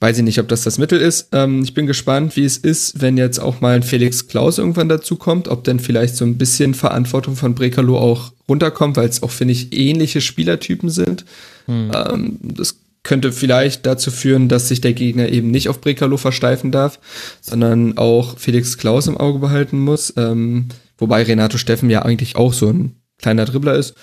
weiß 0.00 0.16
ich 0.16 0.24
nicht, 0.24 0.40
ob 0.40 0.48
das 0.48 0.62
das 0.62 0.78
Mittel 0.78 0.98
ist. 0.98 1.28
Ähm, 1.32 1.62
ich 1.62 1.74
bin 1.74 1.86
gespannt, 1.86 2.36
wie 2.36 2.44
es 2.44 2.56
ist, 2.56 3.02
wenn 3.02 3.18
jetzt 3.18 3.38
auch 3.38 3.60
mal 3.60 3.76
ein 3.76 3.82
Felix 3.82 4.28
Klaus 4.28 4.56
irgendwann 4.56 4.88
dazu 4.88 5.16
kommt, 5.16 5.48
ob 5.48 5.62
denn 5.64 5.78
vielleicht 5.78 6.16
so 6.16 6.24
ein 6.24 6.38
bisschen 6.38 6.72
Verantwortung 6.72 7.36
von 7.36 7.54
Brekalo 7.54 7.98
auch 7.98 8.32
runterkommt, 8.48 8.96
weil 8.96 9.08
es 9.08 9.22
auch, 9.22 9.30
finde 9.30 9.52
ich, 9.52 9.76
ähnliche 9.76 10.22
Spielertypen 10.22 10.88
sind. 10.88 11.26
Hm. 11.66 11.92
Ähm, 11.94 12.38
das 12.40 12.79
könnte 13.02 13.32
vielleicht 13.32 13.86
dazu 13.86 14.10
führen, 14.10 14.48
dass 14.48 14.68
sich 14.68 14.80
der 14.80 14.92
Gegner 14.92 15.28
eben 15.28 15.50
nicht 15.50 15.68
auf 15.68 15.80
Brekalo 15.80 16.16
versteifen 16.16 16.70
darf, 16.70 16.98
sondern 17.40 17.96
auch 17.96 18.38
Felix 18.38 18.76
Klaus 18.76 19.06
im 19.06 19.16
Auge 19.16 19.38
behalten 19.38 19.78
muss. 19.78 20.12
Ähm, 20.16 20.66
wobei 20.98 21.22
Renato 21.22 21.56
Steffen 21.56 21.88
ja 21.88 22.02
eigentlich 22.02 22.36
auch 22.36 22.52
so 22.52 22.68
ein 22.68 22.96
kleiner 23.18 23.46
Dribbler 23.46 23.74
ist. 23.74 23.94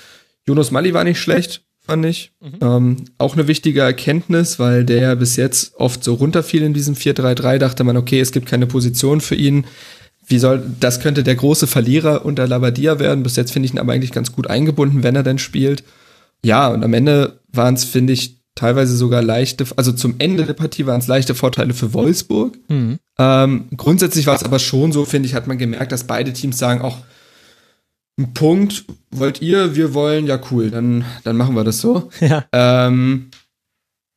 Jonas 0.48 0.72
Mali 0.72 0.94
war 0.94 1.03
nicht 1.03 1.19
schlecht, 1.19 1.61
fand 1.80 2.06
ich. 2.06 2.32
Mhm. 2.41 2.57
Ähm, 2.61 2.95
auch 3.18 3.34
eine 3.34 3.48
wichtige 3.48 3.82
Erkenntnis, 3.82 4.57
weil 4.60 4.84
der 4.84 5.15
bis 5.15 5.36
jetzt 5.36 5.76
oft 5.76 6.03
so 6.03 6.15
runterfiel 6.15 6.64
in 6.64 6.74
diesem 6.74 6.95
4-3-3, 6.95 7.57
dachte 7.60 7.84
man, 7.84 7.98
okay, 7.98 8.19
es 8.19 8.32
gibt 8.32 8.48
keine 8.48 8.65
Position 8.65 9.22
für 9.22 9.36
ihn. 9.36 9.65
Wie 10.26 10.40
soll, 10.40 10.61
das 10.80 10.99
könnte 10.99 11.24
der 11.24 11.36
große 11.36 11.68
Verlierer 11.68 12.26
unter 12.26 12.48
Labadia 12.48 12.99
werden. 12.99 13.24
Bis 13.24 13.36
jetzt 13.36 13.52
finde 13.52 13.68
ich 13.68 13.74
ihn 13.74 13.80
aber 13.80 13.94
eigentlich 13.94 14.11
ganz 14.11 14.34
gut 14.34 14.48
eingebunden, 14.48 15.03
wenn 15.03 15.15
er 15.15 15.24
denn 15.24 15.38
spielt. 15.38 15.84
Ja, 16.44 16.68
und 16.68 16.84
am 16.84 16.94
Ende 16.94 17.40
waren 17.52 17.76
es, 17.76 17.86
finde 17.86 18.14
ich, 18.14 18.37
teilweise 18.58 18.98
sogar 18.98 19.22
leichte, 19.22 19.66
also 19.78 19.92
zum 19.92 20.16
Ende 20.18 20.46
der 20.46 20.54
Partie 20.54 20.86
waren 20.86 21.00
es 21.00 21.08
leichte 21.08 21.36
Vorteile 21.36 21.74
für 21.74 21.94
Wolfsburg. 21.94 22.58
Mhm. 22.68 23.00
Ähm, 23.18 23.66
grundsätzlich 23.78 24.28
war 24.28 24.36
es 24.36 24.44
aber 24.44 24.60
schon 24.60 24.92
so, 24.92 25.06
finde 25.06 25.28
ich, 25.28 25.36
hat 25.36 25.48
man 25.48 25.58
gemerkt, 25.58 25.92
dass 25.92 26.06
beide 26.06 26.34
Teams 26.34 26.58
sagen, 26.58 26.82
auch 26.82 26.98
ein 28.20 28.34
Punkt 28.34 28.86
wollt 29.12 29.42
ihr, 29.42 29.76
wir 29.76 29.94
wollen, 29.94 30.26
ja 30.26 30.40
cool, 30.52 30.72
dann, 30.72 31.06
dann 31.24 31.38
machen 31.38 31.56
wir 31.56 31.64
das 31.64 31.80
so. 31.80 32.10
Ja. 32.20 32.46
Ähm, 32.52 33.30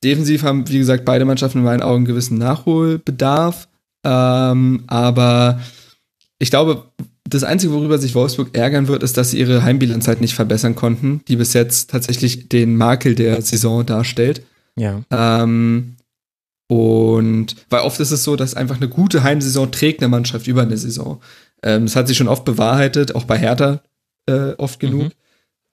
defensiv 0.03 0.43
haben, 0.43 0.69
wie 0.69 0.79
gesagt, 0.79 1.05
beide 1.05 1.25
Mannschaften 1.27 1.59
in 1.59 1.65
meinen 1.65 1.83
Augen 1.83 2.07
gewissen 2.07 2.39
Nachholbedarf. 2.39 3.69
Ähm, 4.05 4.85
aber 4.87 5.61
ich 6.39 6.49
glaube, 6.51 6.87
das 7.29 7.45
Einzige, 7.45 7.73
worüber 7.73 7.99
sich 7.99 8.15
Wolfsburg 8.15 8.57
ärgern 8.57 8.89
wird, 8.89 9.03
ist, 9.03 9.17
dass 9.17 9.31
sie 9.31 9.39
ihre 9.39 9.63
Heimbilanz 9.63 10.09
halt 10.09 10.21
nicht 10.21 10.35
verbessern 10.35 10.75
konnten, 10.75 11.21
die 11.29 11.37
bis 11.37 11.53
jetzt 11.53 11.91
tatsächlich 11.91 12.49
den 12.49 12.77
Makel 12.77 13.15
der 13.15 13.43
Saison 13.43 13.85
darstellt. 13.85 14.43
Ja. 14.77 15.03
Ähm, 15.11 15.97
und 16.69 17.57
weil 17.69 17.81
oft 17.81 18.01
ist 18.01 18.13
es 18.13 18.25
so, 18.25 18.37
dass 18.37 18.55
einfach 18.55 18.77
eine 18.77 18.89
gute 18.89 19.23
Heimsaison 19.23 19.71
trägt 19.73 20.01
eine 20.01 20.09
Mannschaft 20.09 20.47
über 20.47 20.63
eine 20.63 20.77
Saison. 20.77 21.21
Ähm, 21.63 21.87
das 21.87 21.97
hat 21.97 22.09
sich 22.09 22.17
schon 22.17 22.29
oft 22.29 22.45
bewahrheitet, 22.45 23.15
auch 23.15 23.25
bei 23.25 23.37
Hertha 23.37 23.83
äh, 24.27 24.53
oft 24.57 24.81
genug. 24.81 25.05
Mhm. 25.05 25.11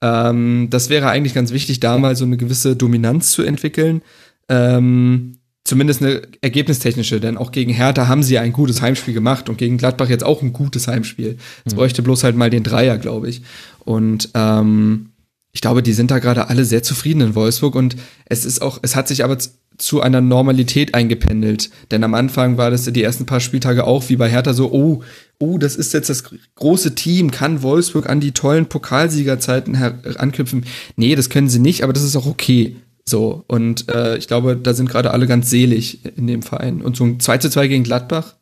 Ähm, 0.01 0.67
das 0.69 0.89
wäre 0.89 1.09
eigentlich 1.09 1.33
ganz 1.33 1.51
wichtig, 1.51 1.79
da 1.79 1.97
mal 1.97 2.15
so 2.15 2.25
eine 2.25 2.37
gewisse 2.37 2.75
Dominanz 2.75 3.31
zu 3.31 3.43
entwickeln. 3.43 4.01
Ähm, 4.49 5.36
zumindest 5.67 6.01
eine 6.01 6.21
ergebnistechnische, 6.41 7.19
denn 7.19 7.37
auch 7.37 7.51
gegen 7.51 7.73
Hertha 7.73 8.07
haben 8.07 8.23
sie 8.23 8.39
ein 8.39 8.53
gutes 8.53 8.81
Heimspiel 8.81 9.13
gemacht 9.13 9.49
und 9.49 9.57
gegen 9.57 9.77
Gladbach 9.77 10.09
jetzt 10.09 10.23
auch 10.23 10.41
ein 10.41 10.53
gutes 10.53 10.87
Heimspiel. 10.87 11.37
Es 11.65 11.73
mhm. 11.73 11.77
bräuchte 11.77 12.01
bloß 12.01 12.23
halt 12.23 12.37
mal 12.37 12.49
den 12.49 12.63
Dreier, 12.63 12.97
glaube 12.97 13.29
ich. 13.29 13.41
Und 13.79 14.29
ähm, 14.33 15.09
ich 15.51 15.59
glaube, 15.61 15.83
die 15.83 15.93
sind 15.93 16.09
da 16.09 16.19
gerade 16.19 16.47
alle 16.47 16.63
sehr 16.63 16.83
zufrieden 16.83 17.21
in 17.21 17.35
Wolfsburg 17.35 17.75
und 17.75 17.97
es 18.25 18.45
ist 18.45 18.61
auch, 18.61 18.79
es 18.81 18.95
hat 18.95 19.09
sich 19.09 19.25
aber 19.25 19.37
zu 19.77 20.01
einer 20.01 20.21
Normalität 20.21 20.95
eingependelt. 20.95 21.69
Denn 21.91 22.03
am 22.03 22.13
Anfang 22.13 22.57
war 22.57 22.71
das 22.71 22.85
die 22.85 23.03
ersten 23.03 23.25
paar 23.25 23.41
Spieltage 23.41 23.85
auch 23.85 24.07
wie 24.07 24.15
bei 24.15 24.29
Hertha 24.29 24.53
so, 24.53 24.71
oh, 24.71 25.03
oh, 25.37 25.57
das 25.57 25.75
ist 25.75 25.93
jetzt 25.93 26.09
das 26.09 26.23
große 26.55 26.95
Team, 26.95 27.29
kann 27.29 27.61
Wolfsburg 27.61 28.09
an 28.09 28.21
die 28.21 28.31
tollen 28.31 28.67
Pokalsiegerzeiten 28.67 29.75
anknüpfen? 29.75 30.65
Nee, 30.95 31.15
das 31.15 31.29
können 31.29 31.49
sie 31.49 31.59
nicht, 31.59 31.83
aber 31.83 31.93
das 31.93 32.03
ist 32.03 32.15
auch 32.15 32.25
okay. 32.25 32.77
So, 33.07 33.45
und 33.47 33.89
äh, 33.89 34.17
ich 34.17 34.27
glaube, 34.27 34.57
da 34.57 34.73
sind 34.73 34.89
gerade 34.89 35.11
alle 35.11 35.27
ganz 35.27 35.49
selig 35.49 36.05
in 36.17 36.27
dem 36.27 36.41
Verein. 36.41 36.81
Und 36.81 36.97
so 36.97 37.05
ein 37.05 37.19
2 37.21 37.37
zu 37.37 37.49
2 37.49 37.67
gegen 37.69 37.83
Gladbach 37.83 38.35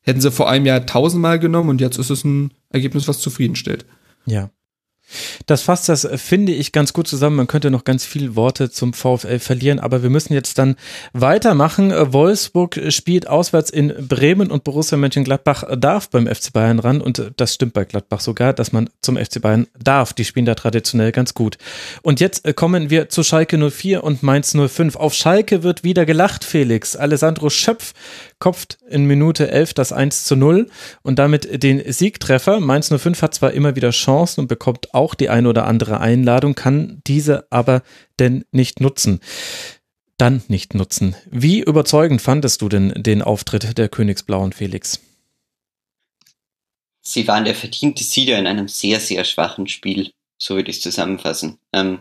hätten 0.00 0.22
sie 0.22 0.30
vor 0.30 0.48
einem 0.48 0.64
Jahr 0.64 0.86
tausendmal 0.86 1.38
genommen 1.38 1.68
und 1.68 1.80
jetzt 1.82 1.98
ist 1.98 2.08
es 2.08 2.24
ein 2.24 2.52
Ergebnis, 2.70 3.06
was 3.06 3.20
zufriedenstellt. 3.20 3.84
Ja. 4.24 4.50
Das 5.46 5.62
fasst 5.62 5.88
das, 5.88 6.04
äh, 6.04 6.18
finde 6.18 6.52
ich, 6.52 6.72
ganz 6.72 6.92
gut 6.92 7.08
zusammen. 7.08 7.36
Man 7.36 7.46
könnte 7.46 7.70
noch 7.70 7.84
ganz 7.84 8.04
viele 8.04 8.36
Worte 8.36 8.70
zum 8.70 8.92
VfL 8.92 9.38
verlieren, 9.38 9.78
aber 9.78 10.02
wir 10.02 10.10
müssen 10.10 10.32
jetzt 10.32 10.58
dann 10.58 10.76
weitermachen. 11.12 11.90
Äh, 11.90 12.12
Wolfsburg 12.12 12.80
spielt 12.88 13.28
auswärts 13.28 13.70
in 13.70 13.94
Bremen 14.08 14.50
und 14.50 14.64
Borussia 14.64 14.98
Mönchengladbach 14.98 15.64
darf 15.76 16.10
beim 16.10 16.26
FC 16.26 16.52
Bayern 16.52 16.78
ran 16.78 17.00
und 17.00 17.18
äh, 17.18 17.30
das 17.36 17.54
stimmt 17.54 17.72
bei 17.72 17.84
Gladbach 17.84 18.20
sogar, 18.20 18.52
dass 18.52 18.72
man 18.72 18.90
zum 19.00 19.16
FC 19.16 19.40
Bayern 19.40 19.66
darf. 19.78 20.12
Die 20.12 20.24
spielen 20.24 20.46
da 20.46 20.54
traditionell 20.54 21.12
ganz 21.12 21.34
gut. 21.34 21.58
Und 22.02 22.20
jetzt 22.20 22.56
kommen 22.56 22.90
wir 22.90 23.08
zu 23.08 23.22
Schalke 23.22 23.58
04 23.70 24.04
und 24.04 24.22
Mainz 24.22 24.56
05. 24.56 24.96
Auf 24.96 25.14
Schalke 25.14 25.62
wird 25.62 25.84
wieder 25.84 26.06
gelacht, 26.06 26.44
Felix. 26.44 26.96
Alessandro 26.96 27.50
Schöpf 27.50 27.94
kopft 28.38 28.78
in 28.88 29.06
Minute 29.06 29.50
11 29.50 29.74
das 29.74 29.92
1 29.92 30.24
zu 30.24 30.36
0 30.36 30.68
und 31.02 31.18
damit 31.18 31.62
den 31.62 31.82
Siegtreffer. 31.92 32.60
Mainz 32.60 32.92
05 32.96 33.22
hat 33.22 33.34
zwar 33.34 33.52
immer 33.52 33.76
wieder 33.76 33.90
Chancen 33.90 34.42
und 34.42 34.46
bekommt 34.48 34.94
auch 34.98 35.14
die 35.14 35.30
ein 35.30 35.46
oder 35.46 35.66
andere 35.66 36.00
Einladung, 36.00 36.54
kann 36.54 37.00
diese 37.06 37.46
aber 37.50 37.82
denn 38.18 38.44
nicht 38.52 38.80
nutzen. 38.80 39.20
Dann 40.18 40.42
nicht 40.48 40.74
nutzen. 40.74 41.14
Wie 41.30 41.60
überzeugend 41.60 42.20
fandest 42.20 42.60
du 42.60 42.68
denn 42.68 42.92
den 42.96 43.22
Auftritt 43.22 43.78
der 43.78 43.88
Königsblauen, 43.88 44.52
Felix? 44.52 45.00
Sie 47.00 47.26
waren 47.26 47.44
der 47.44 47.54
verdiente 47.54 48.04
Sieger 48.04 48.38
in 48.38 48.46
einem 48.46 48.68
sehr, 48.68 49.00
sehr 49.00 49.24
schwachen 49.24 49.68
Spiel. 49.68 50.10
So 50.36 50.54
würde 50.54 50.70
ich 50.70 50.76
es 50.76 50.82
zusammenfassen. 50.82 51.58
Ähm, 51.72 52.00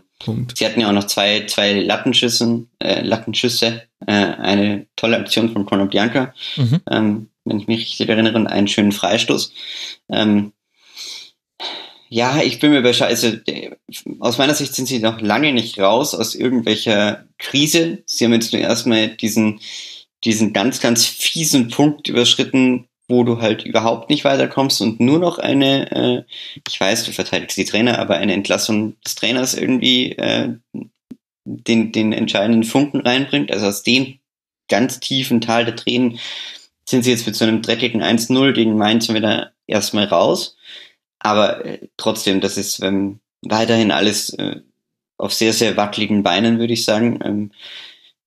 Sie 0.56 0.66
hatten 0.66 0.80
ja 0.80 0.90
auch 0.90 0.94
noch 0.94 1.08
zwei, 1.08 1.46
zwei 1.46 1.74
Lattenschüsse, 1.74 2.66
äh, 2.80 3.02
Lattenschüsse, 3.02 3.84
äh, 4.06 4.12
eine 4.12 4.88
tolle 4.96 5.18
Aktion 5.18 5.52
von 5.52 5.66
Conor 5.66 5.88
Bianca, 5.88 6.34
mhm. 6.56 6.82
ähm, 6.90 7.30
wenn 7.46 7.60
ich 7.60 7.68
mich 7.68 7.82
richtig 7.82 8.10
erinnere, 8.10 8.36
und 8.36 8.48
einen 8.48 8.68
schönen 8.68 8.92
Freistoß. 8.92 9.54
Ähm, 10.10 10.54
ja, 12.10 12.42
ich 12.42 12.60
bin 12.60 12.72
mir 12.72 12.82
Bescheid. 12.82 13.10
Also, 13.10 13.38
aus 14.20 14.38
meiner 14.38 14.54
Sicht 14.54 14.74
sind 14.74 14.88
sie 14.88 15.00
noch 15.00 15.22
lange 15.22 15.54
nicht 15.54 15.80
raus 15.80 16.16
aus 16.16 16.36
irgendwelcher 16.36 17.26
Krise. 17.38 18.04
Sie 18.06 18.26
haben 18.26 18.34
jetzt 18.34 18.54
nur 18.54 18.62
erstmal 18.62 19.10
diesen, 19.10 19.60
diesen 20.24 20.54
ganz, 20.54 20.80
ganz 20.80 21.06
fiesen 21.06 21.70
Punkt 21.70 22.08
überschritten, 22.08 22.88
wo 23.08 23.24
du 23.24 23.42
halt 23.42 23.64
überhaupt 23.64 24.10
nicht 24.10 24.26
weiterkommst 24.26 24.82
und 24.82 25.00
nur 25.00 25.20
noch 25.20 25.38
eine, 25.40 25.92
äh, 25.92 26.24
ich 26.68 26.80
weiß, 26.80 27.06
du 27.06 27.14
verteidigst 27.14 27.58
die 27.58 27.66
Trainer, 27.66 28.00
aber 28.00 28.18
eine 28.18 28.34
Entlassung 28.34 29.00
des 29.02 29.16
Trainers 29.16 29.54
irgendwie 29.54 30.12
äh, 30.14 30.56
den, 31.46 31.92
den 31.94 32.12
entscheidenden 32.12 32.64
Funken 32.64 33.00
reinbringt. 33.00 33.52
Also 33.52 33.68
aus 33.68 33.84
dem 33.84 34.20
ganz 34.68 35.00
tiefen 35.00 35.40
Tal 35.40 35.64
der 35.64 35.78
Tränen 35.78 36.20
sind 36.84 37.04
sie 37.04 37.12
jetzt 37.12 37.26
mit 37.26 37.36
so 37.36 37.46
einem 37.46 37.62
dreckigen 37.62 38.04
1-0 38.04 38.52
gegen 38.52 38.78
Mainz 38.78 39.08
wieder 39.10 39.54
erstmal 39.68 40.06
raus. 40.06 40.57
Aber 41.20 41.66
äh, 41.66 41.88
trotzdem, 41.98 42.42
das 42.42 42.58
ist 42.58 42.82
ähm, 42.84 43.20
weiterhin 43.42 43.92
alles 43.92 44.30
äh, 44.34 44.62
auf 45.18 45.34
sehr, 45.34 45.54
sehr 45.54 45.78
wackeligen 45.78 46.24
Beinen, 46.24 46.60
würde 46.60 46.74
ich 46.74 46.86
sagen. 46.86 47.20
Ähm, 47.24 47.52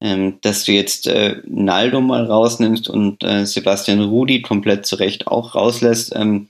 ähm, 0.01 0.39
dass 0.41 0.65
du 0.65 0.73
jetzt 0.73 1.07
äh, 1.07 1.43
Naldo 1.47 2.01
mal 2.01 2.25
rausnimmst 2.25 2.89
und 2.89 3.23
äh, 3.23 3.45
Sebastian 3.45 4.01
Rudi 4.01 4.41
komplett 4.43 4.87
zurecht 4.87 5.27
auch 5.27 5.55
rauslässt, 5.55 6.15
ähm, 6.17 6.49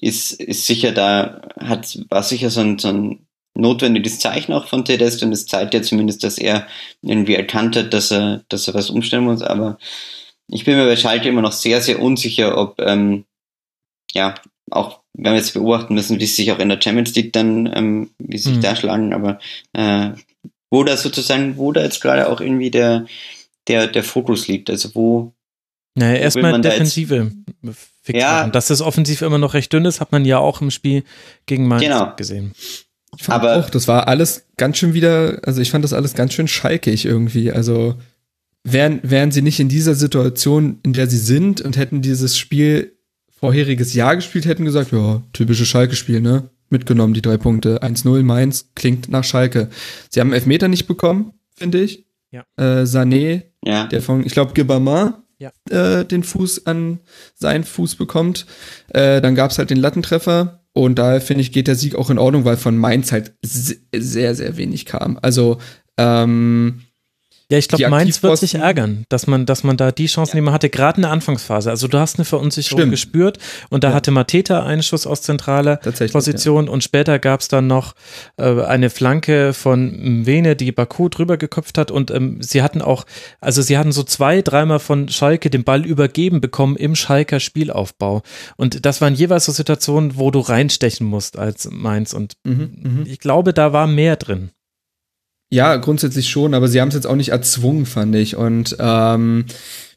ist, 0.00 0.32
ist 0.32 0.66
sicher 0.66 0.92
da, 0.92 1.42
hat, 1.60 1.98
war 2.08 2.22
sicher 2.22 2.50
so 2.50 2.60
ein, 2.60 2.78
so 2.78 2.88
ein 2.88 3.26
notwendiges 3.54 4.18
Zeichen 4.18 4.52
auch 4.52 4.66
von 4.66 4.84
Tedesco 4.84 5.24
und 5.26 5.32
es 5.32 5.46
zeigt 5.46 5.74
ja 5.74 5.82
zumindest, 5.82 6.24
dass 6.24 6.38
er 6.38 6.66
irgendwie 7.02 7.34
erkannt 7.34 7.76
hat, 7.76 7.92
dass 7.92 8.10
er, 8.10 8.44
dass 8.48 8.68
er 8.68 8.74
was 8.74 8.90
umstellen 8.90 9.24
muss, 9.24 9.42
aber 9.42 9.78
ich 10.48 10.64
bin 10.64 10.76
mir 10.76 10.86
bei 10.86 10.96
Schalke 10.96 11.28
immer 11.28 11.42
noch 11.42 11.52
sehr, 11.52 11.80
sehr 11.80 12.00
unsicher, 12.00 12.56
ob, 12.58 12.80
ähm, 12.80 13.26
ja, 14.12 14.34
auch 14.70 14.97
wenn 15.18 15.32
wir 15.32 15.38
jetzt 15.38 15.54
beobachten 15.54 15.94
müssen, 15.94 16.20
wie 16.20 16.26
sie 16.26 16.34
sich 16.34 16.52
auch 16.52 16.60
in 16.60 16.68
der 16.68 16.80
Champions 16.80 17.14
League 17.14 17.32
dann, 17.32 17.70
ähm, 17.74 18.10
wie 18.18 18.38
sie 18.38 18.50
sich 18.50 18.58
mhm. 18.58 18.62
da 18.62 18.76
schlagen, 18.76 19.12
aber 19.12 19.38
äh, 19.72 20.10
wo 20.70 20.84
da 20.84 20.96
sozusagen, 20.96 21.56
wo 21.56 21.72
da 21.72 21.82
jetzt 21.82 22.00
gerade 22.00 22.28
auch 22.28 22.40
irgendwie 22.40 22.70
der, 22.70 23.06
der, 23.66 23.88
der 23.88 24.04
Fokus 24.04 24.48
liegt, 24.48 24.70
also 24.70 24.94
wo. 24.94 25.32
Naja, 25.94 26.20
erstmal 26.20 26.60
Defensive 26.60 27.32
fix 28.02 28.20
ja, 28.20 28.40
machen. 28.40 28.52
Dass 28.52 28.68
das 28.68 28.80
offensiv 28.80 29.22
immer 29.22 29.38
noch 29.38 29.54
recht 29.54 29.72
dünn 29.72 29.84
ist, 29.84 30.00
hat 30.00 30.12
man 30.12 30.24
ja 30.24 30.38
auch 30.38 30.60
im 30.60 30.70
Spiel 30.70 31.02
gegen 31.46 31.66
Mainz 31.66 31.82
genau. 31.82 32.12
gesehen. 32.16 32.52
Ich 33.16 33.24
fand 33.24 33.42
aber 33.42 33.56
auch, 33.56 33.70
das 33.70 33.88
war 33.88 34.06
alles 34.06 34.46
ganz 34.56 34.78
schön 34.78 34.94
wieder, 34.94 35.40
also 35.44 35.60
ich 35.60 35.72
fand 35.72 35.82
das 35.82 35.92
alles 35.92 36.14
ganz 36.14 36.34
schön 36.34 36.46
schalkig 36.46 37.04
irgendwie. 37.04 37.50
Also 37.50 37.96
wären, 38.62 39.00
wären 39.02 39.32
sie 39.32 39.42
nicht 39.42 39.58
in 39.58 39.68
dieser 39.68 39.94
Situation, 39.94 40.78
in 40.84 40.92
der 40.92 41.08
sie 41.08 41.18
sind 41.18 41.60
und 41.60 41.76
hätten 41.76 42.02
dieses 42.02 42.38
Spiel 42.38 42.97
vorheriges 43.40 43.94
Jahr 43.94 44.16
gespielt 44.16 44.46
hätten, 44.46 44.64
gesagt, 44.64 44.92
ja, 44.92 45.22
typisches 45.32 45.68
Schalke-Spiel, 45.68 46.20
ne? 46.20 46.50
Mitgenommen, 46.70 47.14
die 47.14 47.22
drei 47.22 47.38
Punkte. 47.38 47.82
1-0 47.82 48.22
Mainz 48.22 48.70
klingt 48.74 49.08
nach 49.08 49.24
Schalke. 49.24 49.70
Sie 50.10 50.20
haben 50.20 50.32
Elfmeter 50.32 50.68
nicht 50.68 50.86
bekommen, 50.86 51.32
finde 51.56 51.80
ich. 51.80 52.06
Ja. 52.30 52.44
Äh, 52.56 52.84
Sané, 52.84 53.44
ja. 53.64 53.86
der 53.86 54.02
von, 54.02 54.24
ich 54.26 54.32
glaube, 54.32 54.52
Gibama, 54.52 55.24
ja. 55.38 55.50
äh, 55.70 56.04
den 56.04 56.24
Fuß 56.24 56.66
an 56.66 57.00
seinen 57.34 57.64
Fuß 57.64 57.96
bekommt. 57.96 58.46
Äh, 58.88 59.22
dann 59.22 59.34
gab's 59.34 59.58
halt 59.58 59.70
den 59.70 59.78
Lattentreffer. 59.78 60.64
Und 60.74 60.98
daher 60.98 61.20
finde 61.20 61.40
ich, 61.40 61.52
geht 61.52 61.68
der 61.68 61.74
Sieg 61.74 61.94
auch 61.94 62.10
in 62.10 62.18
Ordnung, 62.18 62.44
weil 62.44 62.56
von 62.56 62.76
Mainz 62.76 63.12
halt 63.12 63.32
sehr, 63.42 64.34
sehr 64.34 64.56
wenig 64.56 64.84
kam. 64.84 65.18
Also, 65.22 65.58
ähm, 65.96 66.82
ja, 67.50 67.56
ich 67.56 67.68
glaube, 67.68 67.88
Mainz 67.88 68.22
wird 68.22 68.36
sich 68.38 68.56
ärgern, 68.56 69.06
dass 69.08 69.26
man, 69.26 69.46
dass 69.46 69.64
man 69.64 69.78
da 69.78 69.90
die 69.90 70.06
Chancen, 70.06 70.36
die 70.36 70.42
man 70.42 70.52
hatte, 70.52 70.68
gerade 70.68 70.96
in 70.96 71.02
der 71.02 71.10
Anfangsphase. 71.12 71.70
Also 71.70 71.88
du 71.88 71.98
hast 71.98 72.18
eine 72.18 72.26
Verunsicherung 72.26 72.80
Stimmt. 72.80 72.92
gespürt 72.92 73.38
und 73.70 73.84
da 73.84 73.88
ja. 73.88 73.94
hatte 73.94 74.10
Mateta 74.10 74.66
einen 74.66 74.82
Schuss 74.82 75.06
aus 75.06 75.22
zentraler 75.22 75.76
Position 75.76 76.66
ja. 76.66 76.72
und 76.72 76.84
später 76.84 77.18
gab 77.18 77.40
es 77.40 77.48
dann 77.48 77.66
noch 77.66 77.94
äh, 78.36 78.62
eine 78.62 78.90
Flanke 78.90 79.54
von 79.54 80.26
Vene, 80.26 80.56
die 80.56 80.72
Baku 80.72 81.08
drüber 81.08 81.38
geköpft 81.38 81.78
hat 81.78 81.90
und 81.90 82.10
ähm, 82.10 82.42
sie 82.42 82.60
hatten 82.60 82.82
auch, 82.82 83.06
also 83.40 83.62
sie 83.62 83.78
hatten 83.78 83.92
so 83.92 84.02
zwei, 84.02 84.42
dreimal 84.42 84.78
von 84.78 85.08
Schalke 85.08 85.48
den 85.48 85.64
Ball 85.64 85.86
übergeben 85.86 86.42
bekommen 86.42 86.76
im 86.76 86.94
Schalker 86.94 87.40
Spielaufbau 87.40 88.20
und 88.56 88.84
das 88.84 89.00
waren 89.00 89.14
jeweils 89.14 89.46
so 89.46 89.52
Situationen, 89.52 90.18
wo 90.18 90.30
du 90.30 90.40
reinstechen 90.40 91.06
musst 91.06 91.38
als 91.38 91.66
Mainz 91.70 92.12
und 92.12 92.34
mhm, 92.44 92.72
mhm. 92.82 93.04
ich 93.06 93.20
glaube, 93.20 93.54
da 93.54 93.72
war 93.72 93.86
mehr 93.86 94.16
drin. 94.16 94.50
Ja, 95.50 95.76
grundsätzlich 95.76 96.28
schon, 96.28 96.52
aber 96.52 96.68
sie 96.68 96.80
haben 96.80 96.88
es 96.88 96.94
jetzt 96.94 97.06
auch 97.06 97.16
nicht 97.16 97.30
erzwungen, 97.30 97.86
fand 97.86 98.14
ich. 98.14 98.36
Und 98.36 98.76
ähm, 98.78 99.46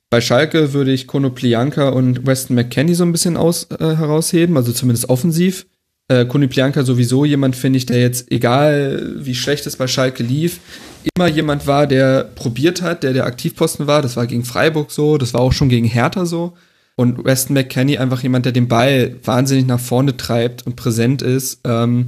bei 0.10 0.22
Schalke 0.22 0.74
würde 0.74 0.92
ich 0.92 1.08
Konoplianka 1.08 1.90
und 1.90 2.26
Weston 2.26 2.56
McKenney 2.56 2.94
so 2.96 3.04
ein 3.04 3.12
bisschen 3.12 3.38
aus, 3.38 3.68
äh, 3.72 3.96
herausheben, 3.96 4.56
also 4.56 4.72
zumindest 4.72 5.10
offensiv. 5.10 5.66
Äh, 6.08 6.26
Konoplianka 6.26 6.84
sowieso 6.84 7.26
jemand, 7.26 7.56
finde 7.56 7.78
ich, 7.78 7.86
der 7.86 8.02
jetzt, 8.02 8.32
egal 8.32 9.16
wie 9.18 9.36
schlecht 9.36 9.66
es 9.68 9.76
bei 9.76 9.88
Schalke 9.88 10.24
lief, 10.24 10.60
immer 11.16 11.28
jemand 11.28 11.68
war, 11.68 11.88
der 11.88 12.24
probiert 12.36 12.82
hat, 12.82 13.04
der 13.04 13.14
der 13.14 13.26
Aktivposten 13.26 13.88
war. 13.88 14.02
Das 14.02 14.16
war 14.16 14.28
gegen 14.28 14.46
Freiburg 14.46 14.92
so, 14.92 15.18
das 15.18 15.34
war 15.34 15.42
auch 15.42 15.54
schon 15.54 15.70
gegen 15.70 15.88
Hertha 15.88 16.26
so. 16.26 16.54
Und 16.96 17.24
Weston 17.24 17.54
McKenney 17.54 17.98
einfach 17.98 18.22
jemand, 18.24 18.46
der 18.46 18.52
den 18.52 18.68
Ball 18.68 19.16
wahnsinnig 19.24 19.66
nach 19.66 19.80
vorne 19.80 20.18
treibt 20.18 20.66
und 20.66 20.76
präsent 20.76 21.22
ist. 21.22 21.62
Ähm, 21.66 22.08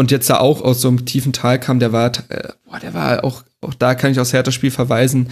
und 0.00 0.10
jetzt 0.10 0.30
da 0.30 0.38
auch 0.38 0.62
aus 0.62 0.80
so 0.80 0.88
einem 0.88 1.04
tiefen 1.04 1.34
Tal 1.34 1.60
kam, 1.60 1.78
der 1.78 1.92
war, 1.92 2.10
äh, 2.30 2.48
boah, 2.64 2.80
der 2.80 2.94
war 2.94 3.22
auch, 3.22 3.44
auch 3.60 3.74
da 3.74 3.94
kann 3.94 4.10
ich 4.10 4.18
aus 4.18 4.32
härter 4.32 4.50
Spiel 4.50 4.70
verweisen, 4.70 5.28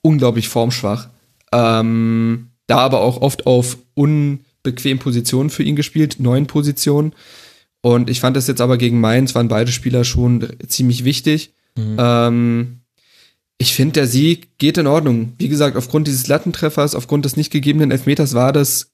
unglaublich 0.00 0.48
formschwach. 0.48 1.08
Ähm, 1.52 2.48
da 2.66 2.78
aber 2.78 3.00
auch 3.00 3.22
oft 3.22 3.46
auf 3.46 3.78
unbequemen 3.94 4.98
Positionen 4.98 5.50
für 5.50 5.62
ihn 5.62 5.76
gespielt, 5.76 6.16
neuen 6.18 6.48
Positionen. 6.48 7.12
Und 7.80 8.10
ich 8.10 8.18
fand 8.18 8.36
das 8.36 8.48
jetzt 8.48 8.60
aber 8.60 8.76
gegen 8.76 9.00
Mainz 9.00 9.36
waren 9.36 9.46
beide 9.46 9.70
Spieler 9.70 10.02
schon 10.02 10.48
ziemlich 10.66 11.04
wichtig. 11.04 11.54
Mhm. 11.76 11.96
Ähm, 11.96 12.80
ich 13.56 13.72
finde, 13.72 13.92
der 13.92 14.08
Sieg 14.08 14.58
geht 14.58 14.78
in 14.78 14.88
Ordnung. 14.88 15.34
Wie 15.38 15.48
gesagt, 15.48 15.76
aufgrund 15.76 16.08
dieses 16.08 16.26
Lattentreffers, 16.26 16.96
aufgrund 16.96 17.24
des 17.24 17.36
nicht 17.36 17.52
gegebenen 17.52 17.92
Elfmeters 17.92 18.34
war 18.34 18.52
das 18.52 18.90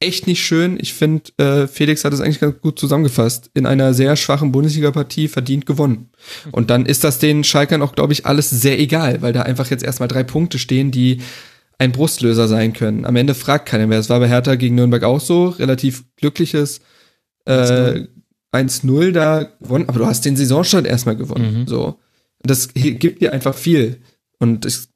echt 0.00 0.26
nicht 0.26 0.42
schön. 0.44 0.78
Ich 0.80 0.94
finde, 0.94 1.30
äh, 1.36 1.66
Felix 1.66 2.04
hat 2.04 2.12
es 2.12 2.20
eigentlich 2.20 2.40
ganz 2.40 2.60
gut 2.60 2.78
zusammengefasst. 2.78 3.50
In 3.54 3.66
einer 3.66 3.94
sehr 3.94 4.16
schwachen 4.16 4.50
Bundesliga-Partie 4.50 5.28
verdient 5.28 5.66
gewonnen. 5.66 6.10
Und 6.50 6.70
dann 6.70 6.86
ist 6.86 7.04
das 7.04 7.18
den 7.18 7.44
Schalkern 7.44 7.82
auch, 7.82 7.94
glaube 7.94 8.14
ich, 8.14 8.26
alles 8.26 8.48
sehr 8.48 8.80
egal, 8.80 9.20
weil 9.20 9.34
da 9.34 9.42
einfach 9.42 9.70
jetzt 9.70 9.84
erstmal 9.84 10.08
drei 10.08 10.24
Punkte 10.24 10.58
stehen, 10.58 10.90
die 10.90 11.20
ein 11.78 11.92
Brustlöser 11.92 12.48
sein 12.48 12.72
können. 12.72 13.04
Am 13.04 13.16
Ende 13.16 13.34
fragt 13.34 13.66
keiner 13.66 13.86
mehr. 13.86 13.98
Es 13.98 14.10
war 14.10 14.20
bei 14.20 14.28
Hertha 14.28 14.54
gegen 14.54 14.74
Nürnberg 14.74 15.02
auch 15.02 15.20
so. 15.20 15.48
Relativ 15.48 16.04
glückliches 16.16 16.80
äh, 17.44 18.06
1-0 18.52 19.12
da 19.12 19.44
gewonnen. 19.60 19.88
Aber 19.88 19.98
du 19.98 20.06
hast 20.06 20.24
den 20.24 20.36
Saisonstand 20.36 20.86
erstmal 20.86 21.16
gewonnen. 21.16 21.60
Mhm. 21.60 21.66
So. 21.66 21.98
Das 22.42 22.72
gibt 22.74 23.20
dir 23.20 23.32
einfach 23.32 23.54
viel. 23.54 23.98
Und 24.38 24.64
ich, 24.64 24.89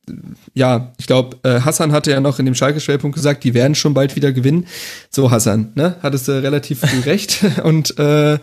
ja, 0.55 0.93
ich 0.99 1.07
glaube, 1.07 1.39
äh, 1.43 1.61
Hassan 1.61 1.93
hatte 1.93 2.11
ja 2.11 2.21
noch 2.21 2.39
in 2.39 2.45
dem 2.45 2.55
Schalke-Schwerpunkt 2.55 3.15
gesagt, 3.15 3.45
die 3.45 3.55
werden 3.55 3.75
schon 3.75 3.95
bald 3.95 4.17
wieder 4.17 4.33
gewinnen. 4.33 4.67
So, 5.11 5.31
Hassan, 5.31 5.73
ne? 5.75 5.97
Hattest 6.03 6.29
du 6.29 6.43
relativ 6.43 6.81
früh 6.81 7.01
recht. 7.05 7.45
Und 7.63 7.99
äh, 7.99 8.39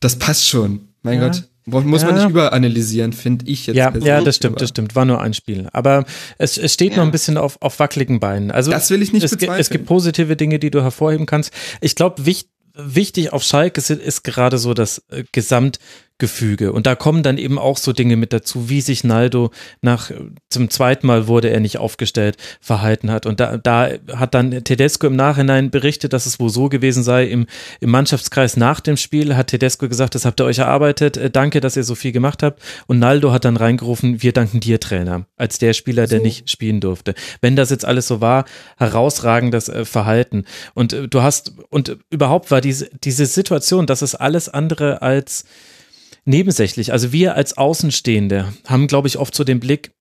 das 0.00 0.16
passt 0.16 0.48
schon. 0.48 0.88
Mein 1.02 1.20
ja. 1.20 1.28
Gott. 1.28 1.44
Muss 1.66 2.00
ja. 2.00 2.08
man 2.08 2.16
nicht 2.16 2.30
überanalysieren, 2.30 3.12
finde 3.12 3.44
ich 3.46 3.66
jetzt. 3.66 3.76
Ja, 3.76 3.94
ja, 3.98 4.22
das 4.22 4.36
stimmt, 4.36 4.58
das 4.62 4.70
stimmt. 4.70 4.96
War 4.96 5.04
nur 5.04 5.20
ein 5.20 5.34
Spiel. 5.34 5.68
Aber 5.74 6.06
es, 6.38 6.56
es 6.56 6.72
steht 6.72 6.92
ja. 6.92 6.98
noch 6.98 7.04
ein 7.04 7.10
bisschen 7.10 7.36
auf, 7.36 7.60
auf 7.60 7.78
wackeligen 7.78 8.20
Beinen. 8.20 8.50
Also 8.50 8.70
das 8.70 8.88
will 8.88 9.02
ich 9.02 9.12
nicht 9.12 9.24
es, 9.24 9.32
bezweifeln. 9.32 9.60
Es 9.60 9.68
gibt 9.68 9.84
positive 9.84 10.34
Dinge, 10.34 10.58
die 10.58 10.70
du 10.70 10.80
hervorheben 10.80 11.26
kannst. 11.26 11.52
Ich 11.82 11.94
glaube, 11.94 12.24
wichtig 12.24 12.48
wichtig 12.78 13.32
auf 13.32 13.42
Schalke 13.42 13.80
ist, 13.80 13.90
ist 13.90 14.22
gerade 14.22 14.56
so 14.56 14.72
das 14.72 15.02
äh, 15.10 15.24
Gesamt 15.32 15.78
Gefüge. 16.18 16.72
Und 16.72 16.86
da 16.86 16.96
kommen 16.96 17.22
dann 17.22 17.38
eben 17.38 17.58
auch 17.58 17.78
so 17.78 17.92
Dinge 17.92 18.16
mit 18.16 18.32
dazu, 18.32 18.68
wie 18.68 18.80
sich 18.80 19.04
Naldo 19.04 19.52
nach 19.82 20.10
zum 20.50 20.68
zweiten 20.68 21.06
Mal 21.06 21.28
wurde 21.28 21.50
er 21.50 21.60
nicht 21.60 21.78
aufgestellt 21.78 22.36
verhalten 22.60 23.10
hat. 23.12 23.24
Und 23.24 23.38
da, 23.38 23.56
da 23.56 23.90
hat 24.14 24.34
dann 24.34 24.64
Tedesco 24.64 25.06
im 25.06 25.14
Nachhinein 25.14 25.70
berichtet, 25.70 26.12
dass 26.12 26.26
es 26.26 26.40
wohl 26.40 26.50
so 26.50 26.68
gewesen 26.68 27.04
sei. 27.04 27.26
Im, 27.26 27.46
im 27.80 27.90
Mannschaftskreis 27.90 28.56
nach 28.56 28.80
dem 28.80 28.96
Spiel 28.96 29.36
hat 29.36 29.46
Tedesco 29.48 29.88
gesagt, 29.88 30.16
das 30.16 30.24
habt 30.24 30.40
ihr 30.40 30.44
euch 30.44 30.58
erarbeitet. 30.58 31.16
Äh, 31.16 31.30
danke, 31.30 31.60
dass 31.60 31.76
ihr 31.76 31.84
so 31.84 31.94
viel 31.94 32.10
gemacht 32.10 32.42
habt. 32.42 32.60
Und 32.88 32.98
Naldo 32.98 33.30
hat 33.30 33.44
dann 33.44 33.56
reingerufen, 33.56 34.20
wir 34.20 34.32
danken 34.32 34.58
dir, 34.58 34.80
Trainer, 34.80 35.26
als 35.36 35.58
der 35.58 35.72
Spieler, 35.72 36.08
der 36.08 36.18
so. 36.18 36.24
nicht 36.24 36.50
spielen 36.50 36.80
durfte. 36.80 37.14
Wenn 37.40 37.54
das 37.54 37.70
jetzt 37.70 37.84
alles 37.84 38.08
so 38.08 38.20
war, 38.20 38.44
herausragendes 38.76 39.68
äh, 39.68 39.84
Verhalten. 39.84 40.46
Und 40.74 40.92
äh, 40.92 41.06
du 41.06 41.22
hast, 41.22 41.52
und 41.70 41.96
überhaupt 42.10 42.50
war 42.50 42.60
diese, 42.60 42.90
diese 43.04 43.26
Situation, 43.26 43.86
dass 43.86 44.02
es 44.02 44.16
alles 44.16 44.48
andere 44.48 45.00
als 45.00 45.44
nebensächlich. 46.24 46.92
Also 46.92 47.12
wir 47.12 47.34
als 47.34 47.56
Außenstehende 47.56 48.52
haben, 48.66 48.86
glaube 48.86 49.08
ich, 49.08 49.18
oft 49.18 49.34
so 49.34 49.44
den 49.44 49.60
Blick, 49.60 49.92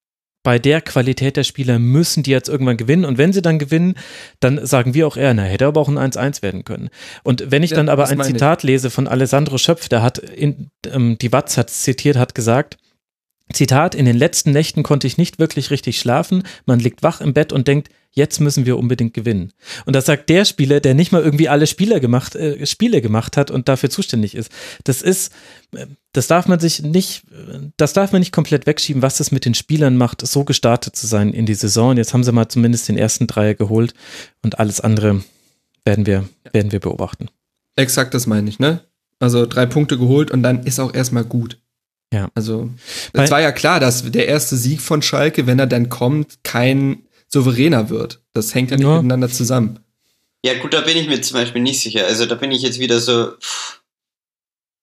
bei 0.47 0.59
der 0.59 0.79
Qualität 0.79 1.35
der 1.35 1.43
Spieler 1.43 1.77
müssen 1.77 2.23
die 2.23 2.31
jetzt 2.31 2.47
irgendwann 2.47 2.77
gewinnen. 2.77 3.03
Und 3.03 3.17
wenn 3.17 3.33
sie 3.33 3.41
dann 3.41 3.59
gewinnen, 3.59 3.95
dann 4.39 4.65
sagen 4.65 4.93
wir 4.93 5.05
auch 5.05 5.17
eher, 5.17 5.33
na, 5.33 5.43
hätte 5.43 5.65
aber 5.65 5.81
auch 5.81 5.89
ein 5.89 5.97
1-1 5.97 6.41
werden 6.41 6.63
können. 6.63 6.89
Und 7.23 7.51
wenn 7.51 7.63
ich 7.63 7.71
dann 7.71 7.87
ja, 7.87 7.91
aber 7.91 8.07
ein 8.07 8.23
Zitat 8.23 8.63
ich. 8.63 8.67
lese 8.69 8.89
von 8.89 9.09
Alessandro 9.09 9.57
Schöpf, 9.57 9.89
der 9.89 10.01
hat 10.01 10.19
in, 10.19 10.69
ähm, 10.89 11.17
die 11.17 11.33
Watz 11.33 11.57
hat 11.57 11.69
zitiert, 11.69 12.15
hat 12.15 12.33
gesagt, 12.33 12.77
Zitat, 13.53 13.95
in 13.95 14.05
den 14.05 14.17
letzten 14.17 14.51
Nächten 14.51 14.83
konnte 14.83 15.07
ich 15.07 15.17
nicht 15.17 15.39
wirklich 15.39 15.71
richtig 15.71 15.99
schlafen. 15.99 16.43
Man 16.65 16.79
liegt 16.79 17.03
wach 17.03 17.21
im 17.21 17.33
Bett 17.33 17.53
und 17.53 17.67
denkt, 17.67 17.89
jetzt 18.11 18.39
müssen 18.39 18.65
wir 18.65 18.77
unbedingt 18.77 19.13
gewinnen. 19.13 19.53
Und 19.85 19.95
das 19.95 20.05
sagt 20.05 20.29
der 20.29 20.43
Spieler, 20.43 20.79
der 20.79 20.95
nicht 20.95 21.11
mal 21.11 21.21
irgendwie 21.21 21.47
alle 21.47 21.67
Spieler 21.67 21.99
gemacht, 21.99 22.35
äh, 22.35 22.65
Spiele 22.65 23.01
gemacht 23.01 23.37
hat 23.37 23.51
und 23.51 23.69
dafür 23.69 23.89
zuständig 23.89 24.35
ist. 24.35 24.51
Das 24.83 25.01
ist, 25.01 25.31
äh, 25.73 25.85
das 26.13 26.27
darf 26.27 26.47
man 26.47 26.59
sich 26.59 26.81
nicht, 26.81 27.23
das 27.77 27.93
darf 27.93 28.11
man 28.11 28.19
nicht 28.19 28.33
komplett 28.33 28.65
wegschieben, 28.65 29.01
was 29.01 29.17
das 29.17 29.31
mit 29.31 29.45
den 29.45 29.53
Spielern 29.53 29.97
macht, 29.97 30.25
so 30.25 30.43
gestartet 30.43 30.95
zu 30.95 31.07
sein 31.07 31.31
in 31.31 31.45
die 31.45 31.53
Saison. 31.53 31.95
Jetzt 31.95 32.13
haben 32.13 32.23
sie 32.23 32.31
mal 32.31 32.49
zumindest 32.49 32.89
den 32.89 32.97
ersten 32.97 33.27
Dreier 33.27 33.53
geholt 33.53 33.93
und 34.41 34.59
alles 34.59 34.81
andere 34.81 35.23
werden 35.85 36.05
wir, 36.05 36.27
werden 36.51 36.71
wir 36.71 36.79
beobachten. 36.79 37.29
Exakt, 37.75 38.13
das 38.13 38.25
meine 38.25 38.49
ich, 38.49 38.59
ne? 38.59 38.81
Also 39.19 39.45
drei 39.45 39.65
Punkte 39.65 39.97
geholt 39.97 40.31
und 40.31 40.43
dann 40.43 40.63
ist 40.63 40.79
auch 40.79 40.93
erstmal 40.93 41.23
gut. 41.23 41.59
Ja. 42.13 42.29
Also, 42.35 42.69
es 43.13 43.31
war 43.31 43.41
ja 43.41 43.51
klar, 43.51 43.79
dass 43.79 44.09
der 44.09 44.27
erste 44.27 44.55
Sieg 44.55 44.81
von 44.81 45.01
Schalke, 45.01 45.45
wenn 45.45 45.59
er 45.59 45.67
dann 45.67 45.89
kommt, 45.89 46.43
kein 46.43 47.03
souveräner 47.27 47.89
wird. 47.89 48.21
Das 48.33 48.55
hängt 48.55 48.71
ja 48.71 48.77
nicht 48.77 48.85
ja. 48.85 48.95
miteinander 48.95 49.29
zusammen. 49.29 49.79
Ja, 50.45 50.53
gut, 50.59 50.73
da 50.73 50.81
bin 50.81 50.95
ich 50.95 51.07
mir 51.07 51.21
zum 51.21 51.35
Beispiel 51.35 51.61
nicht 51.61 51.81
sicher. 51.81 52.05
Also, 52.05 52.25
da 52.25 52.35
bin 52.35 52.51
ich 52.51 52.61
jetzt 52.61 52.79
wieder 52.79 52.99
so. 52.99 53.33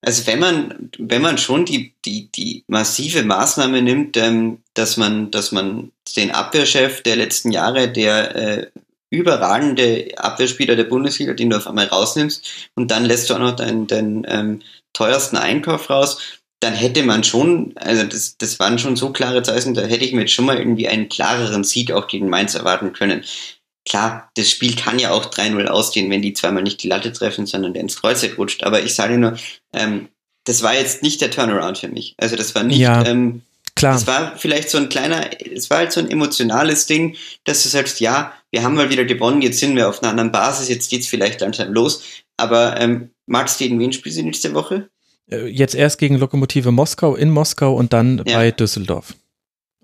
Also, 0.02 0.26
wenn 0.26 0.38
man, 0.38 0.90
wenn 0.98 1.22
man 1.22 1.38
schon 1.38 1.64
die, 1.64 1.94
die, 2.04 2.30
die 2.30 2.64
massive 2.66 3.22
Maßnahme 3.22 3.80
nimmt, 3.80 4.18
ähm, 4.18 4.58
dass 4.74 4.98
man, 4.98 5.30
dass 5.30 5.50
man 5.50 5.92
den 6.16 6.30
Abwehrchef 6.30 7.02
der 7.02 7.16
letzten 7.16 7.52
Jahre, 7.52 7.88
der 7.88 8.36
äh, 8.36 8.66
überragende 9.08 10.08
Abwehrspieler 10.16 10.76
der 10.76 10.84
Bundesliga, 10.84 11.32
den 11.32 11.50
du 11.50 11.56
auf 11.56 11.66
einmal 11.66 11.86
rausnimmst, 11.86 12.68
und 12.74 12.90
dann 12.90 13.06
lässt 13.06 13.30
du 13.30 13.34
auch 13.34 13.38
noch 13.38 13.56
deinen, 13.56 13.86
deinen 13.86 14.26
ähm, 14.28 14.62
teuersten 14.92 15.36
Einkauf 15.36 15.88
raus, 15.88 16.18
dann 16.64 16.74
hätte 16.74 17.02
man 17.02 17.22
schon, 17.24 17.74
also 17.76 18.04
das, 18.04 18.38
das 18.38 18.58
waren 18.58 18.78
schon 18.78 18.96
so 18.96 19.10
klare 19.10 19.42
Zeichen, 19.42 19.74
da 19.74 19.82
hätte 19.82 20.04
ich 20.04 20.12
mir 20.12 20.22
jetzt 20.22 20.32
schon 20.32 20.46
mal 20.46 20.56
irgendwie 20.56 20.88
einen 20.88 21.10
klareren 21.10 21.62
Sieg 21.62 21.92
auch 21.92 22.08
gegen 22.08 22.30
Mainz 22.30 22.54
erwarten 22.54 22.92
können. 22.94 23.22
Klar, 23.86 24.30
das 24.34 24.50
Spiel 24.50 24.74
kann 24.74 24.98
ja 24.98 25.10
auch 25.10 25.26
3-0 25.26 25.66
ausgehen, 25.66 26.10
wenn 26.10 26.22
die 26.22 26.32
zweimal 26.32 26.62
nicht 26.62 26.82
die 26.82 26.88
Latte 26.88 27.12
treffen, 27.12 27.46
sondern 27.46 27.74
der 27.74 27.82
ins 27.82 28.00
Kreuzeck 28.00 28.38
rutscht. 28.38 28.64
Aber 28.64 28.82
ich 28.82 28.94
sage 28.94 29.18
nur, 29.18 29.36
ähm, 29.74 30.08
das 30.44 30.62
war 30.62 30.74
jetzt 30.74 31.02
nicht 31.02 31.20
der 31.20 31.30
Turnaround 31.30 31.76
für 31.76 31.88
mich. 31.88 32.14
Also 32.16 32.34
das 32.34 32.54
war 32.54 32.62
nicht, 32.62 32.78
ja, 32.78 33.04
ähm, 33.04 33.42
klar. 33.74 33.92
Das 33.92 34.06
war 34.06 34.38
vielleicht 34.38 34.70
so 34.70 34.78
ein 34.78 34.88
kleiner, 34.88 35.22
es 35.38 35.68
war 35.68 35.78
halt 35.78 35.92
so 35.92 36.00
ein 36.00 36.10
emotionales 36.10 36.86
Ding, 36.86 37.16
dass 37.44 37.62
du 37.62 37.68
sagst, 37.68 38.00
ja, 38.00 38.32
wir 38.50 38.62
haben 38.62 38.74
mal 38.74 38.88
wieder 38.88 39.04
gewonnen, 39.04 39.42
jetzt 39.42 39.58
sind 39.58 39.76
wir 39.76 39.88
auf 39.88 40.02
einer 40.02 40.10
anderen 40.10 40.32
Basis, 40.32 40.70
jetzt 40.70 40.88
geht's 40.88 41.08
vielleicht 41.08 41.42
langsam 41.42 41.72
los. 41.74 42.02
Aber 42.38 42.80
ähm, 42.80 43.10
Max, 43.26 43.58
gegen 43.58 43.78
wen 43.78 43.92
spielen 43.92 44.14
sie 44.14 44.22
nächste 44.22 44.54
Woche? 44.54 44.88
Äh, 45.30 45.46
jetzt 45.46 45.74
erst 45.74 45.98
gegen 45.98 46.16
Lokomotive 46.16 46.70
Moskau 46.70 47.14
in 47.16 47.30
Moskau 47.30 47.74
und 47.74 47.92
dann 47.92 48.22
ja. 48.26 48.36
bei 48.36 48.50
Düsseldorf. 48.50 49.14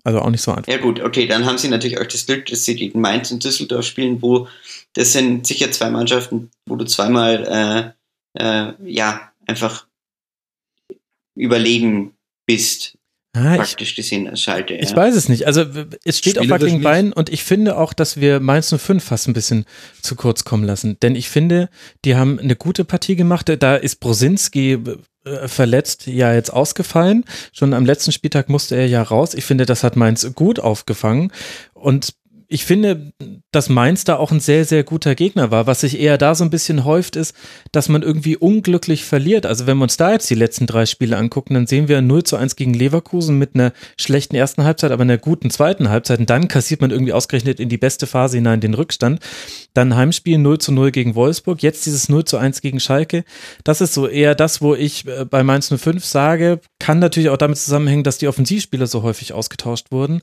Also 0.03 0.19
auch 0.19 0.29
nicht 0.29 0.41
so 0.41 0.51
einfach. 0.51 0.71
Ja 0.71 0.79
gut, 0.79 0.99
okay, 0.99 1.27
dann 1.27 1.45
haben 1.45 1.57
sie 1.57 1.67
natürlich 1.67 1.99
auch 1.99 2.07
das 2.07 2.25
Glück, 2.25 2.47
dass 2.47 2.65
sie 2.65 2.75
gegen 2.75 3.01
Mainz 3.01 3.31
und 3.31 3.43
Düsseldorf 3.43 3.85
spielen, 3.85 4.21
wo 4.21 4.47
das 4.93 5.13
sind 5.13 5.45
sicher 5.45 5.71
zwei 5.71 5.89
Mannschaften, 5.91 6.49
wo 6.65 6.75
du 6.75 6.85
zweimal 6.85 7.95
äh, 8.37 8.41
äh, 8.41 8.73
ja 8.83 9.31
einfach 9.45 9.85
überlegen 11.35 12.13
bist. 12.47 12.97
Ah, 13.33 13.55
praktisch 13.55 13.95
gesehen 13.95 14.35
Schalte. 14.35 14.73
Ich 14.73 14.93
weiß 14.93 15.15
es 15.15 15.29
nicht. 15.29 15.47
Also 15.47 15.65
es 16.03 16.17
steht 16.17 16.37
auf 16.37 16.49
wackeligen 16.49 16.81
Beinen 16.81 17.13
und 17.13 17.29
ich 17.29 17.43
finde 17.45 17.77
auch, 17.77 17.93
dass 17.93 18.19
wir 18.19 18.41
Mainz 18.41 18.75
05 18.75 19.01
fast 19.01 19.27
ein 19.27 19.33
bisschen 19.33 19.65
zu 20.01 20.15
kurz 20.15 20.43
kommen 20.43 20.65
lassen. 20.65 20.97
Denn 21.01 21.15
ich 21.15 21.29
finde, 21.29 21.69
die 22.03 22.15
haben 22.15 22.39
eine 22.39 22.57
gute 22.57 22.83
Partie 22.83 23.15
gemacht. 23.15 23.49
Da 23.59 23.75
ist 23.77 24.01
Brosinski 24.01 24.79
äh, 25.23 25.47
verletzt 25.47 26.07
ja 26.07 26.33
jetzt 26.33 26.51
ausgefallen. 26.51 27.23
Schon 27.53 27.73
am 27.73 27.85
letzten 27.85 28.11
Spieltag 28.11 28.49
musste 28.49 28.75
er 28.75 28.87
ja 28.87 29.01
raus. 29.01 29.33
Ich 29.33 29.45
finde, 29.45 29.65
das 29.65 29.83
hat 29.83 29.95
Mainz 29.95 30.29
gut 30.35 30.59
aufgefangen. 30.59 31.31
Und 31.73 32.15
ich 32.51 32.65
finde, 32.65 33.13
dass 33.51 33.69
Mainz 33.69 34.03
da 34.03 34.17
auch 34.17 34.29
ein 34.29 34.41
sehr, 34.41 34.65
sehr 34.65 34.83
guter 34.83 35.15
Gegner 35.15 35.51
war. 35.51 35.67
Was 35.67 35.81
sich 35.81 35.97
eher 35.97 36.17
da 36.17 36.35
so 36.35 36.43
ein 36.43 36.49
bisschen 36.49 36.83
häuft, 36.83 37.15
ist, 37.15 37.33
dass 37.71 37.87
man 37.87 38.01
irgendwie 38.01 38.35
unglücklich 38.35 39.05
verliert. 39.05 39.45
Also 39.45 39.67
wenn 39.67 39.77
wir 39.77 39.83
uns 39.83 39.95
da 39.95 40.11
jetzt 40.11 40.29
die 40.29 40.35
letzten 40.35 40.67
drei 40.67 40.85
Spiele 40.85 41.15
angucken, 41.15 41.53
dann 41.53 41.65
sehen 41.65 41.87
wir 41.87 42.01
0 42.01 42.23
zu 42.23 42.35
1 42.35 42.57
gegen 42.57 42.73
Leverkusen 42.73 43.37
mit 43.37 43.55
einer 43.55 43.71
schlechten 43.97 44.35
ersten 44.35 44.65
Halbzeit, 44.65 44.91
aber 44.91 45.03
einer 45.03 45.17
guten 45.17 45.49
zweiten 45.49 45.87
Halbzeit. 45.87 46.19
Und 46.19 46.29
dann 46.29 46.49
kassiert 46.49 46.81
man 46.81 46.91
irgendwie 46.91 47.13
ausgerechnet 47.13 47.61
in 47.61 47.69
die 47.69 47.77
beste 47.77 48.05
Phase 48.05 48.35
hinein 48.35 48.59
den 48.59 48.73
Rückstand. 48.73 49.21
Dann 49.73 49.95
Heimspiel 49.95 50.37
0 50.37 50.59
zu 50.59 50.73
0 50.73 50.91
gegen 50.91 51.15
Wolfsburg. 51.15 51.63
Jetzt 51.63 51.85
dieses 51.85 52.09
0 52.09 52.25
zu 52.25 52.35
1 52.37 52.59
gegen 52.59 52.81
Schalke. 52.81 53.23
Das 53.63 53.79
ist 53.79 53.93
so 53.93 54.09
eher 54.09 54.35
das, 54.35 54.61
wo 54.61 54.75
ich 54.75 55.07
äh, 55.07 55.23
bei 55.23 55.43
Mainz 55.43 55.73
05 55.73 56.03
sage, 56.03 56.59
kann 56.79 56.99
natürlich 56.99 57.29
auch 57.29 57.37
damit 57.37 57.59
zusammenhängen, 57.59 58.03
dass 58.03 58.17
die 58.17 58.27
Offensivspieler 58.27 58.87
so 58.87 59.03
häufig 59.03 59.31
ausgetauscht 59.31 59.91
wurden. 59.91 60.21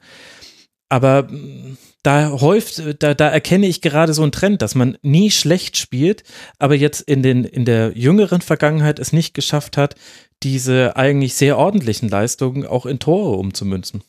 Aber 0.88 1.24
mm, 1.24 1.76
da 2.02 2.30
häuft, 2.40 3.02
da, 3.02 3.14
da 3.14 3.28
erkenne 3.28 3.66
ich 3.66 3.80
gerade 3.80 4.14
so 4.14 4.22
einen 4.22 4.32
Trend, 4.32 4.62
dass 4.62 4.74
man 4.74 4.96
nie 5.02 5.30
schlecht 5.30 5.76
spielt, 5.76 6.22
aber 6.58 6.74
jetzt 6.74 7.00
in, 7.00 7.22
den, 7.22 7.44
in 7.44 7.64
der 7.64 7.96
jüngeren 7.96 8.40
Vergangenheit 8.40 8.98
es 8.98 9.12
nicht 9.12 9.34
geschafft 9.34 9.76
hat, 9.76 9.96
diese 10.42 10.96
eigentlich 10.96 11.34
sehr 11.34 11.58
ordentlichen 11.58 12.08
Leistungen 12.08 12.66
auch 12.66 12.86
in 12.86 12.98
Tore 12.98 13.36
umzumünzen. 13.36 14.02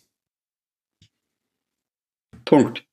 Punkt. 2.45 2.83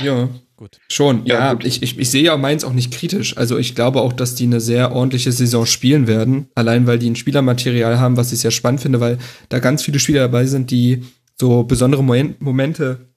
Ja, 0.00 0.28
gut. 0.56 0.78
Schon, 0.90 1.26
ja. 1.26 1.52
ja 1.52 1.58
ich, 1.62 1.82
ich, 1.82 1.98
ich 1.98 2.10
sehe 2.10 2.22
ja 2.22 2.36
Mainz 2.36 2.64
auch 2.64 2.72
nicht 2.72 2.92
kritisch. 2.92 3.36
Also 3.36 3.58
ich 3.58 3.74
glaube 3.74 4.00
auch, 4.00 4.12
dass 4.12 4.34
die 4.34 4.44
eine 4.44 4.60
sehr 4.60 4.92
ordentliche 4.92 5.32
Saison 5.32 5.66
spielen 5.66 6.06
werden. 6.06 6.48
Allein 6.54 6.86
weil 6.86 6.98
die 6.98 7.10
ein 7.10 7.16
Spielermaterial 7.16 7.98
haben, 7.98 8.16
was 8.16 8.32
ich 8.32 8.40
sehr 8.40 8.50
spannend 8.50 8.80
finde, 8.80 9.00
weil 9.00 9.18
da 9.48 9.58
ganz 9.58 9.82
viele 9.82 9.98
Spieler 9.98 10.20
dabei 10.20 10.46
sind, 10.46 10.70
die 10.70 11.04
so 11.38 11.64
besondere 11.64 12.02
Momente 12.02 13.09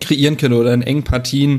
kreieren 0.00 0.36
können 0.36 0.54
oder 0.54 0.72
in 0.72 0.82
engen 0.82 1.04
Partien 1.04 1.58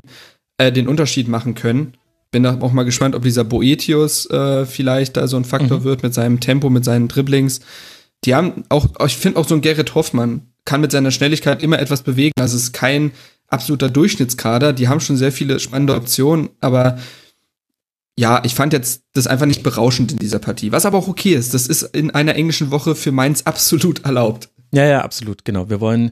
äh, 0.58 0.72
den 0.72 0.88
Unterschied 0.88 1.28
machen 1.28 1.56
können. 1.56 1.94
Bin 2.32 2.44
da 2.44 2.58
auch 2.62 2.72
mal 2.72 2.84
gespannt, 2.84 3.16
ob 3.16 3.24
dieser 3.24 3.44
Boetius 3.44 4.30
äh, 4.30 4.66
vielleicht 4.66 5.18
da 5.18 5.28
so 5.28 5.38
ein 5.38 5.46
Faktor 5.46 5.80
mhm. 5.80 5.84
wird 5.84 6.04
mit 6.04 6.14
seinem 6.14 6.40
Tempo, 6.40 6.70
mit 6.70 6.86
seinen 6.86 7.08
Dribblings. 7.08 7.60
Die 8.24 8.36
haben 8.36 8.64
auch, 8.70 8.88
ich 9.06 9.18
finde 9.18 9.40
auch 9.40 9.48
so 9.48 9.56
ein 9.56 9.62
Gerrit 9.62 9.96
Hoffmann 9.96 10.48
kann 10.64 10.82
mit 10.82 10.92
seiner 10.92 11.12
Schnelligkeit 11.12 11.64
immer 11.64 11.80
etwas 11.80 12.04
bewegen. 12.04 12.34
Also 12.40 12.56
es 12.56 12.64
ist 12.64 12.74
kein 12.74 13.12
absoluter 13.48 13.90
Durchschnittskader. 13.90 14.74
Die 14.74 14.88
haben 14.88 15.00
schon 15.00 15.18
sehr 15.18 15.32
viele 15.32 15.60
spannende 15.60 15.96
Optionen, 15.96 16.50
aber 16.62 17.00
ja, 18.18 18.42
ich 18.46 18.54
fand 18.54 18.74
jetzt 18.74 19.04
das 19.14 19.28
einfach 19.28 19.46
nicht 19.46 19.64
berauschend 19.64 20.12
in 20.12 20.20
dieser 20.20 20.40
Partie. 20.40 20.72
Was 20.72 20.86
aber 20.86 20.98
auch 20.98 21.08
okay 21.08 21.34
ist. 21.34 21.54
Das 21.54 21.68
ist 21.68 21.82
in 21.82 22.12
einer 22.12 22.36
englischen 22.36 22.70
Woche 22.72 22.96
für 22.96 23.12
Mainz 23.12 23.44
absolut 23.44 24.06
erlaubt. 24.06 24.50
Ja, 24.74 24.86
ja, 24.86 25.02
absolut, 25.02 25.44
genau. 25.44 25.70
Wir 25.70 25.82
wollen 25.82 26.12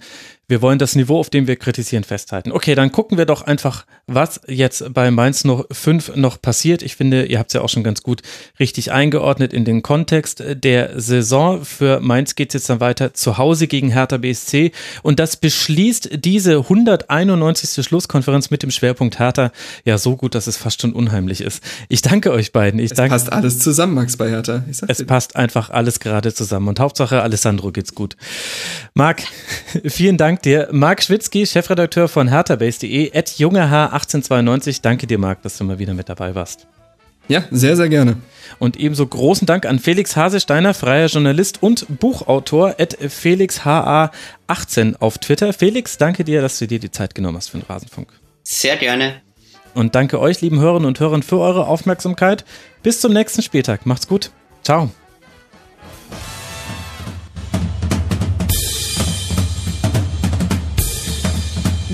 wir 0.49 0.63
wollen 0.63 0.79
das 0.79 0.95
Niveau, 0.95 1.19
auf 1.19 1.29
dem 1.29 1.45
wir 1.47 1.55
kritisieren, 1.55 2.03
festhalten. 2.03 2.51
Okay, 2.51 2.73
dann 2.73 2.91
gucken 2.91 3.19
wir 3.19 3.25
doch 3.25 3.43
einfach, 3.43 3.85
was 4.07 4.41
jetzt 4.47 4.93
bei 4.93 5.11
Mainz 5.11 5.43
noch 5.43 5.65
5 5.71 6.15
noch 6.15 6.41
passiert. 6.41 6.81
Ich 6.81 6.95
finde, 6.95 7.25
ihr 7.25 7.37
habt 7.37 7.51
es 7.51 7.53
ja 7.53 7.61
auch 7.61 7.69
schon 7.69 7.83
ganz 7.83 8.01
gut 8.01 8.23
richtig 8.59 8.91
eingeordnet 8.91 9.53
in 9.53 9.63
den 9.63 9.83
Kontext 9.83 10.43
der 10.47 10.99
Saison. 10.99 11.63
Für 11.63 11.99
Mainz 11.99 12.33
geht 12.33 12.49
es 12.49 12.53
jetzt 12.61 12.69
dann 12.69 12.79
weiter 12.79 13.13
zu 13.13 13.37
Hause 13.37 13.67
gegen 13.67 13.91
Hertha 13.91 14.17
BSC. 14.17 14.71
Und 15.03 15.19
das 15.19 15.37
beschließt 15.37 16.25
diese 16.25 16.57
191. 16.57 17.85
Schlusskonferenz 17.85 18.49
mit 18.49 18.63
dem 18.63 18.71
Schwerpunkt 18.71 19.19
Hertha 19.19 19.51
ja 19.85 19.99
so 19.99 20.15
gut, 20.15 20.33
dass 20.33 20.47
es 20.47 20.57
fast 20.57 20.81
schon 20.81 20.93
unheimlich 20.93 21.41
ist. 21.41 21.63
Ich 21.89 22.01
danke 22.01 22.31
euch 22.31 22.51
beiden. 22.51 22.79
Ich 22.79 22.89
es 22.91 22.97
danke, 22.97 23.11
passt 23.11 23.31
alles 23.31 23.59
zusammen, 23.59 23.93
Max, 23.93 24.17
bei 24.17 24.29
Hertha. 24.29 24.63
es 24.67 24.79
dir. 24.79 25.05
passt 25.05 25.35
einfach 25.35 25.69
alles 25.69 25.99
gerade 25.99 26.33
zusammen. 26.33 26.69
Und 26.69 26.79
Hauptsache, 26.79 27.21
Alessandro 27.21 27.71
geht's 27.71 27.93
gut. 27.93 28.17
Marc, 28.95 29.21
vielen 29.85 30.17
Dank 30.17 30.38
Dank 30.39 30.43
dir. 30.43 30.69
Marc 30.71 31.03
Schwitzky, 31.03 31.45
Chefredakteur 31.45 32.07
von 32.07 32.29
herthabase.de, 32.29 33.11
at 33.13 33.27
jungerh1892. 33.27 34.81
Danke 34.81 35.05
dir, 35.05 35.17
Marc, 35.17 35.41
dass 35.41 35.57
du 35.57 35.65
mal 35.65 35.79
wieder 35.79 35.93
mit 35.93 36.07
dabei 36.07 36.33
warst. 36.33 36.65
Ja, 37.27 37.43
sehr, 37.51 37.75
sehr 37.75 37.89
gerne. 37.89 38.15
Und 38.57 38.77
ebenso 38.77 39.05
großen 39.05 39.45
Dank 39.45 39.65
an 39.65 39.79
Felix 39.79 40.15
Hasesteiner, 40.15 40.73
freier 40.73 41.07
Journalist 41.07 41.61
und 41.61 41.85
Buchautor 41.99 42.75
at 42.79 42.97
FelixHA18 42.97 44.95
auf 44.99 45.17
Twitter. 45.17 45.51
Felix, 45.51 45.97
danke 45.97 46.23
dir, 46.23 46.41
dass 46.41 46.57
du 46.57 46.67
dir 46.67 46.79
die 46.79 46.89
Zeit 46.89 47.15
genommen 47.15 47.35
hast 47.35 47.49
für 47.49 47.57
den 47.57 47.65
Rasenfunk. 47.67 48.07
Sehr 48.43 48.77
gerne. 48.77 49.21
Und 49.73 49.93
danke 49.95 50.21
euch, 50.21 50.39
lieben 50.39 50.61
Hörerinnen 50.61 50.87
und 50.87 51.01
Hörern, 51.01 51.21
für 51.21 51.39
eure 51.39 51.67
Aufmerksamkeit. 51.67 52.45
Bis 52.81 53.01
zum 53.01 53.11
nächsten 53.11 53.41
Spieltag. 53.41 53.85
Macht's 53.85 54.07
gut. 54.07 54.31
Ciao. 54.63 54.89